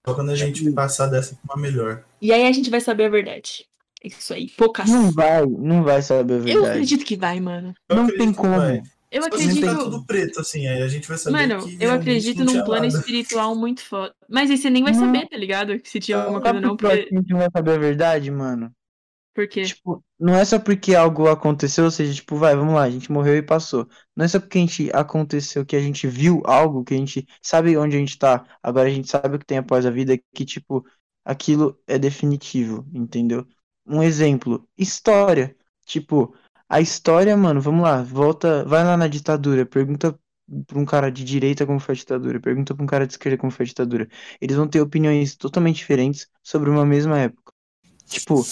Só 0.06 0.14
quando 0.16 0.32
a 0.32 0.36
gente 0.36 0.72
passar 0.72 1.08
dessa 1.08 1.36
pra 1.46 1.56
uma 1.56 1.62
melhor. 1.62 2.04
E 2.20 2.32
aí 2.34 2.48
a 2.48 2.52
gente 2.52 2.72
vai 2.72 2.82
saber 2.82 3.06
a 3.06 3.10
verdade. 3.10 3.66
É 4.04 4.08
Isso 4.08 4.34
aí, 4.34 4.50
poucas. 4.58 4.90
Não 4.90 5.12
vai, 5.12 5.46
não 5.46 5.84
vai 5.84 6.02
saber 6.02 6.34
a 6.34 6.38
Eu 6.38 6.44
verdade. 6.44 6.68
acredito 6.70 7.06
que 7.06 7.16
vai, 7.16 7.40
mano. 7.40 7.74
Eu 7.88 7.96
Não 7.98 8.08
tem 8.08 8.34
como. 8.34 8.56
vai. 8.56 8.82
Eu 9.11 9.23
se 9.36 9.49
ficar 9.49 9.76
acredito. 9.76 9.77
tudo 9.77 10.06
preto, 10.06 10.40
assim, 10.40 10.68
aí 10.68 10.81
a 10.84 10.88
gente 10.88 11.07
vai 11.07 11.18
saber 11.18 11.48
Mano, 11.48 11.57
que 11.57 11.77
eu 11.80 11.90
realmente 11.90 11.91
acredito 11.91 12.44
num 12.44 12.64
plano 12.64 12.88
nada. 12.88 12.88
espiritual 12.88 13.56
muito 13.56 13.81
foda. 13.84 14.15
Mas 14.30 14.49
aí 14.52 14.57
você 14.57 14.69
nem 14.69 14.84
vai 14.84 14.94
Não. 14.94 14.99
saber, 14.99 15.27
tá 15.27 15.38
ligado? 15.38 15.80
Se 15.84 15.99
tinha 15.99 16.18
alguma 16.18 16.41
coisa 16.41 16.60
Sabe 16.60 16.65
ou 16.65 16.72
não. 16.72 16.77
por 16.77 16.90
que 16.90 16.98
Porque... 16.98 17.15
a 17.15 17.18
gente 17.18 17.30
não 17.31 17.40
vai 17.40 17.49
saber 17.52 17.72
a 17.73 17.77
verdade, 17.77 18.31
mano? 18.31 18.73
Por 19.34 19.48
quê? 19.48 19.64
Tipo, 19.64 20.03
não 20.19 20.36
é 20.36 20.45
só 20.45 20.60
porque 20.60 20.95
algo 20.95 21.27
aconteceu, 21.27 21.86
ou 21.86 21.91
seja, 21.91 22.14
tipo, 22.14 22.36
vai, 22.38 22.56
vamos 22.56 22.73
lá, 22.76 22.84
a 22.84 22.90
gente 22.90 23.11
morreu 23.11 23.36
e 23.38 23.41
passou. 23.44 23.88
Não 24.15 24.26
é 24.26 24.27
só 24.27 24.40
porque 24.40 24.57
a 24.57 24.61
gente 24.61 24.90
aconteceu 24.94 25.65
que 25.65 25.76
a 25.76 25.81
gente 25.81 26.07
viu 26.07 26.41
algo, 26.45 26.84
que 26.84 26.94
a 26.94 26.98
gente 26.98 27.27
sabe 27.41 27.77
onde 27.77 27.95
a 27.95 27.99
gente 27.99 28.18
tá, 28.18 28.45
agora 28.64 28.88
a 28.88 28.91
gente 28.91 29.10
sabe 29.10 29.36
o 29.36 29.40
que 29.40 29.45
tem 29.45 29.57
após 29.57 29.86
a 29.86 29.91
vida, 29.91 30.18
que, 30.34 30.45
tipo, 30.45 30.86
aquilo 31.26 31.77
é 31.88 31.98
definitivo, 31.99 32.88
entendeu? 32.94 33.45
Um 33.86 34.02
exemplo, 34.03 34.68
história. 34.77 35.56
Tipo, 35.86 36.36
a 36.70 36.80
história, 36.80 37.36
mano, 37.36 37.60
vamos 37.60 37.82
lá, 37.84 38.02
volta, 38.04 38.64
vai 38.66 38.84
lá 38.84 38.96
na 38.96 39.08
ditadura, 39.08 39.66
pergunta 39.66 40.18
pra 40.68 40.80
um 40.80 40.86
cara 40.86 41.12
de 41.12 41.24
direita 41.24 41.66
como 41.66 41.80
foi 41.80 41.94
a 41.94 41.98
ditadura, 41.98 42.40
pergunta 42.40 42.74
pra 42.76 42.84
um 42.84 42.88
cara 42.88 43.06
de 43.06 43.14
esquerda 43.14 43.38
como 43.38 43.52
foi 43.52 43.66
a 43.66 43.68
ditadura. 43.68 44.08
Eles 44.40 44.56
vão 44.56 44.68
ter 44.68 44.82
opiniões 44.82 45.36
totalmente 45.36 45.78
diferentes 45.78 46.28
sobre 46.44 46.70
uma 46.70 46.86
mesma 46.86 47.20
época. 47.20 47.52
Tipo, 48.08 48.44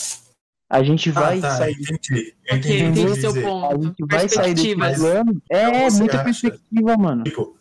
a 0.69 0.83
gente 0.83 1.09
vai 1.11 1.39
ah, 1.39 1.41
tá, 1.41 1.57
sair 1.57 1.73
entendi. 1.79 2.35
Entendi 2.51 2.73
entendi 2.83 3.01
você 3.01 3.09
Entendeu? 3.09 3.15
seu 3.15 3.33
dizer. 3.33 3.45
a 3.45 3.49
ponto. 3.49 3.83
gente 3.87 4.05
vai 4.09 4.29
sair 4.29 4.53
desse 4.53 4.75
plano. 4.75 5.41
É, 5.49 5.63
Então 5.69 5.89
você 5.89 5.97
muita 5.99 6.15
acha- 6.15 6.23
perspectiva, 6.23 6.97
mano. 6.97 7.23
Tipo, 7.23 7.57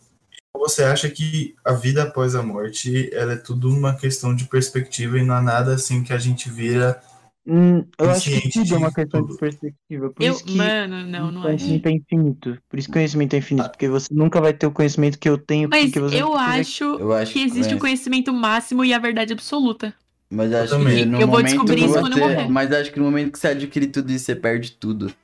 você 0.54 0.82
acha 0.84 1.08
que 1.10 1.54
a 1.64 1.72
vida 1.72 2.02
após 2.02 2.34
a 2.34 2.42
morte 2.42 3.10
ela 3.14 3.34
é 3.34 3.36
tudo 3.36 3.68
uma 3.70 3.94
questão 3.94 4.34
de 4.34 4.44
perspectiva 4.46 5.18
e 5.18 5.22
não 5.24 5.34
há 5.34 5.42
nada 5.42 5.74
assim 5.74 6.02
que 6.02 6.12
a 6.12 6.18
gente 6.18 6.48
vira 6.50 7.00
Hum, 7.48 7.84
eu 7.96 8.10
acho 8.10 8.28
que 8.28 8.50
tudo 8.50 8.74
é 8.74 8.78
uma 8.78 8.92
questão 8.92 9.20
tudo. 9.20 9.34
de 9.34 9.38
perspectiva. 9.38 10.10
Por 10.10 10.22
Eu, 10.22 10.32
isso 10.32 10.44
que 10.44 10.56
mano, 10.56 11.06
não, 11.06 11.30
não 11.30 11.40
acho. 11.42 11.46
conhecimento 11.48 11.86
é 11.86 11.92
infinito. 11.92 12.58
Por 12.68 12.78
isso 12.78 12.88
que 12.88 12.92
conhecimento 12.92 13.34
é 13.34 13.38
infinito. 13.38 13.70
Porque 13.70 13.88
você 13.88 14.08
nunca 14.12 14.40
vai 14.40 14.52
ter 14.52 14.66
o 14.66 14.72
conhecimento 14.72 15.16
que 15.16 15.28
eu 15.28 15.38
tenho. 15.38 15.68
Mas 15.68 15.94
eu 15.94 16.10
não 16.10 16.36
acho 16.36 16.84
Eu 16.84 17.12
acho 17.12 17.32
que 17.32 17.40
existe 17.40 17.72
o 17.74 17.78
conhecimento 17.78 18.32
máximo 18.32 18.84
e 18.84 18.92
a 18.92 18.98
verdade 18.98 19.32
absoluta. 19.32 19.94
Mas 20.28 20.50
Eu 20.50 20.58
acho 20.58 20.70
também. 20.70 20.96
que 20.96 21.04
no 21.04 21.20
Eu 21.20 21.26
vou 21.28 21.36
momento 21.36 21.46
descobrir 21.46 21.76
que 21.76 21.84
isso 21.84 21.94
quando 21.94 22.18
eu 22.18 22.24
você... 22.24 22.34
morrer. 22.34 22.48
Mas 22.50 22.72
acho 22.72 22.92
que 22.92 22.98
no 22.98 23.04
momento 23.04 23.30
que 23.32 23.38
você 23.38 23.48
adquire 23.48 23.86
tudo 23.86 24.10
isso, 24.10 24.24
você 24.24 24.34
perde 24.34 24.72
tudo. 24.72 25.14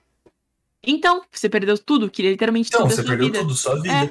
Então, 0.84 1.22
você 1.30 1.48
perdeu 1.48 1.76
tudo, 1.76 2.08
que 2.08 2.22
literalmente 2.22 2.68
Então, 2.68 2.82
toda 2.82 2.92
a 2.92 2.96
você 2.96 3.02
sua 3.02 3.10
perdeu 3.10 3.26
vida. 3.26 3.38
tudo, 3.40 3.54
sua 3.54 3.74
vida. 3.82 3.94
É. 3.94 4.10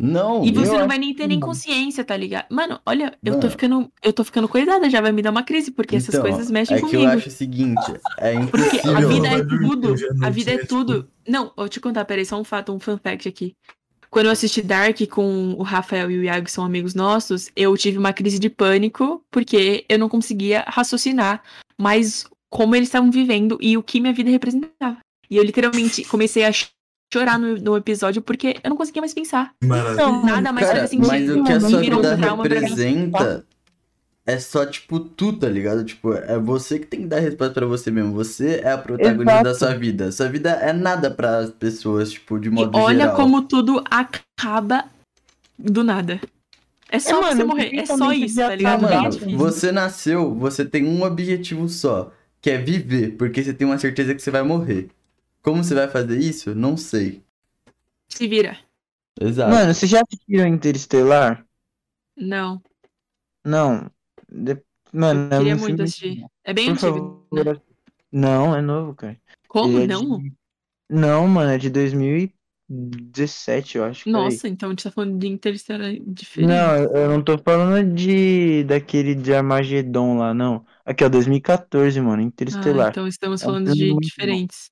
Não, 0.00 0.44
E 0.44 0.52
você 0.52 0.70
não 0.70 0.78
acho 0.78 0.88
vai 0.88 0.98
nem 0.98 1.12
ter 1.12 1.22
que 1.22 1.28
nem 1.28 1.38
não. 1.40 1.46
consciência, 1.48 2.04
tá 2.04 2.16
ligado? 2.16 2.46
Mano, 2.50 2.80
olha, 2.86 3.18
eu 3.24 3.32
tô 3.34 3.38
Mano. 3.38 3.50
ficando. 3.50 3.92
Eu 4.02 4.12
tô 4.12 4.22
ficando 4.22 4.48
coisada, 4.48 4.88
já 4.88 5.00
vai 5.00 5.10
me 5.10 5.22
dar 5.22 5.30
uma 5.30 5.42
crise, 5.42 5.72
porque 5.72 5.96
essas 5.96 6.14
Então, 6.14 6.22
coisas 6.22 6.50
mexem 6.50 6.76
é 6.76 6.80
que 6.80 6.86
comigo. 6.86 7.02
eu 7.02 7.08
acho 7.08 7.28
o 7.28 7.32
seguinte, 7.32 7.80
é 8.18 8.34
Porque 8.46 8.76
a 8.78 9.00
impossível. 9.00 9.08
vida 9.08 9.28
é 9.28 9.44
tudo. 9.44 9.94
A 10.24 10.30
vida 10.30 10.50
é 10.52 10.56
né? 10.58 10.64
tudo. 10.64 11.08
Não, 11.26 11.52
vou 11.56 11.68
te 11.68 11.80
contar, 11.80 12.04
peraí, 12.04 12.24
só 12.24 12.40
um 12.40 12.44
fato, 12.44 12.72
um 12.72 12.78
fun 12.78 12.96
fact 13.02 13.28
aqui. 13.28 13.54
Quando 14.08 14.26
eu 14.26 14.32
assisti 14.32 14.62
Dark 14.62 14.98
com 15.10 15.54
o 15.58 15.62
Rafael 15.62 16.10
e 16.10 16.18
o 16.18 16.22
Iago, 16.24 16.46
que 16.46 16.52
são 16.52 16.64
amigos 16.64 16.94
nossos, 16.94 17.50
eu 17.56 17.76
tive 17.76 17.98
uma 17.98 18.12
crise 18.12 18.38
de 18.38 18.48
pânico, 18.48 19.22
porque 19.30 19.84
eu 19.88 19.98
não 19.98 20.08
conseguia 20.08 20.64
raciocinar 20.66 21.42
mais 21.78 22.24
como 22.48 22.74
eles 22.74 22.88
estavam 22.88 23.10
vivendo 23.10 23.58
e 23.60 23.76
o 23.76 23.82
que 23.82 24.00
minha 24.00 24.12
vida 24.14 24.30
representava. 24.30 24.96
E 25.28 25.36
eu 25.36 25.42
literalmente 25.42 26.04
comecei 26.04 26.44
a 26.44 26.50
chorar 27.12 27.38
no, 27.38 27.56
no 27.56 27.76
episódio 27.76 28.20
porque 28.22 28.56
eu 28.62 28.70
não 28.70 28.76
conseguia 28.76 29.02
mais 29.02 29.14
pensar. 29.14 29.52
Maravilha. 29.64 29.96
Não, 29.96 30.24
Nada 30.26 30.52
mais 30.52 30.66
Cara, 30.66 30.80
fazia 30.80 30.98
sentido. 30.98 31.06
mas 31.08 31.30
o 31.30 31.44
que 31.44 31.52
a 31.52 31.60
sua 31.60 31.80
virou 31.80 31.98
um 32.00 32.02
vida 32.02 32.16
representa 32.42 33.44
é 34.26 34.38
só, 34.38 34.66
tipo, 34.66 35.00
tu, 35.00 35.32
tá 35.32 35.48
ligado? 35.48 35.82
Tipo, 35.84 36.12
é 36.12 36.38
você 36.38 36.78
que 36.78 36.84
tem 36.86 37.00
que 37.00 37.06
dar 37.06 37.18
resposta 37.18 37.54
pra 37.54 37.64
você 37.66 37.90
mesmo. 37.90 38.12
Você 38.12 38.60
é 38.62 38.72
a 38.72 38.76
protagonista 38.76 39.42
da 39.42 39.50
Exato. 39.50 39.58
sua 39.58 39.74
vida. 39.74 40.12
Sua 40.12 40.28
vida 40.28 40.50
é 40.50 40.70
nada 40.74 41.10
pras 41.10 41.50
pessoas, 41.50 42.10
tipo, 42.12 42.38
de 42.38 42.48
E 42.48 42.50
modo 42.50 42.76
olha 42.76 42.98
geral. 43.04 43.16
como 43.16 43.40
tudo 43.42 43.82
acaba 43.90 44.84
do 45.58 45.82
nada. 45.82 46.20
É 46.90 46.98
só 46.98 47.22
mano, 47.22 47.36
você 47.36 47.44
morrer. 47.44 47.74
É 47.74 47.86
só 47.86 48.12
isso, 48.12 48.36
tá 48.36 48.48
Ah, 48.48 48.54
ligado? 48.54 48.82
Mano, 48.82 49.10
você 49.38 49.72
nasceu, 49.72 50.34
você 50.34 50.62
tem 50.64 50.86
um 50.86 51.02
objetivo 51.04 51.66
só, 51.66 52.12
que 52.42 52.50
é 52.50 52.58
viver, 52.58 53.16
porque 53.16 53.42
você 53.42 53.54
tem 53.54 53.66
uma 53.66 53.78
certeza 53.78 54.14
que 54.14 54.20
você 54.20 54.30
vai 54.30 54.42
morrer. 54.42 54.88
Como 55.42 55.64
você 55.64 55.74
vai 55.74 55.88
fazer 55.88 56.18
isso? 56.18 56.54
Não 56.54 56.76
sei. 56.76 57.22
Se 58.08 58.26
vira. 58.28 58.58
Exato. 59.20 59.50
Mano, 59.50 59.74
você 59.74 59.86
já 59.86 60.00
assistiu 60.02 60.46
Interestelar? 60.46 61.44
Não. 62.16 62.62
Não. 63.44 63.90
De- 64.28 64.62
Mano, 64.92 65.24
Eu 65.24 65.28
queria 65.38 65.52
é 65.52 65.56
um 65.56 65.58
muito 65.58 65.82
assistir. 65.82 66.24
É 66.44 66.54
bem 66.54 66.66
Por 66.66 66.72
antigo. 66.72 67.26
né? 67.32 67.44
favor. 67.44 67.62
Não, 68.10 68.56
é 68.56 68.62
novo, 68.62 68.94
cara. 68.94 69.20
Como? 69.48 69.78
É 69.78 69.86
Não? 69.86 70.18
de- 70.18 70.32
Não, 70.90 71.28
mano, 71.28 71.50
é 71.50 71.58
de 71.58 71.68
2017, 71.70 73.76
eu 73.78 73.84
acho. 73.84 74.08
Nossa, 74.08 74.48
então 74.48 74.70
a 74.70 74.72
gente 74.72 74.84
tá 74.84 74.90
falando 74.90 75.18
de 75.18 75.28
Interstellar 75.28 75.92
diferente. 76.06 76.48
Não, 76.48 76.74
eu 76.96 77.08
não 77.10 77.22
tô 77.22 77.36
falando 77.38 77.94
de 77.94 78.64
daquele 78.64 79.14
de 79.14 79.34
Armagedon 79.34 80.18
lá, 80.18 80.32
não. 80.32 80.64
Aqui, 80.84 81.04
ó, 81.04 81.08
2014, 81.08 82.00
mano, 82.00 82.22
Ah, 82.22 82.24
Interestelar. 82.24 82.90
então 82.90 83.06
estamos 83.06 83.42
É 83.42 83.44
um 83.44 83.48
falando 83.48 83.72
filme 83.72 84.00
de 84.00 84.06
diferentes. 84.06 84.70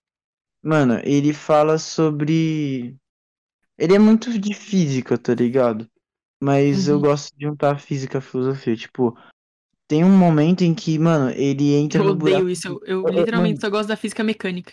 Mano, 0.66 1.01
ele 1.05 1.32
fala 1.32 1.78
sobre. 1.78 2.97
Ele 3.78 3.94
é 3.94 3.98
muito 3.98 4.38
de 4.38 4.55
física, 4.55 5.16
tá 5.18 5.34
ligado? 5.34 5.88
Mas 6.43 6.88
eu 6.88 6.97
Uhum. 6.97 7.02
gosto 7.02 7.36
de 7.36 7.47
juntar 7.47 7.78
física 7.80 8.18
e 8.18 8.20
filosofia. 8.20 8.76
Tipo, 8.76 9.16
tem 9.88 10.05
um 10.05 10.16
momento 10.16 10.62
em 10.64 10.74
que, 10.74 10.98
mano, 10.98 11.30
ele 11.30 11.74
entra 11.74 12.01
Eu 12.01 12.06
no 12.06 12.16
buraco. 12.16 12.43
odeio 12.43 12.51
isso. 12.51 12.68
Eu, 12.68 12.80
eu 12.84 13.02
Eu- 13.02 13.09
eu- 13.09 13.12
literalmente 13.18 13.55
mano. 13.55 13.60
só 13.60 13.70
gosto 13.70 13.88
da 13.88 13.97
física 13.97 14.24
mecânica. 14.24 14.72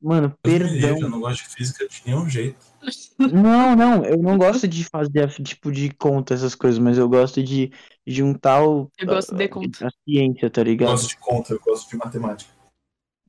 Mano, 0.00 0.34
livre, 0.46 0.68
Eu 0.68 0.94
perdão. 0.94 1.10
não 1.10 1.20
gosto 1.20 1.42
de 1.42 1.48
física 1.50 1.88
de 1.88 2.02
nenhum 2.06 2.28
jeito. 2.28 2.64
Não, 3.18 3.74
não, 3.74 4.04
eu 4.04 4.18
não 4.18 4.38
gosto 4.38 4.68
de 4.68 4.84
fazer 4.84 5.28
tipo 5.42 5.72
de 5.72 5.90
conta 5.94 6.34
essas 6.34 6.54
coisas, 6.54 6.78
mas 6.78 6.96
eu 6.96 7.08
gosto 7.08 7.42
de 7.42 7.72
juntar 8.06 8.62
o, 8.64 8.88
Eu 8.98 9.06
gosto 9.06 9.34
de 9.34 9.44
a, 9.44 9.48
conta. 9.48 9.86
a 9.86 9.90
ciência, 10.04 10.48
tá 10.50 10.60
Eu 10.60 10.66
ligado? 10.66 10.90
gosto 10.90 11.08
de 11.08 11.16
conta, 11.16 11.52
eu 11.54 11.60
gosto 11.60 11.90
de 11.90 11.96
matemática. 11.96 12.55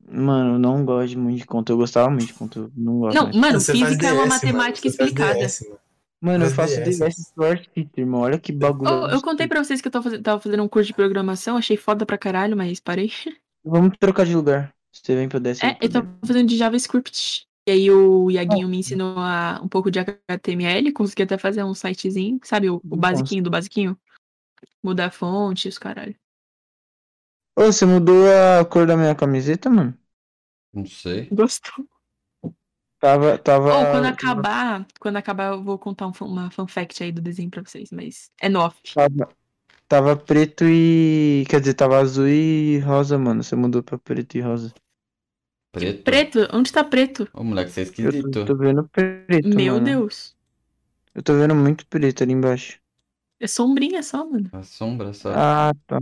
Mano, 0.09 0.55
eu 0.55 0.59
não 0.59 0.85
gosto 0.85 1.09
de 1.09 1.17
muito 1.17 1.39
de 1.39 1.45
conta. 1.45 1.71
Eu 1.73 1.77
gostava 1.77 2.09
muito 2.09 2.27
de 2.27 2.33
conta, 2.33 2.59
eu 2.59 2.71
não 2.75 2.99
gosto 2.99 3.15
Não, 3.15 3.23
mais. 3.25 3.35
mano, 3.35 3.59
Você 3.59 3.73
física 3.73 4.07
é 4.07 4.13
uma 4.13 4.23
DS, 4.23 4.29
matemática 4.29 4.87
mano, 4.89 4.95
explicada. 5.01 5.39
DS, 5.39 5.61
mano. 5.67 5.79
Mano, 6.19 6.45
eu 6.45 6.49
faço 6.49 6.81
DS. 6.83 6.97
DS 6.97 7.33
do 7.35 7.43
Artista, 7.43 7.99
irmão. 7.99 8.21
Olha 8.21 8.39
que 8.39 8.51
bagulho. 8.51 8.89
Oh, 8.89 9.07
eu 9.07 9.21
contei 9.21 9.47
pra 9.47 9.63
vocês 9.63 9.81
que 9.81 9.87
eu 9.87 9.91
tava 9.91 10.03
fazendo, 10.03 10.23
tava 10.23 10.41
fazendo 10.41 10.63
um 10.63 10.67
curso 10.67 10.87
de 10.87 10.93
programação, 10.93 11.57
achei 11.57 11.77
foda 11.77 12.05
pra 12.05 12.17
caralho, 12.17 12.55
mas 12.57 12.79
parei. 12.79 13.11
Vamos 13.63 13.97
trocar 13.99 14.25
de 14.25 14.35
lugar. 14.35 14.73
Você 14.91 15.15
vem 15.15 15.29
pra 15.29 15.39
DS. 15.39 15.61
É, 15.61 15.77
eu 15.81 15.89
tava 15.89 16.07
fazendo 16.25 16.47
de 16.47 16.57
JavaScript. 16.57 17.45
E 17.67 17.71
aí 17.71 17.91
o 17.91 18.31
Iaguinho 18.31 18.69
me 18.69 18.77
ensinou 18.77 19.19
a, 19.19 19.59
um 19.61 19.67
pouco 19.67 19.91
de 19.91 19.99
HTML, 19.99 20.93
consegui 20.93 21.23
até 21.23 21.37
fazer 21.37 21.63
um 21.65 21.73
sitezinho, 21.73 22.39
sabe? 22.43 22.69
O, 22.69 22.81
o 22.89 22.95
basiquinho 22.95 23.43
do 23.43 23.49
basiquinho. 23.49 23.97
Mudar 24.81 25.07
a 25.07 25.11
fonte, 25.11 25.67
os 25.67 25.77
caralho. 25.77 26.15
Ô, 27.57 27.63
você 27.65 27.85
mudou 27.85 28.25
a 28.31 28.63
cor 28.65 28.85
da 28.87 28.95
minha 28.95 29.13
camiseta, 29.15 29.69
mano? 29.69 29.93
Não 30.73 30.85
sei. 30.85 31.29
Gostou? 31.31 31.87
Tava. 32.99 33.37
tava... 33.37 33.77
Ou 33.79 33.85
quando 33.87 34.05
acabar, 34.05 34.85
quando 34.99 35.17
acabar 35.17 35.53
eu 35.53 35.63
vou 35.63 35.77
contar 35.77 36.07
um, 36.07 36.11
uma 36.21 36.49
fun 36.51 36.67
fact 36.67 37.03
aí 37.03 37.11
do 37.11 37.21
desenho 37.21 37.49
pra 37.49 37.61
vocês, 37.63 37.89
mas 37.91 38.31
é 38.41 38.49
no 38.49 38.59
off. 38.61 38.77
Tava, 38.93 39.29
tava 39.87 40.17
preto 40.17 40.65
e. 40.65 41.45
Quer 41.49 41.61
dizer, 41.61 41.75
tava 41.75 41.99
azul 41.99 42.27
e 42.27 42.79
rosa, 42.79 43.17
mano. 43.17 43.43
Você 43.43 43.55
mudou 43.55 43.83
pra 43.83 43.97
preto 43.97 44.37
e 44.37 44.41
rosa. 44.41 44.73
Preto? 45.71 46.03
Preto? 46.03 46.47
Onde 46.53 46.71
tá 46.71 46.83
preto? 46.83 47.27
Ô, 47.33 47.43
moleque, 47.43 47.71
você 47.71 47.81
é 47.81 47.83
Eu 47.83 47.89
esquisito. 47.89 48.31
tô, 48.31 48.45
tô 48.45 48.57
vendo 48.57 48.87
preto. 48.89 49.55
Meu 49.55 49.73
mano. 49.73 49.85
Deus. 49.85 50.35
Eu 51.13 51.21
tô 51.21 51.33
vendo 51.37 51.53
muito 51.53 51.85
preto 51.87 52.23
ali 52.23 52.31
embaixo. 52.31 52.79
É 53.39 53.47
sombrinha 53.47 54.03
só, 54.03 54.25
mano. 54.29 54.51
A 54.51 54.63
sombra 54.63 55.13
só. 55.13 55.29
Ah, 55.29 55.71
tá. 55.85 55.99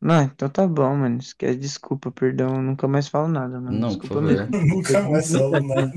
Não, 0.00 0.22
então 0.22 0.48
tá 0.48 0.66
bom, 0.66 0.94
mano. 0.96 1.18
Esquece, 1.18 1.58
desculpa, 1.58 2.10
perdão. 2.12 2.54
eu 2.56 2.62
Nunca 2.62 2.86
mais 2.86 3.08
falo 3.08 3.28
nada, 3.28 3.60
mano. 3.60 3.78
Não, 3.78 3.88
por 3.88 3.98
desculpa 4.00 4.14
favor. 4.14 4.48
mesmo. 4.50 4.74
Nunca 4.76 5.02
mais 5.08 5.32
falo 5.32 5.60
nada. 5.60 5.92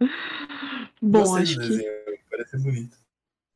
Bom, 1.00 1.20
Gostei 1.20 1.42
acho 1.42 1.60
que. 1.60 1.68
desenho, 1.68 1.90
parece 2.30 2.58
bonito. 2.58 2.96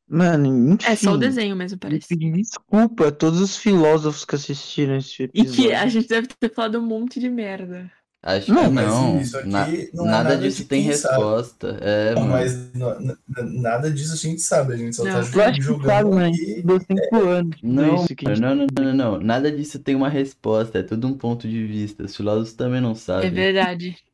Mano, 0.07 0.73
enfim. 0.73 0.85
É 0.91 0.95
só 0.95 1.13
o 1.13 1.17
desenho 1.17 1.55
mesmo, 1.55 1.77
parece. 1.79 2.15
desculpa 2.15 3.07
a 3.07 3.11
todos 3.11 3.39
os 3.39 3.57
filósofos 3.57 4.25
que 4.25 4.35
assistiram 4.35 4.97
esse 4.97 5.23
E 5.23 5.25
episódio. 5.25 5.53
que 5.55 5.73
a 5.73 5.87
gente 5.87 6.07
deve 6.07 6.27
ter 6.27 6.53
falado 6.53 6.79
um 6.79 6.85
monte 6.85 7.19
de 7.19 7.29
merda. 7.29 7.91
Acho 8.25 8.53
Não, 8.53 8.63
que 8.63 8.69
não. 8.69 9.19
isso 9.19 9.37
aqui 9.37 9.49
Na- 9.49 9.67
não 9.67 9.73
é 10.07 10.09
nada 10.11 10.23
nada 10.29 10.37
disso 10.37 10.63
tem 10.63 10.93
sabe. 10.93 11.15
resposta. 11.17 11.77
É, 11.81 12.15
Não, 12.15 12.25
mas 12.29 12.73
não- 12.73 12.95
nada 13.61 13.91
disso 13.91 14.13
a 14.13 14.15
gente 14.15 14.41
sabe, 14.41 14.73
a 14.73 14.77
gente 14.77 14.95
só 14.95 15.03
Não. 15.03 15.11
tá 15.11 15.19
acho 15.19 15.31
que 15.55 15.61
julgando 15.61 16.13
sabe, 16.13 16.23
aqui. 16.27 16.41
Estudou 16.53 16.79
cinco 16.79 17.15
anos. 17.29 17.59
tudo 17.59 17.73
Não, 17.73 17.95
isso 18.05 18.15
não, 18.39 18.55
não, 18.55 18.55
não, 18.55 18.83
não, 18.85 18.93
não. 18.93 19.19
Nada 19.19 19.51
disso 19.51 19.77
tem 19.77 19.93
uma 19.93 20.07
resposta. 20.07 20.79
É 20.79 20.83
tudo 20.83 21.05
um 21.05 21.13
ponto 21.17 21.49
de 21.49 21.67
vista. 21.67 22.03
Os 22.05 22.15
filósofos 22.15 22.53
também 22.53 22.79
não 22.79 22.91
É 22.91 22.95
sabem. 22.95 23.29
verdade. 23.31 23.97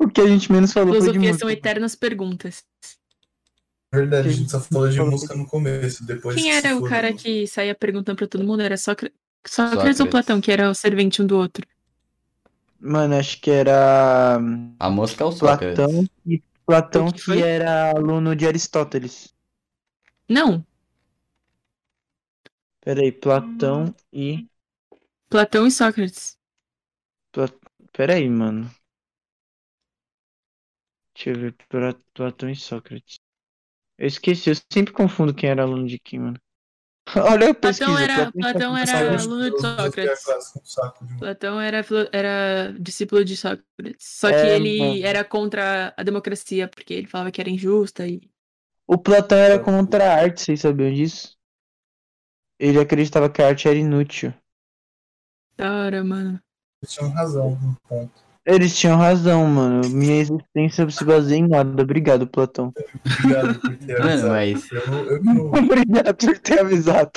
O 0.00 0.06
que 0.08 0.20
a 0.20 0.26
gente 0.28 0.52
menos 0.52 0.72
falou 0.72 0.90
foi 0.90 0.98
de 0.98 1.04
Filosofia 1.06 1.28
música. 1.32 1.38
são 1.40 1.50
eternas 1.50 1.94
perguntas. 1.96 2.62
Verdade, 3.92 4.28
a 4.28 4.32
gente 4.32 4.48
só 4.50 4.60
falou 4.60 4.88
de 4.88 5.00
música 5.00 5.34
no 5.34 5.44
começo, 5.46 6.04
depois 6.06 6.36
Quem 6.36 6.52
era 6.52 6.76
o 6.76 6.84
cara 6.84 7.12
que 7.12 7.46
saía 7.48 7.74
perguntando 7.74 8.16
pra 8.18 8.26
todo 8.28 8.44
mundo? 8.44 8.60
Era 8.62 8.76
Sócrates, 8.76 9.16
Sócrates 9.44 9.74
Sócrates. 9.74 10.00
ou 10.00 10.06
Platão, 10.06 10.40
que 10.40 10.52
era 10.52 10.70
o 10.70 10.74
servente 10.74 11.20
um 11.22 11.26
do 11.26 11.36
outro? 11.36 11.66
Mano, 12.80 13.16
acho 13.16 13.40
que 13.40 13.50
era 13.50 14.36
A 14.78 14.90
mosca 14.90 15.24
é 15.24 15.26
o 15.26 15.32
Sócrates. 15.32 15.76
Platão 15.76 16.08
e 16.26 16.42
Platão 16.64 17.10
que 17.10 17.24
que, 17.24 17.42
era 17.42 17.90
aluno 17.90 18.36
de 18.36 18.46
Aristóteles. 18.46 19.34
Não, 20.28 20.64
Peraí, 22.88 23.12
Platão 23.12 23.94
e. 24.10 24.48
Platão 25.28 25.66
e 25.66 25.70
Sócrates. 25.70 26.38
Peraí, 27.92 28.30
mano. 28.30 28.70
Deixa 31.14 31.28
eu 31.28 31.38
ver. 31.38 31.54
Platão 32.14 32.48
e 32.48 32.56
Sócrates. 32.56 33.20
Eu 33.98 34.06
esqueci, 34.06 34.48
eu 34.48 34.54
sempre 34.72 34.94
confundo 34.94 35.34
quem 35.34 35.50
era 35.50 35.64
aluno 35.64 35.86
de 35.86 35.98
quem, 35.98 36.18
mano. 36.18 36.40
Olha 37.16 37.46
eu 37.46 37.54
pesquisa. 37.54 37.90
Platão 37.90 37.98
era, 37.98 38.32
Platão 38.32 38.76
era 38.76 39.20
aluno 39.20 39.50
de 39.50 39.60
Sócrates. 39.60 40.24
de- 40.24 41.18
Platão 41.18 41.60
era, 41.60 41.84
era 42.12 42.72
discípulo 42.78 43.24
de 43.24 43.36
Sócrates. 43.36 43.96
Só 43.98 44.28
que 44.28 44.34
É, 44.34 44.56
ele 44.56 44.78
mano. 44.78 45.04
era 45.06 45.24
contra 45.24 45.94
a 45.96 46.02
democracia, 46.02 46.68
porque 46.68 46.94
ele 46.94 47.06
falava 47.06 47.30
que 47.30 47.40
era 47.40 47.50
injusta 47.50 48.06
e. 48.06 48.20
O 48.86 48.96
Platão 48.98 49.38
era 49.38 49.58
contra 49.58 50.04
a 50.12 50.14
arte, 50.16 50.42
vocês 50.42 50.60
sabiam 50.60 50.92
disso? 50.92 51.36
Ele 52.58 52.80
acreditava 52.80 53.30
que 53.30 53.40
a 53.42 53.46
arte 53.48 53.68
era 53.68 53.78
inútil. 53.78 54.32
Da 55.56 55.72
hora, 55.84 56.02
mano. 56.04 56.40
Eles 56.82 56.94
tinham 56.94 57.10
razão, 57.10 57.48
um 57.52 57.74
ponto. 57.88 58.27
Eles 58.48 58.78
tinham 58.78 58.96
razão, 58.96 59.46
mano. 59.46 59.86
Minha 59.90 60.22
existência 60.22 60.88
se 60.88 61.04
baseia 61.04 61.38
em 61.38 61.46
nada. 61.46 61.82
Obrigado, 61.82 62.26
Platão. 62.26 62.72
Obrigado 63.20 63.60
por 63.60 63.76
ter 63.76 63.98
Mano, 63.98 64.10
avisado. 64.10 64.28
mas. 64.30 64.68
Eu, 64.72 65.46
Obrigado 65.52 66.16
por 66.16 66.38
ter 66.38 66.60
avisado. 66.60 67.12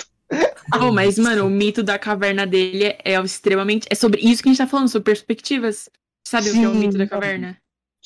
Oh, 0.74 0.92
mas, 0.92 1.18
mano, 1.18 1.46
o 1.46 1.50
mito 1.50 1.82
da 1.82 1.98
caverna 1.98 2.46
dele 2.46 2.96
é, 3.04 3.14
extremamente. 3.24 3.88
É 3.90 3.96
sobre 3.96 4.20
isso 4.20 4.44
que 4.44 4.50
a 4.50 4.52
gente 4.52 4.58
tá 4.58 4.68
falando, 4.68 4.90
sobre 4.90 5.06
perspectivas. 5.06 5.90
Sabe 6.28 6.50
o 6.50 6.54
que 6.54 6.64
é 6.64 6.68
o 6.68 6.76
mito 6.76 6.98
da 6.98 7.06
Sim. 7.06 7.10
caverna? 7.10 7.58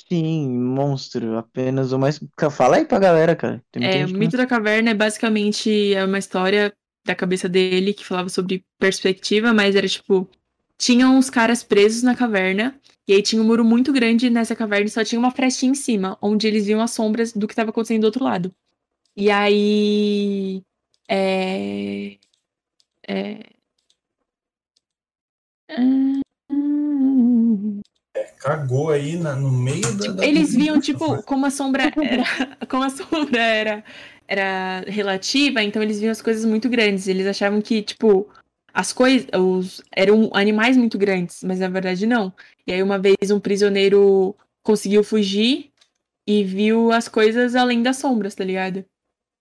Sim, 0.07 0.49
monstro, 0.60 1.35
apenas 1.38 1.91
o 1.91 1.97
mais. 1.97 2.19
Fala 2.52 2.77
aí 2.77 2.85
pra 2.85 2.99
galera, 2.99 3.35
cara. 3.35 3.60
É, 3.73 4.06
o 4.06 4.10
mito 4.10 4.38
da 4.38 4.45
caverna 4.45 4.91
é 4.91 4.93
basicamente 4.93 5.95
é 5.95 6.06
uma 6.06 6.19
história 6.19 6.72
da 7.03 7.15
cabeça 7.15 7.49
dele 7.49 7.91
que 7.91 8.06
falava 8.06 8.30
sobre 8.30 8.64
perspectiva, 8.80 9.52
mas 9.52 9.76
era 9.76 9.88
tipo. 9.88 10.30
Tinham 10.77 11.18
uns 11.18 11.30
caras 11.30 11.64
presos 11.64 12.03
na 12.03 12.15
caverna, 12.15 12.77
e 13.07 13.14
aí 13.14 13.22
tinha 13.22 13.41
um 13.41 13.45
muro 13.45 13.64
muito 13.64 13.94
grande 13.94 14.30
nessa 14.30 14.56
caverna 14.56 14.88
e 14.88 14.90
só 14.90 15.03
tinha 15.03 15.19
uma 15.19 15.32
frestinha 15.32 15.72
em 15.72 15.76
cima, 15.76 16.18
onde 16.22 16.48
eles 16.48 16.65
viam 16.65 16.82
as 16.82 16.91
sombras 16.91 17.32
do 17.34 17.48
que 17.48 17.53
estava 17.53 17.69
acontecendo 17.69 18.02
do 18.02 18.06
outro 18.06 18.23
lado. 18.23 18.53
E 19.15 19.30
aí. 19.32 20.61
É. 21.07 22.18
É. 23.07 23.40
Hum, 25.77 26.22
Cagou 28.40 28.91
aí 28.91 29.18
na- 29.18 29.36
no 29.36 29.52
meio 29.52 29.82
da. 29.98 30.11
da 30.14 30.26
Eles 30.26 30.53
viam, 30.53 30.80
tipo, 30.80 31.22
como 31.23 31.45
a 31.45 31.49
sombra 31.49 31.84
era, 31.84 31.95
como 32.69 32.84
a 32.84 32.90
sombra 32.90 33.41
era, 33.41 33.84
era 34.27 34.82
relativa, 34.88 35.61
então 35.64 35.82
eles 35.82 35.99
viam 35.99 36.11
as 36.11 36.22
coisas 36.22 36.45
muito 36.45 36.69
grandes. 36.69 37.07
Eles 37.07 37.26
achavam 37.27 37.61
que, 37.61 37.82
tipo, 37.82 38.30
as 38.73 38.94
coisas 38.94 39.27
os, 39.34 39.82
eram 39.91 40.30
animais 40.34 40.77
muito 40.77 40.98
grandes, 40.98 41.44
mas 41.44 41.60
na 41.60 41.68
verdade 41.69 42.06
não. 42.06 42.32
E 42.67 42.73
aí 42.73 42.81
uma 42.81 42.97
vez 42.97 43.31
um 43.31 43.39
prisioneiro 43.39 44.35
conseguiu 44.63 45.03
fugir 45.03 45.71
e 46.27 46.43
viu 46.43 46.91
as 46.91 47.07
coisas 47.07 47.55
além 47.55 47.83
das 47.83 47.97
sombras, 47.97 48.33
tá 48.33 48.43
ligado? 48.43 48.83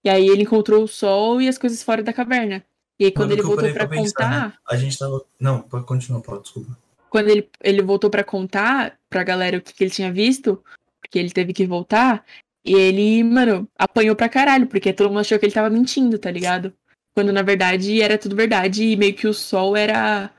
E 0.04 0.10
aí 0.10 0.26
ele 0.26 0.42
encontrou 0.42 0.84
o 0.84 0.88
sol 0.88 1.40
e 1.40 1.48
as 1.48 1.56
coisas 1.56 1.82
fora 1.82 2.02
da 2.02 2.12
caverna. 2.12 2.62
E 2.98 3.06
aí 3.06 3.10
quando 3.10 3.30
Mano, 3.30 3.40
ele 3.40 3.48
voltou 3.48 3.72
pra 3.72 3.88
pensar, 3.88 4.24
contar, 4.24 4.48
né? 4.48 4.52
A 4.68 4.76
gente 4.76 4.98
tava. 4.98 5.24
Não, 5.40 5.62
pode 5.62 5.86
continuar, 5.86 6.20
Paulo, 6.20 6.42
desculpa. 6.42 6.76
quando 7.08 7.28
ele, 7.28 7.48
ele 7.62 7.82
voltou 7.82 8.10
pra 8.10 8.22
contar 8.22 8.98
pra 9.08 9.24
galera 9.24 9.58
o 9.58 9.62
que, 9.62 9.72
que 9.72 9.82
ele 9.82 9.90
tinha 9.90 10.12
visto, 10.12 10.62
porque 11.00 11.18
ele 11.18 11.30
teve 11.30 11.52
que 11.52 11.66
voltar, 11.66 12.24
e 12.64 12.72
ele, 12.72 13.22
mano, 13.22 13.68
apanhou 13.78 14.16
pra 14.16 14.28
caralho, 14.28 14.66
porque 14.66 14.92
todo 14.92 15.08
mundo 15.08 15.20
achou 15.20 15.38
que 15.38 15.44
ele 15.44 15.52
tava 15.52 15.68
mentindo, 15.68 16.18
tá 16.18 16.30
ligado? 16.30 16.72
Quando 17.14 17.32
na 17.32 17.42
verdade 17.42 18.00
era 18.00 18.18
tudo 18.18 18.34
verdade 18.34 18.84
e 18.84 18.96
meio 18.96 19.14
que 19.14 19.26
o 19.26 19.34
sol 19.34 19.76
era 19.76 20.30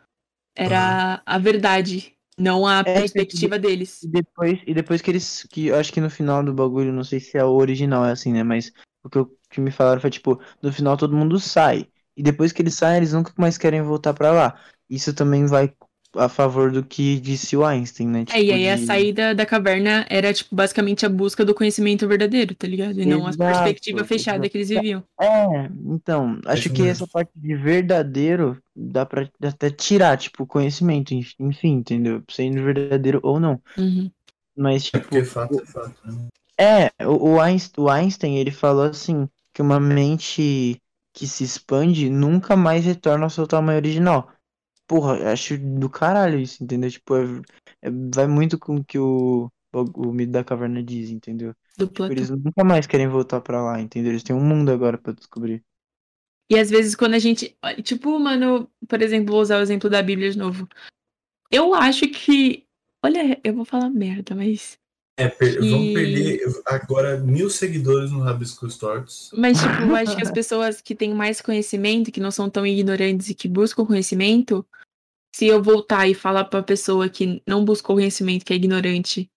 era 0.57 1.21
a 1.25 1.37
verdade, 1.37 2.14
não 2.37 2.65
a 2.67 2.83
É, 2.83 2.93
perspectiva 2.99 3.57
deles. 3.59 4.03
E 4.03 4.07
depois, 4.07 4.59
e 4.67 4.73
depois 4.73 5.01
que 5.01 5.11
eles. 5.11 5.43
Que 5.49 5.67
eu 5.67 5.75
acho 5.77 5.91
que 5.93 6.01
no 6.01 6.09
final 6.09 6.43
do 6.43 6.53
bagulho, 6.53 6.91
não 6.93 7.03
sei 7.03 7.19
se 7.19 7.37
é 7.37 7.43
o 7.43 7.49
original, 7.55 8.05
é 8.05 8.11
assim, 8.11 8.33
né? 8.33 8.43
Mas 8.43 8.71
o 9.03 9.09
que, 9.09 9.17
eu- 9.17 9.37
que 9.49 9.61
me 9.61 9.71
falaram 9.71 10.01
foi, 10.01 10.09
tipo, 10.11 10.39
no 10.61 10.71
final 10.71 10.97
todo 10.97 11.15
mundo 11.15 11.39
sai. 11.39 11.89
E 12.15 12.23
depois 12.23 12.51
que 12.51 12.61
eles 12.61 12.75
saem, 12.75 12.97
eles 12.97 13.13
nunca 13.13 13.33
mais 13.37 13.57
querem 13.57 13.81
voltar 13.81 14.13
pra 14.13 14.31
lá. 14.31 14.59
Isso 14.89 15.13
também 15.13 15.45
vai 15.47 15.73
a 16.17 16.29
favor 16.29 16.71
do 16.71 16.83
que 16.85 17.19
disse 17.19 17.55
o 17.57 17.65
Einstein, 17.65 18.07
né? 18.07 18.25
É, 18.27 18.41
e 18.43 18.51
aí 18.51 18.69
a 18.69 18.77
de- 18.77 18.77
saída 18.77 19.35
da 19.35 19.45
caverna 19.45 20.05
era, 20.09 20.33
tipo, 20.33 20.55
basicamente 20.55 21.05
a 21.05 21.09
busca 21.09 21.45
do 21.45 21.53
conhecimento 21.53 22.07
verdadeiro, 22.07 22.55
tá 22.55 22.67
ligado? 22.67 22.99
E 22.99 23.05
não 23.05 23.27
a 23.27 23.33
Exato, 23.33 23.43
perspectiva 23.45 24.03
fechada 24.03 24.49
exato. 24.49 24.49
que 24.49 24.57
eles 24.57 24.69
viviam. 24.69 25.03
É, 25.19 25.25
então, 25.85 26.39
acho 26.45 26.69
que 26.71 26.87
essa 26.87 27.07
parte 27.07 27.31
de 27.35 27.55
verdadeiro 27.55 28.61
dá 28.75 29.05
pra 29.05 29.29
até 29.43 29.69
tirar, 29.71 30.17
tipo, 30.17 30.45
conhecimento, 30.47 31.13
enf- 31.13 31.35
enfim, 31.39 31.73
entendeu? 31.75 32.23
Sendo 32.29 32.63
verdadeiro 32.63 33.19
ou 33.23 33.39
não. 33.39 33.61
Uhum. 33.77 34.11
Mas, 34.57 34.85
É 34.93 34.99
tipo, 34.99 34.99
porque 34.99 35.23
fato 35.23 35.59
é 35.61 35.65
fato, 35.65 35.95
né? 36.11 36.27
É, 36.59 36.89
o, 37.05 37.35
o 37.35 37.39
Einstein, 37.41 37.83
o 37.85 37.89
Einstein, 37.89 38.37
ele 38.37 38.51
falou 38.51 38.83
assim, 38.85 39.27
que 39.53 39.61
uma 39.61 39.79
mente 39.79 40.81
que 41.13 41.27
se 41.27 41.43
expande 41.43 42.09
nunca 42.09 42.55
mais 42.55 42.85
retorna 42.85 43.25
ao 43.25 43.29
seu 43.29 43.47
tamanho 43.47 43.77
original. 43.77 44.29
Porra, 44.87 45.31
acho 45.31 45.57
do 45.57 45.89
caralho 45.89 46.39
isso, 46.39 46.63
entendeu? 46.63 46.89
Tipo, 46.91 47.15
é- 47.15 47.41
é- 47.81 47.91
vai 48.13 48.27
muito 48.27 48.57
com 48.59 48.75
o 48.77 48.83
que 48.85 48.99
o, 48.99 49.49
o, 49.73 50.09
o 50.09 50.13
mito 50.13 50.31
da 50.31 50.43
caverna 50.43 50.83
diz, 50.83 51.09
entendeu? 51.09 51.53
Do 51.77 51.87
Tipo, 51.87 52.11
eles 52.11 52.29
nunca 52.29 52.63
mais 52.63 52.85
querem 52.85 53.07
voltar 53.07 53.41
pra 53.41 53.63
lá, 53.63 53.81
entendeu? 53.81 54.11
Eles 54.11 54.23
têm 54.23 54.35
um 54.35 54.43
mundo 54.45 54.71
agora 54.71 54.97
pra 54.97 55.13
descobrir. 55.13 55.63
E 56.49 56.59
às 56.59 56.69
vezes 56.69 56.95
quando 56.95 57.15
a 57.15 57.19
gente. 57.19 57.57
Tipo, 57.83 58.19
mano, 58.19 58.69
por 58.87 59.01
exemplo, 59.01 59.33
vou 59.33 59.41
usar 59.41 59.57
o 59.57 59.61
exemplo 59.61 59.89
da 59.89 60.01
Bíblia 60.03 60.29
de 60.31 60.37
novo. 60.37 60.67
Eu 61.51 61.73
acho 61.73 62.07
que. 62.07 62.67
Olha, 63.03 63.39
eu 63.43 63.53
vou 63.53 63.65
falar 63.65 63.89
merda, 63.89 64.35
mas. 64.35 64.79
É, 65.17 65.29
per- 65.29 65.63
E- 65.63 65.69
vamos 65.69 65.93
perder 65.93 66.41
agora 66.65 67.17
mil 67.17 67.49
seguidores 67.49 68.11
no 68.11 68.19
Rabiscos 68.19 68.77
Tortos. 68.77 69.31
Mas, 69.33 69.57
tipo, 69.59 69.73
eu 69.83 69.95
acho 69.95 70.15
que 70.15 70.21
as 70.21 70.31
pessoas 70.31 70.81
que 70.81 70.93
têm 70.93 71.13
mais 71.13 71.39
conhecimento, 71.39 72.11
que 72.11 72.19
não 72.19 72.31
são 72.31 72.49
tão 72.49 72.65
ignorantes 72.65 73.29
e 73.29 73.33
que 73.33 73.47
buscam 73.47 73.85
conhecimento, 73.85 74.65
se 75.33 75.45
eu 75.47 75.63
voltar 75.63 76.07
e 76.07 76.13
falar 76.13 76.45
pra 76.45 76.61
pessoa 76.61 77.07
que 77.07 77.41
não 77.47 77.63
buscou 77.63 77.95
conhecimento, 77.95 78.43
que 78.43 78.51
é 78.51 78.57
ignorante, 78.57 79.29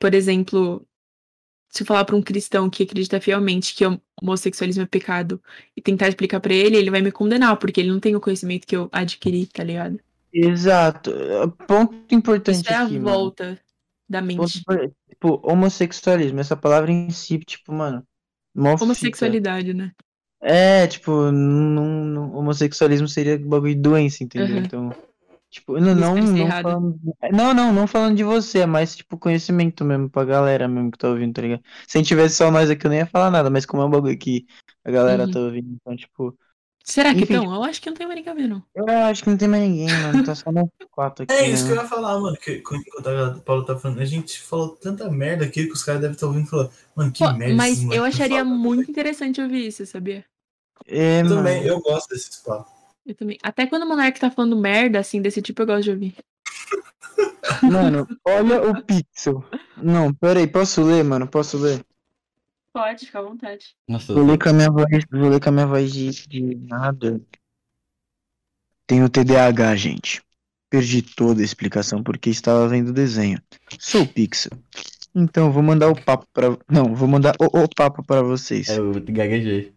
por 0.00 0.14
exemplo, 0.14 0.86
se 1.68 1.82
eu 1.82 1.86
falar 1.86 2.04
pra 2.04 2.14
um 2.14 2.22
cristão 2.22 2.70
que 2.70 2.84
acredita 2.84 3.20
fielmente 3.20 3.74
que 3.74 3.84
o 3.84 4.00
homossexualismo 4.22 4.84
é 4.84 4.86
pecado 4.86 5.42
e 5.76 5.82
tentar 5.82 6.06
explicar 6.08 6.38
pra 6.38 6.54
ele, 6.54 6.76
ele 6.76 6.90
vai 6.92 7.02
me 7.02 7.10
condenar, 7.10 7.56
porque 7.56 7.80
ele 7.80 7.90
não 7.90 7.98
tem 7.98 8.14
o 8.14 8.20
conhecimento 8.20 8.66
que 8.68 8.76
eu 8.76 8.88
adquiri, 8.92 9.46
tá 9.46 9.64
ligado? 9.64 9.98
Exato. 10.32 11.10
Ponto 11.66 12.14
importante 12.14 12.62
Isso 12.62 12.70
é 12.72 12.76
a 12.76 12.84
aqui, 12.84 12.92
mano. 12.98 13.04
volta 13.04 13.60
da 14.08 14.22
mente. 14.22 14.62
Tipo, 15.20 15.40
homossexualismo, 15.44 16.38
essa 16.40 16.56
palavra 16.56 16.92
em 16.92 17.10
si, 17.10 17.38
tipo, 17.40 17.72
mano. 17.72 18.06
Homossexualidade, 18.80 19.74
né? 19.74 19.92
É, 20.40 20.86
tipo, 20.86 21.32
não, 21.32 21.84
não- 22.04 22.32
homossexualismo 22.34 23.08
seria 23.08 23.36
bagulho 23.38 23.74
de 23.74 23.80
doença, 23.80 24.22
entendeu? 24.22 24.56
Uhum. 24.56 24.62
Então, 24.64 24.90
tipo, 25.50 25.78
não, 25.80 25.94
não, 25.94 26.14
não 26.16 26.50
falando, 26.52 27.00
não, 27.32 27.54
não, 27.54 27.72
não 27.72 27.86
falando 27.88 28.16
de 28.16 28.24
você, 28.24 28.60
é 28.60 28.66
mais, 28.66 28.96
tipo, 28.96 29.18
conhecimento 29.18 29.84
mesmo 29.84 30.08
pra 30.10 30.24
galera 30.24 30.68
mesmo 30.68 30.90
que 30.92 30.98
tá 30.98 31.08
ouvindo, 31.08 31.34
tá 31.34 31.42
ligado? 31.42 31.62
Se 31.88 31.98
a 31.98 32.00
gente 32.00 32.08
tivesse 32.08 32.36
só 32.36 32.50
nós 32.50 32.70
aqui, 32.70 32.86
eu 32.86 32.90
nem 32.90 33.00
ia 33.00 33.06
falar 33.06 33.30
nada, 33.30 33.50
mas 33.50 33.66
como 33.66 33.82
é 33.82 33.86
um 33.86 33.90
bagulho 33.90 34.16
que 34.18 34.46
a 34.84 34.90
galera 34.92 35.26
Uhum. 35.26 35.30
tá 35.30 35.40
ouvindo, 35.40 35.72
então, 35.74 35.96
tipo, 35.96 36.38
Será 36.88 37.14
que 37.14 37.20
Enfim, 37.24 37.34
então? 37.34 37.54
Eu 37.54 37.62
acho 37.64 37.82
que 37.82 37.90
não 37.90 37.96
tem 37.96 38.06
mais 38.06 38.18
ninguém 38.24 38.48
não. 38.48 38.62
eu 38.74 38.88
acho 38.88 39.22
que 39.22 39.28
não 39.28 39.36
tem 39.36 39.46
mais 39.46 39.62
ninguém, 39.62 39.88
mano, 39.88 40.24
tá 40.24 40.34
só 40.34 40.50
nós 40.50 40.68
quatro 40.90 41.24
aqui, 41.24 41.32
É 41.34 41.46
isso 41.50 41.66
que 41.66 41.72
eu 41.72 41.76
né? 41.76 41.82
ia 41.82 41.88
falar, 41.88 42.18
mano. 42.18 42.34
Que, 42.38 42.62
quando 42.62 42.82
o 43.36 43.40
Paulo 43.42 43.62
tá 43.62 43.76
falando, 43.76 44.00
a 44.00 44.06
gente 44.06 44.40
falou 44.40 44.70
tanta 44.70 45.10
merda 45.10 45.44
aqui 45.44 45.66
que 45.66 45.72
os 45.72 45.84
caras 45.84 46.00
devem 46.00 46.14
estar 46.14 46.26
ouvindo 46.26 46.46
e 46.46 46.48
falando, 46.48 46.70
mano, 46.96 47.12
que 47.12 47.22
Pô, 47.22 47.30
merda. 47.34 47.54
mas 47.54 47.82
eu 47.82 47.88
moleques 47.88 48.06
acharia 48.06 48.42
muito 48.42 48.90
interessante 48.90 49.38
ouvir 49.38 49.66
isso, 49.66 49.84
sabia? 49.84 50.24
É, 50.86 51.20
Eu 51.20 51.24
mano, 51.24 51.36
também, 51.36 51.62
eu 51.64 51.78
gosto 51.80 52.08
desses 52.08 52.36
papos. 52.36 52.72
Eu 53.04 53.14
também. 53.14 53.36
Até 53.42 53.66
quando 53.66 53.82
o 53.82 53.86
Monark 53.86 54.18
tá 54.18 54.30
falando 54.30 54.56
merda, 54.56 54.98
assim, 54.98 55.20
desse 55.20 55.42
tipo, 55.42 55.60
eu 55.60 55.66
gosto 55.66 55.82
de 55.84 55.90
ouvir. 55.90 56.16
mano, 57.70 58.08
olha 58.24 58.62
o 58.62 58.82
pixel. 58.82 59.44
Não, 59.76 60.12
peraí, 60.14 60.46
posso 60.46 60.82
ler, 60.82 61.04
mano, 61.04 61.28
posso 61.28 61.58
ler? 61.58 61.84
Pode, 62.78 63.06
fica 63.06 63.18
à 63.18 63.22
vontade. 63.22 63.74
Nossa, 63.88 64.14
Vou 64.14 64.24
ler 64.24 64.38
com 64.38 64.50
a 64.50 64.52
minha 64.52 64.70
voz, 64.70 64.86
vou 65.10 65.28
ler 65.28 65.40
com 65.40 65.48
a 65.48 65.52
minha 65.52 65.66
voz 65.66 65.92
de, 65.92 66.10
de 66.28 66.54
nada. 66.54 67.20
Tenho 68.86 69.08
TDAH, 69.08 69.74
gente. 69.74 70.22
Perdi 70.70 71.02
toda 71.02 71.40
a 71.40 71.44
explicação 71.44 72.04
porque 72.04 72.30
estava 72.30 72.68
vendo 72.68 72.90
o 72.90 72.92
desenho. 72.92 73.42
Sou 73.80 74.06
Pixel. 74.06 74.52
Então 75.12 75.50
vou 75.50 75.60
mandar 75.60 75.88
o 75.88 76.00
papo 76.00 76.24
para, 76.32 76.56
não, 76.68 76.94
vou 76.94 77.08
mandar 77.08 77.34
o, 77.40 77.64
o 77.64 77.68
papo 77.68 78.04
para 78.04 78.22
vocês. 78.22 78.68
é, 78.68 78.78
eu 78.78 78.92
gaguejei. 78.92 79.72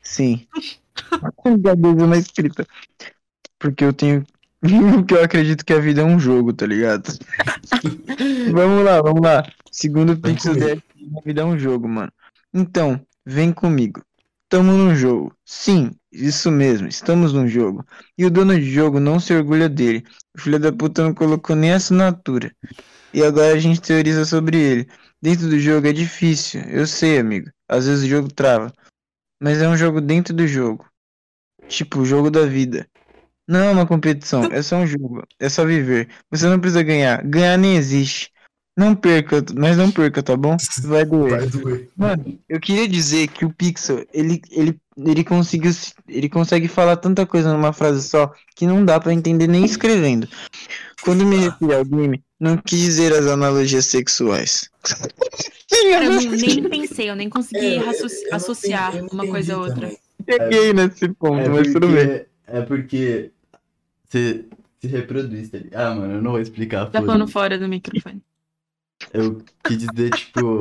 Sim. 0.00 0.46
Gaguejo 1.60 2.06
na 2.06 2.16
escrita. 2.16 2.66
Porque 3.58 3.84
eu 3.84 3.92
tenho 3.92 4.24
porque 4.96 5.12
eu 5.12 5.22
acredito 5.22 5.62
que 5.62 5.74
a 5.74 5.78
vida 5.78 6.00
é 6.00 6.04
um 6.04 6.18
jogo, 6.18 6.54
tá 6.54 6.64
ligado? 6.64 7.04
vamos 8.50 8.82
lá, 8.82 9.02
vamos 9.02 9.20
lá. 9.20 9.42
Segundo 9.70 10.14
o 10.14 10.16
Pixel 10.18 10.54
a 10.54 11.20
vida 11.22 11.42
é 11.42 11.44
um 11.44 11.58
jogo, 11.58 11.86
mano. 11.86 12.10
Então, 12.52 13.00
vem 13.24 13.52
comigo. 13.52 14.02
Tamo 14.48 14.72
num 14.72 14.94
jogo. 14.94 15.32
Sim, 15.44 15.92
isso 16.10 16.50
mesmo, 16.50 16.88
estamos 16.88 17.32
num 17.32 17.46
jogo. 17.46 17.84
E 18.18 18.24
o 18.24 18.30
dono 18.30 18.58
de 18.58 18.68
jogo 18.68 18.98
não 18.98 19.20
se 19.20 19.32
orgulha 19.32 19.68
dele. 19.68 20.04
O 20.36 20.40
filho 20.40 20.58
da 20.58 20.72
puta 20.72 21.04
não 21.04 21.14
colocou 21.14 21.54
nem 21.54 21.72
assinatura. 21.72 22.52
E 23.14 23.22
agora 23.22 23.54
a 23.54 23.58
gente 23.58 23.80
teoriza 23.80 24.24
sobre 24.24 24.58
ele. 24.58 24.88
Dentro 25.22 25.48
do 25.48 25.58
jogo 25.60 25.86
é 25.86 25.92
difícil, 25.92 26.62
eu 26.62 26.86
sei, 26.86 27.18
amigo. 27.18 27.50
Às 27.68 27.86
vezes 27.86 28.04
o 28.04 28.08
jogo 28.08 28.32
trava. 28.32 28.72
Mas 29.40 29.62
é 29.62 29.68
um 29.68 29.76
jogo 29.76 30.00
dentro 30.00 30.34
do 30.34 30.46
jogo. 30.46 30.84
Tipo, 31.68 32.00
o 32.00 32.04
jogo 32.04 32.30
da 32.30 32.44
vida. 32.46 32.88
Não 33.46 33.60
é 33.60 33.70
uma 33.70 33.86
competição, 33.86 34.44
é 34.44 34.62
só 34.62 34.76
um 34.76 34.86
jogo. 34.86 35.24
É 35.38 35.48
só 35.48 35.64
viver. 35.64 36.08
Você 36.30 36.46
não 36.48 36.58
precisa 36.58 36.82
ganhar. 36.82 37.22
Ganhar 37.24 37.56
nem 37.56 37.76
existe. 37.76 38.32
Não 38.80 38.94
perca, 38.96 39.44
mas 39.54 39.76
não 39.76 39.90
perca, 39.90 40.22
tá 40.22 40.34
bom? 40.34 40.56
Vai 40.84 41.04
doer. 41.04 41.30
Vai 41.38 41.46
doer. 41.48 41.88
Mano, 41.94 42.38
eu 42.48 42.58
queria 42.58 42.88
dizer 42.88 43.28
que 43.28 43.44
o 43.44 43.52
Pixel, 43.52 44.06
ele, 44.12 44.40
ele, 44.50 44.74
ele 44.96 45.22
conseguiu, 45.22 45.70
se- 45.72 45.92
ele 46.08 46.30
consegue 46.30 46.66
falar 46.66 46.96
tanta 46.96 47.26
coisa 47.26 47.52
numa 47.52 47.74
frase 47.74 48.08
só 48.08 48.32
que 48.56 48.66
não 48.66 48.82
dá 48.82 48.98
pra 48.98 49.12
entender 49.12 49.46
nem 49.46 49.64
escrevendo. 49.66 50.26
Quando 51.02 51.26
me 51.26 51.36
referi 51.36 51.74
ao 51.74 51.84
game, 51.84 52.22
não 52.40 52.56
quis 52.56 52.80
dizer 52.80 53.12
as 53.12 53.26
analogias 53.26 53.84
sexuais. 53.84 54.70
Cara, 55.92 56.04
eu 56.06 56.14
nem, 56.14 56.62
pensei, 56.70 57.10
eu 57.10 57.16
nem 57.16 57.28
consegui 57.28 57.76
É, 57.76 58.34
associar 58.34 58.96
entendi- 58.96 59.12
uma 59.14 59.26
coisa 59.26 59.54
a 59.54 59.58
outra. 59.58 59.74
também. 59.74 59.98
Cheguei 60.28 60.72
nesse 60.72 61.08
ponto, 61.10 61.38
É 61.40 61.48
mas 61.50 61.72
tudo 61.72 61.86
bem. 61.88 62.06
porque 62.06 62.26
É 62.46 62.60
porque 62.62 63.30
você 64.08 64.44
se 64.80 64.86
reproduz, 64.88 65.50
tá 65.50 65.58
ligado? 65.58 65.80
Ah, 65.80 65.94
mano, 65.94 66.14
eu 66.14 66.22
não 66.22 66.30
vou 66.32 66.40
explicar. 66.40 66.86
Tá 66.86 67.02
falando 67.02 67.28
fora 67.28 67.58
do 67.58 67.68
microfone. 67.68 68.22
Eu 69.12 69.42
quis 69.64 69.78
dizer, 69.78 70.10
tipo. 70.10 70.58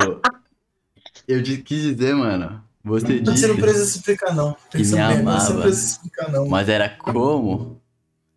Eu 1.28 1.44
quis 1.44 1.64
dizer, 1.84 2.16
mano. 2.16 2.64
Você 2.84 3.06
Você 3.06 3.22
não 3.22 3.34
disse. 3.34 3.54
precisa 3.56 3.98
explicar, 3.98 4.34
não. 4.34 4.56
Pensa 4.72 4.96
me 4.96 5.02
mas 5.02 5.14
Você 5.14 5.24
não 5.24 5.32
amava. 5.32 5.62
precisa 5.62 5.92
explicar, 5.92 6.32
não. 6.32 6.48
Mas 6.48 6.70
era 6.70 6.90
como 6.90 7.82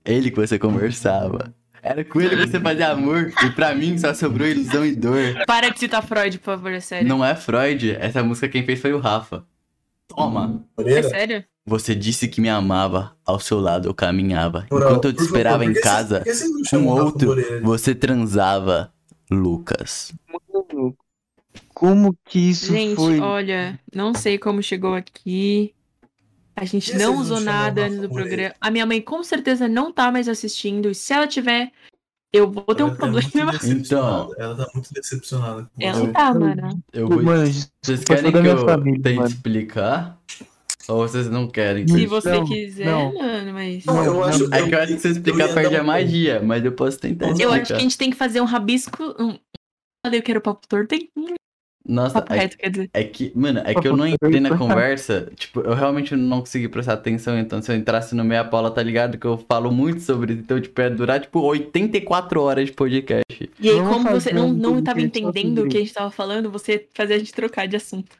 ele 0.05 0.31
que 0.31 0.37
você 0.37 0.59
conversava. 0.59 1.55
Era 1.83 2.05
com 2.05 2.21
ele 2.21 2.37
que 2.37 2.47
você 2.49 2.61
fazia 2.61 2.91
amor. 2.91 3.33
E 3.45 3.51
pra 3.51 3.75
mim 3.75 3.97
só 3.99 4.13
sobrou 4.15 4.47
ilusão 4.47 4.85
e 4.85 4.95
dor. 4.95 5.45
Para 5.47 5.69
de 5.71 5.79
citar 5.79 6.03
Freud, 6.03 6.39
por 6.39 6.45
favor, 6.45 6.73
é 6.73 6.81
sério. 6.81 7.09
Não 7.09 7.25
é 7.25 7.35
Freud. 7.35 7.91
Essa 7.99 8.23
música 8.23 8.49
quem 8.49 8.65
fez 8.65 8.81
foi 8.81 8.93
o 8.93 8.99
Rafa. 9.01 9.45
Toma. 10.09 10.65
É 10.79 11.03
sério? 11.03 11.45
Você 11.65 11.95
disse 11.95 12.29
que 12.29 12.41
me 12.41 12.49
amava. 12.49 13.17
Ao 13.25 13.41
seu 13.41 13.59
lado 13.59 13.89
eu 13.89 13.95
caminhava. 13.95 14.67
Enquanto 14.67 15.07
eu 15.07 15.13
te 15.13 15.23
esperava 15.23 15.65
em 15.65 15.73
que 15.73 15.81
casa, 15.81 16.21
que 16.21 16.71
com 16.71 16.87
outro, 16.87 17.35
você 17.63 17.95
transava. 17.95 18.93
Lucas. 19.33 20.13
Mano, 20.29 20.97
como 21.75 22.17
que 22.25 22.51
isso 22.51 22.73
Gente, 22.73 22.97
foi? 22.97 23.21
olha, 23.21 23.79
não 23.95 24.15
sei 24.15 24.39
como 24.39 24.63
chegou 24.63 24.95
aqui. 24.95 25.75
A 26.55 26.65
gente 26.65 26.95
não 26.97 27.17
usou 27.19 27.41
nada 27.41 27.85
antes 27.87 27.99
do 28.01 28.09
programa. 28.11 28.55
A 28.61 28.71
minha 28.71 28.85
mãe 28.87 29.01
com 29.01 29.23
certeza 29.23 29.67
não 29.69 29.93
tá 29.93 30.13
mais 30.13 30.29
assistindo. 30.29 30.91
E 30.91 30.95
se 30.95 31.13
ela 31.13 31.27
tiver, 31.27 31.73
eu 32.33 32.51
vou 32.51 32.75
ter 32.75 32.83
um 32.83 32.89
Ela 32.89 32.97
tá 32.97 33.07
muito 33.07 33.31
problema. 33.31 33.53
decepcionada. 33.53 34.35
Ela 34.39 34.57
tá 34.57 34.69
muito 34.75 34.93
decepcionada 34.93 35.63
com 35.65 35.71
Ela 35.83 35.99
você. 36.01 36.13
tá, 36.13 36.35
mano. 36.35 36.83
Eu 36.93 37.09
vou... 37.09 37.23
Mano, 37.23 37.51
Vocês 37.83 38.05
querem 38.05 38.31
que 38.31 38.39
eu 38.39 38.59
família, 38.67 39.03
tente 39.03 39.17
mano. 39.17 39.29
explicar? 39.29 40.21
Ou 40.89 40.97
vocês 41.09 41.29
não 41.31 41.47
querem? 41.49 41.87
Se 41.87 41.95
Não, 42.03 42.09
você 42.09 42.43
quiser, 42.45 42.87
não. 42.87 43.15
mano, 43.15 43.53
mas. 43.53 43.85
Não, 43.85 44.05
eu 44.05 44.15
Não, 44.15 44.25
acho 44.25 44.49
não. 44.49 44.57
É 44.59 44.69
que 44.69 44.75
eu 44.75 44.79
acho 44.81 44.93
que 44.95 44.99
se 45.01 45.09
eu 45.09 45.13
explicar 45.13 45.49
eu 45.49 45.55
perde 45.55 45.77
a 45.77 45.83
magia, 45.85 46.43
mas 46.43 46.65
eu 46.65 46.73
posso 46.73 46.99
tentar 46.99 47.27
Eu 47.27 47.31
Eu 47.31 47.35
explicar. 47.35 47.61
acho 47.63 47.67
que 47.69 47.73
a 47.75 47.79
gente 47.81 47.99
tem 47.99 48.11
que 48.11 48.17
fazer 48.17 48.41
um 48.41 48.45
rabisco. 48.45 49.03
Um... 49.19 49.39
Falei 50.05 50.21
que 50.21 50.31
era 50.31 50.39
o 50.39 50.43
papo 50.43 50.67
torto. 50.67 50.89
Tem 50.89 51.09
Nossa, 51.87 52.15
papo 52.15 52.33
é, 52.35 52.39
reto, 52.39 52.57
quer 52.59 52.71
dizer. 52.71 52.91
é 52.93 53.05
que, 53.05 53.33
mano, 53.35 53.61
é 53.65 53.75
que 53.75 53.87
eu 53.87 53.97
não 53.97 54.07
entrei 54.07 54.41
na 54.41 54.57
conversa, 54.59 55.31
tipo, 55.37 55.61
eu 55.61 55.75
realmente 55.75 56.15
não 56.17 56.41
consegui 56.41 56.69
prestar 56.69 56.93
atenção, 56.95 57.39
então 57.39 57.61
se 57.63 57.71
eu 57.73 57.77
entrasse 57.77 58.15
no 58.15 58.25
meio, 58.25 58.41
a 58.41 58.45
Paula 58.45 58.71
tá 58.71 58.83
ligado 58.83 59.19
que 59.19 59.27
eu 59.27 59.37
falo 59.49 59.71
muito 59.73 60.01
sobre 60.01 60.33
isso, 60.33 60.43
então, 60.43 60.61
tipo, 60.61 60.81
ia 60.81 60.91
durar, 60.91 61.21
tipo, 61.21 61.41
84 61.41 62.41
horas 62.41 62.67
de 62.67 62.73
podcast. 62.73 63.51
E 63.61 63.69
aí, 63.69 63.77
como 63.79 64.11
você 64.11 64.33
não, 64.33 64.53
não 64.53 64.83
tava 64.83 65.01
entendendo 65.01 65.63
o 65.63 65.69
que 65.69 65.77
a 65.77 65.81
gente 65.81 65.93
tava 65.93 66.11
falando, 66.11 66.51
você 66.51 66.87
fazia 66.95 67.17
a 67.17 67.19
gente 67.19 67.33
trocar 67.33 67.67
de 67.67 67.77
assunto. 67.77 68.17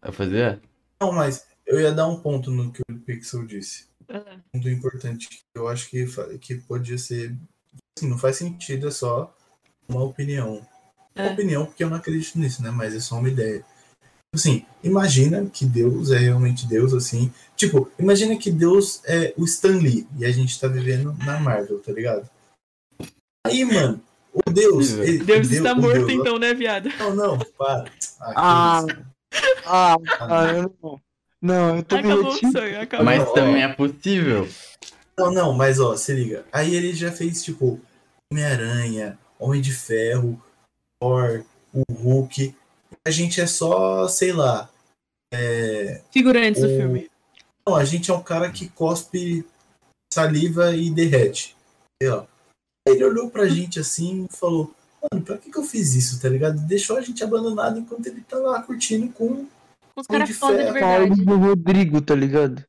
Vai 0.00 0.12
fazer? 0.12 0.60
Não, 1.00 1.12
mas 1.12 1.46
eu 1.66 1.80
ia 1.80 1.92
dar 1.92 2.06
um 2.08 2.20
ponto 2.20 2.50
no 2.50 2.72
que 2.72 2.80
o 2.90 2.98
Pixel 3.00 3.46
disse. 3.46 3.86
Ah, 4.08 4.36
Um 4.54 4.58
ponto 4.58 4.68
importante 4.68 5.28
que 5.28 5.40
eu 5.54 5.68
acho 5.68 5.88
que, 5.88 6.06
que 6.38 6.56
podia 6.56 6.98
ser. 6.98 7.36
Assim, 7.96 8.08
não 8.08 8.18
faz 8.18 8.36
sentido, 8.36 8.88
é 8.88 8.90
só 8.90 9.34
uma 9.88 10.02
opinião. 10.02 10.66
Uma 11.14 11.26
É. 11.28 11.32
opinião, 11.32 11.66
porque 11.66 11.84
eu 11.84 11.90
não 11.90 11.96
acredito 11.96 12.38
nisso, 12.38 12.62
né? 12.62 12.70
Mas 12.70 12.94
é 12.94 13.00
só 13.00 13.16
uma 13.18 13.28
ideia. 13.28 13.64
Assim, 14.34 14.64
imagina 14.82 15.44
que 15.50 15.66
Deus 15.66 16.10
é 16.10 16.16
realmente 16.18 16.66
Deus, 16.66 16.94
assim. 16.94 17.30
Tipo, 17.54 17.90
imagina 17.98 18.34
que 18.36 18.50
Deus 18.50 19.02
é 19.04 19.34
o 19.36 19.44
Stan 19.44 19.76
Lee 19.76 20.06
e 20.18 20.24
a 20.24 20.32
gente 20.32 20.58
tá 20.58 20.66
vivendo 20.68 21.12
na 21.24 21.38
Marvel, 21.38 21.78
tá 21.82 21.92
ligado? 21.92 22.28
Aí, 23.46 23.62
mano, 23.64 24.02
o 24.32 24.50
Deus. 24.50 24.92
ele- 24.92 25.22
Deus 25.22 25.48
o 25.50 25.52
está 25.52 25.74
morto, 25.74 26.06
Deus- 26.06 26.12
então, 26.12 26.38
né, 26.38 26.54
viado? 26.54 26.88
Não, 26.98 27.14
não, 27.14 27.38
para. 27.58 27.92
Ah. 28.20 28.80
Ah, 28.86 28.86
Ah, 29.66 29.96
ah, 30.20 30.46
eu 30.54 31.00
não. 31.42 31.54
Não, 31.70 31.76
eu 31.78 31.82
tô 31.82 31.96
Acabou 31.96 32.18
o 32.24 32.30
retiro. 32.32 32.52
sonho, 32.52 32.80
acabou. 32.80 33.04
Mas 33.04 33.22
ó. 33.22 33.32
também 33.32 33.62
é 33.62 33.68
possível. 33.68 34.48
Não, 35.18 35.30
não, 35.32 35.52
mas 35.52 35.78
ó, 35.80 35.96
se 35.96 36.12
liga. 36.14 36.44
Aí 36.52 36.74
ele 36.74 36.94
já 36.94 37.10
fez, 37.12 37.42
tipo, 37.44 37.80
Homem-Aranha, 38.32 39.18
Homem 39.38 39.60
de 39.60 39.72
Ferro, 39.72 40.40
Thor, 41.00 41.44
o 41.74 41.82
Hulk. 41.92 42.54
A 43.06 43.10
gente 43.10 43.40
é 43.40 43.46
só, 43.46 44.06
sei 44.08 44.32
lá. 44.32 44.70
Figurantes 46.12 46.62
do 46.62 46.68
o- 46.68 46.76
filme. 46.76 47.10
Não, 47.66 47.76
a 47.76 47.84
gente 47.84 48.10
é 48.10 48.14
um 48.14 48.22
cara 48.22 48.50
que 48.50 48.68
cospe 48.68 49.44
saliva 50.12 50.74
e 50.74 50.90
derrete. 50.90 51.56
Lá. 52.02 52.26
Aí 52.88 52.94
ele 52.94 53.04
olhou 53.04 53.30
pra 53.30 53.46
gente 53.48 53.78
assim 53.78 54.26
e 54.30 54.36
falou: 54.36 54.74
Mano, 55.12 55.24
pra 55.24 55.38
que, 55.38 55.50
que 55.50 55.58
eu 55.58 55.62
fiz 55.62 55.94
isso, 55.94 56.20
tá 56.20 56.28
ligado? 56.28 56.58
Deixou 56.66 56.96
a 56.96 57.00
gente 57.00 57.22
abandonado 57.22 57.78
enquanto 57.78 58.06
ele 58.06 58.20
tá 58.22 58.36
lá 58.38 58.62
curtindo 58.62 59.08
com. 59.12 59.46
Os 59.96 60.06
caras 60.06 60.28
de 60.28 60.34
foda 60.34 60.58
de 60.58 60.62
ferro. 60.64 60.74
verdade. 60.74 61.24
Paulo 61.24 61.40
do 61.40 61.46
Rodrigo, 61.46 62.00
tá 62.00 62.14
ligado? 62.14 62.64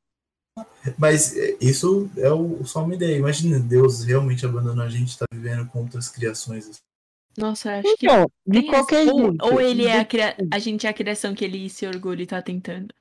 Mas 0.98 1.36
é, 1.36 1.58
isso 1.62 2.10
é 2.18 2.32
o, 2.32 2.64
só 2.66 2.84
uma 2.84 2.94
ideia. 2.96 3.18
Imagina, 3.18 3.60
Deus 3.60 4.04
realmente 4.04 4.46
abandonou 4.46 4.84
a 4.84 4.90
gente, 4.90 5.18
tá 5.18 5.26
vivendo 5.34 5.68
com 5.68 5.80
outras 5.80 6.10
criações. 6.10 6.70
assim. 6.70 6.80
Nossa, 7.38 7.80
acho 7.80 7.98
que. 7.98 8.06
Então, 8.06 8.30
de 8.46 8.62
tem 8.62 8.70
qualquer 8.70 9.08
ou, 9.12 9.22
jeito. 9.32 9.46
ou 9.46 9.62
ele 9.62 9.86
é 9.88 10.00
a, 10.00 10.06
cria... 10.06 10.36
a 10.52 10.60
gente 10.60 10.86
é 10.86 10.90
a 10.90 10.94
criação 10.94 11.34
que 11.34 11.44
ele 11.44 11.70
se 11.70 11.88
orgulha 11.88 12.24
e 12.24 12.28
tá 12.28 12.42
tentando. 12.42 12.94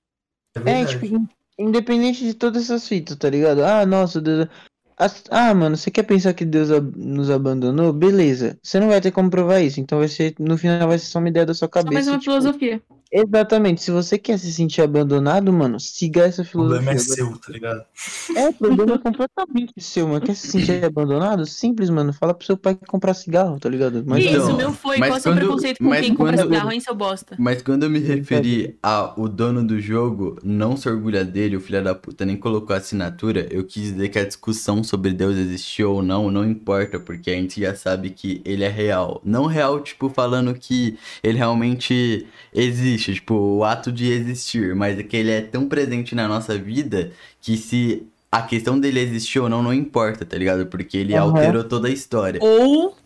É 0.65 0.81
É, 0.81 0.85
tipo, 0.87 1.05
in- 1.07 1.29
independente 1.59 2.25
de 2.25 2.35
todas 2.35 2.63
essas 2.65 2.87
fitas, 2.89 3.17
tá 3.17 3.29
ligado? 3.29 3.63
Ah, 3.65 3.85
nossa, 3.85 4.21
Deus. 4.21 4.49
Ah, 5.31 5.53
mano, 5.53 5.77
você 5.77 5.91
quer 5.91 6.05
pensar 6.05 6.33
que 6.33 6.45
Deus 6.45 6.69
nos 6.97 7.29
abandonou? 7.29 7.93
Beleza. 7.93 8.57
Você 8.63 8.79
não 8.79 8.89
vai 8.89 9.01
ter 9.01 9.11
como 9.11 9.29
provar 9.31 9.61
isso. 9.61 9.81
Então 9.81 9.99
vai 9.99 10.09
ser, 10.09 10.35
no 10.39 10.57
final 10.57 10.87
vai 10.89 10.99
ser 10.99 11.07
só 11.07 11.19
uma 11.19 11.29
ideia 11.29 11.45
da 11.45 11.53
sua 11.55 11.67
Só 11.67 11.71
cabeça. 11.71 11.93
mais 11.93 12.07
uma 12.07 12.19
tipo, 12.19 12.31
filosofia. 12.31 12.81
Exatamente. 13.13 13.83
Se 13.83 13.91
você 13.91 14.17
quer 14.17 14.39
se 14.39 14.51
sentir 14.53 14.81
abandonado, 14.81 15.53
mano, 15.53 15.79
siga 15.79 16.23
essa 16.23 16.41
O 16.43 16.47
problema 16.47 16.93
filosofia. 16.93 17.13
é 17.13 17.17
seu, 17.17 17.39
tá 17.39 17.53
ligado? 17.53 17.85
É, 18.35 18.49
o 18.49 18.53
problema 18.55 18.95
é 18.95 18.99
completamente 18.99 19.73
seu, 19.79 20.09
mano. 20.09 20.21
Quer 20.25 20.35
se 20.35 20.49
sentir 20.49 20.83
abandonado? 20.85 21.45
Simples, 21.45 21.91
mano. 21.91 22.13
Fala 22.13 22.33
pro 22.33 22.47
seu 22.47 22.57
pai 22.57 22.77
comprar 22.89 23.13
cigarro, 23.15 23.61
tá 23.61 23.69
ligado? 23.69 24.03
Mas 24.07 24.23
Que 24.25 24.31
Então, 24.31 24.49
isso, 24.49 24.57
meu 24.57 24.73
foi. 24.73 24.97
mas 24.97 25.09
Qual 25.11 25.17
é 25.17 25.19
o 25.19 25.23
seu 25.23 25.33
quando- 25.33 25.39
preconceito 25.41 25.79
com 25.79 25.85
mas 25.91 26.01
quem 26.07 26.15
compra 26.15 26.33
quando- 26.37 26.43
cigarro, 26.49 26.73
hein, 26.73 26.81
seu 26.81 26.95
bosta? 26.95 27.37
Mas 27.39 27.61
quando 27.63 27.83
eu 27.83 27.91
me 27.91 27.99
referi 27.99 28.77
a 28.83 29.13
o 29.21 29.29
dono 29.29 29.63
do 29.63 29.79
jogo 29.81 30.39
não 30.43 30.75
se 30.77 30.89
orgulha 30.89 31.23
dele, 31.25 31.57
o 31.57 31.61
filho 31.61 31.85
da 31.85 31.95
puta 31.95 32.25
nem 32.25 32.37
colocou 32.37 32.73
a 32.75 32.79
assinatura, 32.79 33.47
eu 33.51 33.63
quis 33.65 33.93
dizer 33.93 34.09
que 34.09 34.19
a 34.19 34.25
discussão 34.25 34.83
sobre 34.83 35.13
Deus 35.13 35.37
existiu 35.37 35.93
ou 35.93 36.03
não, 36.03 36.31
não 36.31 36.49
importa, 36.49 36.99
porque 36.99 37.31
a 37.31 37.35
gente 37.35 37.61
já 37.61 37.75
sabe 37.75 38.09
que 38.11 38.41
ele 38.45 38.65
é 38.65 38.69
real. 38.69 39.21
Não 39.23 39.45
real, 39.47 39.81
tipo, 39.81 40.09
falando 40.09 40.55
que 40.55 40.97
ele 41.23 41.37
realmente 41.37 42.27
existe, 42.55 43.02
tipo, 43.05 43.35
o 43.35 43.65
ato 43.65 43.91
de 43.91 44.11
existir, 44.11 44.75
mas 44.75 44.99
é 44.99 45.03
que 45.03 45.17
ele 45.17 45.31
é 45.31 45.41
tão 45.41 45.69
presente 45.69 46.15
na 46.15 46.29
nossa 46.29 46.57
vida 46.59 47.13
que 47.41 47.57
se 47.57 48.07
a 48.31 48.41
questão 48.41 48.81
dele 48.81 49.01
existir 49.01 49.41
ou 49.41 49.49
não, 49.49 49.63
não 49.63 49.75
importa, 49.75 50.25
tá 50.25 50.39
ligado? 50.39 50.67
Porque 50.67 50.97
ele 50.97 51.15
Aham. 51.15 51.25
alterou 51.31 51.65
toda 51.65 51.89
a 51.89 51.91
história. 51.91 52.41
Ou. 52.43 52.97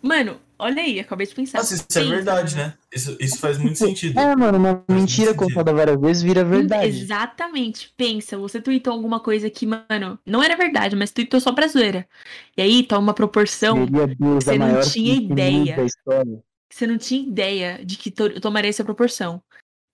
Mano, 0.00 0.38
olha 0.58 0.82
aí, 0.82 0.98
acabei 0.98 1.26
de 1.26 1.34
pensar. 1.34 1.58
Nossa, 1.58 1.74
isso 1.74 1.84
é 1.90 2.00
Pensa. 2.00 2.14
verdade, 2.14 2.56
né? 2.56 2.74
Isso, 2.92 3.16
isso 3.20 3.38
faz 3.38 3.58
muito 3.58 3.78
sentido. 3.78 4.18
É, 4.18 4.34
mano, 4.34 4.56
uma 4.58 4.72
muito 4.72 4.92
mentira 4.92 5.34
contada 5.34 5.72
várias 5.72 6.00
vezes 6.00 6.22
vira 6.22 6.42
verdade. 6.44 6.86
Exatamente. 6.86 7.92
Pensa, 7.96 8.38
você 8.38 8.60
tweetou 8.60 8.92
alguma 8.92 9.20
coisa 9.20 9.50
que, 9.50 9.66
mano, 9.66 10.18
não 10.26 10.42
era 10.42 10.56
verdade, 10.56 10.96
mas 10.96 11.10
tweetou 11.10 11.38
só 11.38 11.52
pra 11.52 11.68
zoeira. 11.68 12.08
E 12.56 12.62
aí 12.62 12.82
toma 12.82 13.02
uma 13.02 13.14
proporção 13.14 13.86
Deus 13.86 14.16
você 14.18 14.56
não 14.56 14.80
tinha 14.80 15.14
ideia. 15.14 15.76
da 15.76 15.84
história. 15.84 16.42
Que 16.72 16.78
você 16.78 16.86
não 16.86 16.96
tinha 16.96 17.20
ideia 17.22 17.84
de 17.84 17.98
que 17.98 18.10
to- 18.10 18.40
tomaria 18.40 18.70
essa 18.70 18.82
proporção. 18.82 19.42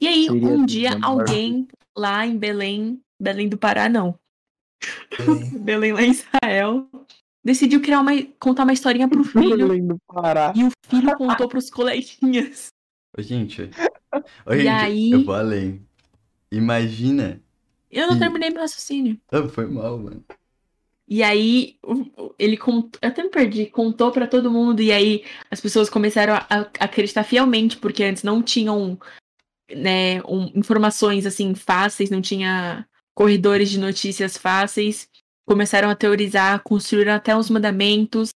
E 0.01 0.07
aí, 0.07 0.27
Seria 0.27 0.47
um 0.49 0.65
dia, 0.65 0.91
alguém 1.03 1.67
lá 1.97 2.25
em 2.25 2.39
Belém, 2.39 3.01
Belém 3.21 3.49
do 3.49 3.59
Pará, 3.59 3.89
não, 3.89 4.17
Tem- 5.17 5.59
Belém 5.59 5.93
lá 5.93 6.03
em 6.03 6.13
Israel, 6.13 6.89
decidiu 7.45 7.83
criar 7.83 8.01
uma, 8.01 8.13
contar 8.39 8.63
uma 8.63 8.73
historinha 8.73 9.09
pro 9.09 9.25
filho. 9.27 9.57
Belém 9.57 9.85
do 9.89 9.99
Pará. 10.07 10.53
E 10.55 10.63
o 10.63 10.71
filho 10.89 11.17
contou 11.17 11.49
pros 11.49 11.69
coleguinhas. 11.69 12.69
Ô, 13.19 13.21
gente. 13.23 13.63
Ô, 14.47 14.53
E 14.53 14.59
gente, 14.59 14.69
aí? 14.69 15.11
eu 15.11 15.25
vou 15.25 15.35
além. 15.35 15.85
Imagina. 16.53 17.43
Eu 17.91 18.07
não 18.07 18.15
Ih. 18.15 18.19
terminei 18.21 18.51
meu 18.51 18.61
raciocínio. 18.61 19.19
Ah, 19.33 19.49
foi 19.49 19.67
mal, 19.67 19.99
mano. 19.99 20.25
E 21.11 21.23
aí, 21.23 21.79
ele 22.39 22.57
contou, 22.59 22.99
eu 23.01 23.09
até 23.09 23.23
me 23.23 23.31
perdi, 23.31 23.67
contou 23.67 24.13
pra 24.13 24.27
todo 24.27 24.51
mundo, 24.51 24.83
e 24.83 24.93
aí 24.93 25.25
as 25.51 25.59
pessoas 25.59 25.89
começaram 25.89 26.35
a, 26.35 26.47
a 26.51 26.61
acreditar 26.85 27.25
fielmente, 27.25 27.79
porque 27.79 28.05
antes 28.05 28.23
não 28.23 28.43
tinham, 28.43 28.99
né, 29.75 30.21
um- 30.23 30.53
informações, 30.55 31.25
assim, 31.25 31.55
fáceis, 31.55 32.11
não 32.11 32.21
tinha 32.21 32.87
corredores 33.15 33.71
de 33.71 33.79
notícias 33.79 34.37
fáceis, 34.37 35.09
começaram 35.47 35.89
a 35.89 35.97
teorizar, 35.97 36.63
construíram 36.63 37.15
até 37.15 37.35
uns 37.35 37.49
mandamentos, 37.49 38.29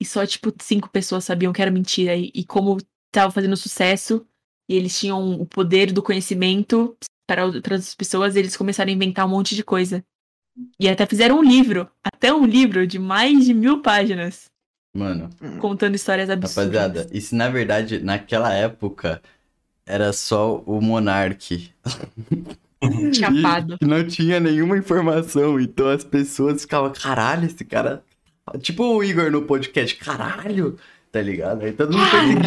e 0.00 0.04
só, 0.04 0.24
tipo, 0.24 0.52
cinco 0.62 0.88
pessoas 0.90 1.24
sabiam 1.24 1.52
que 1.52 1.60
era 1.60 1.70
mentira, 1.72 2.14
e, 2.16 2.30
e 2.34 2.44
como 2.44 2.78
tava 3.12 3.32
fazendo 3.32 3.56
sucesso, 3.56 4.24
e 4.68 4.76
eles 4.76 4.98
tinham 4.98 5.40
o 5.40 5.44
poder 5.44 5.92
do 5.92 6.02
conhecimento 6.02 6.96
para 7.26 7.44
outras 7.46 7.96
pessoas, 7.96 8.36
eles 8.36 8.56
começaram 8.56 8.90
a 8.90 8.94
inventar 8.94 9.26
um 9.26 9.30
monte 9.30 9.56
de 9.56 9.64
coisa. 9.64 10.04
E 10.78 10.88
até 10.88 11.06
fizeram 11.06 11.38
um 11.38 11.42
livro, 11.42 11.88
até 12.04 12.32
um 12.32 12.44
livro 12.44 12.86
de 12.86 12.98
mais 12.98 13.44
de 13.44 13.54
mil 13.54 13.80
páginas, 13.80 14.50
Mano, 14.94 15.30
contando 15.58 15.94
histórias 15.94 16.28
absurdas. 16.28 16.74
rapaziada, 16.74 17.08
e 17.12 17.20
se 17.20 17.34
na 17.34 17.48
verdade, 17.48 17.98
naquela 18.00 18.52
época, 18.52 19.22
era 19.86 20.12
só 20.12 20.62
o 20.66 20.80
Monark. 20.80 21.72
Sim. 21.86 22.44
Chapado. 23.14 23.78
E 23.80 23.84
não 23.84 24.06
tinha 24.06 24.40
nenhuma 24.40 24.76
informação. 24.76 25.58
Então 25.60 25.88
as 25.88 26.02
pessoas 26.04 26.62
ficavam, 26.62 26.92
caralho, 26.92 27.46
esse 27.46 27.64
cara. 27.64 28.02
Tipo 28.60 28.84
o 28.84 29.04
Igor 29.04 29.30
no 29.30 29.42
podcast, 29.42 29.94
caralho, 29.96 30.76
tá 31.12 31.22
ligado? 31.22 31.62
Aí 31.64 31.72
todo 31.72 31.96
mundo 31.96 32.10
seguindo. 32.10 32.42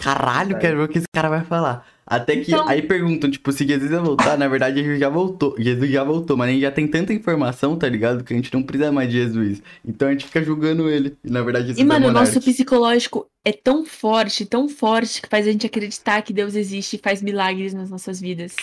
Caralho, 0.00 0.58
quero 0.58 0.78
ver 0.78 0.82
o 0.84 0.88
que 0.88 0.98
esse 0.98 1.08
cara 1.12 1.28
vai 1.28 1.44
falar. 1.44 1.86
Até 2.06 2.36
que 2.36 2.52
Então- 2.52 2.68
aí 2.68 2.82
perguntam, 2.82 3.28
tipo, 3.28 3.50
se 3.50 3.66
Jesus 3.66 3.90
ia 3.90 4.00
voltar, 4.00 4.38
na 4.38 4.46
verdade 4.46 4.80
Jesus 4.80 5.00
já 5.00 5.08
voltou. 5.08 5.56
Jesus 5.58 5.90
já 5.90 6.04
voltou, 6.04 6.36
mas 6.36 6.48
a 6.48 6.52
gente 6.52 6.62
já 6.62 6.70
tem 6.70 6.86
tanta 6.86 7.12
informação, 7.12 7.76
tá 7.76 7.88
ligado? 7.88 8.22
Que 8.22 8.32
a 8.32 8.36
gente 8.36 8.54
não 8.54 8.62
precisa 8.62 8.92
mais 8.92 9.10
de 9.10 9.16
Jesus. 9.16 9.60
Então 9.84 10.06
a 10.06 10.12
gente 10.12 10.24
fica 10.26 10.40
julgando 10.42 10.88
ele. 10.88 11.16
E 11.24 11.28
na 11.30 11.42
verdade 11.42 11.66
Jesus 11.68 11.80
E, 11.80 11.84
mano, 11.84 12.06
é 12.06 12.08
o 12.08 12.12
nosso 12.12 12.40
psicológico 12.40 13.28
é 13.44 13.52
tão 13.52 13.84
forte, 13.84 14.46
tão 14.46 14.68
forte, 14.68 15.20
que 15.20 15.28
faz 15.28 15.48
a 15.48 15.50
gente 15.50 15.66
acreditar 15.66 16.22
que 16.22 16.32
Deus 16.32 16.54
existe 16.54 16.94
e 16.94 16.98
faz 17.00 17.20
milagres 17.20 17.74
nas 17.74 17.90
nossas 17.90 18.20
vidas. 18.20 18.54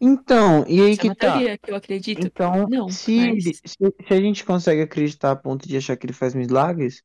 Então, 0.00 0.64
e 0.68 0.80
aí 0.80 0.92
Isso 0.92 1.00
é 1.00 1.02
que 1.02 1.08
uma 1.08 1.14
tá. 1.16 1.32
teoria 1.32 1.58
que 1.58 1.70
eu 1.70 1.76
acredito. 1.76 2.26
Então, 2.26 2.66
Não, 2.68 2.88
se, 2.88 3.16
mas- 3.16 3.44
ele- 3.46 3.54
se, 3.54 3.62
se 4.06 4.14
a 4.14 4.20
gente 4.20 4.44
consegue 4.44 4.80
acreditar 4.80 5.32
a 5.32 5.36
ponto 5.36 5.66
de 5.68 5.76
achar 5.76 5.96
que 5.96 6.06
ele 6.06 6.12
faz 6.12 6.34
milagres, 6.34 7.02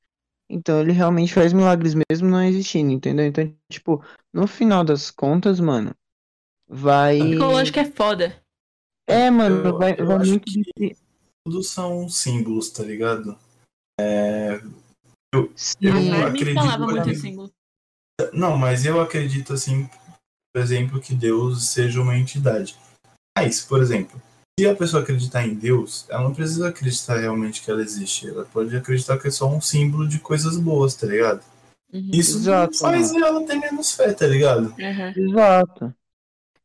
então 0.49 0.79
ele 0.81 0.91
realmente 0.91 1.33
faz 1.33 1.53
milagres 1.53 1.93
mesmo 1.93 2.29
não 2.29 2.43
existindo, 2.43 2.91
entendeu? 2.91 3.25
Então, 3.25 3.53
tipo, 3.71 4.03
no 4.33 4.47
final 4.47 4.83
das 4.83 5.09
contas, 5.11 5.59
mano, 5.59 5.95
vai. 6.67 7.21
O 7.21 7.29
psicológico 7.29 7.79
é 7.79 7.85
foda. 7.85 8.43
É, 9.07 9.29
mano, 9.29 9.67
Eu- 9.67 9.77
vai, 9.77 9.95
eu 9.99 10.07
vai 10.07 10.17
acho 10.17 10.29
muito 10.29 10.45
que- 10.45 10.95
Tudo 11.45 11.61
são 11.63 12.07
símbolos, 12.07 12.69
tá 12.71 12.83
ligado? 12.83 13.37
Sim, 15.55 15.77
Eu 15.81 15.91
A 15.91 15.95
Carmen 15.95 16.23
acredito 16.25 16.53
falava 16.53 16.85
muito 16.85 17.09
assim. 17.09 17.49
Não, 18.31 18.57
mas 18.57 18.85
eu 18.85 19.01
acredito 19.01 19.53
assim, 19.53 19.89
por 20.53 20.61
exemplo, 20.61 21.01
que 21.01 21.13
Deus 21.15 21.69
seja 21.69 22.01
uma 22.01 22.15
entidade. 22.17 22.77
Mas, 23.37 23.61
por 23.61 23.81
exemplo, 23.81 24.21
se 24.59 24.67
a 24.67 24.75
pessoa 24.75 25.01
acreditar 25.01 25.47
em 25.47 25.55
Deus, 25.55 26.05
ela 26.09 26.23
não 26.23 26.33
precisa 26.33 26.69
acreditar 26.69 27.17
realmente 27.17 27.61
que 27.61 27.71
ela 27.71 27.81
existe. 27.81 28.29
Ela 28.29 28.45
pode 28.45 28.75
acreditar 28.75 29.17
que 29.17 29.27
é 29.27 29.31
só 29.31 29.49
um 29.49 29.59
símbolo 29.59 30.07
de 30.07 30.19
coisas 30.19 30.57
boas, 30.57 30.93
tá 30.95 31.07
ligado? 31.07 31.41
Uhum. 31.91 32.09
Isso 32.13 32.37
Exato, 32.37 32.77
faz 32.77 33.11
ela 33.13 33.45
ter 33.45 33.55
menos 33.55 33.91
fé, 33.91 34.13
tá 34.13 34.27
ligado? 34.27 34.73
Aham. 34.79 35.13
Exato. 35.15 35.95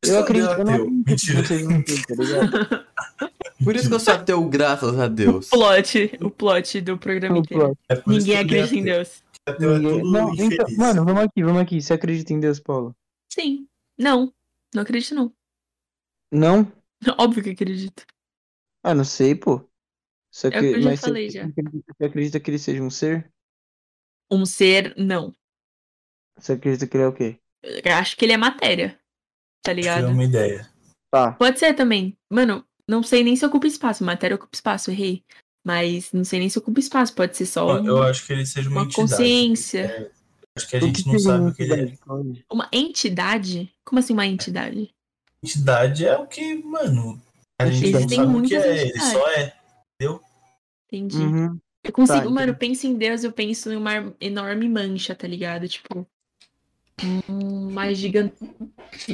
Eu 0.03 0.19
acredito, 0.19 0.51
eu 0.51 0.65
não 0.65 0.89
Mentira. 0.89 1.41
ateu, 1.41 1.67
tá 2.07 2.15
ligado? 2.23 2.85
Por 3.63 3.75
isso 3.75 3.89
que 3.89 3.95
eu 3.95 3.99
sou 3.99 4.13
ateu, 4.13 4.43
graças 4.45 4.97
a 4.97 5.07
Deus. 5.07 5.49
Plot, 5.49 6.17
o 6.21 6.29
plot 6.29 6.81
do 6.81 6.97
programa 6.97 7.35
O 7.35 7.39
inteiro. 7.39 7.77
É 7.89 7.95
por 7.95 8.13
isso 8.13 8.25
Ninguém 8.25 8.37
acredita 8.37 8.75
em. 8.75 8.83
Deus. 8.83 9.21
Ateu 9.45 9.75
é 9.75 9.79
Não, 9.79 10.33
então, 10.33 10.65
mano, 10.77 11.03
vamos 11.03 11.23
aqui, 11.23 11.43
vamos 11.43 11.61
aqui. 11.61 11.81
Você 11.81 11.93
acredita 11.93 12.31
em 12.31 12.39
Deus, 12.39 12.59
Paulo? 12.59 12.95
Sim. 13.29 13.67
Não. 13.97 14.33
Não 14.73 14.83
acredito, 14.83 15.13
não. 15.13 15.33
Não? 16.31 16.71
Óbvio 17.19 17.43
que 17.43 17.49
acredito. 17.51 18.05
Ah, 18.83 18.93
não 18.93 19.03
sei, 19.03 19.35
pô. 19.35 19.67
Só 20.31 20.47
É 20.47 20.49
o 20.49 20.53
que 20.53 20.65
eu 20.65 20.81
já 20.81 20.89
mas 20.89 20.99
você- 20.99 21.05
falei, 21.07 21.29
já. 21.29 21.47
Você 21.47 22.05
acredita 22.05 22.39
que 22.39 22.51
ele 22.51 22.59
seja 22.59 22.83
um 22.83 22.89
ser? 22.89 23.31
Um 24.31 24.45
ser, 24.45 24.95
não. 24.97 25.35
Você 26.37 26.53
acredita 26.53 26.87
que 26.87 26.95
ele 26.95 27.03
é 27.03 27.07
o 27.07 27.13
quê? 27.13 27.39
Eu 27.63 27.93
acho 27.95 28.15
que 28.15 28.25
ele 28.25 28.33
é 28.33 28.37
matéria. 28.37 28.99
Tá 29.63 29.71
Acho 29.71 29.81
que 29.81 29.87
é 29.89 29.95
ligado? 29.95 30.13
uma 30.13 30.23
ideia. 30.23 30.69
Tá. 31.11 31.33
Pode 31.33 31.59
ser 31.59 31.73
também. 31.73 32.17
Mano, 32.31 32.65
não 32.87 33.01
sei 33.03 33.23
nem 33.23 33.35
se 33.35 33.45
ocupa 33.45 33.67
espaço. 33.67 34.03
Matéria 34.03 34.35
ocupa 34.35 34.55
espaço, 34.55 34.91
errei. 34.91 35.23
Mas 35.65 36.13
não 36.13 36.23
sei 36.23 36.39
nem 36.39 36.49
se 36.49 36.57
ocupa 36.57 36.79
espaço. 36.79 37.13
Pode 37.13 37.35
ser 37.35 37.45
só 37.45 37.81
um- 37.81 37.85
Eu 37.85 38.01
acho 38.03 38.25
que 38.25 38.31
ele 38.31 38.45
seja 38.45 38.69
uma, 38.69 38.81
uma 38.81 38.85
entidade. 38.85 39.09
consciência. 39.11 39.79
É, 39.81 40.11
acho 40.55 40.69
que 40.69 40.75
a 40.77 40.79
gente 40.79 41.05
não 41.05 41.19
seria 41.19 41.37
sabe 41.37 41.49
o 41.49 41.53
que 41.53 41.63
ele 41.63 41.73
é. 41.73 41.97
Uma 42.49 42.69
entidade? 42.71 43.73
Como 43.83 43.99
assim 43.99 44.13
uma 44.13 44.25
entidade? 44.25 44.93
Entidade 45.43 46.05
é 46.05 46.17
o 46.17 46.27
que, 46.27 46.55
mano, 46.63 47.19
a 47.59 47.65
gente 47.69 47.91
não 47.91 47.99
Existem 47.99 48.17
sabe 48.25 48.37
o 48.37 48.41
que 48.41 48.55
é. 48.55 48.81
Ele 48.87 48.99
só 48.99 49.29
é. 49.31 49.53
Entendi. 50.91 51.17
Uhum. 51.17 51.57
Eu 51.83 51.93
consigo, 51.93 52.23
Tá, 52.23 52.29
mano, 52.29 52.51
eu 52.51 52.55
penso 52.55 52.87
em 52.87 52.95
Deus, 52.95 53.23
eu 53.23 53.31
penso 53.31 53.71
em 53.71 53.75
uma 53.77 54.13
enorme 54.19 54.67
mancha, 54.67 55.15
tá 55.15 55.27
ligado? 55.27 55.67
Tipo, 55.67 56.05
uma 57.27 57.93
gigante. 57.93 58.33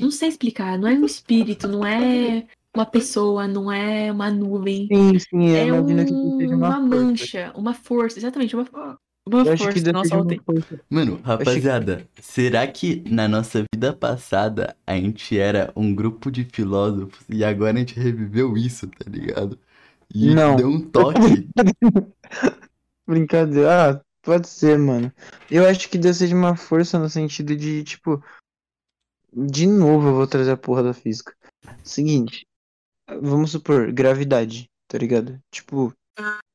Não 0.01 0.09
sei 0.09 0.29
explicar, 0.29 0.77
não 0.77 0.87
é 0.87 0.93
um 0.93 1.05
espírito, 1.05 1.67
não 1.67 1.85
é 1.85 2.45
uma 2.75 2.85
pessoa, 2.85 3.47
não 3.47 3.71
é 3.71 4.11
uma 4.11 4.31
nuvem. 4.31 4.87
Sim, 4.87 5.19
sim, 5.19 5.49
É 5.55 5.71
um- 5.71 5.87
seja 5.87 6.55
uma, 6.55 6.55
uma 6.55 6.71
força. 6.71 6.81
mancha, 6.81 7.53
uma 7.55 7.73
força, 7.73 8.19
exatamente, 8.19 8.55
uma, 8.55 8.65
uma 9.27 9.43
Eu 9.43 9.53
acho 9.53 9.69
que 9.69 9.79
força. 9.79 9.91
Nossa, 9.91 10.39
força. 10.45 10.81
Mano, 10.89 11.19
rapaziada, 11.23 12.07
será 12.21 12.67
que 12.67 13.03
na 13.09 13.27
nossa 13.27 13.63
vida 13.73 13.91
passada 13.91 14.77
a 14.85 14.95
gente 14.95 15.37
era 15.37 15.71
um 15.75 15.95
grupo 15.95 16.29
de 16.29 16.43
filósofos 16.45 17.25
e 17.27 17.43
agora 17.43 17.75
a 17.75 17.79
gente 17.79 17.99
reviveu 17.99 18.55
isso, 18.55 18.87
tá 18.87 19.09
ligado? 19.09 19.57
E 20.13 20.33
Não. 20.33 20.55
deu 20.55 20.69
um 20.69 20.79
toque. 20.79 21.49
Brincadeira. 23.07 23.93
Ah, 23.93 24.01
pode 24.21 24.47
ser, 24.47 24.77
mano. 24.77 25.11
Eu 25.49 25.67
acho 25.67 25.89
que 25.89 25.97
Deus 25.97 26.17
seja 26.17 26.35
uma 26.35 26.55
força 26.55 26.99
no 26.99 27.09
sentido 27.09 27.55
de, 27.55 27.83
tipo. 27.83 28.23
De 29.33 29.65
novo 29.67 30.07
eu 30.09 30.15
vou 30.15 30.27
trazer 30.27 30.51
a 30.51 30.57
porra 30.57 30.83
da 30.83 30.93
física. 30.93 31.35
Seguinte. 31.83 32.45
Vamos 33.21 33.51
supor, 33.51 33.91
gravidade, 33.91 34.69
tá 34.87 34.97
ligado? 34.97 35.39
Tipo. 35.51 35.91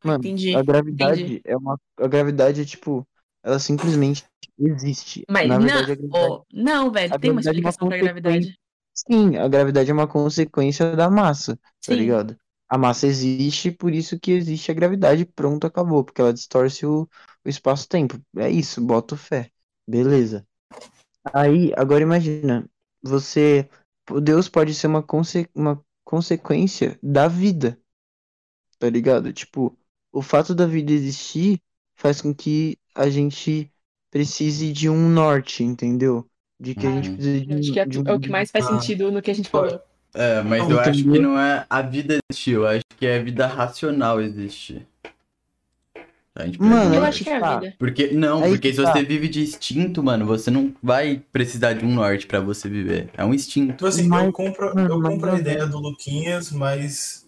Mano, 0.04 0.18
Entendi. 0.18 0.54
a 0.54 0.62
gravidade 0.62 1.40
é 1.44 1.56
uma. 1.56 1.78
A 1.98 2.06
gravidade 2.08 2.62
é 2.62 2.64
tipo. 2.64 3.06
Ela 3.42 3.58
simplesmente 3.58 4.24
existe. 4.58 5.24
Mas 5.30 5.48
Na 5.48 5.58
não, 5.58 5.64
verdade, 5.64 5.86
gravidade. 5.86 6.26
ó, 6.26 6.42
não, 6.52 6.90
velho, 6.90 7.18
tem 7.20 7.30
uma 7.30 7.40
gravidade 7.40 7.58
é 7.58 7.60
uma 7.60 7.70
explicação 7.70 7.88
pra 7.88 7.98
gravidade. 7.98 8.58
Sim, 8.94 9.36
a 9.36 9.48
gravidade 9.48 9.90
é 9.90 9.94
uma 9.94 10.06
consequência 10.06 10.94
da 10.94 11.08
massa, 11.08 11.56
tá 11.56 11.60
Sim. 11.92 11.96
ligado? 11.96 12.36
A 12.68 12.76
massa 12.78 13.06
existe, 13.06 13.70
por 13.70 13.92
isso 13.92 14.18
que 14.20 14.30
existe 14.30 14.70
a 14.70 14.74
gravidade, 14.74 15.24
pronto, 15.24 15.66
acabou, 15.66 16.04
porque 16.04 16.20
ela 16.20 16.32
distorce 16.32 16.86
o, 16.86 17.08
o 17.44 17.48
espaço-tempo. 17.48 18.20
É 18.36 18.48
isso, 18.50 18.80
bota 18.80 19.16
fé. 19.16 19.50
Beleza. 19.88 20.46
Aí, 21.32 21.72
agora 21.76 22.02
imagina, 22.02 22.68
você. 23.02 23.68
Deus 24.22 24.48
pode 24.48 24.74
ser 24.74 24.86
uma, 24.86 25.02
conse, 25.02 25.48
uma 25.54 25.82
consequência 26.04 26.98
da 27.02 27.28
vida, 27.28 27.78
tá 28.80 28.90
ligado? 28.90 29.32
Tipo, 29.32 29.76
o 30.10 30.20
fato 30.22 30.54
da 30.56 30.66
vida 30.66 30.90
existir 30.90 31.60
faz 31.94 32.20
com 32.20 32.34
que 32.34 32.76
a 32.94 33.08
gente 33.08 33.70
precise 34.10 34.72
de 34.72 34.88
um 34.88 35.08
norte, 35.08 35.62
entendeu? 35.62 36.26
De 36.58 36.74
que 36.74 36.86
a 36.86 36.90
gente 36.90 37.10
Uhum. 37.10 37.14
precisa 37.14 37.40
de 37.46 37.54
acho 37.54 37.72
que 37.72 37.80
é, 37.80 37.86
de 37.86 37.98
um- 38.00 38.04
é 38.08 38.12
o 38.14 38.18
que 38.20 38.28
mais 38.28 38.50
faz 38.50 38.66
Ah. 38.66 38.68
sentido 38.80 39.12
no 39.12 39.22
que 39.22 39.30
a 39.30 39.34
gente 39.34 39.48
falou. 39.48 39.80
É, 40.12 40.42
mas 40.42 40.62
Não, 40.64 40.70
eu 40.72 40.80
acho 40.80 41.02
que 41.04 41.18
não 41.20 41.38
é 41.38 41.64
a 41.70 41.82
vida 41.82 42.18
existir, 42.30 42.52
eu 42.54 42.66
acho 42.66 42.82
que 42.98 43.06
é 43.06 43.18
a 43.18 43.22
vida 43.22 43.46
racional 43.46 44.20
existir. 44.20 44.84
A 46.34 46.46
gente 46.46 46.60
Mano, 46.60 46.94
Eu 46.94 47.04
acho 47.04 47.22
que 47.22 47.30
é 47.30 47.36
a 47.36 47.58
vida. 47.58 47.74
Porque, 47.78 48.08
não, 48.12 48.42
Aí 48.42 48.50
porque 48.52 48.70
que 48.70 48.74
se 48.74 48.82
tá. 48.82 48.92
você 48.92 49.02
vive 49.04 49.28
de 49.28 49.42
instinto, 49.42 50.02
mano, 50.02 50.24
você 50.26 50.50
não 50.50 50.74
vai 50.82 51.22
precisar 51.32 51.74
de 51.74 51.84
um 51.84 51.92
norte 51.94 52.26
pra 52.26 52.40
você 52.40 52.68
viver. 52.68 53.10
É 53.16 53.24
um 53.24 53.34
instinto. 53.34 53.72
Tipo 53.72 53.86
assim, 53.86 54.08
Mas- 54.08 54.24
eu 54.26 54.32
compro, 54.32 54.74
mano, 54.74 54.94
eu 54.94 55.02
compro 55.02 55.28
a 55.28 55.32
não- 55.32 55.38
ideia 55.38 55.66
do 55.66 55.78
Luquinhas, 55.78 56.50
mas 56.52 57.26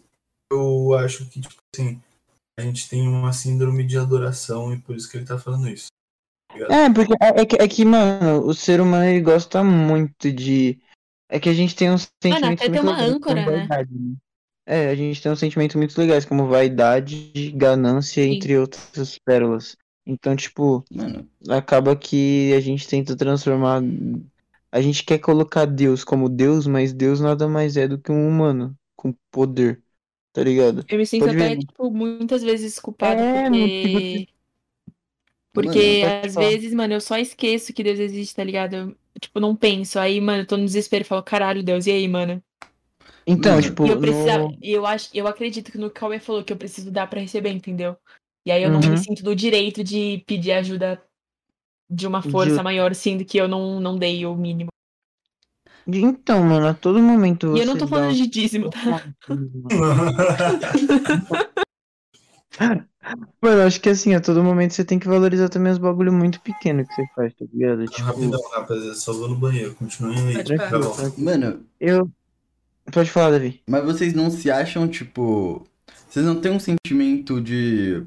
eu 0.52 0.94
acho 0.94 1.26
que, 1.26 1.40
tipo 1.40 1.54
assim, 1.74 2.00
a 2.58 2.62
gente 2.62 2.88
tem 2.88 3.08
uma 3.08 3.32
síndrome 3.32 3.84
de 3.84 3.98
adoração 3.98 4.72
e 4.72 4.78
por 4.78 4.94
isso 4.94 5.10
que 5.10 5.16
ele 5.16 5.26
tá 5.26 5.38
falando 5.38 5.68
isso. 5.68 5.86
É, 6.54 6.92
porque 6.92 7.14
é, 7.20 7.40
é 7.40 7.46
que, 7.46 7.56
é 7.56 7.68
que, 7.68 7.84
mano, 7.84 8.46
o 8.46 8.54
ser 8.54 8.80
humano 8.80 9.04
ele 9.04 9.20
gosta 9.20 9.64
muito 9.64 10.30
de. 10.30 10.78
É 11.28 11.40
que 11.40 11.48
a 11.48 11.54
gente 11.54 11.74
tem 11.74 11.90
uns 11.90 12.10
sentimentos 12.22 12.60
até 12.60 12.70
tem 12.70 12.70
muito 12.70 12.82
uma 12.82 12.92
legais, 12.92 13.12
âncora, 13.12 13.44
como 13.44 13.56
né? 13.56 13.66
vaidade, 13.66 13.94
né? 13.94 14.14
É, 14.66 14.90
a 14.90 14.94
gente 14.94 15.20
tem 15.20 15.32
uns 15.32 15.38
sentimentos 15.38 15.76
muito 15.76 15.98
legais, 15.98 16.24
como 16.24 16.46
vaidade, 16.46 17.32
ganância, 17.56 18.22
Sim. 18.22 18.34
entre 18.34 18.58
outras 18.58 19.18
pérolas. 19.18 19.76
Então, 20.06 20.36
tipo, 20.36 20.84
Mano, 20.90 21.28
acaba 21.48 21.96
que 21.96 22.52
a 22.54 22.60
gente 22.60 22.86
tenta 22.86 23.16
transformar. 23.16 23.82
A 24.70 24.80
gente 24.80 25.04
quer 25.04 25.18
colocar 25.18 25.64
Deus 25.64 26.04
como 26.04 26.28
Deus, 26.28 26.66
mas 26.66 26.92
Deus 26.92 27.20
nada 27.20 27.48
mais 27.48 27.76
é 27.76 27.88
do 27.88 27.98
que 27.98 28.12
um 28.12 28.28
humano 28.28 28.76
com 28.96 29.14
poder, 29.30 29.82
tá 30.32 30.42
ligado? 30.42 30.86
Eu 30.88 30.98
me 30.98 31.06
sinto 31.06 31.28
Pode 31.28 31.30
até, 31.30 31.56
ver. 31.56 31.56
tipo, 31.56 31.90
muitas 31.90 32.42
vezes 32.42 32.78
culpada 32.78 33.24
É, 33.24 33.48
porque. 33.50 34.28
Porque 35.52 36.02
Mano, 36.02 36.24
às 36.24 36.34
vezes, 36.36 36.72
mano, 36.72 36.94
eu 36.94 37.00
só 37.00 37.18
esqueço 37.18 37.72
que 37.74 37.82
Deus 37.82 37.98
existe, 37.98 38.34
tá 38.34 38.42
ligado? 38.44 38.74
Eu, 38.74 38.96
tipo, 39.20 39.38
não 39.40 39.54
penso. 39.54 39.98
Aí, 39.98 40.20
mano, 40.20 40.42
eu 40.42 40.46
tô 40.46 40.56
no 40.56 40.64
desespero 40.64 41.02
e 41.04 41.06
falo, 41.06 41.22
caralho, 41.22 41.62
Deus, 41.62 41.86
e 41.86 41.90
aí, 41.90 42.08
mano? 42.08 42.42
Então, 43.26 43.60
Mano, 43.60 43.62
tipo, 43.62 43.84
E 43.84 43.88
eu 43.90 43.98
precisava. 44.00 44.44
no- 44.48 44.58
eu 44.62 44.86
acho, 44.86 45.10
eu 45.14 45.26
acredito 45.26 45.72
que 45.72 45.78
no 45.78 45.90
Cauê 45.90 46.20
falou 46.20 46.44
que 46.44 46.52
eu 46.52 46.56
preciso 46.56 46.90
dar 46.90 47.06
pra 47.08 47.20
receber, 47.20 47.50
entendeu? 47.50 47.96
E 48.46 48.50
aí 48.52 48.62
eu 48.62 48.70
não 48.70 48.80
Uhum. 48.80 48.90
me 48.90 48.98
sinto 48.98 49.24
no 49.24 49.34
direito 49.36 49.84
de 49.84 50.24
pedir 50.26 50.52
ajuda 50.52 51.02
de 51.90 52.06
uma 52.08 52.22
De- 52.22 52.30
força 52.30 52.62
maior, 52.64 52.94
sendo 52.94 53.24
que 53.24 53.38
eu 53.38 53.48
não, 53.48 53.80
não 53.80 53.98
dei 53.98 54.26
o 54.26 54.36
mínimo. 54.36 54.71
Então, 55.86 56.42
mano, 56.44 56.66
a 56.68 56.74
todo 56.74 57.00
momento 57.02 57.56
E 57.56 57.60
eu 57.60 57.66
não 57.66 57.76
tô 57.76 57.86
dá 57.86 57.96
falando 57.96 58.10
um- 58.10 58.14
de 58.14 58.26
dízimo, 58.28 58.70
tá? 58.70 59.02
Mano, 63.40 63.60
eu 63.60 63.66
acho 63.66 63.80
que 63.80 63.88
assim, 63.88 64.14
a 64.14 64.20
todo 64.20 64.42
momento 64.44 64.74
você 64.74 64.84
tem 64.84 64.98
que 64.98 65.08
valorizar 65.08 65.48
também 65.48 65.72
os 65.72 65.78
bagulho 65.78 66.12
muito 66.12 66.40
pequeno 66.40 66.86
que 66.86 66.94
você 66.94 67.04
faz, 67.14 67.34
tá 67.34 67.44
ligado? 67.52 67.84
Tipo, 67.86 68.02
Rapidão, 68.06 68.40
rapaziada, 68.52 68.94
só 68.94 69.12
vou 69.12 69.28
no 69.28 69.34
banheiro, 69.36 69.74
continuem 69.74 70.28
aí. 70.28 70.34
Pode 70.44 70.56
Tá 70.56 70.78
bom. 70.78 70.94
mano, 71.18 71.60
eu. 71.80 72.08
Pode 72.92 73.10
falar, 73.10 73.32
Davi. 73.32 73.60
Mas 73.68 73.84
vocês 73.84 74.12
não 74.14 74.30
se 74.30 74.50
acham, 74.50 74.86
tipo. 74.86 75.66
Vocês 76.08 76.24
não 76.24 76.40
têm 76.40 76.52
um 76.52 76.60
sentimento 76.60 77.40
de. 77.40 78.04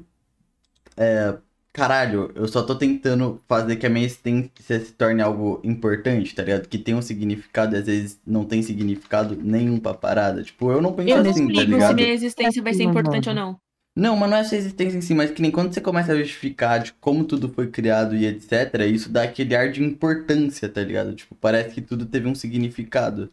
É. 0.96 1.36
Caralho, 1.76 2.32
eu 2.34 2.48
só 2.48 2.62
tô 2.62 2.74
tentando 2.78 3.42
fazer 3.46 3.76
que 3.76 3.84
a 3.86 3.90
minha 3.90 4.06
existência 4.06 4.80
se 4.80 4.92
torne 4.94 5.20
algo 5.20 5.60
importante, 5.62 6.34
tá 6.34 6.42
ligado? 6.42 6.68
Que 6.68 6.78
tem 6.78 6.94
um 6.94 7.02
significado 7.02 7.76
e 7.76 7.78
às 7.78 7.84
vezes 7.86 8.18
não 8.26 8.46
tem 8.46 8.62
significado 8.62 9.36
nenhum 9.36 9.78
pra 9.78 9.92
parada. 9.92 10.42
Tipo, 10.42 10.72
eu 10.72 10.80
não 10.80 10.94
penso 10.94 11.18
Eu 11.18 11.22
não 11.22 11.30
assim, 11.30 11.52
tá 11.52 11.62
ligo 11.62 11.80
se 11.82 11.92
ligado? 11.92 11.94
minha 11.94 12.08
existência 12.14 12.62
vai 12.62 12.72
ser 12.72 12.84
Não, 12.84 12.90
importante 12.90 13.26
não. 13.26 13.28
ou 13.28 13.34
não. 13.34 13.60
Não, 13.96 14.16
mas 14.16 14.30
não 14.30 14.36
é 14.36 14.40
essa 14.40 14.56
existência 14.56 14.98
em 14.98 15.00
si, 15.00 15.14
mas 15.14 15.30
que 15.30 15.40
nem 15.40 15.50
quando 15.50 15.72
você 15.72 15.80
começa 15.80 16.12
a 16.12 16.16
justificar 16.18 16.82
de 16.82 16.92
como 16.94 17.24
tudo 17.24 17.48
foi 17.48 17.70
criado 17.70 18.14
e 18.14 18.26
etc, 18.26 18.74
isso 18.92 19.10
dá 19.10 19.22
aquele 19.22 19.54
ar 19.56 19.70
de 19.72 19.82
importância, 19.82 20.68
tá 20.68 20.82
ligado? 20.82 21.14
Tipo, 21.14 21.34
parece 21.34 21.74
que 21.74 21.80
tudo 21.82 22.04
teve 22.06 22.28
um 22.28 22.34
significado. 22.34 23.32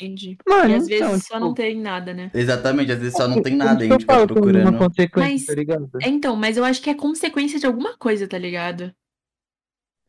Entendi. 0.00 0.36
Mano, 0.48 0.70
E 0.70 0.74
às 0.76 0.86
vezes 0.86 1.04
então, 1.06 1.18
só 1.18 1.34
tipo, 1.34 1.40
não 1.40 1.54
tem 1.54 1.76
nada, 1.78 2.14
né? 2.14 2.30
Exatamente, 2.32 2.90
às 2.92 2.98
vezes 2.98 3.14
só 3.14 3.28
não 3.28 3.42
tem 3.42 3.52
por 3.58 3.64
nada, 3.64 3.72
a 3.72 3.76
que 3.86 3.92
gente 3.92 4.06
que 4.06 4.26
procurando. 4.26 4.68
Uma 4.70 4.78
consequência, 4.78 5.30
Mas- 5.30 5.44
tá 5.46 5.54
ligado? 5.54 5.90
É, 6.02 6.08
então, 6.08 6.36
mas 6.36 6.56
eu 6.56 6.64
acho 6.64 6.80
que 6.80 6.88
é 6.90 6.94
consequência 6.94 7.58
de 7.60 7.66
alguma 7.66 7.96
coisa, 7.98 8.26
tá 8.26 8.38
ligado? 8.38 8.92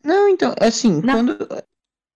Não, 0.03 0.29
então, 0.29 0.53
assim, 0.59 1.01
Não. 1.01 1.13
quando. 1.13 1.37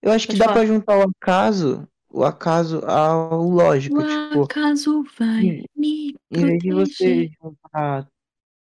Eu 0.02 0.12
acho 0.12 0.28
que 0.28 0.34
Pode 0.34 0.40
dá 0.40 0.46
falar. 0.46 0.58
pra 0.58 0.66
juntar 0.66 0.98
o 1.00 1.10
acaso, 1.10 1.88
o 2.10 2.24
acaso 2.24 2.80
ao 2.86 3.44
lógico. 3.44 3.98
O 4.00 4.04
Tipo, 4.04 4.44
acaso 4.44 5.04
vai 5.20 5.64
me 5.76 6.16
em 6.32 6.46
vez 6.46 6.60
de 6.62 6.72
você 6.72 7.30
juntar 7.42 8.08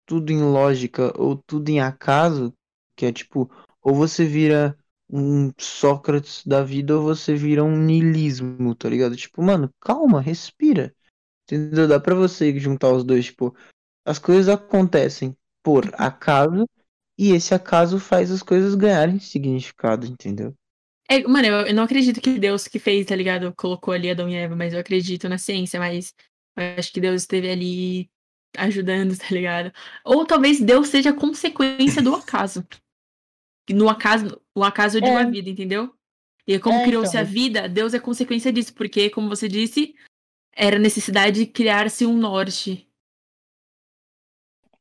tudo 0.07 0.31
em 0.33 0.41
lógica 0.43 1.13
ou 1.21 1.37
tudo 1.47 1.69
em 1.69 1.81
acaso, 1.81 2.53
que 2.97 3.07
é 3.07 3.13
tipo, 3.13 3.51
ou 3.83 3.95
você 3.95 4.25
vira 4.25 4.78
um 5.11 5.51
Sócrates 5.59 6.45
da 6.45 6.63
vida 6.63 6.97
ou 6.97 7.03
você 7.03 7.35
vira 7.35 7.65
um 7.65 7.77
niilismo, 7.77 8.75
tá 8.75 8.89
ligado? 8.89 9.17
Tipo, 9.17 9.43
mano, 9.43 9.71
calma, 9.81 10.21
respira. 10.21 10.95
Entendeu? 11.45 11.89
Dá 11.89 11.99
pra 11.99 12.15
você 12.15 12.59
juntar 12.59 12.93
os 12.93 13.05
dois, 13.05 13.27
tipo, 13.27 13.57
as 14.05 14.19
coisas 14.19 14.49
acontecem 14.49 15.37
por 15.63 15.91
acaso 15.95 16.69
e 17.19 17.33
esse 17.33 17.55
acaso 17.55 17.99
faz 17.99 18.31
as 18.31 18.43
coisas 18.43 18.75
ganharem 18.75 19.19
significado, 19.19 20.07
entendeu? 20.07 20.55
É, 21.11 21.27
mano, 21.27 21.47
eu, 21.47 21.75
não 21.75 21.85
acredito 21.85 22.21
que 22.21 22.39
Deus 22.39 22.69
que 22.69 22.79
fez, 22.79 23.07
tá 23.07 23.17
ligado? 23.17 23.53
Colocou 23.57 23.95
ali 23.95 24.11
Adão 24.11 24.29
e 24.29 24.35
Eva, 24.35 24.55
mas 24.55 24.75
eu 24.75 24.81
acredito 24.81 25.29
na 25.29 25.39
ciência, 25.39 25.81
mas 25.81 26.15
acho 26.55 26.93
que 26.93 27.01
Deus 27.01 27.23
esteve 27.23 27.51
ali 27.51 28.11
ajudando, 28.57 29.17
tá 29.19 29.27
ligado? 29.31 29.73
Ou 30.05 30.27
talvez 30.27 30.61
Deus 30.61 30.89
seja 30.89 31.13
consequência 31.13 32.03
do 32.03 32.15
acaso. 32.15 32.65
No 33.75 33.89
acaso, 33.89 34.41
o 34.55 34.65
acaso 34.65 34.99
É. 34.99 35.17
a 35.17 35.25
vida, 35.25 35.49
entendeu? 35.51 35.93
E 36.47 36.59
como 36.59 36.79
É, 36.79 36.85
criou-se 36.85 37.11
então. 37.11 37.21
a 37.21 37.25
vida, 37.25 37.69
Deus 37.69 37.93
é 37.95 37.99
consequência 37.99 38.53
disso, 38.53 38.73
porque, 38.75 39.11
como 39.11 39.29
você 39.29 39.47
disse, 39.49 39.95
era 40.55 40.79
necessidade 40.79 41.41
de 41.41 41.47
criar-se 41.47 42.07
um 42.07 42.17
norte. 42.17 42.87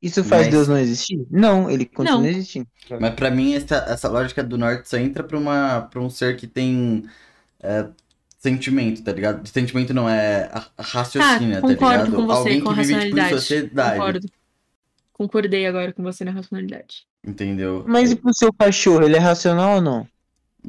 Isso 0.02 0.24
faz 0.24 0.44
Mas- 0.44 0.52
Deus 0.54 0.68
não 0.68 0.78
existir? 0.78 1.26
Não, 1.30 1.70
ele 1.70 1.86
continua 1.86 2.20
Não. 2.22 2.26
existindo. 2.28 2.68
Mas 3.02 3.14
pra 3.16 3.32
mim, 3.32 3.54
essa, 3.56 3.78
essa 3.90 4.08
lógica 4.08 4.44
do 4.44 4.58
norte 4.58 4.88
só 4.88 4.98
entra 4.98 5.24
pra, 5.24 5.38
uma, 5.38 5.82
pra 5.82 6.00
um 6.00 6.10
ser 6.10 6.38
que 6.38 6.46
tem 6.48 7.04
é, 7.60 7.90
sentimento, 8.38 9.04
tá 9.04 9.12
ligado? 9.12 9.46
Sentimento 9.48 9.94
não 9.94 10.08
é 10.08 10.44
a- 10.54 10.68
a 10.78 10.82
raciocínio, 10.84 11.58
Ah, 11.58 11.62
tá 11.62 11.68
concordo 11.68 12.04
ligado? 12.06 12.16
com 12.16 12.28
você 12.28 12.38
Alguém 12.38 12.62
com 12.62 12.70
que 12.70 12.76
vive 12.76 12.88
tipo, 12.88 12.94
em 12.94 13.00
racionalidade. 13.00 13.30
sociedade, 13.42 13.98
Concordo. 13.98 14.30
Concordei 15.12 15.66
agora 15.66 15.92
com 15.92 16.04
você 16.04 16.24
na 16.24 16.30
racionalidade. 16.32 17.08
Entendeu? 17.28 17.84
Mas 17.88 18.12
e 18.12 18.16
pro 18.16 18.34
seu 18.34 18.52
cachorro, 18.54 19.04
ele 19.04 19.16
é 19.16 19.20
racional 19.20 19.76
ou 19.76 19.82
não? 19.82 20.08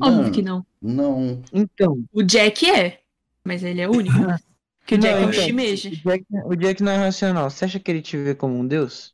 Óbvio 0.01 0.23
Não, 0.25 0.31
que 0.31 0.43
não. 0.43 0.67
Não, 0.81 1.43
Então, 1.53 2.05
O 2.13 2.23
Jack 2.23 2.69
é, 2.71 3.01
mas 3.45 3.63
ele 3.63 3.81
é 3.81 3.89
único. 3.89 4.15
Que 4.87 4.95
o 4.95 4.99
Não, 4.99 5.03
Jack 5.03 5.15
é 5.23 5.27
um 5.27 5.29
então. 5.31 5.43
shimeji. 5.43 5.89
o 5.89 6.09
Jack, 6.09 6.25
o 6.47 6.57
Jack 6.57 6.83
não 6.83 6.93
é 6.93 6.97
racional. 6.97 7.51
Você 7.51 7.65
acha 7.67 7.79
que 7.79 7.91
ele 7.91 8.01
te 8.01 8.17
vê 8.17 8.35
como 8.35 8.57
um 8.59 8.67
deus? 8.67 9.13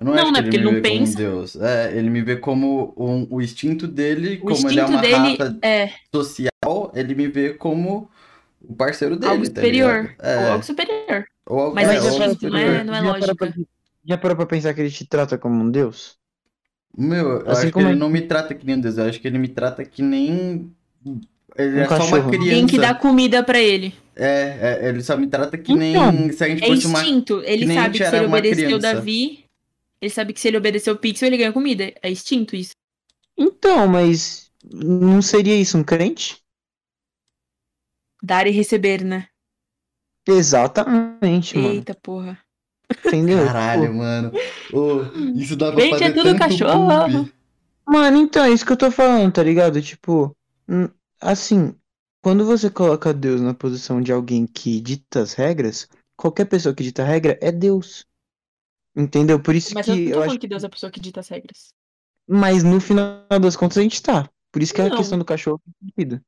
eu 0.00 0.06
não, 0.06 0.14
Não, 0.14 0.22
acho 0.22 0.32
né, 0.32 0.38
que 0.38 0.42
porque 0.44 0.56
ele 0.56 0.64
ele 0.68 0.74
não 0.76 0.82
vê 0.82 0.88
como 0.88 0.94
um 0.94 1.04
pensa. 1.04 1.18
Deus. 1.18 1.56
É, 1.56 1.98
ele 1.98 2.08
me 2.08 2.22
vê 2.22 2.36
como 2.36 2.94
um- 2.96 3.26
o 3.28 3.42
instinto 3.42 3.86
dele, 3.86 4.36
O 4.42 4.46
como 4.46 4.70
ele 4.70 4.80
é 4.80 4.82
instinto 4.84 4.90
uma 4.90 5.00
dele 5.02 5.14
raça 5.36 5.58
é 5.62 5.90
social, 6.14 6.92
ele 6.94 7.14
me 7.14 7.28
vê 7.28 7.52
como 7.52 8.08
o 8.62 8.74
parceiro 8.74 9.16
dele, 9.16 9.32
algo 9.32 9.42
tá 9.42 9.48
superior. 9.60 10.02
ligado? 10.02 10.16
É, 10.26 10.38
Ou 10.46 10.52
algo 10.52 10.64
superior. 10.64 11.24
ou 11.46 11.60
algo, 11.60 11.74
Mas 11.74 11.88
é, 11.90 11.94
é 11.96 12.00
ou 12.00 12.08
algo 12.08 12.24
instinto, 12.24 12.48
não 12.50 12.58
é- 12.58 12.62
superior. 12.62 12.84
não 12.86 12.94
é 12.94 13.00
lógica. 13.02 13.34
pra- 13.34 13.52
Já 14.06 14.16
parou 14.16 14.36
pra 14.38 14.46
pensar 14.46 14.72
que 14.72 14.80
ele 14.80 14.90
te 14.90 15.06
trata 15.06 15.36
como 15.36 15.62
um 15.62 15.70
deus? 15.70 16.16
Meu, 16.96 17.40
eu 17.40 17.50
Assim 17.50 17.50
acho 17.50 17.66
que 17.66 17.72
como 17.72 17.86
ele 17.88 17.96
é- 17.96 17.98
não 17.98 18.08
me 18.10 18.22
trata 18.22 18.54
que 18.54 18.64
nem 18.66 18.76
um 18.76 18.80
Deus, 18.80 18.98
eu 18.98 19.04
acho 19.04 19.20
que 19.20 19.26
ele 19.26 19.38
me 19.38 19.48
trata 19.48 19.84
que 19.84 20.02
nem. 20.02 20.70
Ele 21.56 21.76
Um 21.76 21.80
é 21.80 21.86
só 21.88 21.96
uma 21.96 21.98
cachorro. 22.00 22.30
criança. 22.30 22.50
Tem 22.50 22.66
que 22.66 22.78
dar 22.78 22.98
comida 22.98 23.42
pra 23.42 23.58
ele. 23.60 23.94
É, 24.16 24.80
é, 24.84 24.88
ele 24.88 25.02
só 25.02 25.16
me 25.16 25.26
trata 25.26 25.58
que 25.58 25.72
Então, 25.72 26.12
nem 26.12 26.32
se 26.32 26.44
a 26.44 26.48
gente 26.48 26.62
É 26.64 26.66
fosse 26.68 26.86
uma. 26.86 27.00
instinto. 27.00 27.40
Ele 27.44 27.66
sabe 27.74 27.98
que 27.98 28.04
se 28.04 28.16
ele 28.16 28.26
obedeceu. 28.26 28.78
Davi, 28.78 29.44
ele 30.00 30.10
sabe 30.10 30.32
que 30.32 30.40
se 30.40 30.48
ele 30.48 30.56
obedecer 30.56 30.90
o 30.90 30.96
Pixel, 30.96 31.26
ele 31.28 31.36
ganha 31.36 31.52
comida. 31.52 31.92
É 32.02 32.10
instinto 32.10 32.54
isso. 32.54 32.72
Então, 33.36 33.88
mas 33.88 34.50
não 34.72 35.20
seria 35.20 35.56
isso 35.56 35.76
um 35.76 35.82
crente? 35.84 36.36
Dar 38.22 38.46
e 38.46 38.50
receber, 38.50 39.04
né? 39.04 39.28
Exatamente, 40.26 41.56
mano. 41.58 41.74
Eita 41.74 41.94
porra. 41.94 42.38
Entendeu? 43.06 43.44
Caralho, 43.46 43.88
Pô, 43.88 43.94
mano. 43.94 44.32
Ô, 44.72 45.02
isso 45.36 45.56
dá 45.56 45.72
pra 45.72 45.80
Gente, 45.80 45.90
fazer 45.92 46.04
é 46.04 46.10
tudo 46.12 46.24
tanto 46.24 46.38
cachorro. 46.38 46.88
pump. 47.12 47.34
Mano, 47.86 48.16
então, 48.18 48.44
é 48.44 48.50
isso 48.50 48.64
que 48.64 48.72
eu 48.72 48.76
tô 48.76 48.90
falando, 48.90 49.32
tá 49.32 49.42
ligado? 49.42 49.80
Tipo, 49.82 50.34
assim, 51.20 51.74
quando 52.22 52.44
você 52.44 52.70
coloca 52.70 53.12
Deus 53.12 53.40
na 53.40 53.52
posição 53.54 54.00
de 54.00 54.12
alguém 54.12 54.46
que 54.46 54.80
dita 54.80 55.20
as 55.20 55.32
regras, 55.34 55.88
qualquer 56.16 56.44
pessoa 56.46 56.74
que 56.74 56.82
dita 56.82 57.02
a 57.02 57.06
regra 57.06 57.38
é 57.42 57.50
Deus. 57.52 58.06
Entendeu? 58.96 59.40
Por 59.40 59.54
isso 59.54 59.74
Mas 59.74 59.88
eu 59.88 59.94
que 59.94 60.00
não 60.00 60.04
tô 60.06 60.10
eu 60.10 60.14
falando 60.14 60.30
acho 60.30 60.38
que 60.38 60.48
Deus 60.48 60.62
é 60.62 60.66
a 60.66 60.70
pessoa 60.70 60.90
que 60.90 61.00
dita 61.00 61.20
as 61.20 61.28
regras. 61.28 61.74
Mas 62.28 62.62
no 62.62 62.80
final 62.80 63.26
das 63.40 63.56
contas 63.56 63.76
a 63.78 63.82
gente 63.82 64.00
tá. 64.02 64.28
Por 64.52 64.62
isso 64.62 64.72
que 64.72 64.80
a 64.80 64.88
Não. 64.88 64.96
questão 64.96 65.18
do 65.18 65.24
cachorro 65.24 65.60
faz 65.64 65.74
sentido. 65.94 66.22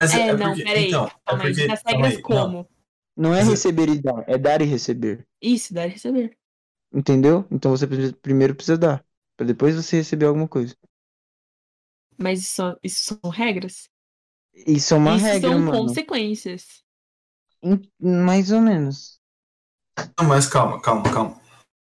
Mas 0.00 0.14
É, 0.14 0.32
não, 0.36 0.48
porque- 0.50 0.62
peraí. 0.64 0.86
então, 0.88 1.06
é 1.06 1.10
Calma 1.26 1.44
aí. 1.44 1.50
porque- 1.50 1.60
regras 1.66 1.82
aí, 1.86 2.22
como? 2.22 2.56
Não 2.58 2.66
é 3.26 3.38
Mas 3.38 3.46
eu- 3.46 3.50
receber 3.52 3.88
e 3.88 4.00
dar, 4.00 4.24
é 4.28 4.38
dar 4.38 4.60
e 4.62 4.64
receber. 4.64 5.26
Isso, 5.42 5.74
dar 5.74 5.86
e 5.86 5.90
receber. 5.90 6.36
Entendeu? 6.92 7.46
Então 7.50 7.70
você 7.70 7.86
primeiro 8.22 8.54
precisa 8.54 8.78
dar. 8.78 9.04
Pra 9.36 9.46
depois 9.46 9.74
você 9.76 9.96
receber 9.98 10.26
alguma 10.26 10.48
coisa. 10.48 10.74
Mas 12.16 12.40
isso, 12.40 12.62
isso 12.82 13.18
são 13.22 13.30
regras? 13.30 13.88
Isso 14.66 14.94
é 14.94 14.96
uma 14.96 15.16
isso 15.16 15.24
regra, 15.24 15.50
são 15.50 15.58
mano. 15.60 15.72
consequências. 15.86 16.82
Mais 18.00 18.50
ou 18.50 18.60
menos. 18.60 19.18
Não, 20.18 20.26
mas 20.28 20.46
calma, 20.48 20.80
calma, 20.80 21.02
calma. 21.12 21.40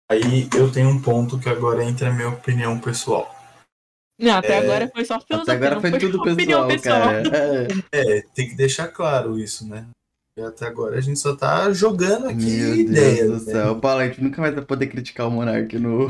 Aí 0.10 0.48
eu 0.58 0.72
tenho 0.72 0.90
um 0.90 1.02
ponto 1.02 1.40
que 1.40 1.48
agora 1.50 1.84
entra 1.84 2.10
a 2.10 2.14
minha 2.14 2.30
opinião 2.30 2.80
pessoal. 2.80 3.34
Não, 4.20 4.38
até 4.38 4.54
É, 4.54 4.58
agora 4.60 4.90
foi 4.94 5.04
só 5.06 5.20
filosofia. 5.20 5.54
Até 5.56 5.66
agora 5.66 5.76
não 5.76 5.82
foi 5.82 6.00
tudo 6.00 6.22
opinião 6.22 6.68
pessoal, 6.68 7.02
cara. 7.02 7.24
É. 7.92 8.18
É, 8.18 8.22
tem 8.36 8.50
que 8.50 8.56
deixar 8.56 8.90
claro 8.90 9.40
isso, 9.40 9.68
né? 9.68 9.90
E 10.42 10.44
até 10.44 10.66
agora 10.66 10.98
a 10.98 11.02
gente 11.02 11.20
só 11.20 11.36
tá 11.36 11.72
jogando 11.72 12.28
aqui 12.28 12.36
Meu 12.46 12.76
ideias. 12.76 13.28
Deus 13.30 13.42
do 13.44 13.46
né? 13.46 13.52
céu. 13.54 13.80
Paulo, 13.80 14.02
a 14.02 14.08
gente 14.08 14.22
nunca 14.24 14.42
vai 14.42 14.62
poder 14.62 14.88
criticar 14.88 15.28
o 15.28 15.32
Monark 15.32 15.78
no. 15.78 16.08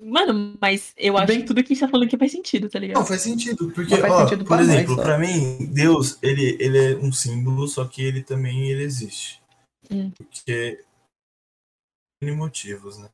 Mano, 0.00 0.58
mas 0.60 0.92
eu 0.98 1.16
acho 1.16 1.28
Bem- 1.28 1.40
que 1.40 1.46
tudo 1.46 1.62
que 1.62 1.72
a 1.72 1.74
gente 1.74 1.80
tá 1.80 1.88
falando 1.88 2.06
aqui 2.06 2.18
faz 2.18 2.32
sentido, 2.32 2.68
tá 2.68 2.78
ligado? 2.78 2.98
Não, 2.98 3.06
faz 3.06 3.22
sentido, 3.22 3.70
porque, 3.70 3.96
faz 3.96 4.12
ó, 4.12 4.22
sentido 4.24 4.44
por 4.44 4.60
exemplo, 4.60 4.96
pra 4.96 5.18
mim, 5.18 5.66
Deus, 5.72 6.18
ele, 6.20 6.58
ele 6.60 6.78
é 6.78 6.96
um 6.96 7.10
símbolo, 7.12 7.66
só 7.68 7.86
que 7.86 8.02
ele 8.02 8.22
também 8.22 8.68
ele 8.70 8.82
existe. 8.82 9.40
Hum. 9.90 10.10
Porque 10.10 10.84
N 12.22 12.32
motivos, 12.32 12.98
né? 12.98 13.08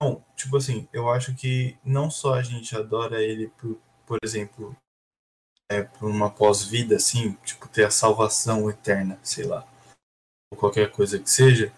Bom, 0.00 0.22
tipo 0.36 0.56
assim, 0.58 0.86
eu 0.92 1.10
acho 1.10 1.34
que 1.34 1.76
não 1.84 2.10
só 2.10 2.34
a 2.34 2.42
gente 2.42 2.76
adora 2.76 3.22
ele 3.22 3.48
por, 3.58 3.78
por 4.06 4.18
exemplo, 4.22 4.76
é, 5.70 5.82
por 5.82 6.10
uma 6.10 6.30
pós-vida, 6.30 6.96
assim, 6.96 7.32
tipo, 7.44 7.68
ter 7.68 7.84
a 7.84 7.90
salvação 7.90 8.68
eterna, 8.70 9.18
sei 9.22 9.44
lá, 9.44 9.66
ou 10.52 10.58
qualquer 10.58 10.90
coisa 10.90 11.18
que 11.18 11.30
seja, 11.30 11.72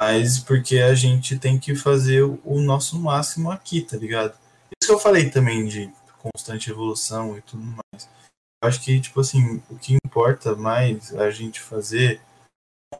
mas 0.00 0.38
porque 0.38 0.78
a 0.78 0.94
gente 0.94 1.38
tem 1.38 1.58
que 1.58 1.74
fazer 1.74 2.22
o 2.22 2.60
nosso 2.60 2.98
máximo 3.00 3.50
aqui, 3.50 3.82
tá 3.82 3.96
ligado? 3.96 4.38
Isso 4.80 4.88
que 4.88 4.92
eu 4.92 4.98
falei 4.98 5.28
também 5.28 5.66
de 5.66 5.92
constante 6.18 6.70
evolução 6.70 7.36
e 7.36 7.42
tudo 7.42 7.62
mais. 7.62 8.08
Eu 8.62 8.68
acho 8.68 8.80
que, 8.80 9.00
tipo 9.00 9.20
assim, 9.20 9.62
o 9.68 9.76
que 9.76 9.96
importa 10.04 10.54
mais 10.54 11.14
a 11.14 11.30
gente 11.30 11.60
fazer 11.60 12.20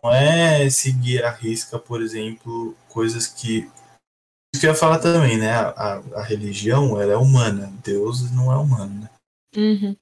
não 0.03 0.13
é 0.13 0.69
seguir 0.71 1.25
a 1.25 1.31
risca, 1.31 1.79
por 1.79 2.03
exemplo, 2.03 2.77
coisas 2.89 3.27
que. 3.27 3.71
Isso 4.53 4.61
que 4.61 4.67
eu 4.67 4.71
ia 4.71 4.75
falar 4.75 4.99
também, 4.99 5.39
né? 5.39 5.53
A, 5.53 5.69
a, 5.69 5.95
a 6.21 6.23
religião 6.23 7.01
ela 7.01 7.13
é 7.13 7.17
humana, 7.17 7.73
Deus 7.85 8.31
não 8.33 8.53
é 8.53 8.57
humano, 8.57 9.03
né? 9.03 9.11
Uhum. 9.57 9.97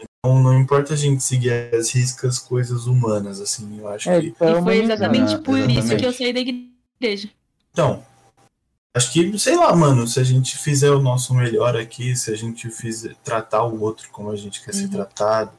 Então 0.00 0.42
não 0.42 0.58
importa 0.58 0.94
a 0.94 0.96
gente 0.96 1.22
seguir 1.22 1.52
as 1.74 1.90
riscas 1.90 2.38
coisas 2.38 2.86
humanas, 2.86 3.40
assim, 3.40 3.78
eu 3.78 3.88
acho 3.88 4.08
É, 4.10 4.20
que. 4.20 4.34
é 4.40 4.50
E 4.50 4.54
uma 4.54 4.62
foi 4.62 4.78
exatamente 4.82 5.34
Ah, 5.34 5.38
por 5.38 5.58
isso 5.58 5.66
que 5.70 5.74
eu 5.76 6.10
exatamente. 6.10 6.16
saí 6.18 6.32
da 6.32 6.40
igreja. 6.40 7.30
Então, 7.72 8.04
acho 8.96 9.12
que, 9.12 9.38
sei 9.38 9.56
lá, 9.56 9.74
mano, 9.76 10.06
se 10.06 10.18
a 10.18 10.24
gente 10.24 10.56
fizer 10.58 10.90
o 10.90 11.00
nosso 11.00 11.34
melhor 11.34 11.76
aqui, 11.76 12.16
se 12.16 12.32
a 12.32 12.36
gente 12.36 12.70
fizer 12.70 13.14
tratar 13.22 13.64
o 13.64 13.80
outro 13.80 14.08
como 14.10 14.30
a 14.30 14.36
gente 14.36 14.64
quer 14.64 14.72
ser 14.74 14.84
Uhum. 14.84 14.90
tratado, 14.90 15.52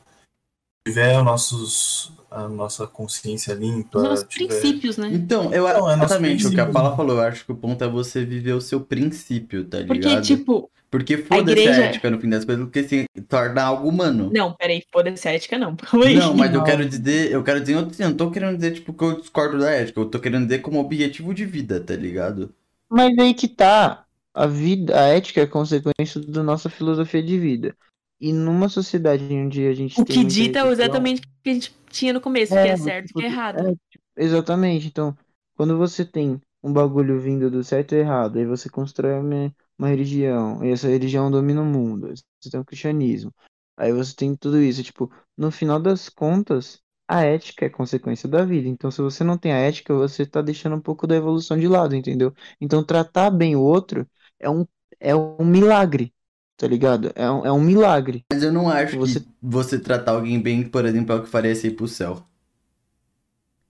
tiver 0.88 1.18
os 1.18 1.24
nossos, 1.26 2.12
a 2.32 2.48
nossa 2.48 2.88
consciência 2.88 3.54
limpa. 3.54 3.98
Os 4.00 4.04
nossos 4.04 4.28
tiver- 4.28 4.48
princípios, 4.60 4.98
né? 4.98 5.10
Então, 5.14 5.54
eu 5.54 5.64
Não, 5.68 5.90
é 5.90 5.96
exatamente 5.96 6.48
o 6.48 6.52
que 6.52 6.60
a. 6.60 6.66
Paula 6.72 6.96
falou. 6.96 7.18
Eu 7.18 7.22
acho 7.24 7.46
que 7.46 7.52
o 7.52 7.56
ponto 7.56 7.84
é 7.84 7.88
você 7.88 8.26
viver 8.26 8.54
o 8.54 8.62
seu 8.62 8.82
princípio, 8.82 9.66
tá 9.66 9.80
ligado? 9.80 10.02
Porque, 10.02 10.22
tipo, 10.22 10.70
Porque 10.90 11.18
foda-se 11.18 11.60
igreja- 11.60 11.82
a 11.82 11.86
ética 11.86 12.10
no 12.10 12.20
fim 12.20 12.30
das 12.30 12.44
coisas, 12.46 12.66
porque 12.66 12.84
se 12.84 13.06
torna 13.28 13.62
algo 13.64 13.88
humano. 13.88 14.32
não, 14.34 14.54
peraí, 14.54 14.84
foda-se 14.92 15.28
a 15.28 15.34
ética, 15.34 15.58
não. 15.58 15.76
Não, 16.32 16.36
mas 16.36 16.52
eu 16.52 16.58
Não. 16.60 16.64
quero 16.66 16.86
dizer, 16.88 17.32
eu 17.32 17.44
quero 17.44 17.60
dizer, 17.62 17.76
eu 17.76 17.82
não 18.10 18.14
tô 18.16 18.32
querendo 18.32 18.56
dizer, 18.56 18.72
tipo, 18.74 18.94
que 18.94 19.04
eu 19.04 19.20
discordo 19.20 19.60
da 19.60 19.70
ética, 19.72 20.00
eu 20.00 20.06
tô 20.10 20.20
querendo 20.20 20.44
dizer 20.48 20.60
como 20.60 20.80
objetivo 20.80 21.34
de 21.34 21.46
vida, 21.46 21.80
tá 21.80 21.96
ligado? 21.96 22.54
Mas 22.90 23.18
aí 23.20 23.34
que 23.34 23.48
tá. 23.48 24.06
A 24.34 24.46
vida, 24.48 24.98
a 25.00 25.08
ética 25.08 25.42
é 25.42 25.46
consequência 25.48 26.22
da 26.22 26.42
nossa 26.44 26.70
filosofia 26.70 27.22
de 27.22 27.38
vida. 27.38 27.76
E 28.22 28.32
numa 28.34 28.68
sociedade 28.70 29.24
onde 29.34 29.66
a 29.68 29.74
gente 29.74 30.00
O 30.00 30.06
tem 30.06 30.16
que 30.16 30.24
dita 30.24 30.60
é 30.60 30.64
religião- 30.64 30.72
exatamente 30.72 31.20
o 31.22 31.24
que 31.44 31.50
a 31.50 31.54
gente 31.54 31.76
tinha 31.90 32.14
no 32.14 32.22
começo, 32.22 32.54
É, 32.56 32.64
que 32.64 32.70
é 32.70 32.78
certo 32.78 33.10
e 33.10 33.14
que 33.14 33.20
é 33.20 33.22
você- 33.22 33.28
errado. 33.28 33.60
é, 33.60 33.72
tipo, 33.90 34.04
exatamente. 34.18 34.88
Então, 34.88 35.16
quando 35.56 35.78
você 35.78 36.04
tem 36.06 36.40
um 36.64 36.72
bagulho 36.74 37.20
vindo 37.20 37.50
do 37.50 37.64
certo 37.64 37.94
e 37.96 38.00
errado, 38.00 38.38
aí 38.38 38.46
você 38.46 38.70
constrói 38.70 39.20
uma, 39.20 39.52
uma 39.80 39.90
religião, 39.90 40.64
e 40.66 40.72
essa 40.72 40.90
religião 40.90 41.32
domina 41.32 41.62
o 41.64 41.66
mundo, 41.66 42.10
você 42.42 42.52
tem 42.52 42.60
o 42.62 42.66
cristianismo, 42.66 43.34
aí 43.78 43.94
você 43.94 44.16
tem 44.16 44.36
tudo 44.36 44.62
isso. 44.62 44.84
Tipo, 44.84 45.12
no 45.38 45.52
final 45.52 45.80
das 45.80 46.10
contas, 46.10 46.82
a 47.08 47.24
ética 47.24 47.66
é 47.66 47.70
consequência 47.70 48.30
da 48.30 48.46
vida. 48.46 48.68
Então, 48.68 48.92
se 48.92 49.02
você 49.02 49.24
não 49.24 49.38
tem 49.38 49.54
a 49.54 49.58
ética, 49.58 49.94
você 49.96 50.26
tá 50.26 50.42
deixando 50.42 50.76
um 50.76 50.82
pouco 50.82 51.08
da 51.08 51.16
evolução 51.16 51.58
de 51.58 51.68
lado, 51.68 51.96
entendeu? 51.96 52.34
Então, 52.62 52.84
tratar 52.84 53.32
bem 53.32 53.56
o 53.56 53.62
outro 53.62 54.08
é 54.40 54.50
um, 54.50 54.66
é 55.00 55.16
um 55.16 55.46
milagre, 55.46 56.14
tá 56.58 56.68
ligado? 56.68 57.12
É 57.16 57.30
um, 57.32 57.46
é 57.46 57.52
um 57.52 57.62
milagre. 57.62 58.26
Mas 58.32 58.44
eu 58.44 58.52
não 58.52 58.70
acho 58.70 58.98
Você- 58.98 59.20
que 59.22 59.28
você 59.42 59.80
tratar 59.80 60.12
alguém 60.14 60.42
bem, 60.42 60.68
por 60.68 60.86
exemplo, 60.86 61.14
é 61.14 61.20
o 61.20 61.24
que 61.24 61.30
faria 61.30 61.56
você 61.56 61.68
ir 61.68 61.76
pro 61.76 61.88
céu. 61.88 62.29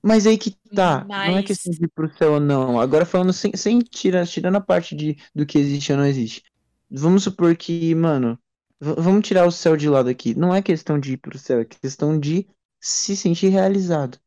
Mas 0.02 0.26
aí 0.26 0.38
que 0.38 0.56
tá, 0.74 1.06
não 1.08 1.16
é 1.16 1.32
Mas- 1.32 1.46
questão 1.46 1.72
de 1.74 1.84
ir 1.84 1.90
pro 1.94 2.10
céu 2.18 2.34
ou 2.34 2.40
não. 2.40 2.80
Agora 2.80 3.06
falando 3.06 3.34
sem, 3.34 3.52
sem 3.56 3.80
tirar, 3.80 4.26
tirando 4.26 4.56
a 4.56 4.62
parte 4.62 4.96
de, 4.96 5.18
do 5.36 5.46
que 5.46 5.58
existe 5.58 5.92
ou 5.92 5.98
não 5.98 6.06
existe. 6.06 6.44
Vamos 6.90 7.24
supor 7.24 7.56
que, 7.56 7.94
mano, 7.96 8.40
vamos 8.80 9.28
tirar 9.28 9.46
o 9.46 9.52
céu 9.52 9.76
de 9.76 9.90
lado 9.90 10.10
aqui. 10.10 10.34
Não 10.34 10.56
é 10.56 10.62
questão 10.62 10.98
de 11.00 11.14
ir 11.14 11.18
pro 11.18 11.38
céu, 11.38 11.60
é 11.60 11.66
questão 11.66 12.18
de 12.20 12.48
se 12.80 13.16
sentir 13.16 13.50
realizado. 13.50 14.18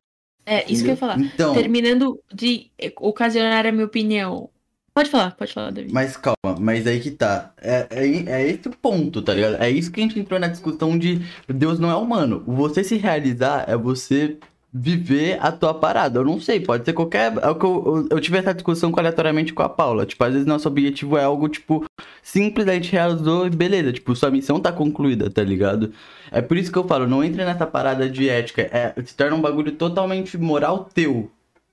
É, 0.44 0.70
isso 0.70 0.82
que 0.82 0.88
eu 0.88 0.92
ia 0.92 0.96
falar. 0.96 1.18
Então, 1.18 1.54
Terminando 1.54 2.20
de 2.32 2.70
ocasionar 3.00 3.64
a 3.66 3.72
minha 3.72 3.86
opinião. 3.86 4.50
Pode 4.94 5.08
falar, 5.08 5.34
pode 5.36 5.54
falar, 5.54 5.70
David. 5.70 5.90
mas 5.94 6.18
calma, 6.18 6.60
mas 6.60 6.86
aí 6.86 7.00
que 7.00 7.10
tá. 7.12 7.54
É, 7.56 7.86
é, 7.90 8.06
é 8.30 8.48
esse 8.50 8.68
o 8.68 8.76
ponto, 8.76 9.22
tá 9.22 9.32
ligado? 9.32 9.54
É 9.62 9.70
isso 9.70 9.90
que 9.90 9.98
a 10.00 10.02
gente 10.02 10.18
entrou 10.18 10.38
na 10.38 10.48
discussão 10.48 10.98
de 10.98 11.22
Deus 11.48 11.78
não 11.78 11.90
é 11.90 11.94
humano. 11.94 12.44
Você 12.46 12.84
se 12.84 12.96
realizar 12.96 13.64
é 13.66 13.74
você 13.74 14.36
viver 14.72 15.38
a 15.40 15.52
tua 15.52 15.74
parada. 15.74 16.18
Eu 16.20 16.24
não 16.24 16.40
sei, 16.40 16.58
pode 16.60 16.84
ser 16.84 16.92
qualquer. 16.94 17.32
é 17.42 17.48
o 17.48 17.54
que 17.54 17.66
Eu, 17.66 17.82
eu, 17.84 18.08
eu 18.12 18.20
tive 18.20 18.38
essa 18.38 18.54
discussão 18.54 18.90
com- 18.90 19.00
aleatoriamente 19.00 19.52
com 19.52 19.62
a 19.62 19.68
Paula. 19.68 20.06
Tipo, 20.06 20.24
às 20.24 20.32
vezes 20.32 20.46
nosso 20.46 20.66
objetivo 20.68 21.18
é 21.18 21.24
algo, 21.24 21.48
tipo, 21.48 21.84
simples, 22.22 22.66
a 22.68 22.74
gente 22.74 22.90
realizou 22.90 23.46
e 23.46 23.50
beleza. 23.50 23.92
Tipo, 23.92 24.16
sua 24.16 24.30
missão 24.30 24.58
tá 24.60 24.72
concluída, 24.72 25.28
tá 25.30 25.42
ligado? 25.42 25.92
É 26.30 26.40
por 26.40 26.56
isso 26.56 26.72
que 26.72 26.78
eu 26.78 26.84
falo, 26.88 27.06
não 27.06 27.22
entre 27.22 27.44
nessa 27.44 27.66
parada 27.66 28.08
de 28.08 28.28
ética. 28.28 28.62
É, 28.62 28.94
se 29.04 29.14
torna 29.14 29.36
um 29.36 29.40
bagulho 29.42 29.72
totalmente 29.72 30.38
moral 30.38 30.88
teu. 30.94 31.30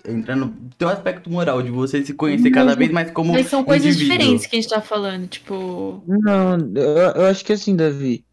Entra 0.08 0.34
no 0.36 0.54
teu 0.78 0.88
aspecto 0.88 1.30
moral, 1.30 1.62
de 1.62 1.70
você 1.70 2.04
se 2.06 2.14
conhecer 2.14 2.52
cada 2.52 2.74
vez 2.74 2.90
mais 2.90 3.12
como 3.12 3.34
Mas 3.34 3.48
são 3.48 3.64
coisas 3.66 3.96
indivíduo. 3.96 4.18
diferentes 4.18 4.46
que 4.46 4.56
a 4.56 4.62
gente 4.62 4.70
tá 4.70 4.82
falando, 4.82 5.28
tipo. 5.28 6.02
Não, 6.08 6.58
eu, 6.76 7.22
eu 7.22 7.26
acho 7.26 7.44
que 7.44 7.52
assim, 7.52 7.76
Davi, 7.76 8.24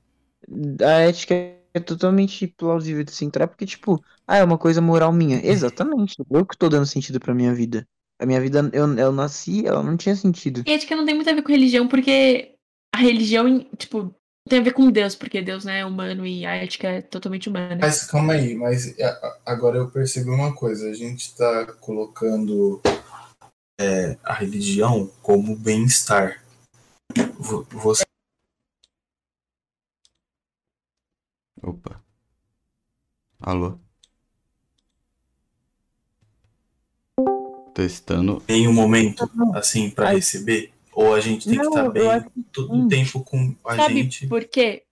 a 0.81 1.01
ética 1.01 1.35
é 1.77 1.81
totalmente 1.81 2.47
plausível 2.47 3.05
de 3.05 3.13
se 3.13 3.25
entrar, 3.25 3.47
porque, 3.47 3.67
tipo, 3.67 4.03
ah, 4.27 4.39
é 4.39 4.45
uma 4.45 4.57
coisa 4.57 4.81
moral 4.81 5.13
minha. 5.13 5.41
Exatamente, 5.45 6.17
eu 6.31 6.47
que 6.47 6.57
tô 6.57 6.69
dando 6.69 6.87
sentido 6.87 7.21
pra 7.21 7.35
minha 7.35 7.55
vida. 7.55 7.87
A 8.19 8.25
minha 8.25 8.41
vida, 8.41 8.71
eu, 8.73 8.93
eu 8.97 9.13
nasci, 9.13 9.67
ela 9.67 9.83
não 9.83 9.97
tinha 9.97 10.17
sentido. 10.17 10.63
E 10.67 10.73
ética 10.73 10.97
não 10.97 11.05
tem 11.05 11.15
muito 11.15 11.29
a 11.29 11.35
ver 11.35 11.43
com 11.43 11.53
religião, 11.53 11.87
porque 11.87 12.55
a 12.95 12.99
religião, 12.99 13.61
tipo, 13.77 14.15
tem 14.49 14.61
a 14.61 14.63
ver 14.63 14.73
com 14.73 14.91
Deus, 14.91 15.15
porque 15.15 15.43
Deus 15.43 15.67
não 15.67 15.73
é 15.73 15.85
humano 15.85 16.27
e 16.27 16.47
a 16.47 16.55
ética 16.55 16.89
é 16.89 17.03
totalmente 17.03 17.49
humana. 17.49 17.77
Mas 17.79 18.05
calma 18.05 18.33
aí, 18.33 18.55
mas 18.55 18.95
agora 19.45 19.77
eu 19.77 19.91
percebi 19.91 20.31
uma 20.31 20.55
coisa. 20.55 20.89
A 20.89 20.95
gente 20.95 21.35
tá 21.35 21.67
colocando 21.81 22.81
é, 23.79 24.17
a 24.25 24.33
religião 24.33 25.11
como 25.23 25.55
bem-estar. 25.55 26.43
Vo- 27.39 27.67
Você 27.71 28.05
Opa. 31.67 32.01
Alô? 33.41 33.81
Testando. 37.75 38.41
tem 38.43 38.69
um 38.69 38.73
momento 38.73 39.29
assim 39.53 39.91
pra 39.91 40.11
Ai. 40.11 40.15
receber? 40.17 40.73
Ou 40.93 41.13
a 41.13 41.19
gente 41.21 41.45
tem 41.49 41.59
que 41.59 41.65
Não, 41.65 41.71
estar 41.71 41.91
bem 41.91 42.09
acho 42.09 42.31
todo 42.53 42.73
hum. 42.73 42.87
o 42.87 42.89
tempo 42.89 43.25
com 43.25 43.55
a 43.65 43.75
Sabe 43.77 43.95
gente? 43.97 44.29
por 44.29 44.45
quê? 44.45 44.85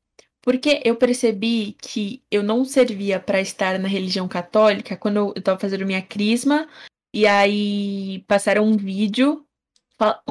Porque 0.43 0.83
eu 0.85 0.97
percebi 0.97 1.77
que 1.81 2.23
eu 2.29 2.43
não 2.43 2.65
servia 2.65 3.21
pra 3.21 3.41
estar 3.41 3.79
na 3.79 3.87
religião 3.87 4.27
católica 4.27 4.97
quando 4.97 5.33
eu 5.35 5.43
tava 5.43 5.61
fazendo 5.61 5.87
minha 5.87 6.03
crisma 6.03 6.69
e 7.15 7.25
aí 7.25 8.25
passaram 8.27 8.67
um 8.67 8.77
vídeo 8.77 9.47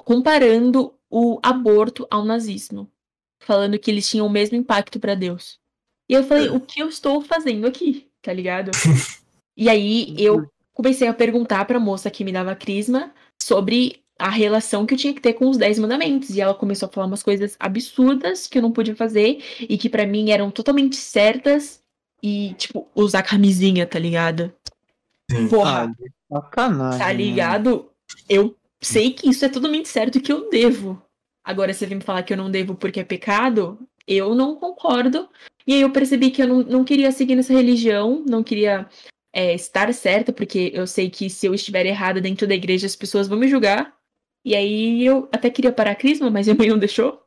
comparando 0.03 0.93
o 1.09 1.39
aborto 1.41 2.05
ao 2.11 2.25
nazismo, 2.25 2.91
falando 3.39 3.80
que 3.80 3.89
eles 3.89 4.07
tinham 4.07 4.27
o 4.27 4.30
mesmo 4.30 4.57
impacto 4.57 4.99
pra 4.99 5.15
Deus. 5.15 5.62
E 6.09 6.14
eu 6.14 6.23
falei, 6.23 6.48
É. 6.48 6.51
o 6.51 6.59
que 6.59 6.82
eu 6.82 6.90
estou 6.90 7.22
fazendo 7.22 7.65
aqui, 7.67 8.07
tá 8.22 8.32
ligado? 8.33 8.72
E 9.56 9.69
aí 9.69 10.15
eu 10.17 10.49
comecei 10.73 11.07
a 11.07 11.14
perguntar 11.14 11.64
pra 11.65 11.80
moça 11.80 12.09
que 12.09 12.23
me 12.23 12.32
dava 12.32 12.56
crisma 12.56 13.11
sobre 13.40 14.01
a 14.17 14.27
relação 14.30 14.83
que 14.83 14.95
eu 14.95 14.98
tinha 14.98 15.14
que 15.14 15.22
ter 15.22 15.33
com 15.33 15.48
os 15.48 15.57
Dez 15.57 15.77
Mandamentos. 15.77 16.32
E 16.32 16.41
ela 16.41 16.56
começou 16.56 16.90
a 16.90 16.91
falar 16.91 17.06
umas 17.06 17.22
coisas 17.22 17.56
absurdas 17.59 18.48
que 18.48 18.57
eu 18.57 18.64
não 18.64 18.72
podia 18.72 18.95
fazer 18.95 19.43
e 19.59 19.77
que 19.77 19.90
pra 19.90 20.07
mim 20.07 20.32
eram 20.32 20.49
totalmente 20.49 20.95
certas. 20.95 21.83
E, 22.23 22.56
tipo, 22.56 22.88
usar 22.95 23.22
camisinha, 23.22 23.85
tá 23.85 23.99
ligado? 23.99 24.51
Sim. 25.30 25.48
Porra, 25.49 25.93
Ah, 26.32 26.35
sacanagem. 26.41 26.98
tá 26.99 27.06
mano. 27.06 27.17
ligado? 27.19 27.90
Eu 28.27 28.56
sei 28.82 29.11
que 29.11 29.30
isso 29.30 29.45
é 29.45 29.49
totalmente 29.49 29.88
certo 29.88 30.17
e 30.17 30.22
que 30.22 30.32
eu 30.32 30.49
devo. 30.49 30.99
Agora, 31.45 31.72
você 31.73 31.85
vem 31.85 31.98
me 31.99 32.03
falar 32.03 32.23
que 32.23 32.33
eu 32.33 32.38
não 32.38 32.49
devo 32.49 32.73
porque 32.73 33.01
é 33.01 33.03
pecado, 33.03 33.77
eu 34.07 34.35
não 34.35 34.56
concordo. 34.56 35.30
E 35.65 35.73
aí 35.73 35.82
eu 35.82 35.91
percebi 35.91 36.32
que 36.32 36.41
eu 36.41 36.48
não, 36.48 36.61
não 36.64 36.83
queria 36.83 37.11
seguir 37.11 37.35
nessa 37.35 37.53
religião, 37.53 38.23
não 38.27 38.43
queria 38.43 38.88
é, 39.32 39.53
estar 39.53 39.93
certa, 39.93 40.33
porque 40.33 40.72
eu 40.73 40.85
sei 40.85 41.09
que 41.09 41.30
se 41.30 41.45
eu 41.48 41.53
estiver 41.53 41.85
errada 41.85 42.22
dentro 42.22 42.48
da 42.48 42.56
igreja, 42.56 42.85
as 42.85 42.95
pessoas 42.95 43.27
vão 43.27 43.38
me 43.40 43.48
julgar. 43.48 43.95
E 44.45 44.56
aí 44.56 45.06
eu 45.06 45.30
até 45.32 45.49
queria 45.49 45.72
parar 45.72 45.91
a 45.91 45.95
crisma, 45.95 46.30
mas 46.30 46.48
minha 46.48 46.57
mãe 46.57 46.67
não 46.67 46.77
deixou. 46.77 47.22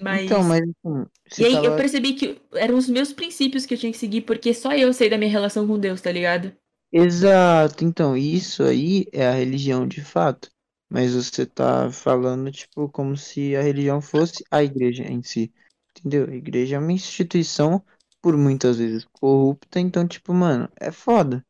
Mas... 0.00 0.26
Então, 0.26 0.44
mas 0.44 0.62
assim, 0.62 1.42
E 1.42 1.46
aí 1.46 1.52
tava- 1.54 1.66
eu 1.66 1.76
percebi 1.76 2.14
que 2.14 2.40
eram 2.52 2.76
os 2.76 2.88
meus 2.88 3.12
princípios 3.12 3.66
que 3.66 3.74
eu 3.74 3.78
tinha 3.78 3.92
que 3.92 3.98
seguir, 3.98 4.22
porque 4.22 4.52
só 4.54 4.72
eu 4.72 4.92
sei 4.92 5.08
da 5.08 5.18
minha 5.18 5.30
relação 5.30 5.66
com 5.66 5.78
Deus, 5.78 6.00
tá 6.00 6.12
ligado? 6.12 6.52
Exato, 6.90 7.84
então, 7.84 8.16
isso 8.16 8.62
aí 8.62 9.06
é 9.12 9.26
a 9.26 9.32
religião 9.32 9.86
de 9.86 10.02
fato. 10.02 10.48
Mas 10.90 11.14
você 11.14 11.44
tá 11.44 11.90
falando, 11.90 12.50
tipo, 12.50 12.88
como 12.88 13.14
se 13.14 13.54
a 13.54 13.60
religião 13.60 14.00
fosse 14.00 14.42
a 14.50 14.62
igreja 14.62 15.04
em 15.04 15.22
si. 15.22 15.52
Entendeu? 15.98 16.26
A 16.28 16.34
igreja 16.34 16.76
é 16.76 16.78
uma 16.78 16.92
instituição, 16.92 17.82
por 18.20 18.36
muitas 18.36 18.78
vezes, 18.78 19.04
corrupta, 19.12 19.80
então, 19.80 20.06
tipo, 20.06 20.32
mano, 20.32 20.68
é 20.78 20.90
foda. 20.90 21.44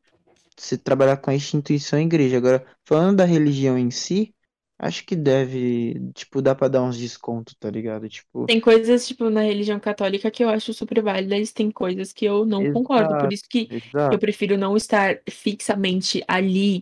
Você 0.57 0.77
trabalhar 0.77 1.17
com 1.17 1.29
a 1.29 1.35
instituição 1.35 1.99
igreja. 1.99 2.37
Agora, 2.37 2.65
falando 2.83 3.17
da 3.17 3.25
religião 3.25 3.77
em 3.77 3.89
si, 3.89 4.33
acho 4.77 5.05
que 5.05 5.15
deve, 5.15 6.11
tipo, 6.13 6.41
dá 6.41 6.53
pra 6.53 6.67
dar 6.67 6.83
uns 6.83 6.97
descontos, 6.97 7.55
tá 7.59 7.69
ligado? 7.69 8.07
Tipo, 8.09 8.45
Tem 8.45 8.59
coisas, 8.59 9.07
tipo, 9.07 9.29
na 9.29 9.41
religião 9.41 9.79
católica 9.79 10.29
que 10.31 10.43
eu 10.43 10.49
acho 10.49 10.73
super 10.73 11.01
válidas, 11.01 11.51
tem 11.51 11.71
coisas 11.71 12.13
que 12.13 12.25
eu 12.25 12.45
não 12.45 12.71
concordo. 12.73 13.09
Por 13.09 13.15
Exato. 13.15 13.33
isso 13.33 13.43
que 13.49 13.67
exato. 13.71 14.15
eu 14.15 14.19
prefiro 14.19 14.57
não 14.57 14.75
estar 14.75 15.19
fixamente 15.29 16.23
ali 16.27 16.81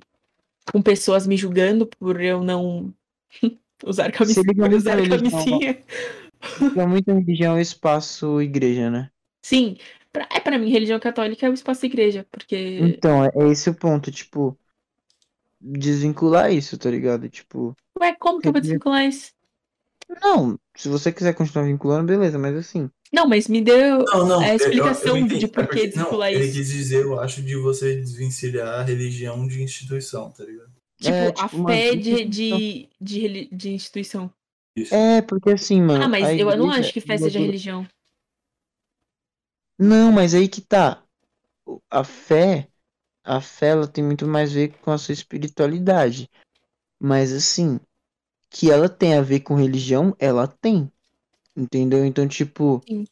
com 0.72 0.82
pessoas 0.82 1.26
me 1.26 1.38
julgando 1.38 1.88
por 1.88 2.22
eu 2.22 2.44
não 2.44 2.94
usar 3.86 4.12
camisinha. 4.12 4.46
Usar 4.76 5.10
camisinha. 5.10 5.84
Porque 6.40 6.86
muita 6.86 7.14
religião 7.14 7.58
é 7.58 7.62
espaço 7.62 8.42
igreja, 8.42 8.90
né? 8.90 9.12
Sim, 9.42 9.78
pra, 10.12 10.28
é 10.32 10.40
pra 10.40 10.58
mim, 10.58 10.70
religião 10.70 11.00
católica 11.00 11.46
é 11.46 11.50
o 11.50 11.54
espaço 11.54 11.86
igreja, 11.86 12.28
porque. 12.32 12.98
Então, 12.98 13.24
é 13.26 13.30
é 13.36 13.50
esse 13.52 13.70
o 13.70 13.76
ponto, 13.76 14.12
tipo, 14.12 14.58
desvincular 15.62 16.52
isso, 16.52 16.78
tá 16.80 16.90
ligado? 16.90 17.30
Tipo, 17.30 17.76
Ué, 18.00 18.16
como 18.16 18.42
que 18.42 18.48
eu 18.48 18.54
vou 18.54 18.62
desvincular 18.62 19.06
isso? 19.06 19.34
não, 20.22 20.58
se 20.76 20.88
você 20.90 21.12
quiser 21.12 21.34
continuar 21.34 21.66
vinculando, 21.66 22.08
beleza, 22.08 22.38
mas 22.40 22.56
assim, 22.56 22.90
Não, 23.12 23.28
mas 23.28 23.48
me 23.48 23.62
deu. 23.62 24.00
Não, 24.06 24.26
não. 24.28 24.42
É 24.42 24.52
a 24.52 24.56
eu- 24.56 24.58
explicação 24.58 25.16
eu 25.16 25.18
entendi. 25.18 25.40
de 25.40 25.48
por 25.48 25.64
É 25.64 25.68
que 25.68 25.88
desvincular 25.88 26.30
não, 26.30 26.40
Ele 26.40 26.48
isso. 26.48 26.58
quis 26.58 26.68
dizer, 26.70 27.04
eu 27.04 27.20
acho, 27.20 27.42
de 27.42 27.56
você 27.56 27.96
desvencilhar 27.96 28.68
a 28.80 28.84
religião 28.84 29.48
de 29.48 29.62
instituição, 29.64 30.32
tá 30.32 30.44
ligado? 30.44 30.72
Tipo, 31.00 31.14
É, 31.14 31.32
a 31.32 31.48
tipo, 31.48 31.58
uma 31.58 31.72
fé 31.72 31.96
de, 31.96 32.26
de, 32.26 32.90
de, 33.00 33.46
de 33.52 33.70
instituição. 33.70 34.32
Isso. 34.78 34.94
é, 34.94 35.22
porque 35.22 35.52
assim, 35.52 35.82
mano, 35.82 36.06
Ah, 36.06 36.08
mas 36.08 36.32
eu 36.40 36.58
não 36.58 36.72
acho 36.72 36.94
que 36.94 37.02
fé 37.02 37.18
seja 37.18 37.40
religião. 37.40 37.86
Não, 39.80 40.12
mas 40.12 40.34
aí 40.34 40.48
que 40.48 40.62
tá. 40.62 41.04
a 41.92 42.04
fé, 42.04 42.70
a 43.24 43.42
fé 43.42 43.70
ela 43.70 43.88
tem 43.88 44.04
muito 44.04 44.28
mais 44.28 44.52
a 44.52 44.56
ver 44.56 44.70
com 44.82 44.92
a 44.92 44.98
sua 44.98 45.14
espiritualidade. 45.14 46.30
Mas 47.00 47.34
assim, 47.34 47.80
que 48.52 48.72
ela 48.72 48.90
tem 48.90 49.16
a 49.18 49.22
ver 49.22 49.42
com 49.42 49.56
religião, 49.56 50.16
ela 50.20 50.48
tem. 50.48 50.92
Entendeu? 51.56 52.06
Então, 52.06 52.28
tipo, 52.28 52.84
Sim. 52.88 53.06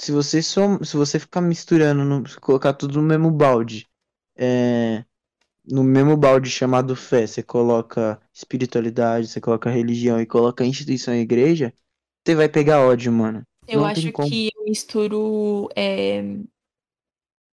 se 0.00 0.12
você 0.12 0.42
só, 0.42 0.82
se 0.84 0.96
você 0.96 1.18
ficar 1.18 1.40
misturando, 1.40 2.04
no- 2.04 2.24
colocar 2.40 2.74
tudo 2.74 3.00
no 3.00 3.08
mesmo 3.08 3.30
balde, 3.30 3.88
é, 4.36 5.04
no 5.66 5.82
mesmo 5.84 6.16
balde 6.16 6.50
chamado 6.50 6.94
fé, 6.96 7.26
você 7.26 7.42
coloca 7.42 8.20
espiritualidade, 8.32 9.28
você 9.28 9.40
coloca 9.40 9.70
religião 9.70 10.20
e 10.20 10.26
coloca 10.26 10.64
instituição 10.64 11.14
e 11.14 11.20
igreja, 11.20 11.72
você 12.26 12.34
vai 12.34 12.48
pegar 12.48 12.80
ódio, 12.82 13.12
mano. 13.12 13.44
Eu 13.66 13.84
Não 13.84 13.84
acho 13.84 14.12
que 14.12 14.48
eu 14.56 14.64
misturo. 14.64 15.68
é, 15.76 16.22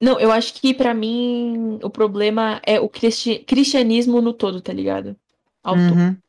Não, 0.01 0.19
eu 0.21 0.31
acho 0.33 0.55
que 0.55 0.73
pra 0.75 0.93
mim 0.95 1.79
o 1.83 1.91
problema 1.91 2.61
é 2.67 2.81
o 2.81 2.89
cristi- 2.89 3.41
cristianismo 3.45 4.21
no 4.21 4.33
todo, 4.33 4.61
tá 4.61 4.73
ligado? 4.73 5.17
Uhum. 5.71 6.21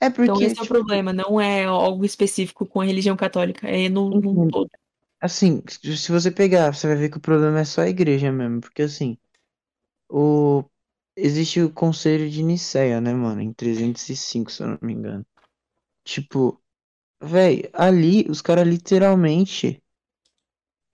É 0.00 0.10
porque, 0.10 0.32
Então 0.32 0.44
esse 0.44 0.58
é 0.58 0.62
o 0.62 0.66
tipo, 0.66 0.66
problema, 0.66 1.12
não 1.12 1.40
é 1.40 1.64
algo 1.64 2.04
específico 2.04 2.66
com 2.66 2.80
a 2.80 2.84
religião 2.84 3.16
católica, 3.16 3.68
é 3.68 3.88
no, 3.88 4.20
no 4.20 4.36
Uhum. 4.36 4.48
todo. 4.48 4.70
assim, 5.20 5.62
se 5.68 5.96
se 5.98 6.12
você 6.12 6.30
pegar, 6.30 6.74
você 6.74 6.86
vai 6.88 6.96
ver 6.96 7.10
que 7.10 7.18
o 7.18 7.20
problema 7.20 7.60
é 7.60 7.64
só 7.66 7.82
a 7.82 7.88
igreja 7.88 8.32
mesmo, 8.32 8.60
porque 8.60 8.82
assim, 8.82 9.18
o 10.08 10.64
existe 11.16 11.60
o 11.60 11.72
Conselho 11.72 12.28
de 12.30 12.42
Nicéia, 12.42 13.00
né, 13.00 13.12
mano, 13.12 13.40
em 13.40 13.52
305, 13.52 14.50
se 14.50 14.62
eu 14.62 14.68
não 14.68 14.78
me 14.82 14.92
engano. 14.92 15.24
Tipo, 16.04 16.60
véi, 17.22 17.70
ali 17.72 18.26
os 18.28 18.42
caras 18.42 18.66
literalmente 18.66 19.82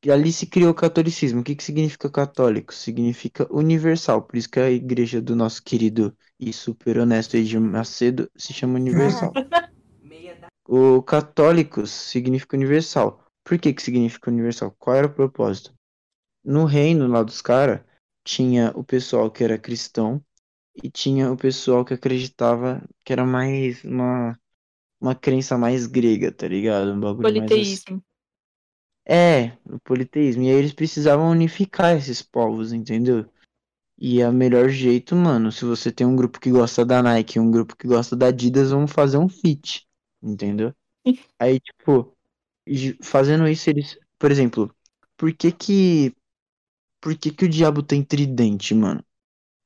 ali 0.08 0.32
se 0.32 0.46
criou 0.46 0.70
o 0.70 0.74
catolicismo. 0.74 1.40
O 1.40 1.44
que 1.44 1.54
que 1.54 1.64
significa 1.64 2.08
católico? 2.08 2.72
Significa 2.72 3.46
universal. 3.52 4.22
Por 4.22 4.36
isso 4.36 4.48
que 4.48 4.60
a 4.60 4.70
igreja 4.70 5.20
do 5.20 5.36
nosso 5.36 5.62
querido 5.62 6.16
e 6.38 6.52
super 6.52 6.98
honesto 6.98 7.36
Edir 7.36 7.60
Macedo 7.60 8.30
se 8.36 8.54
chama 8.54 8.76
universal. 8.76 9.32
O 10.72 11.02
católicos 11.02 11.90
significa 11.90 12.56
universal. 12.56 13.24
Por 13.42 13.58
que 13.58 13.72
que 13.72 13.82
significa 13.82 14.30
universal? 14.30 14.72
Qual 14.78 14.94
era 14.94 15.08
o 15.08 15.12
propósito? 15.12 15.74
No 16.44 16.64
reino 16.64 17.08
lá 17.08 17.24
dos 17.24 17.42
caras, 17.42 17.80
tinha 18.30 18.70
o 18.76 18.84
pessoal 18.84 19.28
que 19.28 19.42
era 19.42 19.58
cristão 19.58 20.24
e 20.80 20.88
tinha 20.88 21.32
o 21.32 21.36
pessoal 21.36 21.84
que 21.84 21.94
acreditava 21.94 22.80
que 23.04 23.12
era 23.12 23.26
mais 23.26 23.82
uma, 23.82 24.38
uma 25.00 25.16
crença 25.16 25.58
mais 25.58 25.86
grega, 25.86 26.30
tá 26.30 26.46
ligado? 26.46 26.92
Um 26.92 27.00
bagulho 27.00 27.36
mais 27.36 27.50
assim. 27.50 27.50
Politeísmo. 27.50 28.04
É, 29.04 29.58
o 29.64 29.80
politeísmo. 29.80 30.44
E 30.44 30.48
aí 30.48 30.54
eles 30.54 30.72
precisavam 30.72 31.28
unificar 31.28 31.96
esses 31.96 32.22
povos, 32.22 32.72
entendeu? 32.72 33.28
E 33.98 34.20
é 34.20 34.28
o 34.28 34.32
melhor 34.32 34.68
jeito, 34.68 35.16
mano, 35.16 35.50
se 35.50 35.64
você 35.64 35.90
tem 35.90 36.06
um 36.06 36.14
grupo 36.14 36.38
que 36.38 36.50
gosta 36.50 36.84
da 36.86 37.02
Nike 37.02 37.36
e 37.36 37.40
um 37.40 37.50
grupo 37.50 37.76
que 37.76 37.88
gosta 37.88 38.14
da 38.14 38.28
Adidas, 38.28 38.70
vamos 38.70 38.92
fazer 38.92 39.18
um 39.18 39.28
fit, 39.28 39.86
entendeu? 40.22 40.72
Aí, 41.38 41.58
tipo, 41.58 42.16
fazendo 43.02 43.48
isso, 43.48 43.68
eles, 43.68 43.98
por 44.18 44.30
exemplo, 44.30 44.74
por 45.16 45.34
que 45.34 45.52
que, 45.52 46.14
por 47.00 47.16
que 47.16 47.30
que 47.30 47.44
o 47.44 47.48
diabo 47.48 47.82
tem 47.82 48.02
tridente, 48.02 48.74
mano? 48.74 49.04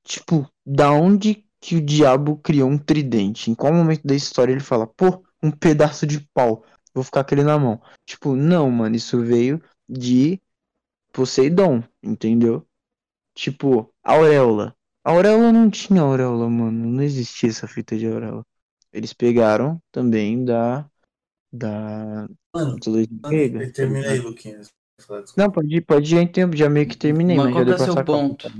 Tipo, 0.04 0.48
da 0.64 0.90
onde 0.92 1.44
que 1.60 1.76
o 1.76 1.84
diabo 1.84 2.36
criou 2.38 2.68
um 2.68 2.78
tridente? 2.78 3.50
Em 3.50 3.54
qual 3.54 3.72
momento 3.72 4.06
da 4.06 4.14
história 4.14 4.52
ele 4.52 4.60
fala, 4.60 4.86
pô, 4.86 5.24
um 5.42 5.50
pedaço 5.50 6.06
de 6.06 6.20
pau, 6.32 6.64
vou 6.92 7.02
ficar 7.02 7.24
com 7.24 7.34
ele 7.34 7.42
na 7.44 7.58
mão? 7.58 7.80
Tipo, 8.06 8.36
não, 8.36 8.70
mano, 8.70 8.96
isso 8.96 9.20
veio 9.22 9.62
de 9.88 10.40
Poseidon, 11.12 11.82
entendeu? 12.02 12.66
Tipo, 13.34 13.92
auréola. 14.02 14.76
Auréola 15.02 15.52
não 15.52 15.70
tinha 15.70 16.02
auréola, 16.02 16.48
mano. 16.48 16.86
Não 16.88 17.02
existia 17.02 17.50
essa 17.50 17.68
fita 17.68 17.96
de 17.96 18.06
auréola. 18.06 18.44
Eles 18.92 19.12
pegaram 19.12 19.82
também 19.92 20.44
da. 20.44 20.88
Da. 21.52 22.28
Mano, 22.54 22.74
mitologia 22.74 23.08
grega. 23.10 23.72
termina 23.72 24.08
aí, 24.08 24.18
Luquinhas. 24.18 24.72
Não, 25.36 25.50
pode 25.50 25.76
ir, 25.76 25.80
pode 25.82 26.14
ir, 26.14 26.18
em 26.18 26.26
tempo, 26.26 26.56
já 26.56 26.68
meio 26.68 26.88
que 26.88 26.96
terminei, 26.96 27.38
Mas 27.38 27.44
mas, 27.44 27.52
qual 27.52 27.64
é 27.68 27.74
o 27.74 27.78
seu 27.78 27.96
ponto? 28.04 28.50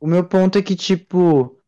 O 0.00 0.06
meu 0.06 0.26
ponto 0.28 0.58
é 0.58 0.62
que, 0.62 0.76
tipo, 0.76 1.58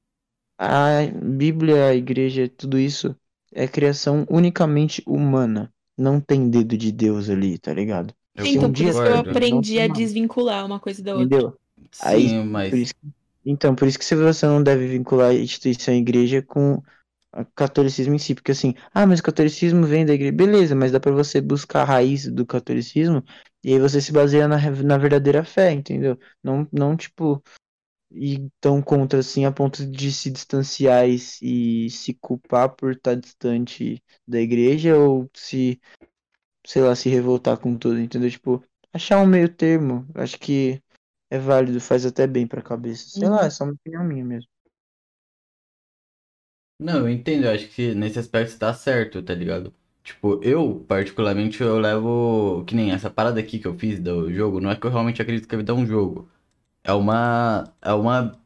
a 0.59 1.03
Bíblia, 1.23 1.89
a 1.89 1.95
igreja, 1.95 2.49
tudo 2.49 2.79
isso 2.79 3.17
é 3.53 3.69
criação 3.69 4.27
unicamente 4.31 5.03
humana. 5.07 5.73
Não 5.99 6.21
tem 6.21 6.51
dedo 6.51 6.77
de 6.79 6.93
Deus 6.93 7.31
ali, 7.31 7.59
tá 7.59 7.75
ligado? 7.75 8.15
Eu 8.35 8.47
então, 8.47 8.71
um 8.71 8.71
por 8.71 8.87
dia 8.87 8.89
isso 8.89 9.03
que 9.03 9.09
eu 9.11 9.17
aprendi 9.17 9.81
a 9.81 9.89
desvincular 9.89 10.65
uma 10.65 10.79
coisa 10.81 11.03
da 11.03 11.17
outra. 11.17 11.39
Entendeu? 11.39 11.59
Aí, 11.99 12.29
Sim, 12.29 12.45
mas. 12.47 12.71
Por 12.71 12.79
isso 12.79 12.95
que- 12.95 13.09
então, 13.45 13.75
por 13.75 13.87
isso 13.89 13.99
que 13.99 14.05
você 14.15 14.47
não 14.47 14.63
deve 14.63 14.87
vincular 14.89 15.31
a 15.31 15.35
instituição 15.35 15.95
e 15.95 15.99
igreja 15.99 16.43
com 16.43 16.83
catolicismo 17.55 18.15
em 18.15 18.19
si, 18.19 18.35
porque 18.35 18.53
assim, 18.53 18.75
ah, 18.95 19.07
mas 19.07 19.21
o 19.21 19.23
catolicismo 19.23 19.87
vem 19.87 20.07
da 20.07 20.15
igreja, 20.15 20.33
beleza, 20.33 20.75
mas 20.75 20.93
dá 20.93 21.01
pra 21.01 21.13
você 21.13 21.41
buscar 21.41 21.83
a 21.83 21.85
raiz 21.85 22.27
do 22.31 22.47
catolicismo 22.47 23.23
e 23.63 23.73
aí 23.75 23.79
você 23.81 24.01
se 24.01 24.13
baseia 24.13 24.49
na, 24.49 24.59
na 24.83 24.99
verdadeira 24.99 25.45
fé, 25.45 25.73
entendeu? 25.73 26.19
Não, 26.43 26.67
não 26.73 26.97
tipo, 26.97 27.43
ir 28.11 28.49
tão 28.61 28.83
contra 28.83 29.21
assim 29.21 29.45
a 29.45 29.53
ponto 29.53 29.87
de 29.87 30.13
se 30.13 30.31
distanciar 30.31 31.09
e, 31.09 31.19
se- 31.19 31.87
e 31.87 31.91
se 31.91 32.15
culpar 32.15 32.71
por 32.77 32.93
estar 32.93 33.15
distante 33.17 34.03
da 34.27 34.41
igreja 34.41 34.97
ou 34.99 35.31
se, 35.35 35.81
sei 36.67 36.83
lá, 36.83 36.95
se 36.97 37.09
revoltar 37.09 37.59
com 37.59 37.77
tudo, 37.77 38.01
entendeu? 38.01 38.31
Tipo, 38.31 38.65
achar 38.93 39.21
um 39.23 39.27
meio 39.27 39.49
termo, 39.55 40.07
acho 40.15 40.39
que 40.39 40.83
é 41.31 41.39
válido, 41.39 41.81
faz 41.81 42.07
até 42.07 42.27
bem 42.27 42.47
pra 42.47 42.63
cabeça. 42.63 43.09
Sei 43.11 43.29
Uhum. 43.29 43.35
lá, 43.37 43.47
é 43.47 43.51
só 43.51 43.65
uma 43.65 43.73
opinião 43.75 44.05
minha 44.05 44.25
mesmo. 44.25 44.51
Não, 46.79 46.99
eu 47.01 47.09
entendo, 47.09 47.45
eu 47.47 47.53
acho 47.53 47.69
que 47.69 47.95
nesse 47.95 48.19
aspecto 48.19 48.59
tá 48.59 48.73
certo, 48.75 49.23
tá 49.23 49.35
ligado? 49.35 49.73
Tipo, 50.05 50.41
eu, 50.43 50.85
particularmente, 50.87 51.61
eu 51.63 51.79
levo. 51.79 52.65
Que 52.67 52.75
nem 52.75 52.93
essa 52.93 53.11
parada 53.11 53.41
aqui 53.41 53.59
que 53.59 53.67
eu 53.67 53.75
fiz 53.79 53.99
do 53.99 54.33
jogo, 54.33 54.61
não 54.61 54.71
é 54.71 54.77
que 54.77 54.87
eu 54.87 54.91
realmente 54.91 55.21
acredito 55.21 55.49
que 55.49 55.55
a 55.55 55.59
vida 55.59 55.73
é 55.73 55.75
um 55.75 55.87
jogo. 55.87 56.29
É 56.85 56.93
uma. 56.93 57.65
É 57.83 57.93
uma. 57.95 58.39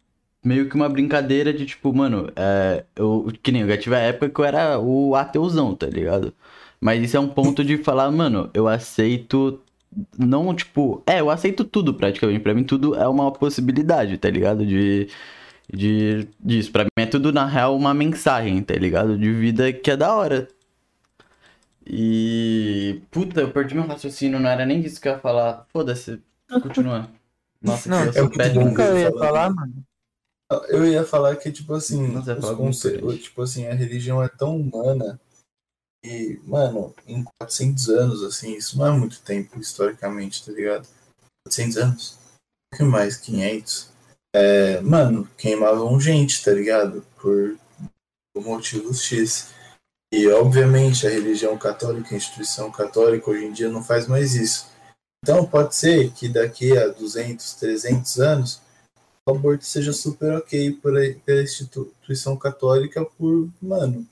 Meio 0.44 0.68
que 0.68 0.76
uma 0.76 0.88
brincadeira 0.88 1.52
de 1.52 1.66
tipo, 1.66 1.92
mano, 1.94 2.32
é, 2.36 2.84
eu, 2.96 3.32
que 3.42 3.52
nem 3.52 3.62
eu 3.62 3.68
já 3.68 3.78
tive 3.78 3.96
a 3.96 4.00
época 4.00 4.30
que 4.30 4.40
eu 4.40 4.44
era 4.44 4.78
o 4.80 5.14
ateuzão, 5.16 5.74
tá 5.76 5.86
ligado? 5.86 6.34
Mas 6.80 7.02
isso 7.02 7.16
é 7.16 7.20
um 7.20 7.28
ponto 7.28 7.64
de 7.64 7.78
falar, 7.78 8.10
mano, 8.10 8.50
eu 8.54 8.68
aceito. 8.68 9.60
Não, 10.18 10.54
tipo. 10.54 11.02
É, 11.06 11.20
eu 11.20 11.30
aceito 11.30 11.64
tudo 11.64 11.94
praticamente. 11.94 12.40
Pra 12.40 12.54
mim, 12.54 12.64
tudo 12.64 12.94
é 12.96 13.08
uma 13.08 13.32
possibilidade, 13.32 14.16
tá 14.18 14.30
ligado? 14.30 14.64
De 14.66 15.08
de 15.72 16.28
disso. 16.38 16.70
Pra 16.72 16.84
mim 16.84 16.90
é 17.04 17.06
tudo, 17.06 17.32
na 17.32 17.46
real, 17.46 17.76
uma 17.76 17.92
mensagem, 17.94 18.62
tá 18.62 18.74
ligado? 18.74 19.16
De 19.18 19.32
vida 19.32 19.72
que 19.72 19.90
é 19.90 19.96
da 19.96 20.14
hora. 20.14 20.48
E. 21.86 23.02
Puta, 23.10 23.40
eu 23.40 23.50
perdi 23.52 23.74
meu 23.74 23.86
raciocínio, 23.86 24.38
não 24.38 24.48
era 24.50 24.64
nem 24.66 24.80
disso 24.80 25.00
que 25.00 25.08
eu 25.08 25.12
ia 25.12 25.18
falar. 25.18 25.66
Foda-se, 25.72 26.20
continua. 26.62 27.10
Nossa, 27.62 27.88
Não, 27.90 28.10
que 28.10 28.18
eu 28.18 28.24
é 28.26 28.28
péssimo. 28.28 28.80
eu 28.80 28.98
ia 28.98 29.10
falar, 29.12 29.50
mano. 29.50 29.84
Eu 30.68 30.86
ia 30.86 31.04
falar 31.04 31.36
que, 31.36 31.52
tipo 31.52 31.74
assim, 31.74 32.16
os 32.16 32.24
falar 32.24 32.36
alguma 32.50 32.56
conce- 32.70 32.98
coisa. 32.98 33.18
tipo 33.18 33.42
assim, 33.42 33.66
a 33.66 33.74
religião 33.74 34.22
é 34.22 34.28
tão 34.28 34.56
humana 34.56 35.20
e, 36.04 36.40
mano, 36.44 36.92
em 37.06 37.22
400 37.38 37.88
anos, 37.88 38.24
assim, 38.24 38.56
isso 38.56 38.76
não 38.78 38.86
é 38.86 38.90
muito 38.90 39.20
tempo 39.20 39.60
historicamente, 39.60 40.44
tá 40.44 40.50
ligado? 40.52 40.88
400 41.46 41.76
anos? 41.76 42.18
Um 42.18 42.70
pouquinho 42.78 42.90
mais, 42.90 43.16
500. 43.18 43.89
É, 44.34 44.80
mano, 44.80 45.28
queimavam 45.36 46.00
gente, 46.00 46.42
tá 46.44 46.52
ligado? 46.52 47.04
Por, 47.16 47.56
por 48.32 48.44
motivos 48.44 49.02
X. 49.02 49.50
E, 50.12 50.28
obviamente, 50.28 51.06
a 51.06 51.10
religião 51.10 51.56
católica, 51.56 52.14
a 52.14 52.16
instituição 52.16 52.70
católica, 52.70 53.30
hoje 53.30 53.44
em 53.44 53.52
dia 53.52 53.68
não 53.68 53.82
faz 53.82 54.06
mais 54.06 54.34
isso. 54.34 54.68
Então, 55.22 55.46
pode 55.46 55.74
ser 55.74 56.10
que 56.12 56.28
daqui 56.28 56.76
a 56.76 56.88
200, 56.88 57.54
300 57.54 58.20
anos 58.20 58.62
o 59.28 59.32
aborto 59.32 59.64
seja 59.64 59.92
super 59.92 60.32
ok 60.32 60.72
por 60.72 60.92
pela 61.24 61.42
instituição 61.42 62.36
católica 62.36 63.04
por, 63.04 63.48
mano, 63.60 64.06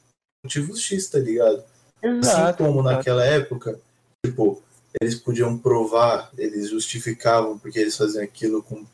motivos 0.45 0.81
X, 0.81 1.09
tá 1.09 1.19
ligado? 1.19 1.65
assim 2.03 2.57
como 2.57 2.83
naquela 2.83 3.25
época, 3.25 3.81
tipo, 4.25 4.63
eles 5.01 5.17
podiam 5.17 5.59
provar, 5.59 6.31
eles 6.37 6.71
justificavam 6.71 7.59
porque 7.59 7.79
eles 7.79 7.97
faziam 7.97 8.23
aquilo 8.23 8.63
com 8.63 8.87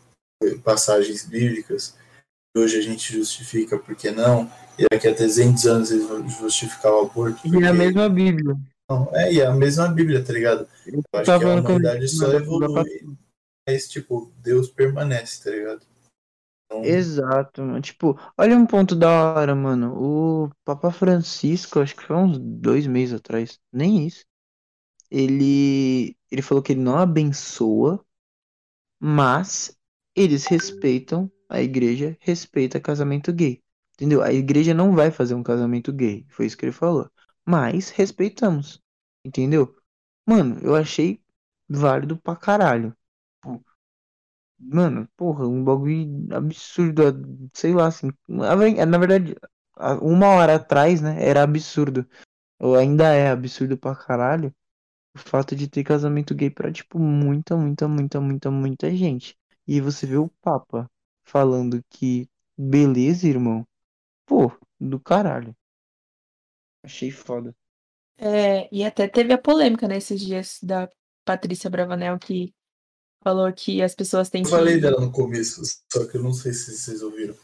passagens 0.63 1.25
bíblicas, 1.27 1.97
e 2.57 2.61
hoje 2.61 2.79
a 2.79 2.83
gente 2.83 3.13
justifica 3.13 3.79
porque 3.79 4.11
não, 4.11 4.51
e 4.79 4.87
daqui 4.91 5.09
a 5.09 5.15
300 5.15 5.67
anos 5.67 5.91
eles 5.91 6.07
vão 6.07 6.29
justificar 6.29 6.93
o 6.93 7.01
aborto. 7.07 7.39
E 7.47 7.51
porque 7.51 7.65
é 7.65 7.69
a 7.69 7.75
mesma 7.75 8.09
Bíblia. 8.09 8.57
não. 8.91 9.09
É, 9.15 9.33
e 9.33 9.41
é 9.41 9.47
a 9.47 9.55
mesma 9.55 9.89
Bíblia, 9.89 10.25
tá 10.25 10.33
ligado? 10.33 10.69
Eu 10.87 11.03
acho 11.15 11.25
que 11.25 11.31
a 11.31 11.39
como- 11.41 11.61
humanidade 11.61 12.09
só 12.09 12.33
evolui, 12.33 13.17
mas, 13.69 13.89
tipo, 13.89 14.33
Deus 14.39 14.69
permanece, 14.69 15.43
tá 15.43 15.51
ligado? 15.51 15.87
Então, 16.67 16.85
Exato, 16.85 17.63
mano. 17.63 17.81
Tipo, 17.81 18.19
olha 18.37 18.57
um 18.57 18.67
ponto 18.67 18.95
da 18.95 19.09
hora, 19.35 19.55
mano. 19.55 19.95
O 19.97 20.51
Papa 20.65 20.91
Francisco, 20.91 21.81
acho 21.81 21.95
que 21.97 22.03
foi 22.05 22.17
uns 22.17 22.39
dois 22.39 22.87
meses 22.87 23.15
atrás, 23.15 23.59
nem 23.73 24.07
isso. 24.07 24.25
Ele, 25.11 26.17
ele 26.31 26.43
falou 26.43 26.63
que 26.63 26.73
ele 26.73 26.81
não 26.81 26.99
abençoa, 26.99 28.05
mas 29.01 29.77
eles 30.15 30.47
respeitam 30.47 31.31
a 31.49 31.60
igreja, 31.62 32.17
respeita 32.20 32.81
casamento 32.81 33.33
gay. 33.33 33.62
Entendeu? 33.94 34.23
A 34.23 34.33
igreja 34.33 34.75
não 34.75 34.94
vai 34.94 35.10
fazer 35.10 35.34
um 35.34 35.43
casamento 35.43 35.93
gay, 35.93 36.26
foi 36.28 36.47
isso 36.47 36.57
que 36.57 36.65
ele 36.67 36.73
falou. 36.73 37.10
Mas 37.47 37.91
respeitamos. 37.91 38.83
Entendeu? 39.25 39.76
Mano, 40.26 40.59
eu 40.62 40.75
achei 40.76 41.20
válido 41.68 42.17
pra 42.18 42.36
caralho. 42.36 42.97
Mano, 44.59 45.09
porra, 45.17 45.47
um 45.47 45.62
bagulho 45.62 46.26
absurdo, 46.34 47.02
sei 47.52 47.75
lá, 47.75 47.86
assim. 47.89 48.10
Na 48.28 48.55
verdade, 48.99 49.34
uma 50.01 50.28
hora 50.28 50.57
atrás, 50.57 51.01
né, 51.02 51.17
era 51.23 51.43
absurdo. 51.43 52.07
Ou 52.60 52.76
ainda 52.76 53.12
é 53.15 53.31
absurdo 53.31 53.76
pra 53.78 53.97
caralho. 53.97 54.55
O 55.17 55.20
fato 55.20 55.57
de 55.57 55.68
ter 55.68 55.84
casamento 55.84 56.34
gay 56.34 56.51
pra, 56.51 56.73
tipo, 56.73 56.99
muita, 56.99 57.57
muita, 57.57 57.89
muita, 57.89 58.20
muita, 58.20 58.51
muita 58.51 58.97
gente. 58.97 59.36
E 59.67 59.81
você 59.81 60.07
vê 60.07 60.17
o 60.17 60.28
Papa 60.43 60.91
falando 61.23 61.83
que 61.91 62.28
beleza, 62.57 63.26
irmão. 63.28 63.67
Pô, 64.26 64.51
do 64.81 65.01
caralho. 65.01 65.55
Achei 66.83 67.10
foda. 67.10 67.55
É, 68.17 68.68
e 68.73 68.84
até 68.84 69.09
teve 69.09 69.33
a 69.33 69.39
polêmica 69.39 69.89
nesses 69.89 70.20
dias 70.20 70.59
da 70.62 70.89
Patrícia 71.25 71.68
Bravanel 71.70 72.18
que 72.18 72.55
falou 73.23 73.52
que 73.52 73.83
as 73.83 73.94
pessoas 73.94 74.31
têm 74.31 74.44
Eu 74.44 74.51
que. 74.51 74.51
falei 74.51 74.81
dela 74.81 75.01
no 75.01 75.10
começo, 75.10 75.62
só 75.93 76.07
que 76.07 76.17
eu 76.17 76.23
não 76.23 76.33
sei 76.33 76.52
se 76.52 76.76
vocês 76.76 77.02
ouviram. 77.02 77.34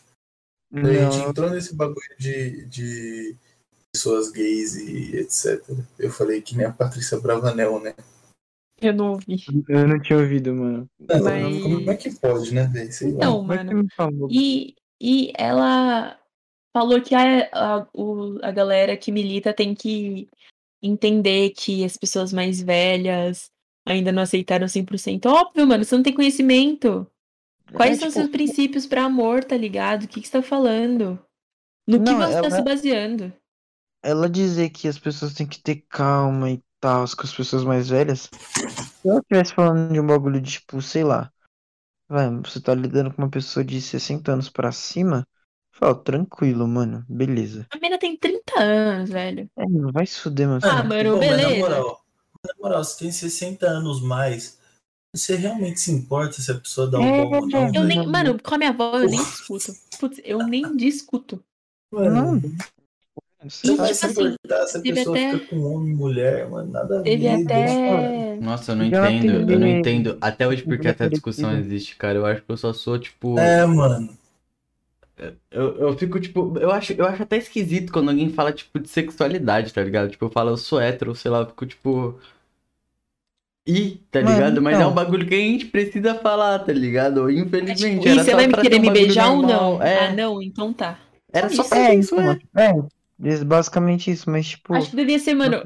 A 0.83 0.93
gente 0.93 1.19
Não, 1.19 1.31
entrou 1.31 1.51
nesse 1.51 1.75
bagulho 1.75 2.17
de, 2.19 2.67
de 2.67 3.37
pessoas 3.93 4.31
gays 4.31 4.77
e 4.77 5.17
etc. 5.17 5.63
Eu 5.99 6.11
falei 6.11 6.43
que 6.43 6.57
nem 6.57 6.67
a 6.67 6.73
Patrícia 6.73 7.21
Bravanel, 7.21 7.81
né? 7.81 7.95
Eu 8.81 8.95
não 8.95 9.13
ouvi. 9.13 9.37
eu 9.69 9.87
não 9.89 10.01
tinha 10.01 10.19
ouvido, 10.19 10.55
mano. 10.55 10.89
Não, 10.99 11.23
Mas- 11.25 11.63
Como 11.63 11.91
é 11.91 11.97
que 11.97 12.11
pode, 12.19 12.55
né? 12.55 12.71
Sei 12.91 13.11
lá. 13.13 13.17
Então, 13.17 13.53
é 13.53 13.59
que 13.59 13.65
mano. 13.75 14.29
E, 14.31 14.75
e 15.01 15.33
ela 15.37 16.19
falou 16.73 17.01
que 17.03 17.15
a, 17.15 17.49
a, 17.53 17.87
o- 17.93 18.39
a 18.43 18.51
galera 18.51 18.97
que 18.97 19.13
milita 19.13 19.53
tem 19.53 19.75
que 19.75 20.29
entender 20.83 21.51
que 21.51 21.85
as 21.85 21.97
pessoas 21.97 22.33
mais 22.33 22.63
velhas 22.63 23.51
ainda 23.87 24.13
não 24.13 24.23
aceitaram 24.23 24.67
100%. 24.67 25.27
Óbvio, 25.27 25.67
mano, 25.67 25.85
você 25.85 25.95
não 25.97 26.03
tem 26.03 26.15
conhecimento. 26.15 27.07
Quais 27.75 27.99
É, 27.99 28.01
são 28.01 28.09
os 28.09 28.15
tipo, 28.15 28.25
seus 28.25 28.31
princípios 28.33 28.87
pra 28.87 29.05
amor, 29.05 29.45
tá 29.45 29.57
ligado? 29.57 30.05
O 30.05 30.09
que, 30.09 30.21
que 30.21 30.27
você 30.27 30.33
tá 30.33 30.43
falando? 30.43 31.19
No 31.87 31.99
que 32.03 32.11
Não, 32.11 32.19
você 32.19 32.33
tá 32.33 32.39
ela- 32.39 32.51
se 32.51 32.63
baseando? 32.63 33.33
ela 34.03 34.29
dizer 34.31 34.71
que 34.71 34.89
as 34.89 34.99
pessoas 34.99 35.35
têm 35.35 35.47
que 35.47 35.61
ter 35.61 35.85
calma 35.89 36.51
e 36.51 36.61
tal 36.81 37.05
com 37.17 37.23
as 37.25 37.35
pessoas 37.35 37.65
mais 37.65 37.89
velhas. 37.91 38.31
Se 39.03 39.09
ela 39.11 39.21
estivesse 39.21 39.55
falando 39.55 39.93
de 39.93 40.01
um 40.01 40.07
bagulho 40.07 40.41
de 40.41 40.53
tipo, 40.53 40.81
sei 40.83 41.05
lá, 41.05 41.33
vai, 42.09 42.31
você 42.43 42.61
tá 42.61 42.75
lidando 42.75 43.13
com 43.15 43.23
uma 43.23 43.31
pessoa 43.31 43.65
de 43.65 43.81
60 43.83 44.33
anos 44.33 44.51
pra 44.51 44.73
cima, 44.73 45.27
fala, 45.73 45.95
tranquilo, 46.03 46.69
mano, 46.69 47.05
beleza. 47.09 47.69
A 47.71 47.77
menina 47.77 47.99
tem 47.99 48.17
30 48.17 48.61
anos, 48.61 49.11
velho. 49.11 49.51
É, 49.57 49.67
não 49.67 49.93
vai 49.93 50.07
se 50.07 50.21
fuder, 50.21 50.49
mano. 50.49 50.61
Ah, 50.63 50.83
mano, 50.85 51.17
Pô, 51.19 51.19
beleza. 51.19 51.49
na 51.49 51.57
moral, 51.57 52.05
na 52.45 52.55
moral, 52.61 52.85
você 52.85 52.99
tem 52.99 53.13
60 53.13 53.67
anos 53.69 54.03
mais. 54.03 54.59
Você 55.15 55.37
realmente 55.37 55.81
se 55.81 55.93
importa 55.93 56.41
se 56.43 56.51
a 56.53 56.59
pessoa 56.61 56.91
dá 56.91 57.01
um 57.01 57.13
É, 57.13 57.15
bom 57.15 57.41
ou 57.41 57.49
não? 57.49 57.73
Eu 57.73 57.85
nem, 57.85 58.07
velho? 58.07 58.07
mano, 58.07 58.41
com 58.43 58.55
a 58.55 58.59
minha 58.59 58.71
avó 58.71 58.99
eu 58.99 59.09
nem 59.09 59.25
discuto. 59.25 59.75
Putz, 59.99 60.21
eu 60.25 60.43
nem 60.43 60.77
discuto. 60.77 61.43
Mano, 61.93 62.13
Não, 62.13 62.41
E, 63.43 63.71
vai 63.75 63.87
tipo 63.89 63.95
se 63.95 64.07
assim, 64.07 64.23
importar 64.27 64.67
se 64.67 64.77
a 64.77 64.81
teve 64.83 64.95
pessoa 64.99 65.17
até- 65.17 65.33
fica 65.33 65.47
com 65.47 65.61
homem 65.63 65.93
e 65.93 65.97
mulher, 65.97 66.49
mano. 66.51 66.71
Nada 66.71 67.01
a 67.01 67.03
Teve 67.03 67.23
ver. 67.37 67.45
até. 67.45 68.37
Nossa, 68.37 68.73
eu 68.73 68.77
não 68.77 68.91
Já 68.91 69.11
entendo. 69.11 69.51
Eu 69.51 69.59
não 69.61 69.67
entendo 69.67 70.19
até 70.21 70.47
hoje 70.47 70.63
porque 70.63 70.89
essa 70.89 71.09
discussão 71.09 71.57
existe, 71.59 71.97
cara. 71.97 72.19
Eu 72.19 72.27
acho 72.27 72.43
que 72.43 72.51
eu 72.51 72.57
só 72.57 72.73
sou, 72.73 72.99
tipo. 72.99 73.39
É, 73.39 73.65
mano. 73.65 74.11
Eu, 75.51 75.77
eu 75.79 75.99
fico, 75.99 76.19
tipo. 76.21 76.57
Eu 76.59 76.71
acho, 76.71 76.93
eu 76.95 77.07
acho 77.07 77.23
até 77.23 77.37
esquisito 77.37 77.93
quando 77.93 78.09
alguém 78.11 78.31
fala, 78.31 78.53
tipo, 78.53 78.79
de 78.79 78.89
sexualidade, 78.89 79.73
tá 79.73 79.83
ligado? 79.83 80.11
Tipo, 80.11 80.27
eu 80.27 80.31
falo, 80.31 80.51
eu 80.51 80.57
sou 80.57 80.81
hétero, 80.81 81.15
sei 81.15 81.31
lá, 81.31 81.41
eu 81.41 81.47
fico, 81.47 81.67
tipo. 81.67 82.19
Ih, 83.67 84.01
tá 84.11 84.21
Mano, 84.23 84.35
ligado? 84.35 84.63
Mas 84.63 84.75
é 84.75 84.77
então. 84.79 84.91
um 84.91 84.95
bagulho 84.95 85.27
que 85.27 85.35
a 85.35 85.39
gente 85.39 85.67
precisa 85.67 86.15
falar, 86.15 86.59
tá 86.61 86.73
ligado? 86.73 87.31
Infelizmente. 87.31 88.07
E 88.07 88.11
era 88.11 88.25
você 88.25 88.31
só 88.31 88.37
vai 88.37 88.47
me 88.47 88.55
querer 88.55 88.77
um 88.79 88.81
me 88.81 88.91
beijar 88.91 89.31
ou 89.31 89.43
normal. 89.43 89.73
não? 89.79 89.83
É, 89.83 90.07
Ah, 90.09 90.13
não, 90.15 90.43
então 90.43 90.73
tá. 90.73 90.99
era 91.33 91.49
só 91.51 91.63
isso. 91.63 91.69
pra 91.69 91.79
É, 91.79 91.95
isso, 91.95 92.15
então, 92.15 92.39
é. 92.57 92.65
é, 92.65 92.75
basicamente 93.47 94.11
isso, 94.11 94.31
mas 94.31 94.47
tipo, 94.49 94.75
Acho 94.75 94.91
que 94.91 94.97
devia 94.97 95.19
ser, 95.19 95.35
mano, 95.35 95.63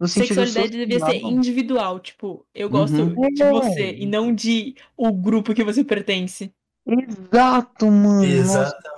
no 0.00 0.08
sentido 0.08 0.46
sexualidade 0.46 0.70
devia 0.70 1.00
ser 1.00 1.16
social, 1.16 1.30
individual. 1.30 2.00
Tipo, 2.00 2.46
eu 2.54 2.70
gosto 2.70 2.94
Uhum. 2.94 3.14
de 3.34 3.42
É. 3.42 3.50
você 3.50 3.92
e 3.96 4.06
não 4.06 4.34
de 4.34 4.74
o 4.96 5.12
grupo 5.12 5.54
que 5.54 5.64
você 5.64 5.84
pertence. 5.84 6.52
Exato, 6.86 7.86
mano. 7.90 8.24
Exatamente. 8.24 8.88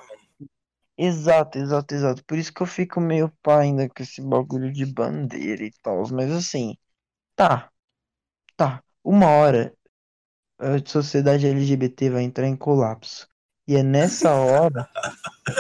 Exato, 0.97 1.59
exato, 1.59 1.95
exato. 1.95 2.25
Por 2.25 2.39
isso 2.39 2.53
que 2.53 2.63
eu 2.63 2.67
fico 2.67 3.01
meio 3.01 3.31
pá 3.43 3.61
ainda 3.61 3.89
com 3.89 4.03
esse 4.03 4.21
bagulho 4.23 4.73
de 4.73 4.85
bandeira 4.87 5.65
e 5.65 5.73
tal. 5.83 6.03
Mas 6.13 6.31
assim, 6.31 6.77
tá. 7.37 7.71
Tá. 8.57 8.85
Uma 9.05 9.29
hora 9.29 9.75
a 10.59 10.79
sociedade 10.87 11.47
LGBT 11.49 12.11
vai 12.11 12.25
entrar 12.25 12.49
em 12.49 12.57
colapso. 12.57 13.29
E 13.71 13.77
é 13.77 13.85
nessa 13.85 14.33
hora. 14.35 14.89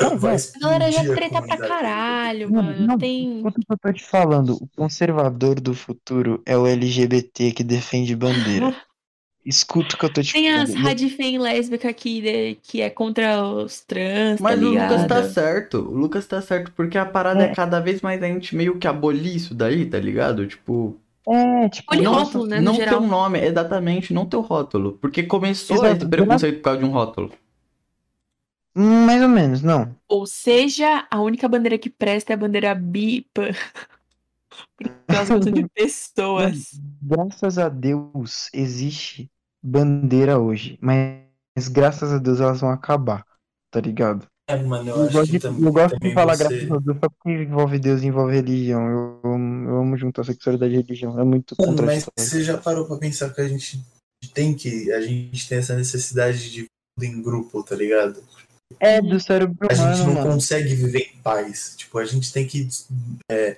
Não, 0.00 0.18
Vai. 0.18 0.34
A 0.34 0.58
galera 0.60 0.90
já 0.90 1.04
treta 1.14 1.40
pra 1.42 1.56
caralho, 1.56 2.50
Não, 2.50 2.60
mano. 2.60 2.86
não, 2.88 2.98
Tem. 2.98 3.36
Escuta 3.36 3.60
o 3.60 3.64
que 3.64 3.72
eu 3.72 3.78
tô 3.78 3.92
te 3.92 4.04
falando. 4.04 4.54
O 4.60 4.68
conservador 4.76 5.60
do 5.60 5.74
futuro 5.74 6.42
é 6.44 6.58
o 6.58 6.66
LGBT 6.66 7.52
que 7.52 7.62
defende 7.62 8.16
bandeira. 8.16 8.74
Escuta 9.46 9.94
o 9.94 9.98
que 9.98 10.04
eu 10.06 10.12
tô 10.12 10.22
te 10.22 10.32
Tem 10.32 10.50
as 10.52 10.70
falando. 10.70 10.86
radifem 10.88 11.38
lésbica 11.38 11.88
aqui 11.88 12.20
de- 12.20 12.58
que 12.62 12.82
é 12.82 12.90
contra 12.90 13.42
os 13.44 13.80
trans, 13.80 14.38
tá 14.38 14.42
Mas 14.42 14.60
o 14.60 14.68
Lucas 14.70 15.06
tá 15.06 15.28
certo. 15.30 15.76
O 15.78 15.94
Lucas 15.96 16.26
tá 16.26 16.42
certo, 16.42 16.72
porque 16.72 16.98
a 16.98 17.06
parada 17.06 17.44
é, 17.44 17.54
cada 17.54 17.78
vez 17.78 18.02
mais 18.02 18.20
a 18.22 18.26
gente 18.26 18.56
meio 18.56 18.76
que 18.76 18.88
abolir 18.88 19.36
isso 19.36 19.54
daí, 19.54 19.86
tá 19.86 19.98
ligado? 20.00 20.46
Tipo, 20.48 20.96
É, 21.28 21.68
tipo, 21.68 21.94
não, 21.94 22.12
rótulo, 22.12 22.44
né, 22.46 22.56
no 22.58 22.64
não 22.64 22.74
geral. 22.74 22.98
ter 23.00 23.04
um 23.06 23.08
nome, 23.08 23.38
exatamente, 23.40 24.12
não 24.12 24.26
ter 24.26 24.36
o 24.36 24.40
rótulo. 24.40 24.98
Porque 25.00 25.22
começou 25.22 25.76
Exato. 25.76 25.96
esse 25.96 26.08
preconceito 26.08 26.56
por 26.56 26.62
causa 26.62 26.78
de 26.80 26.84
um 26.84 26.90
rótulo. 26.90 27.32
Hum, 28.74 29.06
mais 29.06 29.22
ou 29.22 29.28
menos, 29.28 29.62
não. 29.62 29.94
Ou 30.08 30.26
seja, 30.26 31.06
a 31.10 31.20
única 31.22 31.48
bandeira 31.48 31.78
que 31.78 31.88
presta 31.88 32.32
é 32.32 32.34
a 32.34 32.36
bandeira 32.36 32.74
bipa. 32.74 33.50
Por 34.76 34.90
causa 35.06 35.52
de 35.52 35.64
pessoas. 35.74 36.80
Graças 37.02 37.58
a 37.58 37.68
Deus 37.68 38.48
existe 38.52 39.30
bandeira 39.62 40.38
hoje, 40.38 40.78
mas 40.80 41.68
graças 41.68 42.12
a 42.12 42.18
Deus 42.18 42.40
elas 42.40 42.60
vão 42.60 42.70
acabar, 42.70 43.24
tá 43.70 43.80
ligado? 43.80 44.26
É, 44.48 44.56
mano, 44.56 44.90
eu 44.90 44.96
Eu 44.96 45.02
acho 45.02 45.22
gosto 45.22 45.30
que 45.30 45.32
de, 45.32 45.40
tam- 45.40 45.60
eu 45.62 45.72
gosto 45.72 45.98
de 46.00 46.10
também 46.10 46.12
falar 46.12 46.36
você... 46.36 46.36
graças 46.36 46.70
a 46.70 46.78
Deus 46.78 46.98
só 46.98 47.08
porque 47.10 47.30
envolve 47.44 47.78
Deus 47.78 48.02
e 48.02 48.06
envolve 48.06 48.34
religião. 48.34 48.88
Eu, 48.88 49.20
amo- 49.32 49.68
eu 49.70 49.76
amo 49.78 49.96
juntar 49.96 50.24
sexualidade 50.24 50.74
e 50.74 50.78
religião. 50.78 51.18
É 51.20 51.24
muito 51.24 51.56
Mano, 51.58 51.82
mas 51.82 52.06
você 52.16 52.42
já 52.42 52.56
parou 52.58 52.86
pra 52.86 52.96
pensar 52.96 53.32
que 53.32 53.40
a 53.40 53.48
gente 53.48 53.80
tem 54.34 54.54
que. 54.56 54.90
A 54.92 55.00
gente 55.00 55.48
tem 55.48 55.58
essa 55.58 55.76
necessidade 55.76 56.50
de 56.50 56.66
em 57.02 57.22
grupo, 57.22 57.62
tá 57.62 57.74
ligado? 57.74 58.22
É 58.78 59.00
do 59.00 59.18
cérebro 59.18 59.68
A 59.68 59.74
gente 59.74 59.84
humano, 59.86 60.06
não 60.06 60.14
mano. 60.14 60.32
consegue 60.34 60.74
viver 60.74 61.10
em 61.14 61.18
paz. 61.22 61.74
Tipo, 61.76 61.98
a 61.98 62.04
gente 62.04 62.32
tem 62.32 62.46
que 62.46 62.68
é, 63.30 63.56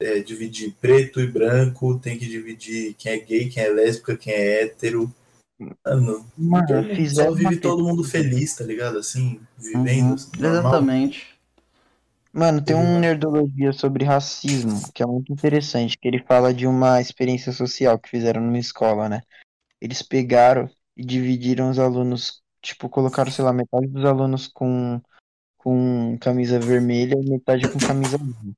é, 0.00 0.20
dividir 0.20 0.74
preto 0.80 1.20
e 1.20 1.26
branco, 1.26 1.98
tem 1.98 2.18
que 2.18 2.26
dividir 2.26 2.94
quem 2.94 3.12
é 3.12 3.18
gay, 3.18 3.48
quem 3.48 3.62
é 3.62 3.68
lésbica, 3.68 4.16
quem 4.16 4.32
é 4.32 4.62
hétero. 4.62 5.12
Mano, 5.58 6.26
Mano, 6.36 6.66
só 7.08 7.30
vive 7.32 7.56
todo 7.56 7.82
mundo 7.82 8.04
feliz, 8.04 8.54
tá 8.54 8.64
ligado? 8.64 8.98
Assim, 8.98 9.40
vivendo. 9.58 10.16
Uhum. 10.38 10.46
Exatamente. 10.46 11.36
Mano, 12.32 12.60
tem 12.60 12.76
um 12.76 12.80
Uhum. 12.80 12.98
Nerdologia 13.00 13.72
sobre 13.72 14.04
racismo, 14.04 14.78
que 14.92 15.02
é 15.02 15.06
muito 15.06 15.32
interessante, 15.32 15.96
que 15.96 16.06
ele 16.06 16.22
fala 16.22 16.52
de 16.52 16.66
uma 16.66 17.00
experiência 17.00 17.50
social 17.50 17.98
que 17.98 18.10
fizeram 18.10 18.42
numa 18.42 18.58
escola, 18.58 19.08
né? 19.08 19.22
Eles 19.80 20.02
pegaram 20.02 20.68
e 20.94 21.02
dividiram 21.02 21.70
os 21.70 21.78
alunos, 21.78 22.42
tipo, 22.66 22.88
colocaram, 22.88 23.30
sei 23.30 23.44
lá, 23.44 23.52
metade 23.52 23.86
dos 23.88 24.04
alunos 24.04 24.48
com, 24.48 25.00
com 25.58 26.18
camisa 26.20 26.60
vermelha 26.60 27.14
e 27.16 27.30
metade 27.30 27.68
com 27.68 27.80
camisa 27.80 28.16
azul. 28.16 28.54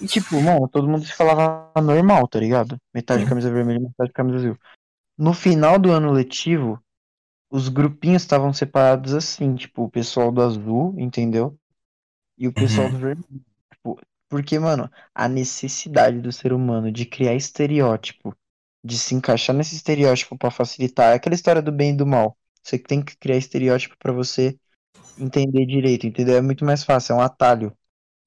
E 0.00 0.06
tipo, 0.08 0.40
mano, 0.40 0.68
todo 0.68 0.88
mundo 0.88 1.04
se 1.04 1.12
falava 1.12 1.72
normal, 1.80 2.26
tá 2.28 2.40
ligado? 2.40 2.76
Metade 2.94 3.24
camisa 3.24 3.50
vermelha 3.50 3.80
metade 3.80 4.12
camisa 4.12 4.38
azul. 4.38 4.58
No 5.18 5.34
final 5.34 5.78
do 5.78 5.92
ano 5.92 6.12
letivo, 6.12 6.82
os 7.50 7.68
grupinhos 7.68 8.22
estavam 8.22 8.52
separados 8.52 9.14
assim, 9.14 9.54
tipo, 9.54 9.84
o 9.84 9.90
pessoal 9.90 10.32
do 10.32 10.42
azul, 10.42 10.94
entendeu? 10.98 11.56
E 12.38 12.48
o 12.48 12.52
pessoal 12.52 12.88
Uhum. 12.88 12.92
do 12.92 12.98
vermelho. 12.98 13.42
Tipo, 13.72 14.00
porque, 14.28 14.58
mano, 14.58 14.90
a 15.14 15.28
necessidade 15.28 16.20
do 16.20 16.32
ser 16.32 16.52
humano 16.52 16.90
de 16.90 17.06
criar 17.06 17.34
estereótipo, 17.34 18.34
de 18.84 18.98
se 18.98 19.14
encaixar 19.14 19.54
nesse 19.54 19.76
estereótipo 19.76 20.36
pra 20.38 20.50
facilitar, 20.50 21.12
é 21.12 21.14
aquela 21.14 21.34
história 21.34 21.62
do 21.62 21.70
bem 21.72 21.92
e 21.92 21.96
do 21.96 22.06
mal. 22.06 22.36
Você 22.62 22.78
tem 22.78 23.02
que 23.04 23.16
criar 23.16 23.36
estereótipo 23.36 23.96
pra 23.98 24.12
você 24.12 24.58
entender 25.18 25.66
direito, 25.66 26.06
entendeu? 26.06 26.36
É 26.36 26.40
muito 26.42 26.64
mais 26.64 26.84
fácil, 26.84 27.14
é 27.14 27.16
um 27.16 27.20
atalho. 27.20 27.76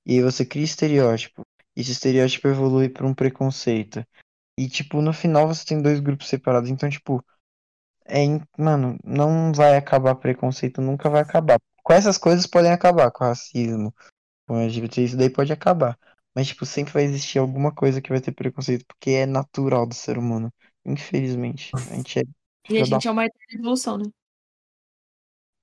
E 0.06 0.14
aí 0.16 0.22
você 0.24 0.46
cria 0.46 0.64
estereótipo. 0.66 1.44
E 1.76 1.82
esse 1.82 1.92
estereótipo 1.94 2.48
evolui 2.50 2.90
pra 2.90 3.08
um 3.08 3.14
preconceito. 3.16 4.06
E, 4.60 4.70
tipo, 4.70 5.02
no 5.02 5.14
final 5.14 5.48
você 5.48 5.66
tem 5.66 5.82
dois 5.82 6.00
grupos 6.02 6.28
separados. 6.30 6.70
Então, 6.70 6.90
tipo, 6.90 7.24
É, 8.06 8.22
in- 8.24 8.42
mano, 8.58 8.98
não 9.04 9.52
vai 9.54 9.76
acabar 9.78 10.16
preconceito, 10.16 10.82
nunca 10.82 11.10
vai 11.10 11.22
acabar. 11.22 11.60
Com 11.84 11.94
essas 11.94 12.18
coisas 12.18 12.46
podem 12.48 12.72
acabar, 12.72 13.12
com 13.12 13.24
racismo, 13.24 13.94
com 14.48 14.58
LGBT, 14.60 15.04
isso 15.04 15.18
daí 15.18 15.30
pode 15.30 15.54
acabar. 15.54 15.98
Mas, 16.36 16.48
tipo, 16.48 16.66
sempre 16.66 16.94
vai 16.94 17.04
existir 17.04 17.40
alguma 17.40 17.74
coisa 17.74 18.02
que 18.02 18.10
vai 18.10 18.22
ter 18.22 18.34
preconceito, 18.34 18.86
porque 18.88 19.12
é 19.12 19.26
natural 19.26 19.88
do 19.88 19.96
ser 19.96 20.18
humano. 20.18 20.54
Infelizmente. 20.86 21.78
A 21.90 21.96
gente 21.96 22.20
é. 22.20 22.24
E 22.70 22.78
a 22.78 22.84
gente 22.84 23.08
é 23.08 23.12
uma 23.12 23.26
evolução, 23.52 23.98
né? 23.98 24.06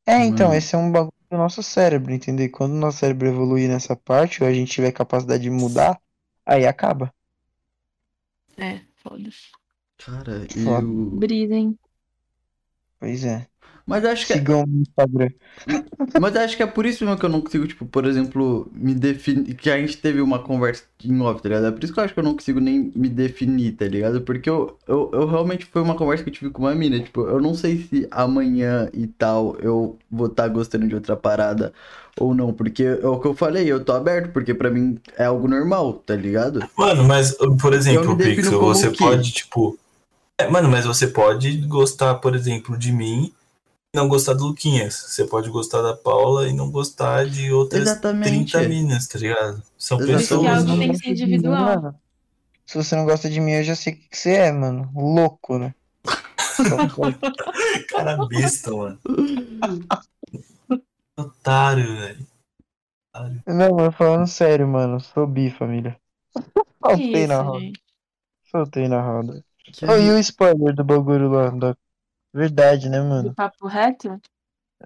É, 0.07 0.25
então, 0.25 0.49
Mano. 0.49 0.55
esse 0.55 0.75
é 0.75 0.79
um 0.79 0.91
bagulho 0.91 1.13
do 1.31 1.37
nosso 1.37 1.63
cérebro, 1.63 2.13
entendeu? 2.13 2.51
Quando 2.51 2.73
o 2.73 2.77
nosso 2.79 2.99
cérebro 2.99 3.29
evoluir 3.29 3.69
nessa 3.69 3.97
parte, 3.97 4.43
ou 4.43 4.49
a 4.49 4.53
gente 4.53 4.73
tiver 4.73 4.93
capacidade 4.93 5.43
de 5.43 5.51
mudar, 5.51 6.01
aí 6.45 6.67
acaba. 6.67 7.13
É, 8.57 8.81
foda. 9.03 9.31
Cara, 9.97 10.47
Foda. 10.63 10.87
eu. 10.87 11.11
Brisa, 11.11 11.55
hein? 11.55 11.79
Pois 12.99 13.25
é. 13.25 13.51
Mas 13.87 14.05
acho 14.05 14.27
que 14.27 14.33
é 14.33 14.37
Sigam 14.37 14.65
no 14.67 14.83
Instagram. 14.83 15.31
Mas 16.21 16.37
acho 16.37 16.57
que 16.57 16.63
é 16.63 16.67
por 16.67 16.87
isso 16.87 17.05
mesmo 17.05 17.19
que 17.19 17.27
eu 17.27 17.31
não 17.31 17.41
consigo, 17.41 17.67
tipo, 17.67 17.85
por 17.85 18.05
exemplo, 18.05 18.71
me 18.73 18.95
definir. 18.95 19.55
Que 19.55 19.71
a 19.71 19.79
gente 19.79 19.97
teve 19.97 20.21
uma 20.21 20.39
conversa 20.39 20.85
em 21.05 21.21
off, 21.21 21.43
tá 21.43 21.49
ligado? 21.49 21.67
É 21.67 21.71
por 21.73 21.83
isso 21.83 21.93
que 21.93 21.99
eu 21.99 22.05
acho 22.05 22.15
que 22.15 22.21
eu 22.21 22.25
não 22.25 22.35
consigo 22.35 22.61
nem 22.61 22.93
me 22.95 23.09
definir, 23.09 23.73
tá 23.73 23.87
ligado? 23.87 24.21
Porque 24.21 24.49
eu, 24.49 24.79
eu, 24.87 25.11
eu 25.13 25.27
realmente 25.27 25.67
foi 25.67 25.83
uma 25.83 25.97
conversa 25.97 26.23
que 26.23 26.31
eu 26.31 26.35
tive 26.35 26.51
com 26.51 26.63
uma 26.63 26.75
mina. 26.75 27.01
Tipo, 27.01 27.23
eu 27.23 27.41
não 27.41 27.55
sei 27.55 27.79
se 27.79 28.07
amanhã 28.11 28.89
e 28.93 29.07
tal 29.07 29.57
eu 29.61 29.99
vou 30.11 30.29
estar 30.29 30.47
gostando 30.49 30.87
de 30.87 30.95
outra 30.95 31.17
parada 31.17 31.73
ou 32.19 32.35
não. 32.35 32.53
Porque 32.53 32.85
é 32.85 33.07
o 33.07 33.19
que 33.19 33.27
eu 33.27 33.35
falei, 33.35 33.71
eu 33.71 33.85
tô 33.85 33.93
aberto, 33.93 34.33
porque 34.33 34.55
pra 34.55 34.71
mim 34.71 34.99
é 35.19 35.25
algo 35.25 35.49
normal, 35.49 35.95
tá 35.95 36.15
ligado? 36.15 36.65
Mano, 36.77 37.05
mas, 37.05 37.37
por 37.61 37.73
exemplo, 37.75 38.17
Pixel, 38.17 38.61
você 38.61 38.91
pode, 38.91 39.33
tipo. 39.33 39.77
É, 40.39 40.49
mano, 40.49 40.69
mas 40.69 40.85
você 40.85 41.07
pode 41.09 41.57
gostar, 41.67 42.15
por 42.15 42.35
exemplo, 42.35 42.77
de 42.79 42.93
mim 42.93 43.33
não 43.95 44.09
gostar 44.09 44.33
do 44.35 44.47
Luquinhas. 44.47 44.95
Você 44.95 45.27
pode 45.27 45.51
gostar 45.51 45.83
da 45.83 45.95
Paula 45.95 46.49
e 46.49 46.53
não 46.53 46.71
gostar 46.71 47.27
de 47.27 47.53
outras 47.53 47.83
Exatamente. 47.83 48.53
30 48.53 48.69
minas, 48.69 49.07
tá 49.07 49.19
ligado? 49.19 49.63
São 49.77 49.99
Exatamente. 49.99 50.15
É 50.15 50.19
pessoas. 50.19 50.47
algo 50.47 50.69
não 50.69 50.79
tem 50.79 50.91
que 50.93 50.99
ser 50.99 51.11
individual. 51.11 51.95
Se 52.65 52.77
você 52.77 52.97
não 52.97 53.05
gosta 53.05 53.29
de 53.29 53.41
mim, 53.41 53.53
eu 53.53 53.65
já 53.65 53.75
sei 53.75 53.93
o 53.93 53.97
que 53.97 54.17
você 54.17 54.31
é, 54.31 54.53
mano. 54.53 54.91
Louco, 54.95 55.59
né? 55.59 55.75
Cara 57.91 58.27
besta, 58.27 58.75
mano. 58.75 58.99
Otário, 61.17 61.97
velho. 61.99 62.27
Não, 63.47 63.77
mas 63.77 63.95
falando 63.95 64.27
sério, 64.27 64.67
mano. 64.67 65.01
Sou 65.01 65.27
bi, 65.27 65.51
família. 65.51 66.01
Soltei 66.83 67.27
na 67.27 67.43
roda. 67.43 67.73
Soltei 68.51 68.89
na 68.89 69.03
roda. 69.03 69.45
Que 69.65 69.85
Oh, 69.85 69.97
e 69.97 70.11
o 70.11 70.19
spoiler 70.19 70.75
do 70.75 70.83
bagulho 70.83 71.31
lá? 71.31 71.51
Da... 71.51 71.77
Verdade, 72.35 72.89
né, 72.89 73.01
mano? 73.01 73.31
Do 73.31 73.35
papo 73.35 73.67
reto? 73.67 74.21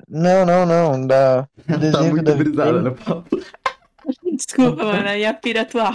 Não, 0.08 0.44
não, 0.44 0.66
não. 0.66 1.06
Da... 1.06 1.42
Do 1.42 1.48
tá 1.66 1.76
desenho 1.76 2.14
que 2.14 2.20
o 2.20 2.22
muito 2.22 2.24
Davi 2.24 2.44
brisada, 2.44 2.72
fez. 2.72 2.84
né, 2.84 2.90
papo? 3.04 3.40
Desculpa, 4.36 4.84
mano, 4.84 5.08
aí 5.08 5.24
a 5.24 5.34
pira 5.34 5.62
atual. 5.62 5.92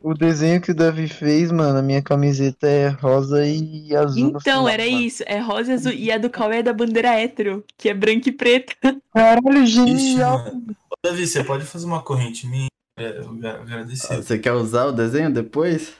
O 0.00 0.14
desenho 0.14 0.60
que 0.60 0.70
o 0.70 0.74
Davi 0.74 1.08
fez, 1.08 1.52
mano, 1.52 1.78
a 1.78 1.82
minha 1.82 2.00
camiseta 2.02 2.66
é 2.68 2.88
rosa 2.88 3.44
e 3.46 3.94
azul. 3.94 4.30
no 4.32 4.38
Então, 4.38 4.40
final, 4.64 4.68
era 4.68 4.84
mano. 4.84 5.00
isso. 5.00 5.22
É 5.26 5.38
rosa 5.38 5.70
e 5.70 5.74
azul. 5.74 5.92
E 5.92 6.10
a 6.10 6.18
do 6.18 6.30
Cauê 6.30 6.58
é 6.58 6.62
da 6.62 6.72
bandeira 6.72 7.10
hétero, 7.10 7.64
que 7.76 7.88
é 7.88 7.94
branca 7.94 8.28
e 8.28 8.32
preta. 8.32 8.74
Caralho, 9.14 9.62
Ixi, 9.64 9.66
genial. 9.72 10.46
Ô, 10.90 10.94
Davi, 11.04 11.26
você 11.26 11.44
pode 11.44 11.64
fazer 11.64 11.86
uma 11.86 12.02
corrente 12.02 12.46
minha? 12.46 12.68
É, 12.98 13.18
agradecer. 13.60 14.16
Você 14.16 14.38
quer 14.38 14.52
usar 14.52 14.86
o 14.86 14.92
desenho 14.92 15.32
depois? 15.32 15.92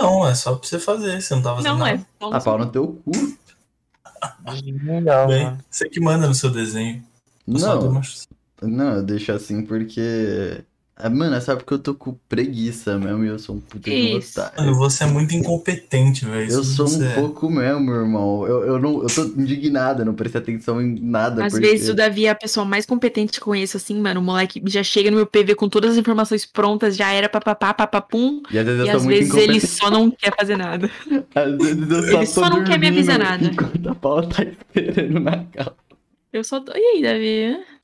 Não, 0.00 0.26
é 0.26 0.34
só 0.34 0.54
pra 0.56 0.66
você 0.68 0.78
fazer. 0.78 1.20
Você 1.20 1.34
não 1.34 1.42
tá 1.42 1.54
fazendo 1.54 1.72
Não 1.72 1.78
nada. 1.78 2.06
é. 2.20 2.24
A 2.36 2.40
pau 2.40 2.58
no 2.58 2.66
teu 2.70 3.00
cu. 3.04 3.12
Genial, 4.54 5.28
Bem, 5.28 5.58
você 5.70 5.88
que 5.88 6.00
manda 6.00 6.26
no 6.26 6.34
seu 6.34 6.50
desenho. 6.50 7.02
Eu 7.46 7.54
Não, 7.54 8.02
não, 8.62 8.94
eu 8.96 9.02
deixo 9.02 9.32
assim 9.32 9.62
porque. 9.62 10.64
Ah, 10.98 11.10
Mano, 11.10 11.36
é 11.36 11.40
só 11.40 11.54
porque 11.54 11.74
eu 11.74 11.78
tô 11.78 11.94
com 11.94 12.14
preguiça 12.26 12.98
mesmo 12.98 13.22
e 13.22 13.28
eu 13.28 13.38
sou 13.38 13.56
um 13.56 13.60
puta 13.60 13.90
de 13.90 14.14
otário. 14.14 14.52
Mano, 14.58 14.74
você 14.76 15.04
é 15.04 15.06
muito 15.06 15.36
incompetente, 15.36 16.24
velho. 16.24 16.50
Eu 16.50 16.64
sou 16.64 16.88
um 16.88 17.04
é. 17.04 17.14
pouco 17.14 17.50
mesmo, 17.50 17.92
irmão. 17.92 18.46
Eu, 18.46 18.64
eu, 18.64 18.78
não, 18.78 19.02
eu 19.02 19.06
tô 19.06 19.24
indignado, 19.38 20.06
não 20.06 20.14
prestei 20.14 20.40
atenção 20.40 20.80
em 20.80 20.98
nada. 20.98 21.44
Às 21.44 21.52
porque... 21.52 21.66
vezes 21.66 21.90
o 21.90 21.94
Davi 21.94 22.24
é 22.24 22.30
a 22.30 22.34
pessoa 22.34 22.64
mais 22.64 22.86
competente 22.86 23.32
que 23.32 23.40
conheço, 23.40 23.76
assim, 23.76 24.00
mano. 24.00 24.20
O 24.20 24.22
moleque 24.22 24.62
já 24.64 24.82
chega 24.82 25.10
no 25.10 25.18
meu 25.18 25.26
PV 25.26 25.54
com 25.54 25.68
todas 25.68 25.92
as 25.92 25.96
informações 25.98 26.46
prontas, 26.46 26.96
já 26.96 27.12
era 27.12 27.28
papapá, 27.28 27.74
papapum. 27.74 28.40
E 28.50 28.58
às 28.58 28.64
vezes 28.64 28.80
eu 28.80 28.86
E 28.86 28.90
às 28.90 29.04
muito 29.04 29.18
vezes 29.18 29.34
ele 29.34 29.60
só 29.60 29.90
não 29.90 30.10
quer 30.10 30.34
fazer 30.34 30.56
nada. 30.56 30.90
Às 31.34 31.56
vezes 31.58 31.90
eu 31.90 32.02
só 32.02 32.16
ele 32.16 32.26
só 32.26 32.48
não 32.48 32.64
quer 32.64 32.78
me 32.78 32.88
avisar 32.88 33.18
nada. 33.18 33.44
Enquanto 33.44 33.86
a 33.86 33.94
Paula 33.94 34.26
tá 34.28 34.42
esperando 34.42 35.20
na 35.20 35.44
calça. 35.44 35.76
Eu 36.32 36.42
só 36.42 36.58
tô. 36.60 36.72
E 36.74 36.78
aí, 36.78 37.02
Davi? 37.02 37.75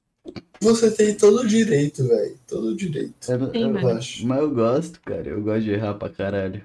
Você 0.62 0.90
tem 0.90 1.14
todo 1.14 1.40
o 1.40 1.46
direito, 1.46 2.06
velho. 2.06 2.36
Todo 2.46 2.68
o 2.68 2.76
direito. 2.76 3.14
Eu, 3.28 3.46
Tem, 3.48 3.62
eu- 3.62 3.70
mano. 3.72 3.90
acho. 3.98 4.26
mas 4.26 4.38
eu 4.38 4.50
gosto, 4.50 5.00
cara. 5.04 5.28
Eu 5.28 5.42
gosto 5.42 5.62
de 5.62 5.70
errar 5.72 5.94
pra 5.94 6.08
caralho. 6.08 6.62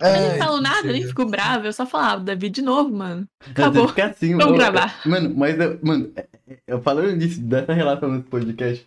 Eu 0.00 0.06
É, 0.06 0.28
nem 0.30 0.38
falo 0.38 0.60
nada, 0.60 0.92
nem 0.92 1.04
fico 1.06 1.24
bravo. 1.26 1.66
Eu 1.66 1.72
só 1.72 1.84
falava, 1.84 2.22
Davi 2.22 2.48
de 2.48 2.62
novo, 2.62 2.94
mano. 2.94 3.26
Acabou. 3.50 3.88
fica 3.88 4.06
assim, 4.06 4.36
Vamos 4.36 4.52
eu- 4.52 4.56
gravar. 4.58 5.00
Mano, 5.04 5.34
mas 5.36 5.58
eu, 5.58 5.78
mano, 5.82 6.12
é- 6.14 6.26
é- 6.48 6.58
eu 6.68 6.80
falando 6.80 7.18
disso, 7.18 7.40
dessa 7.40 7.72
relação 7.72 8.08
nesse 8.12 8.24
podcast, 8.28 8.86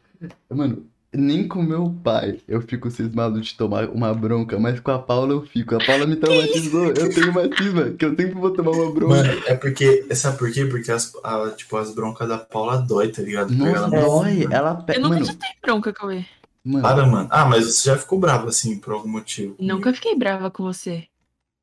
mano, 0.49 0.85
nem 1.13 1.47
com 1.47 1.61
meu 1.61 1.93
pai 2.03 2.39
eu 2.47 2.61
fico 2.61 2.89
cismado 2.89 3.41
de 3.41 3.55
tomar 3.55 3.89
uma 3.89 4.13
bronca, 4.13 4.57
mas 4.57 4.79
com 4.79 4.91
a 4.91 4.99
Paula 4.99 5.33
eu 5.33 5.41
fico. 5.45 5.75
A 5.75 5.85
Paula 5.85 6.05
me 6.07 6.15
traumatizou. 6.15 6.85
Eu 6.87 7.13
tenho 7.13 7.31
uma 7.31 7.43
cisma, 7.55 7.89
que 7.91 8.05
eu 8.05 8.09
sempre 8.11 8.31
vou 8.33 8.51
tomar 8.51 8.71
uma 8.71 8.93
bronca. 8.93 9.15
Mano, 9.15 9.41
é 9.45 9.55
porque. 9.55 10.05
Sabe 10.15 10.37
por 10.37 10.51
quê? 10.51 10.65
Porque 10.65 10.91
as, 10.91 11.13
a- 11.23 11.51
tipo, 11.51 11.75
as 11.77 11.93
broncas 11.93 12.27
da 12.29 12.37
Paula 12.37 12.77
dói, 12.77 13.09
tá 13.09 13.21
ligado? 13.21 13.51
Nossa, 13.53 13.71
ela 13.77 13.89
dói. 13.89 14.47
Ela 14.49 14.71
Eu 14.79 14.83
pega. 14.85 14.99
nunca 14.99 15.15
Mano, 15.15 15.25
te 15.25 15.35
dei 15.35 15.49
bronca, 15.61 15.91
Cauê. 15.93 16.25
mano, 16.63 16.81
Para, 16.83 17.05
mano. 17.05 17.27
Ah, 17.31 17.45
mas 17.45 17.65
você 17.65 17.89
já 17.89 17.97
ficou 17.97 18.17
bravo 18.19 18.47
assim, 18.47 18.79
por 18.79 18.93
algum 18.93 19.09
motivo. 19.09 19.55
Nunca 19.59 19.93
fiquei 19.93 20.15
brava 20.15 20.49
com 20.49 20.63
você. 20.63 21.05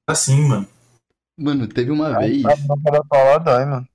Assim, 0.06 0.46
mano. 0.46 0.66
mano, 1.38 1.66
teve 1.66 1.90
uma 1.90 2.18
vez. 2.18 2.44
A 2.44 2.54
boca 2.56 2.90
da 2.90 3.02
Paula 3.04 3.38
dói, 3.38 3.64
mano. 3.64 3.88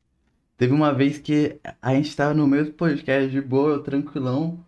Teve 0.58 0.74
uma 0.74 0.94
vez 0.94 1.18
que 1.18 1.58
a 1.82 1.94
gente 1.94 2.16
tava 2.16 2.34
no 2.34 2.48
mesmo 2.48 2.74
podcast 2.74 3.30
de 3.30 3.42
boa, 3.42 3.72
eu 3.74 3.84
tranquilão. 3.84 4.60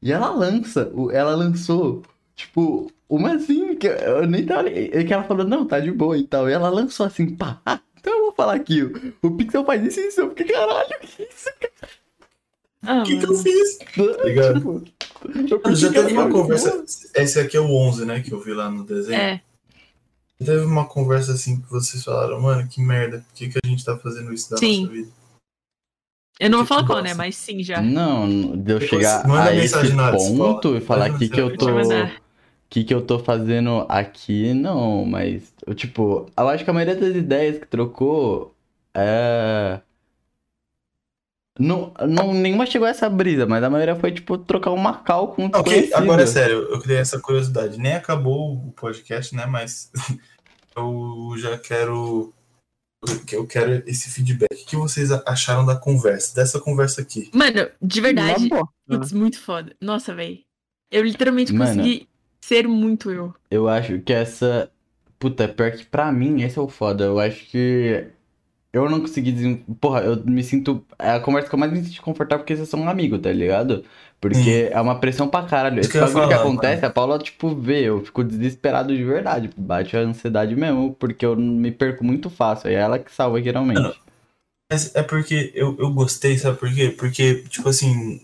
E 0.00 0.12
ela 0.12 0.30
lança, 0.30 0.90
ela 1.12 1.34
lançou, 1.34 2.02
tipo, 2.36 2.90
uma 3.08 3.32
assim, 3.34 3.74
que 3.76 3.86
eu 3.88 4.26
nem 4.26 4.44
tava. 4.46 4.62
li- 4.68 5.04
Que 5.04 5.12
ela 5.12 5.24
falou, 5.24 5.44
não, 5.46 5.66
tá 5.66 5.80
de 5.80 5.90
boa 5.90 6.16
e 6.16 6.24
tal. 6.24 6.48
E 6.48 6.52
ela 6.52 6.68
lançou 6.68 7.04
assim, 7.06 7.34
pá, 7.34 7.60
ah, 7.66 7.80
então 7.98 8.12
eu 8.16 8.24
vou 8.26 8.32
falar 8.32 8.54
aqui. 8.54 8.82
O, 8.82 9.26
o 9.26 9.30
Pixel 9.36 9.64
faz 9.64 9.84
isso 9.84 9.98
e 10.00 10.08
isso. 10.08 10.20
Eu 10.20 10.28
fiquei, 10.30 10.46
caralho, 10.46 10.88
que 11.00 11.22
isso? 11.22 11.50
Ah, 12.82 13.00
O 13.00 13.04
que, 13.04 13.18
que 13.18 13.26
eu 13.26 13.34
fiz? 13.34 13.78
Ligado? 14.24 14.84
Tipo, 15.46 15.68
eu 15.68 15.74
já 15.74 15.90
teve 15.90 16.12
uma 16.12 16.22
foi 16.22 16.32
conversa. 16.32 16.84
Esse 17.16 17.40
aqui 17.40 17.56
é 17.56 17.60
o 17.60 17.68
11, 17.68 18.04
né? 18.04 18.20
Que 18.20 18.32
eu 18.32 18.40
vi 18.40 18.52
lá 18.54 18.70
no 18.70 18.84
desenho. 18.84 19.20
É. 19.20 19.40
Teve 20.38 20.64
uma 20.64 20.84
conversa 20.86 21.32
assim 21.32 21.60
que 21.60 21.68
vocês 21.68 22.04
falaram, 22.04 22.40
mano, 22.40 22.68
que 22.68 22.80
merda. 22.80 23.24
Por 23.26 23.34
que, 23.34 23.48
que 23.48 23.58
a 23.62 23.66
gente 23.66 23.84
tá 23.84 23.96
fazendo 23.98 24.32
isso 24.32 24.48
da 24.48 24.56
Sim. 24.58 24.82
nossa 24.82 24.92
vida? 24.92 25.08
Eu 26.38 26.50
não 26.50 26.58
vou 26.58 26.66
Que 26.66 26.68
falar 26.68 26.82
que 26.82 26.86
qual, 26.86 27.02
né? 27.02 27.14
Mas 27.14 27.36
sim, 27.36 27.62
já. 27.62 27.80
Não, 27.80 28.56
de 28.56 28.72
eu 28.72 28.80
chegar 28.80 29.26
manda 29.26 29.50
a 29.50 29.56
esse 29.56 29.76
ponto 30.36 30.76
e 30.76 30.80
falar 30.80 31.06
aqui 31.06 31.28
que 31.28 31.40
eu 31.40 31.56
tô. 31.56 31.66
Que 32.70 32.84
que 32.84 32.92
eu 32.92 33.00
tô 33.00 33.18
fazendo 33.18 33.86
aqui, 33.88 34.52
não, 34.52 35.02
mas, 35.06 35.54
eu, 35.66 35.74
tipo, 35.74 36.30
eu 36.36 36.48
acho 36.48 36.64
que 36.64 36.68
a 36.68 36.72
maioria 36.72 36.96
das 36.96 37.16
ideias 37.16 37.58
que 37.58 37.66
trocou 37.66 38.54
é. 38.94 39.80
Não, 41.58 41.92
não, 42.06 42.32
nenhuma 42.32 42.66
chegou 42.66 42.86
a 42.86 42.90
essa 42.90 43.08
brisa, 43.10 43.44
mas 43.46 43.64
a 43.64 43.70
maioria 43.70 43.96
foi, 43.96 44.12
tipo, 44.12 44.38
trocar 44.38 44.70
uma 44.70 44.98
cal 44.98 45.28
com 45.28 45.46
um 45.46 45.50
Ok, 45.52 45.90
agora 45.92 46.22
é 46.22 46.26
sério, 46.26 46.68
eu 46.70 46.78
criei 46.78 47.00
essa 47.00 47.18
curiosidade. 47.18 47.78
Nem 47.78 47.94
acabou 47.94 48.52
o 48.54 48.72
podcast, 48.72 49.34
né? 49.34 49.44
Mas 49.46 49.90
eu 50.76 51.34
já 51.38 51.58
quero. 51.58 52.32
Eu 53.30 53.46
quero 53.46 53.82
esse 53.86 54.10
feedback. 54.10 54.52
O 54.52 54.66
que 54.66 54.76
vocês 54.76 55.10
acharam 55.10 55.64
da 55.64 55.76
conversa? 55.76 56.34
Dessa 56.34 56.60
conversa 56.60 57.00
aqui? 57.00 57.30
Mano, 57.32 57.68
de 57.80 58.00
verdade, 58.00 58.48
putz, 58.86 59.12
muito 59.12 59.40
foda. 59.40 59.74
Nossa, 59.80 60.14
velho. 60.14 60.38
Eu 60.90 61.04
literalmente 61.04 61.52
Mano. 61.52 61.70
consegui 61.70 62.08
ser 62.40 62.66
muito 62.66 63.10
eu. 63.10 63.34
Eu 63.50 63.68
acho 63.68 64.00
que 64.00 64.12
essa. 64.12 64.70
Puta, 65.18 65.48
pior 65.48 65.72
que 65.72 65.84
pra 65.84 66.10
mim, 66.12 66.42
esse 66.42 66.58
é 66.58 66.62
o 66.62 66.68
foda. 66.68 67.04
Eu 67.04 67.20
acho 67.20 67.44
que. 67.46 68.06
Eu 68.72 68.88
não 68.88 69.00
consegui 69.00 69.32
desen... 69.32 69.56
Porra, 69.80 70.00
eu 70.02 70.22
me 70.24 70.42
sinto. 70.42 70.84
É 70.98 71.12
a 71.12 71.20
conversa 71.20 71.48
que 71.48 71.54
eu 71.54 71.58
mais 71.58 71.72
me 71.72 71.82
sinto 71.82 72.02
confortável 72.02 72.44
porque 72.44 72.54
vocês 72.54 72.68
são 72.68 72.80
um 72.80 72.88
amigo, 72.88 73.18
tá 73.18 73.32
ligado? 73.32 73.82
Porque 74.20 74.68
é 74.70 74.80
uma 74.80 74.98
pressão 75.00 75.28
pra 75.28 75.44
caralho. 75.44 75.80
Isso 75.80 75.88
Esse 75.90 75.92
que 75.92 75.98
bagulho 76.04 76.28
que 76.28 76.34
falar, 76.34 76.42
acontece, 76.42 76.84
a 76.84 76.90
Paula, 76.90 77.18
tipo, 77.18 77.54
vê, 77.54 77.82
eu 77.84 78.04
fico 78.04 78.22
desesperado 78.24 78.94
de 78.94 79.02
verdade. 79.04 79.50
Bate 79.56 79.96
a 79.96 80.00
ansiedade 80.00 80.54
mesmo, 80.56 80.94
porque 80.98 81.24
eu 81.24 81.34
me 81.36 81.70
perco 81.70 82.04
muito 82.04 82.28
fácil. 82.28 82.68
É 82.68 82.74
ela 82.74 82.98
que 82.98 83.12
salva, 83.12 83.40
geralmente. 83.40 83.80
Mano, 83.80 83.94
Mas 84.70 84.94
é 84.94 85.02
porque 85.02 85.50
eu, 85.54 85.76
eu 85.78 85.90
gostei, 85.92 86.36
sabe 86.36 86.58
por 86.58 86.72
quê? 86.74 86.90
Porque, 86.90 87.44
tipo 87.48 87.68
assim, 87.70 88.20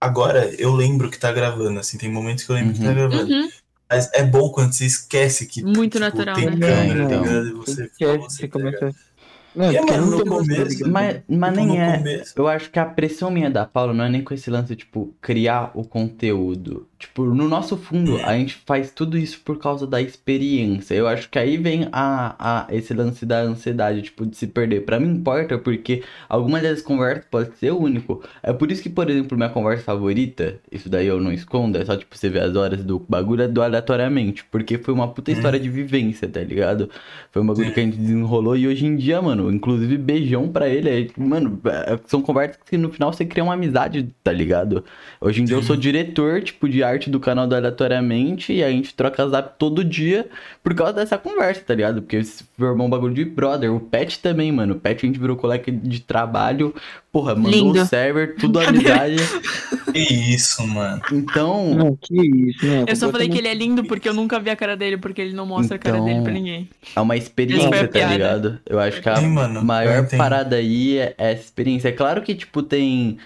agora 0.00 0.50
eu 0.58 0.72
lembro 0.74 1.10
que 1.10 1.18
tá 1.18 1.30
gravando, 1.32 1.78
assim, 1.80 1.98
tem 1.98 2.10
momentos 2.10 2.44
que 2.44 2.50
eu 2.50 2.56
lembro 2.56 2.72
que 2.72 2.80
tá 2.80 2.88
Uhum. 2.88 2.94
gravando. 2.94 3.30
Uhum. 3.32 3.50
Mas 3.90 4.10
é 4.14 4.22
bom 4.24 4.50
quando 4.50 4.72
você 4.72 4.86
esquece 4.86 5.44
que 5.46 5.62
Muito 5.62 5.98
tipo, 5.98 6.00
natural, 6.00 6.34
tem 6.34 6.46
né? 6.46 6.66
câmera, 6.66 7.02
É, 7.02 7.04
então. 7.04 7.26
E 7.26 7.52
você 7.52 7.90
Que 7.98 8.04
é, 8.06 8.16
você, 8.16 8.46
você 8.46 8.48
tá 8.48 8.58
ligado? 8.58 8.78
começa. 8.78 9.11
Não, 9.54 9.72
porque 9.72 9.92
mano, 9.92 10.06
no 10.10 10.24
começo- 10.24 10.40
obrigação. 10.42 10.90
Mas, 10.90 11.20
mas 11.28 11.52
Tipo, 11.54 11.66
nem 11.66 11.80
é. 11.80 11.96
começo- 11.98 12.34
Eu 12.36 12.48
acho 12.48 12.70
que 12.70 12.78
a 12.78 12.84
pressão 12.86 13.30
minha 13.30 13.50
da 13.50 13.66
Paula 13.66 13.92
não 13.92 14.04
é 14.04 14.08
nem 14.08 14.22
com 14.22 14.32
esse 14.32 14.50
lance, 14.50 14.74
tipo, 14.74 15.14
criar 15.20 15.70
o 15.74 15.84
conteúdo. 15.84 16.86
Tipo, 17.02 17.24
no 17.24 17.48
nosso 17.48 17.76
fundo, 17.76 18.16
a 18.22 18.36
gente 18.36 18.54
faz 18.64 18.92
tudo 18.92 19.18
isso 19.18 19.40
por 19.40 19.58
causa 19.58 19.88
da 19.88 20.00
experiência. 20.00 20.94
Eu 20.94 21.08
acho 21.08 21.28
que 21.28 21.36
aí 21.36 21.56
vem 21.56 21.88
a, 21.90 22.36
a, 22.38 22.72
esse 22.72 22.94
lance 22.94 23.26
da 23.26 23.40
ansiedade, 23.40 24.02
tipo, 24.02 24.24
de 24.24 24.36
se 24.36 24.46
perder. 24.46 24.82
Pra 24.84 25.00
mim 25.00 25.08
importa 25.08 25.58
porque 25.58 26.04
algumas 26.28 26.62
das 26.62 26.80
conversas 26.80 27.24
pode 27.28 27.56
ser 27.58 27.72
único. 27.72 28.22
É 28.40 28.52
por 28.52 28.70
isso 28.70 28.80
que, 28.80 28.88
por 28.88 29.10
exemplo, 29.10 29.36
minha 29.36 29.48
conversa 29.48 29.82
favorita, 29.82 30.60
isso 30.70 30.88
daí 30.88 31.08
eu 31.08 31.20
não 31.20 31.32
escondo, 31.32 31.76
é 31.76 31.84
só, 31.84 31.96
tipo, 31.96 32.16
você 32.16 32.28
ver 32.28 32.44
as 32.44 32.54
horas 32.54 32.84
do 32.84 33.00
bagulho 33.00 33.42
é 33.42 33.48
do 33.48 33.60
aleatoriamente. 33.60 34.44
Porque 34.44 34.78
foi 34.78 34.94
uma 34.94 35.08
puta 35.08 35.32
história 35.32 35.58
de 35.58 35.68
vivência, 35.68 36.28
tá 36.28 36.40
ligado? 36.40 36.88
Foi 37.32 37.42
um 37.42 37.46
bagulho 37.46 37.74
que 37.74 37.80
a 37.80 37.82
gente 37.82 37.96
desenrolou 37.96 38.56
e 38.56 38.68
hoje 38.68 38.86
em 38.86 38.94
dia, 38.94 39.20
mano, 39.20 39.50
inclusive 39.50 39.98
beijão 39.98 40.48
pra 40.48 40.68
ele. 40.68 40.88
é, 40.88 41.20
mano, 41.20 41.60
é, 41.64 41.98
são 42.06 42.22
conversas 42.22 42.58
que 42.64 42.78
no 42.78 42.92
final 42.92 43.12
você 43.12 43.24
cria 43.24 43.42
uma 43.42 43.54
amizade, 43.54 44.08
tá 44.22 44.30
ligado? 44.30 44.84
Hoje 45.20 45.42
em 45.42 45.44
dia 45.44 45.56
eu 45.56 45.62
sou 45.64 45.76
diretor, 45.76 46.40
tipo, 46.42 46.68
de 46.68 46.80
arte 46.84 46.91
do 47.10 47.18
canal 47.20 47.46
do 47.46 47.54
Aleatoriamente 47.54 48.52
e 48.52 48.62
a 48.62 48.70
gente 48.70 48.94
troca 48.94 49.28
zap 49.28 49.54
todo 49.58 49.84
dia 49.84 50.28
por 50.62 50.74
causa 50.74 50.92
dessa 50.94 51.18
conversa, 51.18 51.60
tá 51.66 51.74
ligado? 51.74 52.02
Porque 52.02 52.22
se 52.24 52.44
formou 52.58 52.86
um 52.86 52.90
bagulho 52.90 53.14
de 53.14 53.24
brother. 53.24 53.72
O 53.72 53.80
Pet 53.80 54.18
também, 54.20 54.50
mano. 54.52 54.74
O 54.74 54.78
Pet 54.80 55.04
a 55.04 55.06
gente 55.06 55.18
virou 55.18 55.36
colega 55.36 55.70
de 55.70 56.00
trabalho. 56.00 56.74
Porra, 57.10 57.34
mandou 57.34 57.50
Lindo. 57.50 57.82
o 57.82 57.86
server, 57.86 58.36
tudo 58.36 58.58
amizade. 58.60 59.16
Que 59.92 59.98
isso, 60.00 60.66
mano. 60.66 61.02
Então, 61.12 61.74
Não, 61.74 61.96
que 62.00 62.14
isso, 62.14 62.64
né? 62.64 62.86
Eu 62.88 62.96
só 62.96 63.10
falei 63.10 63.28
que 63.28 63.36
ele 63.36 63.48
é 63.48 63.52
lindo 63.52 63.84
porque 63.84 64.08
eu 64.08 64.14
nunca 64.14 64.40
vi 64.40 64.48
a 64.48 64.56
cara 64.56 64.74
dele, 64.74 64.96
porque 64.96 65.20
ele 65.20 65.34
não 65.34 65.44
mostra 65.44 65.76
a 65.76 65.78
cara 65.78 65.98
Então, 65.98 66.06
dele 66.06 66.22
pra 66.22 66.32
ninguém. 66.32 66.70
é 66.96 66.98
uma 67.00 67.14
experiência, 67.14 67.86
tá 67.88 68.06
ligado? 68.06 68.58
Eu 68.64 68.80
acho 68.80 69.02
que 69.02 69.08
a 69.10 69.16
Sim, 69.16 69.28
mano. 69.28 69.60
eu 69.60 69.64
maior 69.64 70.08
parada 70.16 70.56
aí 70.56 70.96
é 70.96 71.14
é 71.18 71.32
essa 71.32 71.42
experiência. 71.42 71.88
É 71.88 71.92
claro 71.92 72.22
que, 72.22 72.34
tipo, 72.34 72.62
tem. 72.62 73.18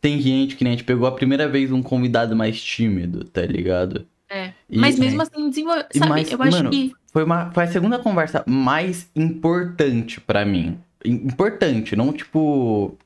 Tem 0.00 0.20
gente 0.20 0.56
que 0.56 0.64
nem 0.64 0.72
a 0.72 0.76
gente 0.76 0.84
pegou 0.84 1.06
a 1.06 1.12
primeira 1.12 1.46
vez 1.48 1.70
um 1.70 1.82
convidado 1.82 2.34
mais 2.34 2.60
tímido, 2.62 3.24
tá 3.24 3.42
ligado? 3.42 4.06
É. 4.28 4.52
E- 4.68 4.78
Mas 4.78 4.98
mesmo 4.98 5.20
assim, 5.20 5.48
desenvolve. 5.50 5.84
E 5.94 5.98
Sabe, 5.98 6.10
mais- 6.10 6.30
eu 6.32 6.42
acho 6.42 6.56
mano, 6.56 6.70
que. 6.70 6.92
Foi, 7.12 7.24
uma, 7.24 7.50
foi 7.50 7.64
a 7.64 7.66
segunda 7.66 7.98
conversa 7.98 8.42
mais 8.46 9.10
importante 9.16 10.20
pra 10.20 10.44
mim. 10.44 10.78
Im- 11.04 11.26
Importante, 11.26 11.94
não 11.96 12.12
tipo. 12.12 12.96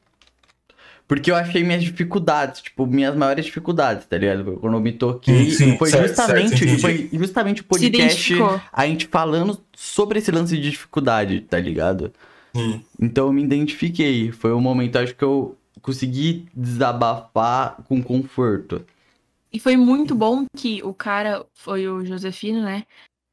Porque 1.07 1.31
eu 1.31 1.37
achei 1.37 1.63
minhas 1.63 1.83
dificuldades, 1.85 2.63
tipo, 2.63 2.87
minhas 2.87 3.15
maiores 3.15 3.45
dificuldades, 3.45 4.07
tá 4.07 4.17
ligado? 4.17 4.57
Quando 4.61 4.75
eu 4.75 4.81
me 4.81 4.91
toquei, 4.93 5.51
Sim, 5.51 5.73
sim, 5.73 5.77
foi 5.79 5.91
certo, 5.91 6.09
justamente, 6.09 6.57
certo, 6.59 6.81
foi 6.81 7.11
justamente 7.13 7.61
o 7.61 7.65
podcast, 7.65 8.33
a 8.73 8.87
gente 8.87 9.07
falando 9.07 9.61
sobre 9.77 10.19
esse 10.19 10.31
lance 10.31 10.57
de 10.57 10.71
dificuldade, 10.71 11.41
tá 11.43 11.59
ligado? 11.59 12.11
Sim. 12.57 12.83
Então 13.01 13.27
eu 13.27 13.33
me 13.35 13.43
identifiquei. 13.43 14.33
Foi 14.33 14.53
um 14.55 14.61
momento, 14.61 14.97
acho 14.97 15.15
que 15.15 15.23
eu 15.25 15.55
consegui 15.85 16.47
desabafar 16.55 17.77
com 17.87 18.03
conforto. 18.03 18.83
E 19.53 19.61
foi 19.61 19.77
muito 19.77 20.15
bom 20.15 20.47
que 20.57 20.83
o 20.83 20.95
cara, 20.95 21.45
foi 21.53 21.87
o 21.87 22.05
Josefino, 22.05 22.63
né? 22.63 22.85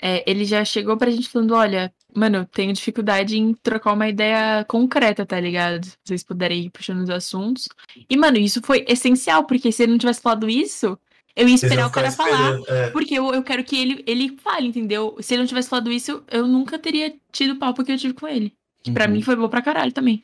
É, 0.03 0.29
ele 0.29 0.43
já 0.43 0.65
chegou 0.65 0.97
pra 0.97 1.09
gente 1.09 1.29
falando: 1.29 1.55
olha, 1.55 1.93
mano, 2.13 2.39
eu 2.39 2.45
tenho 2.45 2.73
dificuldade 2.73 3.37
em 3.37 3.53
trocar 3.53 3.93
uma 3.93 4.09
ideia 4.09 4.65
concreta, 4.65 5.25
tá 5.25 5.39
ligado? 5.39 5.85
Se 5.85 5.97
vocês 6.03 6.23
puderem 6.23 6.65
ir 6.65 6.69
puxando 6.71 7.01
os 7.01 7.09
assuntos. 7.09 7.69
E, 8.09 8.17
mano, 8.17 8.37
isso 8.37 8.61
foi 8.61 8.83
essencial, 8.87 9.45
porque 9.45 9.71
se 9.71 9.83
ele 9.83 9.93
não 9.93 9.99
tivesse 9.99 10.21
falado 10.21 10.49
isso, 10.49 10.97
eu 11.35 11.47
ia 11.47 11.55
esperar 11.55 11.87
o 11.87 11.91
cara 11.91 12.11
falar. 12.11 12.59
é. 12.67 12.89
Porque 12.89 13.13
eu, 13.13 13.33
eu 13.33 13.43
quero 13.43 13.63
que 13.63 13.77
ele, 13.77 14.03
ele 14.05 14.37
fale, 14.43 14.67
entendeu? 14.67 15.15
Se 15.21 15.33
ele 15.33 15.43
não 15.43 15.47
tivesse 15.47 15.69
falado 15.69 15.89
isso, 15.91 16.21
eu 16.29 16.45
nunca 16.45 16.77
teria 16.77 17.13
tido 17.31 17.53
o 17.53 17.59
papo 17.59 17.83
que 17.83 17.91
eu 17.91 17.97
tive 17.97 18.13
com 18.13 18.27
ele. 18.27 18.53
Que 18.83 18.91
pra 18.91 19.05
Uhum. 19.05 19.11
mim 19.11 19.21
foi 19.21 19.35
bom 19.35 19.47
pra 19.47 19.61
caralho 19.61 19.91
também. 19.91 20.23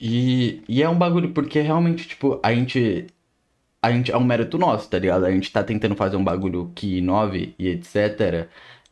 E, 0.00 0.62
e 0.68 0.82
é 0.82 0.88
um 0.88 0.96
bagulho, 0.98 1.32
porque 1.32 1.60
realmente, 1.60 2.08
tipo, 2.08 2.40
a 2.42 2.54
gente. 2.54 3.06
A 3.82 3.90
gente 3.92 4.12
é 4.12 4.16
um 4.16 4.24
mérito 4.24 4.58
nosso, 4.58 4.88
tá 4.90 4.98
ligado? 4.98 5.24
A 5.24 5.30
gente 5.30 5.50
tá 5.52 5.64
tentando 5.64 5.96
fazer 5.96 6.16
um 6.16 6.24
bagulho 6.24 6.70
que 6.74 6.98
inove 6.98 7.54
e 7.58 7.68
etc. 7.68 8.48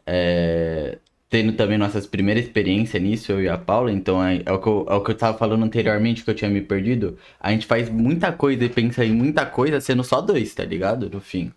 É, 0.07 0.99
tendo 1.29 1.53
também 1.55 1.77
nossas 1.79 2.07
primeiras 2.07 2.45
experiências 2.45 3.03
nisso, 3.03 3.33
eu 3.33 3.43
e 3.43 3.49
a 3.49 3.59
Paula, 3.59 3.93
então 3.93 4.25
é, 4.25 4.43
é 4.47 4.53
o, 4.53 4.59
que 4.61 4.69
eu, 4.69 4.87
é 4.89 4.95
o 4.95 5.03
que 5.03 5.11
eu 5.11 5.17
tava 5.17 5.37
falando 5.37 5.65
anteriormente, 5.65 6.25
que 6.25 6.31
eu 6.31 6.35
tinha 6.35 6.51
me 6.51 6.63
perdido. 6.63 7.19
A 7.39 7.51
gente 7.53 7.67
faz 7.67 7.91
muita 7.91 8.33
coisa 8.33 8.65
e 8.65 8.69
pensa 8.69 9.05
em 9.05 9.13
muita 9.13 9.45
coisa 9.47 9.81
sendo 9.81 10.03
só 10.05 10.21
dois, 10.23 10.55
tá 10.55 10.65
ligado? 10.65 11.11
No 11.11 11.21
fim. 11.21 11.53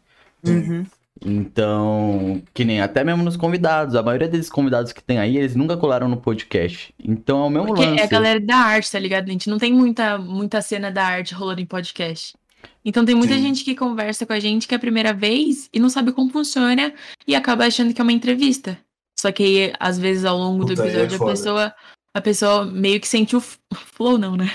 Uhum. 0.45 0.85
Então, 1.23 2.41
que 2.53 2.65
nem 2.65 2.81
até 2.81 3.03
mesmo 3.03 3.23
nos 3.23 3.37
convidados, 3.37 3.95
a 3.95 4.01
maioria 4.01 4.27
desses 4.27 4.49
convidados 4.49 4.91
que 4.91 5.03
tem 5.03 5.19
aí, 5.19 5.37
eles 5.37 5.55
nunca 5.55 5.77
colaram 5.77 6.09
no 6.09 6.17
podcast. 6.17 6.93
Então 6.99 7.43
é 7.43 7.47
o 7.47 7.49
mesmo 7.49 7.67
Porque 7.67 7.85
lance. 7.85 8.01
é 8.01 8.03
a 8.03 8.07
galera 8.07 8.39
da 8.39 8.55
arte, 8.55 8.91
tá 8.91 8.99
ligado? 8.99 9.29
A 9.29 9.31
gente 9.31 9.49
não 9.49 9.59
tem 9.59 9.71
muita, 9.71 10.17
muita 10.17 10.61
cena 10.61 10.91
da 10.91 11.05
arte 11.05 11.33
rolando 11.33 11.61
em 11.61 11.65
podcast. 11.65 12.35
Então 12.83 13.05
tem 13.05 13.13
muita 13.15 13.35
Sim. 13.35 13.43
gente 13.43 13.63
que 13.63 13.75
conversa 13.75 14.25
com 14.25 14.33
a 14.33 14.39
gente 14.39 14.67
que 14.67 14.73
é 14.73 14.77
a 14.77 14.79
primeira 14.79 15.13
vez 15.13 15.69
e 15.71 15.79
não 15.79 15.89
sabe 15.89 16.11
como 16.11 16.31
funciona 16.31 16.93
e 17.27 17.35
acaba 17.35 17.65
achando 17.65 17.93
que 17.93 18.01
é 18.01 18.03
uma 18.03 18.11
entrevista. 18.11 18.77
Só 19.19 19.31
que 19.31 19.43
aí, 19.43 19.73
às 19.79 19.99
vezes, 19.99 20.25
ao 20.25 20.35
longo 20.37 20.65
do 20.65 20.69
Puta, 20.73 20.83
aí 20.83 20.89
é 20.89 20.91
episódio, 20.93 21.15
a 21.15 21.19
foda. 21.19 21.31
pessoa, 21.31 21.75
a 22.15 22.21
pessoa 22.21 22.65
meio 22.65 22.99
que 22.99 23.07
sente 23.07 23.35
o 23.35 23.41
flow, 23.41 24.17
não, 24.17 24.35
né? 24.35 24.51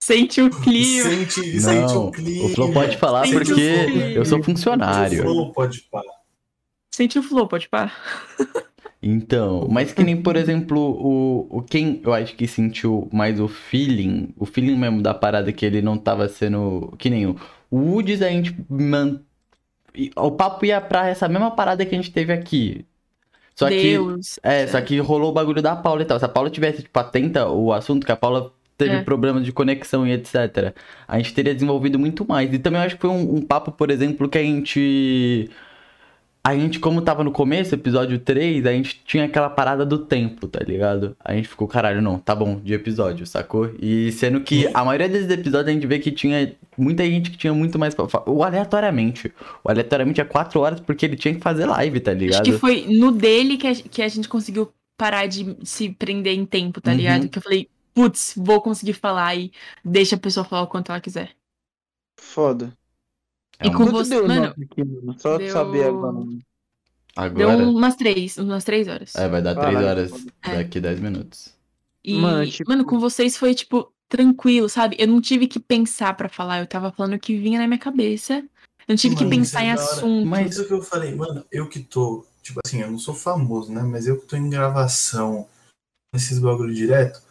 Sente 0.00 0.40
o 0.42 0.50
clima. 0.50 1.08
Sente, 1.08 1.60
sente 1.60 1.92
Não, 1.94 2.06
o 2.08 2.12
clima. 2.12 2.44
o 2.44 2.48
Flow 2.50 2.72
pode 2.72 2.96
falar 2.96 3.26
Sente 3.26 3.36
o 3.36 3.38
porque 3.38 3.62
eu 4.16 4.24
sou 4.24 4.38
O 4.38 4.42
funcionário. 4.42 5.22
Flow 5.22 5.52
pode 5.52 5.80
falar. 5.90 6.24
Sente 6.94 7.18
o 7.18 7.22
flow, 7.24 7.48
pode 7.48 7.68
pá. 7.68 7.92
Então, 9.02 9.66
mas 9.68 9.92
que 9.92 10.02
nem, 10.02 10.22
por 10.22 10.36
exemplo, 10.36 10.78
o, 10.80 11.58
o 11.58 11.62
quem 11.62 12.00
eu 12.04 12.14
acho 12.14 12.34
que 12.36 12.46
sentiu 12.46 13.08
mais 13.12 13.38
o 13.40 13.48
feeling, 13.48 14.32
o 14.38 14.46
feeling 14.46 14.76
mesmo 14.76 15.02
da 15.02 15.12
parada 15.12 15.52
que 15.52 15.66
ele 15.66 15.82
não 15.82 15.98
tava 15.98 16.28
sendo. 16.28 16.94
Que 16.96 17.10
nem 17.10 17.26
o, 17.26 17.36
o 17.70 17.78
Woods, 17.78 18.22
a 18.22 18.28
gente. 18.28 18.56
Man, 18.68 19.20
o 20.16 20.30
papo 20.30 20.64
ia 20.64 20.80
pra 20.80 21.08
essa 21.08 21.28
mesma 21.28 21.50
parada 21.50 21.84
que 21.84 21.94
a 21.94 21.98
gente 21.98 22.12
teve 22.12 22.32
aqui. 22.32 22.86
Só 23.54 23.68
que. 23.68 23.82
Deus. 23.82 24.38
É, 24.42 24.66
só 24.68 24.80
que 24.80 24.98
rolou 25.00 25.30
o 25.30 25.34
bagulho 25.34 25.60
da 25.60 25.76
Paula 25.76 26.02
e 26.02 26.04
tal. 26.04 26.18
Se 26.18 26.24
a 26.24 26.28
Paula 26.28 26.48
tivesse, 26.48 26.82
tipo, 26.82 26.98
atenta 26.98 27.48
o 27.48 27.72
assunto, 27.72 28.06
que 28.06 28.12
a 28.12 28.16
Paula 28.16 28.52
teve 28.76 28.96
É. 28.96 29.02
problemas 29.02 29.44
de 29.44 29.52
conexão 29.52 30.06
e 30.06 30.12
etc. 30.12 30.74
A 31.06 31.16
gente 31.18 31.32
teria 31.34 31.54
desenvolvido 31.54 31.98
muito 31.98 32.26
mais. 32.26 32.52
E 32.52 32.58
também 32.58 32.80
eu 32.80 32.86
acho 32.86 32.96
que 32.96 33.00
foi 33.02 33.10
um, 33.10 33.36
um 33.36 33.42
papo, 33.42 33.72
por 33.72 33.90
exemplo, 33.90 34.28
que 34.28 34.38
a 34.38 34.42
gente. 34.42 35.50
A 36.46 36.54
gente, 36.54 36.78
como 36.78 37.00
tava 37.00 37.24
no 37.24 37.32
começo, 37.32 37.74
episódio 37.74 38.18
3, 38.18 38.66
a 38.66 38.72
gente 38.72 39.00
tinha 39.06 39.24
aquela 39.24 39.48
parada 39.48 39.86
do 39.86 39.96
tempo, 39.96 40.46
tá 40.46 40.60
ligado? 40.62 41.16
A 41.24 41.32
gente 41.34 41.48
ficou, 41.48 41.66
caralho, 41.66 42.02
não, 42.02 42.18
tá 42.18 42.34
bom, 42.34 42.60
de 42.62 42.74
episódio, 42.74 43.24
sacou? 43.26 43.70
E 43.80 44.12
sendo 44.12 44.42
que 44.42 44.68
a 44.74 44.84
maioria 44.84 45.08
desses 45.08 45.30
episódios 45.30 45.68
a 45.68 45.72
gente 45.72 45.86
vê 45.86 45.98
que 45.98 46.12
tinha 46.12 46.52
muita 46.76 47.02
gente 47.06 47.30
que 47.30 47.38
tinha 47.38 47.54
muito 47.54 47.78
mais 47.78 47.94
pra 47.94 48.06
falar. 48.10 48.28
O 48.28 48.44
aleatoriamente. 48.44 49.32
O 49.64 49.70
aleatoriamente 49.70 50.20
é 50.20 50.24
4 50.24 50.60
horas 50.60 50.80
porque 50.80 51.06
ele 51.06 51.16
tinha 51.16 51.34
que 51.34 51.40
fazer 51.40 51.64
live, 51.64 51.98
tá 52.00 52.12
ligado? 52.12 52.42
Acho 52.42 52.52
que 52.52 52.58
foi 52.58 52.84
no 52.90 53.10
dele 53.10 53.56
que 53.56 53.66
a, 53.66 53.74
que 53.74 54.02
a 54.02 54.08
gente 54.08 54.28
conseguiu 54.28 54.70
parar 54.98 55.26
de 55.26 55.56
se 55.64 55.88
prender 55.88 56.34
em 56.34 56.44
tempo, 56.44 56.78
tá 56.78 56.90
Uhum. 56.90 56.96
ligado? 56.98 57.26
Que 57.30 57.38
eu 57.38 57.42
falei, 57.42 57.68
putz, 57.94 58.34
vou 58.36 58.60
conseguir 58.60 58.94
falar 58.94 59.34
e 59.36 59.52
deixa 59.84 60.16
a 60.16 60.18
pessoa 60.18 60.44
falar 60.44 60.62
o 60.62 60.66
quanto 60.66 60.90
ela 60.90 61.00
quiser. 61.00 61.34
Foda. 62.18 62.76
É 63.58 63.68
e 63.68 63.72
com 63.72 63.86
você, 63.86 64.10
deu 64.16 64.26
mano, 64.28 64.46
aqui, 64.46 64.84
mano? 64.84 65.18
Só 65.18 65.38
deu- 65.38 65.52
saber 65.52 65.84
agora. 65.86 66.24
deu 66.24 66.38
Agora. 67.16 67.64
umas 67.68 67.94
três, 67.94 68.36
umas 68.36 68.64
três 68.64 68.88
horas. 68.88 69.14
É, 69.14 69.28
vai 69.28 69.40
dar 69.40 69.54
3 69.54 69.66
Caralho, 69.66 69.86
horas 69.86 70.10
foda. 70.10 70.24
É. 70.42 70.56
daqui 70.56 70.80
10 70.80 70.98
minutos. 71.00 71.54
E, 72.02 72.14
Mano, 72.14 72.38
mano, 72.38 72.50
tipo- 72.50 72.84
com 72.84 72.98
vocês 72.98 73.36
foi, 73.36 73.54
tipo, 73.54 73.90
tranquilo, 74.08 74.68
sabe? 74.68 74.96
Eu 74.98 75.06
não 75.06 75.20
tive 75.20 75.46
que 75.46 75.58
pensar 75.60 76.14
pra 76.16 76.28
falar, 76.28 76.60
eu 76.60 76.66
tava 76.66 76.90
falando 76.92 77.14
o 77.14 77.18
que 77.18 77.38
vinha 77.38 77.58
na 77.60 77.66
minha 77.68 77.78
cabeça. 77.78 78.38
Eu 78.38 78.46
não 78.90 78.96
tive 78.96 79.14
Mano, 79.14 79.30
que 79.30 79.36
pensar 79.36 79.62
é 79.62 79.66
em 79.66 79.70
hora. 79.70 79.80
assunto. 79.80 80.26
Mas- 80.26 80.50
Isso 80.56 80.66
que 80.66 80.72
eu 80.74 80.82
falei, 80.82 81.14
mano, 81.14 81.44
eu 81.50 81.68
que 81.68 81.80
tô, 81.80 82.26
tipo 82.42 82.60
assim, 82.66 82.80
eu 82.82 82.90
não 82.90 82.98
sou 82.98 83.14
famoso, 83.14 83.72
né? 83.72 83.82
Mas 83.82 84.06
eu 84.06 84.20
que 84.20 84.26
tô 84.26 84.36
em 84.36 84.50
gravação, 84.50 85.48
nesses 86.12 86.38
bagulho 86.38 86.74
direto, 86.74 87.22
mano, 87.22 87.23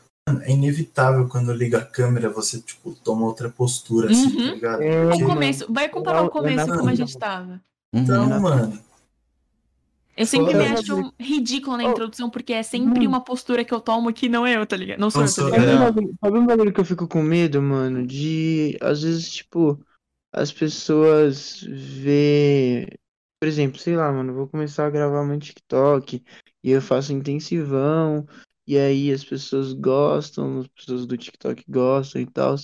é 0.44 0.52
inevitável 0.52 1.28
quando 1.28 1.54
liga 1.54 1.80
a 1.80 1.86
câmera, 1.86 2.30
você, 2.30 2.62
tipo, 2.62 2.94
toma 3.04 3.26
outra 3.26 3.50
postura, 3.50 4.10
assim, 4.10 4.28
Uhum. 4.28 4.48
tá 4.48 4.54
ligado? 4.54 4.82
É, 4.82 5.06
O 5.06 5.10
Porque, 5.10 5.24
começo, 5.26 5.66
vai 5.72 5.90
comparar 5.90 6.22
o 6.22 6.24
Não, 6.26 6.30
começo 6.30 6.68
como 6.68 6.90
a 6.90 6.96
gente 6.96 7.18
tava. 7.18 7.62
Uhum. 7.94 8.02
Então, 8.02 8.40
mano, 8.40 8.80
Eu 10.16 10.28
sempre 10.28 10.54
me 10.54 10.68
acho 10.68 11.12
ridículo 11.20 11.76
na 11.76 11.86
Oh. 11.86 11.90
introdução, 11.92 12.30
porque 12.30 12.54
é 12.54 12.62
sempre 12.62 13.04
Hum. 13.06 13.10
uma 13.10 13.22
postura 13.24 13.66
que 13.66 13.74
eu 13.74 13.82
tomo 13.82 14.14
que 14.14 14.30
não 14.30 14.46
é 14.46 14.58
eu, 14.58 14.66
tá 14.66 14.78
ligado? 14.78 15.00
Não 15.00 15.10
sou 15.10 15.22
Não 15.22 15.28
eu, 15.28 15.34
tá 15.36 15.58
ligado? 15.58 15.66
Sabe 15.66 15.72
É. 15.72 15.76
um 15.76 15.80
bagulho- 15.80 16.16
sabe 16.24 16.38
um 16.38 16.46
bagulho 16.46 16.74
que 16.74 16.80
eu 16.80 16.86
fico 16.86 17.08
com 17.08 17.24
medo, 17.24 17.60
mano? 17.64 18.06
De, 18.06 18.78
às 18.80 19.02
vezes, 19.02 19.28
tipo, 19.32 19.84
as 20.32 20.52
pessoas 20.52 21.62
ver. 21.68 22.88
Por 23.42 23.48
exemplo, 23.48 23.80
sei 23.80 23.96
lá, 23.96 24.12
mano, 24.12 24.34
vou 24.36 24.48
começar 24.48 24.86
a 24.86 24.90
gravar 24.92 25.26
meu 25.26 25.40
TikTok 25.40 26.24
e 26.64 26.70
eu 26.72 26.80
faço 26.82 27.12
intensivão, 27.12 28.26
e 28.66 28.78
aí 28.78 29.12
as 29.12 29.24
pessoas 29.24 29.74
gostam, 29.74 30.60
as 30.62 30.68
pessoas 30.68 31.06
do 31.06 31.18
TikTok 31.18 31.64
gostam 31.68 32.22
e 32.22 32.26
tal. 32.26 32.56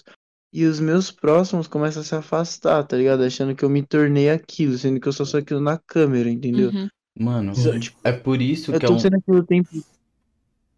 E 0.52 0.66
os 0.66 0.80
meus 0.80 1.12
próximos 1.12 1.68
começam 1.68 2.02
a 2.02 2.06
se 2.06 2.16
afastar, 2.16 2.84
tá 2.84 2.98
ligado? 2.98 3.24
Achando 3.24 3.56
que 3.56 3.64
eu 3.64 3.70
me 3.70 3.86
tornei 3.86 4.30
aquilo, 4.30 4.78
sendo 4.78 5.00
que 5.00 5.08
eu 5.08 5.14
só 5.14 5.24
sou 5.24 5.40
aquilo 5.40 5.60
na 5.62 5.78
câmera, 5.78 6.30
entendeu? 6.30 6.72
Uhum. 6.72 6.88
Mano, 7.20 7.52
Isso, 7.52 7.80
tipo, 7.80 8.00
é 8.04 8.12
por 8.12 8.42
isso 8.42 8.74
eu 8.74 8.80
que 8.80 8.86
é 8.86 8.90
tô 8.90 8.96
um. 8.96 9.00
sendo 9.00 9.18
aquilo 9.18 9.40
o 9.40 9.46
tempo. 9.46 9.70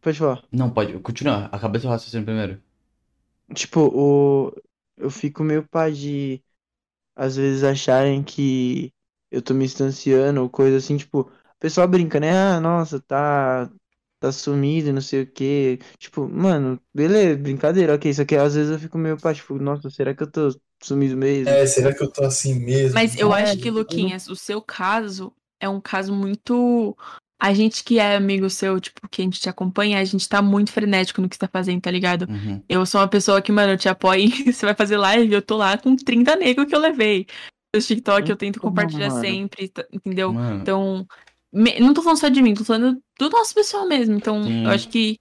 Pode 0.01 0.17
falar. 0.17 0.43
Não, 0.51 0.69
pode. 0.69 0.97
Continua. 0.99 1.45
Acaba 1.45 1.79
seu 1.79 1.89
raciocínio 1.89 2.25
primeiro. 2.25 2.61
Tipo, 3.53 3.81
o... 3.81 4.53
eu 4.97 5.09
fico 5.09 5.43
meio 5.43 5.67
pá 5.67 5.89
de 5.89 6.41
às 7.15 7.35
vezes 7.37 7.63
acharem 7.63 8.23
que 8.23 8.93
eu 9.31 9.41
tô 9.41 9.53
me 9.53 9.65
distanciando 9.65 10.41
ou 10.41 10.49
coisa 10.49 10.77
assim, 10.77 10.97
tipo, 10.97 11.21
o 11.21 11.31
pessoal 11.59 11.87
brinca, 11.87 12.19
né? 12.19 12.31
Ah, 12.33 12.59
nossa, 12.61 12.99
tá 13.01 13.71
tá 14.21 14.31
sumido, 14.31 14.89
e 14.89 14.93
não 14.93 15.01
sei 15.01 15.23
o 15.23 15.27
quê. 15.31 15.79
Tipo, 15.97 16.29
mano, 16.29 16.79
beleza, 16.93 17.37
brincadeira, 17.37 17.95
ok, 17.95 18.13
só 18.13 18.23
que 18.23 18.35
às 18.35 18.55
vezes 18.55 18.71
eu 18.71 18.79
fico 18.79 18.97
meio 18.97 19.17
pá, 19.17 19.33
tipo, 19.33 19.55
nossa, 19.59 19.89
será 19.89 20.13
que 20.15 20.23
eu 20.23 20.31
tô 20.31 20.49
sumido 20.81 21.17
mesmo? 21.17 21.49
É, 21.49 21.65
será 21.65 21.93
que 21.93 22.03
eu 22.03 22.11
tô 22.11 22.23
assim 22.23 22.53
mesmo? 22.59 22.95
Mas 22.95 23.17
eu 23.17 23.33
É, 23.33 23.43
acho 23.43 23.57
que, 23.57 23.71
Luquinhas, 23.71 24.27
o 24.27 24.35
seu 24.35 24.61
caso 24.61 25.33
é 25.59 25.67
um 25.67 25.81
caso 25.81 26.13
muito. 26.13 26.95
A 27.39 27.53
gente 27.55 27.83
que 27.83 27.97
é 27.97 28.15
amigo 28.15 28.47
seu, 28.51 28.79
tipo, 28.79 29.07
que 29.09 29.21
a 29.21 29.25
gente 29.25 29.39
te 29.41 29.49
acompanha, 29.49 29.99
a 29.99 30.03
gente 30.03 30.29
tá 30.29 30.43
muito 30.43 30.71
frenético 30.71 31.21
no 31.21 31.27
que 31.27 31.35
você 31.35 31.39
tá 31.39 31.47
fazendo, 31.47 31.81
tá 31.81 31.89
ligado? 31.89 32.27
Uhum. 32.29 32.63
Eu 32.69 32.85
sou 32.85 33.01
uma 33.01 33.07
pessoa 33.07 33.41
que, 33.41 33.51
mano, 33.51 33.73
eu 33.73 33.77
te 33.77 33.89
apoio 33.89 34.29
você 34.45 34.63
vai 34.65 34.75
fazer 34.75 34.97
live, 34.97 35.33
eu 35.33 35.41
tô 35.41 35.57
lá 35.57 35.75
com 35.77 35.95
30 35.95 36.35
negros 36.35 36.67
que 36.67 36.75
eu 36.75 36.79
levei. 36.79 37.25
Os 37.75 37.87
TikTok 37.87 38.29
eu 38.29 38.35
tento 38.37 38.59
compartilhar 38.59 39.09
mano. 39.09 39.21
sempre, 39.21 39.71
entendeu? 39.91 40.33
Mano, 40.33 40.61
Então, 40.61 41.07
me- 41.51 41.79
não 41.79 41.93
tô 41.93 42.01
falando 42.01 42.19
só 42.19 42.29
de 42.29 42.41
mim, 42.41 42.53
tô 42.53 42.63
falando 42.63 43.01
do 43.19 43.29
nosso 43.29 43.53
pessoal 43.53 43.87
mesmo. 43.87 44.15
Então, 44.15 44.43
Sim. 44.43 44.65
eu 44.65 44.69
acho 44.71 44.87
que 44.89 45.17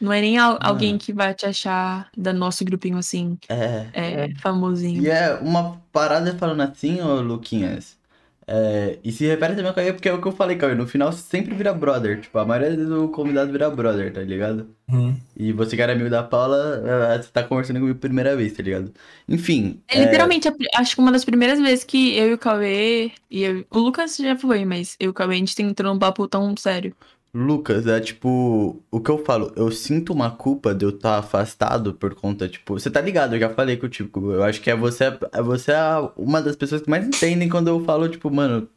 não 0.00 0.12
é 0.12 0.20
nem 0.20 0.36
al- 0.38 0.58
alguém 0.60 0.90
Mano. 0.90 0.98
que 1.00 1.12
vai 1.12 1.32
te 1.34 1.46
achar 1.46 2.10
da 2.16 2.32
nosso 2.32 2.64
grupinho 2.64 2.98
assim, 2.98 3.38
é. 3.48 3.86
é, 3.92 4.24
É. 4.24 4.34
famosinho. 4.40 5.02
E 5.02 5.08
é 5.08 5.34
uma 5.34 5.80
parada 5.92 6.36
falando 6.36 6.60
assim, 6.62 7.00
ô 7.00 7.20
Luquinhas. 7.20 7.96
É, 8.46 8.98
e 9.04 9.12
se 9.12 9.24
repete 9.26 9.54
também, 9.54 9.72
Cauê, 9.72 9.92
porque 9.92 10.08
é 10.08 10.12
o 10.12 10.20
que 10.20 10.26
eu 10.26 10.32
falei, 10.32 10.56
Cauê. 10.56 10.74
No 10.74 10.86
final 10.86 11.12
sempre 11.12 11.54
vira 11.54 11.72
brother. 11.72 12.20
Tipo, 12.20 12.38
a 12.38 12.44
maioria 12.44 12.76
do 12.76 13.08
convidado 13.08 13.52
vira 13.52 13.70
brother, 13.70 14.12
tá 14.12 14.20
ligado? 14.20 14.68
Uhum. 14.90 15.16
E 15.36 15.52
você 15.52 15.76
que 15.76 15.82
era 15.82 15.92
amigo 15.92 16.10
da 16.10 16.22
Paula, 16.22 16.82
é, 17.14 17.22
você 17.22 17.30
tá 17.30 17.42
conversando 17.44 17.78
comigo 17.78 17.98
pela 17.98 18.10
primeira 18.10 18.36
vez, 18.36 18.52
tá 18.52 18.62
ligado? 18.62 18.92
Enfim. 19.28 19.80
É 19.88 20.00
literalmente, 20.00 20.48
a 20.48 20.52
pri- 20.52 20.66
acho 20.74 20.94
que 20.94 21.00
uma 21.00 21.12
das 21.12 21.24
primeiras 21.24 21.60
vezes 21.60 21.84
que 21.84 22.16
eu 22.16 22.30
e 22.30 22.34
o 22.34 22.38
Cauê, 22.38 23.12
e 23.30 23.42
eu- 23.42 23.64
o 23.70 23.78
Lucas 23.78 24.16
já 24.16 24.36
foi, 24.36 24.64
mas 24.64 24.96
eu 24.98 25.06
e 25.06 25.08
o 25.10 25.14
Cauê, 25.14 25.34
a 25.36 25.38
gente 25.38 25.60
entrou 25.62 25.92
num 25.92 25.98
papo 25.98 26.26
tão 26.28 26.54
sério. 26.56 26.94
Lucas, 27.34 27.86
é 27.86 27.98
tipo, 27.98 28.82
o 28.90 29.00
que 29.00 29.10
eu 29.10 29.24
falo, 29.24 29.52
eu 29.56 29.70
sinto 29.70 30.12
uma 30.12 30.30
culpa 30.30 30.74
de 30.74 30.84
eu 30.84 30.90
estar 30.90 31.16
afastado 31.18 31.94
por 31.94 32.14
conta, 32.14 32.46
tipo, 32.46 32.78
você 32.78 32.90
tá 32.90 33.00
ligado, 33.00 33.34
eu 33.34 33.40
já 33.40 33.48
falei 33.48 33.78
contigo, 33.78 34.32
eu 34.32 34.42
acho 34.42 34.60
que 34.60 34.70
é 34.70 34.76
você, 34.76 35.04
é 35.32 35.40
você 35.42 35.72
uma 36.14 36.42
das 36.42 36.56
pessoas 36.56 36.82
que 36.82 36.90
mais 36.90 37.06
entendem 37.06 37.48
quando 37.48 37.68
eu 37.68 37.82
falo, 37.84 38.06
tipo, 38.06 38.30
mano, 38.30 38.68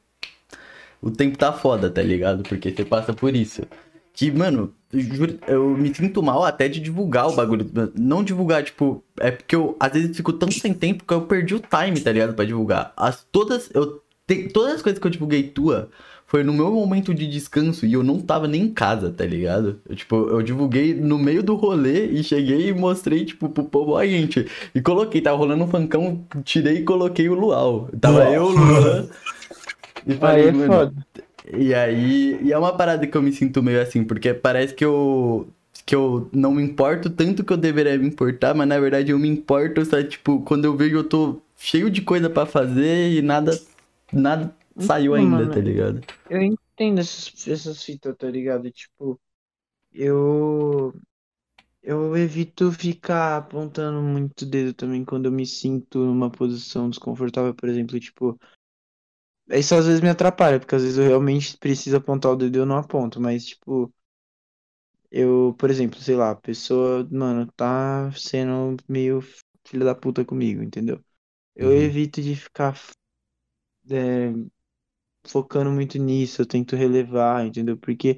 o 1.01 1.11
tempo 1.11 1.37
tá 1.37 1.51
foda, 1.51 1.89
tá 1.89 2.01
ligado? 2.01 2.43
Porque 2.43 2.71
você 2.71 2.85
passa 2.85 3.13
por 3.13 3.35
isso. 3.35 3.63
Que, 4.13 4.31
mano, 4.31 4.73
eu 5.47 5.69
me 5.77 5.93
sinto 5.93 6.23
mal 6.23 6.43
até 6.45 6.69
de 6.69 6.79
divulgar 6.79 7.27
o 7.27 7.35
bagulho. 7.35 7.69
Não 7.93 8.23
divulgar, 8.23 8.63
tipo, 8.63 9.03
é 9.19 9.29
porque 9.29 9.55
eu 9.55 9.75
às 9.79 9.91
vezes 9.91 10.15
fico 10.15 10.31
tão 10.31 10.49
sem 10.49 10.73
tempo 10.73 11.03
que 11.03 11.13
eu 11.13 11.23
perdi 11.23 11.53
o 11.53 11.59
time, 11.59 11.99
tá 11.99 12.11
ligado? 12.11 12.33
Pra 12.33 12.45
divulgar. 12.45 12.93
As, 12.95 13.25
todas, 13.29 13.69
eu, 13.73 14.01
te- 14.25 14.47
todas 14.47 14.75
as 14.75 14.81
coisas 14.81 14.99
que 14.99 15.05
eu 15.05 15.11
divulguei 15.11 15.43
tua 15.43 15.89
foi 16.35 16.43
no 16.43 16.51
meu 16.51 16.69
momento 16.69 17.13
de 17.13 17.25
descanso 17.27 17.85
e 17.85 17.93
eu 17.93 18.03
não 18.03 18.19
tava 18.19 18.45
nem 18.45 18.63
em 18.63 18.69
casa, 18.69 19.09
tá 19.09 19.25
ligado? 19.25 19.79
Eu, 19.87 19.95
tipo, 19.95 20.17
eu 20.17 20.41
divulguei 20.41 20.93
no 20.93 21.17
meio 21.17 21.41
do 21.41 21.55
rolê 21.55 22.07
e 22.07 22.21
cheguei 22.25 22.67
e 22.67 22.73
mostrei, 22.73 23.23
tipo, 23.23 23.47
pro 23.47 23.63
povo, 23.63 23.93
ó, 23.93 24.05
gente. 24.05 24.45
E 24.75 24.81
coloquei, 24.81 25.21
tava 25.21 25.37
rolando 25.37 25.63
um 25.63 25.67
funkão, 25.69 26.25
tirei 26.43 26.79
e 26.79 26.83
coloquei 26.83 27.29
o 27.29 27.35
Luau. 27.35 27.87
Tava 28.01 28.25
Luau. 28.25 28.33
eu, 28.33 28.43
o 28.43 28.49
Luan. 28.49 29.07
E 30.05 30.11
Aí 30.11 30.17
falei, 30.17 30.47
é 30.49 30.51
mano, 30.51 30.95
e 31.57 31.73
aí, 31.73 32.37
e 32.41 32.51
é 32.51 32.57
uma 32.57 32.73
parada 32.73 33.07
que 33.07 33.15
eu 33.15 33.21
me 33.21 33.31
sinto 33.31 33.63
meio 33.63 33.81
assim, 33.81 34.03
porque 34.03 34.33
parece 34.33 34.73
que 34.73 34.83
eu 34.83 35.47
que 35.85 35.95
eu 35.95 36.27
não 36.33 36.53
me 36.53 36.63
importo 36.63 37.09
tanto 37.09 37.45
que 37.45 37.53
eu 37.53 37.57
deveria 37.57 37.97
me 37.97 38.07
importar, 38.07 38.53
mas 38.53 38.67
na 38.67 38.77
verdade 38.77 39.11
eu 39.11 39.17
me 39.17 39.29
importo, 39.29 39.85
só 39.85 40.03
tipo, 40.03 40.41
quando 40.41 40.65
eu 40.65 40.75
vejo 40.75 40.97
eu 40.97 41.03
tô 41.05 41.41
cheio 41.57 41.89
de 41.89 42.01
coisa 42.01 42.29
pra 42.29 42.45
fazer 42.45 43.13
e 43.13 43.21
nada 43.21 43.57
nada 44.11 44.53
saiu 44.79 45.13
ainda, 45.13 45.47
mano, 45.47 45.49
tá 45.49 45.59
ligado? 45.61 46.01
Eu 46.29 46.41
entendo 46.41 47.01
essas, 47.01 47.47
essas 47.47 47.83
fitas, 47.83 48.15
tá 48.17 48.29
ligado? 48.29 48.71
Tipo, 48.71 49.19
eu. 49.91 50.93
Eu 51.83 52.17
evito 52.17 52.71
ficar 52.71 53.37
apontando 53.37 54.01
muito 54.01 54.43
o 54.43 54.45
dedo 54.45 54.73
também 54.73 55.05
quando 55.05 55.27
eu 55.27 55.31
me 55.33 55.45
sinto 55.45 55.99
numa 55.99 56.31
posição 56.31 56.89
desconfortável, 56.89 57.55
por 57.55 57.69
exemplo, 57.69 57.99
tipo. 57.99 58.39
Isso 59.49 59.73
às 59.75 59.85
vezes 59.87 60.01
me 60.01 60.09
atrapalha, 60.09 60.59
porque 60.59 60.75
às 60.75 60.81
vezes 60.83 60.97
eu 60.99 61.05
realmente 61.07 61.57
preciso 61.57 61.97
apontar 61.97 62.31
o 62.31 62.35
dedo 62.35 62.55
e 62.57 62.59
eu 62.59 62.65
não 62.65 62.77
aponto, 62.77 63.19
mas 63.21 63.45
tipo. 63.45 63.91
Eu, 65.11 65.55
por 65.57 65.69
exemplo, 65.69 65.99
sei 65.99 66.15
lá, 66.15 66.31
a 66.31 66.35
pessoa, 66.35 67.07
mano, 67.11 67.49
tá 67.53 68.11
sendo 68.13 68.75
meio 68.87 69.21
filha 69.65 69.85
da 69.85 69.95
puta 69.95 70.25
comigo, 70.25 70.61
entendeu? 70.61 71.03
Eu 71.55 71.69
Uhum. 71.69 71.73
evito 71.73 72.21
de 72.21 72.35
ficar 72.35 72.75
é, 73.89 74.31
focando 75.29 75.71
muito 75.71 75.97
nisso, 75.97 76.41
eu 76.41 76.45
tento 76.45 76.75
relevar, 76.75 77.45
entendeu? 77.45 77.77
Porque 77.77 78.17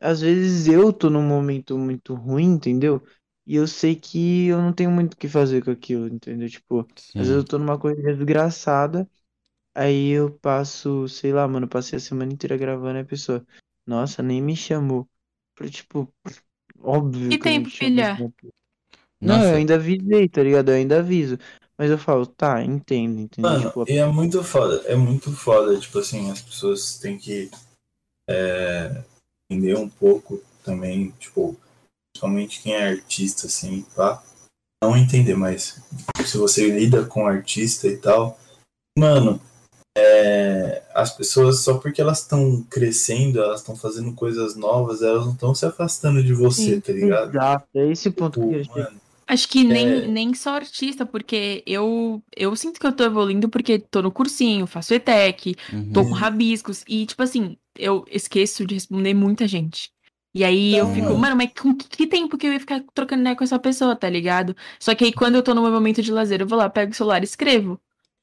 às 0.00 0.20
vezes 0.20 0.68
eu 0.68 0.92
tô 0.92 1.10
num 1.10 1.22
momento 1.22 1.78
muito 1.78 2.14
ruim, 2.14 2.44
entendeu? 2.54 3.02
E 3.46 3.56
eu 3.56 3.66
sei 3.66 3.96
que 3.96 4.46
eu 4.48 4.58
não 4.62 4.72
tenho 4.72 4.90
muito 4.90 5.14
o 5.14 5.16
que 5.16 5.28
fazer 5.28 5.64
com 5.64 5.70
aquilo, 5.70 6.08
entendeu? 6.08 6.48
Tipo, 6.48 6.80
às 7.16 7.28
vezes 7.28 7.42
eu 7.42 7.44
Sim. 7.44 7.48
tô 7.48 7.58
numa 7.58 7.78
corrida 7.78 8.14
desgraçada, 8.14 9.08
aí 9.74 10.10
eu 10.10 10.32
passo, 10.40 11.08
sei 11.08 11.32
lá, 11.32 11.46
mano, 11.48 11.68
passei 11.68 11.98
a 11.98 12.00
semana 12.00 12.32
inteira 12.32 12.56
gravando 12.56 12.98
e 12.98 13.02
a 13.02 13.04
pessoa, 13.04 13.46
nossa, 13.86 14.22
nem 14.22 14.42
me 14.42 14.56
chamou. 14.56 15.08
Pra, 15.54 15.68
tipo, 15.70 16.12
óbvio 16.80 17.28
Que 17.28 17.38
que 17.38 17.48
tempo, 17.48 17.68
filha? 17.70 18.10
né? 18.18 18.32
Não, 19.20 19.42
Nossa, 19.42 19.56
eu 19.56 19.56
ainda 19.56 19.74
avisei, 19.76 20.28
tá 20.28 20.42
ligado? 20.42 20.70
Eu 20.70 20.76
ainda 20.76 20.98
aviso. 20.98 21.38
Mas 21.76 21.90
eu 21.90 21.98
falo, 21.98 22.24
tá, 22.26 22.62
entendo, 22.62 23.20
entendeu? 23.20 23.50
Mano, 23.50 23.66
Tipo, 23.66 23.84
e 23.88 23.98
é 23.98 24.06
muito 24.06 24.42
foda, 24.44 24.82
é 24.86 24.94
muito 24.94 25.32
foda, 25.32 25.78
tipo 25.78 25.98
assim, 25.98 26.30
as 26.30 26.40
pessoas 26.40 26.98
têm 26.98 27.18
que 27.18 27.50
é, 28.30 29.02
entender 29.50 29.76
um 29.76 29.88
pouco 29.88 30.40
também, 30.62 31.10
tipo, 31.18 31.56
principalmente 32.12 32.62
quem 32.62 32.74
é 32.74 32.88
artista, 32.88 33.46
assim, 33.48 33.84
pá, 33.94 34.22
não 34.82 34.96
entender, 34.96 35.34
mas 35.34 35.82
se 36.24 36.38
você 36.38 36.68
lida 36.68 37.04
com 37.04 37.26
artista 37.26 37.88
e 37.88 37.96
tal, 37.96 38.38
mano, 38.96 39.40
é, 39.96 40.82
as 40.94 41.10
pessoas, 41.16 41.60
só 41.60 41.78
porque 41.78 42.00
elas 42.00 42.20
estão 42.20 42.62
crescendo, 42.70 43.40
elas 43.42 43.60
estão 43.60 43.74
fazendo 43.76 44.12
coisas 44.14 44.54
novas, 44.54 45.02
elas 45.02 45.24
não 45.24 45.32
estão 45.32 45.54
se 45.54 45.66
afastando 45.66 46.22
de 46.22 46.32
você, 46.34 46.74
sim, 46.74 46.80
tá 46.80 46.92
ligado? 46.92 47.30
exato, 47.30 47.68
é 47.74 47.90
esse 47.90 48.10
ponto 48.10 48.40
que 48.40 48.54
eu 48.54 48.62
Tipo, 48.62 48.74
chegar. 48.74 48.90
mano, 48.90 49.00
Acho 49.26 49.48
que 49.48 49.64
nem, 49.64 49.86
É. 49.86 50.06
nem 50.06 50.34
só 50.34 50.54
artista, 50.56 51.06
porque 51.06 51.62
eu, 51.66 52.22
eu 52.36 52.54
sinto 52.56 52.78
que 52.78 52.86
eu 52.86 52.92
tô 52.92 53.04
evoluindo 53.04 53.48
porque 53.48 53.78
tô 53.78 54.02
no 54.02 54.12
cursinho, 54.12 54.66
faço 54.66 54.92
ETEC, 54.94 55.56
uhum. 55.72 55.92
tô 55.92 56.04
com 56.04 56.12
rabiscos, 56.12 56.84
e 56.86 57.06
tipo 57.06 57.22
assim, 57.22 57.56
eu 57.76 58.04
esqueço 58.10 58.66
de 58.66 58.74
responder 58.74 59.14
muita 59.14 59.46
gente. 59.48 59.90
E 60.34 60.44
aí 60.44 60.76
eu 60.76 60.88
fico, 60.92 61.06
mano. 61.08 61.18
mano, 61.18 61.36
mas 61.36 61.50
com 61.58 61.74
que, 61.76 61.88
que 61.88 62.06
tempo 62.06 62.36
que 62.36 62.46
eu 62.46 62.52
ia 62.52 62.60
ficar 62.60 62.82
trocando 62.92 63.20
ideia 63.22 63.36
com 63.36 63.44
essa 63.44 63.58
pessoa, 63.58 63.94
tá 63.96 64.10
ligado? 64.10 64.54
Só 64.80 64.94
que 64.94 65.04
aí 65.04 65.12
quando 65.12 65.36
eu 65.36 65.42
tô 65.42 65.54
no 65.54 65.62
meu 65.62 65.70
momento 65.72 66.02
de 66.02 66.10
lazer, 66.12 66.40
eu 66.40 66.46
vou 66.46 66.58
lá, 66.58 66.68
pego 66.68 66.90
o 66.92 66.94
celular 66.94 67.22
e 67.22 67.24
escrevo. 67.24 67.80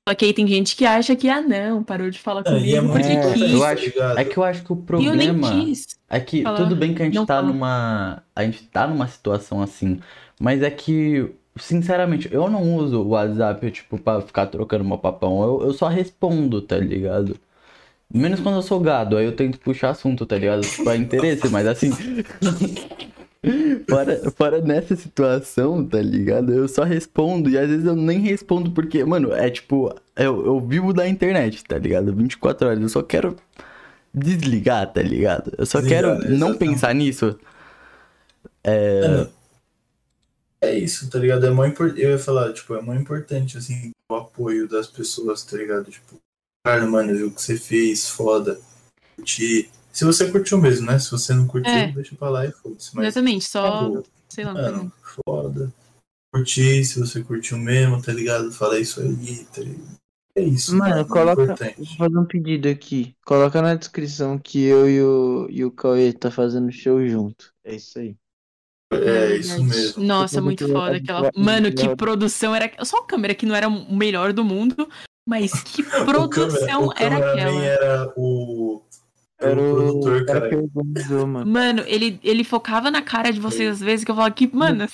Só 0.07 0.15
que 0.15 0.25
aí 0.25 0.33
tem 0.33 0.47
gente 0.47 0.75
que 0.75 0.85
acha 0.85 1.15
que, 1.15 1.29
ah, 1.29 1.41
não, 1.41 1.83
parou 1.83 2.09
de 2.09 2.19
falar 2.19 2.43
e 2.47 2.75
é 2.75 2.81
comigo 2.81 2.87
muito 2.87 3.07
porque 3.07 3.07
É, 3.07 3.33
quis. 3.33 3.51
eu 3.51 3.63
acho, 3.63 3.93
é 4.17 4.25
que 4.25 4.37
eu 4.37 4.43
acho 4.43 4.63
que 4.63 4.73
o 4.73 4.85
eu 4.99 5.15
nem 5.15 5.33
problema 5.37 5.51
quis. 5.51 5.87
É 6.09 6.19
que 6.19 6.41
falar. 6.43 6.57
tudo 6.57 6.75
bem 6.75 6.93
que 6.93 7.01
a 7.03 7.05
gente 7.05 7.25
tá 7.25 7.41
numa. 7.41 8.23
A 8.35 8.43
gente 8.43 8.63
tá 8.63 8.87
numa 8.87 9.07
situação 9.07 9.61
assim. 9.61 9.99
Mas 10.41 10.63
é 10.63 10.71
que, 10.71 11.29
sinceramente, 11.55 12.27
eu 12.33 12.49
não 12.49 12.75
uso 12.75 12.99
o 12.99 13.09
WhatsApp, 13.09 13.69
tipo, 13.69 13.99
pra 13.99 14.21
ficar 14.21 14.47
trocando 14.47 14.83
uma 14.83 14.97
papão. 14.97 15.43
Eu, 15.43 15.67
eu 15.67 15.73
só 15.73 15.87
respondo, 15.87 16.63
tá 16.63 16.77
ligado? 16.77 17.37
Menos 18.11 18.39
quando 18.39 18.55
eu 18.55 18.63
sou 18.63 18.79
gado, 18.79 19.17
aí 19.17 19.25
eu 19.25 19.35
tento 19.35 19.59
puxar 19.59 19.91
assunto, 19.91 20.25
tá 20.25 20.35
ligado? 20.37 20.65
Pra 20.83 20.95
interesse, 20.97 21.47
mas 21.47 21.67
assim. 21.67 21.91
Fora, 23.89 24.31
fora 24.37 24.61
nessa 24.61 24.95
situação, 24.95 25.83
tá 25.83 25.99
ligado? 25.99 26.53
Eu 26.53 26.67
só 26.67 26.83
respondo 26.83 27.49
e 27.49 27.57
às 27.57 27.67
vezes 27.67 27.87
eu 27.87 27.95
nem 27.95 28.19
respondo 28.19 28.69
porque, 28.69 29.03
mano, 29.03 29.33
é 29.33 29.49
tipo, 29.49 29.91
eu, 30.15 30.45
eu 30.45 30.59
vivo 30.59 30.93
da 30.93 31.07
internet, 31.07 31.63
tá 31.63 31.79
ligado? 31.79 32.13
24 32.13 32.67
horas, 32.67 32.79
eu 32.79 32.89
só 32.89 33.01
quero 33.01 33.35
desligar, 34.13 34.93
tá 34.93 35.01
ligado? 35.01 35.51
Eu 35.57 35.65
só 35.65 35.81
quero 35.81 36.19
não 36.29 36.55
pensar 36.55 36.93
nisso. 36.93 37.35
Mano, 38.63 39.23
é 39.23 39.40
isso, 40.69 41.09
tá 41.09 41.17
ligado? 41.17 41.45
É 41.45 41.49
mó 41.49 41.65
impor- 41.65 41.93
Eu 41.97 42.11
ia 42.11 42.19
falar, 42.19 42.53
tipo, 42.53 42.75
é 42.75 42.81
muito 42.81 43.01
importante, 43.01 43.57
assim, 43.57 43.91
o 44.11 44.15
apoio 44.15 44.67
das 44.67 44.87
pessoas, 44.87 45.43
tá 45.43 45.57
ligado? 45.57 45.89
Tipo, 45.89 46.17
cara, 46.65 46.85
mano, 46.85 47.15
viu 47.15 47.27
o 47.27 47.31
que 47.31 47.41
você 47.41 47.57
fez, 47.57 48.07
foda, 48.09 48.59
curti. 49.15 49.69
Se 49.91 50.05
você 50.05 50.31
curtiu 50.31 50.57
mesmo, 50.59 50.85
né? 50.85 50.99
Se 50.99 51.09
você 51.11 51.33
não 51.33 51.47
curtiu, 51.47 51.71
É. 51.73 51.91
deixa 51.91 52.15
pra 52.15 52.29
lá 52.29 52.45
e 52.45 52.51
foda-se. 52.51 52.97
Exatamente, 52.99 53.45
só, 53.45 53.89
tipo, 53.89 54.09
sei 54.29 54.43
lá, 54.45 54.53
mano, 54.53 54.91
foda. 55.25 55.73
Curti, 56.33 56.85
se 56.85 56.99
você 56.99 57.21
curtiu 57.23 57.57
mesmo, 57.57 58.01
tá 58.01 58.13
ligado? 58.13 58.51
Fala 58.51 58.79
isso 58.79 59.01
aí, 59.01 59.43
tá 59.53 59.61
ligado? 59.61 59.99
É 60.33 60.43
isso. 60.43 60.73
Mano, 60.77 60.99
é 60.99 61.03
coloca. 61.03 61.43
importante. 61.43 61.75
Vou 61.77 61.97
fazer 61.97 62.17
um 62.17 62.25
pedido 62.25 62.69
aqui. 62.69 63.13
Coloca 63.25 63.61
na 63.61 63.75
descrição 63.75 64.39
que 64.39 64.63
eu 64.63 64.89
e 64.89 65.01
o, 65.01 65.47
e 65.49 65.65
o 65.65 65.71
Cauê 65.71 66.13
tá 66.13 66.31
fazendo 66.31 66.71
show 66.71 67.05
junto. 67.05 67.51
É 67.65 67.75
isso 67.75 67.99
aí. 67.99 68.15
É 68.91 69.35
isso 69.37 69.63
mesmo. 69.63 70.03
Nossa, 70.03 70.39
Eu 70.39 70.43
muito 70.43 70.67
foda 70.67 70.97
aquela. 70.97 71.31
no 71.35 71.43
Mano, 71.43 71.71
que 71.71 71.95
produção 71.95 72.53
era. 72.53 72.69
Só 72.83 72.97
a 72.97 73.05
câmera 73.05 73.33
que 73.33 73.45
não 73.45 73.55
era 73.55 73.67
o 73.67 73.95
melhor 73.95 74.33
do 74.33 74.43
mundo, 74.43 74.87
mas 75.27 75.63
que 75.63 75.81
O 76.01 76.05
produção 76.05 76.87
câmera- 76.87 76.87
o 76.87 76.93
era 76.97 77.17
aquela. 77.17 77.65
era 77.65 78.13
o. 78.17 78.81
Era 79.39 79.59
o 79.59 79.71
o 79.71 79.75
produtor, 79.75 80.25
cara 80.25 80.41
cara. 80.41 80.61
organizou, 80.75 81.25
mano. 81.25 81.49
Mano, 81.51 81.83
ele, 81.87 82.19
ele 82.23 82.43
focava 82.43 82.91
na 82.91 83.01
cara 83.01 83.31
de 83.31 83.39
vocês 83.39 83.71
às 83.71 83.79
vezes 83.79 84.05
que 84.05 84.11
eu 84.11 84.15
falava 84.15 84.33
que, 84.35 84.47
mano, 84.53 84.85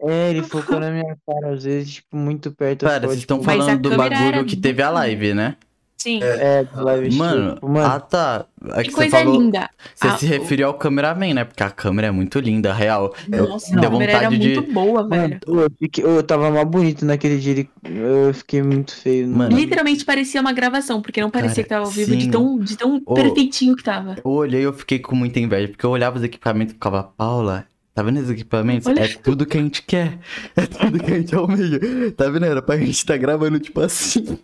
É, 0.00 0.30
ele 0.30 0.42
focou 0.44 0.78
na 0.78 0.90
minha 0.92 1.16
cara, 1.26 1.54
às 1.54 1.64
vezes, 1.64 1.94
tipo, 1.94 2.16
muito 2.16 2.52
perto. 2.52 2.86
ficava, 2.86 3.06
vocês 3.08 3.18
estão 3.20 3.38
tipo, 3.40 3.50
falando 3.50 3.80
do 3.82 3.96
bagulho 3.96 4.14
era 4.22 4.44
que 4.44 4.56
teve 4.56 4.80
a 4.82 4.90
live, 4.90 5.34
né? 5.34 5.56
Sim. 6.02 6.20
É, 6.22 6.64
do 6.64 6.84
live 6.84 7.14
Mano, 7.16 7.52
stream. 7.54 7.72
Mano, 7.72 7.86
ah 7.86 8.00
tá. 8.00 8.46
É 8.74 8.82
que 8.82 8.88
que 8.88 8.90
você 8.90 8.96
coisa 9.10 9.18
falou. 9.18 9.40
linda. 9.40 9.70
Você 9.94 10.06
Ah, 10.08 10.16
se 10.18 10.26
referiu 10.26 10.66
ao 10.68 10.74
cameraman, 10.74 11.32
né? 11.34 11.44
Porque 11.44 11.62
a 11.62 11.70
câmera 11.70 12.08
é 12.08 12.10
muito 12.10 12.38
linda, 12.40 12.72
real. 12.72 13.14
Eu, 13.30 13.48
Nossa, 13.48 13.76
a 13.76 13.80
deu 13.80 13.90
câmera 13.90 14.12
era 14.12 14.28
de. 14.28 14.36
muito 14.38 14.72
boa, 14.72 15.02
mano, 15.06 15.28
velho. 15.28 15.40
eu, 15.46 15.70
fiquei, 15.78 16.04
eu 16.04 16.22
tava 16.22 16.50
mais 16.50 16.66
bonito 16.68 17.04
naquele 17.04 17.38
dia. 17.38 17.66
Eu 17.84 18.34
fiquei 18.34 18.62
muito 18.62 18.94
feio. 18.94 19.28
Mano. 19.28 19.56
Literalmente 19.56 20.04
parecia 20.04 20.40
uma 20.40 20.52
gravação, 20.52 21.00
porque 21.00 21.20
não 21.20 21.30
parecia 21.30 21.56
Cara, 21.56 21.62
que 21.64 21.68
tava 21.68 21.84
ao 21.84 21.90
vivo 21.90 22.16
de 22.16 22.24
sim. 22.24 22.30
tão, 22.30 22.58
de 22.58 22.76
tão 22.76 23.02
Ô. 23.06 23.14
perfeitinho 23.14 23.74
que 23.76 23.82
tava. 23.82 24.16
Eu 24.24 24.30
olhei 24.30 24.60
e 24.60 24.64
eu 24.64 24.72
fiquei 24.72 24.98
com 24.98 25.14
muita 25.16 25.38
inveja, 25.40 25.68
porque 25.68 25.84
eu 25.86 25.90
olhava 25.90 26.16
os 26.18 26.22
equipamentos 26.24 26.72
e 26.72 26.74
ficava, 26.74 27.02
Paula, 27.02 27.64
tá 27.94 28.02
vendo 28.02 28.18
esses 28.18 28.30
equipamentos? 28.30 28.86
Olha. 28.86 29.00
É 29.04 29.08
tudo 29.08 29.46
que 29.46 29.56
a 29.56 29.60
gente 29.60 29.82
quer. 29.82 30.18
É 30.56 30.66
tudo 30.66 30.98
que 31.02 31.10
a 31.12 31.14
gente 31.18 31.34
almeja. 31.34 31.80
Tá 32.16 32.28
vendo? 32.28 32.44
Era 32.44 32.60
pra 32.60 32.76
gente 32.76 33.04
tá 33.06 33.16
gravando, 33.16 33.58
tipo 33.58 33.80
assim. 33.80 34.38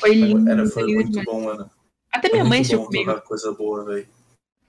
Foi 0.00 0.14
lindo, 0.14 0.50
Era, 0.50 0.62
foi 0.66 0.72
foi 0.72 0.82
lindo 0.84 0.94
muito 0.94 1.10
demais. 1.10 1.26
bom, 1.28 1.44
mano. 1.44 1.70
Até 2.12 2.28
Foi 2.28 2.38
minha 2.38 2.44
mãe 2.44 2.58
muito 2.58 2.74
assistiu 2.74 2.84
comigo. 2.86 3.20
coisa 3.22 3.52
boa, 3.52 3.84
velho. 3.84 4.06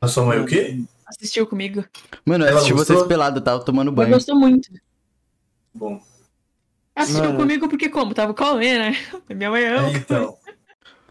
A 0.02 0.08
sua 0.08 0.26
mãe 0.26 0.40
o 0.40 0.46
quê? 0.46 0.84
Assistiu 1.06 1.48
comigo. 1.48 1.84
Mano, 2.26 2.44
eu 2.44 2.50
Ela 2.50 2.58
assisti 2.58 2.74
gostou? 2.74 2.96
vocês 2.98 3.08
pelado, 3.08 3.40
eu 3.40 3.44
tava 3.44 3.64
tomando 3.64 3.90
Ela 3.90 3.96
banho. 3.96 4.12
gostou 4.14 4.36
muito. 4.36 4.70
Bom. 5.74 6.02
Assistiu 6.96 7.24
Mano. 7.26 7.38
comigo 7.38 7.68
porque 7.70 7.90
como? 7.90 8.14
Tava 8.14 8.32
o 8.32 8.36
Cauê, 8.36 8.78
né? 8.78 8.92
Minha 9.34 9.50
mãe 9.50 9.66
ama. 9.66 9.88
É, 9.90 9.94
então. 9.94 10.38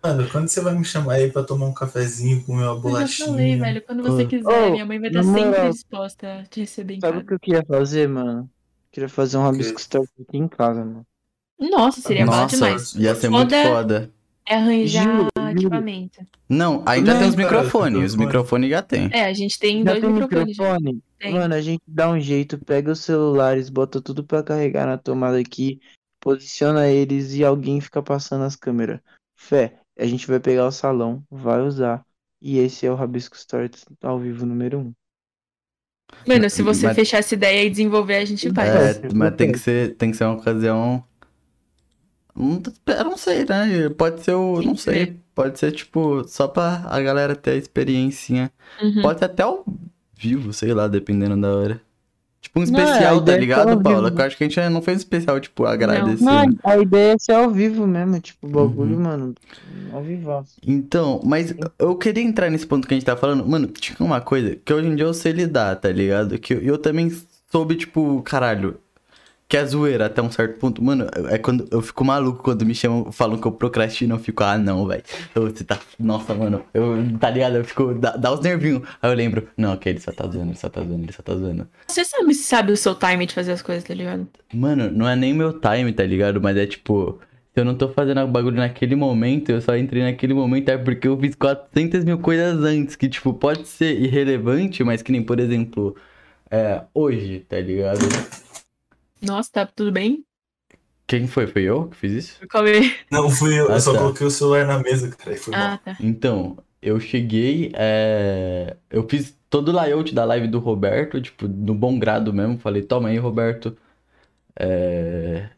Mano, 0.02 0.28
quando 0.30 0.48
você 0.48 0.60
vai 0.60 0.74
me 0.74 0.84
chamar 0.84 1.14
aí 1.14 1.30
pra 1.30 1.44
tomar 1.44 1.66
um 1.66 1.74
cafezinho, 1.74 2.44
comer 2.44 2.62
uma 2.64 2.70
Eu 2.70 2.74
já 2.76 2.80
bolachinha? 2.80 3.28
falei, 3.28 3.56
velho. 3.56 3.82
Quando 3.82 4.02
você 4.02 4.26
quiser, 4.26 4.68
ô, 4.68 4.70
minha 4.72 4.86
mãe 4.86 4.98
vai 4.98 5.08
estar 5.10 5.22
sempre 5.22 5.42
moral, 5.42 5.70
disposta 5.70 6.40
a 6.40 6.46
te 6.46 6.60
receber 6.60 6.94
em 6.94 7.00
Sabe 7.00 7.12
o 7.12 7.20
casa. 7.20 7.26
que 7.28 7.34
eu 7.34 7.40
queria 7.40 7.64
fazer, 7.64 8.08
mano? 8.08 8.50
Queria 8.90 9.08
fazer 9.08 9.38
um 9.38 9.42
rabisco 9.42 9.78
aqui 10.20 10.36
em 10.36 10.48
casa, 10.48 10.84
mano. 10.84 11.06
Nossa, 11.70 12.00
seria 12.00 12.26
massa 12.26 12.42
Nossa, 12.42 12.56
demais. 12.56 12.94
ia 12.94 13.14
ser 13.14 13.28
muito 13.30 13.50
Foda. 13.54 13.64
foda. 13.68 14.10
É 14.44 14.56
arranjar 14.56 15.04
Juro, 15.04 15.28
juro. 15.36 15.50
equipamento. 15.52 16.26
Não, 16.48 16.82
ainda 16.84 17.12
Não, 17.14 17.20
tem 17.20 17.28
os 17.28 17.36
microfones. 17.36 18.04
Os 18.04 18.16
microfone. 18.16 18.26
microfones 18.66 18.70
já 18.70 18.82
tem. 18.82 19.08
É, 19.12 19.24
a 19.26 19.32
gente 19.32 19.58
tem 19.58 19.78
Já 19.84 19.92
dois 19.92 20.00
tem 20.00 20.12
microfones. 20.12 20.48
microfone? 20.58 21.02
Mano, 21.30 21.54
a 21.54 21.60
gente 21.60 21.82
dá 21.86 22.10
um 22.10 22.18
jeito, 22.18 22.58
pega 22.58 22.90
os 22.90 22.98
celulares, 23.00 23.70
bota 23.70 24.00
tudo 24.00 24.24
pra 24.24 24.42
carregar 24.42 24.86
na 24.86 24.98
tomada 24.98 25.38
aqui, 25.38 25.80
posiciona 26.20 26.88
eles 26.88 27.34
e 27.34 27.44
alguém 27.44 27.80
fica 27.80 28.02
passando 28.02 28.42
as 28.42 28.56
câmeras. 28.56 28.98
Fé, 29.36 29.74
a 29.96 30.04
gente 30.06 30.26
vai 30.26 30.40
pegar 30.40 30.66
o 30.66 30.72
salão, 30.72 31.22
vai 31.30 31.60
usar. 31.60 32.02
E 32.40 32.58
esse 32.58 32.84
é 32.84 32.90
o 32.90 32.96
Rabisco 32.96 33.38
Stories 33.38 33.84
ao 34.02 34.18
vivo 34.18 34.44
número 34.44 34.80
1. 34.80 34.92
Mano, 36.26 36.50
se 36.50 36.62
você 36.62 36.86
Mas- 36.86 36.96
fechar 36.96 37.18
essa 37.18 37.34
ideia 37.34 37.64
e 37.64 37.70
desenvolver, 37.70 38.16
a 38.16 38.24
gente 38.24 38.52
faz. 38.52 38.68
É, 39.04 39.08
mas 39.14 39.34
tem 39.36 39.52
que 39.52 39.58
ser, 39.58 39.94
tem 39.94 40.10
que 40.10 40.16
ser 40.16 40.24
uma 40.24 40.34
ocasião. 40.34 41.04
Eu 42.36 43.04
não 43.04 43.16
sei, 43.16 43.44
né? 43.44 43.88
Pode 43.90 44.22
ser 44.22 44.32
o. 44.34 44.62
Não 44.62 44.76
sei. 44.76 45.16
Pode 45.34 45.58
ser, 45.58 45.72
tipo, 45.72 46.26
só 46.28 46.46
pra 46.48 46.82
a 46.86 47.00
galera 47.00 47.34
ter 47.34 47.52
a 47.52 47.56
experiência. 47.56 48.50
Uhum. 48.82 49.02
Pode 49.02 49.18
ser 49.18 49.24
até 49.26 49.42
ao 49.42 49.64
vivo, 50.16 50.52
sei 50.52 50.72
lá, 50.74 50.88
dependendo 50.88 51.40
da 51.40 51.54
hora. 51.54 51.80
Tipo 52.40 52.58
um 52.58 52.64
Não, 52.64 52.68
especial, 52.82 53.16
tá 53.16 53.22
ideia 53.22 53.36
é 53.36 53.40
ligado, 53.40 53.80
Paula? 53.82 54.10
vivo. 54.10 54.20
Eu 54.20 54.26
acho 54.26 54.36
que 54.36 54.42
a 54.44 54.48
gente 54.48 54.68
não 54.70 54.82
fez 54.82 54.96
um 54.96 54.98
especial, 54.98 55.38
tipo, 55.40 55.64
agradecer. 55.64 56.24
Não, 56.24 56.44
a 56.64 56.76
ideia 56.76 57.12
é 57.14 57.18
ser 57.18 57.32
ao 57.32 57.50
vivo 57.50 57.86
mesmo, 57.86 58.18
tipo, 58.20 58.46
o 58.48 58.50
bagulho, 58.50 58.96
Uhum. 58.96 59.02
mano, 59.02 59.34
ao 59.92 60.02
vivo. 60.02 60.44
Então, 60.66 61.20
mas 61.24 61.54
eu 61.78 61.94
queria 61.94 62.22
entrar 62.24 62.50
nesse 62.50 62.66
ponto 62.66 62.88
que 62.88 62.94
a 62.94 62.96
gente 62.96 63.06
tá 63.06 63.16
falando. 63.16 63.46
Mano, 63.46 63.68
tinha 63.68 63.96
uma 64.00 64.20
coisa 64.20 64.56
que 64.56 64.72
hoje 64.74 64.88
em 64.88 64.96
dia 64.96 65.04
eu 65.04 65.14
sei 65.14 65.30
lidar, 65.32 65.76
tá 65.76 65.88
ligado? 65.90 66.36
Que 66.38 66.54
eu, 66.54 66.60
eu 66.60 66.78
também 66.78 67.12
soube, 67.50 67.76
tipo, 67.76 68.20
caralho. 68.22 68.76
Que 69.52 69.58
é 69.58 69.66
zoeira 69.66 70.06
até 70.06 70.22
um 70.22 70.30
certo 70.30 70.58
ponto. 70.58 70.82
Mano, 70.82 71.06
é 71.28 71.36
quando 71.36 71.68
eu 71.70 71.82
fico 71.82 72.02
maluco 72.02 72.42
quando 72.42 72.64
me 72.64 72.74
chamam, 72.74 73.12
falam 73.12 73.36
que 73.36 73.46
eu 73.46 73.52
procrastino, 73.52 74.14
eu 74.14 74.18
fico, 74.18 74.42
ah, 74.42 74.56
não, 74.56 74.86
velho. 74.86 75.02
Você 75.34 75.62
tá. 75.62 75.78
Nossa, 75.98 76.34
mano, 76.34 76.64
eu, 76.72 76.96
tá 77.20 77.28
ligado? 77.28 77.56
Eu 77.56 77.64
fico. 77.66 77.92
Dá, 77.92 78.16
dá 78.16 78.32
os 78.32 78.40
nervinhos. 78.40 78.80
Aí 79.02 79.10
eu 79.10 79.14
lembro, 79.14 79.46
não, 79.54 79.74
ok, 79.74 79.92
ele 79.92 80.00
só 80.00 80.10
tá 80.10 80.26
zoando, 80.26 80.52
ele 80.52 80.58
só 80.58 80.70
tá 80.70 80.80
zoando, 80.80 81.04
ele 81.04 81.12
só 81.12 81.22
tá 81.22 81.34
zoando. 81.34 81.68
Você 81.86 82.02
sabe, 82.02 82.34
sabe 82.34 82.72
o 82.72 82.76
seu 82.78 82.94
time 82.94 83.26
de 83.26 83.34
fazer 83.34 83.52
as 83.52 83.60
coisas, 83.60 83.84
tá 83.84 83.92
ligado? 83.92 84.26
Mano, 84.54 84.90
não 84.90 85.06
é 85.06 85.14
nem 85.14 85.34
meu 85.34 85.52
time, 85.60 85.92
tá 85.92 86.02
ligado? 86.02 86.40
Mas 86.40 86.56
é 86.56 86.66
tipo, 86.66 87.20
se 87.52 87.60
eu 87.60 87.64
não 87.66 87.74
tô 87.74 87.90
fazendo 87.90 88.22
o 88.22 88.28
bagulho 88.28 88.56
naquele 88.56 88.96
momento, 88.96 89.52
eu 89.52 89.60
só 89.60 89.76
entrei 89.76 90.02
naquele 90.02 90.32
momento, 90.32 90.70
é 90.70 90.78
porque 90.78 91.06
eu 91.06 91.20
fiz 91.20 91.34
400 91.34 92.06
mil 92.06 92.16
coisas 92.16 92.64
antes, 92.64 92.96
que 92.96 93.06
tipo, 93.06 93.34
pode 93.34 93.68
ser 93.68 94.00
irrelevante, 94.00 94.82
mas 94.82 95.02
que 95.02 95.12
nem, 95.12 95.22
por 95.22 95.38
exemplo, 95.38 95.94
é, 96.50 96.84
hoje, 96.94 97.44
tá 97.46 97.60
ligado? 97.60 98.00
Nossa, 99.22 99.50
tá 99.52 99.66
tudo 99.66 99.92
bem? 99.92 100.24
Quem 101.06 101.26
foi? 101.26 101.46
Foi 101.46 101.62
eu 101.62 101.88
que 101.88 101.96
fiz 101.96 102.12
isso? 102.12 102.48
Cauê. 102.48 102.94
Não, 103.10 103.30
fui 103.30 103.58
eu. 103.58 103.70
Ah, 103.70 103.74
eu 103.74 103.80
só 103.80 103.92
tá. 103.92 103.98
coloquei 103.98 104.26
o 104.26 104.30
celular 104.30 104.66
na 104.66 104.78
mesa, 104.78 105.10
cara. 105.14 105.34
E 105.34 105.38
foi 105.38 105.54
Ah, 105.54 105.68
mal. 105.68 105.78
tá. 105.78 105.96
Então, 106.00 106.56
eu 106.80 106.98
cheguei, 106.98 107.72
é... 107.74 108.76
eu 108.90 109.08
fiz 109.08 109.36
todo 109.48 109.68
o 109.68 109.72
layout 109.72 110.14
da 110.14 110.24
live 110.24 110.48
do 110.48 110.58
Roberto, 110.58 111.20
tipo, 111.20 111.46
no 111.46 111.74
bom 111.74 111.98
grado 111.98 112.32
mesmo, 112.32 112.58
falei, 112.58 112.82
toma 112.82 113.10
aí, 113.10 113.18
Roberto. 113.18 113.76
É... 114.58 115.50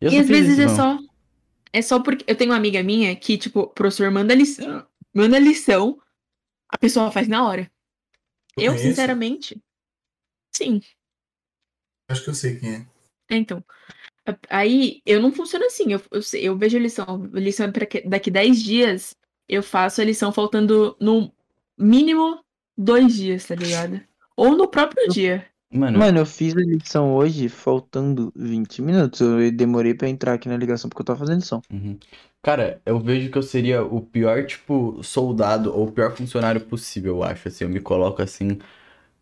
Eu 0.00 0.12
e 0.12 0.18
às 0.18 0.28
vezes 0.28 0.52
isso, 0.58 0.62
é 0.62 0.66
não. 0.66 0.76
só. 0.76 0.98
É 1.72 1.82
só 1.82 2.00
porque. 2.00 2.24
Eu 2.28 2.36
tenho 2.36 2.50
uma 2.50 2.56
amiga 2.56 2.82
minha 2.82 3.16
que, 3.16 3.38
tipo, 3.38 3.60
o 3.60 3.66
professor 3.68 4.10
manda 4.10 4.34
lição. 4.34 4.86
Manda 5.12 5.38
lição, 5.38 5.98
a 6.68 6.76
pessoa 6.76 7.10
faz 7.10 7.26
na 7.26 7.46
hora. 7.46 7.70
Eu, 8.56 8.72
conheço? 8.72 8.88
sinceramente. 8.88 9.60
Sim. 10.52 10.80
Acho 12.08 12.24
que 12.24 12.30
eu 12.30 12.34
sei 12.34 12.56
quem 12.58 12.74
é. 12.74 12.86
É, 13.30 13.36
Então, 13.36 13.64
aí 14.48 15.00
eu 15.06 15.20
não 15.20 15.32
funciono 15.32 15.64
assim. 15.66 15.92
Eu, 15.92 16.02
eu, 16.10 16.20
eu 16.40 16.56
vejo 16.58 16.76
a 16.76 16.80
lição. 16.80 17.30
A 17.34 17.40
lição 17.40 17.66
é 17.66 17.72
pra 17.72 17.86
que- 17.86 18.02
daqui 18.08 18.30
10 18.30 18.62
dias. 18.62 19.14
Eu 19.48 19.62
faço 19.62 20.00
a 20.00 20.04
lição 20.04 20.32
faltando 20.32 20.96
no 21.00 21.30
mínimo 21.78 22.42
dois 22.76 23.14
dias, 23.14 23.46
tá 23.46 23.54
ligado? 23.54 24.00
Ou 24.36 24.56
no 24.56 24.68
próprio 24.68 25.08
dia. 25.08 25.46
Mano, 25.70 25.98
Mano, 25.98 26.20
eu 26.20 26.26
fiz 26.26 26.54
a 26.56 26.60
lição 26.60 27.14
hoje 27.14 27.48
faltando 27.48 28.32
20 28.34 28.80
minutos. 28.80 29.20
Eu 29.20 29.50
demorei 29.52 29.92
pra 29.92 30.08
entrar 30.08 30.34
aqui 30.34 30.48
na 30.48 30.56
ligação 30.56 30.88
porque 30.88 31.02
eu 31.02 31.06
tava 31.06 31.18
fazendo 31.18 31.40
lição. 31.40 31.60
Uhum. 31.70 31.98
Cara, 32.42 32.80
eu 32.86 33.00
vejo 33.00 33.30
que 33.30 33.38
eu 33.38 33.42
seria 33.42 33.82
o 33.82 34.00
pior, 34.00 34.46
tipo, 34.46 35.02
soldado 35.02 35.74
ou 35.74 35.88
o 35.88 35.92
pior 35.92 36.14
funcionário 36.16 36.60
possível, 36.60 37.16
eu 37.16 37.22
acho, 37.22 37.48
assim, 37.48 37.64
eu 37.64 37.70
me 37.70 37.80
coloco 37.80 38.22
assim. 38.22 38.58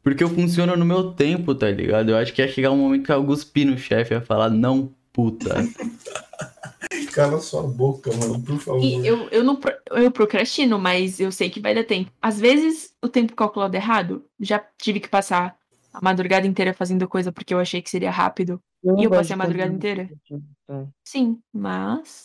Porque 0.03 0.25
eu 0.25 0.29
funciono 0.29 0.77
no 0.77 0.85
meu 0.85 1.13
tempo, 1.13 1.55
tá 1.55 1.71
ligado? 1.71 2.11
Eu 2.11 2.17
acho 2.17 2.33
que 2.33 2.43
ia 2.43 2.49
chegar 2.49 2.73
um 2.73 2.77
momento 2.77 3.07
que 3.07 3.13
eu 3.13 3.25
cuspir 3.25 3.67
no 3.67 3.79
chefe 3.79 4.15
ia 4.15 4.21
falar, 4.21 4.51
não, 4.51 4.93
puta. 5.13 5.55
Cala 7.13 7.39
sua 7.41 7.63
boca, 7.63 8.11
mano, 8.17 8.43
por 8.43 8.59
favor. 8.59 8.83
E 8.83 9.07
eu, 9.07 9.29
eu 9.29 9.45
não 9.45 9.59
eu 9.91 10.11
procrastino, 10.11 10.79
mas 10.79 11.21
eu 11.21 11.31
sei 11.31 11.49
que 11.51 11.61
vai 11.61 11.75
dar 11.75 11.85
tempo. 11.85 12.11
Às 12.21 12.41
vezes 12.41 12.95
o 13.03 13.09
tempo 13.09 13.37
calculado 13.37 13.77
errado, 13.77 14.25
já 14.41 14.59
tive 14.79 14.99
que 14.99 15.09
passar 15.09 15.57
a 15.93 16.01
madrugada 16.03 16.47
inteira 16.47 16.73
fazendo 16.73 17.07
coisa 17.07 17.31
porque 17.31 17.53
eu 17.53 17.59
achei 17.59 17.83
que 17.83 17.91
seria 17.91 18.11
rápido. 18.11 18.61
E 18.99 19.05
eu 19.05 19.11
passei 19.11 19.35
a 19.35 19.37
madrugada 19.37 19.73
inteira? 19.73 20.07
procrastinação. 20.07 20.93
Sim, 21.05 21.41
mas 21.53 22.23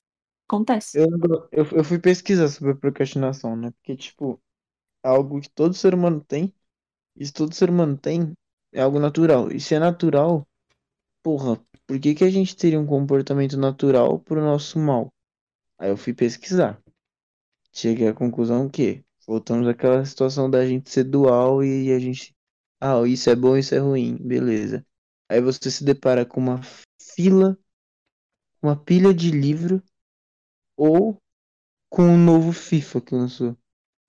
acontece. 0.48 0.98
Eu, 0.98 1.08
eu, 1.52 1.68
eu 1.72 1.84
fui 1.84 2.00
pesquisar 2.00 2.48
sobre 2.48 2.74
procrastinação, 2.76 3.56
né? 3.56 3.72
Porque, 3.72 3.96
tipo, 3.96 4.42
é 5.04 5.10
algo 5.10 5.40
que 5.42 5.50
todo 5.50 5.74
ser 5.74 5.94
humano 5.94 6.24
tem. 6.26 6.54
Se 7.26 7.34
todo 7.34 7.54
ser 7.54 7.70
humano 7.70 7.98
tem, 7.98 8.34
é 8.72 8.82
algo 8.82 9.00
natural. 9.00 9.52
E 9.52 9.60
se 9.60 9.76
é 9.76 9.80
natural, 9.80 10.48
porra, 11.24 11.60
por 11.86 12.00
que 12.00 12.14
que 12.14 12.24
a 12.24 12.30
gente 12.30 12.56
teria 12.56 12.80
um 12.80 12.86
comportamento 12.86 13.58
natural 13.58 14.20
pro 14.20 14.42
nosso 14.42 14.78
mal? 14.80 15.12
Aí 15.80 15.90
eu 15.90 15.98
fui 15.98 16.14
pesquisar. 16.14 16.82
Cheguei 17.72 18.08
à 18.08 18.14
conclusão 18.14 18.70
que 18.70 19.04
voltamos 19.28 19.68
àquela 19.68 20.04
situação 20.06 20.50
da 20.50 20.66
gente 20.66 20.90
ser 20.90 21.04
dual 21.04 21.64
e 21.64 21.92
a 21.92 22.00
gente. 22.00 22.36
Ah, 22.80 23.02
isso 23.08 23.30
é 23.30 23.36
bom, 23.36 23.58
isso 23.58 23.74
é 23.74 23.80
ruim, 23.80 24.16
beleza. 24.18 24.86
Aí 25.30 25.42
você 25.42 25.70
se 25.70 25.84
depara 25.84 26.26
com 26.26 26.40
uma 26.40 26.62
fila, 27.00 27.58
uma 28.62 28.76
pilha 28.76 29.14
de 29.14 29.32
livro 29.32 29.82
ou 30.78 31.18
com 31.90 32.04
o 32.04 32.18
novo 32.18 32.52
FIFA 32.52 33.02
que 33.02 33.16
lançou. 33.16 33.58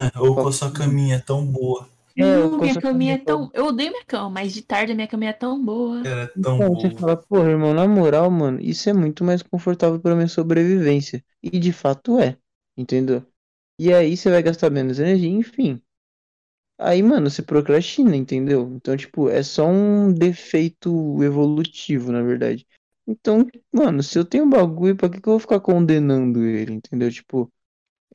Ou 0.17 0.35
com 0.35 0.47
a 0.47 0.53
sua 0.53 0.73
caminha 0.73 1.20
tão 1.20 1.45
boa. 1.45 1.89
É, 2.21 2.25
não, 2.25 2.53
eu 2.53 2.61
minha 2.61 2.77
caminha 2.77 3.15
é 3.15 3.19
tão. 3.19 3.51
Eu 3.55 3.67
odeio 3.67 3.91
minha 3.93 4.05
cama, 4.05 4.29
mas 4.31 4.53
de 4.53 4.63
tarde 4.63 4.93
a 4.93 4.95
minha 4.95 5.09
caminha 5.09 5.31
é 5.31 5.33
tão 5.35 5.63
boa. 5.65 6.11
Era 6.11 6.27
tão 6.41 6.61
Então, 6.61 6.75
você 6.77 6.91
bom. 6.91 6.91
fala, 6.91 7.17
porra, 7.17 7.51
irmão, 7.51 7.75
na 7.75 7.87
moral, 7.87 8.31
mano, 8.31 8.61
isso 8.61 8.89
é 8.89 8.93
muito 8.93 9.25
mais 9.25 9.43
confortável 9.43 10.01
pra 10.01 10.15
minha 10.15 10.29
sobrevivência. 10.29 11.25
E 11.43 11.59
de 11.59 11.73
fato 11.73 12.19
é, 12.19 12.37
entendeu? 12.77 13.25
E 13.79 13.93
aí 13.95 14.17
você 14.17 14.31
vai 14.31 14.43
gastar 14.43 14.71
menos 14.71 14.99
energia, 15.01 15.31
enfim. 15.31 15.81
Aí, 16.79 17.03
mano, 17.03 17.29
você 17.31 17.43
procrastina, 17.43 18.17
entendeu? 18.17 18.73
Então, 18.75 18.97
tipo, 18.97 19.29
é 19.29 19.43
só 19.43 19.67
um 19.67 20.13
defeito 20.13 21.23
evolutivo, 21.23 22.13
na 22.13 22.23
verdade. 22.23 22.67
Então, 23.07 23.47
mano, 23.73 24.03
se 24.03 24.19
eu 24.19 24.25
tenho 24.25 24.45
um 24.45 24.51
bagulho, 24.51 24.97
pra 24.97 25.09
que 25.09 25.21
que 25.21 25.29
eu 25.29 25.33
vou 25.33 25.41
ficar 25.41 25.61
condenando 25.61 26.45
ele, 26.45 26.75
entendeu? 26.75 27.11
Tipo, 27.11 27.53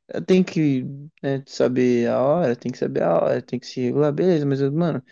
eu 0.07 0.23
tenho 0.23 0.43
que, 0.43 0.83
né, 1.21 1.43
saber 1.47 2.09
a 2.09 2.21
hora, 2.21 2.55
tem 2.55 2.71
que 2.71 2.77
saber 2.77 3.03
a 3.03 3.15
hora, 3.15 3.41
tem 3.41 3.59
que 3.59 3.65
se 3.67 3.81
regular, 3.81 4.11
beleza, 4.11 4.45
mas, 4.45 4.61
mano, 4.61 5.03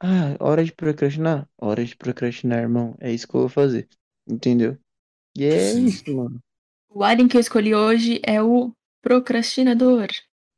ah, 0.00 0.36
hora 0.40 0.64
de 0.64 0.72
procrastinar? 0.72 1.48
Hora 1.58 1.84
de 1.84 1.96
procrastinar, 1.96 2.60
irmão. 2.60 2.96
É 3.00 3.12
isso 3.12 3.28
que 3.28 3.34
eu 3.34 3.40
vou 3.40 3.48
fazer. 3.48 3.88
Entendeu? 4.26 4.78
E 5.36 5.44
é 5.44 5.72
Sim. 5.72 5.86
isso, 5.86 6.04
mano. 6.14 6.40
O 6.88 7.04
alien 7.04 7.28
que 7.28 7.36
eu 7.36 7.40
escolhi 7.40 7.74
hoje 7.74 8.20
é 8.24 8.42
o 8.42 8.72
procrastinador. 9.02 10.08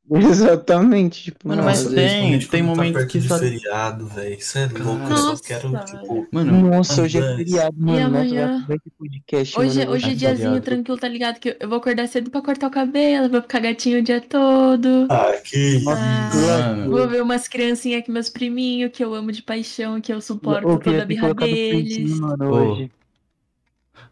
Exatamente. 0.11 1.23
Tipo, 1.23 1.47
Mano, 1.47 1.63
mas 1.63 1.83
Nossa, 1.83 1.95
tem- 1.95 2.39
tem 2.39 2.61
tá 2.61 2.67
momentos 2.67 2.97
perto 2.97 3.11
que 3.11 3.21
só- 3.21 3.37
feriado, 3.39 4.05
velho. 4.07 4.35
Isso 4.37 4.57
é 4.57 4.67
louco. 4.67 5.03
Eu 5.09 5.17
só 5.17 5.29
Nossa. 5.29 5.43
quero, 5.43 5.69
tipo. 5.85 6.27
Mano, 6.31 6.69
Nossa, 6.69 7.01
hoje 7.01 7.17
é 7.19 7.35
feriado, 7.37 7.75
E 7.77 7.81
mano. 7.81 7.99
Nossa, 8.09 8.17
amanhã? 8.19 8.67
podcast, 8.99 9.59
Hoje, 9.59 9.79
mano. 9.79 9.91
eu 9.91 9.95
hoje 9.95 10.05
é 10.09 10.11
é 10.11 10.15
diazinho 10.15 10.61
tranquilo, 10.61 10.97
tá 10.97 11.07
ligado? 11.07 11.39
Que 11.39 11.55
eu 11.59 11.69
vou 11.69 11.77
acordar 11.77 12.07
cedo 12.07 12.29
pra 12.29 12.41
cortar 12.41 12.67
o 12.67 12.71
cabelo, 12.71 13.29
vou 13.29 13.41
ficar 13.41 13.59
gatinho 13.59 13.99
o 13.99 14.01
dia 14.03 14.19
todo. 14.21 15.07
Ah, 15.09 15.31
que 15.43 15.79
Nossa, 15.83 16.01
Ah, 16.01 16.75
Mano. 16.75 16.91
Vou 16.91 17.07
ver 17.07 17.21
umas 17.21 17.47
criancinhas 17.47 18.01
aqui, 18.01 18.11
meus 18.11 18.29
priminhos, 18.29 18.91
que 18.93 19.03
eu 19.03 19.13
amo 19.13 19.31
de 19.31 19.41
paixão, 19.41 19.99
que 20.01 20.11
eu 20.13 20.19
suporto 20.21 20.63
Eu 20.67 20.71
toda 20.77 20.83
queria 20.83 21.03
a 21.03 21.05
birra 21.05 21.33
deles. 21.33 21.93
printinho, 21.97 22.21
mano, 22.21 22.49
hoje. 22.51 22.91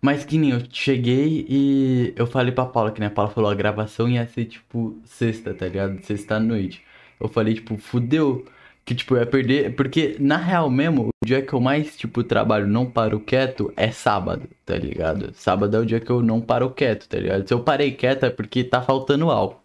Mas 0.02 0.26
que 0.26 0.38
nem 0.38 0.52
eu 0.52 0.62
cheguei 0.72 1.46
e 1.48 2.14
eu 2.16 2.26
falei 2.26 2.52
pra 2.52 2.66
Paula, 2.66 2.92
que 2.92 3.00
né, 3.00 3.06
a 3.08 3.12
Paula 3.12 3.32
falou, 3.32 3.52
a 3.52 3.56
gravação 3.56 4.10
ia 4.10 4.26
ser 4.28 4.46
tipo 4.46 5.00
sexta, 5.06 5.54
tá 5.54 5.68
ligado? 5.68 6.04
Sexta 6.04 6.40
noite. 6.40 6.84
Eu 7.20 7.28
falei, 7.30 7.54
tipo, 7.54 7.78
fudeu. 7.78 8.46
Que 8.84 8.96
tipo, 8.96 9.16
eu 9.16 9.20
ia 9.20 9.26
perder. 9.28 9.76
Porque, 9.76 10.18
na 10.20 10.38
real 10.38 10.70
mesmo, 10.70 11.10
o 11.10 11.26
dia 11.26 11.42
que 11.44 11.54
eu 11.54 11.60
mais, 11.62 11.96
tipo, 11.96 12.24
trabalho, 12.24 12.68
não 12.68 12.90
paro 12.90 13.20
quieto, 13.20 13.72
é 13.78 13.92
sábado, 13.92 14.50
tá 14.66 14.76
ligado? 14.76 15.32
Sábado 15.36 15.78
é 15.78 15.80
o 15.80 15.86
dia 15.86 16.00
que 16.00 16.10
eu 16.12 16.22
não 16.24 16.42
paro 16.42 16.72
quieto, 16.72 17.08
tá 17.08 17.18
ligado? 17.20 17.48
Se 17.48 17.54
eu 17.54 17.64
parei 17.64 17.92
quieto 17.92 18.26
é 18.26 18.30
porque 18.32 18.64
tá 18.64 18.82
faltando 18.82 19.30
algo. 19.30 19.62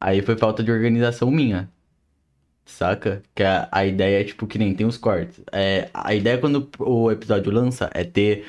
Aí 0.00 0.22
foi 0.22 0.36
falta 0.36 0.62
de 0.62 0.70
organização 0.72 1.30
minha. 1.30 1.68
Saca? 2.64 3.22
Que 3.34 3.42
a, 3.42 3.68
a 3.72 3.84
ideia 3.86 4.20
é, 4.20 4.24
tipo, 4.24 4.46
que 4.46 4.58
nem 4.58 4.74
tem 4.74 4.86
os 4.86 4.96
cortes. 4.96 5.42
É, 5.52 5.90
a 5.92 6.14
ideia 6.14 6.38
quando 6.38 6.70
o 6.78 7.10
episódio 7.10 7.52
lança 7.52 7.90
é 7.92 8.04
ter 8.04 8.46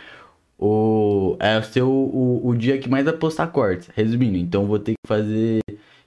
o. 0.62 1.36
É 1.40 1.58
o 1.58 1.64
seu 1.64 1.90
o, 1.90 2.48
o 2.48 2.56
dia 2.56 2.78
que 2.78 2.88
mais 2.88 3.04
vai 3.04 3.14
postar 3.14 3.48
cortes. 3.48 3.90
Resumindo, 3.96 4.38
então 4.38 4.62
eu 4.62 4.68
vou 4.68 4.80
ter 4.80 4.92
que 4.92 5.08
fazer, 5.08 5.62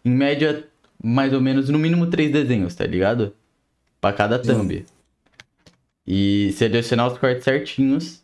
em 0.05 0.10
média, 0.10 0.65
mais 1.02 1.33
ou 1.33 1.41
menos, 1.41 1.68
no 1.68 1.78
mínimo 1.78 2.07
três 2.07 2.31
desenhos, 2.31 2.74
tá 2.74 2.86
ligado? 2.86 3.34
Pra 4.00 4.12
cada 4.12 4.42
Sim. 4.42 4.52
thumb. 4.55 4.86
E 6.07 6.52
selecionar 6.52 7.08
os 7.10 7.18
cortes 7.18 7.42
certinhos. 7.42 8.23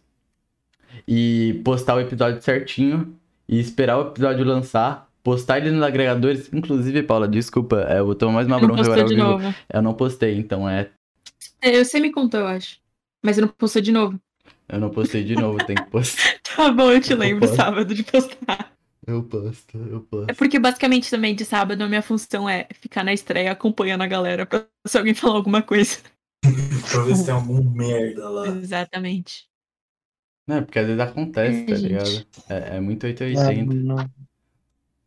E 1.08 1.60
postar 1.64 1.96
o 1.96 2.00
episódio 2.00 2.40
certinho. 2.40 3.16
E 3.48 3.58
esperar 3.58 3.98
o 3.98 4.08
episódio 4.08 4.44
lançar. 4.44 5.10
Postar 5.22 5.58
ele 5.58 5.70
nos 5.70 5.82
agregadores. 5.82 6.52
Inclusive, 6.52 7.02
Paula, 7.02 7.26
desculpa, 7.26 7.86
é, 7.88 7.98
eu 7.98 8.06
vou 8.06 8.14
tomar 8.14 8.34
mais 8.34 8.46
uma 8.46 8.60
bronca 8.60 8.82
agora 8.82 9.04
de 9.04 9.16
novo. 9.16 9.54
Eu 9.72 9.82
não 9.82 9.94
postei, 9.94 10.38
então 10.38 10.68
é. 10.68 10.90
É, 11.60 11.82
Você 11.82 11.98
me 11.98 12.12
contou, 12.12 12.40
eu 12.40 12.46
acho. 12.46 12.78
Mas 13.22 13.36
eu 13.36 13.42
não 13.42 13.48
postou 13.48 13.82
de 13.82 13.92
novo. 13.92 14.18
Eu 14.72 14.78
não 14.80 14.90
postei 14.90 15.24
de 15.24 15.34
novo, 15.34 15.58
tem 15.64 15.76
que 15.76 15.84
postar. 15.90 16.38
Tá 16.56 16.70
bom, 16.72 16.90
eu 16.90 17.00
te 17.00 17.12
Eu 17.12 17.18
lembro 17.18 17.40
posto. 17.46 17.56
sábado 17.56 17.94
de 17.94 18.02
postar. 18.02 18.72
Eu 19.06 19.22
posto, 19.22 19.78
eu 19.78 20.00
posto. 20.02 20.30
É 20.30 20.34
porque 20.34 20.58
basicamente 20.58 21.08
também 21.10 21.34
de 21.34 21.44
sábado 21.44 21.80
a 21.82 21.88
minha 21.88 22.02
função 22.02 22.48
é 22.48 22.66
ficar 22.74 23.02
na 23.04 23.12
estreia 23.14 23.52
acompanhando 23.52 24.02
a 24.02 24.06
galera 24.06 24.44
pra 24.44 24.66
se 24.86 24.98
alguém 24.98 25.14
falar 25.14 25.36
alguma 25.36 25.62
coisa. 25.62 25.98
pra 26.90 27.02
ver 27.04 27.16
se 27.16 27.24
tem 27.24 27.32
algum 27.34 27.62
merda 27.70 28.28
lá. 28.28 28.48
Exatamente. 28.48 29.48
Não, 30.46 30.56
é 30.56 30.60
porque 30.62 30.78
às 30.80 30.86
vezes 30.86 31.00
acontece, 31.00 31.60
É, 31.62 31.64
tá 31.66 31.74
gente. 31.76 31.86
ligado? 31.88 32.26
É, 32.48 32.76
é 32.76 32.80
muito 32.80 33.04
Ah, 33.04 33.08
880. 33.08 33.74
mano, 33.74 34.10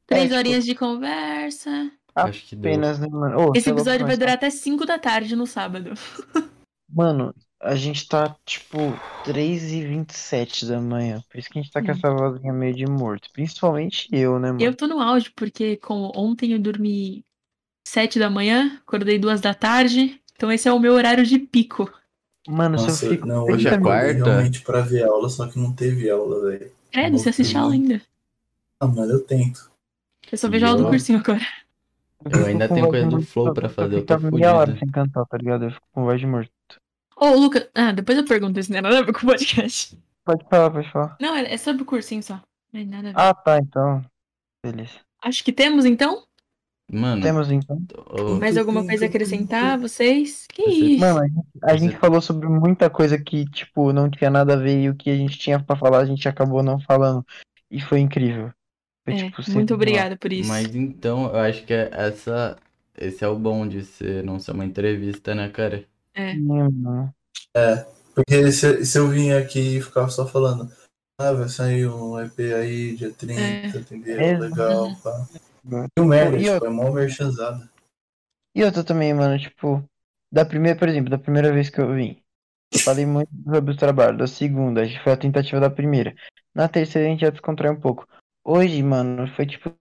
Três 0.08 0.24
tipo- 0.24 0.36
horinhas 0.38 0.66
de 0.66 0.76
conversa. 0.76 1.92
Acho 2.16 2.46
que 2.48 2.56
deu. 2.56 2.72
Apenas, 2.72 3.00
né, 3.00 3.08
mano? 3.10 3.50
Ô, 3.50 3.52
Esse 3.56 3.70
é 3.70 3.72
episódio 3.74 4.08
vai 4.08 4.16
durar 4.18 4.36
até 4.36 4.50
5 4.50 4.86
da 4.86 4.98
tarde 4.98 5.36
no 5.36 5.46
sábado. 5.46 5.94
Mano, 6.90 7.34
a 7.64 7.76
gente 7.76 8.08
tá, 8.08 8.36
tipo, 8.46 8.78
3h27 9.26 10.68
da 10.68 10.80
manhã. 10.82 11.24
Por 11.30 11.38
isso 11.40 11.50
que 11.50 11.60
a 11.60 11.62
gente 11.62 11.72
tá 11.72 11.82
com 11.82 11.88
Hum. 11.88 11.92
essa 11.92 12.12
vozinha 12.14 12.54
meio 12.54 12.76
de 12.76 12.86
morto. 12.86 13.30
Principalmente 13.32 14.08
eu, 14.12 14.40
né, 14.40 14.52
mano? 14.52 14.62
Eu 14.62 14.76
tô 14.76 14.88
no 14.88 15.00
auge, 15.00 15.32
porque 15.36 15.78
como 15.78 16.12
ontem 16.16 16.52
eu 16.54 16.60
dormi 16.60 17.24
7 17.88 18.20
da 18.20 18.30
manhã, 18.30 18.80
acordei 18.86 19.18
2 19.20 19.42
da 19.42 19.54
tarde. 19.54 20.20
Então 20.36 20.52
esse 20.52 20.68
é 20.68 20.74
o 20.74 20.80
meu 20.80 20.94
horário 20.94 21.26
de 21.26 21.40
pico. 21.40 21.92
Mano, 22.48 22.78
se 22.78 22.86
eu 22.86 22.90
Nossa, 22.90 23.10
fico. 23.10 23.26
não, 23.28 23.46
30 23.46 23.56
hoje 23.58 23.68
é 23.70 23.80
quarta. 23.80 24.14
realmente 24.26 24.62
pra 24.62 24.82
ver 24.82 25.04
aula, 25.04 25.30
só 25.30 25.48
que 25.48 25.58
não 25.58 25.72
teve 25.74 26.10
aula, 26.10 26.42
velho. 26.50 26.72
Credo, 26.92 27.18
você 27.18 27.30
assiste 27.30 27.56
aula 27.58 27.74
ainda. 27.74 28.02
Ah, 28.80 28.88
mas 28.88 29.10
eu 29.10 29.22
tento. 29.22 29.72
Eu 30.32 30.38
só 30.38 30.50
vejo 30.50 30.66
aula 30.66 30.78
do 30.80 30.84
Eu- 30.84 30.90
cursinho 30.90 31.20
agora. 31.20 31.42
Eu 32.30 32.46
ainda 32.46 32.68
tenho 32.70 32.88
coisa 32.90 33.08
de 33.08 33.16
do 33.16 33.22
Flow 33.22 33.54
pra 33.54 33.68
fazer, 33.70 33.96
eu 33.96 34.00
fico 34.02 34.18
tô 34.20 34.32
meia 34.32 34.54
hora 34.56 34.68
fudido. 34.72 34.80
sem 34.80 34.90
cantar, 34.92 35.26
tá 35.26 35.38
ligado? 35.38 35.66
Eu 35.66 35.72
fico 35.72 35.86
com 35.92 36.04
voz 36.06 36.20
de 36.20 36.26
morto. 36.26 36.50
Ô, 37.16 37.30
Lucas. 37.36 37.68
Ah, 37.74 37.92
depois 37.92 38.18
eu 38.18 38.26
pergunto 38.26 38.60
isso, 38.60 38.72
não 38.72 38.80
é 38.80 38.82
nada 38.82 39.00
a 39.00 39.02
ver 39.04 39.14
com 39.14 39.20
o 39.20 39.30
podcast. 39.30 39.98
Pode 40.26 40.46
falar, 40.50 40.72
pode 40.72 40.92
falar. 40.92 41.18
Não, 41.20 41.36
é 41.36 41.54
é 41.54 41.58
sobre 41.58 41.84
o 41.84 41.86
cursinho 41.86 42.24
só. 42.24 42.42
Não 42.72 42.82
é 42.82 42.86
nada 42.86 43.10
a 43.10 43.12
ver. 43.12 43.20
Ah, 43.20 43.34
tá, 43.34 43.58
então. 43.58 44.06
Beleza. 44.66 45.00
Acho 45.22 45.44
que 45.44 45.52
temos 45.52 45.86
então. 45.86 46.24
Mano, 46.92 47.22
Temos 47.22 47.50
então. 47.50 47.82
Mais 48.40 48.58
alguma 48.58 48.86
coisa 48.86 49.06
a 49.06 49.08
acrescentar, 49.08 49.80
vocês? 49.80 50.46
Que 50.48 50.64
isso? 50.64 51.00
Mano, 51.00 51.20
a 51.20 51.28
gente, 51.28 51.48
a 51.64 51.76
gente 51.78 51.98
falou 51.98 52.22
sobre 52.22 52.48
muita 52.48 52.90
coisa 52.90 53.18
que, 53.18 53.46
tipo, 53.50 53.92
não 53.94 54.10
tinha 54.10 54.30
nada 54.30 54.54
a 54.54 54.58
ver 54.58 54.82
e 54.84 54.90
o 54.90 54.96
que 54.96 55.10
a 55.10 55.16
gente 55.16 55.40
tinha 55.40 55.60
pra 55.60 55.76
falar, 55.76 56.00
a 56.00 56.06
gente 56.06 56.28
acabou 56.28 56.62
não 56.62 56.80
falando. 56.80 57.26
E 57.72 57.80
foi 57.82 58.00
incrível. 58.00 58.52
Foi, 59.06 59.16
É, 59.16 59.18
tipo, 59.18 59.52
muito 59.52 59.74
obrigada 59.74 60.18
por 60.18 60.32
isso. 60.32 60.50
Mas 60.50 60.76
então, 60.76 61.26
eu 61.28 61.40
acho 61.40 61.66
que 61.66 61.74
é 61.74 61.90
essa. 61.92 62.58
Esse 62.96 63.24
é 63.24 63.28
o 63.28 63.36
bom 63.40 63.68
de 63.68 63.84
ser, 63.84 64.24
não 64.24 64.38
ser 64.38 64.52
uma 64.52 64.66
entrevista, 64.66 65.34
né, 65.34 65.50
cara? 65.50 65.84
É. 66.14 66.34
Hum, 66.34 66.70
mano. 66.72 67.16
Porque 68.16 68.52
se, 68.52 68.86
se 68.86 68.98
eu 68.98 69.08
vim 69.10 69.32
aqui 69.32 69.78
e 69.78 69.82
ficar 69.82 70.08
só 70.10 70.28
falando, 70.28 70.72
ah, 71.20 71.32
vai 71.34 71.50
sair 71.50 71.88
um 71.88 72.20
EP 72.20 72.40
aí 72.54 72.96
dia 72.96 73.12
30, 73.12 73.42
É. 73.42 73.68
entendeu? 73.80 74.20
É. 74.20 74.38
Legal, 74.38 74.86
Uhum. 74.88 74.96
pá. 75.02 75.28
E 75.98 76.02
o 76.02 76.06
merda, 76.06 76.38
E 76.38 76.46
eu- 76.46 76.56
tipo, 76.56 76.66
é 76.66 76.70
mó 76.70 76.92
merchanzada. 76.92 77.70
E 78.56 78.64
outra 78.64 78.84
também, 78.84 79.14
mano, 79.14 79.40
tipo, 79.40 79.84
da 80.32 80.46
primeira, 80.46 80.78
por 80.78 80.88
exemplo, 80.88 81.10
da 81.10 81.18
primeira 81.18 81.52
vez 81.52 81.70
que 81.70 81.80
eu 81.82 81.94
vim, 81.96 82.22
eu 82.72 82.80
falei 82.82 83.06
muito 83.06 83.30
sobre 83.52 83.74
o 83.74 83.78
trabalho. 83.78 84.18
Da 84.18 84.28
segunda, 84.28 84.82
a 84.82 84.86
gente 84.86 85.02
foi 85.04 85.14
a 85.14 85.18
tentativa 85.18 85.60
da 85.60 85.70
primeira. 85.70 86.14
Na 86.54 86.68
terceira, 86.68 87.08
a 87.08 87.12
gente 87.12 87.22
já 87.22 87.30
descontraiu 87.32 87.74
um 87.74 87.80
pouco. 87.82 88.08
Hoje, 88.46 88.84
mano, 88.84 89.28
foi, 89.36 89.48
tipo, 89.48 89.74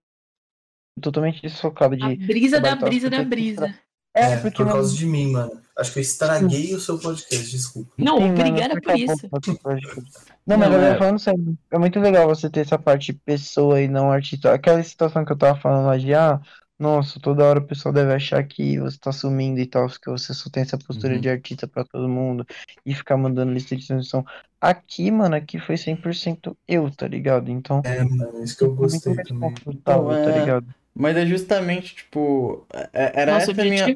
totalmente 1.00 1.42
desfocado 1.42 1.94
A 2.02 2.08
de. 2.08 2.16
brisa 2.26 2.60
da 2.60 2.74
brisa 2.76 3.10
da 3.10 3.22
brisa. 3.24 3.78
É, 4.14 4.32
É, 4.32 4.36
porque, 4.40 4.56
por 4.58 4.66
mano, 4.66 4.76
causa 4.78 4.96
de 4.96 5.06
mim, 5.06 5.32
mano. 5.32 5.61
Acho 5.78 5.92
que 5.92 5.98
eu 5.98 6.02
estraguei 6.02 6.74
o 6.74 6.80
seu 6.80 6.98
podcast, 6.98 7.50
desculpa. 7.50 7.92
Não, 7.96 8.18
Sim, 8.18 8.30
obrigada 8.32 8.80
por 8.80 8.90
é 8.92 8.96
isso. 8.98 9.28
Não, 10.46 10.58
mas 10.58 10.68
Não, 10.68 10.76
agora 10.76 10.86
é- 10.94 10.98
falando 10.98 11.18
sério, 11.18 11.56
é 11.70 11.78
muito 11.78 11.98
legal 12.00 12.26
você 12.28 12.50
ter 12.50 12.60
essa 12.60 12.78
parte 12.78 13.12
de 13.12 13.18
pessoa 13.20 13.80
e 13.80 13.88
não 13.88 14.10
artista. 14.10 14.52
Aquela 14.52 14.82
situação 14.82 15.24
que 15.24 15.32
eu 15.32 15.36
tava 15.38 15.58
falando 15.58 15.86
lá 15.86 15.96
de, 15.96 16.12
ah, 16.12 16.40
nossa, 16.78 17.20
toda 17.20 17.44
hora 17.44 17.60
o 17.60 17.64
pessoal 17.66 17.92
deve 17.94 18.12
achar 18.12 18.42
que 18.44 18.78
você 18.80 18.98
tá 18.98 19.12
sumindo 19.12 19.60
e 19.60 19.66
tal, 19.66 19.88
que 19.88 20.10
você 20.10 20.34
só 20.34 20.50
tem 20.50 20.62
essa 20.64 20.76
postura 20.76 21.14
Uhum. 21.14 21.20
de 21.20 21.28
artista 21.30 21.66
pra 21.68 21.84
todo 21.84 22.08
mundo 22.08 22.44
e 22.84 22.92
ficar 22.94 23.16
mandando 23.16 23.52
lista 23.52 23.76
de 23.76 23.86
transmissão. 23.86 24.26
Aqui, 24.60 25.10
mano, 25.10 25.36
aqui 25.36 25.58
foi 25.60 25.76
100% 25.76 26.56
eu, 26.68 26.90
tá 26.90 27.06
ligado? 27.06 27.50
Então, 27.50 27.80
É, 27.84 28.02
mano, 28.02 28.42
isso 28.42 28.56
que 28.58 28.64
eu 28.64 28.74
gostei 28.74 29.14
muito 29.14 29.28
também. 29.28 29.54
Então, 29.68 30.08
tá 30.08 30.14
é- 30.16 30.40
ligado? 30.40 30.66
Mas 30.94 31.16
é 31.16 31.24
justamente, 31.24 31.94
tipo. 31.94 32.66
é- 32.92 33.12
Era 33.22 33.34
Nosso 33.34 33.52
essa 33.52 33.62
a 33.62 33.64
minha. 33.64 33.86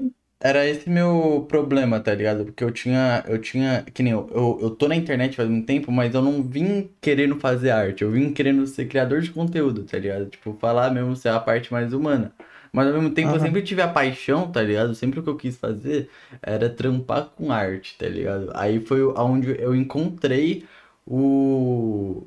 Era 0.47 0.67
esse 0.67 0.89
meu 0.89 1.45
problema, 1.49 1.99
tá 1.99 2.15
ligado? 2.15 2.45
Porque 2.45 2.63
eu 2.63 2.71
tinha, 2.71 3.25
eu 3.27 3.41
tinha, 3.41 3.83
que 3.83 4.03
nem 4.03 4.13
eu, 4.13 4.29
eu, 4.33 4.59
eu 4.63 4.71
tô 4.71 4.87
na 4.87 4.95
internet 4.95 5.35
faz 5.35 5.49
um 5.51 5.61
tempo, 5.63 5.91
mas 5.91 6.15
eu 6.15 6.23
não 6.23 6.43
vim 6.43 6.89
querendo 7.01 7.41
fazer 7.41 7.71
arte, 7.71 8.03
eu 8.05 8.13
vim 8.13 8.33
querendo 8.33 8.65
ser 8.67 8.87
criador 8.87 9.21
de 9.23 9.31
conteúdo, 9.33 9.85
tá 9.85 9.99
ligado? 9.99 10.27
Tipo, 10.31 10.55
falar 10.61 10.91
mesmo, 10.93 11.17
ser 11.17 11.31
a 11.31 11.41
parte 11.41 11.73
mais 11.73 11.93
humana. 11.93 12.33
Mas 12.73 12.87
ao 12.87 12.93
mesmo 12.95 13.11
tempo 13.15 13.35
eu 13.35 13.41
Aham. 13.41 13.41
sempre 13.41 13.63
tive 13.63 13.83
a 13.83 13.89
paixão, 13.89 14.51
tá 14.53 14.63
ligado? 14.63 14.95
Sempre 14.95 15.19
o 15.21 15.23
que 15.23 15.29
eu 15.31 15.37
quis 15.37 15.57
fazer 15.57 16.11
era 16.43 16.69
trampar 16.71 17.31
com 17.31 17.51
arte, 17.51 17.97
tá 17.99 18.07
ligado? 18.09 18.51
Aí 18.55 18.81
foi 18.81 19.03
onde 19.05 19.61
eu 19.61 19.75
encontrei 19.75 20.65
o. 21.07 22.27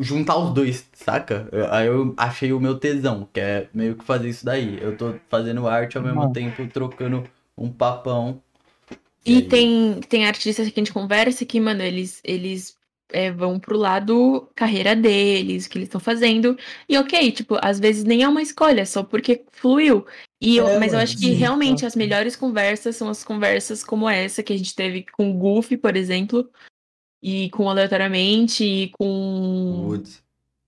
Juntar 0.00 0.38
os 0.38 0.54
dois, 0.54 0.88
saca? 0.94 1.48
Aí 1.70 1.86
eu 1.86 2.14
achei 2.16 2.52
o 2.52 2.60
meu 2.60 2.78
tesão, 2.78 3.28
que 3.32 3.40
é 3.40 3.68
meio 3.74 3.94
que 3.96 4.04
fazer 4.04 4.28
isso 4.28 4.44
daí. 4.44 4.78
Eu 4.80 4.96
tô 4.96 5.14
fazendo 5.28 5.66
arte 5.68 5.96
ao 5.98 6.02
mesmo 6.02 6.32
tempo 6.32 6.66
trocando 6.66 7.24
um 7.56 7.70
papão. 7.70 8.42
E 9.24 9.34
aí- 9.36 9.42
tem, 9.42 10.00
tem 10.08 10.26
artistas 10.26 10.66
que 10.68 10.80
a 10.80 10.82
gente 10.82 10.92
conversa 10.92 11.44
que, 11.44 11.60
mano, 11.60 11.82
eles, 11.82 12.20
eles 12.24 12.76
é, 13.12 13.30
vão 13.30 13.60
pro 13.60 13.76
lado 13.76 14.48
carreira 14.54 14.96
deles, 14.96 15.66
o 15.66 15.70
que 15.70 15.76
eles 15.76 15.88
estão 15.88 16.00
fazendo. 16.00 16.56
E 16.88 16.96
ok, 16.96 17.30
tipo, 17.30 17.58
às 17.60 17.78
vezes 17.78 18.04
nem 18.04 18.22
é 18.22 18.28
uma 18.28 18.40
escolha, 18.40 18.86
só 18.86 19.02
porque 19.02 19.44
fluiu. 19.52 20.06
E 20.40 20.56
eu- 20.56 20.66
É, 20.66 20.78
mas 20.78 20.94
eu 20.94 20.98
acho 20.98 21.18
que 21.18 21.32
realmente 21.34 21.84
as 21.84 21.94
melhores 21.94 22.34
conversas 22.34 22.96
são 22.96 23.10
as 23.10 23.22
conversas 23.22 23.84
como 23.84 24.08
essa 24.08 24.42
que 24.42 24.54
a 24.54 24.56
gente 24.56 24.74
teve 24.74 25.04
com 25.12 25.30
o 25.30 25.34
Goofy, 25.34 25.76
por 25.76 25.94
exemplo, 25.94 26.48
e 27.22 27.48
com 27.50 27.68
Aleatoriamente, 27.70 28.64
e 28.64 28.88
com 28.90 29.84
Woods. 29.86 30.22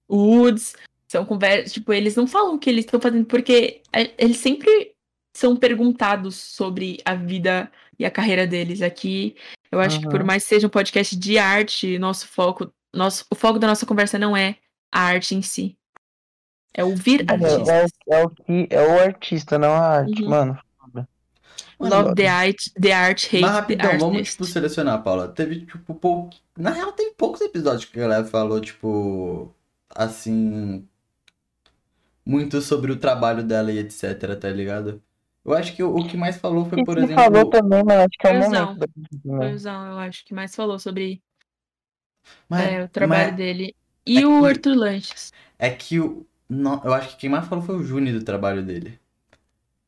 Woods. 0.09 0.75
São 1.09 1.25
conversas, 1.25 1.73
tipo, 1.73 1.93
eles 1.93 2.17
não 2.17 2.27
falam 2.27 2.55
o 2.55 2.59
que 2.59 2.69
eles 2.71 2.85
estão 2.85 3.01
fazendo, 3.01 3.25
porque 3.27 3.83
é, 3.93 4.11
eles 4.19 4.37
sempre 4.39 4.93
são 5.37 5.57
perguntados 5.57 6.37
sobre 6.37 6.99
a 7.05 7.15
vida 7.15 7.71
e 7.99 8.05
a 8.05 8.11
carreira 8.11 8.47
deles. 8.47 8.83
Aqui, 8.83 9.37
eu 9.71 9.81
acho 9.81 10.01
que 10.01 10.09
por 10.09 10.25
mais 10.25 10.43
que 10.45 10.49
seja 10.51 10.67
um 10.67 10.71
podcast 10.71 11.17
de 11.17 11.39
arte, 11.39 11.99
nosso 11.99 12.27
foco, 12.29 12.73
nosso, 12.93 13.25
o 13.31 13.35
foco 13.35 13.59
da 13.59 13.67
nossa 13.67 13.85
conversa 13.87 14.19
não 14.19 14.37
é 14.37 14.57
a 14.93 15.01
arte 15.01 15.35
em 15.35 15.43
si. 15.43 15.77
É 16.73 16.85
ouvir 16.85 17.25
É, 17.29 17.33
artistas. 17.33 17.69
é, 17.69 17.87
é 18.17 18.25
o 18.25 18.31
que 18.31 18.67
é 18.71 18.83
o 18.83 19.01
artista, 19.01 19.59
não 19.59 19.73
a 19.73 19.99
arte, 19.99 20.23
Uhum. 20.23 20.31
mano. 20.31 20.59
Love 21.81 22.15
the 22.15 22.29
art, 22.29 22.57
the 22.81 22.93
art, 22.93 23.25
hate 23.27 23.41
Mas 23.41 23.51
the 23.51 23.57
rapidão, 23.61 23.91
vamos, 23.99 24.17
artist. 24.17 24.33
tipo, 24.33 24.45
selecionar, 24.45 25.03
Paula. 25.03 25.29
Teve, 25.29 25.67
tipo, 25.67 25.95
pouco. 25.95 26.37
Na 26.57 26.71
real, 26.71 26.93
tem 26.93 27.13
poucos 27.15 27.41
episódios 27.41 27.85
que 27.85 27.99
a 27.99 28.03
galera 28.03 28.25
falou, 28.25 28.61
tipo. 28.61 29.55
Assim. 29.95 30.87
Muito 32.27 32.61
sobre 32.63 32.91
o 32.91 32.97
trabalho 32.99 33.43
dela 33.43 33.71
e 33.71 33.79
etc, 33.79 34.39
tá 34.41 34.49
ligado? 34.49 35.03
Eu 35.45 35.53
acho 35.53 35.77
que 35.77 35.83
o, 35.83 35.95
o 35.95 36.09
que 36.09 36.17
mais 36.17 36.37
falou 36.39 36.65
foi, 36.65 36.83
por 36.83 36.97
exemplo. 36.97 37.17
falou 37.23 37.51
também, 37.51 37.83
mas 37.85 37.99
acho 37.99 38.19
que 38.19 38.27
é 38.27 38.31
o 38.31 38.35
Razão. 38.41 38.67
momento 38.67 38.91
né? 39.25 39.91
eu 39.93 39.99
acho, 39.99 40.25
que 40.25 40.33
mais 40.33 40.55
falou 40.57 40.79
sobre 40.79 41.23
Mas- 42.49 42.67
é, 42.67 42.85
o 42.85 42.89
trabalho 42.89 43.27
mas 43.29 43.37
dele. 43.37 43.77
E 44.07 44.19
é 44.19 44.27
o 44.27 44.41
que- 44.41 44.47
Arthur 44.49 44.75
Lanches. 44.75 45.33
É 45.59 45.69
que 45.71 46.01
o. 46.01 46.27
não, 46.49 46.81
eu 46.83 46.95
acho 46.95 47.11
que 47.11 47.17
quem 47.19 47.31
mais 47.31 47.47
falou 47.47 47.63
foi 47.63 47.77
o 47.77 47.83
Juni 47.83 48.11
do 48.13 48.25
trabalho 48.25 48.63
dele. 48.63 48.99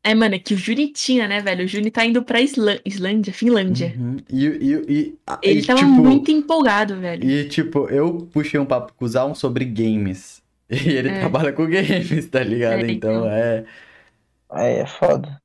É, 0.08 0.14
mano, 0.14 0.36
é 0.36 0.38
que 0.38 0.54
o 0.54 0.56
Juni 0.56 0.92
tinha, 0.92 1.26
né, 1.26 1.40
velho? 1.40 1.64
O 1.64 1.68
Juni 1.68 1.90
tá 1.90 2.04
indo 2.06 2.22
pra 2.22 2.40
Islã- 2.40 2.78
Islândia, 2.84 3.32
Finlândia. 3.32 3.92
Uhum. 3.98 4.16
E, 4.30 4.46
e, 4.46 4.72
e, 4.88 5.18
Ele 5.42 5.60
e, 5.60 5.66
tava 5.66 5.80
tipo, 5.80 5.90
muito 5.90 6.30
empolgado, 6.30 6.96
velho. 7.00 7.28
E, 7.28 7.48
tipo, 7.48 7.88
eu 7.90 8.28
puxei 8.32 8.60
um 8.60 8.64
papo 8.64 8.92
com 8.96 9.04
o 9.04 9.08
Zão 9.08 9.34
sobre 9.34 9.64
games. 9.64 10.42
E 10.70 10.88
ele 10.90 11.08
É. 11.08 11.20
trabalha 11.20 11.52
com 11.52 11.64
games, 11.68 12.26
tá 12.28 12.40
ligado? 12.42 12.84
É, 12.84 12.90
então, 12.90 13.12
então. 13.18 13.30
é. 13.30 13.64
Aí 14.50 14.74
é 14.78 14.86
foda. 14.86 15.40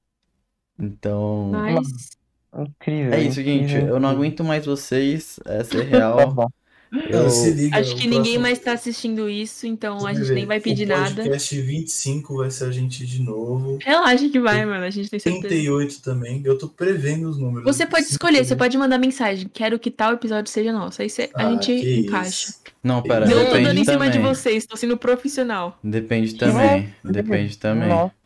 Então. 0.80 1.50
Mas 1.52 2.18
Incrível. 2.54 3.14
É 3.14 3.22
isso, 3.24 3.42
gente. 3.42 3.64
incrível. 3.74 3.88
Eu 3.96 4.00
não 4.00 4.10
aguento 4.10 4.44
mais 4.44 4.66
vocês. 4.66 5.40
Essa 5.46 5.78
é 5.78 5.86
Tá 5.90 5.98
real. 5.98 6.52
Eu... 6.92 7.24
Não, 7.24 7.30
se 7.30 7.52
liga, 7.52 7.78
acho 7.80 7.94
o 7.94 7.96
que 7.96 8.04
ninguém 8.04 8.22
próximo- 8.22 8.42
mais 8.42 8.60
tá 8.60 8.74
assistindo 8.74 9.30
isso, 9.30 9.66
então 9.66 9.96
a 10.06 10.12
Você 10.12 10.16
gente 10.16 10.28
ver, 10.28 10.34
nem 10.36 10.46
vai 10.46 10.60
pedir 10.60 10.84
o 10.86 10.90
nada. 10.90 11.16
podcast 11.16 11.62
25 11.62 12.38
vai 12.38 12.52
ser 12.52 12.66
a 12.66 12.72
gente 12.72 13.06
de 13.06 13.22
novo. 13.24 13.78
Relaxa 13.82 14.28
que 14.28 14.40
vai, 14.40 14.66
mano. 14.66 14.84
A 14.84 14.90
gente 14.90 15.10
tem 15.10 15.20
certeza. 15.20 15.48
38 15.48 16.02
também. 16.02 16.42
Eu 16.44 16.58
tô 16.58 16.68
prevendo 16.68 17.30
os 17.30 17.38
números. 17.38 17.64
Você 17.64 17.86
pode 17.86 18.06
escolher, 18.08 18.40
você 18.44 18.50
também. 18.50 18.58
pode 18.60 18.78
mandar 18.78 18.98
mensagem. 18.98 19.50
Quero 19.54 19.80
que 19.80 19.90
tal 19.90 20.14
episódio 20.14 20.52
seja 20.52 20.74
nosso. 20.74 21.02
Aí 21.02 21.10
você- 21.10 21.30
a 21.34 21.48
Ah, 21.48 21.52
gente 21.52 21.68
que 21.80 22.00
encaixa. 22.02 22.30
isso. 22.50 22.60
Não, 22.84 23.02
pera, 23.02 23.26
Não 23.26 23.46
tô 23.46 23.54
dando 23.60 23.78
em 23.78 23.86
cima 23.86 24.10
de 24.10 24.20
vocês, 24.20 24.66
tô 24.66 24.76
sendo 24.76 24.98
profissional. 24.98 25.80
Depende 25.84 26.34
também. 26.36 26.94
Depende 27.04 27.58
também. 27.58 27.88
Nossa. 27.88 28.21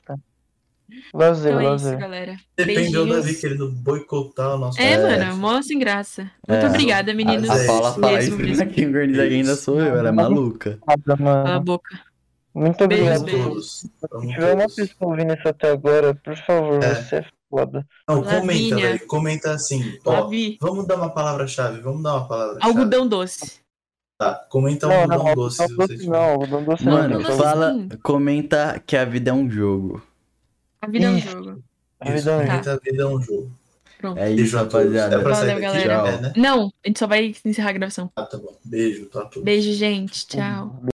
Lazer, 1.14 1.54
Então 1.54 1.72
é 1.72 1.76
isso, 1.76 1.98
galera. 1.98 2.38
Dependeu 2.58 3.06
do. 3.06 3.14
Davi 3.14 3.36
querendo 3.36 3.72
boicotar 3.72 4.56
o 4.56 4.58
nosso 4.58 4.80
É, 4.82 4.94
É. 4.94 5.20
mano, 5.26 5.38
mó 5.38 5.62
sem 5.62 5.78
graça. 5.80 6.30
Muito 6.48 6.66
É. 6.66 6.68
obrigada, 6.70 7.14
meninos. 7.14 7.50
A 7.50 7.58
é 7.58 7.68
Paula 7.68 7.94
fala 7.94 8.20
isso 8.22 8.38
mesmo. 8.38 8.64
aqui, 8.64 8.86
o 8.86 8.92
Gordon 8.92 9.22
ainda 9.22 9.56
sou 9.56 9.80
eu, 9.80 9.96
ela 9.98 10.10
é 10.10 10.12
maluca. 10.12 10.80
Nada, 10.88 11.18
Cala 11.18 11.32
a 11.32 11.44
mano. 11.46 11.62
boca. 11.62 12.00
Muito 12.54 12.84
obrigado. 12.84 13.26
Se 13.62 13.90
tiver 14.32 14.54
uma 14.56 14.66
pessoa 14.68 15.12
ouvindo 15.12 15.34
isso 15.34 15.48
até 15.48 15.72
agora, 15.72 16.16
por 16.16 16.38
favor, 16.38 16.84
É. 16.84 16.96
você 16.96 17.16
é 17.18 17.26
foda. 17.50 17.86
Não, 18.08 18.24
comenta, 18.24 18.76
velho. 18.78 19.08
Comenta 19.08 19.52
assim. 19.52 20.00
Ó, 20.06 20.12
Lavi, 20.22 20.58
vamos 20.62 20.88
dar 20.88 20.96
uma 20.96 21.10
palavra-chave. 21.10 21.82
Vamos 21.82 22.02
dar 22.04 22.16
uma 22.16 22.28
palavra-chave. 22.28 22.66
algodão 22.66 23.08
doce. 23.08 23.60
Tá, 24.18 24.34
comenta 24.50 24.88
Não, 24.88 24.96
algodão 25.02 25.26
não, 25.26 25.36
doce. 25.36 26.08
não, 26.08 26.16
algodão 26.24 26.64
doce 26.64 26.86
não. 26.86 26.94
Mano, 26.94 27.22
Como 27.22 27.38
fala, 27.38 27.76
comenta 28.02 28.82
que 28.88 28.96
a 28.96 29.04
vida 29.04 29.32
é 29.32 29.34
um 29.34 29.50
jogo. 29.50 30.02
A 30.86 30.88
vida 30.88 31.06
é 31.08 31.10
um 31.10 31.18
Isso. 31.18 31.30
jogo. 31.30 31.64
A 32.00 32.12
vida 32.12 32.32
é 32.32 32.36
um 32.36 32.46
comenta 32.46 32.74
a 32.74 32.78
vida 32.78 33.02
é 33.02 33.06
um 33.08 33.22
jogo. 33.22 33.52
Pronto. 33.98 34.20
É 34.20 34.32
isso, 34.32 34.56
rapaziada. 34.56 35.16
É 35.16 35.20
pra 35.20 35.34
Valeu, 35.34 35.36
sair 35.36 35.62
daqui? 35.62 35.88
galera. 35.88 36.10
É, 36.10 36.22
né? 36.22 36.34
Não, 36.38 36.72
a 36.84 36.88
gente 36.88 37.00
só 37.00 37.08
vai 37.08 37.34
encerrar 37.44 37.70
a 37.70 37.74
gravação. 37.74 38.12
Ah, 38.16 38.24
tá 38.24 38.38
bom. 38.38 38.56
Beijo, 38.64 39.08
tá 39.08 39.26
tudo. 39.26 39.44
Beijo, 39.44 39.74
gente. 39.74 40.28
Tchau. 40.28 40.86